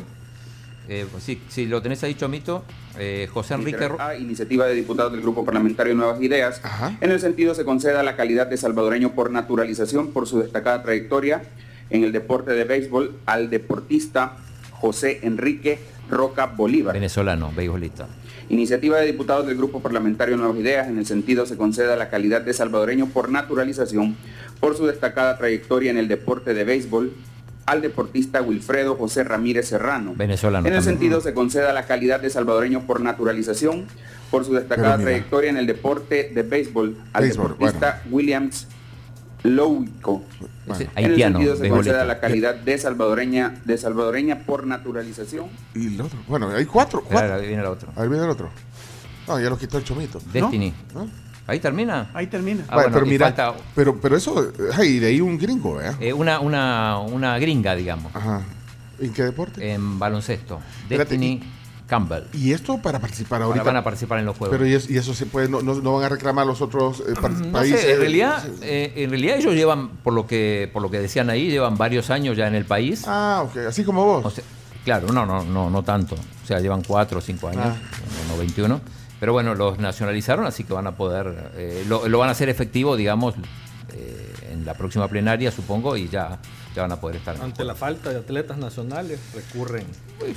Eh, 0.89 1.07
si, 1.19 1.41
si 1.49 1.67
lo 1.67 1.81
tenés 1.81 2.03
ahí, 2.05 2.15
Chomito, 2.15 2.65
eh, 2.99 3.29
José 3.33 3.55
Enrique... 3.55 3.89
A 3.99 4.17
iniciativa 4.17 4.67
de 4.67 4.75
diputados 4.75 5.13
del 5.13 5.23
Grupo 5.23 5.45
Parlamentario 5.45 5.95
Nuevas 5.95 6.21
Ideas. 6.21 6.61
En 7.01 7.11
el 7.11 7.21
sentido 7.21 7.55
se 7.55 7.65
conceda 7.65 8.03
la 8.03 8.17
calidad 8.17 8.47
de 8.47 8.57
salvadoreño 8.57 9.15
por 9.15 9.31
naturalización 9.31 10.13
por 10.13 10.27
su 10.27 10.41
destacada 10.41 10.83
trayectoria 10.83 11.43
en 11.91 12.05
el 12.05 12.13
deporte 12.13 12.53
de 12.53 12.65
béisbol 12.65 13.17
al 13.27 13.51
deportista 13.51 14.37
José 14.73 15.21
Enrique 15.23 15.79
Roca 16.11 16.47
Bolívar. 16.47 16.95
Venezolano, 16.95 17.51
beisbolista. 17.57 18.07
Iniciativa 18.51 18.99
de 18.99 19.07
diputados 19.07 19.47
del 19.47 19.57
Grupo 19.57 19.81
Parlamentario 19.81 20.37
Nuevas 20.37 20.59
Ideas. 20.59 20.89
En 20.89 20.99
el 20.99 21.07
sentido 21.07 21.47
se 21.47 21.57
conceda 21.57 21.97
la 21.97 22.11
calidad 22.11 22.43
de 22.43 22.53
salvadoreño 22.53 23.07
por 23.07 23.31
naturalización 23.31 24.17
por 24.61 24.77
su 24.77 24.85
destacada 24.85 25.39
trayectoria 25.39 25.91
en 25.91 25.97
el 25.97 26.09
deporte 26.09 26.53
de 26.53 26.65
béisbol 26.65 27.13
al 27.67 27.81
deportista 27.81 28.43
Wilfredo 28.43 28.97
José 28.97 29.25
Ramírez 29.25 29.69
Serrano. 29.69 30.15
Venezolano 30.17 30.67
En 30.67 30.75
el 30.75 30.81
también. 30.81 30.99
sentido 30.99 31.21
se 31.21 31.35
conceda 31.35 31.73
la 31.73 31.87
calidad 31.87 32.21
de 32.21 32.31
salvadoreño 32.31 32.87
por 32.87 33.01
naturalización 33.01 33.87
por 34.31 34.45
su 34.45 34.53
destacada 34.55 34.99
trayectoria 34.99 35.51
en 35.51 35.57
el 35.57 35.67
deporte 35.67 36.31
de 36.35 36.43
béisbol 36.43 36.97
al 37.13 37.23
Béisbol, 37.23 37.53
deportista 37.53 38.03
Williams 38.11 38.67
Louico. 39.45 40.23
En 40.97 41.05
el 41.05 41.17
sentido 41.19 41.57
se 41.57 41.69
conceda 41.69 42.05
la 42.05 42.19
calidad 42.19 42.55
de 42.55 42.79
salvadoreña, 42.79 43.61
de 43.65 43.77
salvadoreña 43.77 44.41
por 44.47 44.67
naturalización. 44.67 45.49
Y 45.75 45.95
el 45.95 46.01
otro. 46.01 46.19
Bueno, 46.27 46.49
hay 46.49 46.65
cuatro. 46.65 47.05
cuatro. 47.05 47.35
Ahí 47.35 47.47
viene 47.47 47.63
el 47.63 47.69
otro. 47.69 47.93
Ahí 47.95 48.09
viene 48.09 48.25
el 48.25 48.31
otro. 48.31 48.49
No, 49.29 49.39
ya 49.39 49.51
lo 49.51 49.59
quitó 49.59 49.79
el 49.79 49.85
chomito. 49.85 50.19
Destiny. 50.33 50.73
¿No? 50.95 51.09
Ahí 51.47 51.61
termina. 51.61 52.11
Ahí 52.15 52.27
termina. 52.27 52.65
Ah, 52.69 52.77
Vale, 52.77 52.83
bueno, 52.89 52.95
pero 52.95 53.07
mira, 53.07 53.27
falta, 53.27 53.55
pero, 53.75 54.01
pero 54.01 54.17
eso, 54.17 54.53
ay, 54.77 54.99
de 54.99 55.09
ahí 55.09 55.21
un 55.21 55.37
gringo, 55.39 55.81
¿eh? 55.81 55.93
eh, 56.01 56.13
una, 56.13 56.41
una, 56.41 56.99
una 56.99 57.39
gringa, 57.39 57.75
digamos, 57.77 58.15
Ajá. 58.17 58.41
¿En 58.99 59.13
qué 59.13 59.25
deporte? 59.25 59.73
en 59.73 59.99
baloncesto. 59.99 60.61
Espérate, 60.83 61.11
Destiny 61.19 61.43
Campbell. 61.87 62.23
Y 62.33 62.53
esto 62.53 62.79
para 62.79 62.99
participar 62.99 63.43
Ahora 63.43 63.57
ahorita. 63.57 63.65
van 63.65 63.77
a 63.77 63.85
participar 63.85 64.21
en 64.21 64.25
los 64.25 64.37
juegos. 64.39 64.57
Pero 64.57 64.67
y 64.67 64.73
eso, 64.75 64.91
y 64.91 64.97
eso 64.97 65.13
se 65.13 65.27
puede, 65.27 65.49
no, 65.51 65.61
no, 65.61 65.75
no 65.75 65.95
van 65.97 66.05
a 66.05 66.09
reclamar 66.09 66.47
los 66.47 66.63
otros 66.63 67.01
eh, 67.07 67.13
par- 67.21 67.33
No 67.33 67.53
países. 67.53 67.81
sé, 67.81 67.93
en 67.93 67.99
realidad, 68.01 68.43
eh, 68.63 68.93
en 68.97 69.11
realidad 69.11 69.37
ellos 69.37 69.55
llevan, 69.55 69.89
por 70.03 70.15
lo 70.15 70.27
que, 70.27 70.71
por 70.73 70.81
lo 70.81 70.91
que 70.91 70.99
decían 70.99 71.29
ahí, 71.29 71.51
llevan 71.51 71.77
varios 71.77 72.09
años 72.09 72.39
ya 72.39 72.49
en 72.49 72.55
el 72.55 72.65
país. 72.65 73.05
Ah, 73.07 73.43
ok, 73.47 73.59
así 73.69 73.85
como 73.85 74.03
vos. 74.07 74.25
O 74.25 74.31
sea, 74.31 74.43
claro, 74.83 75.09
no, 75.13 75.27
no, 75.27 75.45
no, 75.45 75.69
no 75.69 75.83
tanto. 75.83 76.15
O 76.15 76.47
sea, 76.47 76.59
llevan 76.61 76.83
cuatro 76.83 77.19
o 77.19 77.21
cinco 77.21 77.49
años, 77.49 77.65
Ah. 77.67 77.77
no 78.31 78.39
21. 78.39 78.81
Pero 79.21 79.33
bueno, 79.33 79.55
los 79.55 79.79
nacionalizaron, 79.79 80.45
así 80.47 80.65
que 80.65 80.73
van 80.73 80.87
a 80.87 80.93
poder, 80.97 81.51
eh, 81.57 81.85
lo, 81.89 82.09
lo 82.09 82.19
van 82.19 82.29
a 82.29 82.33
hacer 82.33 82.49
efectivo, 82.49 82.97
digamos, 82.97 83.35
eh, 83.93 84.35
en 84.53 84.65
la 84.65 84.75
próxima 84.75 85.09
plenaria, 85.09 85.51
supongo, 85.51 85.97
y 85.97 86.09
ya, 86.09 86.39
ya 86.75 86.83
van 86.83 86.93
a 86.93 86.97
poder 87.01 87.17
estar. 87.17 87.37
Ante 87.41 87.65
la 87.65 87.75
falta 87.75 88.11
de 88.11 88.17
atletas 88.19 88.59
nacionales, 88.59 89.21
recurren. 89.35 89.87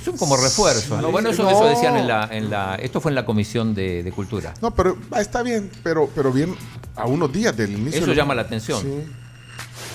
Son 0.04 0.16
como 0.16 0.36
refuerzos, 0.36 1.02
¿no? 1.02 1.10
Bueno, 1.10 1.30
eso, 1.30 1.42
No. 1.42 1.50
eso 1.50 1.64
decían 1.66 1.96
en 1.96 2.08
la, 2.08 2.28
en 2.30 2.50
la. 2.50 2.76
Esto 2.76 3.00
fue 3.00 3.10
en 3.10 3.16
la 3.16 3.24
comisión 3.26 3.74
de, 3.74 4.02
de 4.02 4.12
cultura. 4.12 4.54
No, 4.62 4.72
pero 4.74 4.96
ah, 5.10 5.20
está 5.20 5.42
bien, 5.42 5.70
pero, 5.82 6.08
pero 6.14 6.32
bien 6.32 6.54
a 6.96 7.06
unos 7.06 7.32
días 7.32 7.56
del 7.56 7.72
inicio. 7.72 8.00
Eso 8.00 8.10
de- 8.10 8.16
llama 8.16 8.34
la 8.34 8.42
atención. 8.42 8.80
Sí. 8.82 9.04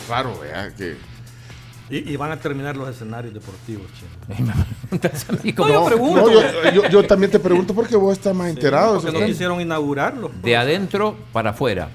Claro, 0.07 0.37
vea 0.39 0.73
que. 0.75 0.97
Y, 1.89 2.11
y 2.13 2.15
van 2.15 2.31
a 2.31 2.39
terminar 2.39 2.75
los 2.77 2.89
escenarios 2.89 3.33
deportivos, 3.33 3.87
chino. 3.93 4.53
Yo 5.43 5.67
No, 5.67 5.85
pregunto. 5.85 6.31
yo, 6.31 6.71
yo- 6.73 6.89
yo 6.89 7.03
también 7.03 7.31
te 7.31 7.39
pregunto 7.39 7.73
porque 7.73 7.95
vos 7.95 8.13
estás 8.17 8.35
más 8.35 8.49
enterado. 8.49 8.95
de 8.95 9.01
Porque 9.01 9.19
no 9.19 9.25
quisieron 9.25 9.59
inaugurarlo. 9.61 10.31
De 10.41 10.55
adentro 10.57 11.15
para 11.31 11.51
afuera. 11.51 11.89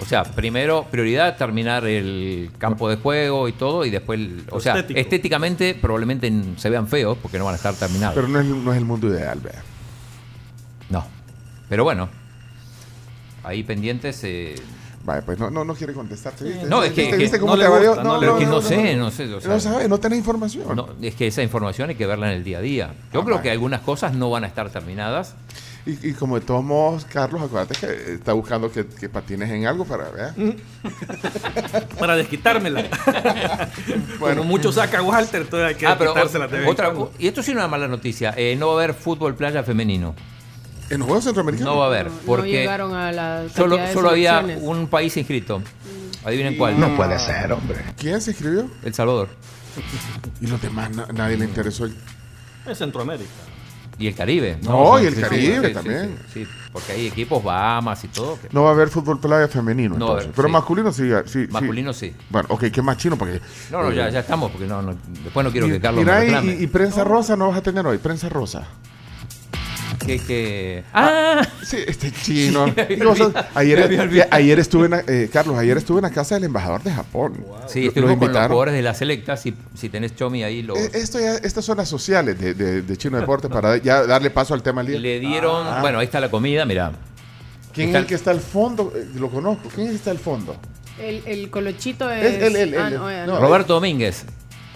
O 0.00 0.04
sea, 0.04 0.24
primero 0.24 0.86
prioridad 0.90 1.36
terminar 1.36 1.86
el 1.86 2.50
campo 2.58 2.88
de 2.88 2.96
juego 2.96 3.46
y 3.46 3.52
todo, 3.52 3.84
y 3.84 3.90
después, 3.90 4.18
el- 4.18 4.44
o 4.50 4.58
sea, 4.58 4.74
estético. 4.74 4.98
estéticamente 5.00 5.74
probablemente 5.80 6.32
se 6.56 6.70
vean 6.70 6.88
feos 6.88 7.16
porque 7.22 7.38
no 7.38 7.44
van 7.44 7.54
a 7.54 7.56
estar 7.56 7.74
terminados. 7.74 8.14
Pero 8.14 8.26
no 8.26 8.40
es, 8.40 8.46
no 8.46 8.72
es 8.72 8.78
el 8.78 8.84
mundo 8.84 9.06
ideal, 9.08 9.38
vea. 9.40 9.62
no. 10.90 11.06
Pero 11.68 11.84
bueno, 11.84 12.08
ahí 13.44 13.62
pendientes. 13.62 14.20
eh, 14.24 14.54
Vale, 15.04 15.22
pues 15.22 15.36
no, 15.38 15.50
no, 15.50 15.64
no 15.64 15.74
quiere 15.74 15.92
contestarte. 15.94 16.44
¿viste? 16.44 16.66
No, 16.66 16.82
es 16.84 16.92
que- 16.92 17.00
¿Viste, 17.02 17.16
que 17.16 17.22
viste 17.22 17.40
cómo 17.40 17.56
no 17.56 17.62
le 17.62 17.68
gusta, 17.88 18.02
pero 18.20 18.38
que 18.38 18.46
no, 18.46 18.62
sé, 18.62 18.94
no 18.96 19.10
sé. 19.10 19.32
o 19.34 19.40
sea, 19.40 19.50
No 19.50 19.58
sabes, 19.60 19.88
no 19.88 19.98
tenés 19.98 20.18
información. 20.18 20.76
no, 20.76 20.88
es 21.02 21.14
que 21.16 21.26
esa 21.26 21.42
información 21.42 21.88
hay 21.90 21.96
que 21.96 22.06
verla 22.06 22.30
en 22.30 22.36
el 22.38 22.44
día 22.44 22.58
a 22.58 22.60
día. 22.60 22.94
Yo 23.12 23.20
Ah, 23.20 23.24
creo 23.24 23.36
vale. 23.36 23.42
que 23.42 23.50
algunas 23.50 23.80
cosas 23.80 24.14
no 24.14 24.30
van 24.30 24.44
a 24.44 24.46
estar 24.46 24.70
terminadas. 24.70 25.34
Y, 25.84 26.10
y 26.10 26.12
como 26.12 26.38
de 26.38 26.46
todos 26.46 26.62
modos, 26.62 27.04
Carlos, 27.06 27.42
acuérdate 27.42 27.74
que 27.74 28.12
está 28.14 28.32
buscando 28.34 28.70
que, 28.70 28.86
que 28.86 29.08
patines 29.08 29.50
en 29.50 29.66
algo 29.66 29.84
para 29.84 30.08
ver. 30.10 30.32
Para 31.98 32.14
desquitármela. 32.16 32.84
Como 34.20 34.44
mucho 34.44 34.70
saca 34.70 35.02
Walter, 35.02 35.42
entonces 35.42 35.68
hay 35.68 35.74
que 35.74 35.86
Ah, 35.86 35.96
pero 35.98 36.12
otra, 36.68 36.92
y 37.18 37.26
esto 37.26 37.42
sí 37.42 37.50
es 37.50 37.56
una 37.56 37.66
mala 37.66 37.88
noticia. 37.88 38.32
eh, 38.36 38.54
no 38.56 38.68
va 38.68 38.72
a 38.74 38.84
haber 38.84 38.94
fútbol 38.94 39.34
playa 39.34 39.64
femenino. 39.64 40.14
En 40.92 40.98
los 40.98 41.06
Juegos 41.06 41.24
Centroamericanos. 41.24 41.72
No 41.74 41.78
va 41.80 41.86
a 41.86 41.88
haber. 41.88 42.06
No 42.10 42.18
Porque 42.26 42.50
llegaron 42.50 42.94
a 42.94 43.10
la 43.12 43.44
solo, 43.54 43.78
solo 43.92 44.10
había 44.10 44.40
un 44.60 44.86
país 44.88 45.16
inscrito. 45.16 45.62
Adivinen 46.24 46.56
cuál. 46.56 46.78
No 46.78 46.94
puede 46.96 47.18
ser, 47.18 47.50
hombre. 47.52 47.78
¿Quién 47.96 48.20
se 48.20 48.30
inscribió? 48.32 48.66
El 48.82 48.94
Salvador. 48.94 49.28
Y 50.40 50.46
los 50.48 50.60
demás, 50.60 50.90
na- 50.94 51.06
nadie 51.14 51.36
le 51.36 51.44
interesó. 51.46 51.86
Es 52.66 52.78
Centroamérica. 52.78 53.30
Y 53.98 54.06
el 54.08 54.14
Caribe. 54.14 54.58
No, 54.62 55.00
y 55.00 55.06
el 55.06 55.14
Caribe 55.20 55.68
sí, 55.68 55.74
también. 55.74 56.18
Sí, 56.32 56.44
sí, 56.44 56.50
porque 56.72 56.92
hay 56.92 57.06
equipos 57.06 57.42
Bahamas 57.44 58.02
y 58.04 58.08
todo. 58.08 58.38
que- 58.40 58.48
No 58.52 58.64
va 58.64 58.70
a 58.70 58.72
haber 58.72 58.88
fútbol 58.88 59.20
playa 59.20 59.46
femenino. 59.48 59.96
No 59.96 60.06
va 60.06 60.18
a 60.18 60.22
entonces. 60.22 60.24
haber, 60.26 60.34
Pero 60.36 60.48
sí. 60.48 60.52
masculino 60.52 60.92
sí, 60.92 61.10
sí. 61.26 61.46
Masculino 61.50 61.92
sí. 61.92 62.12
Bueno, 62.28 62.48
ok, 62.50 62.64
¿qué 62.72 62.82
más 62.82 62.96
chino? 62.96 63.16
Porque, 63.16 63.40
No, 63.70 63.82
no, 63.82 63.92
ya, 63.92 64.08
eh, 64.08 64.12
ya 64.12 64.20
estamos, 64.20 64.50
porque 64.50 64.66
no, 64.66 64.82
no, 64.82 64.96
después 65.24 65.44
no 65.44 65.52
quiero 65.52 65.68
y- 65.68 65.72
que 65.72 65.80
Carlos 65.80 66.04
mira, 66.04 66.16
me 66.18 66.22
y- 66.22 66.26
reclame. 66.26 66.54
y, 66.54 66.62
y 66.64 66.66
prensa 66.66 67.04
rosa 67.04 67.36
no 67.36 67.48
vas 67.48 67.58
a 67.58 67.62
tener 67.62 67.86
hoy, 67.86 67.98
prensa 67.98 68.28
rosa. 68.28 68.66
Que, 70.06 70.18
que... 70.18 70.84
¡Ah! 70.92 71.46
Sí, 71.64 71.78
este 71.86 72.10
chino. 72.12 72.66
Digo, 72.88 73.14
ayer, 73.54 73.82
olvidado. 74.00 74.28
ayer 74.30 74.58
estuve 74.58 74.86
en, 74.86 74.94
eh, 75.06 75.30
Carlos, 75.32 75.56
ayer 75.58 75.76
estuve 75.76 75.98
en 75.98 76.02
la 76.02 76.10
casa 76.10 76.34
del 76.34 76.44
embajador 76.44 76.82
de 76.82 76.92
Japón. 76.92 77.44
Sí, 77.66 77.82
Lo- 77.82 77.88
estoy 77.88 78.02
lo 78.02 78.08
con 78.18 78.18
los 78.32 78.36
jugadores 78.36 78.74
de 78.74 78.82
la 78.82 78.94
selecta. 78.94 79.36
Si, 79.36 79.54
si 79.74 79.88
tenés 79.88 80.14
Chomi 80.16 80.42
ahí, 80.44 80.62
lo, 80.62 80.76
Eh, 80.76 80.90
Esto 80.94 81.18
ya, 81.20 81.34
estas 81.36 81.64
son 81.64 81.76
las 81.78 81.88
sociales 81.88 82.38
de, 82.38 82.54
de, 82.54 82.82
de 82.82 82.96
Chino 82.96 83.18
Deportes 83.18 83.50
para 83.50 83.76
ya 83.78 84.04
darle 84.06 84.30
paso 84.30 84.54
al 84.54 84.62
tema 84.62 84.82
del 84.82 84.92
día. 84.92 85.00
le 85.00 85.20
dieron. 85.20 85.66
Ah. 85.66 85.78
Bueno, 85.80 85.98
ahí 85.98 86.04
está 86.06 86.20
la 86.20 86.30
comida, 86.30 86.64
mira. 86.64 86.92
¿Quién 87.72 87.88
está 87.88 87.98
es 87.98 88.02
el 88.02 88.08
que 88.08 88.14
está 88.16 88.30
al 88.32 88.40
fondo? 88.40 88.92
Eh, 88.94 89.06
Lo 89.14 89.30
conozco. 89.30 89.68
¿Quién 89.74 89.86
es 89.86 89.92
el 89.92 89.92
que 89.92 89.96
está 89.98 90.10
al 90.10 90.18
fondo? 90.18 90.56
El, 91.00 91.22
el 91.26 91.48
colochito 91.50 92.10
es. 92.10 92.22
Es 92.24 92.42
el- 92.42 92.56
el- 92.56 92.74
ah, 92.78 92.88
el- 92.88 92.94
no, 92.94 93.10
eh, 93.10 93.26
no, 93.26 93.34
no. 93.34 93.40
Roberto 93.40 93.72
Domínguez, 93.74 94.24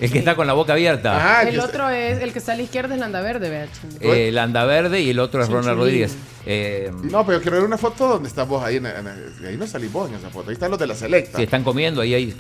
el 0.01 0.13
que 0.13 0.19
está 0.19 0.35
con 0.35 0.47
la 0.47 0.53
boca 0.53 0.73
abierta. 0.75 1.43
El 1.43 1.59
otro 1.61 1.89
es. 1.89 2.21
El 2.21 2.33
que 2.33 2.39
está 2.39 2.53
a 2.53 2.57
la 2.57 2.63
izquierda 2.63 2.95
es 2.95 3.01
Landa 3.01 3.21
Verde, 3.21 3.49
vea. 3.51 3.67
Eh, 4.01 4.29
el 4.29 4.39
Andaverde 4.39 5.01
y 5.01 5.11
el 5.11 5.19
otro 5.19 5.43
es 5.43 5.49
Ronald. 5.49 5.79
Rodríguez. 5.79 6.17
Eh, 6.45 6.91
No, 7.05 7.25
pero 7.27 7.41
quiero 7.41 7.57
ver 7.57 7.67
una 7.67 7.79
foto 7.79 8.09
donde 8.09 8.29
estás 8.29 8.47
vos 8.47 8.63
ahí. 8.65 8.77
En, 8.77 8.87
en- 8.87 9.47
ahí 9.47 9.57
no 9.57 9.67
salís 9.67 9.93
vos 9.93 10.09
en 10.11 10.17
esa 10.17 10.31
foto. 10.31 10.51
Ahí 10.51 10.55
están 10.55 10.71
los 10.71 10.79
de 10.79 10.87
la 10.87 10.95
selecta. 10.95 11.39
si 11.39 11.45
están 11.45 11.65
comiendo, 11.65 12.01
ahí 12.01 12.15
hay 12.15 12.37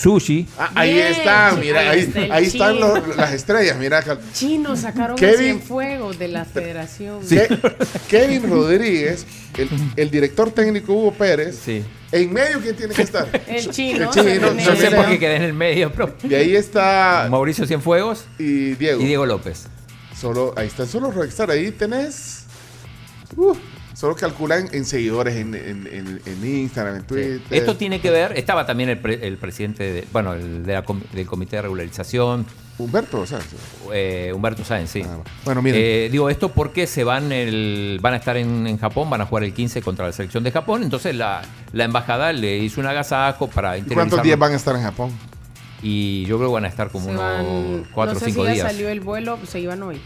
sushi. 0.00 0.46
Ah, 0.58 0.70
ahí 0.74 0.94
Bien, 0.94 1.14
chico, 1.14 1.56
mira, 1.60 1.80
ahí 1.90 2.00
está 2.00 2.36
están 2.40 2.80
los- 2.80 3.16
las 3.16 3.32
estrellas, 3.32 3.76
mira. 3.78 4.02
Chino 4.32 4.76
sacaron 4.76 5.16
Kevin- 5.16 5.60
fuego 5.60 6.12
de 6.12 6.28
la 6.28 6.44
federación. 6.44 7.20
Ke- 7.22 7.76
Kevin 8.08 8.48
Rodríguez, 8.50 9.26
el, 9.56 9.68
el 9.96 10.10
director 10.10 10.50
técnico 10.50 10.92
Hugo 10.92 11.12
Pérez. 11.12 11.58
En 12.12 12.32
medio, 12.32 12.60
¿quién 12.60 12.76
tiene 12.76 12.94
que 12.94 13.02
estar? 13.02 13.28
El 13.46 13.70
chino. 13.70 14.04
El 14.04 14.10
chino, 14.10 14.52
No 14.54 14.76
sé 14.76 14.90
por 14.90 15.06
qué 15.06 15.18
quedé 15.18 15.36
en 15.36 15.42
el 15.42 15.52
medio, 15.54 15.90
pero. 15.92 16.14
Y 16.22 16.34
ahí 16.34 16.54
está 16.56 17.26
Mauricio 17.30 17.66
Cienfuegos 17.66 18.24
y 18.38 18.74
Diego. 18.74 19.00
y 19.00 19.06
Diego 19.06 19.26
López. 19.26 19.66
Solo, 20.18 20.54
ahí 20.56 20.66
están 20.68 20.86
solo 20.86 21.10
Rockstar. 21.10 21.50
Ahí 21.50 21.70
tenés. 21.72 22.44
uh, 23.36 23.54
solo 23.94 24.14
calculan 24.16 24.68
en 24.72 24.84
seguidores 24.84 25.36
en, 25.36 25.54
en- 25.54 25.86
en- 25.90 26.20
en 26.26 26.44
Instagram, 26.46 26.96
en 26.96 27.02
Twitter. 27.04 27.40
Esto 27.50 27.76
tiene 27.76 28.00
que 28.00 28.10
ver, 28.10 28.36
estaba 28.36 28.66
también 28.66 28.90
el, 28.90 28.98
pre- 28.98 29.26
el 29.26 29.38
presidente, 29.38 29.84
de- 29.92 30.04
bueno, 30.12 30.34
el 30.34 30.64
de 30.66 30.72
la 30.74 30.82
com- 30.82 31.00
del 31.12 31.26
comité 31.26 31.56
de 31.56 31.62
regularización. 31.62 32.44
Humberto, 32.76 33.24
sea. 33.24 33.38
eh, 33.92 34.32
Humberto 34.34 34.64
Sáenz, 34.64 34.90
sí. 34.90 35.04
Bueno, 35.44 35.62
miren. 35.62 35.80
Eh, 35.80 36.08
digo 36.10 36.28
esto 36.28 36.48
porque 36.50 36.88
se 36.88 37.04
van 37.04 37.30
el, 37.30 38.00
van 38.02 38.14
a 38.14 38.16
estar 38.16 38.36
en, 38.36 38.66
en 38.66 38.78
Japón, 38.78 39.08
van 39.08 39.20
a 39.20 39.26
jugar 39.26 39.44
el 39.44 39.54
15 39.54 39.80
contra 39.80 40.06
la 40.06 40.12
selección 40.12 40.42
de 40.42 40.50
Japón. 40.50 40.82
Entonces 40.82 41.14
la, 41.14 41.42
la 41.72 41.84
embajada 41.84 42.32
le 42.32 42.58
hizo 42.58 42.80
un 42.80 42.88
agasajo 42.88 43.46
para 43.48 43.78
¿Y 43.78 43.82
¿Cuántos 43.82 44.20
días 44.24 44.36
van 44.38 44.52
a 44.52 44.56
estar 44.56 44.74
en 44.74 44.82
Japón? 44.82 45.12
Y 45.82 46.24
yo 46.24 46.36
creo 46.38 46.48
que 46.48 46.54
van 46.54 46.64
a 46.64 46.68
estar 46.68 46.88
como 46.90 47.04
Se 47.04 47.10
unos 47.12 47.22
van- 47.22 47.84
4 47.92 48.12
no 48.14 48.16
o 48.16 48.20
sé 48.20 48.26
5 48.32 48.40
si 48.42 48.46
ya 48.48 48.52
días. 48.54 48.72
salió 48.72 48.88
el 48.88 49.00
vuelo, 49.00 49.38
se 49.46 49.60
iban 49.60 49.80
hoy. 49.82 50.00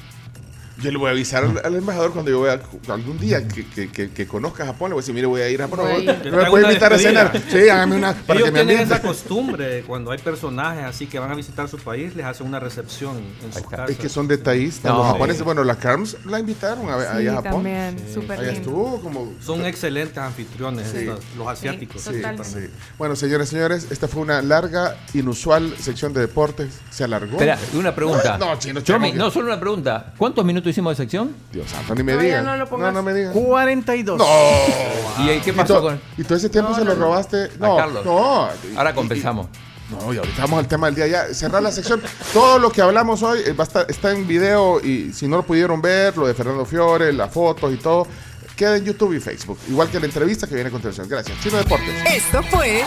Yo 0.82 0.90
le 0.92 0.98
voy 0.98 1.08
a 1.08 1.10
avisar 1.10 1.44
al, 1.44 1.60
al 1.64 1.74
embajador 1.74 2.12
cuando 2.12 2.30
yo 2.30 2.40
vea 2.42 2.60
algún 2.88 3.18
día 3.18 3.46
que, 3.48 3.66
que, 3.66 3.90
que, 3.90 4.10
que 4.10 4.26
conozca 4.28 4.64
Japón. 4.64 4.90
Le 4.90 4.94
voy 4.94 5.00
a 5.00 5.02
decir, 5.02 5.14
mire, 5.14 5.26
voy 5.26 5.40
a 5.40 5.48
ir 5.48 5.60
a 5.60 5.68
Japón. 5.68 5.86
Voy 5.92 6.08
a 6.08 6.12
¿Me 6.14 6.50
puede 6.50 6.66
invitar 6.68 6.92
a 6.92 6.98
cenar? 6.98 7.32
Sí, 7.48 7.68
hágame 7.68 7.96
una. 7.96 8.14
Para 8.14 8.38
Ellos 8.40 8.50
que 8.50 8.52
me 8.52 8.58
tienen 8.60 8.82
ambiente. 8.82 8.94
esa 8.94 9.02
costumbre, 9.02 9.82
cuando 9.86 10.10
hay 10.12 10.18
personajes 10.18 10.84
así 10.84 11.06
que 11.06 11.18
van 11.18 11.30
a 11.32 11.34
visitar 11.34 11.68
su 11.68 11.78
país, 11.78 12.14
les 12.14 12.24
hacen 12.26 12.46
una 12.46 12.60
recepción 12.60 13.16
en 13.44 13.52
su 13.52 13.62
casa. 13.68 13.86
Es 13.88 13.96
que 13.98 14.08
son 14.08 14.28
detallistas. 14.28 14.92
No, 14.92 14.98
los 14.98 15.06
sí. 15.06 15.12
japoneses, 15.14 15.42
bueno, 15.42 15.64
la 15.64 15.74
Carms 15.76 16.16
la 16.26 16.38
invitaron 16.38 16.88
a, 16.90 17.00
Sí, 17.00 17.06
allá 17.16 17.32
a 17.32 17.34
Japón. 17.36 17.52
también, 17.52 17.96
súper 18.14 18.38
Allá 18.38 18.52
lindo. 18.52 18.58
estuvo 18.70 19.00
como. 19.00 19.32
Son 19.40 19.66
excelentes 19.66 20.18
anfitriones, 20.18 20.88
Sí. 20.88 20.98
estos, 20.98 21.24
los 21.36 21.48
asiáticos. 21.48 22.02
Sí, 22.02 22.12
totalmente. 22.12 22.44
Sí. 22.48 22.70
Bueno, 22.96 23.16
señores, 23.16 23.48
señores, 23.48 23.88
esta 23.90 24.06
fue 24.06 24.22
una 24.22 24.42
larga, 24.42 24.96
inusual 25.14 25.74
sección 25.78 26.12
de 26.12 26.20
deportes. 26.20 26.78
Se 26.90 27.02
alargó. 27.04 27.32
Espera, 27.32 27.58
una 27.74 27.94
pregunta. 27.94 28.38
No, 28.38 28.56
chino, 28.58 28.80
chamo, 28.80 29.08
no, 29.14 29.30
solo 29.30 29.46
una 29.46 29.58
pregunta. 29.58 30.12
¿Cuántos 30.16 30.44
minutos 30.44 30.67
hicimos 30.70 30.96
de 30.96 31.02
sección? 31.04 31.34
Dios 31.52 31.68
santo, 31.70 31.94
ni 31.94 32.02
me 32.02 32.16
digan. 32.16 32.44
no 32.44 32.56
lo 32.56 32.68
pongas. 32.68 32.92
no, 32.92 32.98
no 33.00 33.02
me 33.02 33.14
digan. 33.14 33.32
42. 33.32 34.18
No. 34.18 35.24
¿Y 35.24 35.28
ahí 35.30 35.40
qué 35.40 35.50
¿Y, 35.50 35.52
pasó 35.52 35.80
con 35.82 36.00
y 36.16 36.22
todo 36.24 36.36
ese 36.36 36.48
tiempo 36.48 36.70
No, 36.70 36.76
se 36.76 36.84
lo 36.84 36.94
no, 36.94 37.00
no. 37.00 37.04
robaste. 37.06 37.50
No, 37.58 37.76
Carlos? 37.76 38.04
no. 38.04 38.48
Ahora 38.76 38.94
compensamos. 38.94 39.46
y- 39.64 39.68
no, 39.94 40.12
y 40.12 40.18
ahorita 40.18 40.42
vamos 40.42 40.58
al 40.58 40.68
tema 40.68 40.86
del 40.88 40.96
día 40.96 41.06
ya. 41.06 41.34
Cerrar 41.34 41.62
la 41.62 41.72
sección. 41.72 42.02
Todo 42.34 42.58
lo 42.58 42.70
que 42.70 42.82
hablamos 42.82 43.22
hoy 43.22 43.40
eh, 43.46 43.52
va 43.54 43.64
a 43.64 43.66
estar, 43.66 43.86
está 43.88 44.10
en 44.12 44.26
video 44.26 44.80
y 44.84 45.12
si 45.14 45.26
no 45.26 45.38
lo 45.38 45.42
pudieron 45.44 45.80
ver, 45.80 46.14
lo 46.16 46.26
de 46.26 46.34
Fernando 46.34 46.66
Fiore, 46.66 47.10
las 47.12 47.32
fotos 47.32 47.72
y 47.72 47.76
todo, 47.78 48.06
queda 48.54 48.76
en 48.76 48.84
YouTube 48.84 49.14
y 49.14 49.20
Facebook. 49.20 49.58
Igual 49.68 49.88
que 49.88 49.98
la 49.98 50.04
entrevista 50.06 50.46
que 50.46 50.54
viene 50.54 50.68
a 50.68 50.72
continuación. 50.72 51.08
Gracias. 51.08 51.40
Chino 51.42 51.56
Deportes. 51.56 51.88
Esto 52.14 52.42
fue 52.50 52.82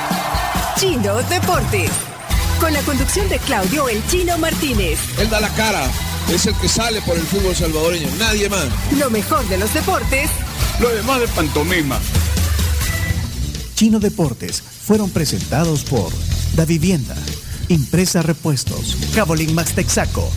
Chino 0.77 1.16
Deportes. 1.24 1.90
Con 2.60 2.72
la 2.72 2.82
conducción 2.82 3.27
de 3.30 3.40
Claudio 3.40 3.90
El 3.90 4.06
Chino 4.06 4.38
Martínez. 4.38 5.00
Él 5.19 5.27
da 5.32 5.40
la 5.40 5.50
cara, 5.56 5.82
es 6.34 6.45
el 6.45 6.56
que 6.56 6.68
sale 6.69 7.01
por 7.01 7.18
el 7.18 7.24
fútbol 7.24 7.53
salvadoreño, 7.56 8.08
nadie 8.18 8.48
más. 8.50 8.66
Lo 8.98 9.10
mejor 9.10 9.45
de 9.50 9.58
los 9.58 9.74
deportes 9.74 10.30
Lo 10.80 10.90
demás 10.90 11.19
de 11.19 11.27
pantomima. 11.27 12.00
Chino 13.76 14.00
Deportes 14.00 14.61
fueron 14.61 15.10
presentados 15.10 15.84
por 15.84 16.11
Da 16.56 16.66
Vivienda, 16.66 17.16
Impresa 17.68 18.22
Repuestos, 18.22 18.95
Cabolín 19.16 19.53
Max 19.56 19.74
Texaco. 19.74 20.30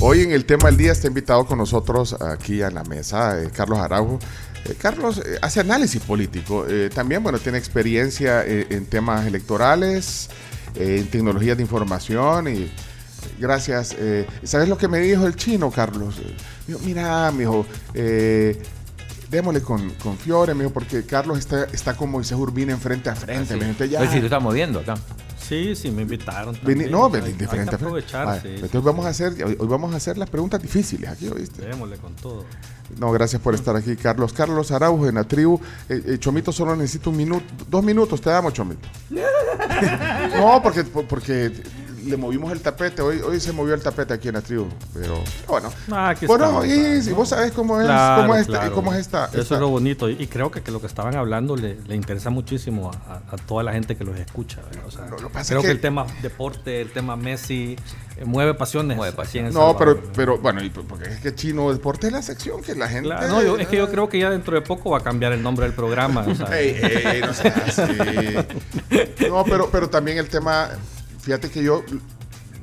Hoy 0.00 0.20
en 0.22 0.32
el 0.32 0.44
tema 0.44 0.66
del 0.68 0.76
día 0.76 0.92
está 0.92 1.06
invitado 1.06 1.46
con 1.46 1.58
nosotros 1.58 2.14
aquí 2.20 2.60
a 2.62 2.70
la 2.70 2.84
mesa 2.84 3.40
eh, 3.40 3.50
Carlos 3.54 3.78
Araujo. 3.78 4.18
Eh, 4.66 4.74
Carlos 4.78 5.22
eh, 5.24 5.38
hace 5.40 5.60
análisis 5.60 6.02
político. 6.02 6.66
eh, 6.68 6.90
también, 6.94 7.22
bueno, 7.22 7.38
tiene 7.38 7.56
experiencia 7.56 8.44
eh, 8.44 8.66
en 8.70 8.84
temas 8.86 9.26
electorales, 9.26 10.28
eh, 10.74 10.96
en 11.00 11.06
tecnologías 11.06 11.56
de 11.56 11.62
información 11.62 12.48
y 12.48 12.70
gracias. 13.38 13.94
eh, 13.98 14.26
¿Sabes 14.44 14.68
lo 14.68 14.76
que 14.78 14.88
me 14.88 14.98
dijo 14.98 15.26
el 15.26 15.36
chino, 15.36 15.70
Carlos? 15.70 16.16
Dijo, 16.66 16.78
mira, 16.84 17.30
mijo, 17.32 17.66
eh, 17.94 18.60
démosle 19.30 19.60
con, 19.62 19.90
con 19.94 20.16
Fiore, 20.16 20.54
mijo, 20.54 20.70
porque 20.70 21.04
Carlos 21.04 21.38
está, 21.38 21.64
está 21.64 21.96
con 21.96 22.10
Moisés 22.10 22.36
Urbina 22.38 22.72
en 22.72 22.80
frente 22.80 23.10
a 23.10 23.14
frente. 23.16 23.54
mijo, 23.54 23.66
entonces 23.66 23.90
ya- 23.90 23.98
Pues 23.98 24.10
si 24.10 24.18
tú 24.20 24.26
estás 24.26 24.42
moviendo 24.42 24.80
acá. 24.80 24.94
Sí, 25.38 25.76
sí, 25.76 25.92
me 25.92 26.02
invitaron. 26.02 26.56
Vení- 26.64 26.90
no, 26.90 27.08
vení 27.08 27.28
de 27.34 27.46
frente 27.46 27.46
a 27.46 27.52
frente. 27.52 27.74
aprovechar, 27.76 28.26
Vale, 28.26 28.40
sí, 28.40 28.48
entonces 28.54 28.82
vamos 28.82 29.06
a 29.06 29.10
hacer, 29.10 29.32
hoy 29.44 29.56
hoy 29.60 29.66
vamos 29.68 29.94
a 29.94 29.96
hacer 29.98 30.18
las 30.18 30.28
preguntas 30.28 30.60
difíciles 30.60 31.08
aquí, 31.08 31.28
¿oíste? 31.28 31.62
Démosle 31.66 31.98
con 31.98 32.16
todo. 32.16 32.44
No, 32.98 33.12
gracias 33.12 33.40
por 33.40 33.54
estar 33.54 33.76
aquí, 33.76 33.94
Carlos. 33.94 34.32
Carlos 34.32 34.72
Araujo 34.72 35.06
en 35.08 35.14
la 35.16 35.22
tribu. 35.24 35.60
Eh, 35.88 36.02
eh, 36.04 36.16
Chomito 36.18 36.50
solo 36.50 36.74
necesita 36.74 37.10
un 37.10 37.16
minuto, 37.16 37.44
dos 37.70 37.84
minutos, 37.84 38.20
te 38.20 38.30
damos, 38.30 38.54
Chomito. 38.54 38.88
no, 40.36 40.60
porque, 40.62 40.82
porque 40.84 41.52
le 42.06 42.16
movimos 42.16 42.52
el 42.52 42.60
tapete. 42.60 43.02
Hoy, 43.02 43.20
hoy 43.20 43.40
se 43.40 43.52
movió 43.52 43.74
el 43.74 43.80
tapete 43.82 44.14
aquí 44.14 44.28
en 44.28 44.34
la 44.34 44.40
tribu, 44.40 44.66
pero 44.94 45.22
bueno. 45.46 45.72
Ah, 45.90 46.10
aquí 46.10 46.26
bueno, 46.26 46.44
estamos, 46.46 46.66
y, 46.66 47.02
si 47.02 47.12
vos 47.12 47.28
sabés 47.28 47.52
cómo 47.52 47.80
es, 47.80 47.86
Claro, 47.86 48.22
cómo 48.22 48.34
es, 48.34 48.40
esta- 48.42 48.52
claro. 48.60 48.74
cómo 48.74 48.92
es 48.92 48.98
esta, 49.00 49.26
Eso 49.32 49.54
es 49.54 49.60
lo 49.60 49.68
bonito. 49.68 50.08
Y 50.10 50.16
y 50.20 50.26
creo 50.28 50.50
que, 50.50 50.62
que 50.62 50.70
lo 50.70 50.80
que 50.80 50.86
estaban 50.86 51.14
hablando 51.16 51.56
le, 51.56 51.76
le 51.86 51.94
interesa 51.94 52.30
muchísimo 52.30 52.90
a, 52.90 53.12
a- 53.14 53.34
a 53.34 53.36
toda 53.36 53.62
la 53.62 53.72
gente 53.72 53.96
que 53.96 54.04
los 54.04 54.18
escucha. 54.18 54.60
¿verdad? 54.62 54.86
O 54.86 54.90
sea, 54.90 55.06
pasa 55.32 55.48
creo 55.48 55.60
es 55.60 55.62
que, 55.62 55.68
que- 55.68 55.70
el 55.72 55.80
tema 55.80 56.06
deporte, 56.22 56.80
el 56.80 56.90
tema 56.92 57.16
Messi, 57.16 57.76
eh, 58.16 58.24
mueve 58.24 58.54
pasiones. 58.54 58.96
Mueve 58.96 59.12
No, 59.52 59.76
pero, 59.76 59.92
Salvador. 59.94 60.12
pero 60.16 60.38
bueno, 60.38 60.62
y 60.64 60.70
porque 60.70 61.08
es 61.10 61.20
que 61.20 61.34
Chino 61.34 61.72
Deporte 61.72 62.06
es 62.08 62.12
la 62.12 62.22
sección 62.22 62.62
que 62.62 62.74
la 62.74 62.88
gente. 62.88 63.08
Claro, 63.08 63.28
no, 63.28 63.42
yo- 63.42 63.58
es 63.58 63.68
que 63.68 63.76
yo 63.76 63.90
creo 63.90 64.08
que 64.08 64.18
ya 64.18 64.30
dentro 64.30 64.54
de 64.54 64.62
poco 64.62 64.90
va 64.90 64.98
a 64.98 65.02
cambiar 65.02 65.32
el 65.32 65.42
nombre 65.42 65.66
del 65.66 65.74
programa. 65.74 66.24
o 66.26 66.34
sea. 66.34 66.46
Ey, 66.58 66.76
ey, 66.82 67.20
no. 67.20 67.32
No, 69.28 69.44
pero, 69.44 69.68
pero 69.70 69.88
también 69.90 70.18
el 70.18 70.28
tema, 70.28 70.70
fíjate 71.26 71.50
que 71.50 71.60
yo, 71.60 71.82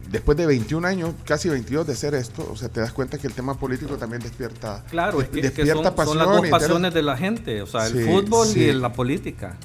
después 0.09 0.37
de 0.37 0.45
21 0.45 0.87
años, 0.87 1.13
casi 1.25 1.49
22 1.49 1.85
de 1.85 1.91
hacer 1.93 2.15
esto, 2.15 2.47
o 2.49 2.55
sea, 2.55 2.69
te 2.69 2.79
das 2.79 2.93
cuenta 2.93 3.17
que 3.17 3.27
el 3.27 3.33
tema 3.33 3.59
político 3.59 3.97
también 3.97 4.21
despierta. 4.21 4.81
Claro, 4.89 5.21
es 5.21 5.27
que, 5.27 5.41
es 5.41 5.51
que 5.51 5.65
despierta 5.65 5.93
son, 5.93 6.07
son 6.07 6.17
las 6.17 6.27
pasión, 6.27 6.41
dos 6.41 6.59
pasiones 6.59 6.93
de 6.93 7.01
la 7.03 7.17
gente, 7.17 7.61
o 7.61 7.67
sea, 7.67 7.87
el 7.87 7.93
Sí, 7.93 8.05
fútbol 8.09 8.47
sí. 8.47 8.61
y 8.61 8.71
la 8.71 8.93
política. 8.93 9.57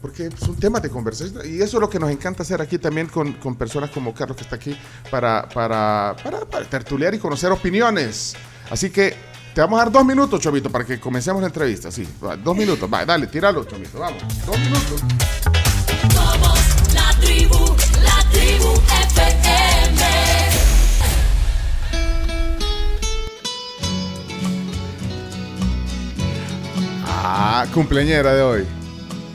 Porque 0.00 0.28
son 0.36 0.56
temas 0.56 0.82
de 0.82 0.90
conversación. 0.90 1.42
Y 1.48 1.62
eso 1.62 1.76
es 1.76 1.80
lo 1.80 1.88
que 1.88 2.00
nos 2.00 2.10
encanta 2.10 2.42
hacer 2.42 2.60
aquí 2.60 2.78
también 2.78 3.06
con, 3.06 3.34
con 3.34 3.54
personas 3.54 3.90
como 3.90 4.12
Carlos, 4.12 4.36
que 4.36 4.42
está 4.42 4.56
aquí, 4.56 4.76
para, 5.08 5.48
para, 5.48 6.16
para, 6.24 6.40
para 6.40 6.64
tertuliar 6.64 7.14
y 7.14 7.20
conocer 7.20 7.52
opiniones. 7.52 8.34
Así 8.68 8.90
que 8.90 9.14
te 9.54 9.60
vamos 9.60 9.78
a 9.80 9.84
dar 9.84 9.92
dos 9.92 10.04
minutos, 10.04 10.40
Chovito, 10.40 10.70
para 10.70 10.84
que 10.84 10.98
comencemos 10.98 11.40
la 11.40 11.46
entrevista. 11.46 11.92
Sí, 11.92 12.04
dos 12.42 12.56
minutos. 12.56 12.92
Va, 12.92 13.04
dale, 13.06 13.28
tíralo, 13.28 13.62
Chovito. 13.62 14.00
Vamos, 14.00 14.20
dos 14.44 14.58
minutos. 14.58 15.02
Tribu, 17.22 17.58
la 18.02 18.18
tribu 18.30 18.72
FM. 18.86 20.02
Ah, 27.06 27.66
cumpleañera 27.72 28.34
de 28.34 28.42
hoy. 28.42 28.66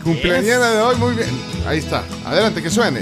Cumpleañera 0.03 0.71
de 0.71 0.81
hoy, 0.81 0.95
muy 0.97 1.15
bien. 1.15 1.29
Ahí 1.67 1.79
está. 1.79 2.03
Adelante, 2.25 2.61
que 2.61 2.69
suene. 2.69 3.01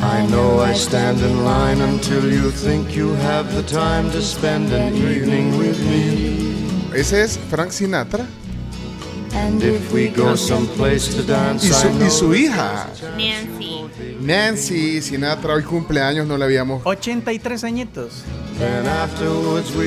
I 0.00 0.24
know 0.28 0.60
I 0.62 0.74
stand 0.74 1.20
in 1.20 1.44
line 1.44 1.82
until 1.82 2.30
you 2.32 2.50
think 2.52 2.94
you 2.94 3.14
have 3.14 3.52
the 3.54 3.62
time 3.64 4.10
to 4.12 4.22
spend 4.22 4.72
an 4.72 4.94
evening 4.94 5.58
with 5.58 5.76
me. 5.80 6.54
Ese 6.94 7.24
es 7.24 7.38
Frank 7.50 7.72
Sinatra. 7.72 8.24
And 9.34 9.62
if 9.62 9.92
we 9.92 10.08
go 10.08 10.36
someplace 10.36 11.08
to 11.14 11.22
dance, 11.22 11.64
Y 11.66 11.72
su, 11.72 11.88
I 11.88 11.92
know 11.92 12.06
y 12.06 12.10
su 12.10 12.34
hija, 12.34 12.86
Nancy. 13.16 13.77
Nancy 14.28 15.00
Sinatra, 15.00 15.54
hoy 15.54 15.62
cumpleaños, 15.62 16.26
no 16.26 16.36
la 16.36 16.44
habíamos. 16.44 16.82
83 16.84 17.64
añitos. 17.64 18.24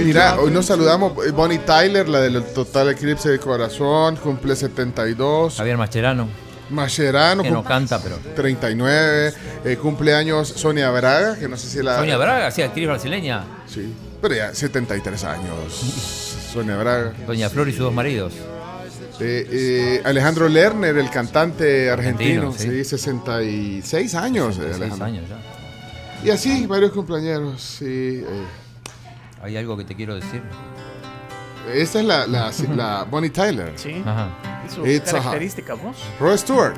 Mira, 0.03 0.39
hoy 0.39 0.49
nos 0.49 0.65
saludamos. 0.65 1.13
eh, 1.27 1.29
Bonnie 1.29 1.59
Tyler, 1.59 2.09
la 2.09 2.21
del 2.21 2.43
Total 2.45 2.89
Eclipse 2.89 3.29
de 3.29 3.37
Corazón, 3.37 4.15
cumple 4.15 4.55
72. 4.55 5.57
Javier 5.57 5.77
Mascherano. 5.77 6.27
Mascherano, 6.71 7.43
Que 7.43 7.51
no 7.51 7.63
canta, 7.63 8.01
pero. 8.01 8.17
39. 8.35 9.31
eh, 9.63 9.77
cumpleaños 9.77 10.47
Sonia 10.47 10.89
Braga, 10.89 11.37
que 11.37 11.47
no 11.47 11.55
sé 11.55 11.67
si 11.69 11.83
la. 11.83 11.97
Sonia 11.97 12.17
Braga, 12.17 12.49
sí, 12.49 12.63
actriz 12.63 12.87
brasileña. 12.87 13.43
Sí, 13.67 13.93
pero 14.23 14.33
ya 14.33 14.55
73 14.55 15.23
años. 15.23 15.71
Sonia 16.51 16.77
Braga. 16.77 17.13
Doña 17.27 17.47
Flor 17.47 17.69
y 17.69 17.73
sus 17.73 17.81
dos 17.81 17.93
maridos. 17.93 18.33
Eh, 19.21 19.47
eh, 19.51 20.01
Alejandro 20.03 20.49
Lerner, 20.49 20.97
el 20.97 21.09
cantante 21.09 21.89
argentino, 21.89 22.49
Argentino, 22.49 22.73
sí. 22.73 22.83
66 22.83 24.15
años. 24.15 24.55
66 24.55 24.75
Alejandro. 24.81 25.05
años 25.05 25.29
ya. 25.29 25.37
Y 26.25 26.29
así, 26.29 26.65
varios 26.67 26.91
cumpleaños, 26.91 27.61
sí. 27.61 27.85
eh. 28.25 28.45
Hay 29.43 29.57
algo 29.57 29.75
que 29.77 29.83
te 29.85 29.95
quiero 29.95 30.15
decir. 30.15 30.41
Esta 31.73 31.99
es 31.99 32.05
la, 32.05 32.27
la, 32.27 32.51
la 32.75 33.03
Bonnie 33.09 33.29
Tyler. 33.29 33.73
Sí. 33.75 34.01
Ajá. 34.05 34.29
Y 34.67 34.69
su 34.73 34.85
It's 34.85 35.09
a 35.13 35.17
hot- 35.17 35.23
característica 35.23 35.73
voz. 35.75 35.97
Rod 36.19 36.37
Stewart. 36.37 36.75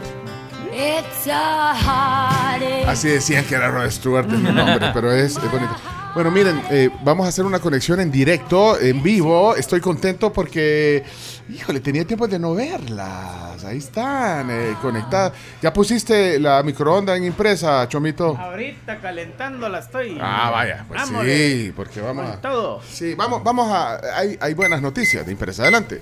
It's 0.73 1.27
a. 1.31 2.55
Así 2.87 3.07
decían 3.09 3.45
que 3.45 3.55
era 3.55 3.69
Rod 3.69 3.89
Stewart 3.89 4.31
es 4.31 4.39
mi 4.39 4.51
nombre, 4.51 4.89
pero 4.93 5.11
es, 5.11 5.35
es 5.37 5.51
bonito. 5.51 5.75
Bueno, 6.15 6.29
miren, 6.31 6.61
eh, 6.69 6.89
vamos 7.03 7.25
a 7.25 7.29
hacer 7.29 7.43
una 7.45 7.59
conexión 7.59 7.99
en 7.99 8.11
directo, 8.11 8.79
en 8.79 9.01
vivo. 9.01 9.55
Estoy 9.55 9.81
contento 9.81 10.31
porque, 10.31 11.03
híjole, 11.49 11.79
tenía 11.79 12.05
tiempo 12.05 12.27
de 12.27 12.39
no 12.39 12.53
verlas. 12.53 13.63
Ahí 13.63 13.77
están, 13.77 14.49
eh, 14.49 14.75
conectadas. 14.81 15.33
¿Ya 15.61 15.73
pusiste 15.73 16.39
la 16.39 16.61
microonda 16.63 17.15
en 17.15 17.25
impresa, 17.25 17.87
Chomito? 17.87 18.37
Ahorita 18.37 18.99
calentándola 18.99 19.79
estoy. 19.79 20.17
Ah, 20.21 20.49
vaya, 20.51 20.85
pues 20.87 21.01
Vámonos. 21.01 21.25
sí, 21.25 21.73
porque 21.75 22.01
vamos 22.01 22.29
a... 22.29 22.41
todo. 22.41 22.81
Sí, 22.89 23.15
vamos, 23.15 23.43
vamos 23.43 23.71
a... 23.71 24.17
Hay, 24.17 24.37
hay 24.39 24.53
buenas 24.53 24.81
noticias 24.81 25.25
de 25.25 25.31
impresa. 25.31 25.63
Adelante. 25.63 26.01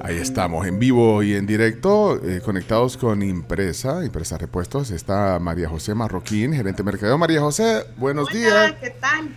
Ahí 0.00 0.16
estamos, 0.16 0.66
en 0.66 0.78
vivo 0.78 1.22
y 1.22 1.34
en 1.34 1.46
directo, 1.46 2.20
eh, 2.24 2.40
conectados 2.44 2.96
con 2.96 3.22
Impresa, 3.22 4.04
Impresa 4.04 4.38
Repuestos. 4.38 4.90
Está 4.90 5.38
María 5.38 5.68
José 5.68 5.94
Marroquín, 5.94 6.52
gerente 6.54 6.82
de 6.82 6.90
mercadeo. 6.90 7.18
María 7.18 7.40
José, 7.40 7.84
buenos 7.98 8.28
días. 8.30 8.72
¿Qué 8.80 8.90
tal? 8.90 9.28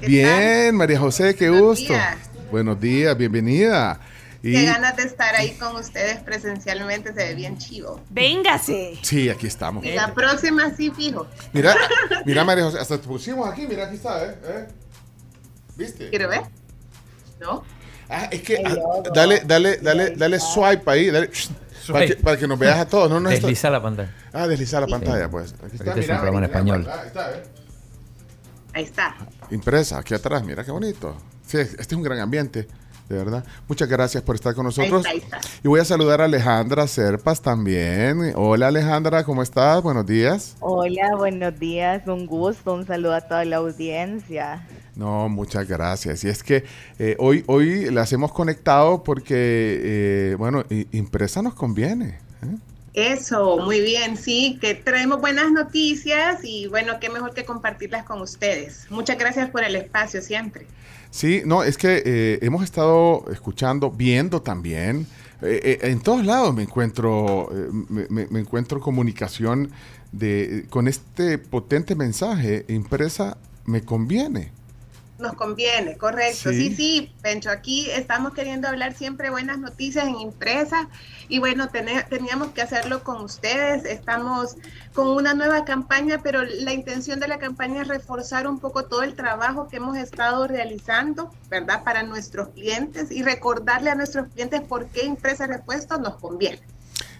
¿Qué 0.00 0.06
Bien, 0.06 0.74
María 0.76 0.98
José, 0.98 1.34
qué 1.34 1.48
Buenos 1.48 1.78
gusto. 1.78 1.92
días. 1.92 2.16
Buenos 2.50 2.80
días, 2.80 3.16
bienvenida. 3.16 4.00
Y 4.42 4.52
Qué 4.52 4.64
ganas 4.64 4.96
de 4.96 5.04
estar 5.04 5.34
ahí 5.36 5.52
con 5.52 5.76
ustedes 5.76 6.18
presencialmente, 6.18 7.10
se 7.10 7.14
ve 7.28 7.34
bien 7.34 7.58
chivo. 7.58 8.00
Véngase. 8.10 8.98
sí, 9.02 9.30
aquí 9.30 9.46
estamos. 9.46 9.84
Y 9.84 9.92
la 9.92 10.12
próxima 10.14 10.74
sí 10.76 10.90
fijo. 10.90 11.28
Mira, 11.52 11.76
mira 12.26 12.44
María 12.44 12.64
José, 12.64 12.78
hasta 12.80 12.98
te 12.98 13.06
pusimos 13.06 13.48
aquí, 13.48 13.66
mira, 13.68 13.86
aquí 13.86 13.96
está, 13.96 14.24
¿eh? 14.24 14.36
¿Eh? 14.44 14.66
¿Viste? 15.76 16.10
¿Quiero 16.10 16.28
ver? 16.28 16.42
¿No? 17.40 17.62
Ah, 18.08 18.28
es 18.30 18.42
que 18.42 18.60
ah, 18.64 18.74
dale, 19.14 19.42
dale, 19.46 19.76
dale, 19.78 20.10
dale 20.16 20.40
swipe 20.40 20.90
ahí, 20.90 21.10
dale, 21.10 21.30
para, 21.90 22.06
que, 22.06 22.16
para 22.16 22.36
que 22.36 22.46
nos 22.48 22.58
veas 22.58 22.78
a 22.80 22.86
todos. 22.86 23.08
No, 23.08 23.20
no 23.20 23.30
está- 23.30 23.46
Desliza 23.46 23.70
la 23.70 23.80
pantalla. 23.80 24.10
Ah, 24.32 24.46
deslizar 24.48 24.80
la 24.82 24.88
pantalla, 24.88 25.28
pues. 25.30 25.54
Aquí 25.64 25.76
está, 25.76 25.90
Este 25.90 26.00
es 26.00 26.08
un 26.08 26.16
programa 26.16 26.38
en 26.38 26.44
mira, 26.44 26.46
español. 26.46 26.88
Ahí 26.92 27.06
está, 27.06 27.30
¿eh? 27.30 27.42
Ahí 28.72 28.84
está. 28.84 29.14
Impresa, 29.50 29.98
aquí 29.98 30.14
atrás, 30.14 30.42
mira 30.44 30.64
qué 30.64 30.70
bonito. 30.70 31.14
Sí, 31.46 31.58
este 31.58 31.82
es 31.82 31.92
un 31.92 32.02
gran 32.02 32.18
ambiente, 32.20 32.66
de 33.08 33.16
verdad. 33.16 33.44
Muchas 33.68 33.88
gracias 33.88 34.22
por 34.22 34.34
estar 34.34 34.54
con 34.54 34.64
nosotros. 34.64 35.04
Ahí 35.04 35.18
está, 35.18 35.36
ahí 35.36 35.42
Y 35.62 35.68
voy 35.68 35.80
a 35.80 35.84
saludar 35.84 36.22
a 36.22 36.24
Alejandra 36.24 36.86
Serpas 36.86 37.42
también. 37.42 38.32
Hola 38.34 38.68
Alejandra, 38.68 39.24
¿cómo 39.24 39.42
estás? 39.42 39.82
Buenos 39.82 40.06
días. 40.06 40.56
Hola, 40.60 41.14
buenos 41.16 41.58
días, 41.58 42.06
un 42.06 42.26
gusto, 42.26 42.72
un 42.72 42.86
saludo 42.86 43.14
a 43.14 43.20
toda 43.20 43.44
la 43.44 43.56
audiencia. 43.56 44.66
No, 44.96 45.28
muchas 45.28 45.68
gracias. 45.68 46.24
Y 46.24 46.28
es 46.28 46.42
que 46.42 46.64
eh, 46.98 47.16
hoy, 47.18 47.44
hoy 47.48 47.90
las 47.90 48.12
hemos 48.12 48.32
conectado 48.32 49.02
porque, 49.02 49.34
eh, 49.82 50.34
bueno, 50.38 50.64
Impresa 50.92 51.42
nos 51.42 51.54
conviene. 51.54 52.18
Eso, 52.94 53.56
muy 53.58 53.80
bien, 53.80 54.18
sí, 54.18 54.58
que 54.60 54.74
traemos 54.74 55.20
buenas 55.20 55.50
noticias 55.50 56.40
y 56.44 56.66
bueno, 56.66 57.00
qué 57.00 57.08
mejor 57.08 57.32
que 57.32 57.44
compartirlas 57.44 58.04
con 58.04 58.20
ustedes. 58.20 58.86
Muchas 58.90 59.16
gracias 59.16 59.48
por 59.48 59.64
el 59.64 59.76
espacio 59.76 60.20
siempre. 60.20 60.66
Sí, 61.10 61.42
no, 61.46 61.62
es 61.62 61.78
que 61.78 62.02
eh, 62.04 62.38
hemos 62.42 62.62
estado 62.64 63.24
escuchando, 63.30 63.90
viendo 63.90 64.42
también. 64.42 65.06
eh, 65.40 65.78
eh, 65.82 65.90
en 65.90 66.00
todos 66.00 66.24
lados 66.24 66.54
me 66.54 66.62
encuentro, 66.62 67.48
eh, 67.52 67.68
me, 68.08 68.40
encuentro 68.40 68.78
comunicación 68.80 69.70
de, 70.12 70.66
con 70.68 70.86
este 70.86 71.38
potente 71.38 71.94
mensaje, 71.94 72.66
impresa 72.68 73.38
me 73.64 73.82
conviene. 73.82 74.52
Nos 75.22 75.34
conviene, 75.34 75.96
correcto. 75.96 76.50
Sí. 76.50 76.70
Sí, 76.70 76.74
sí, 76.74 77.12
Pencho, 77.22 77.50
aquí 77.50 77.88
estamos 77.90 78.34
queriendo 78.34 78.66
hablar 78.68 78.92
siempre 78.94 79.30
buenas 79.30 79.58
noticias 79.58 80.06
en 80.06 80.16
impresa 80.16 80.88
y 81.28 81.38
bueno, 81.38 81.68
teníamos 81.68 82.48
que 82.50 82.60
hacerlo 82.60 83.02
con 83.04 83.22
ustedes. 83.22 83.84
Estamos 83.84 84.56
con 84.92 85.08
una 85.08 85.32
nueva 85.34 85.64
campaña, 85.64 86.20
pero 86.22 86.42
la 86.42 86.72
intención 86.72 87.20
de 87.20 87.28
la 87.28 87.38
campaña 87.38 87.82
es 87.82 87.88
reforzar 87.88 88.46
un 88.48 88.58
poco 88.58 88.84
todo 88.84 89.02
el 89.04 89.14
trabajo 89.14 89.68
que 89.68 89.76
hemos 89.76 89.96
estado 89.96 90.46
realizando, 90.48 91.32
¿verdad? 91.48 91.84
Para 91.84 92.02
nuestros 92.02 92.48
clientes 92.48 93.10
y 93.10 93.22
recordarle 93.22 93.90
a 93.90 93.94
nuestros 93.94 94.26
clientes 94.32 94.60
por 94.60 94.86
qué 94.86 95.06
impresa 95.06 95.46
repuestos 95.46 96.00
nos 96.00 96.16
conviene. 96.16 96.60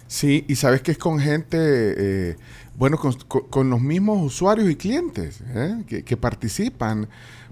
Sí, 0.07 0.45
y 0.47 0.55
sabes 0.57 0.81
que 0.81 0.91
es 0.91 0.97
con 0.99 1.17
gente, 1.19 1.57
eh, 1.57 2.35
bueno, 2.75 2.97
con, 2.97 3.13
con- 3.27 3.47
con 3.49 3.69
los 3.71 3.81
mismos 3.81 4.21
usuarios 4.23 4.69
y 4.69 4.75
clientes 4.75 5.41
¿eh? 5.55 5.83
que, 5.87 6.03
que 6.03 6.17
participan, 6.17 7.07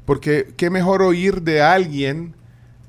porque 0.05 0.53
qué 0.57 0.69
mejor 0.69 1.01
oír 1.01 1.41
de 1.41 1.61
alguien 1.61 2.35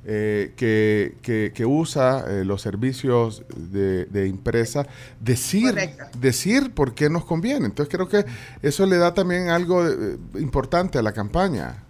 eh, 0.05 0.53
que, 0.57 1.17
que- 1.23 1.53
que 1.55 1.65
usa 1.65 2.25
eh, 2.29 2.45
los 2.45 2.61
servicios 2.63 3.45
de, 3.57 4.07
de 4.07 4.27
impresa, 4.27 4.87
decir, 5.21 5.71
Correcto. 5.71 6.05
decir 6.19 6.73
por 6.75 6.95
qué 6.95 7.09
nos 7.09 7.25
conviene. 7.25 7.67
Entonces 7.67 7.95
creo 7.95 8.09
que 8.09 8.25
eso 8.63 8.85
le 8.87 8.97
da 8.99 9.15
también 9.15 9.49
algo 9.49 9.87
eh, 9.87 10.19
importante 10.41 10.99
a 10.99 11.03
la 11.03 11.13
campaña. 11.13 11.85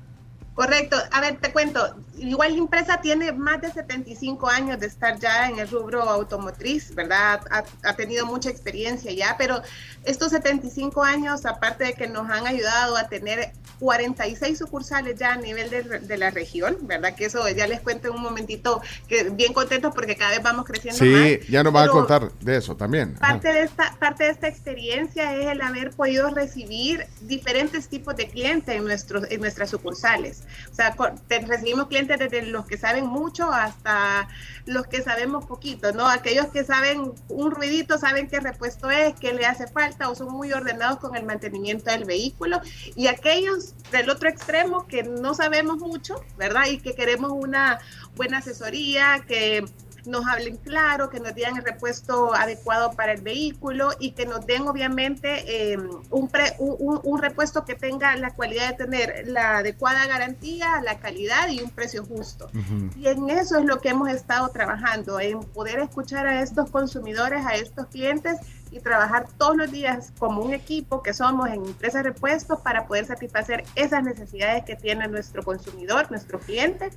Correcto. 0.55 0.97
A 1.11 1.21
ver, 1.23 1.39
te 1.41 1.51
cuento. 1.53 1.81
Igual 2.23 2.53
la 2.53 2.59
empresa 2.59 3.01
tiene 3.01 3.33
más 3.33 3.61
de 3.61 3.71
75 3.71 4.49
años 4.49 4.79
de 4.79 4.87
estar 4.87 5.19
ya 5.19 5.49
en 5.49 5.59
el 5.59 5.69
rubro 5.69 6.03
automotriz, 6.03 6.95
¿verdad? 6.95 7.41
Ha, 7.51 7.65
ha 7.83 7.97
tenido 7.97 8.27
mucha 8.27 8.49
experiencia 8.49 9.13
ya, 9.13 9.37
pero 9.37 9.61
estos 10.05 10.31
75 10.31 11.03
años, 11.03 11.47
aparte 11.47 11.85
de 11.85 11.95
que 11.95 12.07
nos 12.07 12.31
han 12.31 12.47
ayudado 12.47 12.97
a 12.97 13.09
tener 13.09 13.53
46 13.83 14.57
sucursales 14.57 15.19
ya 15.19 15.33
a 15.33 15.37
nivel 15.37 15.69
de, 15.69 15.83
de 15.83 16.17
la 16.17 16.31
región, 16.31 16.77
¿verdad? 16.83 17.17
Que 17.17 17.25
eso 17.25 17.49
ya 17.49 17.67
les 17.67 17.81
cuento 17.81 18.09
en 18.09 18.15
un 18.15 18.23
momentito, 18.23 18.81
que 19.09 19.31
bien 19.31 19.53
contentos 19.53 19.93
porque 19.93 20.15
cada 20.15 20.31
vez 20.31 20.43
vamos 20.43 20.65
creciendo 20.65 21.05
más. 21.05 21.23
Sí, 21.25 21.41
ya 21.49 21.65
nos 21.65 21.73
van 21.73 21.89
a 21.89 21.93
contar 21.93 22.33
de 22.39 22.57
eso 22.57 22.77
también. 22.77 23.17
Ajá. 23.21 23.33
Parte 23.33 23.53
de 23.53 23.63
esta 23.63 23.97
parte 23.99 24.25
de 24.25 24.31
esta 24.31 24.47
experiencia 24.47 25.35
es 25.35 25.49
el 25.49 25.61
haber 25.61 25.91
podido 25.91 26.31
recibir 26.31 27.07
diferentes 27.23 27.89
tipos 27.89 28.15
de 28.15 28.29
clientes 28.29 28.73
en 28.73 28.85
nuestros 28.85 29.29
en 29.31 29.41
nuestras 29.41 29.71
sucursales. 29.71 30.45
O 30.71 30.75
sea, 30.75 30.95
recibimos 31.29 31.89
clientes 31.89 32.12
desde 32.17 32.43
los 32.43 32.67
que 32.67 32.77
saben 32.77 33.07
mucho 33.07 33.53
hasta 33.53 34.29
los 34.67 34.87
que 34.87 35.03
sabemos 35.03 35.45
poquito, 35.47 35.93
¿no? 35.93 36.09
Aquellos 36.09 36.47
que 36.47 36.65
saben 36.65 37.13
un 37.29 37.51
ruidito, 37.51 37.99
saben 37.99 38.29
qué 38.29 38.41
repuesto 38.41 38.91
es, 38.91 39.15
qué 39.19 39.33
le 39.33 39.47
hace 39.47 39.67
falta 39.67 40.09
o 40.09 40.15
son 40.15 40.33
muy 40.33 40.53
ordenados 40.53 40.99
con 40.99 41.17
el 41.17 41.25
mantenimiento 41.25 41.91
del 41.91 42.05
vehículo 42.05 42.61
y 42.97 43.07
aquellos 43.07 43.75
del 43.91 44.11
otro 44.11 44.29
extremo 44.29 44.87
que 44.87 45.03
no 45.03 45.35
sabemos 45.35 45.79
mucho, 45.79 46.23
¿verdad? 46.37 46.67
Y 46.67 46.79
que 46.79 46.95
queremos 46.95 47.33
una 47.33 47.79
buena 48.17 48.39
asesoría, 48.39 49.25
que 49.27 49.65
nos 50.07 50.27
hablen 50.27 50.57
claro, 50.57 51.11
que 51.11 51.21
nos 51.21 51.35
digan 51.35 51.57
el 51.57 51.65
repuesto 51.65 52.35
adecuado 52.35 52.93
para 52.93 53.13
el 53.13 53.21
vehículo 53.21 53.91
y 53.99 54.13
que 54.13 54.27
nos 54.27 54.47
den 54.47 54.67
obviamente 54.69 55.73
eh, 55.73 55.79
un, 56.11 56.29
pre- 56.29 56.57
un, 56.59 57.21
repuesto 57.23 57.65
que 57.65 57.75
tenga 57.75 58.17
la 58.17 58.35
cualidad 58.35 58.71
de 58.71 58.85
tener 58.85 59.29
la 59.29 59.59
adecuada 59.59 60.07
garantía, 60.07 60.81
la 60.83 60.99
calidad 60.99 61.49
y 61.49 61.61
un 61.61 61.71
precio 61.71 62.05
justo. 62.05 62.51
Y 62.97 63.07
en 63.09 63.31
eso 63.31 63.59
es 63.59 63.65
lo 63.65 63.81
que 63.81 63.91
hemos 63.91 64.11
estado 64.11 64.49
trabajando, 64.49 65.21
en 65.21 65.41
poder 65.41 65.79
escuchar 65.79 66.27
a 66.27 66.43
estos 66.43 66.71
consumidores, 66.71 67.45
a 67.47 67.55
estos 67.55 67.87
clientes 67.87 68.39
y 68.73 68.81
trabajar 68.81 69.27
todos 69.37 69.57
los 69.57 69.71
días 69.71 70.13
como 70.19 70.43
un 70.43 70.55
equipo 70.55 71.03
que 71.03 71.13
somos 71.13 71.49
en 71.49 71.65
Empresa 71.65 72.03
Repuestos 72.03 72.61
para 72.61 72.87
poder 72.87 73.05
satisfacer 73.05 73.65
esas 73.77 74.03
necesidades 74.03 74.65
que 74.65 74.77
tiene 74.77 75.07
nuestro 75.09 75.43
consumidor, 75.43 76.11
nuestro 76.11 76.39
cliente 76.41 76.91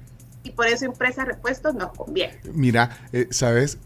y 0.45 0.51
por 0.51 0.67
eso 0.67 0.85
Empresa 0.85 1.25
Repuestos 1.25 1.75
nos 1.75 1.91
conviene. 1.91 2.39
Mira, 2.53 3.05
eh, 3.11 3.27
¿sabes? 3.31 3.77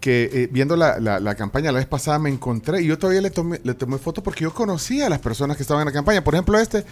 que 0.00 0.30
eh, 0.32 0.48
viendo 0.50 0.76
la, 0.76 0.98
la, 0.98 1.20
la, 1.20 1.34
campaña 1.34 1.70
la 1.70 1.78
vez 1.78 1.86
pasada 1.86 2.18
me 2.18 2.28
encontré 2.30 2.82
y 2.82 2.86
yo 2.86 2.98
todavía 2.98 3.20
le 3.20 3.30
tomé, 3.30 3.60
le 3.62 3.74
tomé 3.74 3.98
foto 3.98 4.22
porque 4.22 4.42
yo 4.44 4.52
conocía 4.52 5.06
a 5.06 5.10
las 5.10 5.20
personas 5.20 5.56
que 5.56 5.62
estaban 5.62 5.82
en 5.82 5.86
la 5.86 5.92
campaña. 5.92 6.24
Por 6.24 6.34
ejemplo, 6.34 6.58
este, 6.58 6.84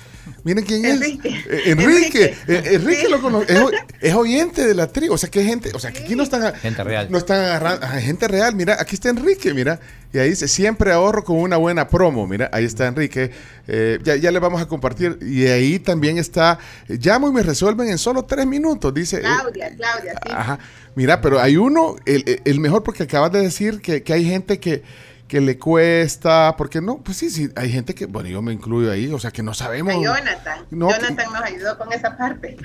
miren 0.44 0.65
quién 0.65 0.84
Enrique. 0.84 1.28
es. 1.28 1.47
Eh, 1.47 1.62
Enrique. 1.67 2.34
Eh, 2.47 2.62
Enrique 2.75 3.09
lo 3.09 3.20
conoce. 3.20 3.52
Es, 3.52 3.60
es, 4.01 4.15
oyente 4.15 4.67
de 4.67 4.75
la 4.75 4.86
tribu. 4.89 5.15
O 5.15 5.18
sea, 5.18 5.31
que 5.31 5.43
gente, 5.44 5.70
o 5.75 5.78
sea, 5.78 5.93
que 5.93 6.01
aquí 6.01 6.15
no 6.15 6.23
están. 6.23 6.55
Gente 6.55 6.84
real. 6.84 7.09
No 7.10 7.18
están 7.18 7.41
agarrando. 7.41 7.86
Gente 7.86 8.28
real. 8.28 8.55
Mira, 8.55 8.76
aquí 8.78 8.94
está 8.94 9.09
Enrique, 9.09 9.52
mira. 9.55 9.81
Y 10.15 10.18
ahí 10.20 10.31
dice, 10.31 10.47
siempre 10.47 10.93
ahorro 10.93 11.25
con 11.25 11.39
una 11.39 11.57
buena 11.57 11.89
promo. 11.89 12.25
Mira, 12.28 12.49
ahí 12.52 12.65
está 12.65 12.86
Enrique. 12.86 13.33
Eh, 13.67 13.99
ya, 14.05 14.15
ya 14.15 14.31
le 14.31 14.39
vamos 14.39 14.62
a 14.62 14.67
compartir. 14.67 15.18
Y 15.20 15.49
ahí 15.49 15.81
también 15.81 16.18
está, 16.18 16.60
llamo 16.86 17.28
y 17.28 17.33
me 17.33 17.43
resuelven 17.43 17.89
en 17.89 17.99
solo 17.99 18.25
tres 18.25 18.47
minutos, 18.47 18.94
dice. 18.94 19.20
Claudia, 19.20 19.75
Claudia, 19.75 20.12
sí. 20.25 20.31
Ajá. 20.33 20.60
Mira, 20.94 21.20
pero 21.20 21.41
hay 21.41 21.57
uno, 21.57 21.97
el, 22.07 22.41
el 22.44 22.60
mejor, 22.60 22.84
porque 22.84 23.02
acabas 23.02 23.33
de 23.33 23.41
decir 23.41 23.81
que, 23.81 24.05
que 24.05 24.12
hay 24.12 24.25
gente 24.25 24.60
que, 24.60 24.84
que 25.26 25.41
le 25.41 25.59
cuesta, 25.59 26.55
porque 26.57 26.81
no, 26.81 26.99
pues 26.99 27.17
sí, 27.17 27.28
sí, 27.28 27.51
hay 27.57 27.73
gente 27.73 27.93
que, 27.93 28.07
bueno, 28.07 28.28
yo 28.28 28.41
me 28.41 28.52
incluyo 28.52 28.93
ahí, 28.93 29.10
o 29.10 29.18
sea, 29.18 29.33
que 29.33 29.43
no 29.43 29.52
sabemos. 29.52 29.94
A 29.94 30.01
Jonathan, 30.01 30.67
no, 30.70 30.91
Jonathan 30.91 31.17
que, 31.17 31.25
nos 31.25 31.43
ayudó 31.43 31.76
con 31.76 31.93
esa 31.93 32.17
parte. 32.17 32.57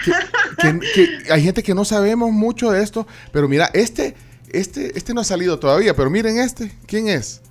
Que, 0.62 0.80
que, 0.80 1.34
hay 1.34 1.44
gente 1.44 1.64
que 1.64 1.74
no 1.74 1.84
sabemos 1.84 2.32
mucho 2.32 2.70
de 2.70 2.84
esto, 2.84 3.08
pero 3.32 3.48
mira, 3.48 3.72
este, 3.74 4.16
este, 4.54 4.98
este 4.98 5.14
no 5.14 5.22
ha 5.22 5.26
salido 5.26 5.60
todavía, 5.60 5.96
pero 5.96 6.10
miren 6.10 6.40
este, 6.40 6.76
¿quién 6.88 7.08
es? 7.08 7.42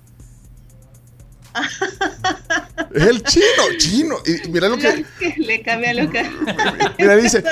es 2.93 3.03
el 3.03 3.23
chino, 3.23 3.63
chino. 3.77 4.17
Y 4.25 4.49
mira 4.49 4.69
lo 4.69 4.77
que. 4.77 5.05
le 5.37 5.61
cambia 5.61 5.93
lo 5.93 6.09
que. 6.09 6.23
Mira, 6.99 7.15
dice. 7.15 7.43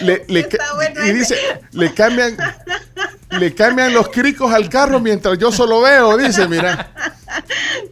Le, 0.00 0.24
le, 0.28 0.48
bueno 0.74 1.06
y 1.06 1.12
dice, 1.12 1.36
le 1.72 1.92
cambian. 1.92 2.36
Le 3.30 3.54
cambian 3.54 3.94
los 3.94 4.10
cricos 4.10 4.52
al 4.52 4.68
carro 4.68 5.00
mientras 5.00 5.38
yo 5.38 5.50
solo 5.50 5.80
veo, 5.80 6.18
dice, 6.18 6.46
mira. 6.48 6.92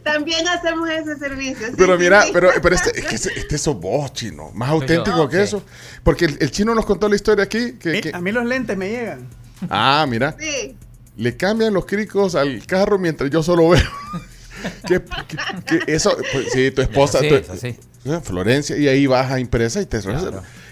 También 0.03 0.47
hacemos 0.47 0.87
ese 0.87 1.17
servicio. 1.17 1.67
Sí, 1.67 1.73
pero 1.75 1.97
mira, 1.97 2.25
pero, 2.31 2.51
pero 2.61 2.75
este, 2.75 2.99
es 2.99 3.05
que 3.05 3.15
este 3.15 3.57
sos 3.57 3.79
vos, 3.79 4.13
chino. 4.13 4.51
Más 4.53 4.69
auténtico 4.69 5.27
que 5.27 5.41
eso. 5.41 5.63
Porque 6.03 6.25
el, 6.25 6.37
el, 6.39 6.51
chino 6.51 6.75
nos 6.75 6.85
contó 6.85 7.09
la 7.09 7.15
historia 7.15 7.43
aquí. 7.45 7.73
Que, 7.73 8.01
que... 8.01 8.11
A 8.13 8.21
mí 8.21 8.31
los 8.31 8.45
lentes 8.45 8.77
me 8.77 8.89
llegan. 8.89 9.27
Ah, 9.67 10.05
mira. 10.07 10.35
Sí. 10.39 10.75
Le 11.21 11.37
cambian 11.37 11.73
los 11.73 11.85
cricos 11.85 12.33
al 12.35 12.65
carro 12.65 12.97
mientras 12.97 13.29
yo 13.29 13.43
solo 13.43 13.69
veo. 13.69 13.81
que, 14.87 15.01
que, 15.01 15.85
que, 15.85 15.93
eso, 15.93 16.15
pues, 16.31 16.47
sí, 16.51 16.71
tu 16.71 16.81
esposa, 16.81 17.19
Sí, 17.19 17.29
tu- 17.29 17.35
es 17.35 17.49
así. 17.49 17.75
Florencia, 18.23 18.75
y 18.77 18.87
ahí 18.87 19.05
vas 19.05 19.31
a 19.31 19.39
impresa 19.39 19.79
y 19.79 19.85
te 19.85 19.97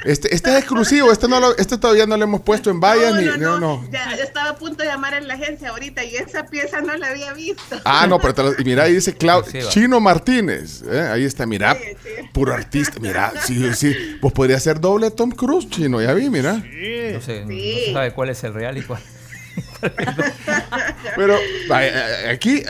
este, 0.05 0.33
este 0.33 0.49
es 0.49 0.57
exclusivo, 0.57 1.11
este 1.11 1.27
no 1.27 1.39
lo, 1.39 1.55
este 1.57 1.77
todavía 1.77 2.07
no 2.07 2.17
lo 2.17 2.23
hemos 2.23 2.41
puesto 2.41 2.71
en 2.71 2.79
vallas 2.79 3.13
No, 3.13 3.21
ni 3.21 3.25
no, 3.27 3.37
no, 3.37 3.59
no. 3.59 3.81
no. 3.83 3.91
Ya, 3.91 4.15
yo 4.17 4.23
estaba 4.23 4.49
a 4.49 4.55
punto 4.55 4.81
de 4.81 4.89
llamar 4.89 5.13
a 5.13 5.19
la 5.21 5.35
agencia 5.35 5.69
ahorita 5.69 6.03
y 6.05 6.15
esa 6.15 6.45
pieza 6.47 6.81
no 6.81 6.97
la 6.97 7.09
había 7.09 7.31
visto. 7.33 7.79
Ah, 7.85 8.07
no, 8.07 8.17
pero 8.19 8.33
te 8.33 8.41
lo- 8.43 8.53
y 8.59 8.63
mira, 8.65 8.85
ahí 8.85 8.93
dice 8.95 9.15
Clau- 9.15 9.45
Sí. 9.45 9.59
Chino 9.69 9.99
Martínez. 9.99 10.81
¿eh? 10.89 11.01
Ahí 11.01 11.23
está, 11.23 11.45
mira, 11.45 11.77
puro 12.33 12.51
artista. 12.55 12.99
Mira, 12.99 13.31
sí, 13.45 13.63
sí. 13.75 13.93
Vos 14.21 14.33
podrías 14.33 14.63
ser 14.63 14.79
doble 14.79 15.11
Tom 15.11 15.29
Cruise, 15.29 15.69
Chino, 15.69 16.01
ya 16.01 16.13
vi, 16.13 16.31
mira. 16.31 16.53
No 16.53 17.21
sé, 17.21 17.43
no 17.45 17.51
Sí. 17.51 17.91
sabe 17.93 18.11
cuál 18.13 18.29
es 18.29 18.43
el 18.43 18.55
real 18.55 18.75
y 18.77 18.81
cuál. 18.81 19.03
Pero 21.15 21.37
aquí, 22.29 22.63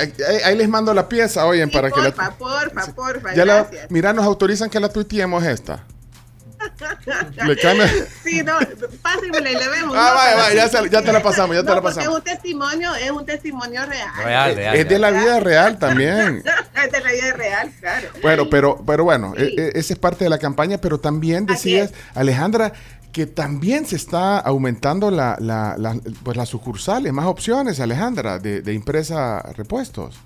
ahí 0.45 0.56
les 0.56 0.69
mando 0.69 0.93
la 0.93 1.08
pieza, 1.09 1.45
oyen, 1.45 1.69
para 1.69 1.90
que 1.91 2.01
la. 2.01 2.11
porfa, 2.11 2.32
porfa, 2.38 2.93
porfa, 2.93 3.33
Ya 3.33 3.45
la, 3.45 3.67
mira, 3.90 4.14
nos 4.14 4.25
autorizan 4.25 4.69
que 4.69 4.80
la 4.80 4.90
tuiteemos 4.90 5.43
esta. 5.43 5.83
Le 7.45 7.56
cambia. 7.58 7.90
Sí, 8.24 8.43
no, 8.43 8.58
pásenmela 9.01 9.49
y 9.49 9.56
le 9.56 9.67
vemos. 9.69 9.95
Ah, 9.98 10.09
¿no? 10.09 10.16
vaya, 10.16 10.35
vaya, 10.35 10.49
sí, 10.49 10.56
ya, 10.58 10.67
se- 10.67 10.83
sí, 10.83 10.90
ya 10.91 10.99
sí. 10.99 11.06
te 11.06 11.14
la 11.14 11.24
pasamos, 11.24 11.56
ya 11.56 11.61
te 11.64 11.69
No, 11.69 11.75
la 11.75 11.82
porque 11.82 11.95
pasamos. 11.95 12.14
Es 12.14 12.17
un 12.19 12.24
testimonio, 12.24 12.95
es 12.95 13.11
un 13.11 13.25
testimonio 13.25 13.85
real. 13.85 14.09
Real, 14.24 14.56
real. 14.56 14.75
Es 14.75 14.88
de 14.90 14.99
la 14.99 15.09
vida 15.11 15.40
real 15.40 15.80
también. 15.80 16.43
es 16.85 16.91
de 16.91 16.99
la 17.01 17.11
vida 17.11 17.33
real, 17.33 17.72
claro. 17.80 18.09
Bueno, 18.22 18.49
pero, 18.49 18.83
pero 18.85 19.03
bueno, 19.06 19.33
e- 19.38 19.53
e- 19.58 19.72
esa 19.80 19.93
es 19.93 19.99
parte 19.99 20.25
de 20.25 20.30
la 20.30 20.38
campaña, 20.38 20.77
pero 20.80 20.99
también 20.99 21.45
decías, 21.45 21.91
Alejandra, 22.14 22.74
que 23.11 23.25
también 23.25 23.85
se 23.85 23.95
está 23.95 24.39
aumentando 24.39 25.11
la, 25.11 25.35
la, 25.39 25.75
pues 26.23 26.38
las 26.38 26.49
sucursales, 26.49 27.11
más 27.11 27.25
opciones, 27.25 27.79
Alejandra, 27.79 28.39
de, 28.39 28.61
de 28.61 28.73
impresa 28.73 29.41
repuestos. 29.55 30.19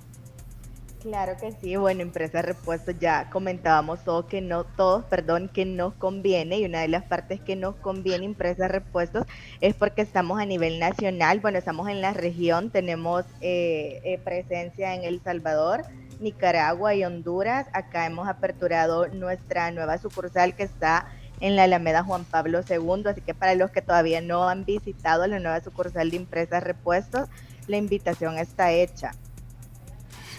Claro 1.03 1.33
que 1.37 1.51
sí, 1.61 1.75
bueno, 1.75 2.01
empresa 2.01 2.41
repuestos 2.41 2.95
ya 2.97 3.29
comentábamos 3.29 4.05
todo 4.05 4.25
que 4.25 4.39
no, 4.39 4.63
todos, 4.63 5.03
perdón, 5.03 5.49
que 5.53 5.65
nos 5.65 5.93
conviene 5.95 6.59
y 6.59 6.65
una 6.65 6.79
de 6.79 6.87
las 6.87 7.03
partes 7.03 7.41
que 7.41 7.57
nos 7.57 7.75
conviene 7.75 8.23
empresa 8.25 8.69
repuestos 8.69 9.27
es 9.59 9.75
porque 9.75 10.01
estamos 10.01 10.39
a 10.39 10.45
nivel 10.45 10.79
nacional, 10.79 11.41
bueno, 11.41 11.57
estamos 11.57 11.89
en 11.89 11.99
la 11.99 12.13
región, 12.13 12.69
tenemos 12.69 13.25
eh, 13.41 13.99
eh, 14.05 14.17
presencia 14.23 14.95
en 14.95 15.03
El 15.03 15.21
Salvador, 15.21 15.83
Nicaragua 16.21 16.95
y 16.95 17.03
Honduras, 17.03 17.67
acá 17.73 18.05
hemos 18.05 18.29
aperturado 18.29 19.07
nuestra 19.09 19.71
nueva 19.71 19.97
sucursal 19.97 20.55
que 20.55 20.63
está 20.63 21.07
en 21.43 21.57
la 21.57 21.63
Alameda 21.63 22.03
Juan 22.03 22.23
Pablo 22.23 22.61
II, 22.67 23.03
así 23.07 23.19
que 23.19 23.33
para 23.33 23.53
los 23.55 23.69
que 23.69 23.81
todavía 23.81 24.21
no 24.21 24.47
han 24.47 24.63
visitado 24.63 25.27
la 25.27 25.39
nueva 25.39 25.61
sucursal 25.61 26.09
de 26.09 26.15
empresas 26.15 26.63
repuestos, 26.63 27.27
la 27.67 27.75
invitación 27.75 28.37
está 28.37 28.71
hecha. 28.71 29.11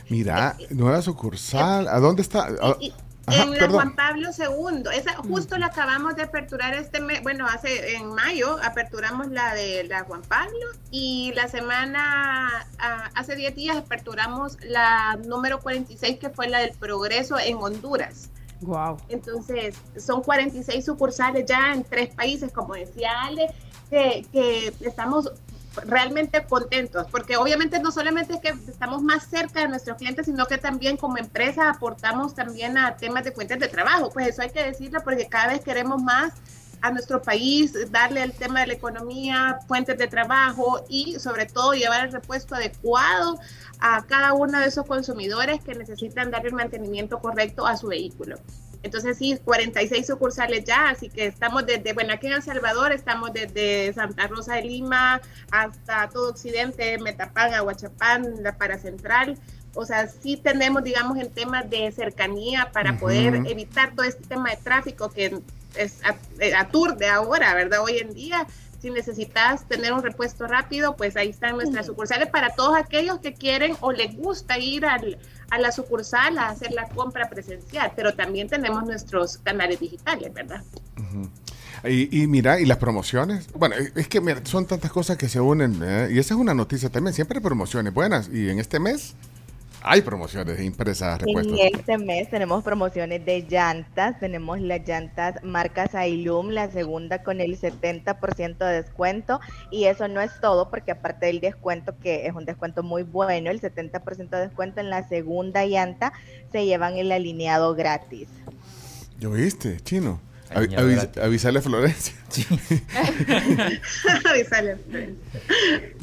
Mira, 0.08 0.57
nueva 0.70 1.02
sucursal, 1.02 1.89
¿a 1.89 1.99
dónde 2.00 2.23
está? 2.23 2.49
Ah, 2.62 2.76
Y- 2.81 2.94
ajá, 3.26 3.42
en 3.42 3.50
la 3.50 3.57
perdón. 3.58 3.73
Juan 3.73 3.97
Pablo 3.97 4.28
II. 4.36 4.83
Esa 4.94 5.15
justo 5.16 5.58
la 5.58 5.66
acabamos 5.66 6.16
de 6.16 6.23
aperturar 6.23 6.73
este 6.73 7.00
mes, 7.00 7.23
bueno, 7.23 7.47
hace 7.47 7.97
en 7.97 8.08
mayo 8.15 8.57
aperturamos 8.62 9.28
la 9.28 9.55
de 9.55 9.84
la 9.84 10.05
Juan 10.05 10.23
Pablo 10.23 10.66
y 10.91 11.33
la 11.34 11.49
semana 11.49 12.66
ah, 12.78 13.10
hace 13.15 13.36
10 13.36 13.55
días 13.55 13.76
aperturamos 13.76 14.57
la 14.62 15.18
número 15.26 15.60
46 15.60 16.18
que 16.18 16.31
fue 16.31 16.49
la 16.49 16.60
del 16.60 16.73
Progreso 16.73 17.39
en 17.39 17.58
Honduras. 17.58 18.31
Wow. 18.60 18.99
Entonces, 19.08 19.76
son 19.97 20.23
46 20.23 20.84
sucursales 20.84 21.44
ya 21.47 21.73
en 21.73 21.84
tres 21.84 22.15
países, 22.15 22.52
como 22.52 22.74
decía 22.74 23.10
Ale, 23.23 23.49
que, 23.91 24.73
estamos 24.81 25.31
realmente 25.86 26.44
contentos, 26.44 27.08
porque 27.10 27.36
obviamente 27.36 27.81
no 27.81 27.91
solamente 27.91 28.34
es 28.34 28.41
que 28.41 28.55
estamos 28.70 29.02
más 29.02 29.26
cerca 29.26 29.60
de 29.60 29.68
nuestros 29.68 29.97
clientes, 29.97 30.26
sino 30.26 30.47
que 30.47 30.57
también 30.57 30.97
como 30.97 31.18
empresa 31.18 31.68
aportamos 31.68 32.34
también 32.34 32.78
a 32.78 32.97
temas 32.97 33.24
de 33.24 33.33
fuentes 33.33 33.58
de 33.58 33.66
trabajo, 33.66 34.10
pues 34.10 34.28
eso 34.28 34.42
hay 34.42 34.50
que 34.50 34.62
decirlo, 34.62 35.02
porque 35.02 35.26
cada 35.26 35.49
vez 35.49 35.62
queremos 35.62 36.00
más 36.00 36.33
a 36.84 36.90
nuestro 36.90 37.22
país, 37.22 37.72
darle 37.90 38.22
el 38.22 38.32
tema 38.32 38.60
de 38.60 38.66
la 38.66 38.74
economía, 38.74 39.58
fuentes 39.66 39.96
de 39.96 40.06
trabajo 40.06 40.84
y 40.86 41.18
sobre 41.18 41.46
todo 41.46 41.72
llevar 41.72 42.04
el 42.04 42.12
repuesto 42.12 42.54
adecuado 42.54 43.40
a 43.80 44.04
cada 44.04 44.34
uno 44.34 44.60
de 44.60 44.66
esos 44.66 44.84
consumidores 44.84 45.64
que 45.64 45.74
necesitan 45.74 46.30
darle 46.30 46.50
el 46.50 46.54
mantenimiento 46.54 47.20
correcto 47.20 47.66
a 47.66 47.78
su 47.78 47.86
vehículo. 47.86 48.36
Entonces 48.82 49.16
sí, 49.16 49.38
46 49.42 50.06
sucursales 50.06 50.64
ya, 50.66 50.90
así 50.90 51.08
que 51.08 51.24
estamos 51.24 51.64
desde, 51.64 51.94
bueno, 51.94 52.12
aquí 52.12 52.26
en 52.26 52.34
El 52.34 52.42
Salvador 52.42 52.92
estamos 52.92 53.32
desde 53.32 53.94
Santa 53.94 54.26
Rosa 54.26 54.56
de 54.56 54.64
Lima 54.64 55.22
hasta 55.50 56.10
todo 56.10 56.28
Occidente, 56.28 56.98
Metapán, 56.98 57.54
Aguachapán, 57.54 58.42
la 58.42 58.58
Paracentral. 58.58 59.38
O 59.74 59.86
sea, 59.86 60.06
sí 60.08 60.36
tenemos, 60.36 60.84
digamos, 60.84 61.16
en 61.16 61.32
temas 61.32 61.68
de 61.70 61.90
cercanía 61.92 62.70
para 62.72 62.98
poder 62.98 63.36
evitar 63.46 63.94
todo 63.94 64.04
este 64.04 64.22
tema 64.24 64.50
de 64.50 64.58
tráfico 64.58 65.08
que 65.08 65.40
es 65.76 65.98
at- 66.04 66.16
eh, 66.40 66.54
aturde 66.54 67.08
ahora, 67.08 67.54
¿verdad? 67.54 67.80
Hoy 67.82 67.98
en 67.98 68.14
día, 68.14 68.46
si 68.80 68.90
necesitas 68.90 69.66
tener 69.66 69.92
un 69.92 70.02
repuesto 70.02 70.46
rápido, 70.46 70.94
pues 70.96 71.16
ahí 71.16 71.30
están 71.30 71.56
nuestras 71.56 71.86
sucursales 71.86 72.28
para 72.28 72.50
todos 72.54 72.76
aquellos 72.76 73.18
que 73.20 73.32
quieren 73.34 73.76
o 73.80 73.92
les 73.92 74.14
gusta 74.16 74.58
ir 74.58 74.84
al, 74.84 75.18
a 75.50 75.58
la 75.58 75.72
sucursal 75.72 76.36
a 76.38 76.48
hacer 76.50 76.72
la 76.72 76.86
compra 76.88 77.30
presencial, 77.30 77.92
pero 77.96 78.14
también 78.14 78.48
tenemos 78.48 78.84
nuestros 78.84 79.38
canales 79.38 79.80
digitales, 79.80 80.32
¿verdad? 80.34 80.62
Y, 81.84 82.22
y 82.22 82.26
mira, 82.26 82.60
y 82.60 82.64
las 82.64 82.78
promociones. 82.78 83.46
Bueno, 83.54 83.74
es 83.94 84.08
que 84.08 84.20
mira, 84.20 84.40
son 84.44 84.66
tantas 84.66 84.90
cosas 84.90 85.16
que 85.18 85.28
se 85.28 85.40
unen. 85.40 85.80
¿eh? 85.82 86.08
Y 86.12 86.18
esa 86.18 86.34
es 86.34 86.40
una 86.40 86.54
noticia 86.54 86.88
también. 86.88 87.12
Siempre 87.12 87.38
hay 87.38 87.42
promociones 87.42 87.92
buenas. 87.92 88.30
Y 88.32 88.48
en 88.48 88.58
este 88.58 88.80
mes 88.80 89.14
hay 89.86 90.00
promociones 90.00 90.56
de 90.56 90.64
impresas 90.64 91.20
repuestos. 91.20 91.58
En 91.58 91.74
este 91.74 91.98
mes 91.98 92.30
tenemos 92.30 92.64
promociones 92.64 93.24
de 93.24 93.42
llantas, 93.42 94.18
tenemos 94.18 94.58
las 94.58 94.80
llantas 94.88 95.44
marcas 95.44 95.94
Ailum, 95.94 96.48
la 96.48 96.70
segunda 96.70 97.22
con 97.22 97.38
el 97.40 97.60
70% 97.60 98.56
de 98.56 98.82
descuento 98.82 99.40
y 99.70 99.84
eso 99.84 100.08
no 100.08 100.22
es 100.22 100.32
todo 100.40 100.70
porque 100.70 100.92
aparte 100.92 101.26
del 101.26 101.40
descuento 101.40 101.98
que 101.98 102.26
es 102.26 102.34
un 102.34 102.46
descuento 102.46 102.82
muy 102.82 103.02
bueno, 103.02 103.50
el 103.50 103.60
70% 103.60 104.30
de 104.30 104.40
descuento 104.40 104.80
en 104.80 104.88
la 104.88 105.06
segunda 105.06 105.66
llanta 105.66 106.14
se 106.50 106.64
llevan 106.64 106.96
el 106.96 107.12
alineado 107.12 107.74
gratis. 107.74 108.28
¿Yo 109.18 109.32
viste, 109.32 109.80
chino? 109.80 110.18
Avi- 110.50 110.74
Alineado 110.76 110.86
avis- 110.89 110.97
gratis. 110.97 111.23
avisarle 111.23 111.58
a 111.58 111.62
Florencia. 111.62 112.14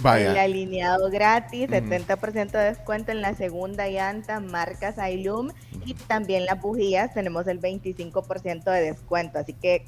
El 0.03 0.37
alineado 0.37 1.09
gratis, 1.09 1.67
Ujú. 1.69 1.75
70% 1.75 2.51
de 2.51 2.63
descuento 2.65 3.11
en 3.11 3.21
la 3.21 3.35
segunda 3.35 3.87
llanta, 3.87 4.39
marcas 4.39 4.97
Ailum 4.97 5.51
y 5.85 5.93
también 5.93 6.45
las 6.45 6.59
bujías 6.61 7.13
tenemos 7.13 7.47
el 7.47 7.59
25% 7.61 8.63
de 8.71 8.81
descuento, 8.81 9.39
así 9.39 9.53
que 9.53 9.85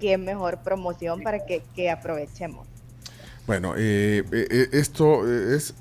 qué 0.00 0.18
mejor 0.18 0.58
promoción 0.62 1.22
para 1.22 1.44
que, 1.46 1.62
que 1.74 1.90
aprovechemos. 1.90 2.66
Bueno, 3.46 3.74
eh, 3.76 4.24
eh, 4.32 4.46
eh, 4.50 4.68
esto 4.72 5.28
es 5.54 5.74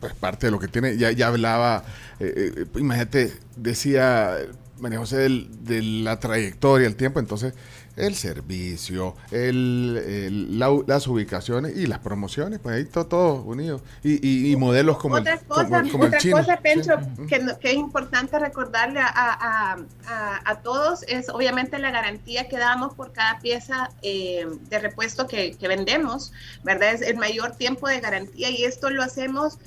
pues, 0.00 0.14
parte 0.14 0.46
de 0.46 0.50
lo 0.50 0.58
que 0.58 0.68
tiene, 0.68 0.96
ya, 0.96 1.10
ya 1.12 1.28
hablaba, 1.28 1.84
eh, 2.18 2.52
eh, 2.56 2.64
imagínate, 2.76 3.32
decía 3.56 4.36
María 4.80 4.98
José 4.98 5.16
del- 5.18 5.64
de 5.64 5.82
la 5.82 6.18
trayectoria, 6.20 6.86
el 6.86 6.96
tiempo, 6.96 7.20
entonces 7.20 7.54
el 7.96 8.14
servicio, 8.14 9.14
el, 9.30 10.00
el- 10.06 10.58
la- 10.58 10.70
las 10.86 11.06
ubicaciones 11.06 11.76
y 11.76 11.86
las 11.86 11.98
promociones, 11.98 12.58
pues 12.60 12.76
ahí 12.76 12.84
todo, 12.86 13.06
todo 13.06 13.42
unido. 13.42 13.82
Y, 14.02 14.26
y- 14.26 14.52
y 14.52 14.56
modelos 14.56 14.96
como 14.98 15.18
el, 15.18 15.22
otra 15.22 15.38
como, 15.38 15.90
como 15.90 16.04
el 16.04 16.08
otra 16.08 16.18
chino. 16.18 16.36
cosa, 16.38 16.56
Pencho, 16.58 16.92
Sí. 17.18 17.26
que, 17.26 17.46
que 17.60 17.68
es 17.70 17.74
importante 17.76 18.38
recordarle 18.38 19.00
a, 19.00 19.08
a- 19.14 19.78
a- 20.06 20.40
a 20.50 20.60
todos 20.62 21.02
es 21.08 21.28
obviamente 21.28 21.78
la 21.78 21.90
garantía 21.90 22.48
que 22.48 22.56
damos 22.56 22.94
por 22.94 23.12
cada 23.12 23.38
pieza 23.40 23.90
eh, 24.02 24.46
de 24.70 24.78
repuesto 24.78 25.26
que, 25.26 25.56
que 25.58 25.68
vendemos, 25.68 26.32
¿verdad? 26.64 26.94
Es 26.94 27.02
el 27.02 27.16
mayor 27.16 27.52
tiempo 27.56 27.86
de 27.88 28.00
garantía 28.00 28.50
y 28.50 28.64
esto 28.64 28.88
lo 28.90 29.02
hacemos 29.02 29.58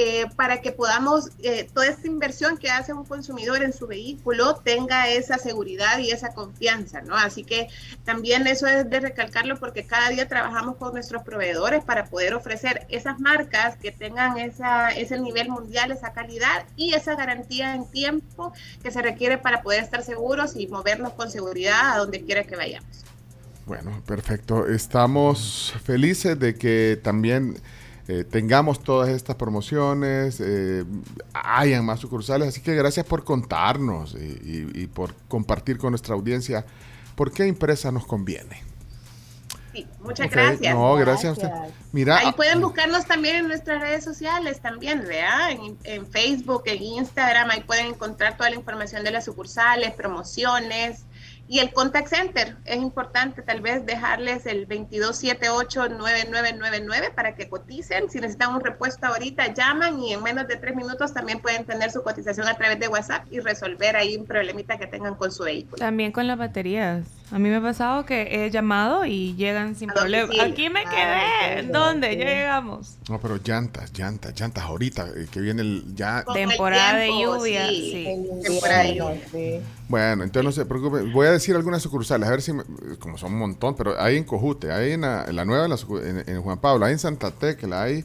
eh, 0.00 0.26
para 0.36 0.60
que 0.60 0.70
podamos, 0.70 1.30
eh, 1.42 1.68
toda 1.74 1.88
esta 1.88 2.06
inversión 2.06 2.56
que 2.56 2.70
hace 2.70 2.92
un 2.92 3.04
consumidor 3.04 3.64
en 3.64 3.72
su 3.72 3.88
vehículo 3.88 4.54
tenga 4.62 5.08
esa 5.08 5.38
seguridad 5.38 5.98
y 5.98 6.12
esa 6.12 6.34
confianza, 6.34 7.00
¿no? 7.00 7.16
Así 7.16 7.42
que 7.42 7.66
también 8.04 8.46
eso 8.46 8.68
es 8.68 8.88
de 8.88 9.00
recalcarlo 9.00 9.58
porque 9.58 9.86
cada 9.86 10.10
día 10.10 10.28
trabajamos 10.28 10.76
con 10.76 10.92
nuestros 10.92 11.24
proveedores 11.24 11.82
para 11.82 12.04
poder 12.04 12.34
ofrecer 12.34 12.86
esas 12.90 13.18
marcas 13.18 13.74
que 13.74 13.90
tengan 13.90 14.38
esa, 14.38 14.90
ese 14.90 15.18
nivel 15.18 15.48
mundial, 15.48 15.90
esa 15.90 16.12
calidad 16.12 16.64
y 16.76 16.94
esa 16.94 17.16
garantía 17.16 17.74
en 17.74 17.90
tiempo 17.90 18.52
que 18.80 18.92
se 18.92 19.02
requiere 19.02 19.36
para 19.36 19.62
poder 19.62 19.82
estar 19.82 20.04
seguros 20.04 20.54
y 20.54 20.68
movernos 20.68 21.14
con 21.14 21.28
seguridad 21.28 21.94
a 21.94 21.98
donde 21.98 22.22
quiera 22.22 22.44
que 22.44 22.54
vayamos. 22.54 23.04
Bueno, 23.66 24.00
perfecto. 24.06 24.68
Estamos 24.68 25.74
felices 25.82 26.38
de 26.38 26.54
que 26.54 27.00
también 27.02 27.60
eh, 28.08 28.24
tengamos 28.24 28.82
todas 28.82 29.10
estas 29.10 29.36
promociones, 29.36 30.40
eh, 30.40 30.84
hayan 31.34 31.84
más 31.84 32.00
sucursales, 32.00 32.48
así 32.48 32.60
que 32.62 32.74
gracias 32.74 33.04
por 33.06 33.22
contarnos 33.24 34.14
y, 34.14 34.24
y- 34.24 34.82
y 34.82 34.86
por 34.86 35.14
compartir 35.28 35.78
con 35.78 35.90
nuestra 35.90 36.14
audiencia 36.14 36.64
por 37.14 37.30
qué 37.32 37.44
empresa 37.44 37.92
nos 37.92 38.06
conviene. 38.06 38.62
Sí, 39.72 39.86
muchas 40.00 40.30
gracias. 40.30 40.74
No, 40.74 40.94
gracias, 40.94 41.26
a 41.26 41.32
usted. 41.32 41.50
Mira, 41.92 42.16
Ahí 42.16 42.26
ah, 42.28 42.36
pueden 42.36 42.60
buscarnos 42.62 43.04
también 43.04 43.36
en 43.36 43.48
nuestras 43.48 43.80
redes 43.80 44.02
sociales 44.02 44.60
también, 44.60 45.00
¿verdad? 45.00 45.50
En, 45.50 45.76
en 45.84 46.06
Facebook, 46.06 46.62
en 46.64 46.82
Instagram, 46.82 47.50
ahí 47.50 47.60
pueden 47.60 47.86
encontrar 47.88 48.36
toda 48.36 48.48
la 48.48 48.56
información 48.56 49.04
de 49.04 49.10
las 49.10 49.26
sucursales, 49.26 49.92
promociones 49.92 51.04
y 51.48 51.58
el 51.60 51.72
contact 51.72 52.08
center. 52.08 52.56
Es 52.66 52.76
importante 52.76 53.42
tal 53.42 53.60
vez 53.60 53.84
dejarles 53.86 54.46
el 54.46 54.68
2278-9999 54.68 57.14
para 57.14 57.34
que 57.34 57.48
coticen. 57.48 58.10
Si 58.10 58.18
necesitan 58.20 58.54
un 58.54 58.60
repuesto 58.60 59.06
ahorita, 59.06 59.54
llaman 59.54 59.98
y 60.00 60.12
en 60.12 60.22
menos 60.22 60.46
de 60.48 60.56
tres 60.56 60.74
minutos 60.76 61.14
también 61.14 61.40
pueden 61.40 61.64
tener 61.64 61.90
su 61.90 62.02
cotización 62.02 62.46
a 62.48 62.54
través 62.54 62.78
de 62.78 62.88
WhatsApp 62.88 63.26
y 63.30 63.40
resolver 63.40 63.96
ahí 63.96 64.16
un 64.16 64.26
problemita 64.26 64.78
que 64.78 64.86
tengan 64.86 65.14
con 65.14 65.32
su 65.32 65.44
vehículo. 65.44 65.76
También 65.78 66.12
con 66.12 66.26
las 66.26 66.36
baterías. 66.38 67.06
A 67.30 67.38
mí 67.38 67.50
me 67.50 67.56
ha 67.56 67.60
pasado 67.62 68.06
que 68.06 68.46
he 68.46 68.50
llamado 68.50 69.04
y 69.04 69.34
llegan 69.36 69.74
sin 69.74 69.90
problema. 69.90 70.32
Aquí 70.42 70.70
me 70.70 70.80
Ah, 70.86 71.54
quedé. 71.56 71.62
¿Dónde? 71.68 72.16
Ya 72.16 72.24
llegamos. 72.24 72.96
no, 73.08 73.20
pero 73.20 73.36
llantas, 73.42 73.92
llantas, 73.92 74.34
llantas 74.38 74.64
ahorita, 74.64 75.08
eh, 75.14 75.26
que 75.30 75.40
viene 75.40 75.60
el 75.62 75.94
ya. 75.94 76.24
Con 76.24 76.36
el 76.38 76.48
Temporada 76.48 76.96
de 76.98 77.08
lluvia, 77.08 77.68
sí, 77.68 77.90
sí. 77.92 78.04
temporada 78.42 78.82
de 78.84 78.94
lluvia. 78.94 79.60
Bueno, 79.88 80.22
entonces 80.22 80.44
no 80.44 80.52
se 80.52 80.66
preocupe. 80.66 81.02
Voy 81.12 81.26
a 81.26 81.30
decir 81.32 81.56
algunas 81.56 81.80
sucursales, 81.82 82.28
a 82.28 82.30
ver 82.30 82.42
si, 82.42 82.52
me- 82.52 82.64
como 82.98 83.16
son 83.16 83.32
un 83.32 83.38
montón, 83.38 83.74
pero 83.74 84.00
hay 84.00 84.16
en 84.16 84.24
Cojute, 84.24 84.70
hay 84.70 84.92
en 84.92 85.00
la, 85.00 85.24
en 85.26 85.34
la 85.36 85.44
nueva, 85.46 85.64
en, 85.64 85.70
la 85.70 85.76
en- 86.08 86.28
en 86.28 86.42
Juan 86.42 86.58
Pablo, 86.58 86.84
hay 86.84 86.92
en 86.92 86.98
Santa 86.98 87.30
Tecla, 87.30 87.82
hay, 87.84 88.04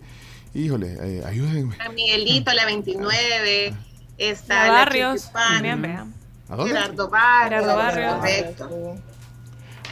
híjole, 0.53 0.95
eh, 1.01 1.23
ayúdenme. 1.25 1.75
San 1.77 1.93
Miguelito, 1.93 2.53
la 2.53 2.65
29, 2.65 3.73
está 4.17 4.55
La 4.55 4.65
la 4.67 4.71
Barrios, 4.71 5.21
Chiquipán. 5.23 6.13
¿A 6.49 6.55
dónde? 6.55 6.73
Gerardo 6.73 7.09
Barrios, 7.09 7.61
Gerardo 7.61 7.75
Barrios. 7.77 8.15
correcto. 8.15 8.95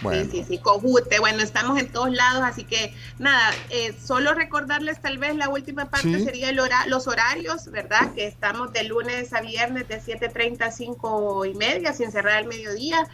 Bueno, 0.02 0.24
Sí, 0.26 0.30
sí, 0.40 0.46
sí, 0.48 0.58
Cojute, 0.58 1.20
bueno, 1.20 1.44
estamos 1.44 1.80
en 1.80 1.92
todos 1.92 2.12
lados, 2.12 2.42
así 2.44 2.64
que 2.64 2.94
nada, 3.20 3.54
eh, 3.70 3.94
solo 4.04 4.34
recordarles 4.34 5.00
tal 5.02 5.18
vez 5.20 5.36
la 5.36 5.50
última 5.50 5.90
parte 5.90 6.18
Sí. 6.18 6.26
sería 6.26 6.50
el 6.50 6.60
hora- 6.60 6.86
los 6.88 7.08
horarios, 7.08 7.70
¿verdad? 7.72 8.12
Que 8.16 8.26
estamos 8.26 8.74
de 8.74 8.84
lunes 8.84 9.32
a 9.34 9.42
viernes 9.42 9.88
de 9.88 10.00
7.30 10.02 10.66
a 10.66 10.72
5 10.72 11.46
y 11.46 11.54
media, 11.54 11.94
sin 11.94 12.12
cerrar 12.12 12.38
al 12.38 12.48
mediodía. 12.48 13.08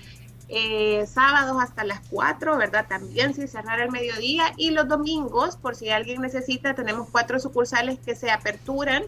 Eh, 0.49 1.06
sábados 1.14 1.57
hasta 1.61 1.83
las 1.83 1.99
4, 2.09 2.56
¿verdad? 2.57 2.85
También 2.88 3.33
sin 3.33 3.49
cerrar 3.49 3.82
al 3.82 3.91
mediodía. 3.91 4.53
Y 4.56 4.72
los 4.72 4.88
domingos, 4.88 5.57
por 5.57 5.75
si 5.75 5.90
alguien 5.90 6.22
necesita, 6.22 6.74
tenemos 6.74 7.09
cuatro 7.11 7.38
sucursales 7.38 7.99
que 7.99 8.16
se 8.16 8.32
aperturan 8.32 9.03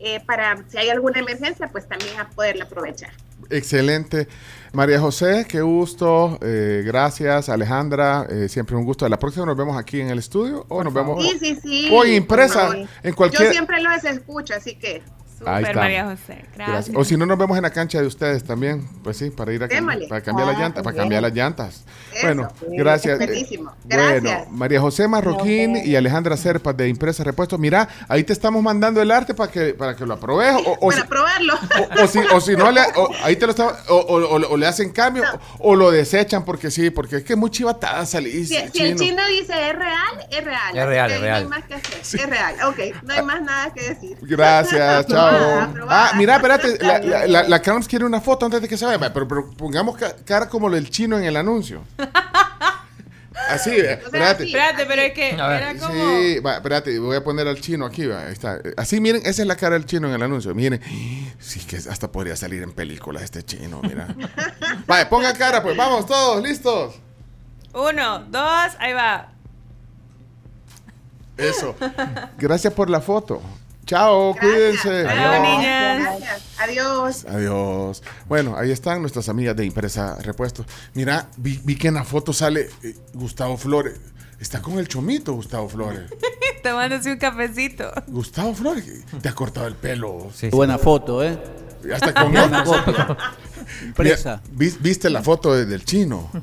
eh, 0.00 0.20
para 0.20 0.64
si 0.70 0.78
hay 0.78 0.88
alguna 0.88 1.18
emergencia, 1.18 1.68
pues 1.68 1.86
también 1.88 2.18
a 2.20 2.30
poderla 2.30 2.64
aprovechar. 2.64 3.10
excelente. 3.50 4.28
María 4.72 5.00
José, 5.00 5.46
qué 5.48 5.60
gusto. 5.62 6.38
eh, 6.42 6.82
gracias, 6.84 7.48
Alejandra. 7.48 8.26
eh, 8.28 8.48
siempre 8.48 8.76
un 8.76 8.84
gusto. 8.84 9.08
La 9.08 9.18
próxima 9.18 9.46
nos 9.46 9.56
vemos 9.56 9.76
aquí 9.76 10.00
en 10.00 10.08
el 10.10 10.18
estudio 10.18 10.66
o 10.68 10.84
nos 10.84 10.92
vemos 10.92 11.22
Sí, 11.24 11.38
sí, 11.38 11.58
sí. 11.62 11.88
en 11.90 12.14
impresa, 12.14 12.70
en 13.02 13.14
cualquier. 13.14 13.44
Yo 13.48 13.52
siempre 13.52 13.80
los 13.82 14.04
escucho, 14.04 14.54
así 14.54 14.74
que. 14.76 15.02
Ahí 15.46 15.58
Super 15.64 15.70
está. 15.70 15.80
María 15.80 16.04
José. 16.04 16.44
Gracias. 16.56 16.96
O 16.96 17.04
si 17.04 17.16
no, 17.16 17.26
nos 17.26 17.38
vemos 17.38 17.56
en 17.56 17.62
la 17.62 17.70
cancha 17.70 18.00
de 18.00 18.06
ustedes 18.06 18.42
también. 18.44 18.88
Pues 19.04 19.16
sí, 19.16 19.30
para 19.30 19.52
ir 19.52 19.62
a 19.62 19.68
para 20.08 20.20
cambiar 20.22 20.48
las 20.48 20.58
llantas, 20.58 20.82
para 20.82 20.92
bien. 20.94 21.02
cambiar 21.04 21.22
las 21.22 21.32
llantas. 21.32 21.84
Eso. 22.14 22.26
Bueno, 22.26 22.48
gracias. 22.76 23.18
buenísimo. 23.18 23.70
Eh, 23.70 23.74
Bueno, 23.96 24.20
Gracias. 24.30 24.50
María 24.52 24.80
José 24.80 25.06
Marroquín 25.08 25.76
y 25.76 25.94
Alejandra 25.96 26.36
Serpas 26.36 26.76
de 26.76 26.88
Impresa 26.88 27.22
Repuestos. 27.24 27.58
Mira, 27.58 27.88
ahí 28.08 28.24
te 28.24 28.32
estamos 28.32 28.62
mandando 28.62 29.00
el 29.00 29.10
arte 29.10 29.34
para 29.34 29.50
que 29.52 29.74
para 29.74 29.94
que 29.94 30.04
lo 30.06 30.14
apruebes. 30.14 30.54
O, 30.66 30.72
o 30.80 30.88
para 30.88 31.02
si, 31.02 31.06
probarlo. 31.08 31.54
o, 32.02 32.06
si, 32.06 32.18
o 32.18 32.40
si 32.40 32.56
no, 32.56 32.70
le, 32.72 32.80
o- 32.96 33.10
ahí 33.22 33.36
te 33.36 33.46
lo 33.46 33.50
está, 33.52 33.66
o, 33.88 33.94
o- 33.96 34.36
o- 34.36 34.48
o 34.52 34.56
le 34.56 34.66
hacen 34.66 34.90
cambio 34.90 35.24
o, 35.58 35.72
o 35.72 35.76
lo 35.76 35.90
desechan 35.90 36.44
porque 36.44 36.70
sí, 36.70 36.90
porque 36.90 37.16
es 37.16 37.24
que 37.24 37.34
es 37.34 37.38
muy 37.38 37.50
chivatada 37.50 38.04
salir. 38.06 38.46
Si, 38.46 38.54
si 38.72 38.82
el 38.82 38.96
chino 38.96 39.22
dice 39.28 39.52
es 39.70 39.76
real, 39.76 40.26
es 40.30 40.44
real. 40.44 40.76
Es 40.76 40.86
real, 40.86 41.10
es 41.10 41.16
ahí 41.16 41.22
real. 41.22 41.48
No 41.48 41.54
hay 41.54 41.60
más 41.60 41.68
que 41.68 41.74
hacer. 41.74 42.20
Es 42.20 42.28
real. 42.28 42.54
Ok, 42.66 42.78
no 43.04 43.14
hay 43.14 43.22
más 43.22 43.42
nada 43.42 43.72
que 43.72 43.82
decir. 43.90 44.16
Gracias, 44.22 45.06
chao. 45.08 45.27
Aprobada. 45.28 46.10
Ah, 46.10 46.12
mira, 46.16 46.36
espérate, 46.36 46.78
la, 46.84 46.98
la, 47.00 47.26
la, 47.26 47.42
la 47.48 47.62
Crowns 47.62 47.86
quiere 47.88 48.04
una 48.04 48.20
foto 48.20 48.46
antes 48.46 48.60
de 48.62 48.68
que 48.68 48.76
se 48.76 48.84
vaya, 48.84 49.12
pero, 49.12 49.26
pero 49.28 49.50
pongamos 49.50 49.96
ca- 49.96 50.14
cara 50.24 50.48
como 50.48 50.68
el 50.74 50.90
chino 50.90 51.16
en 51.18 51.24
el 51.24 51.36
anuncio. 51.36 51.82
Así, 53.48 53.70
ve, 53.70 53.92
espérate. 53.92 54.44
Espérate, 54.44 54.84
pero 54.84 55.00
es 55.00 55.12
que 55.12 55.30
era 55.30 55.74
como. 55.78 55.92
Sí, 55.94 56.40
va, 56.40 56.56
espérate, 56.56 56.98
voy 56.98 57.16
a 57.16 57.22
poner 57.24 57.46
al 57.46 57.60
chino 57.60 57.86
aquí, 57.86 58.04
va, 58.06 58.26
ahí 58.26 58.32
está. 58.32 58.58
Así, 58.76 59.00
miren, 59.00 59.22
esa 59.24 59.42
es 59.42 59.48
la 59.48 59.54
cara 59.56 59.74
del 59.74 59.86
chino 59.86 60.08
en 60.08 60.14
el 60.14 60.22
anuncio. 60.22 60.54
Miren, 60.54 60.80
sí 61.38 61.60
que 61.60 61.76
hasta 61.76 62.10
podría 62.10 62.36
salir 62.36 62.62
en 62.62 62.72
películas 62.72 63.22
este 63.22 63.42
chino, 63.44 63.80
mira. 63.82 64.08
Vale, 64.86 65.06
ponga 65.06 65.32
cara, 65.34 65.62
pues 65.62 65.76
vamos 65.76 66.04
todos, 66.06 66.42
listos. 66.42 66.96
Uno, 67.72 68.18
dos, 68.28 68.72
ahí 68.80 68.92
va. 68.92 69.28
Eso. 71.36 71.76
Gracias 72.38 72.72
por 72.74 72.90
la 72.90 73.00
foto. 73.00 73.40
Chao, 73.88 74.34
cuídense. 74.38 75.02
Niñas. 75.04 76.20
Gracias. 76.20 76.42
Adiós. 76.58 77.24
Adiós. 77.26 78.02
Bueno, 78.28 78.54
ahí 78.58 78.70
están 78.70 79.00
nuestras 79.00 79.30
amigas 79.30 79.56
de 79.56 79.64
Impresa 79.64 80.16
Repuestos. 80.20 80.66
Mira, 80.92 81.28
vi, 81.38 81.58
vi 81.64 81.74
que 81.76 81.88
en 81.88 81.94
la 81.94 82.04
foto 82.04 82.34
sale 82.34 82.68
eh, 82.82 82.94
Gustavo 83.14 83.56
Flores. 83.56 83.94
Está 84.38 84.60
con 84.60 84.78
el 84.78 84.86
chomito, 84.88 85.32
Gustavo 85.32 85.68
Flores. 85.70 86.02
Tomándose 86.62 87.10
un 87.12 87.18
cafecito. 87.18 87.90
Gustavo 88.08 88.52
Flores, 88.54 88.84
te 89.22 89.28
ha 89.30 89.34
cortado 89.34 89.66
el 89.66 89.74
pelo. 89.74 90.28
Buena 90.50 90.76
foto, 90.76 91.24
¿eh? 91.24 91.38
Hasta 91.94 92.12
con 92.12 92.30
Buena 92.32 92.58
él. 92.58 92.64
copia. 92.64 93.16
Impresa. 93.84 94.42
Mira, 94.52 94.76
¿Viste 94.80 95.08
la 95.08 95.22
foto 95.22 95.54
de- 95.54 95.64
del 95.64 95.84
chino? 95.84 96.30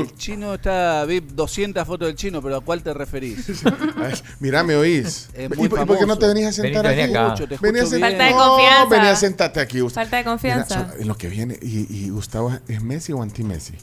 El 0.00 0.14
chino 0.16 0.54
está, 0.54 1.04
vi 1.04 1.20
200 1.20 1.86
fotos 1.86 2.06
del 2.08 2.16
chino, 2.16 2.40
pero 2.42 2.56
¿a 2.56 2.60
cuál 2.60 2.82
te 2.82 2.92
referís? 2.94 3.62
Ay, 3.96 4.14
Mira, 4.40 4.62
me 4.62 4.74
oís. 4.76 5.28
Es 5.34 5.46
¿Y 5.46 5.48
por, 5.48 5.58
y 5.66 5.68
por 5.68 5.78
qué 5.98 6.06
no 6.06 6.14
famoso. 6.14 6.18
te 6.18 6.26
venías 6.28 6.58
a 6.58 6.62
sentar 6.62 6.86
Vení, 6.86 7.02
aquí? 7.02 7.14
acá. 7.14 7.34
Te 7.34 7.56
Vení 7.58 7.78
a 7.78 7.82
escucho. 7.82 8.00
Falta 8.00 8.24
de 8.24 8.30
No, 8.30 8.38
confianza. 8.48 8.88
vení 8.88 9.06
a 9.06 9.16
sentarte 9.16 9.60
aquí, 9.60 9.80
Gustavo. 9.80 10.04
Falta 10.04 10.16
de 10.18 10.24
confianza. 10.24 10.76
Mira, 10.78 10.92
so- 10.92 10.98
en 11.00 11.08
lo 11.08 11.16
que 11.16 11.28
viene, 11.28 11.58
y, 11.62 11.86
y 12.04 12.10
Gustavo, 12.10 12.52
¿es 12.68 12.82
Messi 12.82 13.12
o 13.12 13.22
anti-Messi? 13.22 13.74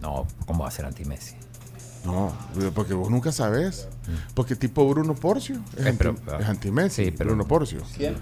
No, 0.00 0.26
¿cómo 0.46 0.62
va 0.62 0.68
a 0.68 0.72
ser 0.72 0.84
anti-Messi? 0.86 1.34
No, 2.04 2.36
porque 2.74 2.94
vos 2.94 3.08
nunca 3.10 3.30
sabes. 3.30 3.86
Porque 4.34 4.56
tipo 4.56 4.88
Bruno 4.88 5.14
Porcio 5.14 5.56
es, 5.76 5.86
Eh, 5.86 5.88
anti, 5.90 5.98
pero- 5.98 6.16
es 6.40 6.46
anti-Messi, 6.48 7.10
Bruno 7.10 7.46
Porcio. 7.46 7.80
¿Quién? 7.96 8.16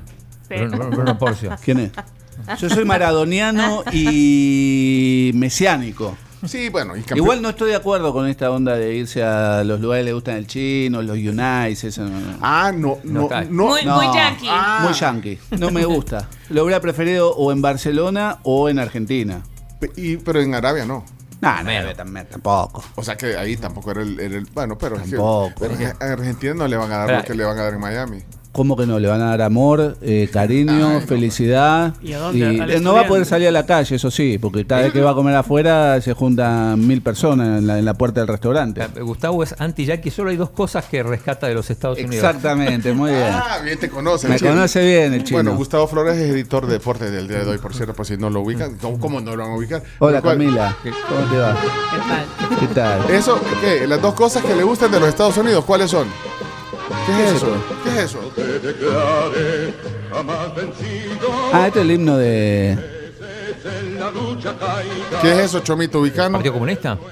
Bruno, 0.48 0.90
Bruno 0.90 1.18
Porcio. 1.18 1.56
¿Quién 1.64 1.78
es? 1.80 1.92
Yo 2.60 2.68
soy 2.70 2.84
maradoniano 2.84 3.82
y 3.92 5.30
mesiánico. 5.34 6.16
Sí, 6.46 6.68
bueno, 6.70 6.96
y 6.96 7.00
campeón- 7.02 7.18
Igual 7.18 7.42
no 7.42 7.50
estoy 7.50 7.70
de 7.70 7.76
acuerdo 7.76 8.12
con 8.12 8.26
esta 8.26 8.50
onda 8.50 8.74
de 8.76 8.94
irse 8.94 9.22
a 9.22 9.62
los 9.64 9.80
lugares 9.80 10.02
que 10.02 10.06
le 10.06 10.12
gustan 10.14 10.36
el 10.36 10.46
chino, 10.46 11.02
los 11.02 11.16
Unites, 11.16 11.84
eso 11.84 12.02
no. 12.04 12.18
no. 12.18 12.38
Ah, 12.40 12.72
no, 12.74 12.98
no, 13.04 13.22
está. 13.24 13.42
no. 13.42 13.66
Muy- 13.68 13.84
muy 13.84 14.06
yankee. 14.14 14.46
Ah. 14.48 14.80
Muy 14.82 14.92
yankee. 14.94 15.38
No 15.58 15.70
me 15.70 15.84
gusta. 15.84 16.28
Lo 16.48 16.64
hubiera 16.64 16.80
preferido 16.80 17.34
o 17.36 17.52
en 17.52 17.60
Barcelona 17.60 18.38
o 18.42 18.68
en 18.68 18.78
Argentina. 18.78 19.42
Pe- 19.80 19.92
y- 19.96 20.16
pero 20.16 20.40
en 20.40 20.54
Arabia 20.54 20.84
no. 20.86 21.04
No, 21.42 21.62
no, 21.62 21.70
tam- 21.70 22.26
tampoco. 22.28 22.84
O 22.96 23.02
sea 23.02 23.16
que 23.16 23.34
ahí 23.36 23.56
tampoco 23.56 23.90
era 23.92 24.02
el. 24.02 24.18
era 24.20 24.36
el- 24.36 24.46
bueno, 24.52 24.76
pero 24.76 24.96
es 24.96 25.02
que- 25.04 25.10
Tampoco. 25.12 25.52
pero 25.58 25.72
es 25.72 25.78
que 25.78 25.86
a 25.86 26.12
Argentina 26.12 26.52
no 26.54 26.68
le 26.68 26.76
van 26.76 26.92
a 26.92 26.96
dar 26.98 27.10
Espera. 27.10 27.18
lo 27.20 27.24
que 27.26 27.34
le 27.34 27.44
van 27.44 27.58
a 27.58 27.62
dar 27.62 27.72
en 27.74 27.80
Miami. 27.80 28.22
¿Cómo 28.52 28.76
que 28.76 28.84
no? 28.84 28.98
Le 28.98 29.06
van 29.06 29.20
a 29.22 29.26
dar 29.26 29.42
amor, 29.42 29.96
eh, 30.02 30.28
cariño, 30.32 31.00
felicidad. 31.02 31.94
¿Y 32.02 32.14
a 32.14 32.18
dónde? 32.18 32.60
Al 32.60 32.68
eh, 32.70 32.80
no 32.80 32.94
va 32.94 33.02
a 33.02 33.06
poder 33.06 33.24
salir 33.24 33.46
a 33.46 33.52
la 33.52 33.64
calle, 33.64 33.94
eso 33.94 34.10
sí, 34.10 34.38
porque 34.38 34.66
cada 34.66 34.82
vez 34.82 34.92
que 34.92 35.00
va 35.00 35.12
a 35.12 35.14
comer 35.14 35.36
afuera 35.36 36.00
se 36.00 36.14
juntan 36.14 36.84
mil 36.84 37.00
personas 37.00 37.58
en 37.60 37.68
la, 37.68 37.78
en 37.78 37.84
la 37.84 37.94
puerta 37.94 38.18
del 38.20 38.26
restaurante. 38.28 38.84
Gustavo 39.00 39.44
es 39.44 39.54
anti-yankee, 39.56 40.10
solo 40.10 40.30
hay 40.30 40.36
dos 40.36 40.50
cosas 40.50 40.84
que 40.86 41.00
rescata 41.04 41.46
de 41.46 41.54
los 41.54 41.70
Estados 41.70 41.98
Unidos. 41.98 42.16
Exactamente, 42.16 42.92
muy 42.92 43.12
bien. 43.12 43.22
Ah, 43.30 43.58
bien 43.64 43.78
te 43.78 43.88
conoce. 43.88 44.26
Me 44.28 44.36
chino. 44.36 44.50
conoce 44.50 44.84
bien 44.84 45.14
el 45.14 45.22
chino. 45.22 45.36
Bueno, 45.36 45.56
Gustavo 45.56 45.86
Flores 45.86 46.16
es 46.16 46.30
editor 46.30 46.66
de 46.66 46.72
deportes 46.72 47.12
del 47.12 47.28
día 47.28 47.44
de 47.44 47.50
hoy, 47.50 47.58
por 47.58 47.72
cierto, 47.72 47.94
por 47.94 48.04
si 48.04 48.16
no 48.16 48.30
lo 48.30 48.40
ubican. 48.40 48.76
¿Cómo, 48.78 48.98
cómo 48.98 49.20
no 49.20 49.36
lo 49.36 49.44
van 49.44 49.52
a 49.52 49.56
ubicar? 49.56 49.82
Hola 50.00 50.20
¿Cuál- 50.20 50.38
Camila, 50.38 50.76
¿cómo 50.82 51.30
te 51.30 51.36
va? 51.36 51.56
¿Qué 52.58 52.66
tal? 52.74 53.10
Eso, 53.10 53.40
¿qué? 53.60 53.86
Las 53.86 54.02
dos 54.02 54.14
cosas 54.14 54.42
que 54.44 54.56
le 54.56 54.64
gustan 54.64 54.90
de 54.90 54.98
los 54.98 55.08
Estados 55.08 55.36
Unidos, 55.38 55.64
¿cuáles 55.64 55.88
son? 55.88 56.08
¿Qué, 57.10 57.16
¿Qué 57.16 57.24
es 57.24 57.32
eso? 57.34 57.46
eso? 57.46 57.62
¿Qué 57.82 57.90
es 57.90 57.96
eso? 58.04 58.20
Ah, 61.52 61.66
este 61.66 61.80
es 61.80 61.84
el 61.84 61.90
himno 61.90 62.16
de... 62.16 62.99
¿Qué 65.22 65.32
es 65.32 65.38
eso, 65.38 65.60
Chomito 65.60 66.00
Ubicano? 66.00 66.32
¿Partido 66.32 66.54
Comunista? 66.54 66.98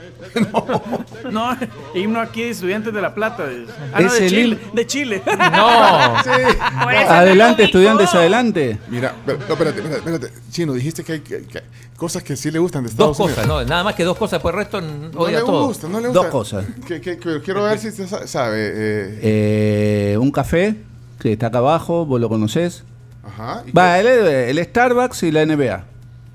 No, 1.31 1.57
himno 1.95 2.21
aquí 2.21 2.43
de 2.43 2.51
estudiantes 2.51 2.93
de 2.93 3.01
La 3.01 3.15
Plata. 3.15 3.45
Ah, 3.93 4.01
no, 4.01 4.13
de 4.13 4.19
el 4.25 4.31
Chile. 4.31 4.59
De 4.73 4.87
Chile. 4.87 5.23
No. 5.27 5.33
Por 6.83 6.95
Adelante, 6.95 7.63
no 7.63 7.67
estudiantes, 7.67 8.15
adelante. 8.15 8.79
Mira, 8.89 9.15
pero- 9.25 9.39
no, 9.39 9.53
espérate, 9.55 9.79
espérate, 9.81 9.97
espérate. 10.11 10.33
Chino, 10.51 10.73
dijiste 10.75 11.05
que 11.05 11.13
hay 11.13 11.21
que- 11.21 11.43
que- 11.47 11.63
cosas 11.97 12.23
que 12.23 12.37
sí 12.37 12.51
le 12.51 12.59
gustan 12.59 12.83
de 12.85 12.89
Dos 12.91 12.93
Estados 12.93 13.19
Unidos. 13.21 13.35
cosas, 13.37 13.49
no, 13.49 13.65
nada 13.65 13.85
más 13.85 13.95
que 13.95 14.05
dos 14.05 14.17
cosas, 14.17 14.41
pues 14.41 14.53
el 14.55 14.59
resto 14.59 14.81
No 14.81 15.11
odia 15.21 15.39
le 15.41 15.45
todo. 15.47 15.67
gusta, 15.67 15.89
no 15.89 16.01
le 16.01 16.09
gusta. 16.09 16.23
Dos 16.23 16.31
cosas. 16.31 16.65
Que- 16.87 17.01
que- 17.01 17.19
que- 17.19 17.41
quiero 17.43 17.63
ver 17.65 17.79
si 17.79 17.89
usted 17.89 18.07
sa- 18.07 18.27
sabe. 18.27 18.57
eh, 18.75 19.19
Eh, 20.13 20.19
un 20.19 20.31
café 20.31 20.77
que 21.21 21.33
está 21.33 21.47
acá 21.49 21.59
abajo, 21.59 22.05
vos 22.07 22.21
lo 22.21 22.29
conocés. 22.29 22.85
ajá. 23.25 23.63
¿y 23.67 23.73
Va, 23.73 23.99
el, 23.99 24.07
el 24.07 24.65
Starbucks 24.65 25.23
y 25.25 25.31
la 25.33 25.43
NBA. 25.47 25.85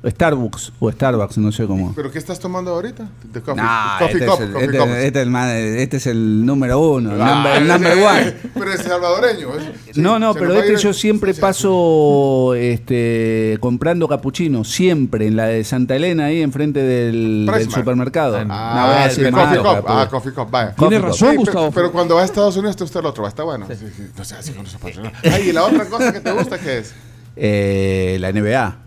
Starbucks 0.05 0.73
o 0.79 0.91
Starbucks, 0.91 1.37
no 1.37 1.51
sé 1.51 1.65
cómo. 1.65 1.93
¿Pero 1.95 2.11
qué 2.11 2.19
estás 2.19 2.37
tomando 2.39 2.71
ahorita? 2.71 3.07
De 3.31 3.41
coffee. 3.41 3.63
No, 3.63 3.69
coffee 3.99 4.13
este, 4.15 4.25
cup, 4.25 4.33
es 4.35 4.41
el, 4.41 4.51
coffee 4.51 4.65
este- 4.65 4.77
cup. 4.77 4.87
este 4.89 5.19
es 5.19 5.23
el 5.23 5.29
más- 5.29 5.51
este 5.53 5.97
es 5.97 6.07
el 6.07 6.45
número 6.45 6.79
uno, 6.79 7.15
el 7.15 7.21
Ah, 7.21 7.33
number, 7.35 7.55
el 7.61 7.67
number 7.67 7.91
ese- 7.97 8.05
one. 8.05 8.33
Pero 8.53 8.73
es 8.73 8.81
salvadoreño. 8.81 9.47
¿eh? 9.57 9.73
Sí, 9.93 10.01
No, 10.01 10.19
no, 10.19 10.33
pero 10.33 10.53
va 10.53 10.59
este 10.59 10.75
yo 10.77 10.93
siempre 10.93 11.33
paso 11.33 12.53
este, 12.55 13.57
comprando 13.61 14.07
capuchino, 14.07 14.63
siempre 14.63 15.27
en 15.27 15.35
la 15.37 15.45
de 15.45 15.63
Santa 15.63 15.95
Elena, 15.95 16.25
ahí 16.25 16.41
enfrente 16.41 16.81
del, 16.81 17.49
supermercado. 17.69 18.37
Ah, 18.49 18.73
No, 18.75 18.87
voy 18.87 18.95
a 19.03 19.07
decir 19.07 19.25
el 19.25 19.31
más, 19.31 19.57
coffee 19.57 19.75
cup. 19.81 19.85
Ah, 19.87 20.07
coffee 20.11 20.33
cup, 20.33 20.51
vaya. 20.51 20.75
Tiene 20.75 20.95
Coffee 20.97 20.99
razón, 21.09 21.35
Gustavo. 21.37 21.59
Pero, 21.69 21.73
pero 21.75 21.91
cuando 21.93 22.15
va 22.15 22.21
a 22.23 22.25
Estados 22.25 22.57
Unidos, 22.57 22.75
te 22.75 22.83
gusta 22.83 22.99
el 22.99 23.05
otro. 23.05 23.27
Está 23.27 23.43
bueno. 23.43 23.65
Sí, 23.69 23.75
sí, 23.95 24.03
No 24.17 24.25
sé, 24.25 24.35
así 24.35 24.51
con 24.51 24.65
patrones. 24.65 25.13
Ay, 25.23 25.49
y 25.49 25.51
la 25.53 25.63
otra 25.63 25.85
cosa 25.85 26.11
que 26.11 26.19
te 26.19 26.31
gusta, 26.33 26.59
¿qué 26.59 26.79
es? 26.79 26.93
Eh, 27.35 28.17
la 28.19 28.31
NBA. 28.31 28.77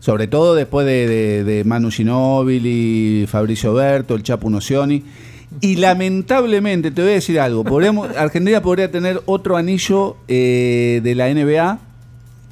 Sobre 0.00 0.26
todo 0.28 0.54
después 0.54 0.86
de, 0.86 1.06
de- 1.08 1.44
de 1.44 1.64
Manu 1.64 1.90
Ginóbili, 1.90 3.26
Fabricio 3.28 3.74
Berto, 3.74 4.14
el 4.14 4.22
Chapu 4.22 4.48
Nocioni. 4.50 5.02
Y 5.60 5.76
lamentablemente, 5.76 6.90
te 6.90 7.02
voy 7.02 7.10
a 7.12 7.14
decir 7.14 7.40
algo, 7.40 7.64
podríamos- 7.64 8.08
Argentina 8.16 8.60
podría 8.62 8.90
tener 8.90 9.20
otro 9.26 9.56
anillo 9.56 10.16
eh, 10.28 11.00
de 11.02 11.14
la 11.14 11.28
NBA 11.32 11.78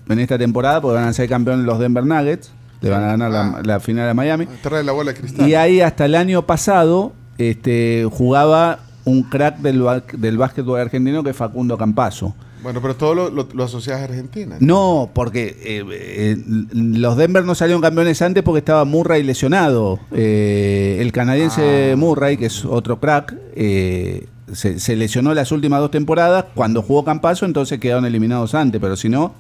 en 0.09 0.19
esta 0.19 0.39
temporada, 0.39 0.81
porque 0.81 0.97
van 0.99 1.09
a 1.09 1.13
ser 1.13 1.29
campeones 1.29 1.65
los 1.67 1.79
Denver 1.79 2.05
Nuggets, 2.05 2.51
le 2.81 2.91
van 2.91 3.05
a 3.05 3.07
ganar 3.09 3.31
la, 3.31 3.61
la 3.65 3.81
final 3.81 4.09
a 4.09 4.15
Miami. 4.15 4.47
Trae 4.63 4.83
la 4.85 4.93
bola 4.93 5.13
de 5.13 5.19
cristal. 5.19 5.49
Y 5.49 5.55
ahí 5.55 5.81
hasta 5.81 6.05
el 6.05 6.15
año 6.15 6.47
pasado 6.47 7.13
este, 7.39 8.07
jugaba 8.11 8.81
un 9.05 9.23
crack 9.25 9.59
del, 9.59 9.85
del 10.15 10.37
básquetbol 10.39 10.81
argentino 10.81 11.23
que 11.23 11.31
es 11.31 11.37
Facundo 11.37 11.77
Campazo. 11.79 12.35
Bueno, 12.67 12.83
pero 12.83 12.97
todo 12.97 13.15
lo, 13.15 13.31
lo, 13.31 13.47
lo 13.55 13.63
asocias 13.63 14.01
a 14.01 14.03
Argentina. 14.03 14.57
No, 14.59 15.09
porque 15.15 15.57
eh, 15.63 15.85
eh, 15.89 16.37
los 16.73 17.17
Denver 17.17 17.45
no 17.45 17.55
salieron 17.55 17.81
campeones 17.81 18.21
antes 18.23 18.43
porque 18.43 18.59
estaba 18.59 18.85
Murray 18.85 19.23
lesionado. 19.23 20.01
Eh, 20.11 20.99
el 21.01 21.13
canadiense 21.13 21.93
Ah. 21.93 21.97
Murray, 21.97 22.37
que 22.37 22.47
es 22.47 22.65
otro 22.65 22.99
crack, 22.99 23.37
eh, 23.55 24.27
se, 24.53 24.81
se 24.81 24.97
lesionó 24.97 25.33
las 25.33 25.53
últimas 25.53 25.79
dos 25.79 25.93
temporadas. 25.93 26.47
Cuando 26.57 26.83
jugó 26.83 27.05
Campazo, 27.05 27.47
entonces 27.47 27.79
quedaron 27.79 28.05
eliminados 28.05 28.53
antes. 28.57 28.81
Pero 28.81 28.97
si 28.97 29.09
no, 29.09 29.33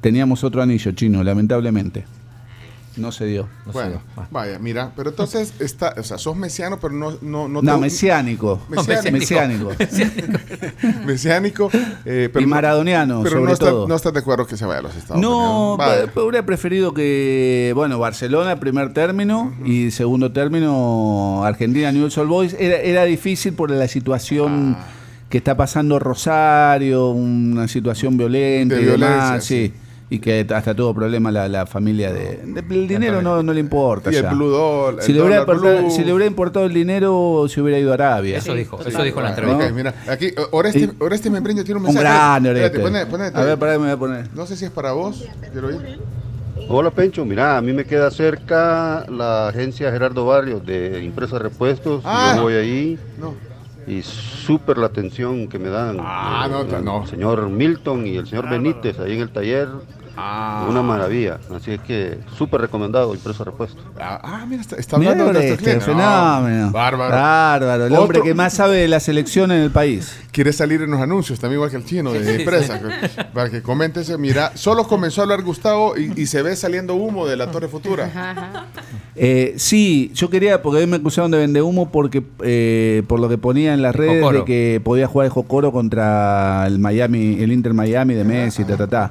teníamos 0.00 0.42
otro 0.42 0.62
anillo 0.62 0.92
chino, 0.92 1.22
lamentablemente. 1.22 2.06
No 2.98 3.12
se 3.12 3.24
dio. 3.26 3.48
no 3.64 3.72
se 3.72 3.78
Bueno, 3.78 4.02
dio. 4.16 4.26
vaya, 4.30 4.58
mira, 4.58 4.92
pero 4.96 5.10
entonces 5.10 5.54
está, 5.60 5.94
o 5.98 6.02
sea, 6.02 6.18
sos 6.18 6.36
mesiano, 6.36 6.78
pero 6.80 6.92
no 6.94 7.12
no 7.22 7.48
no, 7.48 7.62
No, 7.62 7.74
te- 7.76 7.80
mesiánico. 7.82 8.60
Mesiánico. 8.68 9.12
Mesiánico. 9.12 9.70
mesiánico, 11.06 11.70
eh, 12.04 12.28
pero 12.32 12.40
Y 12.42 12.46
no- 12.46 12.54
maradoniano, 12.54 13.20
pero 13.22 13.36
sobre 13.36 13.44
no, 13.46 13.52
está- 13.52 13.66
todo. 13.70 13.88
no 13.88 13.94
estás 13.96 14.12
de 14.12 14.18
acuerdo 14.20 14.46
que 14.46 14.56
se 14.56 14.64
vaya 14.66 14.80
a 14.80 14.82
los 14.82 14.96
Estados 14.96 15.20
No, 15.22 15.74
Unidos. 15.74 16.10
Pa- 16.14 16.20
hubiera 16.22 16.44
preferido 16.44 16.92
que, 16.94 17.72
bueno, 17.74 17.98
Barcelona, 17.98 18.58
primer 18.60 18.92
término, 18.92 19.54
y 19.64 19.90
segundo 19.90 20.32
término, 20.32 21.44
Argentina, 21.44 21.92
Newell's 21.92 22.18
Old 22.18 22.28
Boys. 22.30 22.56
Era, 22.58 22.76
era 22.76 23.04
difícil 23.04 23.52
por 23.54 23.70
la 23.70 23.88
situación 23.88 24.76
Ah. 24.78 24.86
que 25.28 25.38
está 25.38 25.56
pasando 25.56 25.98
Rosario, 25.98 27.10
una 27.10 27.68
situación 27.68 28.16
violenta 28.16 28.74
De 28.76 28.82
y 28.82 28.84
demás, 28.84 29.44
sí. 29.44 29.72
Y 30.10 30.20
que 30.20 30.46
hasta 30.54 30.74
tuvo 30.74 30.94
problema 30.94 31.30
la, 31.30 31.48
la 31.48 31.66
familia 31.66 32.10
de, 32.12 32.38
de- 32.42 32.60
El 32.60 32.88
dinero 32.88 33.20
no, 33.20 33.42
no 33.42 33.52
le 33.52 33.60
importa. 33.60 34.10
Y 34.10 34.16
el 34.16 34.22
ya. 34.22 34.32
blue 34.32 34.48
doll- 34.50 35.00
si, 35.02 35.12
el 35.12 35.18
le 35.18 35.22
hubiera 35.24 35.40
dólar 35.44 35.56
importado, 35.56 35.78
blue. 35.82 35.90
si 35.90 36.04
le 36.04 36.12
hubiera 36.14 36.26
importado 36.26 36.64
el 36.66 36.72
dinero, 36.72 37.44
se 37.48 37.60
hubiera 37.60 37.78
ido 37.78 37.90
a 37.90 37.94
Arabia. 37.94 38.38
Eso 38.38 38.54
dijo, 38.54 38.80
eso 38.80 39.02
dijo 39.02 39.18
en 39.18 39.24
la 39.26 39.32
Ok, 39.32 39.38
entrevista. 39.38 39.70
mira, 39.72 39.94
aquí 40.08 40.26
eh, 40.28 40.34
Oreste, 40.52 40.90
Oreste 40.98 41.28
Membreño 41.28 41.62
tiene 41.62 41.78
un 41.80 41.86
Un 41.86 41.92
mensaje. 41.94 42.04
grande, 42.16 42.48
Espérate, 42.50 42.78
Oreste. 42.78 42.90
poné- 42.98 43.06
ponete. 43.10 43.38
A 43.38 43.44
ver, 43.44 43.58
para 43.58 43.72
me 43.72 43.78
voy 43.78 43.90
a 43.90 43.96
poner. 43.98 44.28
No 44.34 44.46
sé 44.46 44.56
si 44.56 44.64
es 44.64 44.70
para 44.70 44.92
vos. 44.92 45.26
Quiero 45.52 45.70
ir. 45.72 45.98
Hola 46.70 46.90
Pencho, 46.90 47.24
mira, 47.26 47.56
a 47.58 47.60
mí 47.62 47.72
me 47.74 47.84
queda 47.84 48.10
cerca 48.10 49.04
la 49.10 49.48
agencia 49.48 49.90
Gerardo 49.92 50.24
Barrios 50.26 50.64
de 50.64 51.02
Impresa 51.04 51.38
Repuestos. 51.38 52.02
Ah. 52.04 52.32
Yo 52.36 52.42
voy 52.42 52.54
ahí 52.54 52.98
No. 53.18 53.34
y 53.86 54.02
súper 54.02 54.76
la 54.78 54.86
atención 54.86 55.48
que 55.48 55.58
me 55.58 55.68
dan. 55.70 55.96
Ah, 56.00 56.46
eh, 56.46 56.50
no, 56.50 56.76
el 56.78 56.84
no. 56.84 57.06
señor 57.06 57.48
Milton 57.48 58.06
y 58.06 58.16
el 58.16 58.26
señor 58.26 58.50
Benítez 58.50 58.98
ahí 58.98 59.12
en 59.14 59.20
el 59.20 59.30
taller. 59.30 59.68
Ah. 60.20 60.66
Una 60.68 60.82
maravilla. 60.82 61.38
Así 61.54 61.70
es 61.70 61.80
que 61.80 62.18
súper 62.36 62.60
recomendado 62.60 63.14
Impresa 63.14 63.44
Repuestos. 63.44 63.80
Ah, 64.00 64.20
ah, 64.20 64.46
mira, 64.48 64.62
está, 64.62 64.96
hablando 64.96 65.26
de 65.26 65.32
nuestro 65.32 65.54
este. 65.54 65.74
No, 65.76 65.80
fenómeno. 65.80 66.70
bárbaro. 66.72 67.14
Bárbaro, 67.14 67.86
el 67.86 67.94
hombre 67.94 68.22
que 68.22 68.34
más 68.34 68.54
sabe 68.54 68.78
de 68.78 68.88
la 68.88 68.98
selección 68.98 69.52
en 69.52 69.62
el 69.62 69.70
país. 69.70 70.18
Quiere 70.32 70.52
salir 70.52 70.82
en 70.82 70.90
los 70.90 71.00
anuncios, 71.00 71.38
también 71.38 71.58
igual 71.58 71.70
que 71.70 71.76
el 71.76 71.84
chino 71.84 72.12
de 72.12 72.34
empresa. 72.34 72.80
para 73.32 73.48
que 73.48 73.62
comente 73.62 74.00
ese. 74.00 74.18
Mira, 74.18 74.50
solo 74.56 74.88
comenzó 74.88 75.20
a 75.20 75.24
hablar 75.24 75.42
Gustavo 75.42 75.96
y, 75.96 76.20
y 76.20 76.26
se 76.26 76.42
ve 76.42 76.56
saliendo 76.56 76.96
humo 76.96 77.24
de 77.24 77.36
la 77.36 77.52
Torre 77.52 77.68
Futura. 77.68 78.66
Eh, 79.20 79.54
sí, 79.56 80.12
yo 80.14 80.30
quería, 80.30 80.62
porque 80.62 80.78
hoy 80.78 80.86
me 80.86 80.96
acusaron 80.96 81.30
de 81.30 81.38
vender 81.38 81.62
humo 81.62 81.90
porque 81.90 82.22
eh, 82.42 83.02
por 83.08 83.18
lo 83.18 83.28
que 83.28 83.36
ponía 83.36 83.74
en 83.74 83.82
las 83.82 83.94
redes 83.94 84.20
Jocoro. 84.22 84.38
de 84.38 84.44
que 84.44 84.80
podía 84.82 85.08
jugar 85.08 85.26
el 85.26 85.32
Jocoro 85.32 85.72
contra 85.72 86.64
el 86.66 86.78
Miami, 86.78 87.42
el 87.42 87.50
Inter 87.50 87.74
Miami 87.74 88.14
de 88.14 88.24
Messi, 88.24 88.64
ta, 88.64 88.76
ta, 88.76 88.86
ta. 88.86 89.10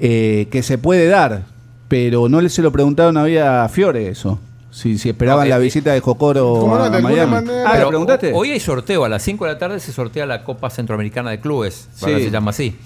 Eh, 0.00 0.46
que 0.50 0.62
se 0.62 0.78
puede 0.78 1.06
dar, 1.08 1.42
pero 1.88 2.28
no 2.28 2.40
le 2.40 2.48
se 2.48 2.62
lo 2.62 2.70
preguntaron 2.70 3.16
había 3.16 3.64
a 3.64 3.68
Fiore 3.68 4.08
eso. 4.08 4.38
Si, 4.70 4.96
si 4.98 5.08
esperaban 5.08 5.44
No, 5.48 5.50
la 5.50 5.56
eh, 5.56 5.62
visita 5.64 5.92
de 5.92 6.00
Jocoro 6.00 6.74
a, 6.76 6.90
De 6.90 7.02
Miami. 7.02 7.30
manera- 7.32 7.64
Ah, 7.66 7.72
¿le 7.72 7.76
Pero 7.78 7.88
preguntaste? 7.88 8.32
Hoy 8.34 8.50
hay 8.52 8.60
sorteo, 8.60 9.04
a 9.04 9.08
las 9.08 9.22
5 9.22 9.46
de 9.46 9.52
la 9.54 9.58
tarde 9.58 9.80
se 9.80 9.92
sortea 9.92 10.24
la 10.26 10.44
Copa 10.44 10.70
Centroamericana 10.70 11.30
de 11.30 11.40
Clubes. 11.40 11.88
Sí. 11.94 12.04
se 12.04 12.30
llama 12.30 12.50
así. 12.50 12.76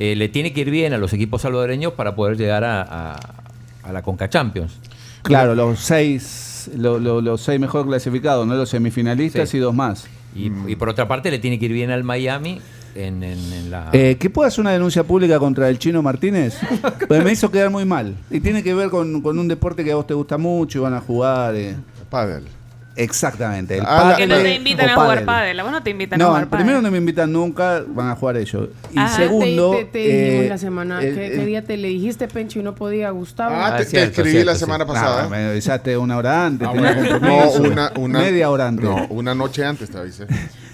Eh, 0.00 0.16
le 0.16 0.28
tiene 0.28 0.52
que 0.52 0.62
ir 0.62 0.70
bien 0.70 0.92
a 0.94 0.98
los 0.98 1.12
equipos 1.12 1.42
salvadoreños 1.42 1.92
para 1.92 2.16
poder 2.16 2.36
llegar 2.36 2.64
a, 2.64 2.82
a- 2.82 3.20
a 3.84 3.92
la 3.92 4.02
Conca 4.02 4.28
Champions. 4.28 4.78
Claro, 5.22 5.54
los 5.54 5.78
seis, 5.80 6.70
lo- 6.76 6.98
lo- 6.98 7.20
los 7.20 7.40
seis 7.42 7.60
mejor 7.60 7.86
clasificados, 7.86 8.46
no 8.46 8.54
los 8.54 8.70
semifinalistas 8.70 9.48
Sí. 9.50 9.58
y 9.58 9.60
dos 9.60 9.74
más. 9.74 10.06
Y, 10.34 10.50
y 10.66 10.76
por 10.76 10.88
otra 10.88 11.06
parte 11.08 11.30
le 11.30 11.38
tiene 11.38 11.58
que 11.58 11.66
ir 11.66 11.72
bien 11.72 11.90
al 11.90 12.04
Miami 12.04 12.60
en, 12.94 13.22
en- 13.22 13.52
en 13.52 13.70
la... 13.70 13.90
Eh, 13.92 14.16
¿Que 14.18 14.30
pueda 14.30 14.48
hacer 14.48 14.60
una 14.62 14.72
denuncia 14.72 15.04
pública 15.04 15.38
contra 15.38 15.68
el 15.68 15.78
chino 15.78 16.02
Martínez? 16.02 16.56
Pues 17.06 17.22
me 17.24 17.32
hizo 17.32 17.50
quedar 17.50 17.70
muy 17.70 17.84
mal. 17.84 18.14
Y 18.30 18.40
tiene 18.40 18.62
que 18.62 18.74
ver 18.74 18.90
con, 18.90 19.20
con 19.22 19.38
un 19.38 19.48
deporte 19.48 19.84
que 19.84 19.92
a 19.92 19.96
vos 19.96 20.06
te 20.06 20.14
gusta 20.14 20.38
mucho 20.38 20.78
y 20.78 20.82
van 20.82 20.94
a 20.94 21.00
jugar. 21.00 21.54
eh. 21.54 21.76
Pádel. 22.10 22.44
Exactamente. 22.96 23.76
El 23.78 23.84
Ah, 23.86 24.14
Que 24.16 24.26
no 24.26 24.38
te 24.38 24.56
invitan 24.56 24.88
a 24.90 24.94
jugar 24.94 25.24
pádel. 25.24 25.62
vos 25.62 25.70
no 25.70 25.80
te 25.84 25.90
invitan 25.90 26.20
a 26.20 26.24
No, 26.24 26.30
jugar 26.30 26.48
pádel. 26.48 26.64
primero 26.66 26.82
no 26.82 26.90
me 26.90 26.98
invitan 26.98 27.32
nunca, 27.32 27.84
van 27.86 28.08
a 28.08 28.16
jugar 28.16 28.36
ellos. 28.38 28.70
Y 28.92 28.98
Ajá. 28.98 29.16
segundo, 29.16 29.70
te, 29.70 29.84
te, 29.84 30.46
eh, 30.46 30.48
la 30.48 30.58
semana, 30.58 31.00
el- 31.00 31.14
¿qué, 31.14 31.46
día 31.46 31.62
te 31.64 31.76
le 31.76 31.86
dijiste, 31.88 32.26
Pencho, 32.26 32.58
y 32.58 32.64
no 32.64 32.74
podía, 32.74 33.10
Gustavo? 33.10 33.54
Ah, 33.56 33.76
te, 33.76 33.82
es 33.84 33.88
te 33.88 33.90
cierto, 33.98 34.08
escribí 34.10 34.30
cierto, 34.32 34.50
la 34.50 34.58
semana 34.58 34.82
Ah, 34.82 34.86
pasada. 34.88 35.28
me 35.28 35.36
avisaste 35.50 35.96
una 35.96 36.16
hora 36.16 36.46
antes, 36.46 36.66
Ah, 36.66 36.72
tenía 36.72 36.92
bueno. 36.94 37.10
compromiso. 37.20 37.60
No, 37.62 37.68
una, 37.70 37.92
una, 37.98 38.18
Media 38.18 38.50
hora 38.50 38.66
antes. 38.66 38.84
No, 38.84 39.06
una 39.10 39.32
noche 39.32 39.64
antes 39.64 39.88
te 39.90 39.96
avisé. 39.98 40.26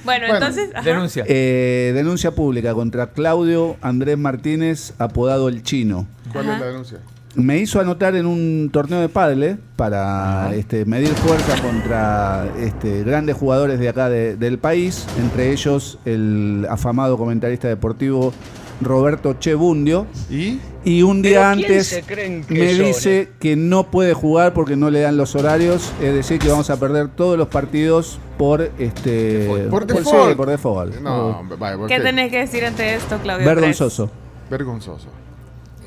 Bueno, 0.05 0.27
Bueno, 0.29 0.35
entonces. 0.47 0.71
ajá. 0.75 0.85
Denuncia. 0.85 1.25
Eh, 1.27 1.93
denuncia 1.95 2.31
pública 2.33 2.75
contra 2.75 3.09
Claudio 3.13 3.77
Andrés 3.81 4.19
Martínez, 4.19 4.93
apodado 4.99 5.49
El 5.49 5.63
Chino. 5.63 6.07
¿Cuál 6.33 6.45
Ajá. 6.47 6.55
es 6.55 6.61
la 6.61 6.67
denuncia? 6.67 6.99
me 7.37 7.59
hizo 7.59 7.81
anotar 7.81 8.15
en 8.15 8.27
un 8.27 8.71
torneo 8.73 9.01
de 9.01 9.09
pádel 9.09 9.59
para 9.75 10.55
este, 10.55 10.85
medir 10.85 11.09
fuerza 11.09 11.61
contra 11.61 12.47
este, 12.61 13.03
grandes 13.03 13.35
jugadores 13.37 13.81
de 13.81 13.89
acá 13.89 14.09
de- 14.09 14.37
del 14.37 14.59
país, 14.59 15.05
entre 15.19 15.51
ellos 15.51 15.99
el 16.05 16.65
afamado 16.71 17.19
comentarista 17.19 17.67
deportivo 17.67 18.33
Roberto 18.81 19.33
Chebundio. 19.41 20.07
¿Y? 20.31 20.61
Un 21.03 21.23
¿Pero 21.23 21.31
día 21.41 21.51
antes 21.51 22.03
me 22.49 22.75
son, 22.77 22.85
dice 22.87 23.31
que 23.41 23.57
no 23.57 23.91
puede 23.91 24.13
jugar 24.13 24.53
porque 24.53 24.77
no 24.77 24.91
le 24.91 25.01
dan 25.01 25.17
los 25.17 25.35
horarios, 25.35 25.91
es 26.03 26.15
decir, 26.15 26.39
que 26.39 26.49
vamos 26.49 26.69
a 26.71 26.79
perder 26.79 27.09
todos 27.09 27.39
los 27.39 27.49
partidos 27.49 28.19
por 28.37 28.71
este 28.79 29.47
Por 29.71 29.83
sí, 29.91 29.95
default. 29.97 30.37
por 30.37 30.47
default. 30.47 30.97
No, 31.01 31.43
vaya, 31.59 31.79
¿Qué 31.89 32.01
tenés 32.01 32.31
que 32.31 32.39
decir 32.41 32.65
ante 32.65 32.95
esto, 32.95 33.19
Claudio? 33.19 33.47
Vergonzoso. 33.47 34.11
Vergonzoso. 34.51 35.09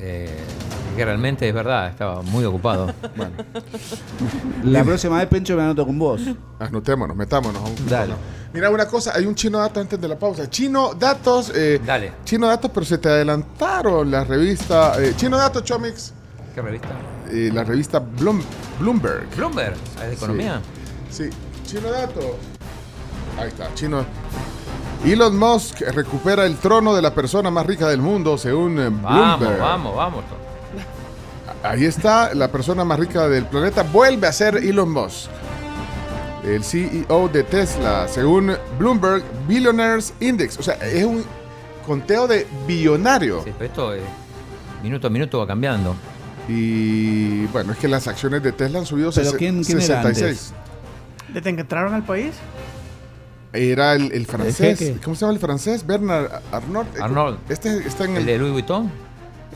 Eh, 0.00 0.28
que 0.96 1.04
realmente 1.04 1.48
es 1.48 1.54
verdad, 1.54 1.88
estaba 1.88 2.22
muy 2.22 2.44
ocupado. 2.44 2.92
La 4.64 4.84
próxima 4.84 5.18
vez, 5.18 5.26
Pencho, 5.28 5.56
me 5.56 5.62
anoto 5.62 5.86
con 5.86 5.98
vos. 5.98 6.20
Anotémonos, 6.58 7.16
metámonos. 7.16 7.62
a 7.62 7.66
un- 7.66 7.86
Dale. 7.88 8.14
Mira 8.52 8.70
una 8.70 8.86
cosa, 8.86 9.12
hay 9.14 9.26
un 9.26 9.34
chino 9.34 9.58
dato 9.58 9.78
antes 9.80 10.00
de 10.00 10.08
la 10.08 10.18
pausa. 10.18 10.48
Chino 10.48 10.94
datos. 10.94 11.52
eh, 11.54 11.80
Dale. 11.84 12.12
Chino 12.24 12.46
datos, 12.46 12.70
pero 12.72 12.86
se 12.86 12.98
te 12.98 13.08
adelantaron 13.08 14.10
la 14.10 14.24
revista. 14.24 14.94
eh, 15.02 15.12
chino 15.16 15.36
datos, 15.36 15.64
Chomix. 15.64 16.12
¿Qué 16.54 16.62
revista? 16.62 16.88
eh, 17.30 17.50
la 17.52 17.62
revista 17.62 18.00
Bloom- 18.00 18.42
Bloomberg. 18.80 19.26
Bloomberg, 19.36 19.74
¿es 20.02 20.08
de 20.08 20.14
economía? 20.14 20.60
Sí. 21.10 21.24
sí. 21.30 21.36
Chino 21.66 21.90
datos. 21.90 22.24
Ahí 23.38 23.48
está, 23.48 23.72
chino. 23.74 24.04
Elon 25.04 25.38
Musk 25.38 25.82
recupera 25.94 26.44
el 26.46 26.56
trono 26.56 26.94
de 26.96 27.02
la 27.02 27.14
persona 27.14 27.50
más 27.50 27.64
rica 27.66 27.86
del 27.88 28.00
mundo, 28.00 28.36
según 28.38 28.78
eh, 28.80 28.88
Vamos, 28.90 29.38
Bloomberg. 29.40 29.60
vamos, 29.60 29.94
vamos. 29.96 30.24
Ahí 31.62 31.84
está, 31.84 32.34
la 32.34 32.50
persona 32.50 32.84
más 32.84 32.98
rica 32.98 33.28
del 33.28 33.44
planeta 33.46 33.82
vuelve 33.82 34.26
a 34.26 34.32
ser 34.32 34.56
Elon 34.56 34.90
Musk. 34.90 35.28
El 36.44 36.62
CEO 36.64 37.28
de 37.28 37.42
Tesla, 37.42 38.06
según 38.08 38.52
Bloomberg 38.78 39.22
Billionaires 39.46 40.14
Index. 40.20 40.58
O 40.58 40.62
sea, 40.62 40.74
es 40.74 41.04
un 41.04 41.24
conteo 41.86 42.26
de 42.26 42.46
billonario. 42.66 43.42
Sí, 43.44 43.50
pero 43.58 43.64
esto 43.70 43.94
eh, 43.94 44.00
minuto 44.82 45.06
a 45.08 45.10
minuto 45.10 45.38
va 45.38 45.46
cambiando. 45.46 45.94
Y 46.48 47.44
bueno, 47.46 47.72
es 47.72 47.78
que 47.78 47.88
las 47.88 48.06
acciones 48.08 48.42
de 48.42 48.52
Tesla 48.52 48.78
han 48.78 48.86
subido 48.86 49.10
Pero 49.14 49.32
¿quién- 49.32 49.62
quién 49.64 49.78
era 49.80 50.02
66. 50.02 50.52
¿Desde 51.28 51.54
que 51.54 51.60
entraron 51.60 51.92
al 51.92 52.04
país? 52.04 52.32
Era 53.52 53.94
el, 53.94 54.12
el 54.12 54.26
francés. 54.26 54.92
¿Cómo 55.02 55.14
se 55.16 55.20
llama 55.22 55.32
el 55.34 55.38
francés? 55.40 55.86
Bernard 55.86 56.30
Arnault. 56.52 56.88
Arnold. 57.00 57.38
Este 57.48 57.78
está 57.86 58.04
en 58.04 58.12
¿El 58.12 58.16
el, 58.18 58.26
de 58.26 58.38
Louis 58.38 58.52
Vuitton? 58.52 58.90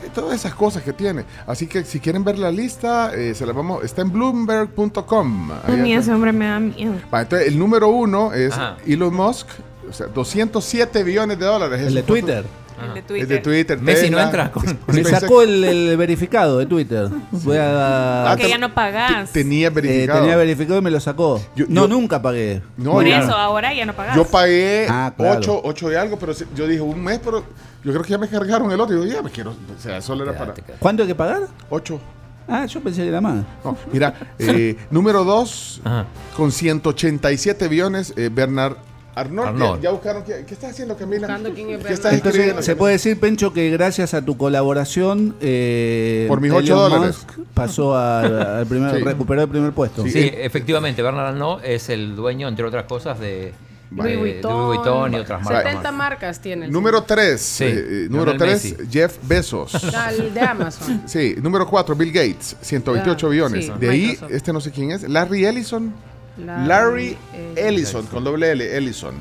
Todas 0.09 0.35
esas 0.35 0.53
cosas 0.55 0.83
que 0.83 0.93
tiene. 0.93 1.25
Así 1.47 1.67
que 1.67 1.83
si 1.83 1.99
quieren 1.99 2.23
ver 2.23 2.37
la 2.39 2.51
lista, 2.51 3.13
eh, 3.13 3.33
se 3.35 3.45
la 3.45 3.53
vamos. 3.53 3.83
Está 3.83 4.01
en 4.01 4.11
bloomberg.com. 4.11 5.51
A 5.51 5.61
Ahí 5.67 5.77
mí 5.77 5.93
está. 5.93 6.03
ese 6.03 6.13
hombre 6.13 6.31
me 6.31 6.45
da 6.47 6.59
miedo. 6.59 6.93
Va, 7.13 7.21
entonces, 7.21 7.47
el 7.47 7.59
número 7.59 7.89
uno 7.89 8.33
es 8.33 8.53
Ajá. 8.53 8.77
Elon 8.85 9.13
Musk, 9.13 9.47
o 9.89 9.93
sea, 9.93 10.07
207 10.07 11.03
billones 11.03 11.37
de 11.39 11.45
dólares. 11.45 11.81
El 11.81 11.93
de 11.93 12.03
Twitter. 12.03 12.45
El 12.81 12.93
de 12.93 12.99
Es 12.99 13.05
Twitter. 13.07 13.27
de 13.27 13.37
Twitter. 13.39 13.79
Messi 13.79 14.09
no 14.09 14.19
entra 14.19 14.51
con- 14.51 14.79
Me 14.87 15.03
sacó 15.03 15.41
el, 15.41 15.63
el 15.63 15.97
verificado 15.97 16.57
de 16.59 16.65
Twitter. 16.65 17.09
Voy 17.31 17.57
a. 17.57 18.23
Ah, 18.25 18.29
Porque 18.31 18.49
ya 18.49 18.57
no 18.57 18.73
pagás. 18.73 19.31
Tenía 19.31 19.67
Eh, 19.67 19.69
verificado. 19.69 20.21
tenía 20.21 20.35
verificado 20.35 20.79
y 20.79 20.81
me 20.81 20.91
lo 20.91 20.99
sacó. 20.99 21.41
Yo- 21.55 21.65
no, 21.69 21.81
yo- 21.83 21.87
nunca 21.87 22.21
pagué. 22.21 22.61
No, 22.77 22.91
Por 22.93 23.07
eso, 23.07 23.33
ahora 23.33 23.73
ya 23.73 23.85
no 23.85 23.93
pagás. 23.93 24.15
Yo 24.15 24.25
pagué 24.25 24.87
Ah, 24.89 25.13
claro. 25.15 25.39
8, 25.39 25.61
8 25.63 25.91
y 25.91 25.95
algo, 25.95 26.17
pero 26.17 26.33
si- 26.33 26.45
yo 26.55 26.67
dije 26.67 26.81
un 26.81 27.01
mes, 27.03 27.19
pero 27.23 27.43
yo 27.83 27.91
creo 27.91 28.03
que 28.03 28.09
ya 28.11 28.17
me 28.17 28.27
cargaron 28.27 28.71
el 28.71 28.79
otro. 28.79 28.95
Y 29.03 29.07
yo 29.09 29.15
ya 29.15 29.21
me 29.21 29.29
quiero. 29.29 29.51
O 29.51 29.81
sea, 29.81 30.01
solo 30.01 30.23
era 30.23 30.37
para 30.37 30.53
¿Cuánto 30.79 31.03
hay 31.03 31.07
que 31.07 31.15
pagar? 31.15 31.43
8. 31.69 31.99
Ah, 32.47 32.65
yo 32.65 32.81
pensé 32.81 33.03
que 33.03 33.07
era 33.07 33.21
más. 33.21 33.43
No, 33.63 33.77
mira, 33.91 34.13
eh, 34.37 34.75
número 34.91 35.23
2, 35.23 35.79
Ajá. 35.85 36.05
con 36.35 36.51
187 36.51 37.67
billones, 37.69 38.13
eh, 38.17 38.29
Bernard 38.33 38.75
Arnold. 39.15 39.47
Arnold. 39.49 39.75
Ya, 39.77 39.83
ya 39.83 39.91
buscaron. 39.91 40.23
¿Qué, 40.23 40.43
qué 40.47 40.53
estás 40.53 40.71
haciendo, 40.71 40.97
Camila? 40.97 41.27
Buscando 41.27 41.53
quién 41.53 41.69
es 41.69 41.85
¿Qué 41.85 41.93
estás 41.93 42.13
escribiendo? 42.13 42.49
Entonces, 42.49 42.65
se 42.65 42.75
puede 42.75 42.93
decir, 42.93 43.19
Pencho, 43.19 43.53
que 43.53 43.69
gracias 43.69 44.13
a 44.13 44.23
tu 44.23 44.37
colaboración. 44.37 45.35
eh, 45.41 46.25
Por 46.27 46.41
mis 46.41 46.51
ocho 46.51 46.73
Elon 46.87 46.91
dólares. 46.91 47.17
Musk 47.25 47.39
pasó 47.53 47.95
a- 47.95 48.59
al 48.59 48.65
primer, 48.67 48.95
Sí. 48.97 49.03
recuperó 49.03 49.41
el 49.43 49.49
primer 49.49 49.71
puesto. 49.73 50.03
Sí, 50.07 50.31
efectivamente, 50.33 51.01
Bernard 51.01 51.27
Arnault 51.27 51.63
es 51.63 51.89
el 51.89 52.15
dueño, 52.15 52.47
entre 52.47 52.65
otras 52.65 52.85
cosas, 52.85 53.19
de, 53.19 53.53
Louis 53.95 54.17
Vuitton. 54.17 54.51
Louis 54.51 54.77
Vuitton 54.79 55.13
y 55.13 55.17
otras 55.17 55.43
marcas 55.43 55.63
70 55.63 55.91
más. 55.91 55.97
marcas 55.97 56.41
tiene. 56.41 56.65
el 56.65 56.71
Número 56.71 57.03
3, 57.03 57.39
Sí, 57.39 57.65
número 58.09 58.33
Lionel 58.33 58.37
3, 58.39 58.51
Messi. 58.63 58.75
Jeff 58.91 59.17
Bezos. 59.21 59.75
el 60.17 60.33
de 60.33 60.41
Amazon. 60.41 61.03
Sí, 61.05 61.35
número 61.39 61.67
4, 61.67 61.95
Bill 61.95 62.11
Gates, 62.11 62.55
128 62.61 63.27
Ah, 63.27 63.29
billones. 63.29 63.65
sí, 63.65 63.71
de 63.79 63.89
ahí, 63.91 64.07
Microsoft. 64.07 64.31
este 64.33 64.51
no 64.53 64.61
sé 64.61 64.71
quién 64.71 64.89
es, 64.89 65.07
Larry 65.07 65.45
Ellison. 65.45 65.93
Larry, 66.37 66.67
Larry 66.67 67.17
eh, 67.33 67.53
Ellison, 67.57 68.05
con 68.07 68.23
doble 68.23 68.51
L, 68.51 68.77
Ellison. 68.77 69.15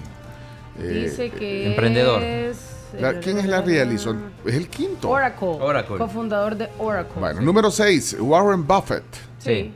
Eh, 0.78 1.08
Dice 1.10 1.30
que 1.30 1.68
emprendedor. 1.70 2.22
es... 2.22 2.56
la- 2.98 3.20
¿Quién 3.20 3.38
es 3.38 3.46
Larry 3.46 3.76
Ellison? 3.78 4.22
Es 4.46 4.54
el 4.54 4.68
quinto. 4.68 5.10
Oracle. 5.10 5.48
Oracle. 5.60 5.98
Cofundador 5.98 6.56
de 6.56 6.68
Oracle. 6.78 7.20
Bueno, 7.20 7.40
número 7.42 7.70
6, 7.70 8.16
Warren 8.20 8.66
Buffett. 8.66 9.04
Sí. 9.38 9.72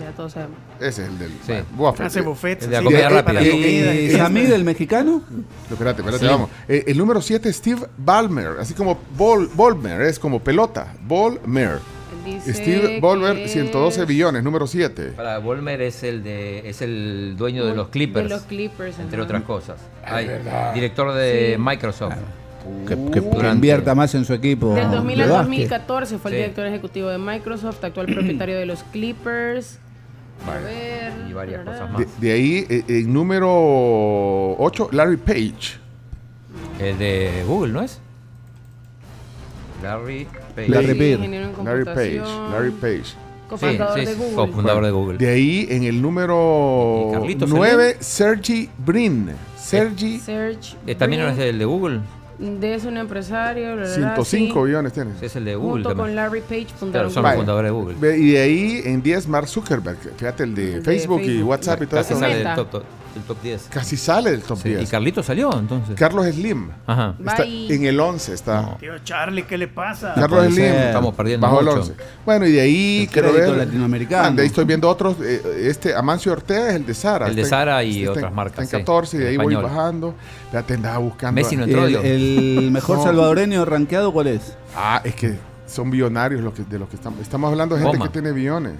Ya 0.00 0.10
todos 0.12 0.32
sabemos. 0.32 0.56
Ese 0.80 1.02
es 1.02 1.08
el 1.10 1.18
del 1.18 1.30
Sí. 1.30 1.36
bueno, 1.52 1.64
Buffett. 1.72 2.06
Hace 2.06 2.20
buffets. 2.22 2.64
El 2.64 2.70
de 2.70 2.76
la 2.76 2.80
sí, 2.80 2.84
comida 2.86 3.02
para 3.08 3.16
rápida. 3.22 3.40
la 3.40 3.46
¿Y 3.46 3.50
comida. 3.50 3.94
y 3.94 4.10
Samir, 4.12 4.52
el 4.52 4.64
mexicano? 4.64 5.22
Espérate, 5.70 6.00
espérate, 6.00 6.24
Sí. 6.24 6.30
vamos. 6.30 6.50
Eh, 6.68 6.84
el 6.86 6.96
número 6.98 7.20
7, 7.20 7.52
Steve 7.52 7.82
Ballmer. 7.98 8.56
Así 8.60 8.72
como 8.74 8.98
Ball, 9.16 9.48
Ballmer, 9.54 10.00
es 10.02 10.18
como 10.18 10.40
pelota. 10.40 10.94
Ballmer. 11.06 11.78
Dice 12.24 12.54
Steve 12.54 13.00
Ballmer, 13.00 13.34
que 13.36 13.48
112 13.48 14.02
es 14.02 14.06
billones, 14.06 14.42
número 14.44 14.66
7. 14.66 15.12
Para 15.16 15.38
Volmer 15.38 15.80
es 15.82 16.02
el 16.02 16.22
de 16.22 16.68
es 16.68 16.80
el 16.82 17.34
dueño 17.36 17.64
de 17.66 17.74
los 17.74 17.88
Clippers, 17.88 18.28
De 18.28 18.34
los 18.34 18.42
Clippers. 18.44 18.98
entre 18.98 19.16
ajá. 19.18 19.24
otras 19.24 19.42
cosas. 19.42 19.76
Ay, 20.04 20.28
director 20.74 21.12
de 21.14 21.54
Sí. 21.56 21.60
Microsoft. 21.62 22.14
Que, 22.86 22.94
que- 22.94 23.10
que 23.10 23.20
Durante- 23.20 23.54
invierta 23.56 23.94
más 23.96 24.14
en 24.14 24.24
su 24.24 24.34
equipo. 24.34 24.74
Del 24.74 24.88
2000 24.90 25.16
de 25.18 25.24
al 25.24 25.30
básquet. 25.30 25.48
2014 25.48 26.18
fue 26.18 26.30
el 26.30 26.36
director 26.36 26.64
ejecutivo 26.66 27.08
de 27.08 27.18
Microsoft, 27.18 27.82
actual 27.82 28.06
propietario 28.14 28.56
de 28.56 28.66
los 28.66 28.84
Clippers. 28.84 29.78
A 30.46 30.58
ver. 30.58 31.12
Y 31.28 31.32
varias 31.32 31.64
cosas 31.64 31.90
más. 31.90 32.00
De, 32.00 32.06
de 32.20 32.32
ahí, 32.32 32.66
eh, 32.68 32.84
en 32.88 33.12
número 33.12 33.48
8, 34.58 34.88
Larry 34.92 35.16
Page. 35.16 35.78
El 36.80 36.98
de 36.98 37.44
Google, 37.46 37.72
¿no 37.72 37.82
es? 37.82 38.00
Larry 39.82 40.26
Page. 40.54 40.68
Larry 40.68 40.86
Sí, 40.86 40.94
Page. 40.94 41.10
ingeniero 41.12 41.48
en 41.58 41.64
Larry 41.64 41.84
Page. 41.84 42.18
Larry 42.52 42.70
Page. 42.70 43.14
Cofundador 43.48 43.98
sí, 43.98 44.06
de 44.06 44.12
sí, 44.14 44.18
Google. 44.18 44.34
cofundador 44.36 44.84
de 44.84 44.90
Google. 44.90 45.18
De 45.18 45.28
ahí, 45.28 45.66
en 45.70 45.82
el 45.84 46.00
número 46.00 47.08
¿Y 47.10 47.12
Carlitos 47.12 47.50
9, 47.50 47.96
Sergi 48.00 48.70
Brin. 48.78 49.30
Sergi, 49.58 50.18
Serge 50.20 50.76
Eh, 50.86 50.94
¿También 50.94 51.22
no 51.22 51.28
es 51.28 51.38
el 51.38 51.58
de 51.58 51.64
Google? 51.64 52.00
de 52.38 52.74
es 52.74 52.84
un 52.86 52.96
empresario. 52.96 53.76
bla, 53.76 53.84
bla, 53.84 53.84
bla, 53.84 53.94
105 53.94 54.24
sí. 54.60 54.66
billones 54.66 54.92
tiene. 54.94 55.10
Sí, 55.20 55.26
es 55.26 55.36
el 55.36 55.44
de 55.44 55.54
Google 55.54 55.84
Junto 55.84 55.96
con. 56.02 56.14
Larry 56.16 56.40
Page 56.40 56.64
Claro, 56.64 56.78
fundaron 56.78 57.10
son 57.12 57.22
los 57.22 57.34
fundadores 57.34 57.68
de 57.68 57.70
Google. 57.72 58.18
Y 58.18 58.30
de 58.32 58.38
ahí, 58.40 58.80
en 58.84 59.02
10, 59.02 59.28
Mark 59.28 59.46
Zuckerberg. 59.46 59.98
Fíjate, 60.16 60.42
el 60.44 60.54
de 60.54 60.80
Facebook, 60.80 61.20
y. 61.22 61.42
WhatsApp 61.42 61.82
y 61.82 61.86
todo 61.86 62.00
eso. 62.00 62.14
Del 63.14 63.22
top, 63.24 63.36
del 63.36 63.36
top 63.36 63.42
10. 63.42 63.62
Casi 63.70 63.96
sale 63.96 64.30
del 64.30 64.42
top 64.42 64.58
Sí, 64.62 64.68
Y 64.70 64.74
10. 64.76 64.90
Carlito 64.90 65.22
salió 65.22 65.52
entonces. 65.58 65.94
Carlos 65.96 66.26
Slim. 66.26 66.70
Ajá. 66.86 67.14
Está 67.18 67.44
en 67.44 67.84
el 67.86 67.98
11 68.00 68.34
está. 68.34 68.76
Tío 68.78 68.98
Charlie, 69.04 69.42
¿qué 69.44 69.58
le 69.58 69.68
pasa? 69.68 70.12
Carlos 70.14 70.44
Slim. 70.46 70.54
ser. 70.56 70.86
Estamos 70.88 71.14
perdiendo 71.14 71.46
Bajo 71.46 71.60
el 71.60 71.66
mucho. 71.66 71.78
11. 71.80 71.94
Bueno, 72.24 72.46
y 72.46 72.52
de 72.52 72.60
ahí 72.60 73.02
El 73.02 73.08
quiero 73.08 73.32
crédito 73.32 73.52
ver. 73.56 73.66
latinoamericano. 73.66 74.36
De 74.36 74.42
ahí 74.42 74.48
estoy 74.48 74.64
viendo 74.64 74.88
otros. 74.88 75.16
eh, 75.22 75.42
este 75.68 75.94
Amancio 75.94 76.32
Ortega 76.32 76.68
es 76.70 76.74
el 76.76 76.86
de 76.86 76.94
Sara. 76.94 77.26
El 77.28 77.36
de 77.36 77.44
Sara 77.44 77.82
y 77.84 78.00
está 78.00 78.12
en- 78.12 78.18
otras 78.18 78.32
marcas, 78.34 78.64
Está 78.64 78.76
en 78.76 78.80
sí. 78.82 78.84
14 78.86 79.16
y 79.16 79.20
de 79.20 79.28
ahí 79.28 79.36
voy 79.36 79.54
bajando. 79.54 80.14
Ya 80.52 80.62
te 80.62 80.74
andaba 80.74 80.98
buscando. 80.98 81.40
Messi 81.40 81.56
no 81.56 81.64
entró. 81.64 81.86
El, 81.86 81.92
yo. 81.92 82.00
el 82.04 82.70
mejor 82.70 82.98
No. 82.98 83.04
salvadoreño 83.04 83.64
rankeado, 83.64 84.12
¿cuál 84.12 84.28
es? 84.28 84.56
Ah, 84.76 85.00
es 85.04 85.14
que 85.14 85.36
son 85.66 85.90
billonarios 85.90 86.42
los 86.42 86.52
que, 86.52 86.62
de 86.64 86.78
los 86.78 86.88
que 86.88 86.96
estamos. 86.96 87.20
Estamos 87.20 87.50
hablando 87.50 87.74
de 87.76 87.82
gente 87.82 87.96
Goma. 87.96 88.08
que 88.08 88.12
tiene 88.12 88.32
billones. 88.32 88.74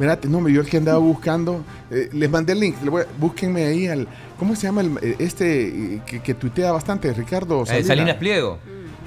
Mírate, 0.00 0.26
no, 0.28 0.48
yo 0.48 0.62
el 0.62 0.66
que 0.68 0.78
andaba 0.78 0.98
buscando. 0.98 1.62
eh, 1.90 2.08
les 2.12 2.28
mandé 2.30 2.54
el 2.54 2.60
link. 2.60 2.76
le 2.82 2.90
voy 2.90 3.02
a- 3.02 3.06
búsquenme 3.18 3.64
ahí 3.66 3.86
al. 3.86 4.08
¿Cómo 4.38 4.56
se 4.56 4.62
llama 4.62 4.80
el, 4.80 4.98
eh, 5.02 5.16
este 5.18 5.68
eh, 5.96 6.02
que, 6.06 6.20
que 6.20 6.34
tuitea 6.34 6.72
bastante? 6.72 7.12
Ricardo 7.12 7.64
Salinas. 7.66 7.86
Salinas 7.86 8.16
Pliego. 8.16 8.58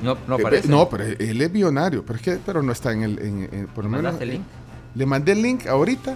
No, 0.03 0.15
no 0.27 0.37
Eh, 0.37 0.41
aparece. 0.41 0.67
no, 0.67 0.87
pero 0.89 1.03
él 1.05 1.41
es 1.41 1.51
billonario. 1.51 2.03
Pero 2.05 2.17
es 2.17 2.21
que 2.21 2.37
pero 2.45 2.61
no 2.61 2.71
está 2.71 2.91
en 2.93 3.03
el. 3.03 3.19
en- 3.19 3.49
en- 3.51 3.67
por 3.67 3.83
lo 3.83 3.89
menos, 3.89 4.03
¿Mandaste 4.03 4.23
el 4.25 4.29
link? 4.31 4.43
Le 4.95 5.05
mandé 5.07 5.31
el 5.31 5.41
link 5.41 5.65
ahorita 5.65 6.15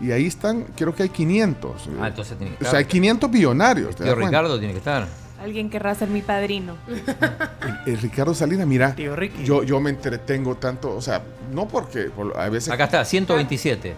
y 0.00 0.10
ahí 0.10 0.26
están, 0.26 0.64
creo 0.74 0.94
que 0.94 1.02
hay 1.02 1.10
500. 1.10 1.88
Ah, 2.00 2.08
entonces 2.08 2.38
tiene 2.38 2.52
que 2.52 2.56
O 2.56 2.58
estar. 2.64 2.70
sea, 2.70 2.78
hay 2.78 2.84
500 2.86 3.30
billonarios. 3.30 3.94
¿te 3.94 4.04
Tío? 4.04 4.14
Ricardo 4.14 4.58
tiene 4.58 4.72
que 4.72 4.78
estar. 4.78 5.06
Alguien 5.42 5.68
querrá 5.68 5.94
ser 5.94 6.08
mi 6.08 6.22
padrino. 6.22 6.76
El, 6.88 7.92
el 7.92 7.98
Ricardo 8.00 8.32
Salinas, 8.34 8.66
mira, 8.66 8.94
Tío 8.94 9.14
Ricky. 9.14 9.44
yo, 9.44 9.62
yo 9.62 9.78
me 9.80 9.90
entretengo 9.90 10.54
tanto, 10.54 10.96
o 10.96 11.02
sea, 11.02 11.22
no 11.52 11.68
porque 11.68 12.04
por- 12.04 12.34
a 12.38 12.48
veces... 12.48 12.72
Acá 12.72 12.84
está, 12.84 13.04
127. 13.04 13.94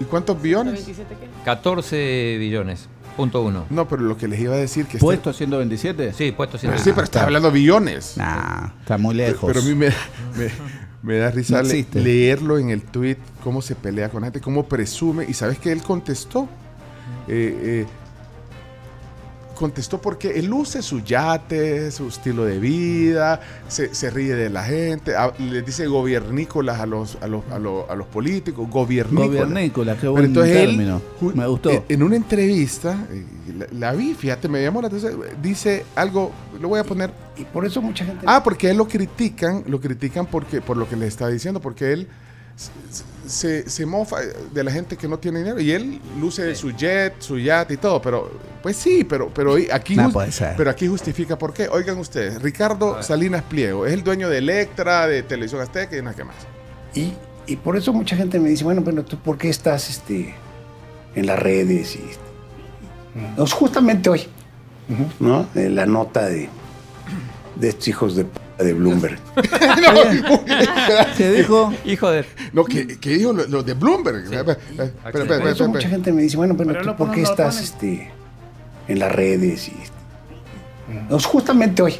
¿Y 0.00 0.04
cuántos 0.04 0.40
billones? 0.40 0.74
27 0.74 1.16
qué? 1.20 1.28
14 1.44 2.36
billones. 2.38 2.88
Punto 3.16 3.42
uno. 3.42 3.66
No, 3.70 3.88
pero 3.88 4.02
lo 4.02 4.16
que 4.16 4.28
les 4.28 4.40
iba 4.40 4.54
a 4.54 4.58
decir 4.58 4.84
que... 4.86 4.96
este- 4.96 5.04
¿Puesto 5.04 5.32
127? 5.32 6.12
Sí, 6.12 6.32
puesto 6.32 6.52
Pero 6.58 6.72
127. 6.78 6.84
sí, 6.84 6.92
pero 6.94 7.04
estás 7.04 7.22
hablando 7.24 7.50
billones. 7.50 8.16
Nah, 8.16 8.68
está 8.80 8.96
muy 8.98 9.14
lejos. 9.14 9.46
Pero 9.52 9.60
a 9.60 9.64
mí 9.64 9.74
me, 9.74 9.88
me, 10.38 10.50
Me 11.02 11.16
da 11.18 11.30
risa 11.30 11.56
No 11.56 11.62
le- 11.62 11.68
existe. 11.70 12.00
leerlo 12.00 12.56
en 12.58 12.70
el 12.70 12.82
tweet, 12.82 13.16
cómo 13.42 13.62
se 13.62 13.74
pelea 13.74 14.08
con 14.10 14.20
la 14.22 14.26
gente, 14.28 14.40
cómo 14.40 14.66
presume. 14.68 15.26
Y 15.28 15.34
sabes 15.34 15.58
que 15.58 15.72
él 15.72 15.82
contestó. 15.82 16.48
Eh, 17.28 17.84
eh, 17.84 17.86
contestó 19.60 20.00
porque 20.00 20.38
él 20.38 20.46
luce 20.46 20.80
su 20.80 21.00
yate, 21.00 21.90
su 21.90 22.08
estilo 22.08 22.46
de 22.46 22.58
vida, 22.58 23.40
se, 23.68 23.94
se 23.94 24.08
ríe 24.08 24.34
de 24.34 24.48
la 24.48 24.64
gente, 24.64 25.14
a- 25.14 25.34
le 25.38 25.60
dice 25.60 25.86
gobiernícolas 25.86 26.80
a 26.80 26.86
los, 26.86 27.18
a 27.20 27.26
los, 27.26 27.44
a 27.52 27.58
los, 27.58 27.88
a 27.90 27.94
los 27.94 28.06
políticos, 28.06 28.66
gobiernícolas. 28.70 29.28
Gobiernícola, 29.28 29.96
qué 29.98 30.08
buen 30.08 30.24
entonces 30.24 30.56
él, 30.56 30.66
término. 30.70 31.02
ju- 31.20 31.34
Me 31.34 31.46
gustó. 31.46 31.70
eh, 31.70 31.82
En 31.90 32.02
una 32.02 32.16
entrevista, 32.16 33.06
eh, 33.12 33.24
la, 33.58 33.66
la 33.70 33.92
vi, 33.92 34.14
fíjate, 34.14 34.48
me 34.48 34.62
llamó 34.62 34.80
la 34.80 34.88
atención, 34.88 35.20
dice 35.42 35.84
algo, 35.94 36.32
lo 36.58 36.68
voy 36.68 36.80
a 36.80 36.84
poner. 36.84 37.10
Y 37.36 37.44
por 37.44 37.66
eso 37.66 37.82
mucha 37.82 38.04
gente. 38.06 38.24
Ah, 38.26 38.42
porque 38.42 38.70
él 38.70 38.78
lo 38.78 38.88
critican, 38.88 39.62
lo 39.66 39.78
critican 39.78 40.24
porque, 40.24 40.62
por 40.62 40.78
lo 40.78 40.88
que 40.88 40.96
le 40.96 41.06
está 41.06 41.28
diciendo, 41.28 41.60
porque 41.60 41.92
él 41.92 42.08
se, 43.30 43.68
se- 43.68 43.86
mofa 43.86 44.18
de 44.52 44.64
la 44.64 44.70
gente 44.70 44.96
que 44.96 45.08
no 45.08 45.18
tiene 45.18 45.38
dinero 45.40 45.60
y 45.60 45.70
él 45.72 46.00
luce 46.20 46.54
su 46.54 46.70
jet, 46.72 47.14
su 47.20 47.38
yate 47.38 47.74
y 47.74 47.76
todo, 47.76 48.00
pero 48.02 48.30
pues 48.62 48.76
sí, 48.76 49.04
pero, 49.04 49.30
pero 49.32 49.54
aquí, 49.72 49.96
No 49.96 50.04
jus- 50.08 50.12
puede 50.12 50.32
ser. 50.32 50.54
pero 50.56 50.70
aquí 50.70 50.86
justifica 50.86 51.38
por 51.38 51.52
qué. 51.54 51.68
Oigan 51.68 51.98
ustedes, 51.98 52.40
Ricardo 52.42 53.02
Salinas 53.02 53.42
Pliego 53.44 53.86
es 53.86 53.92
el 53.94 54.04
dueño 54.04 54.28
de 54.28 54.38
Electra, 54.38 55.06
de 55.06 55.22
Televisión 55.22 55.60
Azteca 55.62 55.96
y 55.96 56.02
nada 56.02 56.14
que 56.14 56.24
más. 56.24 56.36
Y, 56.94 57.12
y 57.46 57.56
por 57.56 57.76
eso 57.76 57.92
mucha 57.92 58.16
gente 58.16 58.38
me 58.38 58.50
dice, 58.50 58.64
bueno, 58.64 58.82
pero 58.84 59.04
tú, 59.04 59.16
¿por 59.18 59.38
qué 59.38 59.48
estás 59.48 59.88
este, 59.88 60.34
en 61.14 61.26
las 61.26 61.38
redes? 61.38 61.96
Y, 61.96 62.02
Pues 63.36 63.52
justamente 63.52 64.10
hoy, 64.10 64.22
¿no? 65.18 65.46
En 65.54 65.74
la 65.74 65.86
nota 65.86 66.26
de, 66.26 66.48
de 67.56 67.68
estos 67.68 67.88
hijos 67.88 68.16
de, 68.16 68.26
de 68.62 68.72
Bloomberg. 68.74 69.18
¿Qué 71.16 71.30
dijo? 71.32 71.72
Hijo 71.84 72.10
de. 72.10 72.24
No, 72.52 72.64
¿qué, 72.64 72.98
qué 72.98 73.10
dijo 73.10 73.32
lo, 73.32 73.46
lo 73.46 73.62
de 73.62 73.74
Bloomberg? 73.74 74.24
Espera, 74.32 75.50
eso 75.50 75.68
mucha 75.68 75.88
gente 75.88 76.12
me 76.12 76.22
dice, 76.22 76.36
bueno, 76.36 76.56
pero, 76.56 76.70
Pero 76.70 76.80
tú, 76.82 76.86
no, 76.88 76.96
¿por 76.96 77.06
no, 77.08 77.12
qué 77.14 77.22
no 77.22 77.30
estás 77.30 77.60
este, 77.60 78.10
en 78.88 78.98
las 78.98 79.12
redes? 79.12 79.68
Y, 79.68 79.76
Pues 81.08 81.24
justamente 81.26 81.82
hoy, 81.82 81.96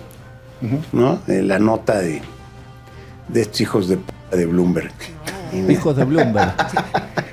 ¿no? 0.93 1.21
En 1.27 1.49
la 1.49 1.59
nota 1.59 1.99
de, 2.01 2.23
de 3.29 3.41
estos 3.43 3.61
hijos 3.61 3.89
de, 3.89 3.97
p- 3.99 4.37
de 4.37 4.47
Bloomberg. 4.47 4.93
Hijos 5.69 5.97
de 5.97 6.05
Bloomberg. 6.05 6.55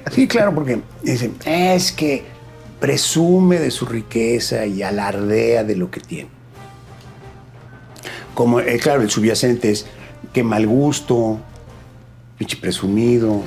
Sí, 0.10 0.26
claro, 0.26 0.56
porque 0.56 0.80
dicen, 1.04 1.36
es 1.46 1.92
que 1.92 2.24
presume 2.80 3.60
de 3.60 3.70
su 3.70 3.86
riqueza 3.86 4.66
y 4.66 4.82
alardea 4.82 5.66
de 5.66 5.76
lo 5.76 5.92
que 5.92 6.00
tiene. 6.00 6.30
Como, 8.38 8.60
eh, 8.60 8.78
claro, 8.78 9.02
el 9.02 9.10
subyacente 9.10 9.72
es 9.72 9.88
que 10.32 10.44
mal 10.44 10.68
gusto, 10.68 11.40
pinche 12.38 12.56
presumido, 12.56 13.42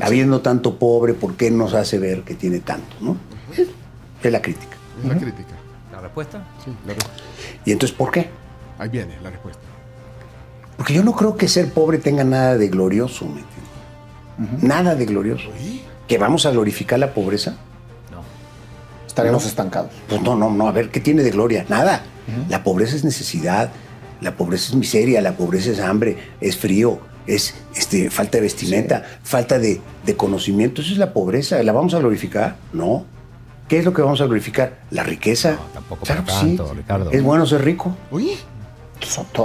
habiendo 0.00 0.40
tanto 0.40 0.78
pobre, 0.78 1.12
¿por 1.12 1.34
qué 1.34 1.50
nos 1.50 1.74
hace 1.74 1.98
ver 1.98 2.22
que 2.22 2.34
tiene 2.34 2.60
tanto? 2.60 2.96
¿no? 3.02 3.18
Es, 3.52 3.68
es 4.22 4.32
la 4.32 4.40
crítica. 4.40 4.74
Es 5.02 5.06
la 5.06 5.18
crítica. 5.18 5.50
¿La 5.92 6.00
respuesta? 6.00 6.42
Sí, 6.64 6.70
la 6.86 6.94
respuesta. 6.94 7.22
¿Y 7.66 7.72
entonces 7.72 7.94
por 7.94 8.10
qué? 8.10 8.30
Ahí 8.78 8.88
viene 8.88 9.18
la 9.22 9.28
respuesta. 9.28 9.60
Porque 10.78 10.94
yo 10.94 11.04
no 11.04 11.12
creo 11.12 11.36
que 11.36 11.46
ser 11.46 11.70
pobre 11.70 11.98
tenga 11.98 12.24
nada 12.24 12.56
de 12.56 12.68
glorioso, 12.68 13.26
¿me 13.26 13.42
entiendes? 13.42 14.62
Nada 14.62 14.94
de 14.94 15.04
glorioso. 15.04 15.50
¿Que 16.08 16.16
vamos 16.16 16.46
a 16.46 16.52
glorificar 16.52 16.98
la 16.98 17.12
pobreza? 17.12 17.50
No. 18.10 18.22
Estaremos 19.06 19.44
estancados. 19.44 19.92
Pues 20.08 20.22
no, 20.22 20.36
no, 20.36 20.48
no. 20.48 20.68
A 20.68 20.72
ver, 20.72 20.88
¿qué 20.88 21.00
tiene 21.00 21.22
de 21.22 21.32
gloria? 21.32 21.66
Nada. 21.68 22.02
La 22.48 22.64
pobreza 22.64 22.96
es 22.96 23.04
necesidad, 23.04 23.70
la 24.22 24.36
pobreza 24.36 24.68
es 24.70 24.74
miseria, 24.74 25.20
la 25.20 25.36
pobreza 25.36 25.70
es 25.70 25.80
hambre, 25.80 26.16
es 26.40 26.56
frío, 26.56 27.00
es 27.26 27.54
este, 27.74 28.10
falta 28.10 28.38
de 28.38 28.42
vestimenta, 28.42 29.02
falta 29.22 29.58
de, 29.58 29.80
de 30.04 30.16
conocimiento. 30.16 30.80
Eso 30.80 30.92
es 30.92 30.98
la 30.98 31.12
pobreza. 31.12 31.62
¿La 31.62 31.72
vamos 31.72 31.94
a 31.94 31.98
glorificar? 31.98 32.56
No. 32.72 33.04
¿Qué 33.68 33.78
es 33.78 33.84
lo 33.84 33.92
que 33.92 34.02
vamos 34.02 34.20
a 34.20 34.24
glorificar? 34.24 34.80
La 34.90 35.02
riqueza. 35.02 35.58
tampoco 35.72 36.04
claro 36.04 36.24
para 36.24 36.40
que 36.40 36.40
sí. 36.40 36.56
tanto, 36.56 36.74
Ricardo. 36.74 37.10
Es 37.10 37.22
bueno 37.22 37.46
ser 37.46 37.64
rico. 37.64 37.96
Oye. 38.10 38.36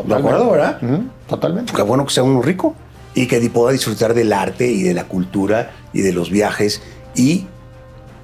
¿De 0.06 0.16
acuerdo, 0.16 0.52
verdad? 0.52 0.80
Totalmente. 1.28 1.74
Qué 1.74 1.82
bueno 1.82 2.06
que 2.06 2.14
sea 2.14 2.24
uno 2.24 2.42
rico 2.44 2.76
y 3.16 3.26
que 3.26 3.40
pueda 3.50 3.72
disfrutar 3.72 4.14
del 4.14 4.32
arte 4.32 4.68
y 4.68 4.84
de 4.84 4.94
la 4.94 5.06
cultura 5.06 5.72
y 5.94 6.02
de 6.02 6.14
los 6.14 6.30
viajes 6.30 6.84
y, 7.16 7.48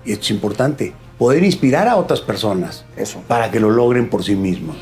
y 0.06 0.12
esto 0.12 0.26
es 0.26 0.32
importante, 0.32 0.94
poder 1.18 1.44
inspirar 1.44 1.88
a 1.88 1.96
otras 1.96 2.22
personas 2.22 2.86
eso 2.96 3.24
para 3.28 3.50
que 3.50 3.60
lo 3.60 3.72
logren 3.72 4.08
por 4.10 4.24
sí 4.24 4.36
mismos. 4.36 4.76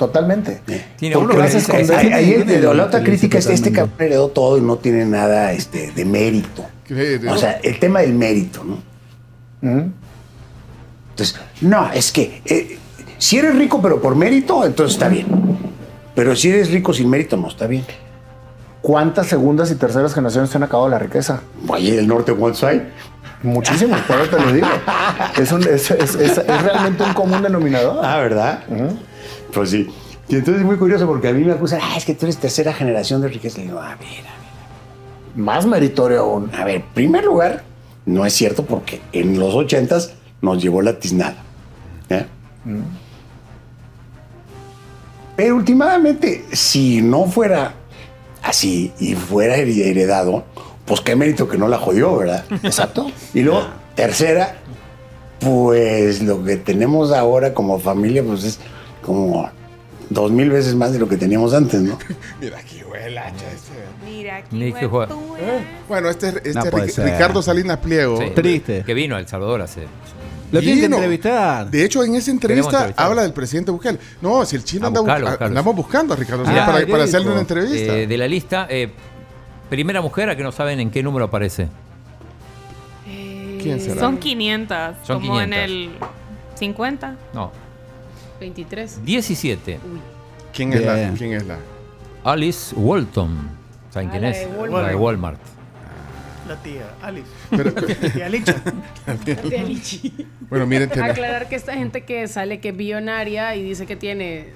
Totalmente. 0.00 0.62
Tiene 0.96 1.14
Porque 1.14 1.36
uno 1.36 1.44
que 1.44 1.94
ahí- 2.14 2.32
el- 2.48 2.76
la 2.76 2.84
otra 2.86 3.00
que 3.00 3.04
crítica 3.10 3.36
es 3.36 3.44
dice 3.44 3.54
este 3.54 3.70
cabrón 3.70 3.94
heredó 3.98 4.28
todo 4.28 4.56
y 4.56 4.62
no 4.62 4.76
tiene 4.78 5.04
nada 5.04 5.52
este, 5.52 5.90
de 5.92 6.04
mérito. 6.06 6.64
O 7.30 7.36
sea, 7.36 7.60
el 7.62 7.78
tema 7.78 8.00
del 8.00 8.14
mérito, 8.14 8.64
¿no? 8.64 8.78
Entonces, 11.10 11.38
no, 11.60 11.92
es 11.92 12.10
que 12.12 12.40
eh, 12.46 12.78
si 13.18 13.36
eres 13.36 13.54
rico 13.56 13.82
pero 13.82 14.00
por 14.00 14.16
mérito, 14.16 14.64
entonces 14.64 14.94
está 14.94 15.08
bien. 15.08 15.26
Pero 16.14 16.34
si 16.34 16.48
eres 16.48 16.70
rico 16.70 16.94
sin 16.94 17.10
mérito, 17.10 17.36
no 17.36 17.48
está 17.48 17.66
bien. 17.66 17.84
¿Cuántas 18.80 19.26
segundas 19.26 19.70
y 19.70 19.74
terceras 19.74 20.14
generaciones 20.14 20.48
te 20.48 20.56
han 20.56 20.62
acabado 20.62 20.88
la 20.88 20.98
riqueza? 20.98 21.42
Vaya, 21.64 21.92
el 21.94 22.06
norte, 22.08 22.32
¿cuántos 22.32 22.64
hay? 22.64 22.88
Muchísimos, 23.42 24.00
por 24.00 24.18
eso 24.18 24.34
te 24.36 24.42
lo 24.42 24.50
digo. 24.52 24.66
Es, 25.38 25.52
un- 25.52 25.62
es- 25.62 25.90
es- 25.90 26.14
es- 26.14 26.38
es 26.38 26.62
realmente 26.62 27.02
un 27.02 27.12
común 27.12 27.42
denominador. 27.42 28.02
Ah, 28.02 28.18
¿verdad? 28.20 28.60
Pues 29.52 29.70
sí. 29.70 29.88
Y 30.28 30.36
entonces 30.36 30.60
es 30.60 30.66
muy 30.66 30.76
curioso 30.76 31.06
porque 31.06 31.28
a 31.28 31.32
mí 31.32 31.42
me 31.44 31.52
acusan, 31.52 31.80
ah, 31.82 31.94
es 31.96 32.04
que 32.04 32.14
tú 32.14 32.26
eres 32.26 32.36
tercera 32.38 32.72
generación 32.72 33.20
de 33.20 33.28
riqueza. 33.28 33.58
Le 33.58 33.64
digo, 33.64 33.80
a 33.80 33.96
ver, 33.96 33.96
a 33.96 33.96
ver. 33.96 34.40
Más 35.36 35.66
meritorio 35.66 36.20
aún. 36.20 36.50
A 36.54 36.64
ver, 36.64 36.76
en 36.76 36.82
primer 36.94 37.24
lugar, 37.24 37.64
no 38.06 38.24
es 38.24 38.32
cierto 38.32 38.64
porque 38.64 39.00
en 39.12 39.38
los 39.38 39.54
ochentas 39.54 40.12
nos 40.40 40.62
llevó 40.62 40.82
la 40.82 40.98
tiznada. 40.98 41.36
¿eh? 42.10 42.26
Pero 45.36 45.56
últimamente, 45.56 46.44
si 46.52 47.00
no 47.02 47.24
fuera 47.26 47.74
así 48.42 48.92
y 48.98 49.14
fuera 49.14 49.56
her- 49.56 49.68
heredado, 49.86 50.44
pues 50.84 51.00
qué 51.00 51.16
mérito 51.16 51.48
que 51.48 51.56
no 51.58 51.68
la 51.68 51.78
jodió, 51.78 52.16
¿verdad? 52.16 52.44
Exacto. 52.62 53.10
Y 53.32 53.40
luego, 53.42 53.64
tercera, 53.94 54.56
pues 55.40 56.22
lo 56.22 56.44
que 56.44 56.56
tenemos 56.56 57.12
ahora 57.12 57.54
como 57.54 57.78
familia, 57.78 58.22
pues 58.22 58.44
es 58.44 58.58
como 59.02 59.48
dos 60.08 60.30
mil 60.32 60.50
veces 60.50 60.74
más 60.74 60.92
de 60.92 60.98
lo 60.98 61.08
que 61.08 61.16
teníamos 61.16 61.52
antes, 61.54 61.80
¿no? 61.80 61.98
Mira 62.40 62.58
aquí, 62.58 62.80
hacha 63.18 63.50
este. 63.52 63.72
Mira, 64.04 64.42
Ni 64.50 64.72
que 64.72 64.86
juega. 64.86 65.14
Bueno, 65.88 66.10
este, 66.10 66.28
este 66.28 66.52
No 66.54 66.64
Ric- 66.64 66.90
ser. 66.90 67.04
Ricardo 67.12 67.42
Salinas 67.42 67.78
Pliego. 67.78 68.18
Sí, 68.18 68.30
Triste. 68.34 68.82
Que 68.84 68.94
vino 68.94 69.16
a 69.16 69.20
El 69.20 69.26
Salvador 69.26 69.62
hace. 69.62 69.82
Lo 70.52 70.60
tienen 70.60 70.80
que 70.80 70.86
entrevistar. 70.86 71.70
De 71.70 71.84
hecho, 71.84 72.02
en 72.04 72.14
esa 72.16 72.30
entrevista 72.30 72.92
habla 72.96 73.22
del 73.22 73.32
presidente 73.32 73.70
Bukele. 73.70 73.98
No, 74.20 74.44
si 74.44 74.56
el 74.56 74.64
chino 74.64 74.84
Ah, 74.84 74.88
anda 74.88 75.00
buscalo, 75.00 75.20
busca- 75.20 75.30
buscalo. 75.30 75.48
andamos 75.48 75.76
buscando 75.76 76.14
a 76.14 76.16
Ricardo 76.16 76.42
Ah, 76.42 76.46
Salinas 76.46 76.86
para, 76.90 77.04
hacerle 77.04 77.30
una 77.30 77.40
entrevista. 77.40 77.96
Eh, 77.96 78.06
de 78.06 78.18
la 78.18 78.26
lista, 78.28 78.66
eh, 78.68 78.90
primera 79.68 80.00
mujer 80.02 80.28
a 80.30 80.36
que 80.36 80.42
no 80.42 80.50
saben 80.52 80.80
en 80.80 80.90
qué 80.90 81.02
número 81.02 81.26
aparece. 81.26 81.68
¿Quién 83.62 83.80
será? 83.80 84.00
Son 84.00 84.18
500, 84.18 84.96
Son 85.06 85.20
como 85.20 85.40
en 85.40 85.50
500. 85.50 85.70
el 85.70 85.90
50. 86.58 87.16
No, 87.34 87.52
23. 88.40 89.04
17. 89.04 89.78
¿Quién 90.54 90.72
es 90.72 90.84
la? 90.84 91.12
¿Quién 91.16 91.32
es 91.34 91.46
la? 91.46 91.58
Alice 92.24 92.74
Walton. 92.74 93.36
¿Saben 93.90 94.08
Ah, 94.08 94.10
quién 94.12 94.22
la 94.22 94.30
es? 94.30 94.38
de 94.40 94.46
Walmart. 94.56 94.82
La 94.84 94.88
de 94.88 94.94
Walmart. 94.96 95.40
La 96.48 96.56
tía, 96.56 96.82
Alice. 97.02 97.28
Pero- 97.50 97.72
Tía 98.12 98.28
Licha. 98.28 98.56
Bueno, 100.48 100.66
miren, 100.66 100.90
Aclarar 101.02 101.48
que 101.48 101.54
esta 101.56 101.74
gente 101.74 102.04
que 102.04 102.26
sale 102.26 102.58
que 102.60 102.70
es 102.70 102.76
billonaria 102.76 103.54
y 103.54 103.62
dice 103.62 103.86
que 103.86 103.94
tiene 103.96 104.48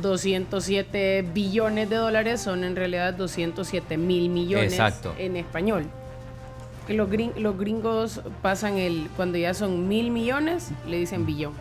207 0.00 1.24
billones 1.34 1.90
de 1.90 1.96
dólares 1.96 2.40
son 2.40 2.64
en 2.64 2.74
realidad 2.76 3.12
207 3.14 3.96
mil 3.98 4.30
millones 4.30 4.72
Exacto. 4.72 5.14
en 5.18 5.36
español. 5.36 5.84
Que 6.86 6.94
los, 6.94 7.08
gring- 7.10 7.36
los 7.36 7.58
gringos 7.58 8.22
pasan 8.40 8.78
el, 8.78 9.08
cuando 9.16 9.36
ya 9.38 9.52
son 9.54 9.88
mil 9.88 10.10
millones, 10.10 10.70
le 10.88 10.98
dicen 10.98 11.26
billón. 11.26 11.52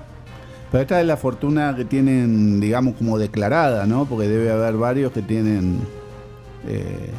Pero 0.71 0.81
esta 0.83 1.01
es 1.01 1.05
la 1.07 1.17
fortuna 1.17 1.75
que 1.75 1.83
tienen, 1.85 2.59
digamos, 2.61 2.95
como 2.95 3.17
declarada, 3.17 3.85
¿no? 3.85 4.05
Porque 4.05 4.27
debe 4.29 4.51
haber 4.51 4.75
varios 4.77 5.11
que 5.11 5.21
tienen 5.21 5.79
eh, 6.67 7.09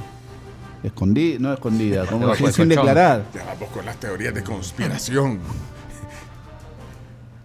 escondida, 0.83 1.39
no 1.39 1.53
escondida, 1.53 2.07
como 2.07 2.21
Debajo 2.29 2.51
sin, 2.51 2.69
declarar. 2.71 3.25
Ya 3.35 3.45
vamos 3.45 3.69
con 3.71 3.85
las 3.85 3.97
teorías 4.01 4.33
de 4.35 4.43
conspiración. 4.43 5.39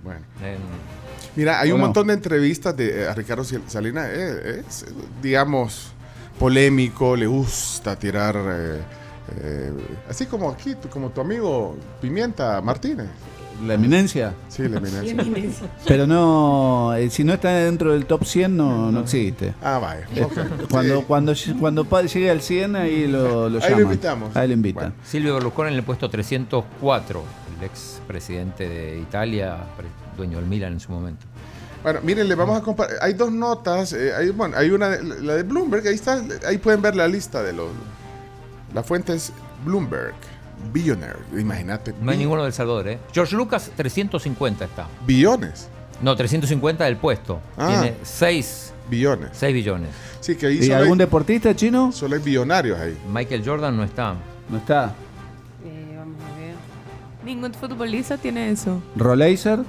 bueno. 0.03 0.21
En- 0.41 0.87
Mira, 1.35 1.59
hay 1.59 1.69
un 1.71 1.75
¿O 1.75 1.77
no? 1.79 1.83
montón 1.85 2.07
de 2.07 2.13
entrevistas 2.15 2.75
de 2.75 3.03
eh, 3.03 3.07
a 3.09 3.13
Ricardo 3.13 3.43
Salinas. 3.43 4.07
eh, 4.09 4.63
es, 4.67 4.83
eh, 4.83 4.85
digamos, 5.21 5.91
polémico, 6.39 7.15
le 7.15 7.27
gusta 7.27 7.95
tirar. 7.97 8.35
eh, 8.37 8.79
eh, 9.41 9.71
así 10.09 10.25
como 10.25 10.49
aquí, 10.49 10.73
tu- 10.75 10.89
como 10.89 11.09
tu 11.09 11.19
amigo 11.21 11.75
Pimienta 12.01 12.59
Martínez. 12.61 13.07
¿La 13.65 13.73
eminencia? 13.73 14.33
Sí, 14.49 14.67
la 14.67 14.77
eminencia. 14.77 15.15
La 15.15 15.21
eminencia. 15.23 15.67
Pero 15.87 16.05
no, 16.05 16.93
eh, 16.95 17.09
si 17.09 17.23
no 17.23 17.33
está 17.33 17.49
dentro 17.49 17.91
del 17.93 18.05
top 18.05 18.23
100 18.23 18.55
no, 18.55 18.91
no 18.91 18.99
existe. 19.01 19.53
Ah, 19.63 19.79
vaya. 19.79 20.05
Eh, 20.15 20.23
ok. 20.23 20.69
Cuando, 20.69 21.03
cuando, 21.05 21.33
cuando 21.59 21.85
pa- 21.85 22.03
llegue 22.03 22.29
al 22.29 22.41
100 22.41 22.75
ahí 22.75 23.07
lo, 23.07 23.49
lo 23.49 23.63
Ahí 23.63 23.71
lo 23.73 23.81
invitamos. 23.81 24.35
Ahí 24.35 24.47
lo 24.47 24.53
invitan. 24.53 24.93
Silvio 25.03 25.33
Berlusconi 25.35 25.69
en 25.71 25.75
el 25.75 25.83
puesto 25.83 26.09
304, 26.09 27.23
el 27.59 27.65
ex 27.65 27.99
presidente 28.07 28.69
de 28.69 28.99
Italia, 28.99 29.57
dueño 30.15 30.37
del 30.37 30.45
Milan 30.47 30.73
en 30.73 30.79
su 30.79 30.91
momento. 30.91 31.25
Bueno, 31.83 31.99
miren, 32.03 32.27
le 32.27 32.35
vamos 32.35 32.57
a 32.57 32.61
comparar. 32.61 32.95
Hay 33.01 33.13
dos 33.13 33.31
notas. 33.31 33.93
eh, 33.93 34.11
hay, 34.15 34.29
bueno, 34.31 34.55
hay 34.57 34.69
una, 34.71 34.89
de- 34.89 35.21
la 35.21 35.35
de 35.35 35.43
Bloomberg. 35.43 35.87
Ahí 35.87 35.95
está. 35.95 36.21
Ahí 36.45 36.57
pueden 36.57 36.81
ver 36.81 36.95
la 36.95 37.07
lista 37.07 37.41
de 37.41 37.53
los. 37.53 37.69
La 38.73 38.83
fuente 38.83 39.13
es 39.13 39.31
Bloomberg. 39.65 40.13
Billionaire. 40.71 41.19
Imagínate. 41.37 41.93
No 42.01 42.11
hay 42.11 42.17
ninguno 42.17 42.43
del 42.43 42.53
Salvador, 42.53 42.87
¿eh? 42.87 42.99
George 43.13 43.35
Lucas, 43.35 43.71
350 43.75 44.65
está. 44.65 44.87
Billones. 45.05 45.69
No, 46.01 46.15
350 46.15 46.83
del 46.85 46.97
puesto. 46.97 47.39
Ah. 47.57 47.67
Tiene 47.67 47.95
6 48.03 48.73
billones. 48.89 49.29
6 49.33 49.53
billones. 49.53 49.89
Sí, 50.19 50.35
que 50.35 50.47
ahí 50.47 50.57
¿Y 50.59 50.63
solo 50.63 50.77
algún 50.77 50.93
hay, 50.99 51.05
deportista 51.05 51.55
chino? 51.55 51.91
solo 51.91 52.15
hay 52.15 52.21
billonarios 52.21 52.79
ahí. 52.79 52.97
Michael 53.11 53.43
Jordan 53.45 53.75
no 53.77 53.83
está. 53.83 54.15
No 54.49 54.57
está. 54.57 54.93
Eh, 55.65 55.95
vamos 55.97 56.15
a 56.21 56.39
ver. 56.39 56.55
Ningún 57.25 57.53
futbolista 57.53 58.17
tiene 58.17 58.51
eso. 58.51 58.81
Roleiser. 58.95 59.59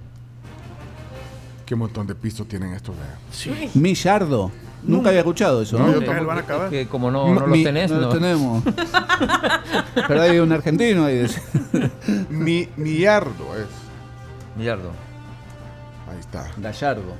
Qué 1.65 1.75
montón 1.75 2.07
de 2.07 2.15
pisos 2.15 2.47
tienen 2.47 2.73
estos, 2.73 2.95
vea. 2.95 3.67
Millardo. 3.73 4.51
Nunca 4.83 5.09
había 5.09 5.21
escuchado 5.21 5.61
eso. 5.61 5.79
No, 5.79 5.87
¿no? 5.87 6.01
yo 6.01 6.25
van 6.25 6.37
a 6.37 6.41
acabar. 6.41 6.69
Que 6.69 6.87
como 6.87 7.09
no, 7.09 7.33
no 7.33 7.47
los 7.47 7.63
tenés, 7.63 7.89
No 7.89 8.01
no. 8.01 8.07
lo 8.07 8.09
tenemos. 8.09 8.63
Pero 10.07 10.21
hay 10.21 10.39
un 10.39 10.51
argentino 10.51 11.05
ahí. 11.05 11.25
Mi, 12.29 12.67
millardo 12.75 13.55
es. 13.55 13.67
Millardo. 14.57 14.91
Ahí 16.11 16.19
está. 16.19 16.51
Gallardo. 16.57 17.13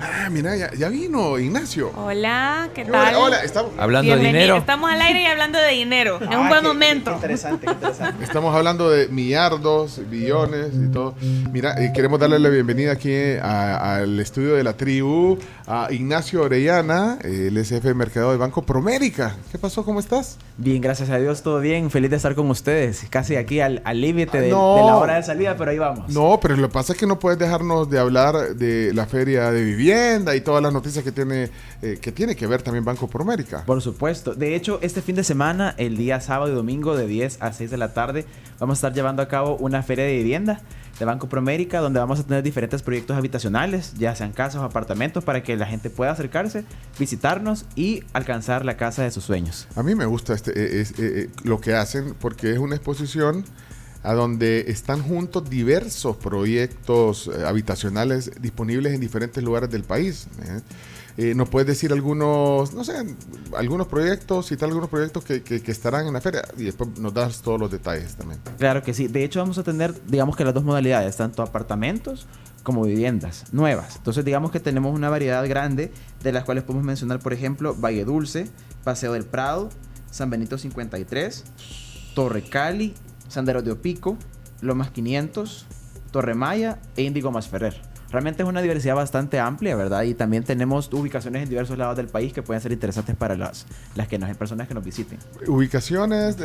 Ah, 0.00 0.28
mira, 0.30 0.54
ya, 0.56 0.70
ya 0.74 0.88
vino 0.88 1.38
Ignacio. 1.40 1.90
Hola, 1.96 2.68
¿qué 2.72 2.84
tal? 2.84 3.14
Hola, 3.16 3.18
hola, 3.18 3.42
estamos, 3.42 3.72
Hablando 3.78 4.10
de 4.12 4.16
Bienvenido. 4.16 4.40
dinero. 4.42 4.56
Estamos 4.58 4.90
al 4.92 5.02
aire 5.02 5.22
y 5.22 5.26
hablando 5.26 5.58
de 5.58 5.70
dinero. 5.72 6.16
es 6.20 6.28
un 6.28 6.34
Ah, 6.34 6.48
buen 6.48 6.60
qué- 6.62 6.68
momento. 6.68 7.10
qué 7.10 7.16
interesante, 7.16 7.66
qué 7.66 7.72
interesante. 7.72 8.24
estamos 8.24 8.54
hablando 8.54 8.90
de 8.90 9.08
millardos, 9.08 10.00
billones 10.08 10.68
y 10.72 10.92
todo. 10.92 11.14
Mira, 11.52 11.74
eh, 11.82 11.90
queremos 11.92 12.20
darle 12.20 12.38
la 12.38 12.48
bienvenida 12.48 12.92
aquí 12.92 13.10
eh, 13.10 13.40
al 13.42 14.20
estudio 14.20 14.54
de 14.54 14.62
la 14.62 14.74
tribu 14.74 15.36
a 15.66 15.88
Ignacio 15.90 16.42
Orellana, 16.42 17.18
eh, 17.24 17.46
el 17.48 17.56
SF 17.56 17.92
Mercado 17.94 18.30
de 18.30 18.36
Banco 18.36 18.62
Promérica. 18.62 19.34
¿Qué 19.50 19.58
pasó? 19.58 19.84
¿Cómo 19.84 19.98
estás? 19.98 20.38
Bien, 20.58 20.80
gracias 20.80 21.10
a 21.10 21.18
Dios, 21.18 21.42
todo 21.42 21.58
bien. 21.58 21.90
Feliz 21.90 22.10
de 22.10 22.16
estar 22.16 22.36
con 22.36 22.48
ustedes. 22.50 23.04
Casi 23.10 23.34
aquí 23.34 23.58
al 23.60 23.82
al 23.84 24.00
límite 24.00 24.38
Ah, 24.38 24.40
de, 24.42 24.46
de 24.46 24.52
la 24.52 24.96
hora 24.96 25.16
de 25.16 25.22
salida, 25.24 25.56
pero 25.56 25.72
ahí 25.72 25.78
vamos. 25.78 26.08
No, 26.10 26.38
pero 26.40 26.56
lo 26.56 26.68
que 26.68 26.72
pasa 26.72 26.92
es 26.92 26.98
que 27.00 27.06
no 27.06 27.18
puedes 27.18 27.38
dejarnos 27.38 27.90
de 27.90 27.98
hablar 27.98 28.54
de 28.54 28.92
la 28.94 29.06
feria 29.06 29.50
de 29.50 29.64
vivienda 29.64 29.87
y 29.88 30.40
todas 30.40 30.62
las 30.62 30.72
noticias 30.72 31.04
que 31.04 31.12
tiene, 31.12 31.50
eh, 31.82 31.98
que 32.00 32.12
tiene 32.12 32.36
que 32.36 32.46
ver 32.46 32.62
también 32.62 32.84
Banco 32.84 33.08
Promérica. 33.08 33.64
Por 33.64 33.80
supuesto. 33.80 34.34
De 34.34 34.54
hecho, 34.54 34.78
este 34.82 35.02
fin 35.02 35.16
de 35.16 35.24
semana, 35.24 35.74
el 35.78 35.96
día 35.96 36.20
sábado 36.20 36.52
y 36.52 36.54
domingo 36.54 36.96
de 36.96 37.06
10 37.06 37.38
a 37.40 37.52
6 37.52 37.70
de 37.70 37.76
la 37.76 37.94
tarde, 37.94 38.26
vamos 38.58 38.76
a 38.76 38.78
estar 38.78 38.94
llevando 38.94 39.22
a 39.22 39.28
cabo 39.28 39.56
una 39.56 39.82
feria 39.82 40.04
de 40.04 40.16
vivienda 40.16 40.60
de 40.98 41.04
Banco 41.04 41.28
Promérica, 41.28 41.80
donde 41.80 42.00
vamos 42.00 42.20
a 42.20 42.24
tener 42.24 42.42
diferentes 42.42 42.82
proyectos 42.82 43.16
habitacionales, 43.16 43.94
ya 43.94 44.14
sean 44.14 44.32
casas 44.32 44.60
o 44.60 44.64
apartamentos, 44.64 45.24
para 45.24 45.42
que 45.42 45.56
la 45.56 45.66
gente 45.66 45.90
pueda 45.90 46.10
acercarse, 46.10 46.64
visitarnos 46.98 47.66
y 47.76 48.02
alcanzar 48.12 48.64
la 48.64 48.76
casa 48.76 49.04
de 49.04 49.10
sus 49.10 49.24
sueños. 49.24 49.68
A 49.76 49.82
mí 49.82 49.94
me 49.94 50.06
gusta 50.06 50.34
este, 50.34 50.50
eh, 50.50 50.80
es, 50.80 50.92
eh, 50.92 50.94
eh, 50.98 51.30
lo 51.44 51.60
que 51.60 51.74
hacen 51.74 52.14
porque 52.18 52.52
es 52.52 52.58
una 52.58 52.74
exposición 52.74 53.44
a 54.08 54.14
donde 54.14 54.64
están 54.68 55.02
juntos 55.02 55.50
diversos 55.50 56.16
proyectos 56.16 57.28
eh, 57.28 57.44
habitacionales 57.46 58.30
disponibles 58.40 58.94
en 58.94 59.00
diferentes 59.00 59.44
lugares 59.44 59.68
del 59.70 59.84
país. 59.84 60.26
¿eh? 60.42 60.60
Eh, 61.18 61.34
¿Nos 61.34 61.50
puedes 61.50 61.66
decir 61.66 61.92
algunos, 61.92 62.72
no 62.72 62.84
sé, 62.84 62.94
algunos 63.54 63.86
proyectos, 63.86 64.46
citar 64.48 64.68
algunos 64.68 64.88
proyectos 64.88 65.22
que, 65.24 65.42
que- 65.42 65.60
estarán 65.70 66.06
en 66.06 66.14
la 66.14 66.22
feria? 66.22 66.42
Y 66.56 66.64
después 66.64 66.98
nos 66.98 67.12
das 67.12 67.42
todos 67.42 67.60
los 67.60 67.70
detalles 67.70 68.14
también. 68.14 68.40
Claro 68.56 68.82
que 68.82 68.94
sí. 68.94 69.08
De 69.08 69.24
hecho, 69.24 69.40
vamos 69.40 69.58
a 69.58 69.62
tener, 69.62 69.92
digamos 70.06 70.36
que 70.36 70.44
las 70.44 70.54
dos 70.54 70.64
modalidades, 70.64 71.14
tanto 71.16 71.42
apartamentos 71.42 72.26
como 72.62 72.84
viviendas 72.84 73.44
nuevas. 73.52 73.96
Entonces, 73.96 74.24
digamos 74.24 74.52
que 74.52 74.60
tenemos 74.60 74.94
una 74.94 75.10
variedad 75.10 75.46
grande 75.46 75.92
de 76.22 76.32
las 76.32 76.44
cuales 76.44 76.64
podemos 76.64 76.86
mencionar, 76.86 77.18
por 77.18 77.34
ejemplo, 77.34 77.74
Valle 77.74 78.06
Dulce, 78.06 78.48
Paseo 78.84 79.12
del 79.12 79.24
Prado, 79.24 79.68
San 80.10 80.30
Benito 80.30 80.56
53, 80.56 81.44
Torre 82.14 82.42
Cali, 82.48 82.94
Sandero 83.28 83.62
de 83.62 83.72
Opico, 83.72 84.16
Lomas 84.60 84.90
500, 84.90 85.66
Torre 86.10 86.34
Maya 86.34 86.78
e 86.96 87.02
Índigo 87.02 87.30
Masferrer. 87.30 87.80
Realmente 88.10 88.42
es 88.42 88.48
una 88.48 88.62
diversidad 88.62 88.94
bastante 88.94 89.38
amplia, 89.38 89.76
¿verdad? 89.76 90.02
Y 90.04 90.14
también 90.14 90.42
tenemos 90.42 90.90
ubicaciones 90.94 91.42
en 91.42 91.50
diversos 91.50 91.76
lados 91.76 91.94
del 91.94 92.08
país 92.08 92.32
que 92.32 92.42
pueden 92.42 92.62
ser 92.62 92.72
interesantes 92.72 93.14
para 93.14 93.36
las, 93.36 93.66
las, 93.96 94.08
que 94.08 94.18
nos, 94.18 94.34
personas 94.34 94.66
que 94.66 94.72
nos 94.72 94.82
visiten. 94.82 95.18
Ubicaciones, 95.46 96.36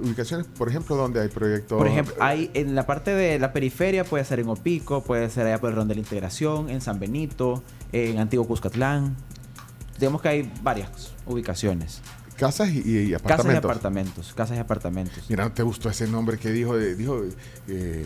ubicaciones, 0.00 0.46
por 0.46 0.68
ejemplo, 0.68 0.94
donde 0.94 1.20
hay 1.20 1.28
proyectos. 1.28 1.76
Por 1.76 1.88
ejemplo, 1.88 2.14
hay 2.20 2.52
en 2.54 2.76
la 2.76 2.86
parte 2.86 3.10
de 3.10 3.40
la 3.40 3.52
periferia, 3.52 4.04
puede 4.04 4.24
ser 4.24 4.38
en 4.38 4.48
Opico, 4.48 5.02
puede 5.02 5.28
ser 5.28 5.48
allá 5.48 5.60
por 5.60 5.70
el 5.70 5.76
Ron 5.76 5.88
de 5.88 5.94
la 5.94 6.00
Integración, 6.00 6.70
en 6.70 6.80
San 6.80 7.00
Benito, 7.00 7.64
en 7.90 8.18
Antiguo 8.20 8.46
Cuscatlán. 8.46 9.16
Digamos 9.98 10.22
que 10.22 10.28
hay 10.28 10.52
varias 10.62 11.14
ubicaciones. 11.26 12.00
Casas 12.38 12.68
y, 12.70 12.78
y 12.78 12.82
Casas 12.82 13.08
y 13.10 13.14
apartamentos. 13.14 13.64
apartamentos. 13.70 14.34
Casas 14.34 14.56
y 14.56 14.60
apartamentos. 14.60 15.24
Mira, 15.28 15.44
¿no 15.44 15.52
te 15.52 15.62
gustó 15.62 15.90
ese 15.90 16.06
nombre 16.06 16.38
que 16.38 16.50
dijo? 16.52 16.76
de- 16.76 16.94
dijo 16.94 17.22
eh, 17.68 18.04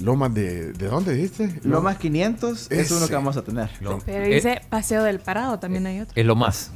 Lomas 0.00 0.34
de... 0.34 0.72
¿De 0.72 0.86
dónde 0.88 1.14
dijiste? 1.14 1.60
Lomas 1.64 1.96
500 1.98 2.70
es 2.70 2.90
uno 2.90 3.00
Ese. 3.00 3.08
que 3.08 3.14
vamos 3.14 3.36
a 3.36 3.42
tener. 3.42 3.70
Pero 4.04 4.26
dice 4.26 4.60
Paseo 4.68 5.04
del 5.04 5.20
Parado, 5.20 5.58
también 5.58 5.86
hay 5.86 6.00
otro. 6.00 6.12
Es 6.16 6.26
lo 6.26 6.34
más. 6.36 6.70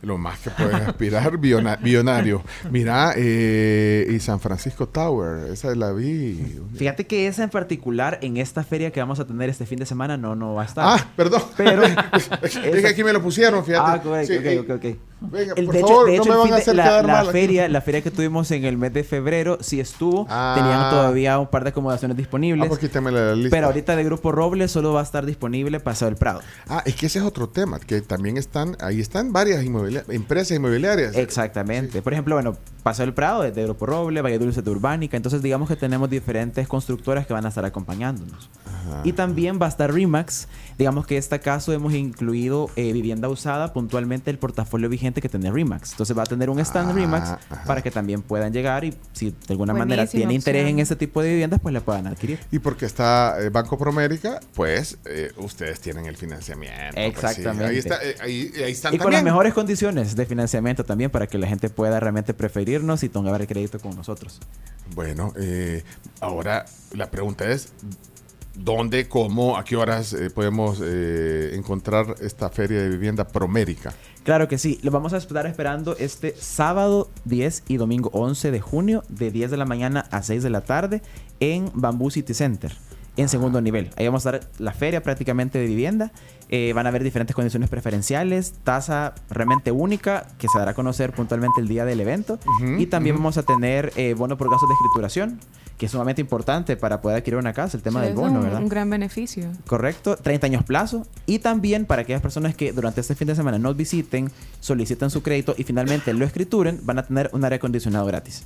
Lo 0.00 0.18
más 0.18 0.40
que 0.40 0.50
puedes 0.50 0.74
aspirar, 0.74 1.38
billonario. 1.38 2.42
Mira, 2.72 3.12
eh, 3.16 4.08
y 4.10 4.18
San 4.18 4.40
Francisco 4.40 4.88
Tower, 4.88 5.52
esa 5.52 5.72
la 5.76 5.92
vi. 5.92 6.58
Fíjate 6.74 7.06
que 7.06 7.28
esa 7.28 7.44
en 7.44 7.50
particular, 7.50 8.18
en 8.22 8.36
esta 8.38 8.64
feria 8.64 8.90
que 8.90 8.98
vamos 8.98 9.20
a 9.20 9.26
tener 9.26 9.48
este 9.48 9.64
fin 9.64 9.78
de 9.78 9.86
semana, 9.86 10.16
no, 10.16 10.34
no 10.34 10.54
va 10.54 10.62
a 10.62 10.64
estar. 10.64 10.84
Ah, 10.88 11.06
perdón. 11.14 11.42
Pero. 11.56 11.82
es 12.42 12.58
que 12.58 12.88
aquí 12.88 13.04
me 13.04 13.12
lo 13.12 13.22
pusieron, 13.22 13.64
fíjate. 13.64 13.90
Ah, 13.92 14.02
correcto, 14.02 14.32
Sí, 14.32 14.38
ok, 14.38 14.44
eh, 14.44 14.58
ok, 14.58 14.70
ok. 14.70 15.11
Venga, 15.30 15.54
El- 15.56 15.64
por 15.66 15.74
de 15.74 15.80
hecho, 15.80 15.88
favor, 15.88 16.06
de 16.10 16.16
no 16.16 16.22
hecho, 16.22 16.32
me 16.32 16.38
van 16.38 16.52
a 16.52 16.56
de- 16.56 16.62
hacer 16.62 16.76
la, 16.76 16.82
quedar 16.84 17.04
la 17.06 17.12
mal 17.12 17.22
aquí. 17.28 17.32
feria, 17.32 17.68
la 17.68 17.80
feria 17.80 18.02
que 18.02 18.10
tuvimos 18.10 18.50
en 18.50 18.64
el 18.64 18.76
mes 18.78 18.92
de 18.92 19.04
febrero 19.04 19.58
sí 19.60 19.80
estuvo. 19.80 20.26
Ah. 20.28 20.54
Tenían 20.56 20.90
todavía 20.90 21.38
un 21.38 21.46
par 21.48 21.64
de 21.64 21.70
acomodaciones 21.70 22.16
disponibles. 22.16 22.64
Ah, 22.64 22.68
pues 22.68 22.94
la 23.12 23.34
lista. 23.34 23.50
Pero 23.56 23.66
ahorita 23.68 23.96
de 23.96 24.04
Grupo 24.04 24.32
Roble 24.32 24.68
solo 24.68 24.92
va 24.92 25.00
a 25.00 25.04
estar 25.04 25.24
disponible 25.26 25.80
Paseo 25.80 26.06
del 26.08 26.16
Prado. 26.16 26.40
Ah, 26.68 26.82
es 26.84 26.94
que 26.94 27.06
ese 27.06 27.18
es 27.20 27.24
otro 27.24 27.48
tema, 27.48 27.78
que 27.80 28.00
también 28.02 28.36
están, 28.36 28.76
ahí 28.80 29.00
están 29.00 29.32
varias 29.32 29.64
empresas 30.08 30.56
inmobiliarias. 30.56 31.16
Exactamente. 31.16 32.02
Por 32.02 32.12
ejemplo, 32.12 32.34
bueno, 32.34 32.56
Paseo 32.82 33.04
del 33.06 33.14
Prado 33.14 33.44
es 33.44 33.54
de 33.54 33.62
Grupo 33.64 33.86
Roble, 33.86 34.22
Valle 34.22 34.38
Dulce 34.38 34.62
de 34.62 34.70
Urbánica. 34.70 35.16
Entonces, 35.16 35.42
digamos 35.42 35.68
que 35.68 35.76
tenemos 35.76 36.10
diferentes 36.10 36.66
constructoras 36.68 37.26
que 37.26 37.32
van 37.32 37.44
a 37.46 37.48
estar 37.48 37.64
acompañándonos. 37.64 38.50
Y 39.04 39.12
también 39.12 39.58
va 39.60 39.66
a 39.66 39.68
estar 39.68 39.92
Remax. 39.92 40.48
Digamos 40.78 41.06
que 41.06 41.14
en 41.14 41.18
este 41.18 41.40
caso 41.40 41.72
hemos 41.72 41.92
incluido 41.94 42.70
eh, 42.76 42.92
vivienda 42.92 43.28
usada, 43.28 43.72
puntualmente 43.72 44.30
el 44.30 44.38
portafolio 44.38 44.88
vigente 44.88 45.20
que 45.20 45.28
tiene 45.28 45.50
Remax. 45.50 45.92
Entonces 45.92 46.16
va 46.16 46.22
a 46.22 46.26
tener 46.26 46.50
un 46.50 46.58
stand 46.60 46.90
Ah, 46.90 46.92
Remax 46.94 47.28
ajá. 47.30 47.64
para 47.66 47.82
que 47.82 47.90
también 47.90 48.22
puedan 48.22 48.52
llegar 48.52 48.84
y 48.84 48.94
si 49.12 49.30
de 49.30 49.36
alguna 49.50 49.74
manera 49.74 50.06
tiene 50.06 50.34
interés 50.34 50.68
en 50.68 50.78
este 50.78 50.96
tipo 50.96 51.22
de 51.22 51.30
viviendas, 51.30 51.60
pues 51.60 51.72
la 51.72 51.80
puedan 51.80 52.06
adquirir. 52.06 52.38
Y 52.50 52.58
porque 52.58 52.86
está 52.86 53.36
eh, 53.40 53.50
Banco 53.50 53.78
Promérica, 53.78 54.40
pues 54.54 54.98
eh, 55.04 55.32
ustedes 55.36 55.80
tienen 55.80 56.06
el 56.06 56.16
financiamiento. 56.16 56.94
pues, 56.94 57.04
sí. 57.04 57.08
Exactamente. 57.08 57.64
Ahí, 57.66 57.78
está, 57.78 57.98
eh, 58.02 58.16
ahí, 58.20 58.52
ahí 58.64 58.72
están 58.72 58.94
Y 58.94 58.98
con 58.98 59.12
las 59.12 59.22
mejores 59.22 59.54
condiciones 59.54 60.16
de 60.16 60.26
financiamiento 60.26 60.84
también 60.84 61.10
para 61.10 61.26
que 61.26 61.38
la 61.38 61.46
gente 61.46 61.68
pueda 61.70 61.98
realmente 62.00 62.34
preferirnos 62.34 63.02
y 63.02 63.08
tomar 63.08 63.40
el 63.40 63.46
crédito 63.46 63.78
con 63.78 63.94
nosotros. 63.96 64.40
Bueno, 64.94 65.32
eh, 65.38 65.84
ahora 66.20 66.64
la 66.92 67.10
pregunta 67.10 67.50
es, 67.50 67.68
¿dónde, 68.54 69.08
cómo, 69.08 69.56
a 69.56 69.64
qué 69.64 69.76
horas 69.76 70.12
eh, 70.12 70.30
podemos 70.30 70.80
eh, 70.82 71.52
encontrar 71.54 72.14
esta 72.20 72.50
feria 72.50 72.82
de 72.82 72.88
vivienda 72.88 73.26
Promérica? 73.26 73.92
Claro 74.24 74.46
que 74.46 74.58
sí, 74.58 74.78
lo 74.82 74.90
vamos 74.90 75.12
a 75.12 75.16
estar 75.16 75.46
esperando 75.46 75.96
este 75.98 76.34
sábado 76.36 77.10
10 77.24 77.64
y 77.68 77.76
domingo 77.76 78.10
11 78.12 78.50
de 78.50 78.60
junio 78.60 79.02
de 79.08 79.30
10 79.30 79.50
de 79.50 79.56
la 79.56 79.64
mañana 79.64 80.06
a 80.10 80.22
6 80.22 80.42
de 80.42 80.50
la 80.50 80.60
tarde 80.60 81.02
en 81.40 81.70
Bamboo 81.74 82.10
City 82.10 82.34
Center. 82.34 82.72
En 83.16 83.28
segundo 83.28 83.60
nivel. 83.60 83.90
Ahí 83.96 84.06
vamos 84.06 84.24
a 84.26 84.32
dar 84.32 84.40
la 84.58 84.72
feria 84.72 85.02
prácticamente 85.02 85.58
de 85.58 85.66
vivienda. 85.66 86.12
Eh, 86.48 86.72
van 86.74 86.86
a 86.86 86.88
haber 86.88 87.02
diferentes 87.02 87.34
condiciones 87.36 87.68
preferenciales, 87.68 88.54
tasa 88.64 89.14
realmente 89.30 89.70
única 89.70 90.26
que 90.38 90.48
se 90.48 90.58
dará 90.58 90.70
a 90.70 90.74
conocer 90.74 91.12
puntualmente 91.12 91.60
el 91.60 91.68
día 91.68 91.84
del 91.84 92.00
evento. 92.00 92.38
y 92.78 92.86
también 92.86 93.16
vamos 93.16 93.36
a 93.38 93.42
tener 93.42 93.92
eh, 93.96 94.14
bono 94.14 94.36
por 94.38 94.50
gastos 94.50 94.68
de 94.68 94.74
escrituración, 94.74 95.38
que 95.78 95.86
es 95.86 95.92
sumamente 95.92 96.20
importante 96.22 96.76
para 96.76 97.00
poder 97.02 97.18
adquirir 97.18 97.38
una 97.38 97.52
casa, 97.52 97.76
el 97.76 97.82
tema 97.82 98.00
Sí, 98.00 98.04
del 98.06 98.14
es 98.14 98.20
bono, 98.20 98.38
un, 98.38 98.44
¿verdad? 98.44 98.62
un 98.62 98.68
gran 98.68 98.88
beneficio. 98.88 99.50
Correcto, 99.66 100.16
30 100.16 100.46
años 100.46 100.64
plazo. 100.64 101.06
Y 101.26 101.38
también 101.38 101.84
para 101.86 102.02
aquellas 102.02 102.22
personas 102.22 102.54
que 102.54 102.72
durante 102.72 103.00
este 103.02 103.14
fin 103.14 103.28
de 103.28 103.34
semana 103.34 103.58
nos 103.58 103.76
visiten, 103.76 104.30
soliciten 104.60 105.10
su 105.10 105.22
crédito 105.22 105.54
y 105.58 105.64
finalmente 105.64 106.12
lo 106.14 106.24
escrituren, 106.24 106.80
van 106.84 106.98
a 106.98 107.02
tener 107.06 107.28
un 107.32 107.44
aire 107.44 107.56
acondicionado 107.56 108.06
gratis. 108.06 108.44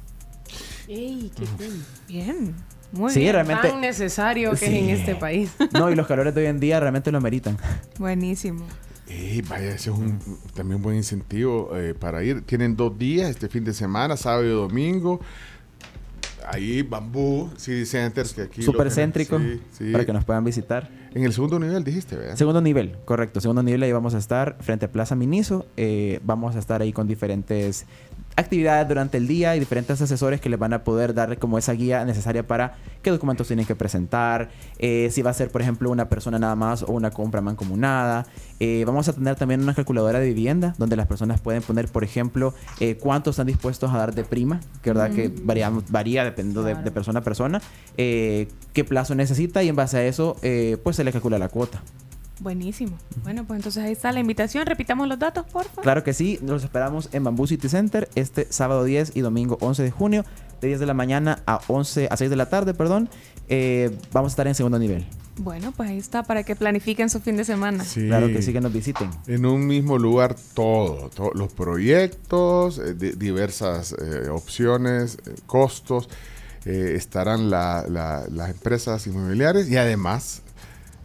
Ey, 0.88 1.30
qué 1.36 1.44
cool. 1.56 1.84
Bien. 2.08 2.54
Muy 2.92 3.10
Sí, 3.12 3.20
bien. 3.20 3.32
realmente- 3.34 3.68
Tan 3.68 3.81
necesario 3.81 4.50
que 4.52 4.56
Sí. 4.56 4.65
es 4.66 4.73
en 4.73 4.90
este 4.90 5.15
país. 5.16 5.50
No, 5.73 5.90
y 5.90 5.94
los 5.94 6.06
calores 6.06 6.34
de 6.34 6.42
hoy 6.42 6.47
en 6.47 6.60
día 6.60 6.78
realmente 6.81 7.10
lo 7.12 7.20
meritan. 7.20 7.56
Buenísimo. 7.98 8.65
Eh, 9.08 9.42
vaya, 9.48 9.68
ese 9.68 9.90
es 9.90 9.97
un 9.97 10.18
también 10.55 10.76
un 10.76 10.82
buen 10.82 10.97
incentivo 10.97 11.70
eh, 11.76 11.94
para 11.94 12.24
ir. 12.24 12.42
Tienen 12.42 12.74
dos 12.76 12.98
días 12.98 13.31
este 13.31 13.48
fin 13.48 13.65
de 13.65 13.73
semana, 13.73 14.16
sábado 14.16 14.44
y 14.44 14.48
domingo. 14.48 15.20
Ahí, 16.48 16.82
Bambú, 16.82 17.50
City 17.56 17.84
Centers, 17.86 18.32
que 18.32 18.42
aquí... 18.42 18.62
Súper 18.62 18.90
céntrico 18.92 19.36
Sí, 19.39 19.60
sí. 19.78 19.90
para 19.92 20.05
que 20.06 20.12
nos 20.12 20.24
puedan 20.24 20.44
visitar. 20.44 20.89
En 21.12 21.24
el 21.24 21.32
segundo 21.32 21.58
nivel 21.58 21.82
dijiste, 21.82 22.15
¿verdad? 22.15 22.36
Segundo 22.36 22.60
nivel, 22.60 22.97
correcto. 23.05 23.40
Segundo 23.40 23.62
nivel 23.65 23.82
ahí 23.82 23.90
vamos 23.90 24.15
a 24.15 24.18
estar 24.18 24.56
frente 24.60 24.86
a 24.86 24.92
Plaza 24.92 25.16
Miniso. 25.16 25.66
eh, 25.76 26.20
vamos 26.24 26.55
a 26.55 26.60
estar 26.60 26.82
ahí 26.82 26.92
con 26.92 27.08
diferentes 27.08 27.86
actividades 28.36 28.86
durante 28.89 29.16
el 29.16 29.26
día 29.26 29.56
y 29.56 29.60
diferentes 29.60 30.00
asesores 30.00 30.40
que 30.40 30.48
les 30.48 30.58
van 30.58 30.73
a 30.73 30.84
poder 30.84 31.15
dar 31.15 31.39
como 31.39 31.58
esa 31.58 31.73
guía 31.73 32.05
necesaria 32.05 32.47
para 32.47 32.74
qué 33.02 33.10
documentos 33.10 33.47
tienen 33.47 33.66
que 33.66 33.74
presentar, 33.74 34.50
eh, 34.78 35.08
si 35.10 35.23
va 35.23 35.31
a 35.31 35.34
ser, 35.34 35.50
por 35.50 35.62
ejemplo, 35.62 35.90
una 35.90 36.08
persona 36.08 36.39
nada 36.39 36.55
más 36.55 36.82
o 36.82 36.92
una 36.92 37.10
compra 37.10 37.40
mancomunada. 37.40 38.26
Eh, 38.60 38.84
vamos 38.86 39.08
a 39.08 39.12
tener 39.12 39.36
también 39.36 39.62
una 39.62 39.74
calculadora 39.74 40.18
de 40.18 40.26
vivienda 40.26 40.74
donde 40.78 40.97
las 40.97 41.06
personas 41.06 41.40
pueden 41.40 41.62
poner, 41.62 41.89
por 41.89 42.05
ejemplo, 42.05 42.55
eh, 42.81 42.97
cuánto 42.97 43.31
están 43.31 43.47
dispuestos 43.47 43.92
a 43.92 43.98
dar 43.98 44.15
de 44.15 44.24
prima, 44.24 44.60
que 44.82 44.90
verdad 44.90 45.10
que 45.10 45.32
varía, 45.42 45.70
varía 45.89 46.24
dependiendo 46.24 46.62
de, 46.62 46.74
de 46.74 46.90
persona 46.90 47.20
a 47.20 47.23
persona, 47.23 47.60
eh, 47.97 48.48
qué 48.73 48.84
plazo 48.84 49.15
necesita 49.15 49.62
y 49.62 49.68
en 49.68 49.76
base 49.76 49.98
a 49.98 50.05
eso, 50.05 50.36
eh, 50.42 50.76
pues 50.82 50.97
se 50.97 51.05
le 51.05 51.12
calcula 51.12 51.39
la 51.39 51.48
cuota. 51.48 51.82
Buenísimo. 52.40 52.98
Bueno, 53.23 53.44
pues 53.47 53.58
entonces 53.58 53.82
ahí 53.82 53.92
está 53.92 54.12
la 54.12 54.20
invitación. 54.20 54.66
Repitamos 54.66 55.08
los 55.08 55.18
datos, 55.18 55.44
por 55.47 55.65
favor. 55.65 55.82
Claro 55.82 56.05
que 56.05 56.12
sí, 56.12 56.39
los 56.42 56.62
esperamos 56.65 57.08
en 57.12 57.24
Bamboo 57.24 57.47
City 57.47 57.68
Center 57.68 58.08
este 58.15 58.47
sábado 58.50 58.84
10 58.84 59.12
y 59.15 59.20
domingo 59.23 59.56
11 59.60 59.82
de 59.82 59.90
junio, 59.90 60.24
de 60.60 60.68
10 60.68 60.81
de 60.81 60.86
la 60.86 60.94
mañana 60.94 61.42
a 61.47 61.60
11 61.68 62.08
a 62.10 62.16
6 62.16 62.28
de 62.31 62.36
la 62.36 62.48
tarde, 62.50 62.74
perdón. 62.74 63.08
Eh, 63.48 63.97
vamos 64.12 64.31
a 64.31 64.32
estar 64.32 64.47
en 64.47 64.55
segundo 64.55 64.78
nivel. 64.78 65.06
Bueno, 65.39 65.73
pues 65.76 65.90
ahí 65.90 65.98
está 65.98 66.23
para 66.23 66.42
que 66.44 66.56
planifiquen 66.56 67.10
su 67.10 67.20
fin 67.20 67.36
de 67.36 67.44
semana. 67.44 67.84
Sí. 67.84 68.06
Claro 68.06 68.26
que 68.28 68.40
sí, 68.42 68.52
que 68.55 68.60
nos 68.60 68.73
visiten. 68.73 69.10
En 69.26 69.44
un 69.47 69.66
mismo 69.66 69.98
lugar 69.98 70.34
todo, 70.55 71.10
to- 71.10 71.31
los 71.34 71.52
proyectos, 71.52 72.78
eh, 72.78 72.94
di- 72.94 73.12
diversas 73.12 73.92
eh, 73.92 74.28
opciones, 74.31 75.18
eh, 75.26 75.34
costos, 75.47 76.08
eh, 76.65 76.94
estarán 76.97 77.50
la- 77.50 77.84
la- 77.89 78.24
las 78.31 78.50
empresas 78.50 79.06
inmobiliarias 79.06 79.68
y 79.68 79.76
además 79.76 80.42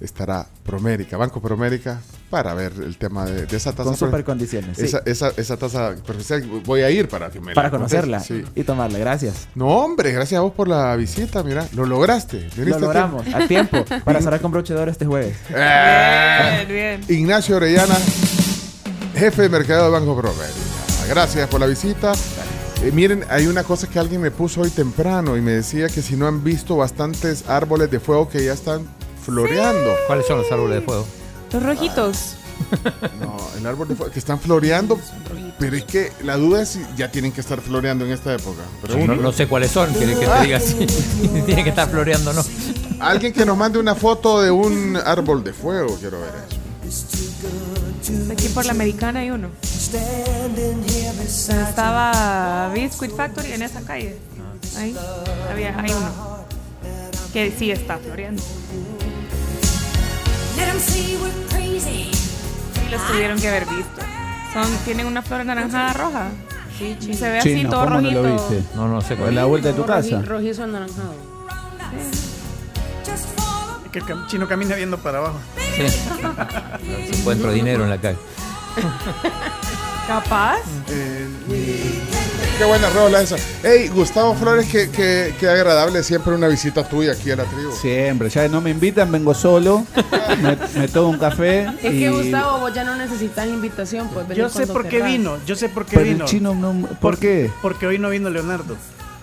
estará 0.02 0.48
Promérica, 0.66 1.16
Banco 1.18 1.42
Promérica, 1.42 2.02
para 2.30 2.54
ver 2.54 2.74
el 2.78 2.98
tema 2.98 3.26
de, 3.26 3.46
de 3.46 3.58
esa 3.58 3.72
tasa. 3.72 3.84
Con 3.84 3.96
super 3.98 4.24
condiciones, 4.24 4.78
sí. 4.78 4.86
Esa, 4.86 5.02
esa, 5.06 5.30
esa 5.38 5.58
tasa 5.58 5.96
preferencial, 6.06 6.42
voy 6.66 6.82
a 6.82 6.90
ir 6.90 7.08
para 7.08 7.30
que 7.30 7.40
me 7.40 7.54
Para 7.54 7.68
la 7.68 7.72
conocerla 7.72 8.20
Sí. 8.20 8.44
y 8.56 8.64
tomarla, 8.64 8.98
gracias. 9.00 9.48
No, 9.56 9.68
hombre, 9.68 10.12
gracias 10.12 10.40
a 10.40 10.42
vos 10.42 10.54
por 10.54 10.68
la 10.68 10.96
visita, 10.96 11.44
mira, 11.44 11.68
lo 11.74 11.86
lograste. 11.86 12.38
Viniste 12.56 12.70
Lo 12.70 12.76
a 12.76 12.80
logramos 12.80 13.26
a 13.34 13.48
tiempo 13.48 13.84
para 14.06 14.22
cerrar 14.22 14.42
con 14.42 14.52
broche 14.52 14.74
de 14.74 14.80
oro 14.82 14.92
este 14.92 15.06
jueves. 15.06 15.36
Eh, 15.54 16.66
Bien, 16.68 17.02
bien. 17.08 17.20
Ignacio 17.20 17.56
Orellana, 17.58 17.96
jefe 19.16 19.44
de 19.44 19.50
mercado 19.50 19.86
de 19.86 19.92
Banco 19.92 20.16
Promérica. 20.20 20.60
Gracias 21.08 21.48
por 21.50 21.60
la 21.60 21.66
visita. 21.68 22.14
Eh, 22.84 22.92
miren, 22.92 23.24
hay 23.30 23.48
una 23.48 23.64
cosa 23.64 23.88
que 23.88 24.00
alguien 24.00 24.22
me 24.22 24.32
puso 24.32 24.62
hoy 24.62 24.70
temprano 24.70 25.38
y 25.38 25.42
me 25.42 25.52
decía 25.52 25.88
que 25.88 26.02
si 26.02 26.16
no 26.16 26.28
han 26.28 26.44
visto 26.44 26.78
bastantes 26.78 27.48
árboles 27.48 27.92
de 27.92 28.00
fuego 28.00 28.28
que 28.30 28.44
ya 28.44 28.54
están 28.54 28.82
floreando. 29.22 29.94
¿Cuáles 30.08 30.26
son 30.28 30.40
los 30.40 30.52
árboles 30.52 30.80
de 30.80 30.86
fuego? 30.86 31.06
Los 31.54 31.64
rojitos. 31.64 32.36
No, 33.20 33.38
el 33.58 33.66
árbol 33.66 33.88
de 33.88 33.96
fuego 33.96 34.12
que 34.12 34.20
están 34.20 34.40
floreando, 34.40 35.00
pero 35.58 35.76
es 35.76 35.84
que 35.84 36.12
la 36.24 36.38
duda 36.38 36.62
es 36.62 36.70
si 36.70 36.86
ya 36.96 37.10
tienen 37.12 37.32
que 37.32 37.42
estar 37.42 37.60
floreando 37.60 38.06
en 38.06 38.12
esta 38.12 38.34
época. 38.34 38.62
Pero 38.82 38.98
No, 39.08 39.16
no 39.16 39.32
sé 39.32 39.48
cuáles 39.48 39.72
son, 39.72 39.92
quiere 39.94 40.14
que 40.16 40.26
te 40.28 40.42
diga 40.42 40.60
si 40.60 40.76
tiene 41.46 41.64
que 41.64 41.70
estar 41.70 41.90
floreando 41.90 42.30
o 42.32 42.34
no. 42.34 42.44
Alguien 43.00 43.34
que 43.34 43.46
nos 43.46 43.58
mande 43.58 43.80
una 43.80 43.96
foto 43.96 44.42
de 44.42 44.52
un 44.52 44.96
árbol 44.96 45.44
de 45.44 45.54
fuego, 45.54 45.98
quiero 46.00 46.20
ver 46.22 46.30
eso. 46.48 46.58
Aquí 48.32 48.48
por 48.50 48.66
la 48.66 48.72
americana 48.72 49.22
hay 49.22 49.32
uno. 49.32 49.50
Estaba 51.70 52.72
Biscuit 52.74 53.12
Factory 53.16 53.54
en 53.54 53.64
esa 53.64 53.82
calle. 53.82 54.18
Ahí 54.78 54.96
había, 55.50 55.80
hay 55.80 55.92
uno. 55.92 56.12
Que 57.34 57.52
sí 57.58 57.72
está 57.72 57.98
floreando. 57.98 58.44
Sí 60.88 61.18
los 62.92 63.08
tuvieron 63.08 63.40
que 63.40 63.48
haber 63.48 63.66
visto. 63.68 64.02
Son, 64.54 64.68
tienen 64.84 65.06
una 65.06 65.22
flor 65.22 65.42
anaranjada 65.42 65.94
roja. 65.94 66.28
Sí, 66.78 66.98
Se 67.14 67.30
ve 67.30 67.40
así 67.40 67.56
Chino, 67.56 67.70
todo 67.70 67.84
¿cómo 67.86 68.02
no 68.02 68.02
rojito. 68.02 68.24
lo 68.24 68.34
viste? 68.34 68.64
No, 68.76 68.88
no 68.88 69.02
sé 69.02 69.14
¿En 69.14 69.36
la 69.36 69.46
vuelta 69.46 69.70
de 69.70 69.74
tu 69.76 69.86
casa? 69.86 70.22
Rojizo 70.22 70.64
anaranjado. 70.64 71.14
Que 73.92 74.00
el 74.00 74.06
cam- 74.06 74.26
chino 74.28 74.48
camina 74.48 74.76
viendo 74.76 74.98
para 74.98 75.18
abajo. 75.20 75.40
Si 77.12 77.20
encuentro 77.20 77.52
dinero 77.52 77.84
en 77.84 77.90
la 77.92 77.98
calle. 77.98 78.18
Capaz. 80.08 80.60
Qué 82.62 82.68
buena 82.68 82.92
rola 82.92 83.22
esa. 83.24 83.38
Hey, 83.64 83.88
Gustavo 83.92 84.36
Flores, 84.36 84.68
qué, 84.72 84.92
qué, 84.92 85.34
qué 85.40 85.50
agradable 85.50 86.04
siempre 86.04 86.36
una 86.36 86.48
visita 86.48 86.88
tuya 86.88 87.14
aquí 87.14 87.32
a 87.32 87.36
la 87.38 87.46
tribu. 87.46 87.72
Siempre, 87.72 88.30
ya 88.30 88.48
no 88.50 88.62
me 88.62 88.70
invitan, 88.70 89.12
vengo 89.12 89.34
solo, 89.34 89.84
me, 90.44 90.56
me 90.80 90.88
tomo 90.88 91.10
un 91.10 91.18
café. 91.18 91.62
Es 91.82 91.92
y- 91.92 92.00
que 92.02 92.10
Gustavo, 92.12 92.60
vos 92.60 92.72
ya 92.72 92.84
no 92.84 92.96
necesitas 92.98 93.48
invitación, 93.48 94.10
pues 94.10 94.28
Yo 94.38 94.48
sé 94.48 94.68
por 94.68 94.84
qué 94.84 94.90
querrás. 94.98 95.08
vino, 95.12 95.38
yo 95.48 95.56
sé 95.56 95.70
por 95.70 95.88
qué 95.88 95.98
Pero 95.98 96.06
el 96.10 96.14
vino. 96.14 96.26
chino 96.26 96.54
no- 96.54 96.88
¿por 97.00 97.18
qué? 97.18 97.50
Porque 97.64 97.88
hoy 97.88 97.98
no 97.98 98.10
vino 98.10 98.30
Leonardo. 98.30 98.78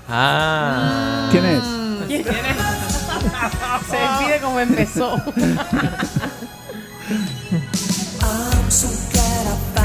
Ah. 0.09 1.29
¿Quién 1.31 1.45
es? 1.45 1.63
¿Quién 2.09 2.23
eres? 2.23 2.57
Se 3.89 3.97
despide 3.99 4.41
como 4.43 4.59
empezó. 4.59 5.15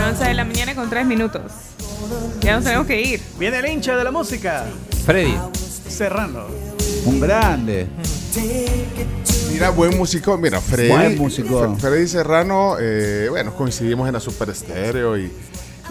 11 0.09 0.23
de 0.25 0.33
la 0.33 0.43
mañana 0.43 0.73
con 0.73 0.90
3 0.90 1.06
minutos. 1.06 1.43
Ya 2.41 2.56
nos 2.56 2.64
tenemos 2.64 2.88
que 2.88 3.01
ir. 3.01 3.22
Viene 3.40 3.59
el 3.59 3.65
hincha 3.67 3.95
de 3.95 4.03
la 4.03 4.11
música. 4.11 4.65
Freddy. 5.06 5.35
Serrano. 5.88 6.45
Un 7.06 7.19
grande. 7.19 7.88
Mira, 9.51 9.69
buen 9.69 9.98
músico. 9.98 10.38
Mira, 10.38 10.59
Freddy. 10.61 10.90
Buen 10.90 11.17
músico. 11.17 11.61
Fre- 11.64 11.77
Freddy 11.77 12.07
Serrano, 12.07 12.75
eh, 12.80 13.27
bueno, 13.30 13.53
coincidimos 13.53 14.07
en 14.07 14.14
la 14.14 14.19
Super 14.19 14.49
Estéreo 14.49 15.17
y, 15.17 15.32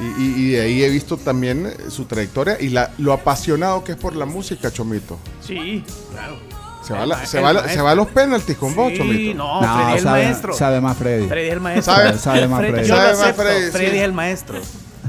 Y, 0.00 0.22
y- 0.22 0.34
y 0.36 0.50
de 0.52 0.60
ahí 0.62 0.82
he 0.82 0.88
visto 0.88 1.18
también 1.18 1.66
eh, 1.66 1.76
su 1.90 2.06
trayectoria 2.06 2.56
y 2.58 2.70
la, 2.70 2.90
lo 2.98 3.12
apasionado 3.12 3.84
que 3.84 3.92
es 3.92 3.98
por 3.98 4.16
la 4.16 4.24
música, 4.24 4.70
Chomito. 4.72 5.18
Sí, 5.46 5.84
claro. 6.10 6.36
Se 6.82 6.94
va, 6.94 7.04
la- 7.06 7.26
se 7.26 7.40
va, 7.40 7.52
la- 7.52 7.68
se 7.68 7.80
va 7.82 7.90
a 7.90 7.94
los 7.94 8.08
penaltis 8.08 8.56
con 8.56 8.74
vos, 8.74 8.90
Chomito. 8.96 9.34
no, 9.36 9.60
Freddy 9.60 9.92
es 9.92 9.98
el 10.04 10.10
maestro. 10.10 10.54
sabe 10.54 10.80
más 10.80 10.96
Freddy. 10.96 11.28
Freddy 11.28 11.46
es 11.48 11.52
el 11.52 11.60
maestro. 11.60 11.94
Sabe- 11.94 12.18
sabe 12.18 12.48
más 12.48 12.60
Freddy. 12.60 12.88
Yo 12.88 12.94
lo 12.96 13.00
Sabe 13.02 13.12
más. 13.18 13.36
Freddy, 13.36 13.70
Freddy, 13.70 13.90
sí. 13.90 13.96
es 13.98 14.02
el 14.02 14.12
maestro. 14.14 14.58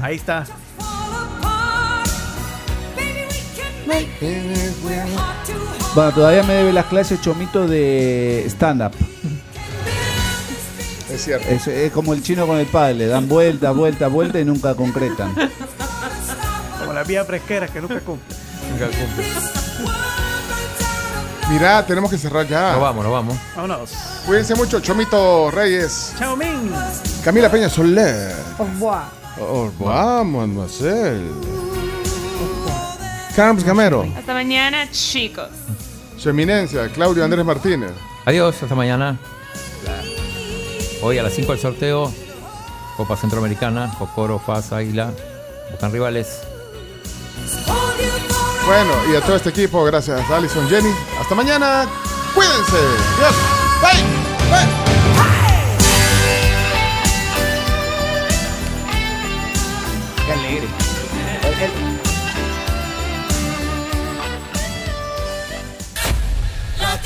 Ahí 0.02 0.16
está. 0.16 0.44
Bueno, 5.94 6.12
todavía 6.12 6.42
me 6.42 6.54
debe 6.54 6.72
las 6.72 6.86
clases 6.86 7.20
Chomito 7.20 7.66
de 7.66 8.44
stand-up. 8.48 8.92
Es 11.10 11.24
cierto. 11.24 11.48
Es, 11.48 11.66
es 11.68 11.92
como 11.92 12.12
el 12.14 12.22
chino 12.22 12.46
con 12.46 12.58
el 12.58 12.66
padre, 12.66 13.06
dan 13.06 13.28
vuelta, 13.28 13.70
vuelta, 13.70 14.08
vuelta 14.08 14.40
y 14.40 14.44
nunca 14.44 14.74
concretan. 14.74 15.34
Como 16.80 16.92
las 16.92 17.06
vías 17.06 17.26
fresqueras 17.26 17.70
que 17.70 17.80
nunca 17.80 18.00
cumple. 18.00 18.34
Mira, 21.50 21.86
tenemos 21.86 22.10
que 22.10 22.18
cerrar 22.18 22.48
ya. 22.48 22.72
Nos 22.72 22.80
vamos, 22.80 23.04
nos 23.04 23.12
vamos. 23.12 23.36
Vámonos. 23.54 23.90
Cuídense 24.26 24.54
mucho, 24.54 24.80
Chomito 24.80 25.50
Reyes. 25.50 26.14
Chao, 26.18 26.34
Min. 26.36 26.72
Camila 27.22 27.50
Peña 27.50 27.68
Soler. 27.68 28.34
Au 28.58 28.66
revoir. 28.66 29.04
Oh, 29.38 29.70
vamos, 29.78 30.48
Marcel. 30.48 31.30
Carms 33.34 33.64
Gamero. 33.64 34.06
Hasta 34.16 34.32
mañana, 34.32 34.88
chicos. 34.90 35.48
Su 36.16 36.30
eminencia, 36.30 36.88
Claudio 36.88 37.24
Andrés 37.24 37.44
Martínez. 37.44 37.90
Adiós, 38.24 38.62
hasta 38.62 38.74
mañana. 38.74 39.18
Hoy 41.02 41.18
a 41.18 41.22
las 41.22 41.34
5 41.34 41.52
el 41.52 41.58
sorteo. 41.58 42.12
Copa 42.96 43.16
Centroamericana, 43.16 43.92
Cocoro, 43.98 44.38
Faz, 44.38 44.72
Águila. 44.72 45.10
Buscan 45.70 45.92
rivales. 45.92 46.42
Bueno, 48.66 48.92
y 49.12 49.16
a 49.16 49.20
todo 49.20 49.36
este 49.36 49.50
equipo, 49.50 49.84
gracias 49.84 50.30
a 50.30 50.36
Alison 50.36 50.68
Jenny. 50.68 50.90
Hasta 51.20 51.34
mañana. 51.34 51.86
Cuídense. 52.34 52.78
Adiós. 53.18 53.34
Bye. 53.82 54.02
Bye. 54.50 54.83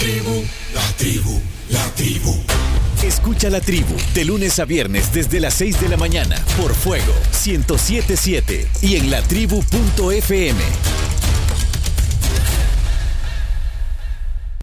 Tribu, 0.09 0.43
la 0.73 0.81
tribu, 0.97 1.43
la 1.69 1.85
tribu. 1.95 2.35
Escucha 3.03 3.51
la 3.51 3.61
tribu 3.61 3.95
de 4.15 4.25
lunes 4.25 4.59
a 4.59 4.65
viernes 4.65 5.13
desde 5.13 5.39
las 5.39 5.53
6 5.55 5.83
de 5.83 5.89
la 5.91 5.99
mañana 5.99 6.43
por 6.57 6.75
Fuego 6.75 7.13
1077 7.45 8.67
y 8.81 8.97
en 8.97 9.11
latribu.fm. 9.11 11.08